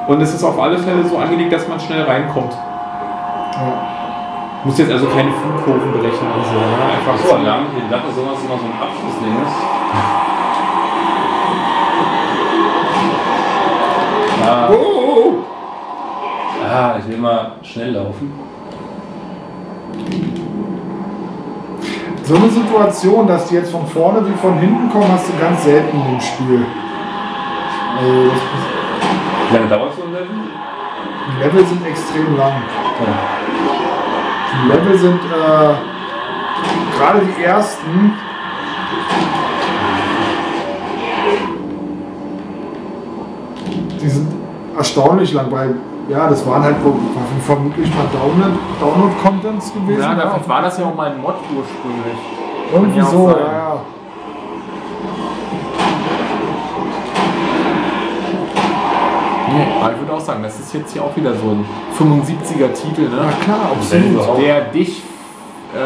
Und 0.07 0.19
es 0.21 0.33
ist 0.33 0.43
auf 0.43 0.59
alle 0.59 0.79
Fälle 0.79 1.05
so 1.05 1.17
angelegt, 1.17 1.53
dass 1.53 1.67
man 1.67 1.79
schnell 1.79 2.01
reinkommt. 2.01 2.53
Ja. 3.53 4.00
Muss 4.63 4.77
jetzt 4.77 4.91
also 4.91 5.07
keine 5.07 5.31
Flugkurven 5.31 5.91
berechnen 5.91 6.31
und 6.37 6.45
so. 6.45 6.53
Ne? 6.53 6.85
Einfach 6.93 7.41
wir 7.43 7.51
haben 7.51 7.65
hier 7.73 7.83
gedacht, 7.83 8.03
dass 8.07 8.15
sowas 8.15 8.37
immer 8.45 8.57
so 8.57 8.65
ein 8.65 8.77
Abschlussding 8.81 9.35
ist. 9.43 9.57
Ah, 14.43 14.69
Oh, 14.71 14.73
oh, 14.73 15.13
oh. 15.15 16.65
ah, 16.67 16.95
ich 16.99 17.07
will 17.07 17.17
mal 17.19 17.53
schnell 17.61 17.91
laufen. 17.93 18.33
So 22.23 22.35
eine 22.35 22.49
Situation, 22.49 23.27
dass 23.27 23.47
die 23.47 23.55
jetzt 23.55 23.71
von 23.71 23.85
vorne 23.85 24.27
wie 24.27 24.33
von 24.37 24.57
hinten 24.57 24.89
kommen, 24.89 25.11
hast 25.11 25.27
du 25.29 25.33
ganz 25.39 25.63
selten 25.63 25.95
im 26.09 26.19
Spiel. 26.19 26.65
Also 27.99 28.31
das, 28.31 29.51
Wie 29.51 29.55
lange 29.57 29.67
dauert 29.69 29.93
so 29.95 30.03
ein 30.03 30.11
Level? 30.11 30.27
die 31.27 31.43
Level 31.43 31.65
sind 31.65 31.85
extrem 31.85 32.35
lang. 32.37 32.53
Ja. 33.05 33.60
Die 34.61 34.67
Level 34.67 34.97
sind 34.97 35.19
äh, 35.19 35.73
gerade 36.97 37.21
die 37.25 37.43
ersten. 37.43 38.13
Die 43.99 44.09
sind 44.09 44.27
erstaunlich 44.75 45.33
lang, 45.33 45.51
weil 45.51 45.75
ja, 46.09 46.27
das 46.27 46.45
waren 46.45 46.63
halt 46.63 46.75
vermutlich 47.45 47.89
mal 47.95 48.05
Download, 48.11 48.57
Download 48.79 49.13
Contents 49.23 49.73
gewesen. 49.73 50.01
Ja, 50.01 50.15
dafür 50.15 50.47
war 50.47 50.61
das 50.61 50.77
ja 50.77 50.85
auch 50.85 50.95
mal 50.95 51.11
ein 51.11 51.21
Mod 51.21 51.35
ursprünglich. 51.55 52.17
Irgendwie 52.73 53.01
so, 53.01 53.29
ja. 53.29 53.35
ja. 53.35 53.81
Nee, 59.53 59.65
aber 59.81 59.91
ich 59.93 59.99
würde 59.99 60.13
auch 60.13 60.19
sagen, 60.21 60.43
das 60.43 60.59
ist 60.59 60.73
jetzt 60.73 60.93
hier 60.93 61.03
auch 61.03 61.15
wieder 61.15 61.33
so 61.33 61.49
ein 61.49 61.65
75er 61.97 62.71
Titel, 62.73 63.09
ne? 63.09 63.17
Na 63.25 63.31
klar, 63.43 63.71
absolut. 63.73 64.39
der 64.39 64.61
dich 64.65 65.03
äh, 65.75 65.79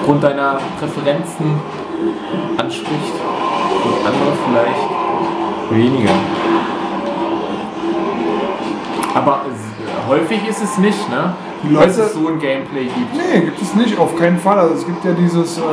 aufgrund 0.00 0.22
deiner 0.22 0.58
Präferenzen 0.78 1.60
anspricht 2.56 3.14
und 3.84 4.06
andere 4.06 4.32
vielleicht 4.46 5.70
weniger. 5.70 6.14
Aber 9.14 9.40
häufig 10.08 10.46
ist 10.48 10.62
es 10.62 10.78
nicht, 10.78 11.08
ne? 11.10 11.34
Die 11.62 11.74
Dass 11.74 11.96
Leute- 11.96 12.00
es 12.08 12.14
so 12.14 12.28
ein 12.28 12.38
Gameplay 12.38 12.84
gibt. 12.84 13.14
Nee, 13.14 13.40
gibt 13.40 13.60
es 13.60 13.74
nicht, 13.74 13.98
auf 13.98 14.16
keinen 14.16 14.38
Fall. 14.38 14.58
Also 14.58 14.74
es 14.74 14.86
gibt 14.86 15.04
ja 15.04 15.12
dieses. 15.12 15.58
Ähm, 15.58 15.64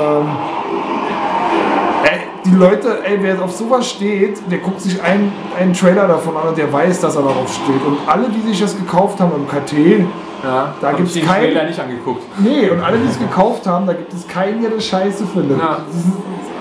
ey, 2.04 2.20
die 2.48 2.56
Leute, 2.56 3.00
ey, 3.04 3.18
wer 3.22 3.42
auf 3.44 3.52
sowas 3.52 3.90
steht, 3.90 4.40
der 4.52 4.60
guckt 4.60 4.82
sich 4.82 5.02
einen, 5.04 5.32
einen 5.60 5.74
Trailer 5.74 6.08
davon 6.08 6.36
an 6.38 6.50
und 6.50 6.58
der 6.58 6.72
weiß, 6.72 7.02
dass 7.02 7.16
er 7.16 7.24
darauf 7.24 7.52
steht. 7.54 7.84
Und 7.86 7.98
alle, 8.08 8.30
die 8.30 8.42
sich 8.48 8.60
das 8.60 8.76
gekauft 8.78 9.20
haben 9.20 9.32
im 9.36 9.48
KT, 9.48 10.06
Ja, 10.44 10.74
Da 10.80 10.90
hab 10.90 10.98
gibt's 10.98 11.16
ich 11.16 11.22
den 11.24 11.30
kein- 11.30 11.42
Trailer 11.46 11.64
nicht 11.66 11.80
angeguckt. 11.80 12.22
nee, 12.40 12.70
und 12.70 12.80
alle, 12.82 12.98
die 13.00 13.08
es 13.08 13.18
gekauft 13.20 13.66
haben, 13.68 13.86
da 13.88 13.94
gibt 13.94 14.14
es 14.14 14.28
keinen, 14.28 14.62
der 14.62 14.70
das 14.72 14.86
scheiße 14.86 15.26
findet. 15.28 15.58
Ja. 15.60 15.78
Das 15.88 15.96
ist, 15.96 16.08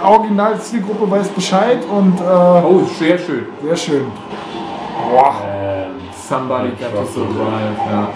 original 0.03 0.59
Zielgruppe 0.61 1.11
weiß 1.11 1.29
Bescheid 1.29 1.79
und 1.91 2.19
äh, 2.21 2.25
Oh, 2.25 2.81
sehr 2.99 3.19
schön. 3.19 3.47
sehr 3.63 3.77
schön. 3.77 4.05
Ähm, 5.13 5.93
Somebody 6.29 6.71
got 6.71 6.93
to 6.93 7.05
survive, 7.13 7.77
ja. 7.91 8.09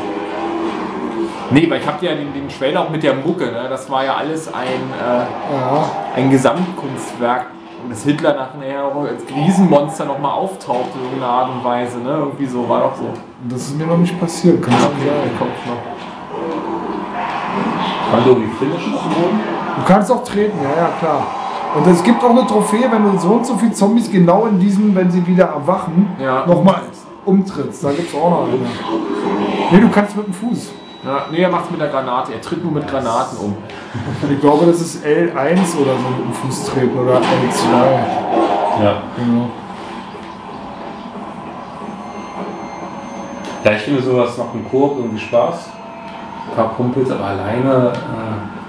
Nee, 1.52 1.68
weil 1.70 1.80
ich 1.80 1.86
habe 1.86 2.04
ja 2.06 2.14
den, 2.14 2.32
den 2.32 2.48
Trailer 2.48 2.82
auch 2.82 2.90
mit 2.90 3.02
der 3.02 3.14
Mucke, 3.14 3.46
ne? 3.46 3.66
das 3.68 3.88
war 3.90 4.04
ja 4.04 4.14
alles 4.14 4.52
ein, 4.52 4.64
äh, 4.64 5.18
Ja, 5.54 5.84
ein 6.16 6.30
Gesamtkunstwerk. 6.30 7.46
Dass 7.90 8.04
Hitler 8.04 8.34
nachher 8.34 8.84
auch 8.84 9.02
als 9.04 9.22
Riesenmonster 9.34 10.04
nochmal 10.04 10.30
auftaucht 10.32 10.90
in 10.94 11.02
irgendeiner 11.02 11.32
Art 11.32 11.50
und 11.50 11.64
Weise, 11.64 11.98
ne? 11.98 12.10
Irgendwie 12.10 12.46
so, 12.46 12.68
war 12.68 12.80
doch 12.82 12.96
so. 12.96 13.08
das 13.48 13.62
ist 13.62 13.76
mir 13.76 13.86
noch 13.86 13.98
nicht 13.98 14.18
passiert, 14.20 14.62
kann 14.62 14.72
Ja, 14.74 14.78
ich 14.78 14.84
okay, 14.86 15.08
sagen. 15.08 15.38
kommt 15.38 15.66
noch. 15.66 15.82
Kann 18.12 18.24
du 18.24 18.34
die 18.40 18.46
finishen 18.58 18.94
auf 18.94 19.02
dem 19.02 19.10
Boden? 19.22 19.40
Du 19.76 19.82
kannst 19.86 20.10
auch 20.12 20.22
treten, 20.24 20.58
ja, 20.62 20.82
ja, 20.82 20.88
klar. 20.98 21.22
Und 21.76 21.86
es 21.86 22.02
gibt 22.02 22.22
auch 22.24 22.30
eine 22.30 22.46
Trophäe, 22.46 22.88
wenn 22.90 23.04
du 23.12 23.18
so 23.18 23.28
und 23.28 23.46
so 23.46 23.54
viele 23.56 23.72
Zombies 23.72 24.10
genau 24.10 24.46
in 24.46 24.58
diesen, 24.58 24.94
wenn 24.94 25.10
sie 25.10 25.24
wieder 25.26 25.46
erwachen, 25.46 26.08
Ja. 26.20 26.44
nochmal 26.46 26.82
umtrittst. 27.24 27.84
Da 27.84 27.90
gibt 27.92 28.08
es 28.08 28.14
auch 28.20 28.30
noch 28.30 28.42
eine. 28.48 28.58
Nee, 29.72 29.80
du 29.80 29.88
kannst 29.88 30.16
mit 30.16 30.26
dem 30.26 30.34
Fuß. 30.34 30.72
Ja, 31.02 31.26
nee, 31.30 31.38
er 31.40 31.48
macht's 31.48 31.70
mit 31.70 31.80
der 31.80 31.88
Granate. 31.88 32.34
Er 32.34 32.40
tritt 32.42 32.62
nur 32.62 32.72
mit 32.72 32.86
Granaten 32.86 33.38
um. 33.38 33.56
Ich 34.30 34.40
glaube, 34.40 34.66
das 34.66 34.80
ist 34.80 35.04
L1 35.04 35.76
oder 35.80 35.96
so 35.96 36.10
mit 36.10 36.24
dem 36.26 36.32
Fuß 36.32 36.66
treten 36.66 36.98
oder 36.98 37.16
L2. 37.16 38.82
Ja. 38.82 39.02
Genau. 39.16 39.50
Ja, 43.64 43.72
ich 43.72 43.82
finde 43.82 44.02
sowas 44.02 44.36
noch 44.36 44.54
im 44.54 44.68
Koop 44.68 44.98
irgendwie 44.98 45.18
Spaß. 45.18 45.70
Ein 46.50 46.56
paar 46.56 46.74
Kumpels, 46.74 47.10
aber 47.10 47.24
alleine. 47.24 47.92
Äh, 47.92 48.59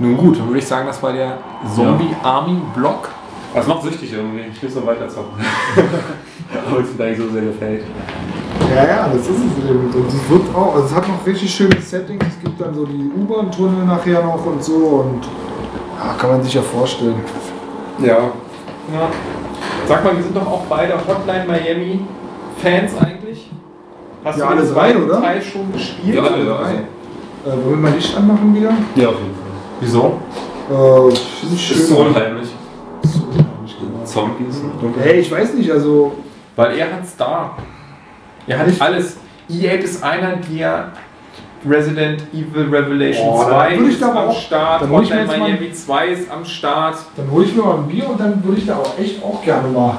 Nun 0.00 0.16
gut, 0.16 0.38
dann 0.38 0.46
würde 0.48 0.58
ich 0.58 0.66
sagen, 0.66 0.86
das 0.86 1.02
war 1.02 1.12
der 1.12 1.36
Zombie 1.74 2.14
Army 2.22 2.56
Block. 2.74 3.08
das 3.54 3.66
macht 3.66 3.82
süchtig 3.82 4.12
irgendwie. 4.12 4.44
Ich 4.52 4.62
will 4.62 4.70
so 4.70 4.84
weiter 4.86 5.08
zocken. 5.08 5.38
Obwohl 6.66 6.82
es 6.82 6.96
mir 6.96 7.04
eigentlich 7.04 7.18
so 7.18 7.28
sehr 7.32 7.42
gefällt. 7.42 7.84
Ja, 8.74 8.84
ja, 8.84 9.08
das 9.08 9.22
ist 9.22 9.28
es 9.30 9.64
eben. 9.70 9.90
Und 9.92 10.08
es 10.08 10.30
wird 10.30 10.54
auch, 10.54 10.74
also 10.74 10.86
es 10.86 10.94
hat 10.94 11.06
noch 11.08 11.24
richtig 11.26 11.54
schöne 11.54 11.80
Settings. 11.80 12.24
Es 12.26 12.40
gibt 12.42 12.60
dann 12.60 12.74
so 12.74 12.86
die 12.86 13.10
U-Bahn-Tunnel 13.16 13.84
nachher 13.84 14.22
noch 14.22 14.44
und 14.46 14.62
so 14.64 14.74
und 14.74 15.22
ja, 15.24 16.14
kann 16.18 16.30
man 16.30 16.42
sich 16.42 16.54
ja 16.54 16.62
vorstellen. 16.62 17.16
Ja. 17.98 18.06
Ja. 18.16 19.08
Sag 19.86 20.04
mal, 20.04 20.16
wir 20.16 20.22
sind 20.22 20.36
doch 20.36 20.46
auch 20.46 20.62
beide 20.68 20.94
Hotline 20.94 21.44
Miami 21.46 22.00
Fans 22.62 22.92
eigentlich. 22.98 23.50
Hast 24.24 24.38
Ja, 24.38 24.46
du 24.46 24.50
alle 24.52 24.66
drei, 24.66 24.96
oder? 24.96 25.20
Teil 25.20 25.42
schon 25.42 25.72
gespielt? 25.72 26.16
Ja, 26.16 26.22
Alle 26.22 26.44
ja, 26.44 26.56
drei. 26.56 26.72
Äh, 26.72 27.64
wollen 27.64 27.82
wir 27.82 27.90
mal 27.90 27.92
Licht 27.92 28.16
anmachen 28.16 28.54
wieder? 28.54 28.70
ja, 28.96 29.08
auf 29.08 29.14
jeden 29.14 29.34
Fall. 29.34 29.39
Wieso? 29.80 30.18
Äh, 30.70 30.74
finde 31.16 31.54
ich 31.56 31.70
Ist 31.70 31.88
so 31.88 31.96
schön. 31.96 32.06
unheimlich. 32.08 32.48
So 33.02 33.18
unheimlich, 33.24 33.76
genau. 33.80 34.04
Zombies. 34.04 34.60
Hey, 35.02 35.20
ich 35.20 35.30
weiß 35.30 35.54
nicht, 35.54 35.70
also 35.70 36.12
Weil 36.56 36.76
er 36.78 36.92
hat's 36.92 37.16
da. 37.16 37.56
Er 38.46 38.58
hat 38.58 38.66
Nicht? 38.66 38.80
alles. 38.82 39.16
EA 39.48 39.72
ist 39.74 40.02
einer 40.04 40.36
der 40.36 40.92
Resident 41.68 42.22
Evil 42.32 42.68
Revelation 42.74 43.28
Oh, 43.28 43.40
dann 43.42 43.50
2 43.50 43.76
würde 43.78 43.88
ich 43.90 43.96
ist 43.96 44.02
am 44.02 44.16
auch- 44.16 44.40
Start, 44.40 44.88
Hotline 44.88 45.24
mal- 45.26 45.38
Miami 45.38 45.72
2 45.72 46.06
ist 46.08 46.30
am 46.30 46.44
Start. 46.44 46.98
dann 47.16 47.30
hole 47.30 47.44
ich 47.44 47.54
mir 47.54 47.62
mal 47.62 47.76
ein 47.78 47.86
Bier 47.88 48.08
und 48.08 48.18
dann 48.20 48.42
würde 48.44 48.58
ich 48.58 48.66
da 48.66 48.76
auch 48.76 48.98
echt 48.98 49.22
auch 49.22 49.42
gerne 49.42 49.68
mal 49.68 49.98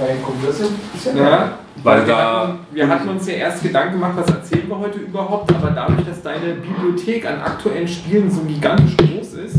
reingucken. 0.00 0.40
Das 0.46 0.60
ist 0.60 0.70
ja, 1.04 1.10
ist 1.12 1.16
ja 1.16 1.22
Ja, 1.30 1.52
Weil 1.82 2.06
wir, 2.06 2.14
da- 2.14 2.40
hatten, 2.42 2.58
wir 2.72 2.88
hatten 2.88 3.08
uns 3.08 3.26
ja 3.26 3.34
erst 3.34 3.62
Gedanken 3.62 3.94
gemacht, 3.94 4.12
was 4.16 4.26
erzählen 4.28 4.68
wir 4.68 4.78
heute 4.78 4.98
überhaupt, 4.98 5.52
aber 5.54 5.70
dadurch, 5.70 6.04
dass 6.06 6.22
deine 6.22 6.54
Bibliothek 6.54 7.26
an 7.26 7.40
aktuellen 7.40 7.88
Spielen 7.88 8.30
so 8.30 8.42
gigantisch 8.42 8.96
groß 8.96 9.32
ist, 9.34 9.56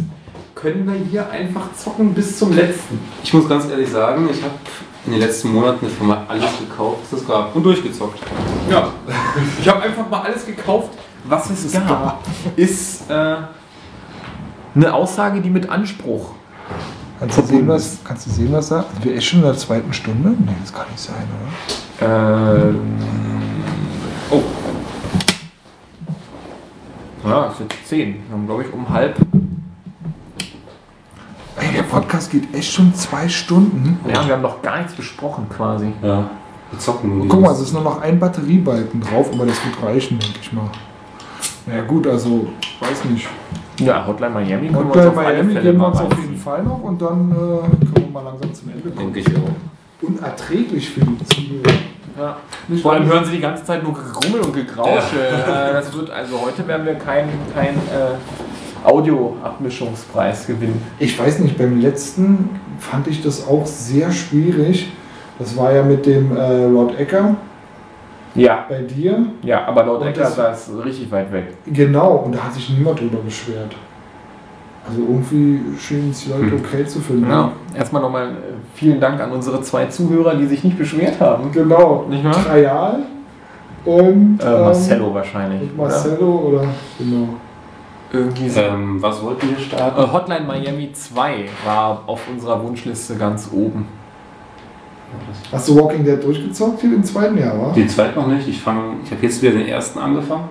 können 0.55 0.85
wir 0.85 0.93
hier 1.09 1.29
einfach 1.29 1.73
zocken 1.75 2.13
bis 2.13 2.37
zum 2.39 2.53
letzten. 2.55 2.99
Ich 3.23 3.33
muss 3.33 3.49
ganz 3.49 3.67
ehrlich 3.69 3.89
sagen, 3.89 4.29
ich 4.31 4.41
habe 4.41 4.53
in 5.05 5.11
den 5.13 5.21
letzten 5.21 5.51
Monaten 5.53 5.87
für 5.89 6.03
mal 6.05 6.23
alles 6.29 6.51
gekauft, 6.59 6.99
was 7.11 7.19
es 7.21 7.27
gab 7.27 7.53
und 7.55 7.63
durchgezockt. 7.63 8.19
Ja, 8.69 8.87
ich 9.59 9.67
habe 9.67 9.81
einfach 9.83 10.09
mal 10.09 10.21
alles 10.21 10.45
gekauft, 10.45 10.91
was 11.25 11.49
es 11.49 11.73
gab. 11.73 12.23
Ist 12.55 13.09
äh, 13.09 13.35
eine 14.75 14.93
Aussage, 14.93 15.41
die 15.41 15.49
mit 15.49 15.67
Anspruch. 15.69 16.31
Kannst 17.19 17.37
du 17.37 17.41
sehen, 17.41 17.67
was, 17.67 17.97
kannst 18.05 18.27
du 18.27 18.31
sehen, 18.31 18.51
was 18.53 18.69
da? 18.69 18.85
Sind 18.93 19.05
wir 19.05 19.15
echt 19.15 19.27
schon 19.27 19.39
in 19.39 19.45
der 19.45 19.57
zweiten 19.57 19.91
Stunde? 19.93 20.29
Nee, 20.39 20.55
das 20.61 20.73
kann 20.73 20.85
nicht 20.89 20.99
sein, 21.01 21.15
oder? 21.15 21.75
Ähm, 22.01 22.97
oh. 24.31 24.41
Ja, 27.25 27.47
es 27.51 27.57
sind 27.57 27.73
10. 27.85 28.15
Wir 28.27 28.33
haben, 28.33 28.45
glaube 28.45 28.63
ich, 28.63 28.73
um 28.73 28.89
halb. 28.89 29.15
Ey, 31.57 31.73
der 31.75 31.83
Podcast 31.83 32.31
geht 32.31 32.53
echt 32.53 32.73
schon 32.73 32.93
zwei 32.95 33.29
Stunden. 33.29 33.99
Ja, 34.07 34.25
wir 34.25 34.33
haben 34.33 34.41
noch 34.41 34.61
gar 34.61 34.77
nichts 34.77 34.93
besprochen 34.93 35.47
quasi. 35.49 35.93
Ja. 36.01 36.29
Wir 36.71 36.79
zocken 36.79 37.19
nur 37.19 37.27
Guck 37.27 37.41
mal, 37.41 37.51
es 37.51 37.61
ist 37.61 37.73
nur 37.73 37.83
noch 37.83 38.01
ein 38.01 38.19
Batteriebalken 38.19 38.99
drauf, 38.99 39.29
aber 39.31 39.45
das 39.45 39.63
wird 39.63 39.81
reichen, 39.83 40.19
denke 40.19 40.39
ich 40.41 40.51
mal. 40.51 40.69
Na 41.67 41.75
ja, 41.75 41.83
gut, 41.83 42.07
also, 42.07 42.47
weiß 42.79 43.05
nicht. 43.05 43.27
Ja, 43.79 44.05
Hotline 44.05 44.33
Miami 44.33 44.69
alle 44.69 45.11
Miami 45.11 45.53
geben 45.55 45.79
wir 45.79 45.87
uns 45.87 45.99
auf 45.99 46.17
jeden 46.17 46.37
Fall 46.37 46.63
noch 46.63 46.81
und 46.83 47.01
dann 47.01 47.31
äh, 47.31 47.35
können 47.35 47.93
wir 47.95 48.11
mal 48.11 48.23
langsam 48.23 48.53
zum 48.53 48.69
Ende 48.69 48.89
kommen. 48.89 49.13
Denke 49.13 49.19
ich 49.19 49.37
auch. 49.37 49.72
Unerträglich 50.03 50.89
für 50.89 51.01
die 51.01 51.17
Zuhörer. 51.25 51.79
Ja. 52.19 52.37
Vor 52.81 52.93
allem 52.93 53.05
hören 53.07 53.25
sie 53.25 53.31
die 53.31 53.39
ganze 53.39 53.63
Zeit 53.63 53.81
nur 53.83 53.93
Gegrummel 53.93 54.41
und 54.41 54.53
Gegrausche. 54.53 55.17
Äh, 55.17 55.73
das 55.73 55.91
wird, 55.95 56.11
also 56.11 56.39
heute 56.41 56.67
werden 56.67 56.85
wir 56.85 56.95
keinen 56.95 57.29
kein, 57.53 57.75
äh, 57.75 58.17
Audio-Abmischungspreis 58.83 60.45
gewinnen. 60.47 60.81
Ich 60.99 61.17
weiß 61.17 61.39
nicht, 61.39 61.57
beim 61.57 61.79
letzten 61.79 62.49
fand 62.79 63.07
ich 63.07 63.23
das 63.23 63.47
auch 63.47 63.65
sehr 63.65 64.11
schwierig. 64.11 64.91
Das 65.39 65.55
war 65.57 65.73
ja 65.73 65.83
mit 65.83 66.05
dem 66.05 66.35
äh, 66.35 66.67
Lord 66.67 66.99
Ecker 66.99 67.35
Ja, 68.35 68.65
bei 68.69 68.81
dir. 68.81 69.25
ja, 69.41 69.65
aber 69.65 69.99
Und 69.99 70.07
Ecker 70.07 70.29
saß 70.29 70.71
richtig 70.85 71.09
weit 71.11 71.31
weg. 71.31 71.55
Genau, 71.65 72.17
und 72.17 72.35
da 72.35 72.43
hat 72.43 72.53
sich 72.53 72.69
niemand 72.69 72.99
drüber 72.99 73.19
beschwert. 73.19 73.73
Also 74.87 74.99
irgendwie 75.01 75.61
schienen 75.79 76.11
es 76.11 76.25
die 76.25 76.29
Leute 76.31 76.55
okay 76.55 76.85
zu 76.85 76.99
finden. 76.99 77.29
Ja. 77.29 77.51
Erstmal 77.73 78.01
nochmal 78.01 78.27
äh, 78.27 78.33
vielen 78.75 78.99
Dank 78.99 79.19
an 79.21 79.31
unsere 79.31 79.61
zwei 79.61 79.85
Zuhörer, 79.85 80.35
die 80.35 80.45
sich 80.45 80.63
nicht 80.63 80.77
beschwert 80.77 81.19
haben. 81.21 81.51
Genau. 81.51 82.05
Nicht 82.09 82.23
wahr? 82.25 82.33
Trial 82.45 82.99
und 83.85 84.39
Äh, 84.41 84.45
Marcello 84.45 85.13
wahrscheinlich. 85.13 85.61
Und 85.71 85.77
Marcello 85.77 86.35
oder? 86.49 86.65
genau. 86.99 87.15
Oder? 87.23 87.27
Irgendwie 88.11 88.47
so. 88.49 88.59
Ähm, 88.61 89.01
was 89.01 89.23
wollten 89.23 89.49
wir 89.49 89.57
starten? 89.57 89.99
Äh, 90.01 90.07
Hotline 90.11 90.45
Miami 90.45 90.91
2 90.93 91.45
war 91.65 92.03
auf 92.05 92.21
unserer 92.31 92.61
Wunschliste 92.61 93.15
ganz 93.15 93.49
oben. 93.51 93.87
Hast 95.51 95.67
du 95.69 95.75
Walking 95.79 96.03
Dead 96.03 96.23
durchgezockt 96.23 96.81
hier 96.81 96.93
im 96.93 97.03
zweiten 97.03 97.37
Jahr, 97.37 97.59
wa? 97.59 97.71
Den 97.71 97.87
zweiten 97.87 98.19
noch 98.19 98.27
nicht. 98.27 98.47
Ich 98.47 98.59
fange, 98.61 98.95
ich 99.03 99.11
habe 99.11 99.21
jetzt 99.23 99.41
wieder 99.41 99.53
den 99.53 99.67
ersten 99.67 99.99
angefangen. 99.99 100.49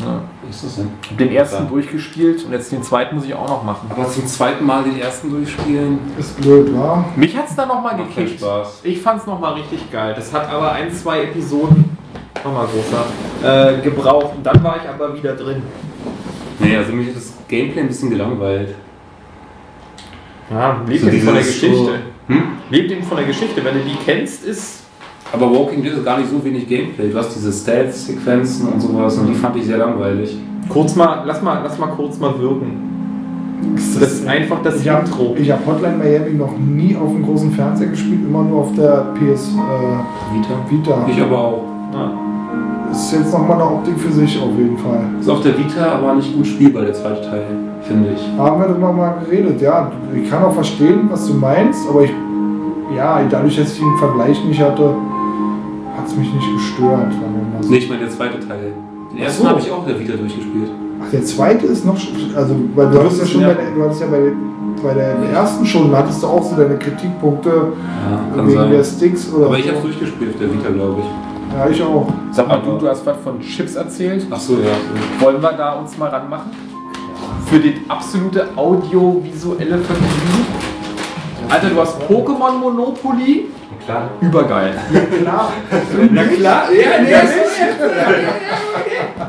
Ja. 0.00 0.22
Ist 0.48 0.64
das 0.64 0.76
denn? 0.76 0.90
Hab 1.10 1.18
den 1.18 1.30
ersten 1.32 1.64
Ja. 1.64 1.68
durchgespielt 1.70 2.44
und 2.44 2.52
jetzt 2.52 2.72
den 2.72 2.82
zweiten 2.82 3.14
muss 3.14 3.24
ich 3.24 3.34
auch 3.34 3.48
noch 3.48 3.62
machen. 3.62 3.90
Aber 3.90 4.08
zum 4.08 4.26
zweiten 4.26 4.64
Mal 4.64 4.84
den 4.84 4.98
ersten 4.98 5.30
durchspielen. 5.30 5.98
Ist 6.18 6.40
blöd, 6.40 6.74
wa? 6.74 7.04
Mich 7.14 7.36
hat's 7.36 7.54
da 7.54 7.66
nochmal 7.66 7.96
Macht 7.96 8.14
keinen 8.14 8.24
gekickt. 8.24 8.40
Spaß. 8.40 8.80
Ich 8.84 9.00
fand's 9.00 9.26
nochmal 9.26 9.52
richtig 9.54 9.90
geil. 9.92 10.14
Das 10.16 10.32
hat 10.32 10.48
aber 10.48 10.72
ein, 10.72 10.90
zwei 10.92 11.24
Episoden 11.24 11.96
Nochmal 12.44 12.66
großer. 12.66 13.76
Äh, 13.78 13.82
gebraucht. 13.82 14.34
Und 14.36 14.44
dann 14.44 14.64
war 14.64 14.76
ich 14.82 14.88
aber 14.88 15.16
wieder 15.16 15.34
drin. 15.36 15.62
Nee, 16.58 16.76
also 16.76 16.92
mich 16.92 17.08
hat 17.08 17.16
das 17.16 17.34
Gameplay 17.46 17.82
ein 17.82 17.86
bisschen 17.88 18.10
gelangweilt. 18.10 18.74
Ja, 20.50 20.80
lebt 20.88 21.02
So 21.02 21.08
eben 21.08 21.20
von 21.22 21.34
der 21.34 21.42
Geschichte. 21.44 21.76
so- 21.76 21.90
Hm? 22.28 22.42
Lebt 22.70 22.90
eben 22.90 23.02
von 23.04 23.16
der 23.16 23.26
Geschichte. 23.26 23.64
Wenn 23.64 23.74
du 23.74 23.80
die 23.84 23.96
kennst, 24.04 24.44
ist. 24.44 24.81
Aber 25.32 25.50
Walking 25.50 25.82
Dead 25.82 25.92
ist 25.92 26.04
gar 26.04 26.18
nicht 26.18 26.30
so 26.30 26.44
wenig 26.44 26.68
Gameplay. 26.68 27.10
Du 27.10 27.18
hast 27.18 27.34
diese 27.34 27.50
Stealth-Sequenzen 27.50 28.68
und 28.68 28.80
sowas 28.80 29.16
und 29.16 29.28
die 29.28 29.34
fand 29.34 29.56
ich 29.56 29.64
sehr 29.64 29.78
langweilig. 29.78 30.36
Kurz 30.68 30.94
mal, 30.94 31.22
lass 31.26 31.40
mal, 31.42 31.60
lass 31.62 31.78
mal 31.78 31.86
kurz 31.88 32.18
mal 32.18 32.38
wirken. 32.38 32.90
Das 33.98 34.12
ist 34.12 34.26
einfach 34.28 34.58
das 34.62 34.80
Ich 34.82 34.88
habe 34.88 35.06
Intro. 35.06 35.34
ich 35.38 35.50
hab 35.50 35.64
Hotline 35.66 35.96
Miami 35.96 36.34
noch 36.34 36.52
nie 36.58 36.96
auf 36.96 37.12
dem 37.12 37.24
großen 37.24 37.52
Fernseher 37.52 37.88
gespielt, 37.88 38.20
immer 38.28 38.42
nur 38.42 38.60
auf 38.62 38.74
der 38.74 39.06
PS 39.14 39.50
äh, 39.50 40.34
Vita. 40.34 40.54
Vita. 40.68 41.06
Ich 41.08 41.22
aber 41.22 41.38
auch. 41.38 41.62
Ja. 41.94 42.10
Ist 42.90 43.12
jetzt 43.12 43.32
nochmal 43.32 43.54
eine 43.60 43.70
Optik 43.70 43.98
für 43.98 44.12
sich 44.12 44.38
auf 44.38 44.50
jeden 44.58 44.76
Fall. 44.76 45.00
Ist 45.18 45.30
auf 45.30 45.40
der 45.40 45.56
Vita 45.56 45.92
aber 45.92 46.14
nicht 46.14 46.34
gut 46.36 46.46
spielbar, 46.46 46.82
der 46.82 46.92
zweite 46.92 47.22
Teil, 47.22 47.44
finde 47.82 48.10
ich. 48.14 48.38
Haben 48.38 48.60
wir 48.60 48.68
darüber 48.68 48.92
mal 48.92 49.14
geredet, 49.24 49.62
ja. 49.62 49.90
Ich 50.14 50.28
kann 50.28 50.42
auch 50.44 50.52
verstehen, 50.52 51.08
was 51.10 51.26
du 51.26 51.34
meinst, 51.34 51.88
aber 51.88 52.02
ich, 52.02 52.10
ja, 52.94 53.20
dadurch, 53.30 53.56
dass 53.56 53.72
ich 53.72 53.78
den 53.78 53.96
Vergleich 53.96 54.44
nicht 54.44 54.60
hatte, 54.60 54.94
hat 56.02 56.08
es 56.08 56.16
mich 56.16 56.32
nicht 56.32 56.52
gestört. 56.56 57.12
so. 57.60 57.70
Nee, 57.70 57.76
ich 57.78 57.88
meine 57.88 58.00
der 58.00 58.10
zweite 58.10 58.40
Teil. 58.40 58.72
Den 59.12 59.18
ersten 59.18 59.42
so. 59.42 59.48
habe 59.48 59.60
ich 59.60 59.70
auch 59.70 59.78
auf 59.78 59.86
der 59.86 59.98
Vita 59.98 60.14
durchgespielt. 60.16 60.70
Ach, 61.04 61.10
der 61.10 61.24
zweite 61.24 61.66
ist 61.66 61.84
noch, 61.84 61.96
also, 62.34 62.54
weil 62.74 62.90
du 62.90 62.98
hattest 62.98 63.20
ja 63.20 63.26
schon 63.26 63.40
bei, 63.42 63.54
der, 63.54 63.70
du 63.74 63.82
hattest 63.84 64.00
ja 64.00 64.06
bei, 64.06 64.32
bei 64.82 64.94
der 64.94 65.16
ersten 65.32 65.66
schon, 65.66 65.96
hattest 65.96 66.22
du 66.22 66.26
auch 66.26 66.42
so 66.42 66.56
deine 66.56 66.76
Kritikpunkte 66.76 67.50
Ja, 67.50 68.36
kann 68.36 68.46
wegen 68.46 68.58
sein. 68.58 68.70
der 68.70 68.84
Sticks 68.84 69.32
oder 69.32 69.46
Aber 69.46 69.58
ich 69.58 69.66
habe 69.66 69.78
es 69.78 69.82
durchgespielt 69.82 70.30
auf 70.34 70.40
der 70.40 70.52
Vita, 70.52 70.70
glaube 70.70 71.00
ich. 71.00 71.56
Ja, 71.56 71.68
ich 71.68 71.82
auch. 71.82 72.08
Sag 72.30 72.48
mal, 72.48 72.60
du, 72.64 72.78
du 72.78 72.88
hast 72.88 73.04
was 73.04 73.16
von 73.22 73.40
Chips 73.40 73.74
erzählt. 73.74 74.26
Ach 74.30 74.40
so, 74.40 74.54
ja. 74.54 75.24
Wollen 75.24 75.42
wir 75.42 75.52
da 75.52 75.72
uns 75.74 75.96
mal 75.98 76.08
ranmachen? 76.08 76.50
Für 77.46 77.58
die 77.58 77.74
absolute 77.88 78.48
audiovisuelle 78.56 79.78
Vergnügen. 79.78 80.46
Alter, 81.48 81.68
du 81.68 81.80
hast 81.80 82.00
Pokémon 82.08 82.58
Monopoly. 82.58 83.46
Klar. 83.84 84.10
Übergeil. 84.20 84.74
Klar. 85.20 85.52
Na 86.10 86.24
klar, 86.24 86.62
ja, 86.72 87.02
ja, 87.02 87.18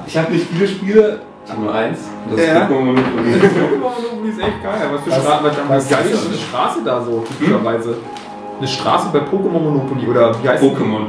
Ich 0.06 0.18
habe 0.18 0.32
nicht 0.32 0.48
viele 0.52 0.68
Spiele. 0.68 1.20
Ich 1.46 1.52
habe 1.52 1.62
nur 1.62 1.74
eins. 1.74 2.00
Das 2.30 2.40
ist 2.40 2.48
Ja. 2.48 2.66
Pokémon 2.68 2.86
Monopoly. 2.86 3.34
Pokémon 3.34 3.80
Monopoly 3.80 4.30
ist 4.30 4.40
echt 4.40 4.64
geil. 4.64 4.90
Was 4.94 5.02
für 5.02 5.12
Was- 5.12 5.24
Straße, 5.24 5.44
was, 5.68 5.90
geil 5.90 6.06
ist 6.06 6.14
ist 6.14 6.28
eine 6.28 6.38
Straße 6.38 6.80
da 6.86 7.02
so, 7.02 7.24
typischerweise. 7.28 7.98
Eine 8.60 8.68
Straße 8.68 9.08
bei 9.12 9.20
Pokémon 9.20 9.60
Monopoly 9.60 10.08
oder 10.08 10.32
wie 10.42 10.48
heißt? 10.50 10.64
Pokémon. 10.64 11.08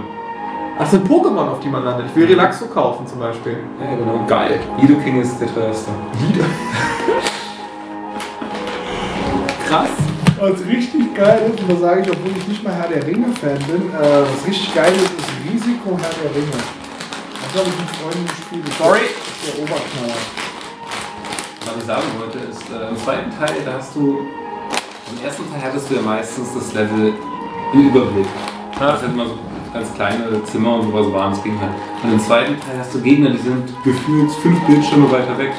Ach, 0.77 0.87
sind 0.87 1.09
Pokémon, 1.09 1.51
auf 1.51 1.61
die 1.61 1.69
man 1.69 1.85
landet. 1.85 2.07
Ich 2.09 2.17
will 2.17 2.27
Relaxo 2.27 2.67
kaufen 2.67 3.07
zum 3.07 3.21
Beispiel. 3.21 3.59
Ja, 3.81 3.95
genau. 3.95 4.25
Geil. 4.27 4.59
Lido 4.81 4.97
King 5.01 5.21
ist 5.21 5.41
der 5.41 5.47
teuerste. 5.55 5.91
Krass. 9.69 10.04
Was 10.45 10.61
richtig 10.67 11.15
geil 11.15 11.51
ist, 11.51 11.59
und 11.63 11.71
das 11.71 11.81
sage 11.81 12.03
ich, 12.03 12.11
obwohl 12.11 12.37
ich 12.37 12.47
nicht 12.47 12.63
mal 12.63 12.75
Herr 12.75 12.87
der 12.87 13.07
Ringe-Fan 13.07 13.57
bin, 13.65 13.89
äh, 13.89 14.29
was 14.29 14.47
richtig 14.47 14.75
geil 14.75 14.93
ist, 14.93 15.05
ist 15.05 15.33
Risiko 15.41 15.97
Herr 15.97 16.13
der 16.21 16.37
Ringe. 16.37 16.53
Das 16.53 17.61
habe 17.61 17.71
ich 17.71 17.79
mit 17.81 17.91
Freunden 17.97 18.27
gespielt. 18.29 18.69
Das 18.69 18.77
Sorry. 18.77 19.09
ist 19.09 19.41
der 19.41 19.63
Oberknaller. 19.63 20.21
Was 21.65 21.77
ich 21.79 21.85
sagen 21.85 22.09
wollte, 22.19 22.39
ist, 22.41 22.61
äh, 22.69 22.91
im 22.91 22.97
zweiten 22.99 23.31
Teil, 23.31 23.57
da 23.65 23.73
hast 23.79 23.97
du. 23.97 24.21
Im 25.17 25.25
ersten 25.25 25.51
Teil 25.51 25.63
hattest 25.63 25.89
du 25.89 25.95
ja 25.95 26.03
meistens 26.03 26.49
das 26.53 26.75
Level 26.75 27.15
im 27.73 27.89
Überblick. 27.89 28.27
Das 28.79 29.01
sind 29.01 29.15
immer 29.15 29.25
so 29.25 29.39
ganz 29.73 29.95
kleine 29.95 30.45
Zimmer 30.45 30.75
und 30.75 30.91
sowas 30.91 31.11
waren, 31.11 31.33
es 31.33 31.43
ging 31.43 31.59
halt. 31.59 31.73
Und 32.03 32.13
im 32.13 32.21
zweiten 32.21 32.61
Teil 32.61 32.79
hast 32.81 32.93
du 32.93 33.01
Gegner, 33.01 33.31
die 33.31 33.39
sind 33.39 33.73
gefühlt 33.83 34.31
fünf 34.43 34.61
Bildschirme 34.67 35.11
weiter 35.11 35.39
weg. 35.39 35.53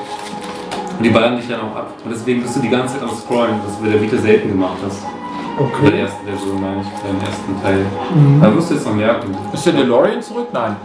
Und 0.98 1.04
die 1.04 1.10
ballern 1.10 1.36
dich 1.36 1.48
dann 1.48 1.62
auch 1.62 1.76
ab. 1.76 1.94
Und 2.04 2.12
deswegen 2.12 2.42
bist 2.42 2.56
du 2.56 2.62
die 2.62 2.70
ganze 2.70 2.96
Zeit 2.96 3.04
am 3.04 3.16
Scrollen, 3.16 3.60
was 3.66 3.78
du 3.78 3.84
bei 3.84 3.92
der 3.92 4.02
Vita 4.02 4.18
selten 4.18 4.50
gemacht 4.50 4.78
hast. 4.86 5.04
Bei 5.04 5.10
der 5.10 5.66
Okay. 5.68 6.02
ersten 6.02 6.26
Version 6.26 6.62
meine 6.62 6.82
ich, 6.82 6.88
beim 6.88 7.20
ersten 7.22 7.62
Teil. 7.62 7.86
Mhm. 8.14 8.42
Da 8.42 8.54
wirst 8.54 8.70
du 8.70 8.74
jetzt 8.74 8.86
noch 8.86 8.94
merken. 8.94 9.38
Ist 9.54 9.66
der 9.66 9.74
DeLorean 9.74 10.22
zurück? 10.22 10.48
Nein. 10.52 10.76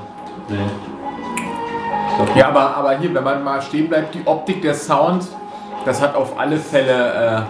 Nee. 0.48 0.56
Ja, 2.34 2.48
aber, 2.48 2.76
aber 2.76 2.98
hier, 2.98 3.14
wenn 3.14 3.24
man 3.24 3.42
mal 3.42 3.62
stehen 3.62 3.88
bleibt, 3.88 4.14
die 4.14 4.20
Optik, 4.26 4.62
der 4.62 4.74
Sound, 4.74 5.26
das 5.84 6.00
hat 6.02 6.14
auf 6.14 6.38
alle 6.38 6.56
Fälle. 6.56 7.46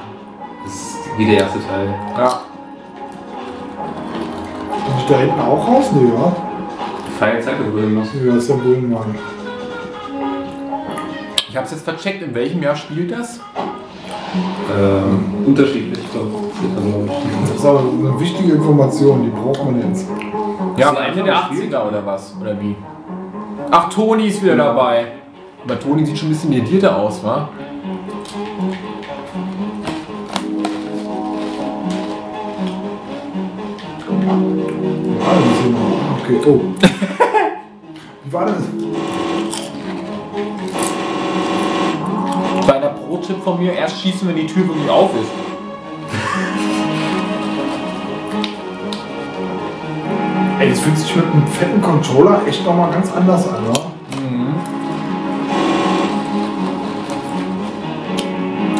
Das 0.64 0.72
ist 0.72 0.96
wie 1.16 1.26
der 1.26 1.40
erste 1.40 1.58
Teil. 1.58 1.88
Äh, 1.88 2.20
ja. 2.20 2.40
Bin 4.86 4.94
ich 4.98 5.06
da 5.06 5.18
hinten 5.18 5.40
auch 5.40 5.68
raus? 5.68 5.90
Nee, 5.92 6.08
ja. 6.08 6.32
Zeit 7.18 7.58
gewöhnen 7.58 7.94
muss. 7.94 8.08
Nee, 8.14 8.26
das 8.26 8.36
ist 8.36 8.50
der 8.50 8.54
Bullenwagen. 8.54 9.14
Ich 11.51 11.56
hab's 11.56 11.72
jetzt 11.72 11.82
vercheckt, 11.82 12.22
in 12.22 12.32
welchem 12.32 12.62
Jahr 12.62 12.77
spielt 12.77 13.10
das? 13.10 13.40
Ähm, 14.72 15.44
unterschiedlich, 15.44 15.98
ich 15.98 16.12
glaube. 16.12 16.31
Das 17.43 17.56
ist 17.56 17.66
aber 17.66 17.81
eine 17.81 18.20
wichtige 18.20 18.52
Information, 18.52 19.24
die 19.24 19.31
braucht 19.31 19.64
man 19.64 19.81
jetzt. 19.90 20.06
Ja, 20.77 20.93
Ende 20.93 21.24
der 21.24 21.35
einfach 21.35 21.51
gespielt? 21.51 21.74
80er 21.74 21.89
oder 21.89 22.06
was? 22.06 22.36
Oder 22.40 22.60
wie? 22.60 22.77
Ach, 23.68 23.89
Toni 23.89 24.28
ist 24.28 24.40
wieder 24.44 24.55
dabei. 24.55 25.06
Aber 25.64 25.81
Toni 25.81 26.06
sieht 26.06 26.18
schon 26.18 26.28
ein 26.28 26.35
bisschen 26.35 26.51
medierter 26.51 26.97
aus, 26.97 27.24
wa? 27.24 27.48
Ah. 35.20 35.39
Okay, 36.22 36.40
oh. 36.47 36.60
Wie 38.24 38.32
war 38.32 38.47
das? 38.47 38.62
Pro-Tipp 43.10 43.42
von 43.42 43.58
mir, 43.58 43.72
erst 43.72 44.00
schießen, 44.00 44.28
wenn 44.28 44.36
die 44.36 44.46
Tür 44.46 44.68
wirklich 44.68 44.88
auf 44.88 45.10
ist. 45.16 45.30
Ey, 50.60 50.70
das 50.70 50.78
fühlt 50.78 50.96
sich 50.96 51.16
mit 51.16 51.24
einem 51.24 51.46
fetten 51.48 51.82
Controller 51.82 52.42
echt 52.46 52.64
nochmal 52.64 52.92
ganz 52.92 53.12
anders 53.12 53.48
an, 53.48 53.64
ne? 53.64 53.72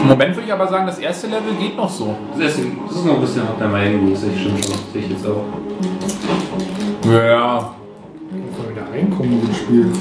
Im 0.01 0.09
Moment 0.09 0.37
würde 0.37 0.47
ich 0.47 0.53
aber 0.53 0.69
sagen, 0.69 0.87
das 0.87 0.99
erste 0.99 1.27
Level 1.27 1.55
geht 1.59 1.77
noch 1.77 1.91
so. 1.91 2.15
Das 2.39 2.57
ist, 2.57 2.67
das 2.87 2.97
ist 2.97 3.05
noch 3.05 3.15
ein 3.17 3.21
bisschen 3.21 3.43
auf 3.43 3.59
der 3.59 3.69
Meinung, 3.69 4.13
das 4.13 4.23
ich 4.23 4.41
stimmt 4.41 4.65
schon. 4.65 4.75
Sehe 4.93 5.03
ich 5.03 5.11
jetzt 5.11 5.27
auch. 5.27 5.45
Ja. 7.13 7.75
Muss 8.31 8.59
man 8.59 8.71
wieder 8.71 8.87
reinkommen 8.93 9.41
in 9.41 9.49
das 9.49 9.57
Spiel. 9.57 9.93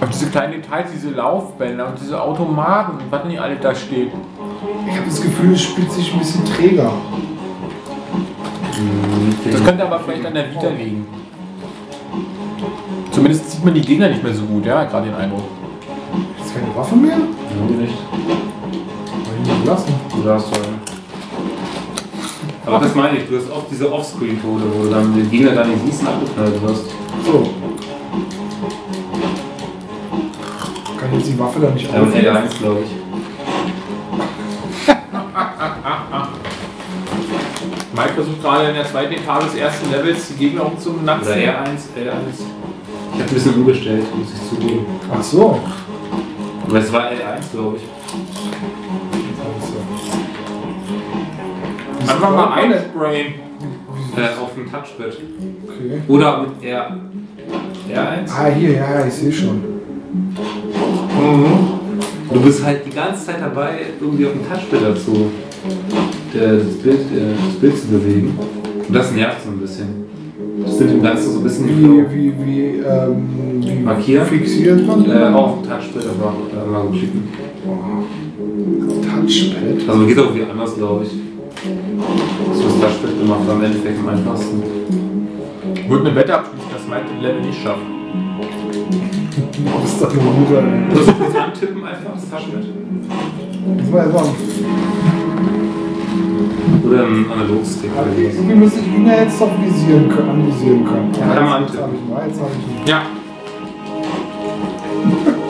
Aber 0.00 0.10
diese 0.10 0.26
kleinen 0.30 0.54
Details, 0.54 0.88
diese 0.94 1.10
Laufbänder 1.10 1.88
und 1.88 2.00
diese 2.00 2.20
Automaten 2.20 2.92
und 2.92 3.12
was 3.12 3.24
nicht 3.24 3.38
alles 3.38 3.60
da 3.60 3.74
steht. 3.74 4.10
Ich 4.86 4.96
habe 4.96 5.06
das 5.06 5.20
Gefühl, 5.20 5.52
es 5.52 5.62
spielt 5.62 5.92
sich 5.92 6.12
ein 6.12 6.18
bisschen 6.18 6.44
träger. 6.46 6.90
Das 9.50 9.64
könnte 9.64 9.84
aber 9.84 10.00
vielleicht 10.00 10.24
an 10.24 10.34
der 10.34 10.50
Vita 10.50 10.68
liegen. 10.68 11.06
Zumindest 13.10 13.50
sieht 13.50 13.64
man 13.64 13.74
die 13.74 13.82
Gegner 13.82 14.08
nicht 14.08 14.22
mehr 14.22 14.32
so 14.32 14.44
gut, 14.44 14.64
ja, 14.64 14.84
gerade 14.84 15.06
den 15.06 15.14
Eindruck. 15.14 15.42
Ist 16.42 16.54
keine 16.54 16.74
Waffe 16.74 16.96
mehr? 16.96 17.18
Ja, 17.18 17.76
nicht. 17.76 17.94
Nicht 19.44 19.66
lassen? 19.66 19.94
Du 20.14 20.22
darfst. 20.22 20.50
Aber 22.64 22.78
das 22.78 22.94
meine 22.94 23.18
ich, 23.18 23.28
du 23.28 23.36
hast 23.36 23.50
oft 23.50 23.66
diese 23.70 23.92
Offscreen-Tode, 23.92 24.64
wo 24.72 24.84
du 24.84 24.90
dann 24.90 25.14
den 25.14 25.30
Gegner 25.30 25.52
dann 25.52 25.72
in 25.72 25.84
Gießen 25.84 26.06
abgeknallt 26.06 26.62
wirst. 26.62 26.84
So. 27.26 27.50
Jetzt 31.12 31.28
die 31.28 31.38
Waffe 31.38 31.60
da 31.60 31.70
nicht 31.70 31.90
mit 31.90 32.00
aufnehmen? 32.00 32.36
L1 32.36 32.58
glaube 32.58 32.80
ich. 32.84 32.90
Mike 37.96 38.12
versucht 38.14 38.42
gerade 38.42 38.68
in 38.68 38.74
der 38.74 38.86
zweiten 38.86 39.12
Etage 39.14 39.44
des 39.44 39.54
ersten 39.56 39.90
Levels 39.90 40.28
die 40.28 40.34
Gegner 40.34 40.60
Oder 40.62 40.72
umzunatzen. 40.72 41.32
R1, 41.32 41.38
L1. 41.38 41.42
Ich 43.12 43.18
habe 43.20 43.28
ein 43.28 43.34
bisschen 43.34 43.54
umgestellt, 43.54 44.04
muss 44.16 44.28
ich 44.32 44.48
zugeben. 44.48 44.86
Ach 45.12 45.22
so. 45.22 45.58
Aber 46.66 46.78
es 46.78 46.92
war 46.92 47.02
L1, 47.10 47.50
glaube 47.52 47.76
ich. 47.76 47.82
Einfach 52.08 52.30
mal 52.30 52.52
einsprayen. 52.52 53.34
Äh, 54.16 54.40
auf 54.40 54.54
dem 54.54 54.70
Touchpad. 54.70 55.08
Okay. 55.08 56.02
Oder 56.08 56.42
mit 56.42 56.62
R. 56.62 56.96
R1. 57.88 58.30
Ah, 58.30 58.46
hier, 58.46 58.72
ja, 58.72 59.00
ja, 59.00 59.06
ich 59.06 59.14
sehe 59.14 59.32
schon. 59.32 59.62
Du 62.32 62.40
bist 62.40 62.64
halt 62.64 62.86
die 62.86 62.94
ganze 62.94 63.26
Zeit 63.26 63.40
dabei, 63.40 63.80
irgendwie 64.00 64.26
auf 64.26 64.32
dem 64.32 64.48
Touchpad 64.48 64.82
dazu 64.82 65.30
der, 66.32 66.54
das, 66.54 66.74
Bild, 66.76 67.00
äh, 67.00 67.34
das 67.46 67.56
Bild 67.60 67.78
zu 67.78 67.88
bewegen. 67.88 68.38
Und 68.86 68.94
das 68.94 69.12
nervt 69.12 69.44
so 69.44 69.50
ein 69.50 69.58
bisschen. 69.58 70.04
Das 70.64 70.78
nimmt 70.78 70.92
dem 70.92 71.02
Ganzen 71.02 71.32
so 71.32 71.38
ein 71.38 71.42
bisschen 71.42 71.68
Wie, 71.68 72.14
wie, 72.14 72.46
wie, 72.46 72.60
ähm, 72.78 73.28
wie 73.60 73.82
Markieren? 73.82 74.26
fixiert 74.26 74.86
man 74.86 75.04
Äh, 75.04 75.06
dem 75.06 75.68
Touchpad 75.68 76.04
aber 76.06 76.34
äh, 76.52 76.70
mal 76.70 76.94
schicken. 76.94 77.28
Touchpad. 79.02 79.88
Also 79.88 80.06
geht 80.06 80.18
auch 80.18 80.34
wie 80.34 80.42
anders, 80.42 80.76
glaube 80.76 81.04
ich. 81.04 81.10
So 82.54 82.62
das 82.64 82.80
Touchpad 82.80 83.20
gemacht 83.20 83.40
am 83.48 83.62
Endeffekt 83.62 83.98
am 83.98 84.08
einfachsten. 84.08 84.62
Würde 85.88 86.06
eine 86.06 86.16
Wette 86.16 86.34
abschließen, 86.34 86.70
dass 86.72 86.88
den 87.08 87.22
Level 87.22 87.40
nicht 87.42 87.62
schafft. 87.62 87.99
Das 88.90 89.92
ist 89.92 90.02
doch 90.02 90.10
eine 90.10 90.20
gute. 90.20 90.62
Muss 90.62 91.08
ich 91.08 91.18
kurz 91.18 91.34
antippen 91.36 91.84
einfach, 91.84 92.12
das 92.14 92.30
Taschenmesser? 92.30 92.68
Das 93.78 93.92
war 93.92 94.02
einfach. 94.02 94.26
Oder 96.84 97.06
ein 97.06 97.26
Analogstick 97.30 97.90
sowas. 97.94 98.34
Irgendwie 98.34 98.54
müsste 98.54 98.80
ich 98.80 98.86
ihn 98.86 99.06
ja 99.06 99.22
jetzt 99.22 99.40
doch 99.40 99.50
visieren 99.62 100.08
können, 100.08 100.30
anvisieren 100.30 100.84
können. 100.84 101.12
Ja, 101.18 101.26
habe 101.26 101.64
ich 101.64 101.74
ihn, 101.74 101.78
jetzt 102.26 102.40
habe 102.40 102.50
ich 102.52 102.80
ihn. 102.80 102.86
Ja. 102.86 103.02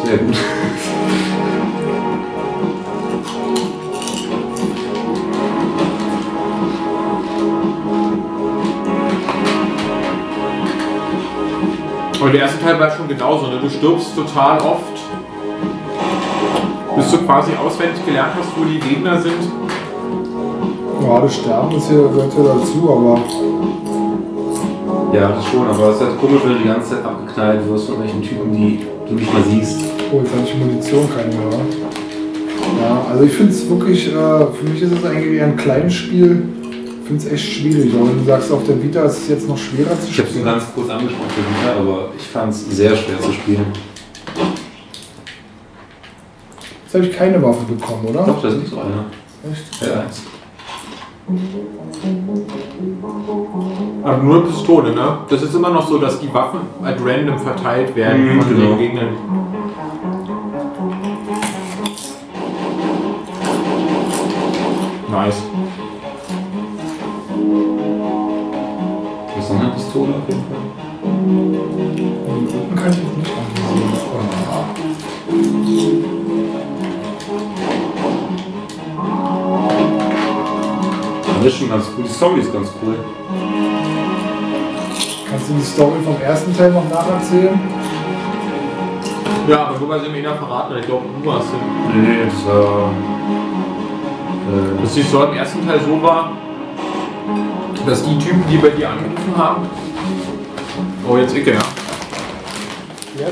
Sehr 0.05 0.19
gut. 0.19 0.37
Aber 12.21 12.31
der 12.31 12.43
erste 12.43 12.63
Teil 12.63 12.79
war 12.79 12.91
schon 12.91 13.09
genauso, 13.09 13.47
ne? 13.47 13.59
Du 13.63 13.69
stirbst 13.71 14.15
total 14.15 14.59
oft. 14.61 14.93
Bis 16.97 17.11
du 17.11 17.19
quasi 17.19 17.53
auswendig 17.55 18.05
gelernt 18.05 18.33
hast, 18.39 18.49
wo 18.57 18.65
die 18.65 18.79
Gegner 18.79 19.19
sind. 19.21 19.41
Ja, 21.03 21.21
das 21.21 21.35
Sterben 21.35 21.75
ist 21.77 21.89
hier, 21.89 22.03
gehört 22.03 22.33
ja 22.37 22.43
dazu, 22.43 22.91
aber 22.91 23.21
Ja, 25.17 25.29
das 25.29 25.47
schon, 25.47 25.67
aber 25.67 25.89
es 25.89 25.97
ist 25.97 26.03
halt 26.03 26.21
komisch, 26.21 26.43
wenn 26.45 26.53
du 26.53 26.59
die 26.59 26.69
ganze 26.69 26.91
Zeit 26.91 27.05
abgeknallt 27.05 27.67
wirst 27.67 27.89
von 27.89 28.03
welchen 28.03 28.23
Typen, 28.23 28.53
die 28.53 28.81
du 29.09 29.15
nicht 29.15 29.33
mal 29.33 29.43
siehst. 29.43 29.81
oh, 30.13 30.19
jetzt 30.19 30.33
habe 30.33 30.43
ich 30.45 30.55
Munition 30.57 31.09
keine 31.17 31.29
mehr. 31.29 31.59
Ja, 32.83 33.03
also 33.11 33.25
ich 33.25 33.33
finde 33.33 33.53
es 33.53 33.69
wirklich, 33.69 34.09
äh, 34.09 34.13
für 34.13 34.69
mich 34.69 34.83
ist 34.83 34.93
es 34.93 35.05
eigentlich 35.05 35.39
eher 35.39 35.47
ein 35.47 35.57
kleines 35.57 35.95
Spiel. 35.95 36.43
Ich 37.13 37.17
finde 37.19 37.27
es 37.27 37.33
echt 37.33 37.53
schwierig. 37.55 37.93
Aber 37.93 38.07
wenn 38.09 38.19
du 38.19 38.25
sagst, 38.25 38.53
auf 38.53 38.65
der 38.65 38.81
Vita 38.81 39.03
ist 39.03 39.23
es 39.23 39.29
jetzt 39.31 39.49
noch 39.49 39.59
schwerer 39.59 39.99
zu 40.01 40.07
Ich 40.09 40.19
habe 40.19 40.29
es 40.29 40.35
nur 40.37 40.43
spielen. 40.43 40.45
ganz 40.45 40.65
kurz 40.73 40.91
angesprochen, 40.91 41.27
ja, 41.67 41.73
aber 41.81 42.09
ich 42.17 42.23
fand 42.29 42.53
es 42.53 42.71
sehr 42.71 42.95
schwer 42.95 43.21
zu 43.21 43.33
spielen. 43.33 43.67
Jetzt 46.85 46.95
habe 46.95 47.05
ich 47.07 47.13
keine 47.17 47.43
Waffe 47.43 47.65
bekommen, 47.65 48.05
oder? 48.11 48.23
Doch, 48.27 48.41
das 48.41 48.53
ist 48.55 48.61
nicht 48.61 48.71
so 48.71 48.77
einer. 48.79 49.07
Echt? 49.51 49.85
Ja, 49.93 50.03
eins. 50.03 50.23
Aber 54.05 54.23
nur 54.23 54.47
Pistole, 54.47 54.95
ne? 54.95 55.19
Das 55.29 55.43
ist 55.43 55.53
immer 55.53 55.71
noch 55.71 55.89
so, 55.89 55.99
dass 55.99 56.21
die 56.21 56.33
Waffen 56.33 56.61
at 56.85 56.97
random 57.05 57.41
verteilt 57.41 57.97
werden 57.97 58.37
Mhm, 58.37 58.43
von 58.43 58.55
genau. 58.55 58.69
den 58.77 58.79
Gegnern. 58.79 59.09
Nice. 65.11 65.43
Das 69.51 69.57
ist 69.57 69.63
noch 69.63 69.67
eine 69.67 69.75
Pistole 69.75 70.15
auf 70.15 70.29
jeden 70.29 70.45
Fall. 70.47 70.63
Unten 72.29 72.77
kann 72.77 72.93
ich 72.93 72.99
jetzt 72.99 73.17
nicht. 73.17 73.31
Ah. 74.49 74.65
Das 81.37 81.47
ist 81.47 81.59
schon 81.59 81.69
ganz 81.69 81.87
cool. 81.97 82.05
Die 82.05 82.13
Story 82.13 82.41
ist 82.41 82.53
ganz 82.53 82.73
cool. 82.81 82.95
Kannst 85.29 85.49
du 85.49 85.55
die 85.55 85.63
Story 85.63 85.99
vom 86.05 86.17
ersten 86.23 86.57
Teil 86.57 86.71
noch 86.71 86.89
nacherzählen? 86.89 87.59
Ja, 89.49 89.67
aber 89.67 89.79
nur 89.81 89.89
weil 89.89 90.01
sie 90.05 90.11
mir 90.11 90.33
verraten, 90.33 90.77
ich 90.79 90.87
glaube, 90.87 91.07
du 91.21 91.29
warst 91.29 91.49
es. 91.49 91.95
Nee, 91.97 92.07
nee, 92.07 92.25
das 92.25 92.47
war. 92.47 92.91
Äh, 94.47 94.81
Dass 94.81 94.95
die 94.95 95.03
Story 95.03 95.33
im 95.33 95.39
ersten 95.39 95.67
Teil 95.67 95.81
so 95.81 96.01
war, 96.01 96.33
dass 97.91 98.05
die 98.05 98.17
Typen, 98.19 98.45
die 98.49 98.57
bei 98.57 98.69
dir 98.69 98.89
angerufen 98.89 99.37
haben. 99.37 99.69
Oh, 101.09 101.17
jetzt 101.17 101.37
Icke, 101.37 101.55
ja. 101.55 101.59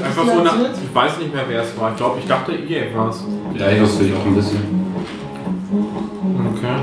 Einfach 0.05 0.27
so 0.27 0.43
nach. 0.43 0.57
Ich 0.59 0.95
weiß 0.95 1.19
nicht 1.19 1.33
mehr, 1.33 1.45
wer 1.47 1.63
es 1.63 1.79
war. 1.79 1.93
Ich 1.93 1.97
glaube, 1.97 2.19
ich 2.19 2.27
dachte, 2.27 2.53
ihr 2.53 2.93
war 2.95 3.09
es. 3.09 3.23
ja, 3.55 3.71
ich 3.71 3.81
wusste 3.81 4.05
ich 4.05 4.13
auch 4.15 4.27
ein 4.27 4.35
bisschen. 4.35 4.59
Okay. 6.57 6.75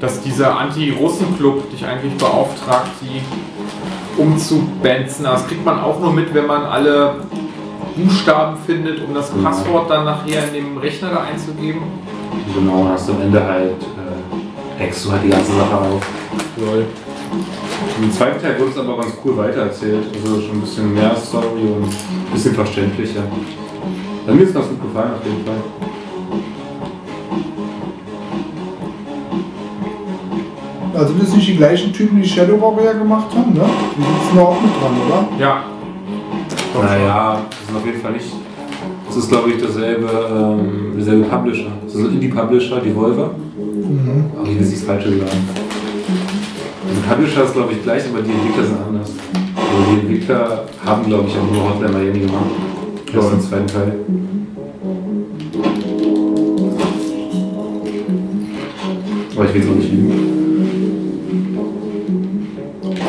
Dass 0.00 0.20
dieser 0.20 0.58
Anti-Russen-Club 0.58 1.70
dich 1.70 1.86
eigentlich 1.86 2.14
beauftragt, 2.18 2.90
die 3.00 3.22
umzubenzen. 4.16 5.24
Das 5.24 5.46
kriegt 5.46 5.64
man 5.64 5.80
auch 5.80 6.00
nur 6.00 6.12
mit, 6.12 6.32
wenn 6.34 6.46
man 6.46 6.64
alle 6.64 7.16
Buchstaben 7.96 8.56
findet, 8.66 9.02
um 9.04 9.14
das. 9.14 9.30
Passwort 9.30 9.90
dann 9.90 10.04
nachher 10.04 10.48
in 10.48 10.54
dem 10.54 10.78
Rechner 10.78 11.10
da 11.10 11.22
einzugeben. 11.22 11.82
Genau, 12.54 12.82
und 12.82 12.88
hast 12.88 13.08
du 13.08 13.12
am 13.12 13.22
Ende 13.22 13.44
halt. 13.44 13.82
Äh, 13.82 14.82
hackst 14.82 15.04
du 15.04 15.12
halt 15.12 15.24
die 15.24 15.28
ganze 15.28 15.52
Sache 15.52 15.76
auf. 15.76 16.06
Lol. 16.56 16.86
Im 18.00 18.12
zweiten 18.12 18.40
Teil 18.40 18.58
wurde 18.58 18.70
es 18.70 18.78
aber 18.78 18.96
ganz 18.98 19.12
cool 19.24 19.36
weitererzählt. 19.36 20.04
Also 20.14 20.40
schon 20.40 20.56
ein 20.56 20.60
bisschen 20.60 20.94
mehr 20.94 21.14
Story 21.16 21.62
und 21.76 21.84
ein 21.84 22.32
bisschen 22.32 22.54
verständlicher. 22.54 23.22
Also 24.26 24.36
mir 24.36 24.44
ist 24.44 24.54
ganz 24.54 24.68
gut 24.68 24.82
gefallen 24.82 25.12
auf 25.14 25.24
jeden 25.24 25.44
Fall. 25.44 25.56
Also 30.94 31.12
das 31.14 31.28
sind 31.28 31.38
nicht 31.38 31.48
die 31.48 31.56
gleichen 31.56 31.92
Typen, 31.92 32.22
die 32.22 32.28
Shadow 32.28 32.60
Warrior 32.60 32.94
gemacht 32.94 33.26
haben, 33.34 33.52
ne? 33.52 33.64
Die 33.96 34.02
sitzen 34.02 34.36
da 34.36 34.42
auch 34.42 34.60
mit 34.60 34.70
dran, 34.80 34.92
oder? 35.06 35.28
Ja. 35.40 35.64
Naja, 36.80 37.40
das 37.50 37.70
ist 37.70 37.76
auf 37.76 37.86
jeden 37.86 38.00
Fall 38.00 38.12
nicht. 38.12 38.26
Das 39.08 39.16
ist 39.16 39.28
glaube 39.28 39.50
ich 39.50 39.62
dasselbe, 39.62 40.08
ähm, 40.08 40.92
derselbe 40.96 41.24
Publisher. 41.24 41.70
Das 41.84 41.94
ist 41.94 42.00
ein 42.00 42.12
Indie-Publisher, 42.14 42.80
die 42.80 42.94
Volver. 42.94 43.30
Mhm. 43.56 44.30
Aber 44.36 44.48
ich 44.48 44.54
will 44.54 44.66
nicht 44.66 44.76
das 44.76 44.84
Falsche 44.84 45.08
sagen. 45.10 45.48
Also 46.88 47.00
Publisher 47.08 47.44
ist 47.44 47.52
glaube 47.54 47.72
ich 47.72 47.82
gleich, 47.82 48.02
aber 48.08 48.22
die 48.22 48.30
Entwickler 48.30 48.64
sind 48.64 48.78
anders. 48.88 49.12
Also 49.56 49.90
die 49.90 50.00
Entwickler 50.00 50.64
haben 50.84 51.06
glaube 51.06 51.28
ich 51.28 51.34
auch 51.36 51.52
nur 51.52 51.70
Hotline 51.70 51.92
Miami 51.92 52.20
gemacht. 52.20 52.50
Das 53.12 53.24
ist 53.26 53.32
im 53.32 53.40
zweiten 53.40 53.66
Teil. 53.66 53.94
Aber 59.36 59.44
ich 59.46 59.54
will 59.54 59.62
es 59.62 59.68
auch 59.68 59.74
nicht 59.74 59.92
lügen. 59.92 60.23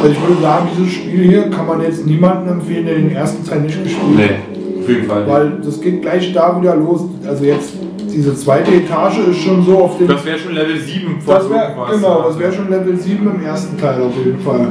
Also 0.06 0.18
ich 0.20 0.28
würde 0.28 0.40
sagen, 0.40 0.68
dieses 0.78 0.94
Spiel 0.94 1.24
hier 1.24 1.50
kann 1.50 1.66
man 1.66 1.82
jetzt 1.82 2.06
niemandem 2.06 2.60
empfehlen, 2.60 2.86
der 2.86 2.94
den 2.94 3.12
ersten 3.12 3.44
Teil 3.44 3.62
nicht 3.62 3.84
gespielt 3.84 4.30
hat. 4.30 4.56
Nee, 4.56 4.80
auf 4.80 4.88
jeden 4.88 5.08
Fall. 5.08 5.28
Weil 5.28 5.54
das 5.66 5.82
geht 5.82 6.04
gleich 6.04 6.32
da 6.32 6.62
wieder 6.62 6.76
los. 6.76 7.06
Also 7.28 7.44
jetzt 7.44 7.74
diese 8.14 8.36
zweite 8.36 8.72
Etage 8.72 9.18
ist 9.32 9.38
schon 9.40 9.66
so 9.66 9.80
auf 9.80 9.98
dem. 9.98 10.08
Das 10.08 10.24
wäre 10.24 10.38
schon 10.38 10.54
Level 10.54 10.80
7 10.80 11.22
von 11.22 11.34
Das 11.34 11.50
wäre 11.50 11.70
irgendwas. 11.70 11.96
genau, 11.96 12.22
das 12.22 12.38
wäre 12.38 12.54
schon 12.54 12.70
Level 12.70 12.96
7 12.96 13.28
im 13.36 13.44
ersten 13.44 13.80
Teil 13.80 14.00
auf 14.04 14.16
jeden 14.24 14.40
Fall. 14.42 14.68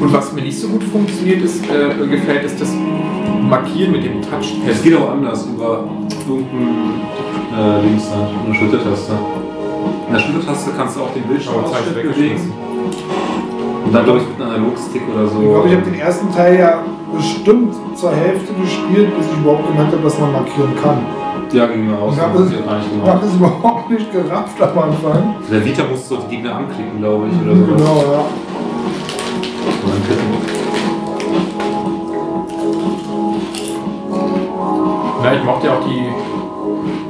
Und 0.00 0.12
was 0.14 0.32
mir 0.32 0.40
nicht 0.40 0.58
so 0.58 0.68
gut 0.68 0.84
funktioniert 0.84 1.42
ist, 1.42 1.64
äh, 1.64 2.06
gefällt, 2.06 2.44
ist 2.44 2.58
das 2.62 2.72
Markieren 3.42 3.92
mit 3.92 4.06
dem 4.06 4.22
Touchpad. 4.22 4.70
Es 4.70 4.82
geht 4.82 4.96
auch 4.96 5.10
anders 5.10 5.46
über 5.46 5.84
irgendein 6.26 7.02
äh, 7.54 7.82
Links 7.82 8.08
da, 8.08 8.26
eine 8.46 8.54
Schultertaste. 8.54 9.12
In 10.08 10.14
der 10.14 10.20
Schultertaste 10.20 10.70
kannst 10.74 10.96
du 10.96 11.02
auch 11.02 11.12
den 11.12 11.24
Bildschirm 11.24 11.56
Aber 11.58 11.70
Zeit 11.70 11.84
bewegen. 11.84 12.08
weggeschmissen. 12.08 12.52
Und 13.84 13.92
dann 13.94 14.04
glaube 14.04 14.20
ich 14.20 14.28
mit 14.28 14.40
einem 14.40 14.50
Analogstick 14.54 15.02
oder 15.14 15.26
so. 15.26 15.38
Ich 15.40 15.48
glaube, 15.48 15.68
ich 15.68 15.74
habe 15.74 15.84
den 15.84 16.00
ersten 16.00 16.34
Teil 16.34 16.58
ja 16.58 16.82
bestimmt 17.14 17.74
zur 17.94 18.12
Hälfte 18.12 18.52
gespielt, 18.54 19.16
bis 19.18 19.26
ich 19.26 19.38
überhaupt 19.38 19.66
gemerkt 19.68 19.92
habe, 19.92 20.02
dass 20.02 20.18
man 20.18 20.32
markieren 20.32 20.72
kann. 20.82 20.98
ja, 21.52 21.66
ging 21.66 21.86
mir 21.90 21.98
aus. 21.98 22.14
Ich 22.14 22.20
habe 22.20 22.38
das 22.38 22.52
es, 22.52 23.06
hab 23.06 23.22
überhaupt 23.34 23.90
nicht 23.90 24.10
gerafft 24.12 24.62
am 24.62 24.78
Anfang. 24.78 25.34
Der 25.50 25.64
Vita 25.64 25.82
musst 25.90 26.10
du 26.10 26.16
die 26.16 26.36
Gegner 26.36 26.56
anklicken, 26.56 26.98
glaube 27.00 27.26
ich, 27.28 27.46
oder 27.46 27.54
sowas. 27.56 27.76
Genau, 27.76 28.04
ja. 28.12 28.24
Anklicken. 29.92 30.28
Ja, 35.24 35.32
ich 35.34 35.44
mochte 35.44 35.66
ja 35.66 35.74
auch 35.74 35.84
die, 35.84 36.08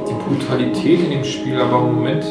die 0.09 0.15
Brutalität 0.27 1.03
in 1.05 1.11
dem 1.11 1.23
Spiel, 1.23 1.61
aber 1.61 1.77
im 1.87 1.95
Moment. 1.95 2.25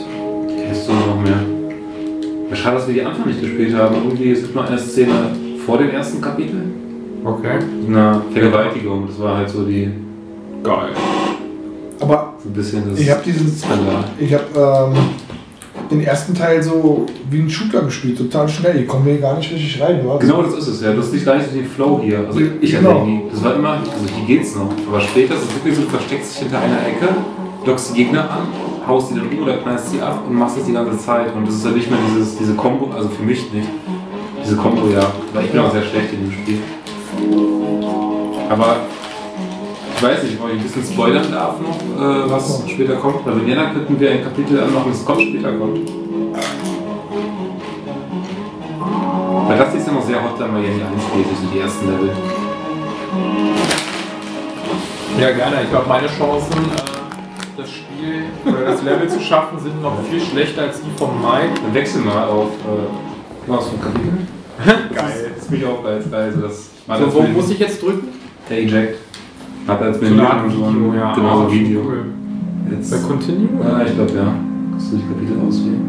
Du 0.73 0.93
noch 0.93 1.21
mehr? 1.23 2.57
Schade, 2.57 2.77
dass 2.77 2.87
wir 2.89 2.95
die 2.95 3.03
Anfang 3.03 3.27
nicht 3.27 3.41
gespielt 3.41 3.75
haben. 3.75 3.95
Irgendwie, 3.97 4.33
es 4.33 4.41
gibt 4.43 4.55
noch 4.55 4.67
eine 4.69 4.79
Szene 4.79 5.13
vor 5.65 5.79
dem 5.79 5.91
ersten 5.91 6.21
Kapitel. 6.21 6.63
Okay. 7.25 7.59
Eine 7.87 8.23
Vergewaltigung. 8.33 9.07
Das 9.07 9.19
war 9.21 9.39
halt 9.39 9.49
so 9.51 9.65
die. 9.65 9.89
Geil. 10.63 10.89
Aber 12.01 12.35
So 12.43 12.49
ein 12.49 12.53
bisschen 12.53 12.89
das. 12.89 12.99
ich 12.99 13.11
habe 13.11 13.21
diesen, 13.25 13.49
Skandal. 13.55 14.05
ich 14.19 14.33
habe 14.33 14.93
ähm, 14.95 14.99
den 15.91 16.03
ersten 16.05 16.35
Teil 16.35 16.63
so 16.63 17.07
wie 17.31 17.41
ein 17.41 17.51
Shooter 17.51 17.83
gespielt, 17.83 18.19
total 18.19 18.49
schnell. 18.49 18.81
Ich 18.83 18.89
komme 18.89 19.11
hier 19.11 19.21
gar 19.21 19.37
nicht 19.37 19.53
richtig 19.53 19.81
rein. 19.83 20.05
Oder? 20.07 20.19
Genau 20.19 20.43
das 20.43 20.55
ist 20.55 20.69
es 20.69 20.83
ja. 20.83 20.93
Das 20.93 21.07
ist 21.07 21.15
nicht 21.15 21.27
gar 21.27 21.37
nicht 21.37 21.49
so 21.51 21.57
den 21.57 21.67
Flow 21.67 22.01
hier. 22.03 22.21
Also 22.27 22.41
ich 22.61 22.75
hatte 22.75 22.85
Genau. 22.85 23.01
irgendwie, 23.01 23.31
das 23.33 23.45
war 23.45 23.55
immer, 23.57 23.71
also 23.71 23.87
hier 24.17 24.37
geht's 24.37 24.55
noch. 24.55 24.71
Aber 24.89 25.01
später 25.01 25.35
ist 25.35 25.43
es 25.45 25.55
wirklich 25.57 25.75
so, 25.77 25.83
du 25.83 25.89
versteckst 25.89 26.33
dich 26.35 26.39
hinter 26.43 26.59
einer 26.61 26.87
Ecke, 26.87 27.09
lockst 27.67 27.91
die 27.91 28.05
Gegner 28.05 28.23
an, 28.31 28.49
haust 28.87 29.11
die 29.11 29.15
dann 29.17 29.29
um 29.29 29.43
oder 29.43 29.59
knallst 29.59 29.91
sie 29.91 30.01
ab 30.01 30.23
und 30.27 30.35
machst 30.35 30.59
das 30.59 30.65
die 30.65 30.73
ganze 30.73 30.99
Zeit. 30.99 31.35
Und 31.35 31.47
das 31.47 31.57
ist 31.57 31.65
halt 31.65 31.77
nicht 31.77 31.91
mehr 31.91 31.99
dieses, 32.09 32.39
diese 32.39 32.55
Kombo, 32.55 32.91
also 32.95 33.09
für 33.09 33.23
mich 33.23 33.53
nicht. 33.53 33.69
Diese 34.43 34.57
Kombo, 34.57 34.89
ja. 34.89 35.13
Weil 35.33 35.45
ich 35.45 35.53
bin 35.53 35.61
auch 35.61 35.73
sehr 35.73 35.83
schlecht 35.83 36.13
in 36.13 36.21
dem 36.21 36.33
Spiel. 36.33 36.59
Aber 38.49 38.77
ich 39.97 40.03
weiß 40.03 40.23
nicht, 40.23 40.41
ob 40.41 40.49
ich 40.49 40.59
ein 40.59 40.63
bisschen 40.63 40.85
spoilern 40.85 41.31
darf 41.31 41.57
noch, 41.61 41.77
äh, 41.77 42.31
was 42.31 42.63
später 42.69 42.95
kommt. 42.97 43.25
Bei 43.25 43.33
Vienna 43.45 43.71
könnten 43.71 43.99
wir 43.99 44.11
ein 44.11 44.23
Kapitel 44.23 44.61
anmachen, 44.61 44.93
das 44.93 45.05
kommt 45.05 45.21
später 45.23 45.53
kommt. 45.53 45.91
Weil 49.49 49.59
das 49.59 49.75
ist 49.75 49.87
ja 49.87 49.93
noch 49.93 50.03
sehr 50.03 50.23
hot, 50.23 50.37
hier 50.37 50.47
die 50.47 50.83
1 50.83 51.41
so 51.41 51.47
die 51.53 51.59
ersten 51.59 51.87
Level. 51.87 52.11
Ja, 55.21 55.33
gerne. 55.33 55.57
Ich 55.65 55.71
glaube, 55.71 55.89
meine 55.89 56.07
Chancen, 56.07 56.53
äh, 56.53 56.98
das 57.59 57.71
Spiel 57.71 58.23
oder 58.47 58.65
das 58.67 58.83
Level 58.85 59.09
zu 59.09 59.21
schaffen, 59.21 59.59
sind 59.59 59.83
noch 59.83 60.01
viel 60.09 60.21
schlechter 60.21 60.63
als 60.63 60.81
die 60.81 60.91
von 60.97 61.11
Mike. 61.21 61.61
Dann 61.63 61.75
wechsel 61.75 62.03
mal 62.03 62.25
auf 62.29 62.47
äh, 62.47 62.87
was 63.51 63.67
ein 63.73 63.81
Kapitel. 63.81 64.13
Geil. 64.95 65.31
Das 65.35 65.43
ist 65.45 65.51
mich 65.51 65.65
auch 65.67 65.83
geil, 65.83 66.03
geil. 66.11 66.33
So, 66.35 66.41
das 66.43 66.71
So, 66.87 67.15
wo 67.15 67.23
muss 67.23 67.51
ich 67.51 67.59
jetzt 67.59 67.83
drücken? 67.83 68.09
Der 68.49 68.59
Eject. 68.63 68.99
Hat 69.67 69.83
als 69.83 69.99
und 69.99 70.07
so 70.07 70.15
ein- 70.65 70.75
Video, 70.77 70.95
ja. 70.95 71.13
Genau, 71.15 71.37
so 71.37 71.43
Ah, 71.43 71.47
ein 71.47 71.53
Video. 71.53 71.81
Cool. 71.83 72.05
Jetzt. 72.71 72.91
Bei 72.91 72.99
Continue? 73.09 73.49
Ja, 73.63 73.83
ich 73.85 73.95
glaube 73.95 74.13
ja. 74.15 74.35
Kannst 74.71 74.93
du 74.93 74.97
die 74.97 75.03
Kapitel 75.03 75.37
auswählen? 75.47 75.85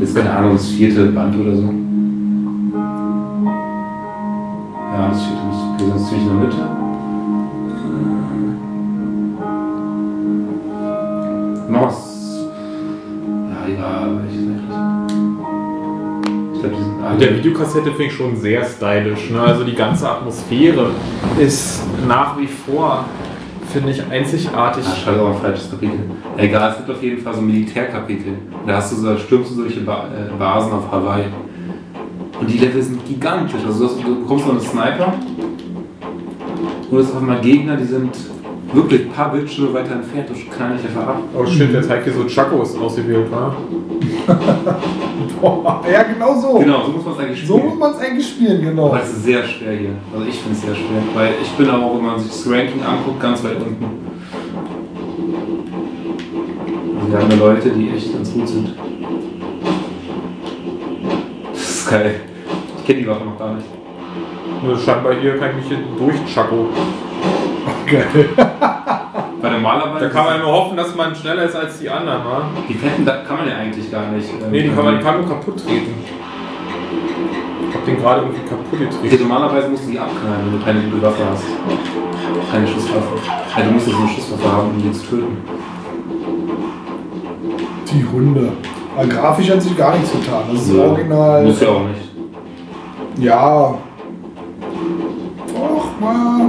Jetzt 0.00 0.14
keine 0.16 0.30
Ahnung, 0.30 0.52
das 0.54 0.68
vierte 0.68 1.06
Band 1.06 1.36
oder 1.40 1.54
so. 1.56 1.62
Ja, 4.92 5.08
das 5.08 5.22
vierte 5.24 5.42
müsste 5.46 5.64
okay 5.74 5.84
sein. 5.84 5.90
Das 5.92 6.02
ist 6.02 6.08
ziemlich 6.08 6.26
in 6.26 6.40
der 6.40 6.46
Mitte. 6.48 6.79
Was. 11.80 12.10
Ja, 13.50 13.72
egal, 13.72 14.20
welches 14.22 14.48
eigentlich. 14.48 14.70
Ich 16.52 16.60
glaube, 16.60 16.76
die 16.76 16.82
sind 16.82 17.02
alle. 17.02 17.12
Mit 17.12 17.22
der 17.22 17.36
Videokassette 17.36 17.90
finde 17.90 18.04
ich 18.04 18.12
schon 18.12 18.36
sehr 18.36 18.64
stylisch. 18.64 19.30
Ne? 19.30 19.40
Also 19.40 19.64
die 19.64 19.74
ganze 19.74 20.08
Atmosphäre 20.08 20.90
ist 21.38 21.82
nach 22.06 22.38
wie 22.38 22.46
vor, 22.46 23.06
finde 23.72 23.92
ich, 23.92 24.02
einzigartig. 24.10 24.84
Ah, 24.86 24.94
schade, 24.94 25.22
auch 25.22 25.34
ein 25.34 25.40
falsches 25.40 25.70
Kapitel. 25.70 26.00
Egal, 26.36 26.70
es 26.70 26.76
gibt 26.78 26.90
auf 26.90 27.02
jeden 27.02 27.22
Fall 27.22 27.34
so 27.34 27.40
ein 27.40 27.46
Militärkapitel. 27.46 28.34
Da 28.66 28.76
hast 28.76 28.92
du 28.92 28.96
so, 28.96 29.16
stürmst 29.16 29.52
du 29.52 29.54
solche 29.54 29.80
ba 29.80 30.04
äh, 30.08 30.38
Basen 30.38 30.72
auf 30.72 30.90
Hawaii. 30.92 31.26
Und 32.40 32.50
die 32.50 32.58
Level 32.58 32.82
sind 32.82 33.06
gigantisch. 33.06 33.60
Also 33.66 33.86
du, 33.86 33.90
hast, 33.90 34.02
du 34.04 34.20
bekommst 34.20 34.46
noch 34.46 34.52
einen 34.52 34.60
Sniper. 34.60 35.14
Und 36.90 36.98
es 36.98 37.06
sind 37.06 37.16
auf 37.16 37.22
einmal 37.22 37.40
Gegner, 37.40 37.76
die 37.76 37.84
sind 37.84 38.10
wirklich 38.72 39.02
ein 39.02 39.10
paar 39.10 39.32
Bildschirme 39.32 39.74
weiter 39.74 39.92
entfernt. 39.92 40.28
Du 40.28 40.34
knall 40.54 40.76
dich 40.76 40.86
einfach 40.86 41.06
ab. 41.08 41.22
Oh 41.36 41.44
shit, 41.46 41.72
der 41.72 41.82
zeigt 41.82 42.04
hier 42.04 42.12
so 42.12 42.28
Chakos 42.28 42.76
ausgewählt, 42.78 43.30
wa? 43.30 43.54
Boah, 45.40 45.82
ja, 45.90 46.02
genau 46.02 46.38
so. 46.38 46.58
Genau, 46.58 46.84
so 46.84 46.92
muss 46.92 47.04
man 47.04 47.14
es 47.14 47.20
eigentlich 47.20 47.46
So 47.46 47.54
spielen. 47.56 47.68
muss 47.70 47.78
man 47.78 47.92
es 47.92 47.98
eigentlich 47.98 48.28
spielen, 48.28 48.62
genau. 48.62 48.86
Aber 48.86 49.02
es 49.02 49.10
ist 49.10 49.24
sehr 49.24 49.42
schwer 49.44 49.72
hier. 49.72 49.90
Also 50.12 50.26
ich 50.26 50.38
finde 50.38 50.56
es 50.56 50.62
sehr 50.62 50.74
schwer. 50.74 51.02
Weil 51.14 51.34
ich 51.42 51.48
bin 51.50 51.70
auch, 51.70 51.96
wenn 51.96 52.04
man 52.06 52.18
sich 52.18 52.30
das 52.30 52.46
Ranking 52.46 52.82
anguckt, 52.82 53.20
ganz 53.20 53.42
weit 53.44 53.56
unten. 53.56 53.84
Also 57.00 57.12
wir 57.12 57.18
haben 57.18 57.30
ja 57.30 57.36
Leute, 57.36 57.70
die 57.70 57.90
echt 57.90 58.12
ganz 58.12 58.32
gut 58.32 58.48
sind. 58.48 58.74
Das 61.52 61.62
ist 61.70 61.90
geil. 61.90 62.20
Ich 62.78 62.86
kenne 62.86 62.98
die 63.00 63.06
Waffe 63.08 63.24
noch 63.24 63.38
gar 63.38 63.54
nicht. 63.54 63.66
Nur 64.62 64.78
scheinbar 64.78 65.14
hier 65.14 65.38
kann 65.38 65.50
ich 65.50 65.56
mich 65.56 65.66
hier 65.68 65.78
durch 65.98 66.16
Chaco. 66.32 66.66
Geil. 67.86 68.06
Weil 69.40 69.52
normalerweise. 69.52 70.06
Da 70.06 70.10
kann 70.12 70.24
man 70.26 70.34
ja 70.36 70.42
nur 70.42 70.52
hoffen, 70.52 70.76
dass 70.76 70.94
man 70.94 71.14
schneller 71.14 71.44
ist 71.44 71.56
als 71.56 71.78
die 71.78 71.88
anderen, 71.88 72.24
wa? 72.24 72.42
Die 72.68 72.74
Fetten, 72.74 73.04
da 73.04 73.16
kann 73.26 73.38
man 73.38 73.48
ja 73.48 73.56
eigentlich 73.56 73.90
gar 73.90 74.06
nicht. 74.08 74.28
ähm, 74.30 74.50
Nee, 74.50 74.62
die 74.64 74.68
kann 74.70 74.84
man, 74.84 74.98
die 74.98 75.02
kann 75.04 75.14
man 75.18 75.26
nur 75.26 75.36
kaputt 75.36 75.64
treten. 75.64 75.94
Ich 77.68 77.74
hab 77.76 77.84
den 77.84 77.96
gerade 78.00 78.20
irgendwie 78.22 78.42
kaputt 78.48 78.66
Okay, 78.72 78.84
getreten. 79.08 79.28
normalerweise 79.28 79.68
musst 79.68 79.86
du 79.86 79.90
die 79.92 79.98
abknallen, 79.98 80.46
wenn 80.46 80.58
du 80.58 80.64
keine 80.64 80.80
gute 80.82 81.02
Waffe 81.02 81.22
hast. 81.30 81.44
Keine 82.52 82.66
Schusswaffe. 82.66 83.16
Ja, 83.56 83.64
du 83.64 83.70
musst 83.72 83.86
so 83.86 83.96
eine 83.96 84.08
Schusswaffe 84.08 84.52
haben, 84.52 84.70
um 84.70 84.82
die 84.82 84.92
zu 84.92 85.06
töten. 85.06 85.36
Die 87.92 88.04
Hunde. 88.12 88.52
Aber 88.96 89.06
grafisch 89.06 89.50
hat 89.50 89.62
sich 89.62 89.76
gar 89.76 89.92
nichts 89.94 90.12
getan. 90.12 90.42
Das 90.52 90.62
ist 90.62 90.74
Ja, 90.74 90.82
original. 90.84 91.44
Muss 91.44 91.60
ja 91.60 91.68
auch 91.68 91.82
nicht. 91.88 92.10
Ja. 93.24 93.74
Och, 95.54 96.00
mal. 96.00 96.39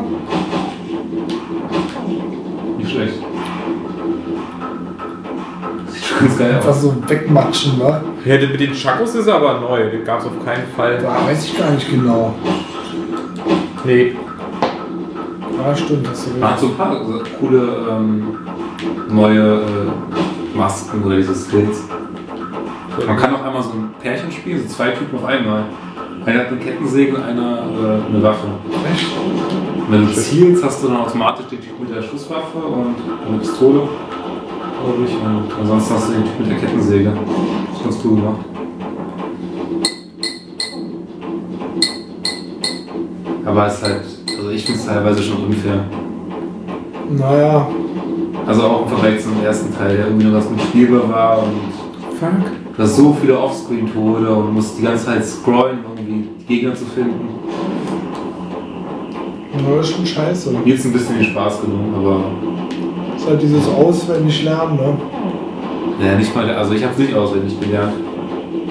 Geil 6.38 6.56
Einfach 6.56 6.74
so 6.74 6.96
wegmatschen, 7.08 7.80
wa? 7.80 8.02
Ja, 8.26 8.38
mit 8.38 8.60
den 8.60 8.74
Chakos 8.74 9.16
ist 9.16 9.28
aber 9.28 9.60
neu. 9.60 9.90
Den 9.90 10.04
gab's 10.04 10.26
auf 10.26 10.46
keinen 10.46 10.68
Fall. 10.76 11.00
Da 11.02 11.28
weiß 11.28 11.46
ich 11.46 11.58
gar 11.58 11.72
nicht 11.72 11.90
genau. 11.90 12.34
Nee. 13.84 14.16
Ja, 15.58 15.76
stimmt, 15.76 16.08
hast 16.10 16.28
du 16.28 16.40
Man 16.40 16.44
hat 16.44 16.52
recht. 16.52 16.62
so 16.62 16.68
ein 16.68 16.76
paar 16.76 17.06
so 17.06 17.22
coole 17.40 17.88
ähm, 17.90 18.38
neue 19.10 19.62
äh, 19.62 20.58
Masken 20.58 21.04
oder 21.04 21.18
diese 21.18 21.36
Skills. 21.36 21.84
Man 23.06 23.18
kann 23.18 23.36
auch 23.36 23.44
einmal 23.44 23.64
so 23.64 23.72
ein 23.72 23.90
Pärchen 24.02 24.32
spielen, 24.32 24.62
so 24.68 24.74
zwei 24.76 24.90
Typen 24.92 25.18
auf 25.18 25.26
einmal. 25.26 25.64
Einer 26.26 26.40
hat 26.42 26.48
eine 26.50 26.58
Kettensäge 26.58 27.16
und 27.16 27.24
einer 27.24 27.60
äh, 27.60 28.10
eine 28.14 28.24
Waffe. 28.24 28.48
Echt? 28.92 29.08
Und 29.18 29.92
wenn 29.92 30.06
du 30.06 30.14
zielst, 30.14 30.64
hast 30.64 30.84
du 30.84 30.88
dann 30.88 30.98
automatisch 30.98 31.46
den 31.48 31.62
Typ 31.62 31.80
mit 31.80 31.96
der 31.96 32.02
Schusswaffe 32.02 32.58
und 32.60 32.96
eine 33.28 33.38
Pistole. 33.40 33.82
Glaube 34.84 35.06
ich. 35.06 35.14
Und 35.14 35.62
ansonsten 35.62 35.94
hast 35.94 36.10
du 36.10 36.14
den 36.14 36.24
Typ 36.24 36.40
mit 36.40 36.50
der 36.50 36.58
Kettensäge. 36.58 37.12
Das 37.74 37.84
ganz 37.84 37.98
cool 38.04 38.16
gemacht. 38.16 38.46
Aber 43.46 43.68
es 43.68 43.74
ist 43.76 43.84
halt, 43.84 44.02
also 44.38 44.50
ich 44.50 44.66
finde 44.66 44.80
es 44.80 44.86
teilweise 44.86 45.22
schon 45.22 45.44
unfair. 45.46 45.84
Naja. 47.10 47.68
Also 48.48 48.64
auch 48.64 48.84
im 48.84 48.88
Vergleich 48.88 49.22
zum 49.22 49.44
ersten 49.44 49.76
Teil, 49.76 49.98
der 49.98 50.08
irgendwie 50.08 50.26
nur 50.26 50.34
ganz 50.34 50.48
gut 50.48 50.62
spielbar 50.62 51.10
war 51.10 51.44
und 51.44 52.18
Fuck. 52.20 52.76
du 52.76 52.84
hast 52.84 52.96
so 52.96 53.16
viele 53.20 53.38
Offscreen-Tode 53.38 54.34
und 54.34 54.54
musst 54.54 54.80
die 54.80 54.84
ganze 54.84 55.06
Zeit 55.06 55.26
scrollen, 55.26 55.80
um 55.86 55.98
irgendwie 55.98 56.30
die 56.40 56.46
Gegner 56.46 56.74
zu 56.74 56.86
finden. 56.86 57.30
Ja, 59.54 59.76
das 59.76 59.90
ist 59.90 59.96
schon 59.96 60.06
scheiße. 60.06 60.52
Mir 60.64 60.74
ist 60.74 60.86
ein 60.86 60.94
bisschen 60.94 61.16
den 61.16 61.26
Spaß 61.26 61.62
genommen, 61.62 61.94
aber 61.96 62.24
ist 63.22 63.28
halt 63.30 63.42
dieses 63.42 63.68
auswendig 63.68 64.44
lernen, 64.44 64.76
ne? 64.78 64.98
naja, 66.00 66.18
nicht 66.18 66.36
mal, 66.36 66.50
also 66.56 66.74
ich 66.74 66.82
habe 66.84 66.94
es 66.94 67.00
nicht 67.00 67.14
auswendig 67.14 67.60
gelernt. 67.60 67.94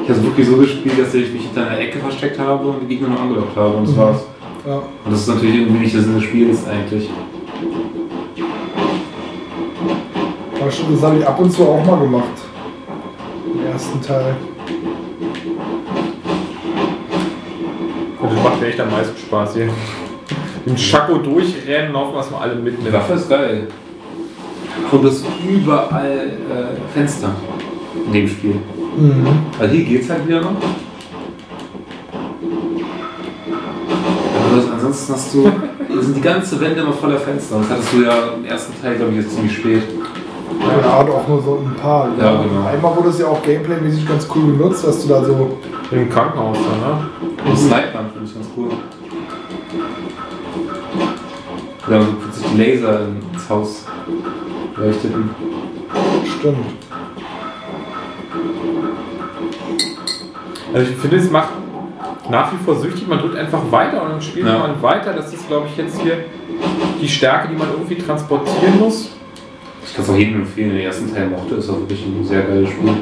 Ich 0.03 0.09
habe 0.09 0.19
es 0.19 0.23
wirklich 0.25 0.49
so 0.49 0.57
gespielt, 0.57 0.99
dass 0.99 1.15
ich 1.15 1.33
mich 1.33 1.43
hinter 1.43 1.69
einer 1.69 1.79
Ecke 1.79 1.99
versteckt 2.01 2.39
habe 2.39 2.67
und 2.69 2.81
die 2.83 2.87
Gegner 2.87 3.09
nur 3.11 3.21
angelockt 3.21 3.57
habe 3.57 3.77
und 3.77 3.87
das 3.87 3.95
Mhm. 3.95 4.01
war's. 4.01 4.25
Ja. 4.67 4.77
Und 4.77 5.13
das 5.13 5.21
ist 5.21 5.29
natürlich 5.29 5.55
irgendwie 5.61 5.81
nicht 5.85 5.95
der 5.95 6.03
Sinn 6.03 6.15
des 6.15 6.25
Spiels 6.25 6.67
eigentlich. 6.67 7.09
Aber 10.61 10.71
stimmt, 10.71 10.97
das 10.97 11.03
habe 11.03 11.19
ich 11.19 11.27
ab 11.27 11.39
und 11.41 11.51
zu 11.51 11.63
auch 11.63 11.85
mal 11.87 11.99
gemacht. 12.01 12.25
Im 13.55 13.73
ersten 13.73 14.01
Teil. 14.03 14.37
Und 18.21 18.33
das 18.33 18.43
macht 18.43 18.61
mir 18.61 18.67
echt 18.67 18.81
am 18.81 18.91
meisten 18.91 19.17
Spaß 19.17 19.55
hier. 19.55 19.69
Dem 20.67 20.77
Chaco 20.77 21.19
durchrennen, 21.19 21.93
laufen 21.93 22.15
wir 22.15 22.37
mal 22.37 22.43
alle 22.43 22.57
Die 22.57 22.63
mitnehmen. 22.63 22.93
Waffe 22.93 23.13
ist 23.15 23.29
geil. 23.31 23.69
Und 24.93 25.05
es 25.05 25.21
sind 25.21 25.31
überall 25.49 26.31
äh, 26.51 26.93
Fenster 26.93 27.31
in 28.07 28.13
dem 28.13 28.29
Spiel. 28.29 28.57
Mhm. 28.97 29.27
Also 29.59 29.75
hier 29.75 29.85
geht's 29.85 30.11
halt 30.11 30.27
wieder 30.27 30.41
noch. 30.41 30.55
Das, 34.55 34.71
ansonsten 34.73 35.13
hast 35.13 35.35
du, 35.35 35.53
hier 35.89 36.03
sind 36.03 36.17
die 36.17 36.21
ganze 36.21 36.61
Wände 36.61 36.81
immer 36.81 36.93
voller 36.93 37.19
Fenster. 37.19 37.59
Das 37.59 37.71
hattest 37.71 37.93
du 37.93 38.03
ja 38.03 38.15
im 38.37 38.45
ersten 38.45 38.83
Teil, 38.83 38.97
glaube 38.97 39.13
ich, 39.13 39.19
jetzt 39.19 39.35
ziemlich 39.35 39.57
spät. 39.57 39.83
Ja, 40.61 40.99
hat 40.99 41.09
auch 41.09 41.29
nur 41.29 41.43
so 41.43 41.63
ein 41.65 41.75
paar. 41.77 42.09
Ja, 42.19 42.43
genau. 42.43 42.67
Einmal 42.67 42.97
wurde 42.97 43.11
es 43.11 43.19
ja 43.19 43.27
auch 43.27 43.43
gameplaymäßig 43.43 44.07
ganz 44.07 44.27
cool 44.35 44.53
genutzt, 44.53 44.85
dass 44.85 45.03
du 45.03 45.09
da 45.09 45.25
so. 45.25 45.59
Im 45.93 46.09
Krankenhaus 46.09 46.57
dann, 46.57 46.81
ne? 46.81 47.09
Und 47.45 47.59
Snipern 47.59 48.11
finde 48.13 48.29
ich 48.29 48.35
ganz 48.35 48.47
cool. 48.57 48.69
Oder 51.89 52.03
so 52.03 52.09
plötzlich 52.21 52.47
die 52.53 52.59
Laser 52.59 53.01
ins 53.09 53.49
Haus 53.51 53.87
leuchteten. 54.81 55.31
Stimmt. 56.39 56.67
Also 60.73 60.91
ich 60.93 60.97
finde, 60.99 61.17
es 61.17 61.31
macht 61.31 61.49
nach 62.31 62.53
wie 62.53 62.57
vor 62.65 62.77
süchtig. 62.77 63.07
Man 63.09 63.19
drückt 63.19 63.37
einfach 63.37 63.61
weiter 63.71 64.03
und 64.03 64.11
dann 64.11 64.23
spielt 64.23 64.47
Ja. 64.47 64.59
man 64.59 64.81
weiter. 64.83 65.13
Das 65.13 65.33
ist, 65.33 65.47
glaube 65.49 65.67
ich, 65.71 65.77
jetzt 65.77 66.01
hier 66.01 66.19
die 67.01 67.09
Stärke, 67.09 67.49
die 67.49 67.57
man 67.57 67.69
irgendwie 67.71 67.97
transportieren 67.97 68.79
muss. 68.79 69.11
Ich 69.85 69.95
kann 69.95 70.05
es 70.05 70.11
auch 70.11 70.17
jedem 70.17 70.43
empfehlen, 70.43 70.71
den 70.71 70.81
ersten 70.81 71.13
Teil 71.13 71.29
mochte, 71.29 71.57
ist 71.57 71.69
auch 71.69 71.81
wirklich 71.81 72.05
ein 72.07 72.25
sehr 72.25 72.43
geiles 72.43 72.69
Spiel. 72.71 72.95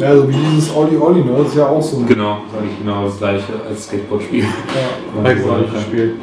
Ja, 0.00 0.16
so 0.16 0.28
wie 0.28 0.34
dieses 0.54 0.74
Olli 0.74 0.96
Olli, 0.96 1.20
ne? 1.22 1.32
Das 1.38 1.48
ist 1.48 1.56
ja 1.56 1.66
auch 1.66 1.82
so 1.82 1.98
ein. 1.98 2.06
Genau, 2.06 2.38
das 2.44 2.52
ist 2.54 2.58
eigentlich 2.62 2.78
genau 2.78 3.04
das 3.04 3.18
gleiche 3.18 3.44
als 3.68 3.84
Skateboard-Spiel. 3.84 4.44
Ja. 4.44 5.30
Ich 5.30 5.36
nicht 5.36 5.74
gespielt. 5.74 6.14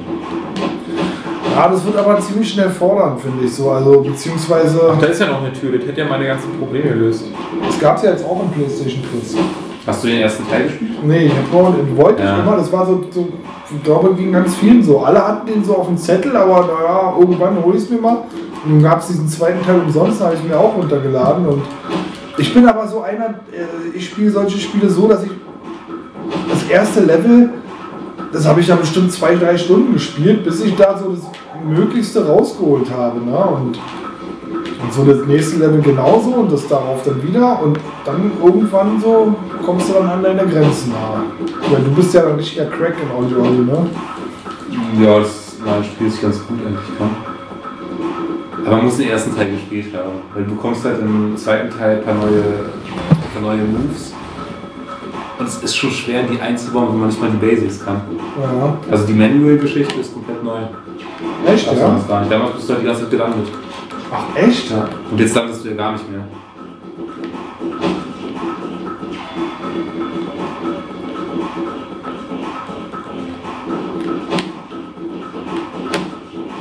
Ja, 1.56 1.70
das 1.70 1.86
wird 1.86 1.98
aber 1.98 2.20
ziemlich 2.20 2.52
schnell 2.54 2.70
fordern, 2.70 3.18
finde 3.18 3.46
ich 3.46 3.54
so. 3.54 3.72
Also, 3.72 4.02
beziehungsweise, 4.02 4.80
Ach, 4.94 5.00
da 5.00 5.08
ist 5.08 5.20
ja 5.20 5.28
noch 5.28 5.42
eine 5.42 5.54
Tür, 5.54 5.78
das 5.78 5.88
hätte 5.88 6.02
ja 6.02 6.08
meine 6.08 6.26
ganzen 6.28 6.52
Probleme 6.60 6.90
gelöst. 6.90 7.26
das 7.66 7.80
gab 7.80 7.98
es 7.98 8.04
ja 8.04 8.12
jetzt 8.12 8.26
auch 8.26 8.42
im 8.44 8.50
PlayStation 8.52 9.02
Plus. 9.04 9.36
Hast 9.88 10.04
du 10.04 10.08
den 10.10 10.22
ersten 10.22 10.48
Teil 10.50 10.64
gespielt? 10.64 10.92
Nee, 11.04 11.26
ich 11.28 11.32
hab 11.32 11.48
vorhin, 11.48 11.98
wollte 11.98 12.22
ich 12.22 12.28
Ja. 12.30 12.40
immer, 12.40 12.58
das 12.58 12.72
war 12.72 12.86
so, 12.86 13.04
so, 13.10 13.28
ich 13.76 13.84
glaube, 13.84 14.14
ging 14.16 14.34
ganz 14.34 14.54
vielen 14.56 14.84
so. 14.84 15.00
Alle 15.00 15.26
hatten 15.26 15.48
den 15.48 15.64
so 15.64 15.78
auf 15.78 15.88
dem 15.88 15.98
Zettel, 15.98 16.36
aber 16.36 16.68
naja, 16.68 17.16
irgendwann 17.20 17.64
hole 17.64 17.78
ich 17.78 17.84
es 17.84 17.90
mir 17.90 18.02
mal. 18.02 18.18
Und 18.66 18.74
dann 18.74 18.84
gab 18.84 19.00
es 19.00 19.08
diesen 19.08 19.28
zweiten 19.28 19.66
Teil 19.66 19.80
umsonst, 19.80 20.22
habe 20.22 20.36
ich 20.36 20.44
mir 20.44 20.60
auch 20.60 20.76
runtergeladen. 20.76 21.46
Und 21.48 21.62
ich 22.38 22.54
bin 22.54 22.68
aber 22.68 22.88
so 22.88 23.02
einer, 23.02 23.30
äh, 23.52 23.96
ich 23.96 24.06
spiele 24.06 24.32
solche 24.32 24.58
Spiele 24.58 24.90
so, 24.90 25.08
dass 25.08 25.24
ich 25.24 25.32
das 26.50 26.70
erste 26.70 27.02
Level, 27.02 27.50
das 28.32 28.46
habe 28.46 28.62
ich 28.62 28.68
dann 28.68 28.80
bestimmt 28.80 29.12
zwei, 29.12 29.36
drei 29.36 29.58
Stunden 29.58 29.94
gespielt, 29.94 30.44
bis 30.44 30.62
ich 30.62 30.76
da 30.76 30.98
so 30.98 31.12
das 31.12 31.24
Möglichste 31.66 32.28
rausgeholt 32.28 32.92
habe. 32.92 33.20
Ne? 33.24 33.38
Und, 33.38 33.80
und 34.82 34.94
so 34.94 35.04
das 35.04 35.26
nächste 35.26 35.58
Level 35.58 35.82
genauso 35.82 36.32
und 36.32 36.52
das 36.52 36.68
darauf 36.68 37.04
dann 37.04 37.22
wieder 37.24 37.62
und 37.62 37.80
dann 38.06 38.32
irgendwann 38.44 39.02
so 39.02 39.36
kommst 39.66 39.90
du 39.90 39.94
dann 39.94 40.08
an 40.08 40.24
deine 40.24 40.46
Grenzen 40.46 40.92
nahe. 40.92 41.24
Weil 41.72 41.84
du 41.84 41.92
bist 41.92 42.14
ja 42.14 42.30
nicht 42.36 42.58
der 42.58 42.70
Crack 42.70 42.96
in 43.02 43.12
Audio, 43.12 43.40
ne? 43.64 43.90
Ja, 45.02 45.20
das 45.20 45.56
neue 45.66 45.84
Spiel 45.84 46.08
ist 46.08 46.22
ganz 46.22 46.38
gut 46.46 46.58
eigentlich, 46.66 46.98
kann. 46.98 47.27
Aber 48.68 48.76
man 48.76 48.86
muss 48.86 48.98
den 48.98 49.08
ersten 49.10 49.34
Teil 49.34 49.50
gespielt 49.52 49.96
haben, 49.96 50.20
weil 50.34 50.44
du 50.44 50.50
bekommst 50.52 50.84
halt 50.84 51.00
im 51.00 51.38
zweiten 51.38 51.70
Teil 51.70 52.00
ein 52.00 52.04
paar 52.04 52.16
neue, 52.16 52.42
ein 52.42 53.32
paar 53.34 53.42
neue 53.42 53.64
Moves. 53.64 54.14
Und 55.40 55.48
es 55.48 55.64
ist 55.64 55.78
schon 55.78 55.90
schwer, 55.90 56.24
die 56.24 56.38
einzubauen, 56.42 56.90
wenn 56.92 57.00
man 57.00 57.08
nicht 57.08 57.22
mal 57.22 57.30
die 57.30 57.38
Basics 57.38 57.86
kann. 57.86 58.02
Ja. 58.42 58.78
Also 58.92 59.06
die 59.06 59.14
Manual-Geschichte 59.14 60.02
ist 60.02 60.14
komplett 60.14 60.44
neu. 60.44 60.60
Echt, 61.48 61.66
Das 61.66 61.78
ja? 61.78 61.98
gar 62.10 62.20
nicht. 62.20 62.32
Damals 62.32 62.56
bist 62.56 62.68
du 62.68 62.74
halt 62.74 62.82
die 62.82 62.88
ganze 62.88 63.02
Zeit 63.04 63.12
gelandet. 63.12 63.48
Ach, 64.12 64.36
echt? 64.36 64.70
Ja. 64.70 64.90
Und 65.12 65.18
jetzt 65.18 65.34
landest 65.34 65.64
du 65.64 65.70
ja 65.70 65.76
gar 65.76 65.94
nicht 65.94 66.12
mehr. 66.12 66.26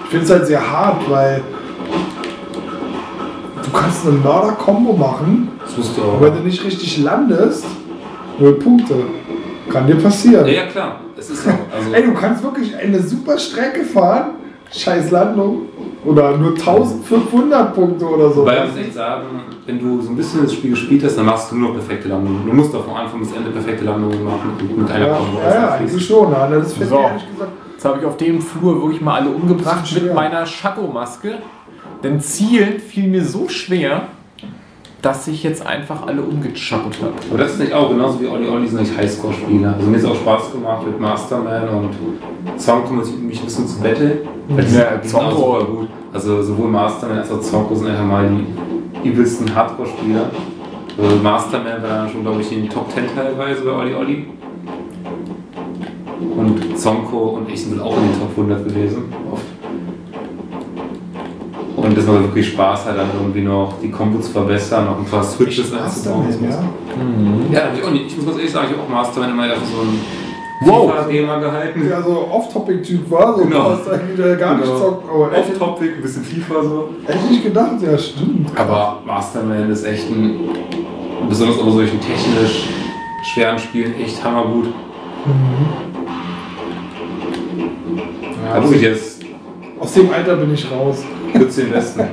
Ich 0.04 0.10
finde 0.10 0.24
es 0.24 0.30
halt 0.30 0.46
sehr 0.46 0.70
hart, 0.70 1.10
weil 1.10 1.42
du 3.66 3.70
kannst 3.72 4.06
eine 4.06 4.16
Mörder-Kombo 4.18 4.92
machen, 4.94 5.48
Das 5.64 5.76
musst 5.76 5.96
du 5.96 6.02
auch. 6.02 6.20
wenn 6.20 6.34
du 6.34 6.40
nicht 6.40 6.64
richtig 6.64 6.98
landest, 7.02 7.64
null 8.38 8.54
Punkte. 8.54 8.94
Kann 9.70 9.86
dir 9.86 9.96
passieren. 9.96 10.46
Ja, 10.46 10.52
ja 10.52 10.66
klar. 10.66 11.00
Es 11.16 11.28
ist 11.30 11.46
auch. 11.48 11.52
Also, 11.76 11.92
Ey, 11.92 12.04
du 12.04 12.14
kannst 12.14 12.42
wirklich 12.42 12.76
eine 12.76 13.00
super 13.02 13.36
Strecke 13.38 13.84
fahren, 13.84 14.32
scheiß 14.72 15.10
Landung, 15.10 15.62
oder 16.04 16.36
nur 16.36 16.50
1500 16.50 17.74
Punkte 17.74 18.04
oder 18.06 18.30
so. 18.30 18.42
Wobei, 18.42 18.64
ich 18.64 18.70
muss 18.70 18.78
echt 18.78 18.94
sagen, 18.94 19.24
wenn 19.66 19.78
du 19.80 20.00
so 20.00 20.10
ein 20.10 20.16
bisschen 20.16 20.42
das 20.44 20.52
Spiel 20.52 20.70
gespielt 20.70 21.02
hast, 21.04 21.18
dann 21.18 21.26
machst 21.26 21.50
du 21.50 21.56
nur 21.56 21.70
noch 21.70 21.74
perfekte 21.76 22.08
Landungen. 22.08 22.46
Du 22.46 22.52
musst 22.52 22.72
doch 22.72 22.84
von 22.84 22.94
Anfang 22.94 23.18
bis 23.18 23.32
Ende 23.32 23.50
perfekte 23.50 23.84
Landungen 23.84 24.22
machen 24.24 24.52
mit 24.76 24.88
einer 24.90 25.08
ja, 25.08 25.14
Kombo. 25.16 25.38
ja, 25.40 25.54
ja, 25.54 25.68
eigentlich 25.72 26.06
schon. 26.06 26.30
Ja, 26.30 26.46
das 26.48 26.74
fällt 26.74 26.90
So. 26.90 26.98
ehrlich 27.00 27.28
gesagt. 27.32 27.50
Jetzt 27.72 27.84
habe 27.84 27.98
ich 27.98 28.06
auf 28.06 28.16
dem 28.16 28.40
Flur 28.40 28.80
wirklich 28.82 29.00
mal 29.00 29.20
alle 29.20 29.30
umgebracht 29.30 29.84
ist 29.84 30.00
mit 30.00 30.14
meiner 30.14 30.46
Shadow-Maske. 30.46 31.34
Denn 32.06 32.20
Zielen 32.20 32.78
fiel 32.78 33.08
mir 33.08 33.24
so 33.24 33.48
schwer, 33.48 34.02
dass 35.02 35.26
ich 35.26 35.42
jetzt 35.42 35.66
einfach 35.66 36.06
alle 36.06 36.22
umgechappelt 36.22 37.02
habe. 37.02 37.14
Aber 37.28 37.38
das 37.38 37.54
ist 37.54 37.58
nicht 37.58 37.72
auch, 37.72 37.90
genauso 37.90 38.20
wie 38.20 38.28
Olli 38.28 38.48
Olli 38.48 38.68
sind 38.68 38.82
nicht 38.82 38.96
Highscore-Spieler. 38.96 39.74
Also 39.76 39.90
mir 39.90 39.96
ist 39.96 40.04
auch 40.04 40.14
Spaß 40.14 40.52
gemacht 40.52 40.86
mit 40.86 41.00
Masterman 41.00 41.68
und 41.68 41.90
Zonko 42.60 42.94
mich 42.94 43.08
mich 43.08 43.40
ein 43.40 43.44
bisschen 43.46 43.66
zu 43.66 43.82
die 43.82 44.76
Ja, 44.76 45.02
Zonko. 45.02 45.30
super 45.36 45.64
gut. 45.64 45.88
Also 46.12 46.40
sowohl 46.42 46.68
Masterman 46.68 47.18
als 47.18 47.32
auch 47.32 47.40
Zonko 47.40 47.74
sind 47.74 47.88
einfach 47.88 48.04
mal 48.04 48.30
die 49.02 49.08
übelsten 49.08 49.52
Hardcore-Spieler. 49.52 50.30
Also 50.96 51.16
Masterman 51.16 51.82
war 51.82 51.88
dann 51.88 52.08
schon, 52.08 52.22
glaube 52.22 52.40
ich, 52.40 52.52
in 52.52 52.62
den 52.62 52.70
Top 52.70 52.88
10 52.92 53.02
teilweise 53.16 53.62
bei 53.62 53.72
Olli 53.72 53.94
Olli. 53.96 54.26
Und 56.36 56.78
Zonko 56.78 57.30
und 57.30 57.50
ich 57.50 57.64
sind 57.64 57.80
auch 57.80 57.96
in 57.96 58.04
den 58.04 58.20
Top 58.20 58.30
100 58.36 58.64
gewesen. 58.64 59.12
Oft. 59.32 59.55
Und 61.86 61.96
das 61.96 62.04
macht 62.06 62.22
wirklich 62.22 62.48
Spaß, 62.48 62.86
halt 62.86 62.98
dann 62.98 63.06
irgendwie 63.16 63.42
noch 63.42 63.74
die 63.80 63.90
Kombo 63.90 64.18
zu 64.18 64.30
verbessern, 64.32 64.86
noch 64.86 64.98
ein 64.98 65.04
paar 65.04 65.22
Switches 65.22 65.72
einzubauen. 65.72 66.26
Masterman, 66.26 67.46
ja. 67.52 67.58
Ja, 67.60 67.66
hab 67.66 67.78
ich 67.78 67.84
auch 67.84 67.90
nicht. 67.90 68.06
Ich 68.08 68.16
muss 68.16 68.26
ganz 68.26 68.38
ehrlich 68.38 68.52
sagen, 68.52 68.66
ich 68.70 68.76
habe 68.76 68.82
auch 68.82 68.88
Masterman 68.88 69.30
immer 69.30 69.46
eher 69.46 69.54
für 69.56 69.66
so 69.66 69.82
ein 69.82 70.00
Wow. 70.64 70.90
FIFA-Thema 70.90 71.38
gehalten. 71.38 71.88
Ja, 71.88 72.02
so 72.02 72.28
Off-Topic-Typ 72.30 73.10
war, 73.10 73.36
so 73.36 73.44
Genau. 73.44 73.70
was 73.72 73.88
eigentlich 73.88 74.16
der 74.16 74.36
gar 74.36 74.54
nicht 74.56 74.64
Genau. 74.66 74.78
zockt. 74.78 75.04
Aber 75.08 75.32
echt, 75.32 75.50
Off-Topic, 75.60 75.92
ein 75.96 76.02
bisschen 76.02 76.24
FIFA 76.24 76.54
so. 76.62 76.88
echt 77.06 77.30
nicht 77.30 77.44
gedacht, 77.44 77.72
ja, 77.82 77.98
stimmt. 77.98 78.48
Aber 78.58 79.02
Masterman 79.06 79.70
ist 79.70 79.84
echt 79.84 80.10
ein, 80.10 80.40
besonders 81.28 81.58
auf 81.58 81.72
solchen 81.72 82.00
technisch 82.00 82.68
schweren 83.34 83.58
Spielen, 83.58 83.94
echt 84.02 84.24
hammergut. 84.24 84.66
Ja, 88.44 88.54
Da 88.54 88.62
wirklich 88.62 88.82
jetzt 88.82 89.15
aus 89.80 89.92
dem 89.94 90.10
Alter 90.12 90.36
bin 90.36 90.52
ich 90.54 90.70
raus. 90.70 91.04
wird 91.32 91.56
den 91.56 91.70
Besten. 91.70 92.04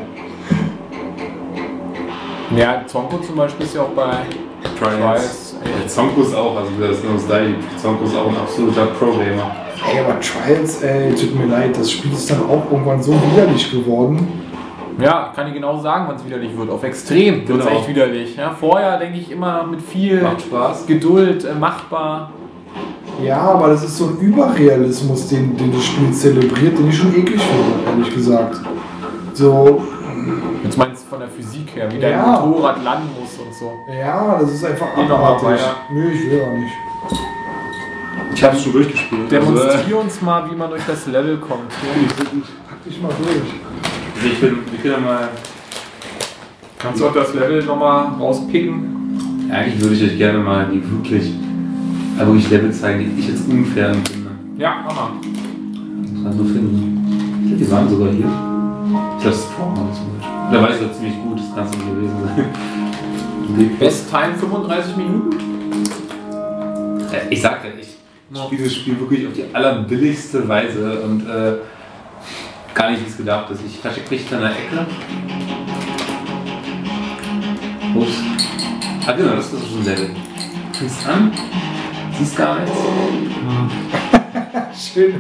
Ja, 2.56 2.84
Zonko 2.86 3.18
zum 3.18 3.36
Beispiel 3.36 3.66
ist 3.66 3.76
ja 3.76 3.82
auch 3.82 3.90
bei 3.90 4.12
Trials. 4.80 5.56
Ja, 5.64 5.88
Zonko 5.88 6.22
ist 6.22 6.36
auch, 6.36 6.56
also 6.58 6.70
das 6.80 6.98
ist 6.98 7.04
nur 7.04 7.14
das 7.14 7.24
Style. 7.24 7.56
Zonko 7.82 8.04
ist 8.06 8.16
auch 8.16 8.28
ein 8.28 8.38
absoluter 8.38 8.86
Pro-Gamer. 8.88 9.56
Ey, 9.92 10.00
aber 10.00 10.20
Trials, 10.20 10.82
ey, 10.84 11.14
tut 11.16 11.36
mir 11.38 11.46
leid, 11.48 11.78
das 11.78 11.92
Spiel 11.92 12.14
ist 12.14 12.30
dann 12.30 12.42
auch 12.50 12.64
irgendwann 12.72 13.02
so 13.02 13.14
widerlich 13.14 13.72
geworden. 13.72 14.28
Ja, 15.02 15.32
kann 15.36 15.48
ich 15.48 15.54
genau 15.56 15.80
sagen, 15.80 16.06
wann 16.08 16.16
es 16.18 16.26
widerlich 16.26 16.56
wird. 16.56 16.70
Auf 16.70 16.84
extrem 16.84 17.48
wird 17.48 17.60
es 17.60 17.66
Genau. 17.66 17.80
echt 17.80 17.88
widerlich. 17.88 18.36
Ja, 18.36 18.52
vorher 18.52 19.00
denke 19.00 19.18
ich 19.18 19.32
immer 19.32 19.64
mit 19.64 19.82
viel. 19.82 20.24
Geduld 20.86 21.46
äh, 21.46 21.54
machbar. 21.56 22.30
Ja, 23.22 23.40
aber 23.42 23.70
das 23.70 23.84
ist 23.84 23.98
so 23.98 24.06
ein 24.08 24.18
Überrealismus, 24.20 25.28
den, 25.28 25.56
den 25.58 25.74
das 25.74 25.84
Spiel 25.84 26.12
zelebriert, 26.12 26.78
den 26.78 26.90
ich 26.90 26.98
schon 26.98 27.14
eklig 27.16 27.42
finde, 27.42 27.90
ehrlich 27.92 28.14
gesagt. 28.14 28.60
So, 29.34 29.82
Jetzt 30.64 30.78
meinst 30.78 31.04
du 31.04 31.10
von 31.10 31.20
der 31.20 31.28
Physik 31.28 31.76
her, 31.76 31.92
wie 31.92 32.00
dein 32.00 32.12
Ja. 32.12 32.46
Motorrad 32.46 32.82
landen 32.84 33.10
muss 33.20 33.32
und 33.46 33.54
so. 33.54 33.72
ja, 33.94 34.38
das 34.40 34.54
ist 34.54 34.64
einfach 34.66 34.88
abartig. 34.96 35.60
Nö, 35.92 36.10
ich 36.12 36.32
will 36.32 36.42
auch 36.42 36.54
nicht. 36.58 36.74
Ich 38.34 38.44
habe 38.44 38.56
es 38.56 38.64
schon 38.64 38.72
durchgespielt. 38.74 39.34
Also, 39.34 39.52
Demonstrier 39.54 40.00
uns 40.00 40.22
mal, 40.22 40.50
wie 40.50 40.56
man 40.56 40.70
durch 40.70 40.84
das 40.88 41.06
Level 41.08 41.38
kommt. 41.38 41.70
Pack 41.70 42.84
dich 42.86 43.02
mal 43.02 43.12
durch. 43.22 43.38
also 44.16 44.28
ich 44.28 44.40
bin, 44.40 44.60
ich 44.74 44.82
bin 44.82 44.92
ja 44.92 44.98
mal. 45.00 45.30
Kannst 46.80 47.02
du 47.02 47.08
auch 47.08 47.14
das 47.14 47.34
Level 47.34 47.64
nochmal 47.64 48.08
rauspicken? 48.20 49.50
Eigentlich 49.52 49.82
würde 49.82 49.96
ich 49.96 50.04
euch 50.04 50.18
gerne 50.18 50.40
mal 50.40 50.68
die 50.72 50.82
wirklich, 50.92 51.34
also 52.20 52.34
wirklich 52.34 52.50
Level 52.50 52.72
zeigen, 52.72 53.16
die 53.16 53.22
ich 53.22 53.28
jetzt 53.30 53.48
unfair 53.50 53.90
empfinde. 53.90 54.30
Ja, 54.58 54.84
Hammer. 54.84 55.12
Man 56.24 56.38
so 56.38 56.44
finden. 56.44 57.48
Ich 57.52 57.58
die 57.66 57.72
waren 57.72 57.90
sogar 57.90 58.10
hier. 58.10 58.26
Ich 59.18 59.24
glaube, 59.24 59.38
Stronghold 59.38 59.96
zum 59.96 60.06
Beispiel. 60.18 60.52
Da 60.52 60.62
weiß 60.62 60.76
ich 60.82 60.98
ziemlich 60.98 61.16
gut, 61.24 61.40
das 61.40 61.56
kann 61.56 61.66
es 61.66 61.72
nicht 61.72 61.86
gewesen 61.86 62.16
sein. 62.26 62.46
Die- 63.58 63.66
Best 63.84 64.10
Time 64.10 64.34
35 64.40 64.98
Minuten? 64.98 65.38
Äh, 67.12 67.34
Ich 67.34 67.42
sag 67.42 67.64
ja, 67.64 67.70
ich 67.80 67.88
spiele 68.46 68.64
das 68.64 68.74
Spiel 68.74 69.00
wirklich 69.00 69.28
auf 69.28 69.34
die 69.34 69.44
allerbilligste 69.54 70.48
Weise 70.48 71.02
und 71.02 71.22
äh, 71.28 71.54
gar 72.74 72.90
nicht 72.92 73.04
wie 73.06 73.10
es 73.10 73.18
gedacht 73.18 73.50
ist. 73.52 73.62
Ich 73.66 73.82
kriege 73.82 74.24
in 74.36 74.42
der 74.42 74.50
Ecke. 74.52 74.86
Ups. 77.96 78.14
Ah 79.06 79.12
genau, 79.12 79.36
das 79.36 79.52
ist 79.54 79.54
ein 79.78 79.86
Level. 79.86 80.10
Du 80.72 80.80
fängst 80.80 81.08
an, 81.08 81.32
siehst 82.18 82.38
gar 82.38 82.60
nichts. 82.60 82.78
Schön. 84.94 85.14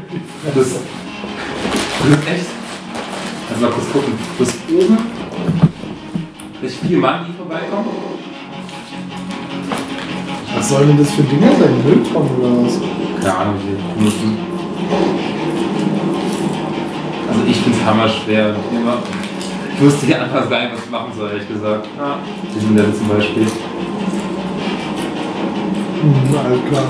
Du 0.45 0.59
bist, 0.59 0.75
du 0.75 2.09
bist 2.09 2.27
echt. 2.27 2.45
Also 3.49 3.65
mal 3.65 3.71
kurz 3.71 3.91
gucken. 3.91 4.13
Du 4.37 4.43
bist 4.43 4.57
oben. 4.69 4.97
Durch 6.61 6.73
vier 6.75 6.97
Mann, 6.97 7.25
die 7.27 7.33
vorbeikommen. 7.33 7.89
Was 10.55 10.69
sollen 10.69 10.87
denn 10.87 10.97
das 10.97 11.11
für 11.11 11.23
Dinge 11.23 11.47
sein? 11.47 11.83
Mülltonnen 11.85 12.35
oder 12.39 12.65
was? 12.65 12.79
Keine 13.21 13.37
Ahnung, 13.37 13.55
wie 13.63 13.75
die 13.75 13.99
benutzen. 13.99 14.37
Also 17.29 17.41
ich 17.47 17.57
finde 17.57 17.77
es 17.77 17.85
hammer 17.85 18.07
schwer. 18.07 18.55
ich 19.75 19.81
wusste 19.81 20.05
hier 20.05 20.21
anfangs 20.21 20.49
gar 20.49 20.61
nicht, 20.61 20.73
was 20.73 20.85
ich 20.85 20.91
machen 20.91 21.11
soll, 21.17 21.31
ehrlich 21.31 21.47
gesagt. 21.47 21.87
Ja. 21.97 22.19
Diesen 22.55 22.75
Level 22.75 22.93
zum 22.95 23.07
Beispiel. 23.09 23.47
Hm, 26.03 26.37
alles 26.37 26.59
klar. 26.69 26.83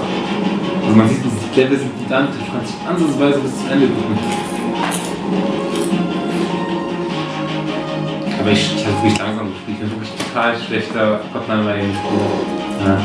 Also 0.84 0.96
man 0.96 1.08
sieht, 1.08 1.20
diese 1.24 1.62
Level 1.62 1.78
sind 1.78 2.00
gigantisch. 2.00 2.42
Man 2.48 2.58
kann 2.58 2.66
sich 2.66 2.76
ansatzweise 2.88 3.40
bis 3.42 3.60
zum 3.60 3.72
Ende 3.72 3.88
gucken. 3.88 4.18
Aber 8.40 8.52
ich, 8.52 8.76
ich 8.76 8.86
habe 8.88 8.96
wirklich 8.98 9.20
langsam 9.20 9.54
gespielt. 9.54 9.78
Ich 9.78 9.80
bin 9.80 9.92
wirklich 9.92 10.12
total 10.18 10.56
schlechter 10.58 11.20
Hotline 11.32 11.64
Miami 11.64 11.94
Spieler. 11.94 12.90
Ja. 12.90 13.02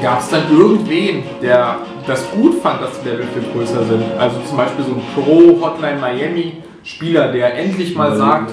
Gab 0.00 0.20
es 0.20 0.28
dann 0.28 0.42
irgendwen, 0.52 1.24
der 1.42 1.78
das 2.06 2.30
gut 2.30 2.62
fand, 2.62 2.82
dass 2.82 3.02
die 3.02 3.08
Level 3.08 3.26
viel 3.34 3.50
größer 3.52 3.84
sind? 3.84 4.04
Also 4.20 4.36
zum 4.46 4.56
Beispiel 4.56 4.84
so 4.84 4.92
ein 4.92 5.02
Pro 5.12 5.60
Hotline 5.60 5.98
Miami 6.00 6.52
Spieler, 6.84 7.32
der 7.32 7.58
endlich 7.58 7.96
mal 7.96 8.16
sagt, 8.16 8.52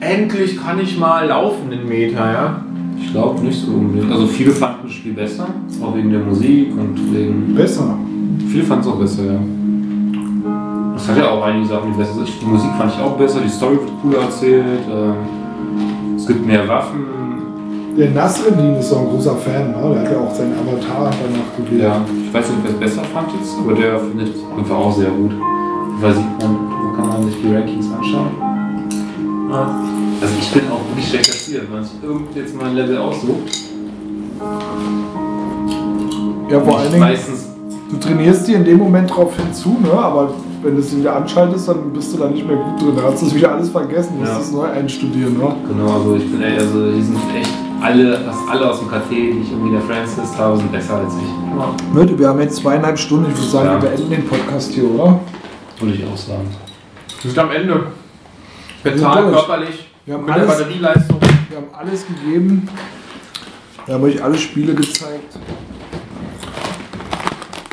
endlich 0.00 0.62
kann 0.62 0.78
ich 0.80 0.98
mal 0.98 1.28
laufen 1.28 1.72
in 1.72 1.88
Meter, 1.88 2.30
ja? 2.30 2.64
Ich 3.14 3.20
glaube 3.20 3.40
nicht 3.42 3.64
so 3.64 3.70
unbedingt. 3.70 4.10
Also 4.10 4.26
viele 4.26 4.50
fanden 4.50 4.78
das 4.82 4.92
Spiel 4.92 5.12
besser, 5.12 5.46
auch 5.80 5.94
wegen 5.94 6.10
der 6.10 6.18
Musik 6.18 6.72
und 6.72 7.14
wegen. 7.14 7.54
Besser. 7.54 7.96
Viele 8.48 8.64
fanden 8.64 8.82
es 8.82 8.88
auch 8.92 8.98
besser, 8.98 9.22
ja. 9.22 9.38
Es 10.96 11.08
hat 11.08 11.18
ja 11.18 11.30
auch 11.30 11.44
einige 11.44 11.68
Sachen, 11.68 11.92
die 11.92 11.96
besser 11.96 12.14
sind. 12.14 12.28
Die 12.42 12.44
Musik 12.44 12.70
fand 12.76 12.92
ich 12.92 13.00
auch 13.00 13.16
besser, 13.16 13.38
die 13.40 13.48
Story 13.48 13.74
wird 13.74 13.92
cooler 14.02 14.22
erzählt, 14.22 14.80
ähm, 14.90 16.16
es 16.16 16.26
gibt 16.26 16.44
mehr 16.44 16.66
Waffen. 16.66 17.04
Der 17.96 18.10
Nasreddin 18.10 18.74
ist 18.74 18.88
so 18.88 18.98
ein 18.98 19.06
großer 19.06 19.36
Fan, 19.36 19.70
ne? 19.70 19.94
der 19.94 20.00
hat 20.00 20.10
ja 20.10 20.18
auch 20.18 20.34
seinen 20.34 20.54
Avatar 20.54 21.12
danach 21.12 21.56
gewählt. 21.56 21.82
Ja, 21.84 22.00
ich 22.26 22.34
weiß 22.34 22.48
nicht, 22.48 22.58
wer 22.64 22.72
es 22.72 22.80
besser 22.80 23.04
fand 23.14 23.28
jetzt, 23.38 23.54
aber 23.60 23.74
der 23.74 23.96
findet 24.00 24.34
es 24.34 24.42
auf 24.42 24.56
jeden 24.56 24.66
Fall 24.66 24.76
auch 24.76 24.92
sehr 24.92 25.10
gut. 25.10 25.30
Da 26.02 26.12
sieht 26.12 26.38
man, 26.40 26.56
da 26.68 26.96
kann 26.96 27.08
man 27.10 27.22
sich 27.30 27.40
die 27.40 27.54
Rankings 27.54 27.86
anschauen. 27.96 28.32
Also 30.24 30.36
ich 30.40 30.50
bin 30.52 30.62
auch 30.70 30.80
wirklich 30.88 31.06
schlecht 31.06 31.24
platziert, 31.26 31.64
wenn 31.64 31.72
man 31.74 31.84
sich 31.84 32.02
irgend 32.02 32.34
jetzt 32.34 32.56
mal 32.56 32.64
ein 32.70 32.76
Level 32.76 32.96
aussucht. 32.96 33.58
Ja, 36.50 36.60
vor 36.60 36.78
allen 36.78 36.88
Dingen, 36.92 37.00
Meistens 37.00 37.48
du 37.90 37.96
trainierst 37.98 38.48
dir 38.48 38.56
in 38.56 38.64
dem 38.64 38.78
Moment 38.78 39.14
drauf 39.14 39.36
hinzu, 39.36 39.76
ne? 39.82 39.92
aber 39.92 40.30
wenn 40.62 40.76
du 40.76 40.80
es 40.80 40.96
wieder 40.96 41.14
anschaltest, 41.16 41.68
dann 41.68 41.92
bist 41.92 42.14
du 42.14 42.16
da 42.16 42.28
nicht 42.28 42.46
mehr 42.46 42.56
gut 42.56 42.80
drin. 42.80 42.92
Da 42.96 43.02
hast 43.02 43.20
du 43.20 43.26
es 43.26 43.34
wieder 43.34 43.52
alles 43.52 43.68
vergessen, 43.68 44.18
musst 44.18 44.32
Ja. 44.32 44.40
es 44.40 44.50
neu 44.50 44.64
einstudieren. 44.64 45.36
Ne? 45.36 45.54
Genau, 45.68 45.92
also 45.92 46.16
ich 46.16 46.32
bin 46.32 46.42
also 46.42 46.90
die 46.90 47.02
sind 47.02 47.18
echt 47.38 47.50
alle, 47.82 48.18
fast 48.20 48.40
alle 48.50 48.70
aus 48.70 48.78
dem 48.78 48.88
KT, 48.88 49.10
die 49.10 49.40
ich 49.42 49.50
irgendwie 49.52 49.72
der 49.72 49.82
Friends-List 49.82 50.38
habe, 50.38 50.56
sind 50.56 50.72
besser 50.72 50.94
als 50.96 51.12
ich. 51.16 51.94
Leute, 51.94 52.18
wir 52.18 52.28
haben 52.28 52.40
jetzt 52.40 52.56
zweieinhalb 52.56 52.98
Stunden. 52.98 53.30
Ich 53.30 53.36
würde 53.36 53.50
sagen, 53.50 53.66
Ja. 53.66 53.82
wir 53.82 53.90
beenden 53.90 54.10
den 54.10 54.26
Podcast 54.26 54.72
hier, 54.72 54.84
oder? 54.90 55.20
Würde 55.80 55.94
ich 55.94 56.02
auch 56.06 56.16
sagen. 56.16 56.48
Wir 57.20 57.30
sind 57.30 57.38
am 57.38 57.50
Ende. 57.50 57.86
Mental, 58.82 59.30
körperlich, 59.30 59.83
Wir 60.06 60.14
haben 60.14 60.30
alles- 60.30 60.46
Batterieleistung. 60.46 61.20
Wir 61.48 61.56
haben 61.58 61.66
alles 61.72 62.06
gegeben. 62.06 62.68
Wir 63.86 63.94
haben 63.94 64.04
euch 64.04 64.22
alle 64.22 64.36
Spiele 64.38 64.74
gezeigt. 64.74 65.38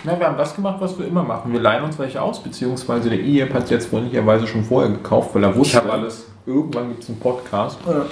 Na, 0.03 0.19
wir 0.19 0.25
haben 0.27 0.37
das 0.37 0.55
gemacht, 0.55 0.77
was 0.79 0.97
wir 0.97 1.05
immer 1.07 1.23
machen. 1.23 1.53
Wir 1.53 1.59
leihen 1.59 1.83
uns 1.83 1.97
welche 1.99 2.21
aus, 2.21 2.41
beziehungsweise 2.41 3.09
der 3.09 3.19
IEP 3.19 3.53
hat 3.53 3.65
es 3.65 3.69
jetzt 3.69 3.89
freundlicherweise 3.89 4.47
schon 4.47 4.63
vorher 4.63 4.89
gekauft, 4.91 5.35
weil 5.35 5.43
er 5.43 5.55
wusste, 5.55 5.77
Ich 5.77 5.83
habe 5.83 5.91
alles. 5.93 6.25
irgendwann 6.45 6.89
gibt 6.89 7.03
es 7.03 7.09
einen 7.09 7.19
Podcast. 7.19 7.77
Ja. 7.87 8.05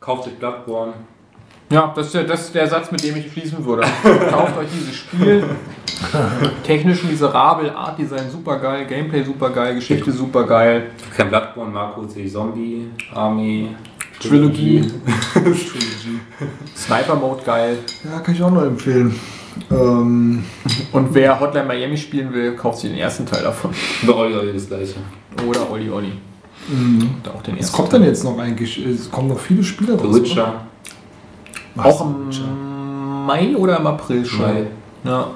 Kauft 0.00 0.26
euch 0.28 0.34
Bloodborne. 0.38 0.92
Ja, 1.70 1.92
das 1.96 2.06
ist, 2.06 2.14
der, 2.14 2.24
das 2.24 2.42
ist 2.42 2.54
der 2.54 2.68
Satz, 2.68 2.92
mit 2.92 3.02
dem 3.02 3.16
ich 3.16 3.32
schließen 3.32 3.64
würde. 3.64 3.82
Kauft 4.30 4.56
euch 4.56 4.68
dieses 4.72 4.94
Spiel. 4.94 5.44
Technisch 6.64 7.02
miserabel, 7.04 7.70
Art 7.70 7.98
Design 7.98 8.30
super 8.30 8.58
geil, 8.58 8.86
Gameplay 8.86 9.24
super 9.24 9.50
geil, 9.50 9.74
Geschichte 9.74 10.12
super 10.12 10.44
geil. 10.44 10.90
Kein 11.16 11.28
Bloodborne, 11.28 11.70
Marco, 11.72 12.06
Zombie, 12.06 12.88
Army, 13.14 13.70
Trilogie. 14.20 14.90
Sniper 16.76 17.14
Mode 17.16 17.42
geil. 17.44 17.78
ja, 18.04 18.20
kann 18.20 18.34
ich 18.34 18.42
auch 18.42 18.50
noch 18.50 18.62
empfehlen. 18.64 19.18
Ähm, 19.70 20.44
Und 20.92 21.14
wer 21.14 21.40
Hotline 21.40 21.66
Miami 21.66 21.96
spielen 21.96 22.32
will, 22.32 22.52
kauft 22.56 22.78
sich 22.78 22.90
den 22.90 22.98
ersten 22.98 23.24
Teil 23.26 23.42
davon. 23.42 23.70
Bei 24.06 24.12
euch 24.14 24.36
euch 24.36 24.52
das 24.54 24.68
gleiche. 24.68 24.94
Oder 25.48 25.70
Olli 25.70 25.90
Olli. 25.90 26.12
mh. 26.68 27.04
Und 27.24 27.28
auch 27.28 27.42
den 27.42 27.54
was 27.54 27.60
ersten. 27.62 27.76
kommt 27.76 27.92
denn 27.94 28.04
jetzt 28.04 28.22
noch 28.22 28.38
eigentlich? 28.38 28.84
Es 28.84 29.10
kommen 29.10 29.28
noch 29.28 29.38
viele 29.40 29.64
Spiele 29.64 29.98
The 29.98 30.06
raus. 30.06 30.30
oder? 30.32 30.66
Witcher. 31.76 31.86
Auch 31.88 32.00
im 32.02 33.26
Mai 33.26 33.56
oder 33.56 33.78
im 33.78 33.86
April 33.86 34.24
schon? 34.24 34.40
Mai. 34.40 34.66
Ja. 35.04 35.28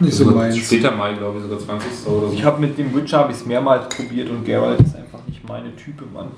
Nicht 0.00 0.14
so 0.14 0.24
Also 0.24 0.36
meins. 0.36 0.56
Später 0.56 0.90
Mai, 0.90 1.14
glaube 1.14 1.38
ich, 1.38 1.44
sogar 1.44 1.58
20. 1.58 2.06
oder 2.06 2.28
so. 2.28 2.32
Ich 2.34 2.44
habe 2.44 2.60
mit 2.60 2.76
dem 2.78 2.94
Witcher 2.94 3.18
habe 3.18 3.32
ich 3.32 3.38
es 3.38 3.46
mehrmals 3.46 3.88
probiert 3.94 4.30
und 4.30 4.44
Geralt 4.44 4.80
ist 4.80 4.96
einfach 4.96 5.20
nicht 5.26 5.46
meine 5.46 5.74
Type, 5.76 6.04
Mann. 6.12 6.28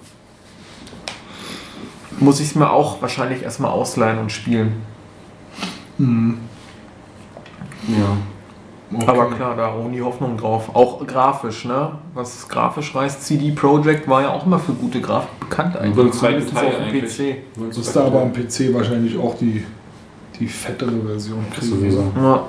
Muss 2.21 2.41
ich 2.41 2.49
es 2.49 2.55
mir 2.55 2.71
auch 2.71 3.01
wahrscheinlich 3.03 3.43
erstmal 3.43 3.71
ausleihen 3.71 4.19
und 4.19 4.31
spielen. 4.31 4.83
Mhm. 5.99 6.39
ja. 7.89 8.17
Okay. 8.95 9.07
Aber 9.07 9.31
klar, 9.31 9.57
da 9.57 9.69
ruhen 9.69 9.93
die 9.93 10.03
Hoffnung 10.03 10.37
drauf. 10.37 10.75
Auch 10.75 11.07
grafisch, 11.07 11.65
ne? 11.65 11.93
Was 12.15 12.35
es 12.35 12.49
grafisch 12.49 12.95
reißt, 12.95 13.23
CD 13.23 13.51
Projekt 13.53 14.09
war 14.09 14.23
ja 14.23 14.31
auch 14.31 14.47
immer 14.47 14.59
für 14.59 14.73
gute 14.73 15.01
Grafik 15.01 15.41
bekannt 15.41 15.77
eigentlich. 15.77 16.13
Zweiten 16.13 16.47
Zumindest 16.47 16.55
Teil 16.55 16.69
auf 16.69 16.91
dem. 16.91 17.01
PC. 17.01 17.37
Du 17.57 17.77
wirst 17.77 17.97
da 17.97 18.05
aber 18.05 18.23
am 18.23 18.33
PC 18.33 18.73
wahrscheinlich 18.73 19.19
auch 19.19 19.37
die, 19.39 19.65
die 20.39 20.47
fettere 20.47 21.01
Version 21.07 21.45
kriegen. 21.53 21.67
Sowieso. 21.67 22.13
Ja. 22.17 22.45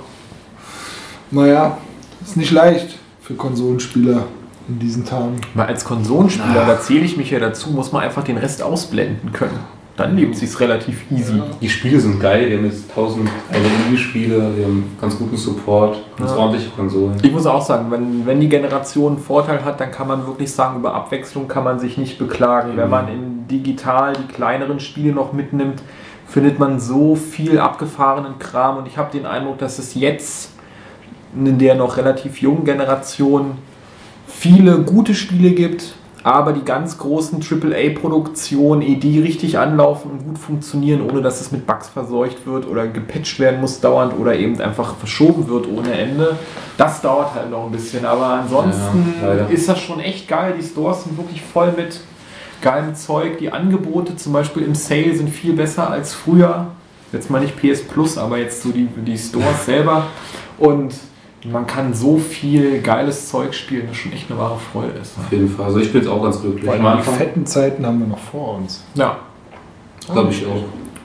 Naja, 1.31 1.77
ist 2.23 2.37
nicht 2.37 2.51
leicht 2.51 2.97
für 3.21 3.33
Konsolenspieler 3.33 4.25
in 4.67 4.79
diesen 4.79 5.05
Tagen. 5.05 5.41
Weil 5.53 5.67
als 5.67 5.85
Konsolenspieler, 5.85 6.65
da 6.65 6.79
zähle 6.79 7.05
ich 7.05 7.17
mich 7.17 7.31
ja 7.31 7.39
dazu, 7.39 7.71
muss 7.71 7.91
man 7.91 8.03
einfach 8.03 8.23
den 8.23 8.37
Rest 8.37 8.61
ausblenden 8.61 9.31
können. 9.31 9.59
Dann 9.97 10.17
lebt 10.17 10.35
sich's 10.35 10.59
relativ 10.59 11.09
easy. 11.09 11.41
Die 11.61 11.69
Spiele 11.69 11.99
sind 12.01 12.19
geil, 12.19 12.49
die 12.49 12.57
haben 12.57 12.65
jetzt 12.65 12.89
1000 12.89 13.29
LNI-Spiele, 13.51 14.51
die 14.57 14.63
haben 14.65 14.95
ganz 14.99 15.17
guten 15.17 15.37
Support, 15.37 15.97
ganz 16.17 16.31
Ja. 16.31 16.37
ordentliche 16.37 16.69
Konsolen. 16.71 17.15
Ich 17.21 17.31
muss 17.31 17.45
auch 17.45 17.61
sagen, 17.65 17.89
wenn, 17.91 18.25
wenn 18.25 18.41
die 18.41 18.49
Generation 18.49 19.13
einen 19.13 19.21
Vorteil 19.23 19.63
hat, 19.63 19.79
dann 19.79 19.91
kann 19.91 20.09
man 20.09 20.27
wirklich 20.27 20.51
sagen, 20.51 20.79
über 20.79 20.93
Abwechslung 20.93 21.47
kann 21.47 21.63
man 21.63 21.79
sich 21.79 21.97
nicht 21.97 22.17
beklagen. 22.19 22.75
Wenn 22.75 22.85
Mhm. 22.85 22.91
man 22.91 23.07
in 23.07 23.47
digital 23.47 24.13
die 24.13 24.33
kleineren 24.33 24.81
Spiele 24.81 25.13
noch 25.13 25.31
mitnimmt, 25.31 25.81
findet 26.27 26.59
man 26.59 26.79
so 26.81 27.15
viel 27.15 27.59
abgefahrenen 27.59 28.37
Kram 28.37 28.77
und 28.77 28.87
ich 28.87 28.97
habe 28.97 29.11
den 29.17 29.25
Eindruck, 29.25 29.59
dass 29.59 29.79
es 29.79 29.95
jetzt 29.95 30.51
in 31.37 31.57
der 31.57 31.75
noch 31.75 31.95
relativ 31.95 32.41
jungen 32.41 32.65
Generation 32.65 33.51
viele 34.27 34.79
gute 34.79 35.13
Spiele 35.13 35.51
gibt, 35.51 35.95
aber 36.25 36.53
die 36.53 36.65
ganz 36.65 36.97
großen 36.97 37.39
AAA-Produktionen, 37.39 38.81
eh 38.81 38.95
die 38.95 39.19
richtig 39.19 39.59
anlaufen 39.59 40.09
und 40.09 40.25
gut 40.25 40.39
funktionieren, 40.39 41.07
ohne 41.07 41.21
dass 41.21 41.39
es 41.39 41.51
mit 41.51 41.67
Bugs 41.67 41.87
verseucht 41.87 42.47
wird 42.47 42.67
oder 42.67 42.87
gepatcht 42.87 43.39
werden 43.39 43.61
muss 43.61 43.79
dauernd 43.79 44.17
oder 44.19 44.35
eben 44.35 44.59
einfach 44.59 44.95
verschoben 44.95 45.47
wird 45.47 45.67
ohne 45.67 45.91
Ende. 45.93 46.35
Das 46.79 46.99
dauert 47.01 47.35
halt 47.35 47.51
noch 47.51 47.67
ein 47.67 47.71
bisschen, 47.71 48.07
aber 48.07 48.25
ansonsten 48.25 49.13
Ja, 49.21 49.45
ist 49.45 49.69
das 49.69 49.79
schon 49.79 49.99
echt 49.99 50.27
geil. 50.27 50.55
Die 50.59 50.65
Stores 50.65 51.03
sind 51.03 51.15
wirklich 51.15 51.43
voll 51.43 51.71
mit 51.77 51.99
geilem 52.59 52.95
Zeug. 52.95 53.37
Die 53.37 53.51
Angebote 53.51 54.15
zum 54.15 54.33
Beispiel 54.33 54.63
im 54.63 54.73
Sale 54.73 55.15
sind 55.15 55.29
viel 55.29 55.53
besser 55.53 55.91
als 55.91 56.15
früher. 56.15 56.69
Jetzt 57.11 57.29
mal 57.29 57.39
nicht 57.39 57.55
PS 57.55 57.83
Plus, 57.83 58.17
aber 58.17 58.39
jetzt 58.39 58.63
so 58.63 58.69
die, 58.69 58.87
die 58.87 59.17
Stores 59.19 59.67
selber. 59.67 60.07
Und 60.57 60.95
man 61.51 61.67
kann 61.67 61.93
so 61.93 62.17
viel 62.17 62.81
geiles 62.81 63.29
Zeug 63.29 63.53
spielen, 63.53 63.87
das 63.87 63.97
schon 63.97 64.13
echt 64.13 64.29
eine 64.29 64.39
wahre 64.39 64.57
Freude 64.57 64.93
ist. 64.99 65.17
Auf 65.17 65.31
jeden 65.31 65.49
Fall. 65.49 65.65
Also 65.65 65.79
ich 65.79 65.91
bin 65.91 66.01
jetzt 66.01 66.09
auch 66.09 66.23
ganz 66.23 66.41
glücklich. 66.41 66.67
Weil 66.67 66.97
die 66.97 67.03
fetten 67.03 67.45
Zeiten 67.45 67.85
haben 67.85 67.99
wir 67.99 68.07
noch 68.07 68.19
vor 68.19 68.55
uns. 68.55 68.83
Ja, 68.95 69.17
glaube 70.11 70.31
ich 70.31 70.45
auch. 70.45 70.63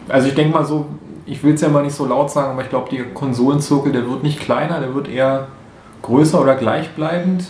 also 0.09 0.29
ich 0.29 0.35
denke 0.35 0.53
mal 0.55 0.65
so, 0.65 0.87
ich 1.27 1.43
will 1.43 1.55
es 1.55 1.61
ja 1.61 1.69
mal 1.69 1.83
nicht 1.83 1.95
so 1.95 2.07
laut 2.07 2.31
sagen, 2.31 2.53
aber 2.53 2.63
ich 2.63 2.69
glaube, 2.71 2.91
der 2.91 3.05
Konsolenzirkel, 3.15 3.93
der 3.93 4.09
wird 4.09 4.23
nicht 4.23 4.41
kleiner, 4.41 4.81
der 4.81 4.95
wird 4.95 5.09
eher 5.09 5.49
größer 6.03 6.41
oder 6.41 6.57
gleichbleibend. 6.57 7.45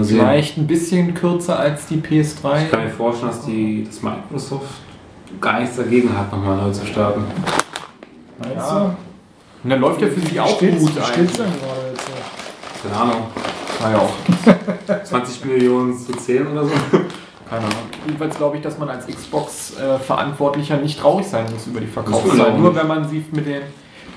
Sehen. 0.00 0.04
Vielleicht 0.18 0.56
ein 0.56 0.66
bisschen 0.66 1.12
kürzer 1.12 1.58
als 1.58 1.86
die 1.86 1.96
PS3. 1.96 2.64
Ich 2.64 2.70
kann 2.70 2.84
mir 2.84 2.90
vorstellen, 2.90 3.30
dass, 3.30 3.44
die, 3.44 3.84
dass 3.84 4.02
Microsoft 4.02 4.70
gar 5.38 5.60
nichts 5.60 5.76
dagegen 5.76 6.16
hat, 6.16 6.32
nochmal 6.32 6.56
neu 6.56 6.70
zu 6.70 6.86
starten. 6.86 7.24
Meinst 8.38 8.56
Ja. 8.56 8.96
Und 9.62 9.70
dann 9.70 9.80
läuft 9.80 10.00
ja 10.00 10.08
für 10.08 10.20
sie 10.20 10.40
auch 10.40 10.56
Steht's, 10.56 10.80
gut 10.80 10.90
steht's 10.90 11.08
eigentlich. 11.10 11.32
denn 11.36 11.46
gerade 11.46 11.90
jetzt? 11.90 12.82
Keine 12.82 12.96
Ahnung. 12.96 13.22
Ah, 13.82 13.90
ja, 13.90 13.98
auch. 13.98 15.04
20 15.04 15.44
Millionen 15.44 15.98
zu 15.98 16.12
10 16.12 16.46
oder 16.46 16.64
so. 16.64 16.70
Keine 17.48 17.62
Ahnung. 17.62 17.72
Jedenfalls 18.06 18.36
glaube 18.36 18.56
ich, 18.56 18.62
dass 18.62 18.78
man 18.78 18.88
als 18.88 19.06
Xbox-Verantwortlicher 19.06 20.76
nicht 20.78 20.98
traurig 21.00 21.26
sein 21.26 21.46
muss 21.52 21.66
über 21.66 21.80
die 21.80 21.86
Verkaufszahlen. 21.86 22.54
will 22.54 22.60
Nur 22.60 22.74
wenn 22.74 22.86
man 22.86 23.08
sie 23.08 23.24
mit 23.32 23.46
den 23.46 23.62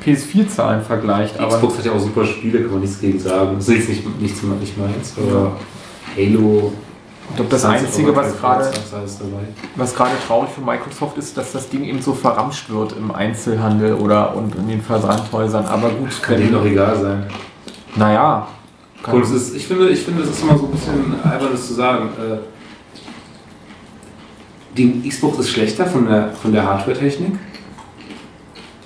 PS4-Zahlen 0.06 0.82
vergleicht. 0.82 1.36
Die 1.36 1.40
Aber 1.40 1.56
Xbox 1.56 1.78
hat 1.78 1.86
ja 1.86 1.92
auch 1.94 2.00
super 2.00 2.26
Spiele, 2.26 2.62
kann 2.62 2.72
man 2.72 2.82
nichts 2.82 3.00
gegen 3.00 3.20
sagen. 3.20 3.56
Das 3.58 3.68
ist 3.68 3.76
jetzt 3.76 3.90
nicht, 3.90 4.22
nicht, 4.22 4.44
nicht 4.44 4.78
meins, 4.78 5.14
aber 5.18 5.58
Halo. 6.16 6.74
Ich 7.30 7.36
glaube, 7.36 7.50
das 7.50 7.62
Sunset 7.62 7.80
Einzige, 7.88 8.16
was 8.16 8.38
gerade 8.38 8.72
was 9.76 9.96
gerade 9.96 10.12
traurig 10.28 10.50
für 10.52 10.62
Microsoft 10.62 11.18
ist, 11.18 11.36
dass 11.38 11.52
das 11.54 11.70
Ding 11.70 11.84
eben 11.84 12.02
so 12.02 12.14
verramscht 12.14 12.70
wird 12.70 12.96
im 12.98 13.12
Einzelhandel 13.12 13.96
oder 13.96 14.36
und 14.36 14.56
in 14.56 14.68
den 14.68 14.82
Versandhäusern. 14.82 15.66
Aber 15.66 15.90
gut, 15.90 16.22
Kann 16.22 16.38
denen 16.38 16.52
doch 16.54 16.66
egal 16.66 17.00
sein. 17.00 17.26
naja. 17.96 18.48
Es 19.22 19.32
ist, 19.32 19.56
ich 19.56 19.68
finde, 19.68 19.90
ich 19.90 20.00
finde, 20.02 20.24
es 20.24 20.30
ist 20.30 20.44
immer 20.44 20.58
so 20.58 20.66
ein 20.66 20.72
bisschen 20.72 21.16
albern, 21.24 21.50
das 21.52 21.68
zu 21.68 21.74
sagen. 21.74 22.10
Äh, 22.18 22.38
Die 24.78 25.08
Xbox 25.10 25.40
ist 25.40 25.50
schlechter 25.50 25.86
von 25.86 26.08
der, 26.08 26.32
von 26.32 26.52
der 26.54 26.64
Hardware-Technik. 26.66 27.34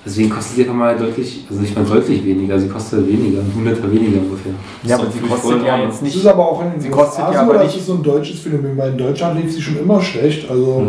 Deswegen 0.08 0.30
kostet 0.30 0.56
sie 0.56 0.62
einfach 0.62 0.74
mal 0.74 0.96
deutlich, 0.96 1.44
also 1.50 1.60
nicht 1.60 1.76
mal 1.76 1.84
deutlich 1.84 2.24
weniger, 2.24 2.58
sie 2.58 2.68
kostet 2.68 3.06
weniger, 3.06 3.40
ein 3.40 3.52
Hunderter 3.54 3.92
weniger 3.92 4.20
ungefähr. 4.22 4.52
ja, 4.84 4.96
Das 4.96 5.00
aber 5.00 5.08
ist 5.08 5.14
sie 5.14 5.20
kostet 5.28 5.66
ja 5.66 5.76
jetzt 5.78 5.92
Das 5.92 6.02
nicht. 6.02 6.16
ist 6.16 6.26
aber 6.26 6.48
auch 6.50 6.62
in 6.64 6.70
den 6.70 6.80
Sie 6.80 6.88
USA 6.88 6.96
kostet 7.02 7.24
ja 7.26 7.32
so, 7.32 7.38
aber 7.52 7.62
nicht- 7.64 7.74
ist 7.74 7.80
es 7.82 7.86
so 7.86 7.94
ein 7.94 8.02
deutsches 8.02 8.40
Phänomen? 8.40 8.76
Weil 8.78 8.92
in 8.92 8.98
Deutschland 8.98 9.38
lief 9.42 9.52
sie 9.52 9.60
schon 9.60 9.78
immer 9.78 10.00
schlecht. 10.00 10.50
Also 10.50 10.82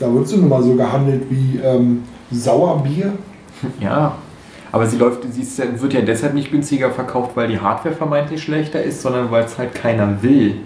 Ja. 0.00 0.06
da 0.08 0.12
wird 0.12 0.26
sie 0.26 0.36
nun 0.38 0.48
mal 0.48 0.62
so 0.62 0.74
gehandelt 0.74 1.22
wie 1.30 1.60
ähm, 1.62 2.02
Sauerbier. 2.32 3.12
Ja. 3.80 4.16
Aber 4.72 4.84
sie 4.86 4.98
läuft, 4.98 5.20
sie 5.32 5.42
ist, 5.42 5.58
wird 5.80 5.92
ja 5.94 6.00
deshalb 6.02 6.34
nicht 6.34 6.50
günstiger 6.50 6.90
verkauft, 6.90 7.30
weil 7.36 7.48
die 7.48 7.58
Hardware 7.58 7.94
vermeintlich 7.94 8.42
schlechter 8.42 8.82
ist, 8.82 9.00
sondern 9.00 9.30
weil 9.30 9.44
es 9.44 9.56
halt 9.56 9.74
keiner 9.74 10.18
will. 10.20 10.56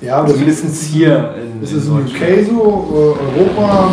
Ja, 0.00 0.22
das 0.22 0.32
Zumindest 0.32 0.82
hier 0.84 1.34
in, 1.42 1.60
Das 1.60 1.72
in 1.72 1.78
ist 1.78 1.86
in 1.88 1.96
Deutschland. 1.96 2.22
UK 2.22 2.46
so, 2.48 2.88
äh, 2.94 3.40
Europa, 3.40 3.92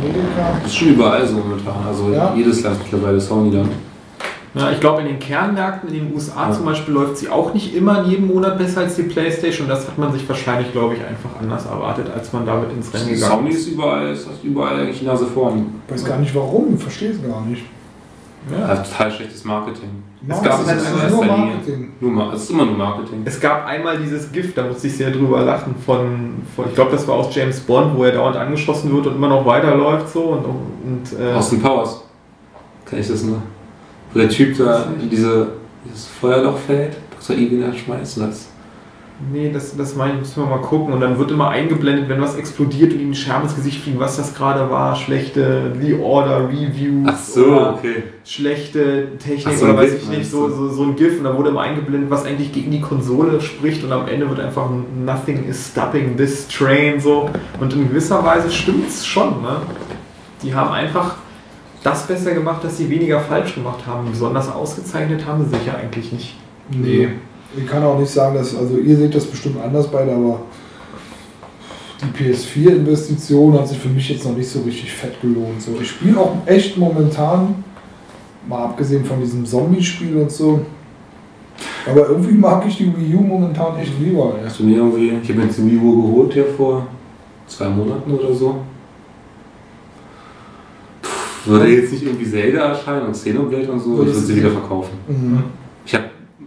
Amerika. 0.00 0.52
Das 0.62 0.70
ist 0.72 0.76
schon 0.78 0.88
überall 0.88 1.26
so 1.26 1.34
momentan. 1.36 1.74
Also 1.86 2.10
Ja. 2.12 2.32
jedes 2.36 2.62
Land 2.62 2.78
mittlerweile 2.82 3.20
Sony 3.20 3.50
dann. 3.50 3.68
Ja, 4.52 4.72
ich 4.72 4.80
glaube, 4.80 5.02
in 5.02 5.06
den 5.06 5.20
Kernmärkten 5.20 5.88
in 5.94 6.06
den 6.08 6.14
USA 6.14 6.48
Ja. 6.48 6.52
zum 6.52 6.64
Beispiel 6.64 6.92
läuft 6.92 7.18
sie 7.18 7.28
auch 7.28 7.54
nicht 7.54 7.72
immer 7.74 8.02
in 8.02 8.10
jedem 8.10 8.26
Monat 8.26 8.58
besser 8.58 8.80
als 8.80 8.96
die 8.96 9.04
Playstation. 9.04 9.66
Und 9.66 9.70
das 9.70 9.86
hat 9.86 9.96
man 9.96 10.12
sich 10.12 10.28
wahrscheinlich, 10.28 10.72
glaube 10.72 10.94
ich, 10.94 11.00
einfach 11.04 11.30
anders 11.40 11.66
erwartet, 11.66 12.06
als 12.12 12.32
man 12.32 12.44
damit 12.46 12.72
ins 12.72 12.92
Rennen 12.92 13.10
gegangen 13.10 13.30
Sony 13.32 13.50
ist. 13.50 13.58
ist 13.60 13.68
überall, 13.68 14.08
ist 14.12 14.26
fast 14.26 14.42
überall 14.42 14.80
eigentlich 14.80 14.98
die 14.98 15.04
Nase 15.06 15.26
vorn. 15.26 15.66
Ich 15.86 15.94
weiß 15.94 16.04
gar 16.04 16.18
nicht 16.18 16.34
warum, 16.34 16.74
ich 16.74 16.82
verstehe 16.82 17.10
es 17.10 17.22
gar 17.22 17.42
nicht. 17.42 17.62
Ja. 18.50 18.76
total 18.76 19.10
schlechtes 19.10 19.44
Marketing. 19.44 20.02
Es 20.26 20.42
gab 20.42 20.58
das 20.58 20.66
halt 20.66 20.78
ist 20.78 20.86
eine 20.86 20.96
nur 20.96 21.02
erster 21.04 21.36
Linie. 21.36 21.54
Marketing. 21.54 21.92
Nur 22.00 22.32
es 22.32 22.42
ist 22.42 22.50
immer 22.50 22.64
nur 22.64 22.76
Marketing. 22.76 23.22
Es 23.24 23.40
gab 23.40 23.66
einmal 23.66 23.98
dieses 23.98 24.30
Gift, 24.32 24.56
da 24.56 24.64
musste 24.64 24.86
ich 24.86 24.96
sehr 24.96 25.10
drüber 25.10 25.42
lachen, 25.42 25.74
von, 25.84 26.42
von 26.54 26.66
ich 26.68 26.74
glaube, 26.74 26.92
das 26.92 27.06
war 27.06 27.16
aus 27.16 27.34
James 27.34 27.60
Bond, 27.60 27.96
wo 27.96 28.04
er 28.04 28.12
dauernd 28.12 28.36
angeschossen 28.36 28.94
wird 28.94 29.06
und 29.06 29.16
immer 29.16 29.28
noch 29.28 29.44
weiterläuft 29.44 30.08
so 30.08 30.24
und, 30.24 30.44
und 30.44 31.20
äh, 31.20 31.32
Austin 31.32 31.60
Powers. 31.60 32.04
Kann 32.84 32.98
ich 32.98 33.08
das 33.08 33.22
nur? 33.22 33.42
Wo 34.12 34.18
der 34.18 34.28
Typ 34.28 34.56
da 34.58 34.86
in 35.00 35.08
diese, 35.08 35.52
dieses 35.84 36.06
Feuerloch 36.06 36.58
fällt, 36.58 36.96
Dr. 37.18 37.36
Evil 37.36 37.62
da 37.62 37.72
schmeißt 37.72 38.18
und 38.18 38.28
das. 38.28 38.49
Nee, 39.32 39.50
das, 39.52 39.76
das 39.76 39.96
meine 39.96 40.14
ich, 40.14 40.20
müssen 40.20 40.42
wir 40.42 40.48
mal 40.48 40.62
gucken. 40.62 40.94
Und 40.94 41.00
dann 41.00 41.18
wird 41.18 41.30
immer 41.30 41.50
eingeblendet, 41.50 42.08
wenn 42.08 42.20
was 42.20 42.36
explodiert 42.36 42.92
und 42.94 43.00
ihm 43.00 43.14
Scherben 43.14 43.44
ins 43.44 43.54
Gesicht 43.54 43.82
fliegt, 43.82 43.98
was 43.98 44.16
das 44.16 44.34
gerade 44.34 44.70
war. 44.70 44.96
Schlechte 44.96 45.72
The 45.78 45.94
Order 45.94 46.48
Reviews. 46.48 47.06
Ach 47.06 47.18
so, 47.18 47.44
oder 47.44 47.74
okay. 47.74 48.02
schlechte 48.24 49.18
Technik 49.18 49.56
so, 49.56 49.66
oder 49.66 49.76
weiß 49.76 49.94
ich 49.94 50.08
nicht, 50.08 50.30
so, 50.30 50.48
so, 50.48 50.68
so 50.68 50.84
ein 50.84 50.96
GIF. 50.96 51.18
Und 51.18 51.24
da 51.24 51.36
wurde 51.36 51.50
immer 51.50 51.60
eingeblendet, 51.60 52.10
was 52.10 52.24
eigentlich 52.24 52.52
gegen 52.52 52.70
die 52.70 52.80
Konsole 52.80 53.40
spricht. 53.40 53.84
Und 53.84 53.92
am 53.92 54.08
Ende 54.08 54.28
wird 54.28 54.40
einfach 54.40 54.70
ein 54.70 55.04
Nothing 55.04 55.46
is 55.46 55.68
stopping 55.70 56.16
this 56.16 56.48
train 56.48 56.98
so. 56.98 57.28
Und 57.60 57.74
in 57.74 57.88
gewisser 57.88 58.24
Weise 58.24 58.50
stimmt 58.50 58.88
es 58.88 59.06
schon. 59.06 59.42
Ne? 59.42 59.56
Die 60.42 60.54
haben 60.54 60.72
einfach 60.72 61.16
das 61.82 62.06
besser 62.06 62.32
gemacht, 62.32 62.64
dass 62.64 62.78
sie 62.78 62.88
weniger 62.88 63.20
falsch 63.20 63.54
gemacht 63.54 63.86
haben. 63.86 64.08
Besonders 64.10 64.50
ausgezeichnet 64.50 65.26
haben 65.26 65.44
sie 65.44 65.56
sich 65.56 65.66
ja 65.66 65.74
eigentlich 65.74 66.10
nicht. 66.10 66.36
Nee. 66.70 67.10
Ich 67.56 67.66
kann 67.66 67.82
auch 67.82 67.98
nicht 67.98 68.10
sagen, 68.10 68.36
dass, 68.36 68.56
also 68.56 68.76
ihr 68.76 68.96
seht 68.96 69.14
das 69.14 69.24
bestimmt 69.24 69.56
anders 69.62 69.88
beide, 69.88 70.12
aber 70.12 70.42
die 72.00 72.24
PS4-Investition 72.24 73.54
hat 73.54 73.68
sich 73.68 73.78
für 73.78 73.88
mich 73.88 74.08
jetzt 74.08 74.24
noch 74.24 74.36
nicht 74.36 74.48
so 74.48 74.60
richtig 74.62 74.92
fett 74.92 75.20
gelohnt. 75.20 75.60
So, 75.60 75.72
ich 75.80 75.90
spiele 75.90 76.18
auch 76.18 76.36
echt 76.46 76.76
momentan, 76.78 77.64
mal 78.48 78.64
abgesehen 78.64 79.04
von 79.04 79.20
diesem 79.20 79.44
Zombie-Spiel 79.44 80.16
und 80.16 80.30
so, 80.30 80.60
aber 81.90 82.08
irgendwie 82.08 82.34
mag 82.34 82.64
ich 82.66 82.76
die 82.76 82.86
Wii 82.96 83.14
U 83.16 83.20
momentan 83.20 83.76
echt 83.78 83.92
lieber. 84.00 84.34
ey. 84.38 84.44
Hast 84.44 84.60
du 84.60 84.64
mir 84.64 84.76
irgendwie, 84.76 85.12
ich 85.22 85.28
habe 85.28 85.40
mir 85.40 85.46
jetzt 85.46 85.58
die 85.58 85.70
Wii 85.70 85.78
U 85.78 86.02
geholt 86.02 86.32
hier 86.32 86.46
vor 86.56 86.86
zwei 87.46 87.68
Monaten 87.68 88.10
oder 88.12 88.32
so. 88.32 88.56
Pff, 91.02 91.46
Würde 91.46 91.68
jetzt 91.68 91.92
nicht 91.92 92.04
irgendwie 92.04 92.30
Zelda 92.30 92.68
erscheinen 92.68 93.06
und 93.06 93.12
Xenoblade 93.12 93.70
und 93.72 93.80
so, 93.80 93.92
ich 94.02 94.06
würde 94.06 94.12
sie 94.12 94.36
wieder 94.36 94.50
verkaufen. 94.50 94.92
Mhm. 95.08 95.42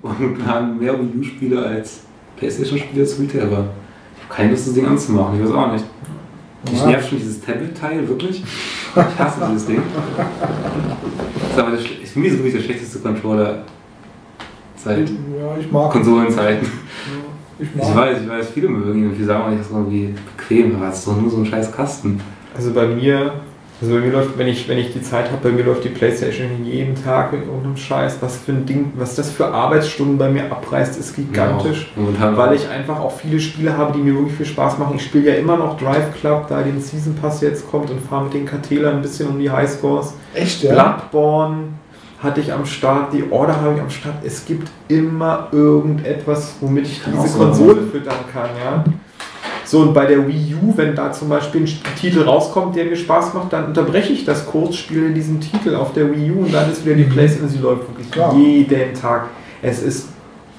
Ich 0.03 0.09
habe 0.09 0.23
momentan 0.23 0.77
mehr 0.80 0.93
Wii 0.99 1.19
U-Spiele 1.19 1.65
als 1.65 2.01
Playstation-Spiele 2.38 3.06
zu 3.06 3.22
Retail, 3.22 3.43
aber 3.43 3.51
ich 4.17 4.23
habe 4.23 4.33
keine 4.35 4.51
Lust, 4.51 4.67
das 4.67 4.73
Ding 4.73 4.85
anzumachen, 4.85 5.40
ich 5.40 5.45
weiß 5.48 5.56
auch 5.56 5.72
nicht. 5.72 5.85
Mich 6.69 6.80
Ja. 6.82 6.88
nervt 6.88 7.09
schon 7.09 7.17
dieses 7.19 7.41
Tablet-Teil, 7.41 8.07
wirklich. 8.07 8.43
Ich 8.43 9.19
hasse 9.19 9.40
dieses 9.49 9.65
Ding. 9.65 9.82
Das 10.15 11.51
ist, 11.51 11.59
aber 11.59 11.72
schle- 11.77 12.06
für 12.06 12.19
mich 12.19 12.27
ist 12.30 12.33
es 12.35 12.40
wirklich 12.40 12.53
der 12.53 12.61
schlechteste 12.61 12.99
Controller 12.99 13.64
seit 14.77 15.09
Ja, 15.09 15.57
ich 15.59 15.72
mag 15.72 15.91
Konsolenzeiten. 15.91 16.67
Ich 17.59 17.67
Ich 17.69 17.75
mag. 17.75 17.95
weiß, 17.95 18.22
ich 18.23 18.30
weiß, 18.30 18.49
viele 18.53 18.69
mögen 18.69 18.99
ihn 19.03 19.09
und 19.09 19.15
viele 19.15 19.27
sagen, 19.27 19.43
auch, 19.43 19.57
das 19.57 19.67
ist 19.67 19.72
irgendwie 19.72 20.14
bequem, 20.38 20.75
aber 20.75 20.90
es 20.90 20.99
ist 20.99 21.07
doch 21.07 21.19
nur 21.22 21.30
so 21.30 21.38
ein 21.38 21.45
scheiß 21.45 21.72
Kasten. 21.72 22.19
Also 22.56 22.72
bei 22.73 22.88
mir, 22.88 23.33
also 23.84 23.95
bei 23.95 24.02
mir 24.02 24.14
läuft, 24.14 24.38
wenn 24.38 24.48
ich, 24.48 24.70
wenn 24.70 24.78
ich 24.78 24.94
die 24.94 25.02
Zeit 25.02 25.30
habe, 25.30 25.50
bei 25.50 25.50
mir 25.50 25.66
läuft 25.66 25.84
die 25.84 25.90
Playstation 25.90 26.64
jeden 26.64 26.95
Tag 26.95 27.34
mit 27.34 27.45
irgendeinem 27.45 27.76
Scheiß. 27.76 28.18
Was 28.22 28.38
für 28.38 28.53
ein 28.53 28.66
Ding, 28.66 28.94
was 28.95 29.16
das 29.16 29.30
für 29.30 29.48
Arbeitsstunden 29.48 30.18
bei 30.18 30.30
mir 30.30 30.50
abreißt, 30.50 30.98
ist 30.98 31.16
gigantisch. 31.16 31.92
Momentan. 31.98 32.38
Weil 32.38 32.56
ich 32.56 32.70
einfach 32.70 33.00
auch 33.02 33.12
viele 33.12 33.42
Spiele 33.42 33.78
habe, 33.78 33.92
die 33.92 34.00
mir 34.00 34.16
wirklich 34.16 34.36
viel 34.36 34.45
Spaß 34.45 34.78
machen. 34.80 34.95
Ich 34.95 35.03
spiele 35.03 35.32
ja 35.32 35.36
immer 35.36 35.58
noch 35.58 35.78
Drive 35.78 36.14
Club, 36.20 36.48
da 36.48 36.62
den 36.62 36.80
Season 36.80 37.16
Pass 37.16 37.42
jetzt 37.42 37.70
kommt 37.70 37.90
und 37.90 38.00
fahre 38.00 38.24
mit 38.24 38.34
den 38.34 38.45
Kartelern 38.45 38.95
ein 38.95 39.02
bisschen 39.02 39.28
um 39.28 39.38
die 39.38 39.52
Highscores. 39.52 40.14
Echt, 40.34 40.64
ja? 40.64 40.74
Bloodborne 40.74 41.74
hatte 42.20 42.40
ich 42.40 42.53
am 42.53 42.66
Start, 42.66 43.12
die 43.12 43.30
Order 43.30 43.60
habe 43.60 43.76
ich 43.76 43.82
am 43.82 43.90
Start. 43.90 44.16
Es 44.24 44.45
gibt 44.45 44.70
immer 44.88 45.50
irgendetwas, 45.52 46.56
womit 46.62 46.88
ich 46.88 47.02
diese 47.06 47.28
so 47.28 47.38
Konsole 47.38 47.82
füttern 47.92 48.16
kann, 48.32 48.50
ja. 48.64 48.84
So, 49.66 49.80
und 49.80 49.93
bei 49.93 50.06
der 50.06 50.27
Wii 50.27 50.56
U, 50.61 50.74
wenn 50.75 50.95
da 50.95 51.11
zum 51.11 51.30
Beispiel 51.30 51.61
ein 51.61 51.95
Titel 52.00 52.22
rauskommt, 52.22 52.75
der 52.75 52.85
mir 52.85 52.95
Spaß 52.95 53.33
macht, 53.33 53.53
dann 53.53 53.66
unterbreche 53.66 54.14
ich 54.14 54.25
das 54.25 54.45
kurz, 54.45 54.75
spiele 54.75 55.11
diesen 55.11 55.40
Titel 55.40 55.75
auf 55.75 55.93
der 55.93 56.14
Wii 56.14 56.32
U 56.32 56.40
und 56.42 56.53
dann 56.53 56.72
ist 56.72 56.85
wieder 56.85 56.95
die 56.95 57.03
Playstation, 57.03 57.50
sie 57.50 57.59
läuft 57.59 57.88
wirklich 57.90 58.11
Klar. 58.11 58.35
jeden 58.35 58.93
Tag. 58.93 59.27
Es 59.61 59.82
ist 59.82 60.09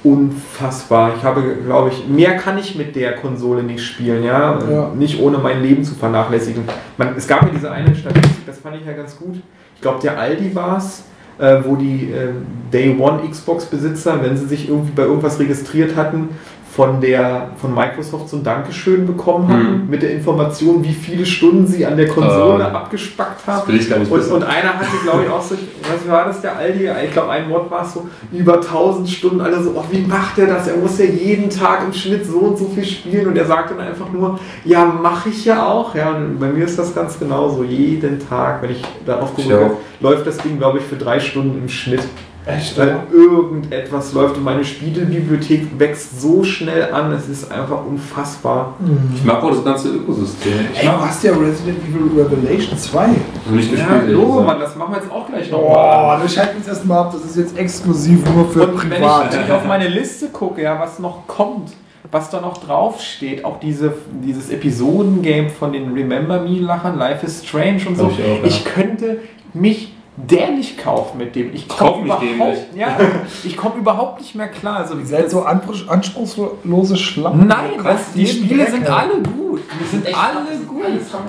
unfassbar. 0.02 1.12
Ich 1.16 1.24
habe, 1.24 1.42
glaube 1.65 1.91
ich, 1.91 2.07
mehr 2.07 2.36
kann 2.36 2.58
ich 2.58 2.76
mit 2.76 2.94
der 2.94 3.16
Konsole 3.16 3.62
nicht 3.62 3.83
spielen, 3.83 4.23
ja. 4.23 4.58
Ja. 4.70 4.91
Nicht 4.94 5.20
ohne 5.20 5.39
mein 5.39 5.62
Leben 5.62 5.83
zu 5.83 5.94
vernachlässigen. 5.94 6.65
Man, 6.99 7.15
es 7.16 7.26
gab 7.26 7.42
ja 7.42 7.49
diese 7.49 7.70
eine 7.70 7.94
Statistik, 7.94 8.47
das 8.47 8.58
fand 8.58 8.76
ich 8.76 8.86
ja 8.86 8.92
ganz 8.92 9.16
gut. 9.16 9.36
Ich 9.74 9.81
glaube, 9.81 10.00
der 10.02 10.18
Aldi 10.18 10.55
war 10.55 10.76
es, 10.76 11.05
äh, 11.39 11.57
wo 11.65 11.76
die 11.76 12.12
äh, 12.12 12.28
Day 12.73 12.97
One 12.99 13.28
Xbox-Besitzer, 13.28 14.23
wenn 14.23 14.36
sie 14.36 14.47
sich 14.47 14.68
irgendwie 14.68 14.92
bei 14.92 15.02
irgendwas 15.02 15.41
registriert 15.41 15.97
hatten, 15.97 16.28
von, 16.75 17.01
der, 17.01 17.51
von 17.61 17.73
Microsoft 17.73 18.28
so 18.28 18.36
ein 18.36 18.43
Dankeschön 18.43 19.07
bekommen 19.07 19.47
hatten, 19.49 19.83
Mhm. 19.85 19.91
mit 19.91 20.03
der 20.03 20.11
Information, 20.11 20.83
wie 20.83 20.93
viele 20.93 21.25
Stunden 21.25 21.67
sie 21.69 21.86
an 21.86 21.97
der 21.97 22.09
Konsole 22.09 22.65
Ähm, 22.65 22.75
abgespackt 22.75 23.43
Das 23.47 23.57
haben. 23.59 23.69
will 23.69 23.77
ich 23.81 23.89
gar 23.89 23.99
nicht 24.01 24.11
Und, 24.11 24.20
und 24.33 24.43
einer 24.43 24.75
hatte, 24.75 24.97
glaube 25.05 25.23
ich, 25.25 25.31
auch 25.31 25.41
so, 25.41 25.55
was 25.55 26.09
war 26.11 26.25
das, 26.25 26.41
der 26.41 26.57
Aldi? 26.57 26.91
Ich 27.05 27.12
glaube, 27.12 27.31
ein 27.31 27.49
Wort 27.49 27.70
war 27.70 27.85
es 27.85 27.93
so, 27.94 28.09
über 28.33 28.55
1000 28.55 29.09
Stunden, 29.09 29.41
alle 29.41 29.62
so, 29.62 29.70
oh, 29.77 29.85
wie 29.93 30.01
macht 30.01 30.36
er 30.39 30.49
das? 30.49 30.67
Er 30.67 30.77
muss 30.77 30.99
ja 30.99 31.05
jeden 31.05 31.49
Tag 31.49 31.83
im 31.86 31.93
Schnitt 31.93 32.27
so 32.27 32.39
und 32.39 32.59
so 32.59 32.65
viel 32.75 32.85
spielen. 32.85 33.28
Und 33.28 33.39
er 33.39 33.44
sagt 33.44 33.70
dann 33.70 33.78
einfach 33.81 34.11
nur, 34.12 34.41
ja, 34.65 34.85
mache 34.85 35.28
ich 35.28 35.44
ja 35.44 35.65
auch. 35.65 35.94
Ja, 35.94 36.11
und 36.11 36.41
bei 36.41 36.49
mir 36.49 36.65
ist 36.65 36.77
das 36.78 36.93
ganz 36.93 37.17
genauso. 37.20 37.62
Jeden 37.62 38.19
Tag, 38.28 38.62
wenn 38.62 38.70
ich 38.73 38.83
darauf 39.07 39.31
Ich 39.36 39.44
gucke, 39.44 39.61
auch. 39.65 39.70
läuft 40.01 40.27
das 40.27 40.39
Ding, 40.39 40.59
glaube 40.59 40.78
ich, 40.78 40.85
für 40.85 40.97
drei 40.97 41.20
Stunden 41.20 41.57
im 41.62 41.69
Schnitt. 41.69 42.03
Echt, 42.47 42.76
Weil 42.78 42.89
ja? 42.89 43.02
irgendetwas 43.10 44.12
läuft 44.12 44.36
und 44.36 44.44
meine 44.44 44.62
Spielebibliothek 44.64 45.78
wächst 45.78 46.20
so 46.20 46.44
schnell 46.44 46.92
an, 46.92 47.10
es 47.12 47.26
ist 47.28 47.50
einfach 47.50 47.84
unfassbar. 47.86 48.74
Ich 49.14 49.24
mag 49.24 49.42
auch 49.42 49.50
das 49.50 49.64
ganze 49.64 49.89
Ökosystem. 49.89 50.52
Ich 50.74 50.81
Ey, 50.81 50.86
du 50.86 50.92
hast 51.00 51.24
ja 51.24 51.32
Resident 51.32 51.78
Evil 51.78 52.23
Revelation 52.23 52.76
2. 52.76 53.06
noch 53.06 53.16
nicht 53.52 53.73
Ja, 53.73 53.86
gespielt. 53.97 54.18
gesagt. 54.18 54.47
Mann, 54.47 54.60
das 54.60 54.76
machen 54.76 54.92
wir 54.94 55.00
jetzt 55.00 55.10
auch 55.10 55.26
gleich 55.26 55.50
Oh, 55.55 55.56
nochmal. 55.68 56.20
das 56.23 56.34
schalten 56.34 56.52
wir 56.52 56.58
uns 56.58 56.68
erstmal 56.68 56.98
ab. 56.98 57.12
Das 57.14 57.24
ist 57.24 57.36
jetzt 57.36 57.56
exklusiv 57.58 58.20
nur 58.34 58.47
für 58.48 58.66
Und 58.68 58.76
wenn 58.82 58.92
ich, 58.92 58.98
privat. 58.98 59.32
wenn 59.32 59.44
ich 59.47 59.52
auf 59.52 59.64
meine 59.64 59.89
Liste 59.89 60.28
gucke, 60.28 60.60
ja, 60.62 60.78
was 60.78 60.98
noch 60.98 61.26
kommt, 61.26 61.73
was 62.10 62.28
da 62.28 62.42
noch 62.42 62.58
draufsteht, 62.58 63.42
auch 63.47 63.58
diese, 63.58 63.94
dieses 64.23 64.50
Episodengame 64.50 65.48
von 65.48 65.73
den 65.73 65.94
Remember 65.94 66.40
Me-Lachern, 66.40 66.98
Life 66.98 67.24
is 67.24 67.42
Strange 67.47 67.81
und 67.89 67.97
so, 67.97 68.08
ich 68.08 68.23
auch, 68.23 68.40
ja. 68.42 68.44
ich 68.44 68.64
könnte 68.66 69.18
mich 69.55 69.93
dämlich 70.17 70.76
kaufen 70.78 71.18
mit 71.18 71.34
dem. 71.34 71.52
Ich 71.55 71.68
komme 71.68 72.05
mich 72.05 72.12
überhaupt, 72.34 72.59
ja, 72.76 72.97
ich 73.43 73.57
komm 73.57 73.73
überhaupt 73.78 74.20
nicht 74.20 74.34
mehr 74.34 74.49
klar. 74.49 74.78
Also, 74.78 74.97
Ihr 74.99 75.07
seid 75.07 75.31
so 75.31 75.41
anspruch- 75.44 75.89
anspruchslose 75.89 76.97
Schlappen. 76.97 77.47
Nein, 77.47 77.76
kauft 77.83 78.15
die 78.15 78.26
Spiele 78.26 78.65
Dreck, 78.65 78.75
sind 78.75 78.89
alle 78.89 79.20
gut. 79.23 79.62
Die 79.81 79.84
sind 79.84 80.07
alle 80.07 80.57
gut. 80.67 80.84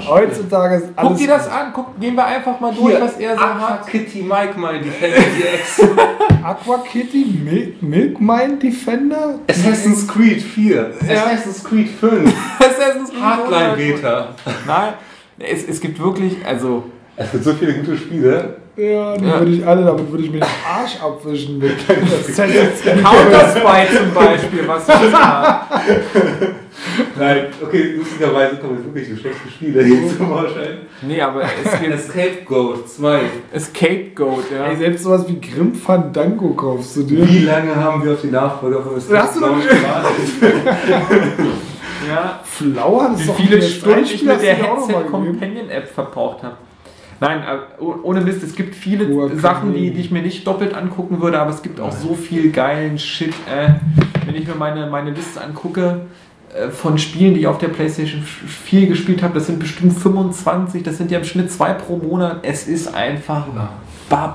Heutzutage 0.07 0.75
ist 0.75 0.89
alles. 0.95 1.09
Guck 1.09 1.17
dir 1.17 1.27
das 1.27 1.47
an, 1.49 1.72
guck, 1.73 1.99
gehen 1.99 2.15
wir 2.15 2.25
einfach 2.25 2.59
mal 2.59 2.73
durch, 2.73 2.95
Hier, 2.95 3.01
was 3.01 3.17
er 3.17 3.35
so 3.35 3.41
Aqua 3.43 3.69
hat. 3.69 3.88
Kitty 3.88 4.22
Mike 4.22 4.59
mal 4.59 4.80
Defender 4.80 5.17
X. 5.17 5.81
Aqua 6.43 6.77
Kitty, 6.80 7.25
Milk, 7.43 7.81
Milk 7.81 8.19
Mine 8.22 8.57
Defender. 8.57 9.39
Assassin's 9.49 10.07
Creed 10.07 10.41
4. 10.41 10.93
Assassin's 11.01 11.64
Creed 11.64 11.89
5. 11.89 12.33
Assassin's 12.59 13.09
Creed 13.09 13.22
Hardline. 13.22 13.75
Beta. 13.77 14.30
Nein, 14.67 14.93
es, 15.39 15.64
es 15.67 15.81
gibt 15.81 15.99
wirklich, 15.99 16.45
also 16.45 16.83
Es 17.17 17.31
gibt 17.31 17.43
so 17.43 17.53
viele 17.53 17.73
gute 17.75 17.97
Spiele. 17.97 18.55
Ja, 18.77 19.15
die 19.15 19.25
Ja. 19.25 19.39
würde 19.39 19.51
ich 19.53 19.65
alle, 19.65 19.85
damit 19.85 20.11
würde 20.11 20.23
ich 20.25 20.31
mir 20.31 20.39
den 20.41 20.49
Arsch 20.69 20.97
abwischen 21.01 21.59
mit. 21.59 21.71
Counter-Strike 21.87 23.97
zum 23.97 24.13
Beispiel, 24.13 24.67
was 24.67 24.83
ich 24.89 25.11
da. 25.11 25.65
Nein, 27.17 27.45
okay, 27.63 27.93
lustigerweise 27.97 28.57
kommen 28.57 28.75
jetzt 28.75 28.85
wirklich 28.85 29.07
die 29.07 29.15
schlechten 29.17 29.49
Spiele 29.49 29.81
hier 29.81 30.09
zum 30.09 30.27
Vorschein. 30.27 30.79
Nee, 31.03 31.21
aber 31.21 31.43
es 31.43 31.79
gibt 31.79 31.93
Escape 31.93 32.41
Goat 32.45 32.89
2. 32.89 33.19
Scapegoat, 33.57 34.51
ja. 34.51 34.65
Ey, 34.65 34.75
selbst 34.75 35.03
sowas 35.03 35.23
wie 35.29 35.39
Grim 35.39 35.73
Fandango 35.73 36.49
kaufst 36.49 36.97
du 36.97 37.03
dir. 37.03 37.25
Wie 37.29 37.45
lange 37.45 37.73
haben 37.73 38.03
wir 38.03 38.11
auf 38.11 38.21
die 38.21 38.27
Nachfolger 38.31 38.81
von 38.81 38.97
Escape 38.97 39.21
Hast 39.21 39.37
du 39.37 39.39
noch 39.39 39.55
Goat 39.55 39.69
gewartet? 39.69 40.15
ja. 42.09 42.39
Flower? 42.43 43.07
Das 43.11 43.19
Wie 43.19 43.21
ist 43.21 43.29
doch 43.29 43.35
viele 43.37 43.61
Stunden 43.61 43.99
ich 44.03 44.11
Spiel, 44.15 44.27
mit 44.27 44.41
der 44.41 44.55
Headset. 44.55 44.93
Companion 45.09 45.69
App 45.69 45.87
verbraucht 45.87 46.43
habe. 46.43 46.57
Nein, 47.19 47.39
äh, 47.41 47.57
oh- 47.81 47.95
ohne 48.03 48.21
Mist, 48.21 48.43
es 48.43 48.55
gibt 48.55 48.75
viele 48.75 49.07
Hoher 49.07 49.35
Sachen, 49.37 49.73
die, 49.73 49.91
die 49.91 50.01
ich 50.01 50.11
mir 50.11 50.21
nicht 50.21 50.45
doppelt 50.45 50.73
angucken 50.73 51.21
würde, 51.21 51.39
aber 51.39 51.51
es 51.51 51.61
gibt 51.61 51.79
auch 51.79 51.91
so 51.91 52.13
viel 52.13 52.51
geilen 52.51 52.99
Shit. 52.99 53.33
Äh, 53.49 53.69
wenn 54.25 54.35
ich 54.35 54.47
mir 54.47 54.55
meine, 54.55 54.87
meine 54.87 55.11
Liste 55.11 55.41
angucke, 55.41 56.01
äh, 56.53 56.69
von 56.69 56.97
Spielen, 56.97 57.33
die 57.33 57.41
ich 57.41 57.47
auf 57.47 57.57
der 57.57 57.69
PlayStation 57.69 58.21
4 58.21 58.87
gespielt 58.87 59.23
habe, 59.23 59.33
das 59.35 59.47
sind 59.47 59.59
bestimmt 59.59 59.97
25, 59.97 60.83
das 60.83 60.97
sind 60.97 61.11
ja 61.11 61.19
im 61.19 61.25
Schnitt 61.25 61.51
zwei 61.51 61.73
pro 61.73 61.97
Monat. 61.97 62.39
Es 62.43 62.67
ist 62.67 62.93
einfach. 62.93 63.47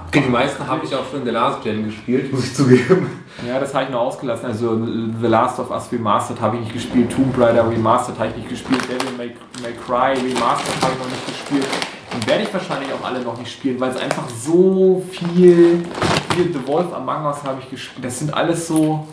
Okay, 0.08 0.24
die 0.26 0.30
meisten 0.30 0.66
habe 0.66 0.84
ich 0.84 0.92
auch 0.94 1.08
schon 1.08 1.20
in 1.20 1.24
der 1.26 1.34
Last 1.34 1.62
Gen 1.62 1.84
gespielt, 1.84 2.32
muss 2.32 2.44
ich 2.44 2.54
zugeben. 2.54 3.06
Ja, 3.46 3.60
das 3.60 3.72
habe 3.72 3.84
ich 3.84 3.90
nur 3.90 4.00
ausgelassen. 4.00 4.46
Also 4.46 4.76
The 5.20 5.26
Last 5.28 5.60
of 5.60 5.70
Us 5.70 5.90
Remastered 5.92 6.40
habe 6.40 6.56
ich 6.56 6.62
nicht 6.62 6.72
gespielt, 6.72 7.10
Tomb 7.12 7.38
Raider 7.38 7.70
Remastered 7.70 8.18
habe 8.18 8.30
ich 8.30 8.36
nicht 8.36 8.48
gespielt, 8.48 8.82
Devil 8.88 9.16
May, 9.16 9.30
May 9.62 9.72
Cry 9.86 10.18
Remastered 10.18 10.82
habe 10.82 10.92
ich 10.92 10.98
noch 10.98 11.10
nicht 11.10 11.26
gespielt. 11.26 11.66
Und 12.12 12.26
werde 12.26 12.42
ich 12.42 12.52
wahrscheinlich 12.52 12.88
auch 12.92 13.06
alle 13.06 13.20
noch 13.22 13.38
nicht 13.38 13.52
spielen, 13.52 13.78
weil 13.80 13.90
es 13.90 13.96
einfach 13.96 14.28
so 14.28 15.02
viel. 15.10 15.84
Hier 16.34 16.44
The 16.44 16.66
Wolf 16.66 16.92
Among 16.92 17.26
Us 17.26 17.42
habe 17.44 17.58
ich 17.62 17.70
gespielt. 17.70 18.04
Das 18.04 18.18
sind 18.18 18.32
alles 18.34 18.66
so 18.66 19.06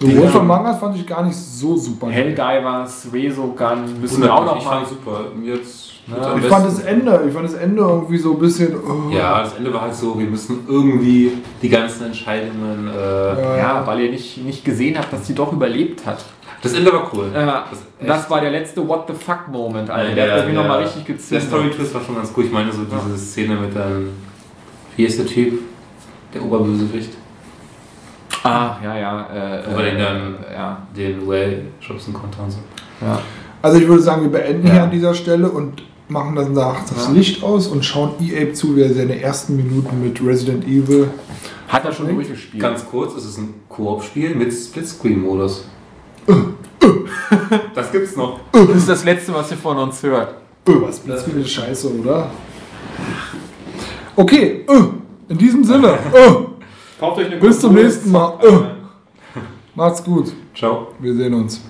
The 0.00 0.16
Wolf 0.16 0.36
Among 0.36 0.66
Us 0.66 0.78
fand 0.78 0.96
ich 0.96 1.06
gar 1.06 1.24
nicht 1.24 1.36
so 1.36 1.76
super. 1.76 2.08
Helldivers, 2.08 3.08
Resogun, 3.12 4.00
müssen 4.00 4.22
wir 4.22 4.34
auch 4.34 4.44
noch 4.44 4.58
ich 4.58 4.64
mal. 4.64 4.78
fand 4.78 4.88
super. 4.88 5.24
Jetzt 5.44 5.92
Ja. 6.08 6.36
Ich 6.36 6.46
fand 6.46 6.66
das 6.66 6.78
Ende, 6.80 7.22
ich 7.26 7.32
fand 7.34 7.44
das 7.44 7.54
Ende 7.54 7.82
irgendwie 7.82 8.18
so 8.18 8.32
ein 8.32 8.38
bisschen. 8.38 8.74
oh. 8.76 9.10
Ja, 9.14 9.42
das 9.42 9.54
Ende 9.54 9.72
war 9.74 9.82
halt 9.82 9.94
so, 9.94 10.18
wir 10.18 10.26
müssen 10.26 10.60
irgendwie 10.68 11.32
die 11.60 11.68
ganzen 11.68 12.06
Entscheidungen. 12.06 12.88
Äh, 12.88 13.58
Ja, 13.58 13.82
weil 13.86 14.00
ihr 14.00 14.10
nicht, 14.10 14.38
nicht 14.44 14.64
gesehen 14.64 14.96
habt, 14.98 15.12
dass 15.12 15.26
sie 15.26 15.34
doch 15.34 15.52
überlebt 15.52 16.06
hat. 16.06 16.24
Das 16.62 16.72
Ende 16.72 16.92
war 16.92 17.08
cool. 17.14 17.30
Ja, 17.32 17.64
Das- 17.70 18.06
das 18.06 18.30
war 18.30 18.40
der 18.40 18.50
letzte 18.50 18.86
What 18.86 19.04
the 19.08 19.14
fuck 19.14 19.46
Moment, 19.48 19.88
Alter. 19.90 20.08
Ja, 20.10 20.14
Der 20.14 20.32
hat 20.32 20.40
bei 20.40 20.46
mir 20.46 20.52
der- 20.54 20.62
nochmal 20.62 20.82
richtig 20.82 21.04
Der 21.04 21.14
gezogen. 21.16 21.40
Story-Twist 21.40 21.94
war 21.94 22.00
schon 22.02 22.16
ganz 22.16 22.32
cool. 22.36 22.44
Ich 22.44 22.52
meine, 22.52 22.72
so 22.72 22.82
diese 22.84 23.18
Szene 23.18 23.54
mit 23.56 23.74
dem. 23.74 24.10
Wie 24.96 25.04
ist 25.04 25.18
der 25.18 25.26
Typ? 25.26 25.60
Der 26.34 26.42
Oberbösewicht. 26.44 27.10
Ah, 28.42 28.76
ja, 28.82 28.96
ja. 28.98 29.20
Äh, 29.34 29.62
Wo 29.70 29.76
wir 29.78 29.84
äh, 29.86 29.90
den 29.90 29.98
dann 29.98 30.34
ja, 30.52 30.78
den 30.96 31.26
Well 31.28 31.62
schubsen 31.80 32.12
konnte 32.12 32.40
und 32.42 32.50
so. 32.50 32.58
ja. 33.00 33.20
Also 33.60 33.78
ich 33.78 33.88
würde 33.88 34.02
sagen, 34.02 34.22
wir 34.22 34.30
beenden 34.30 34.66
Ja. 34.68 34.72
hier 34.74 34.82
an 34.84 34.90
dieser 34.90 35.14
Stelle 35.14 35.48
und 35.50 35.82
machen 36.08 36.36
dann 36.36 36.52
nach 36.52 36.80
das 36.88 37.06
Ja. 37.08 37.12
Licht 37.12 37.42
aus 37.42 37.66
und 37.66 37.84
schauen 37.84 38.12
EA 38.20 38.52
zu, 38.54 38.76
wie 38.76 38.82
er 38.82 38.94
seine 38.94 39.20
ersten 39.20 39.56
Minuten 39.56 40.00
mit 40.02 40.24
Resident 40.24 40.64
Evil. 40.64 41.08
Hat 41.66 41.84
er 41.84 41.92
schon 41.92 42.08
durchgespielt. 42.14 42.62
Ganz 42.62 42.86
kurz, 42.88 43.14
es 43.16 43.24
ist 43.26 43.38
ein 43.38 43.54
Koop-Spiel 43.68 44.34
mit 44.36 44.52
Splitscreen-Modus. 44.52 45.64
Das 47.74 47.92
gibt's 47.92 48.16
noch. 48.16 48.40
Das 48.52 48.68
ist 48.76 48.88
das 48.88 49.04
Letzte, 49.04 49.34
was 49.34 49.50
ihr 49.50 49.56
von 49.56 49.76
uns 49.78 50.02
hört. 50.02 50.34
Was 50.64 51.04
das 51.04 51.22
für 51.22 51.30
eine 51.30 51.44
Scheiße, 51.44 51.98
oder? 51.98 52.30
Okay, 54.16 54.66
öh, 54.68 54.84
in 55.28 55.38
diesem 55.38 55.64
Sinne, 55.64 55.98
öh, 56.12 56.44
Kauft 57.00 57.18
euch 57.18 57.26
eine 57.26 57.36
bis 57.36 57.60
zum 57.60 57.74
nächsten 57.74 58.10
Mal. 58.10 58.38
Öh. 58.42 58.60
Macht's 59.74 60.02
gut, 60.02 60.32
Ciao. 60.54 60.88
wir 60.98 61.14
sehen 61.14 61.34
uns. 61.34 61.60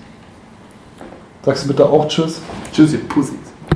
Sagst 1.43 1.63
du 1.63 1.67
bitte 1.69 1.85
auch 1.85 2.07
Tschüss? 2.07 2.41
Tschüss, 2.73 2.93
ihr 2.93 3.07
Pussys. 3.07 3.48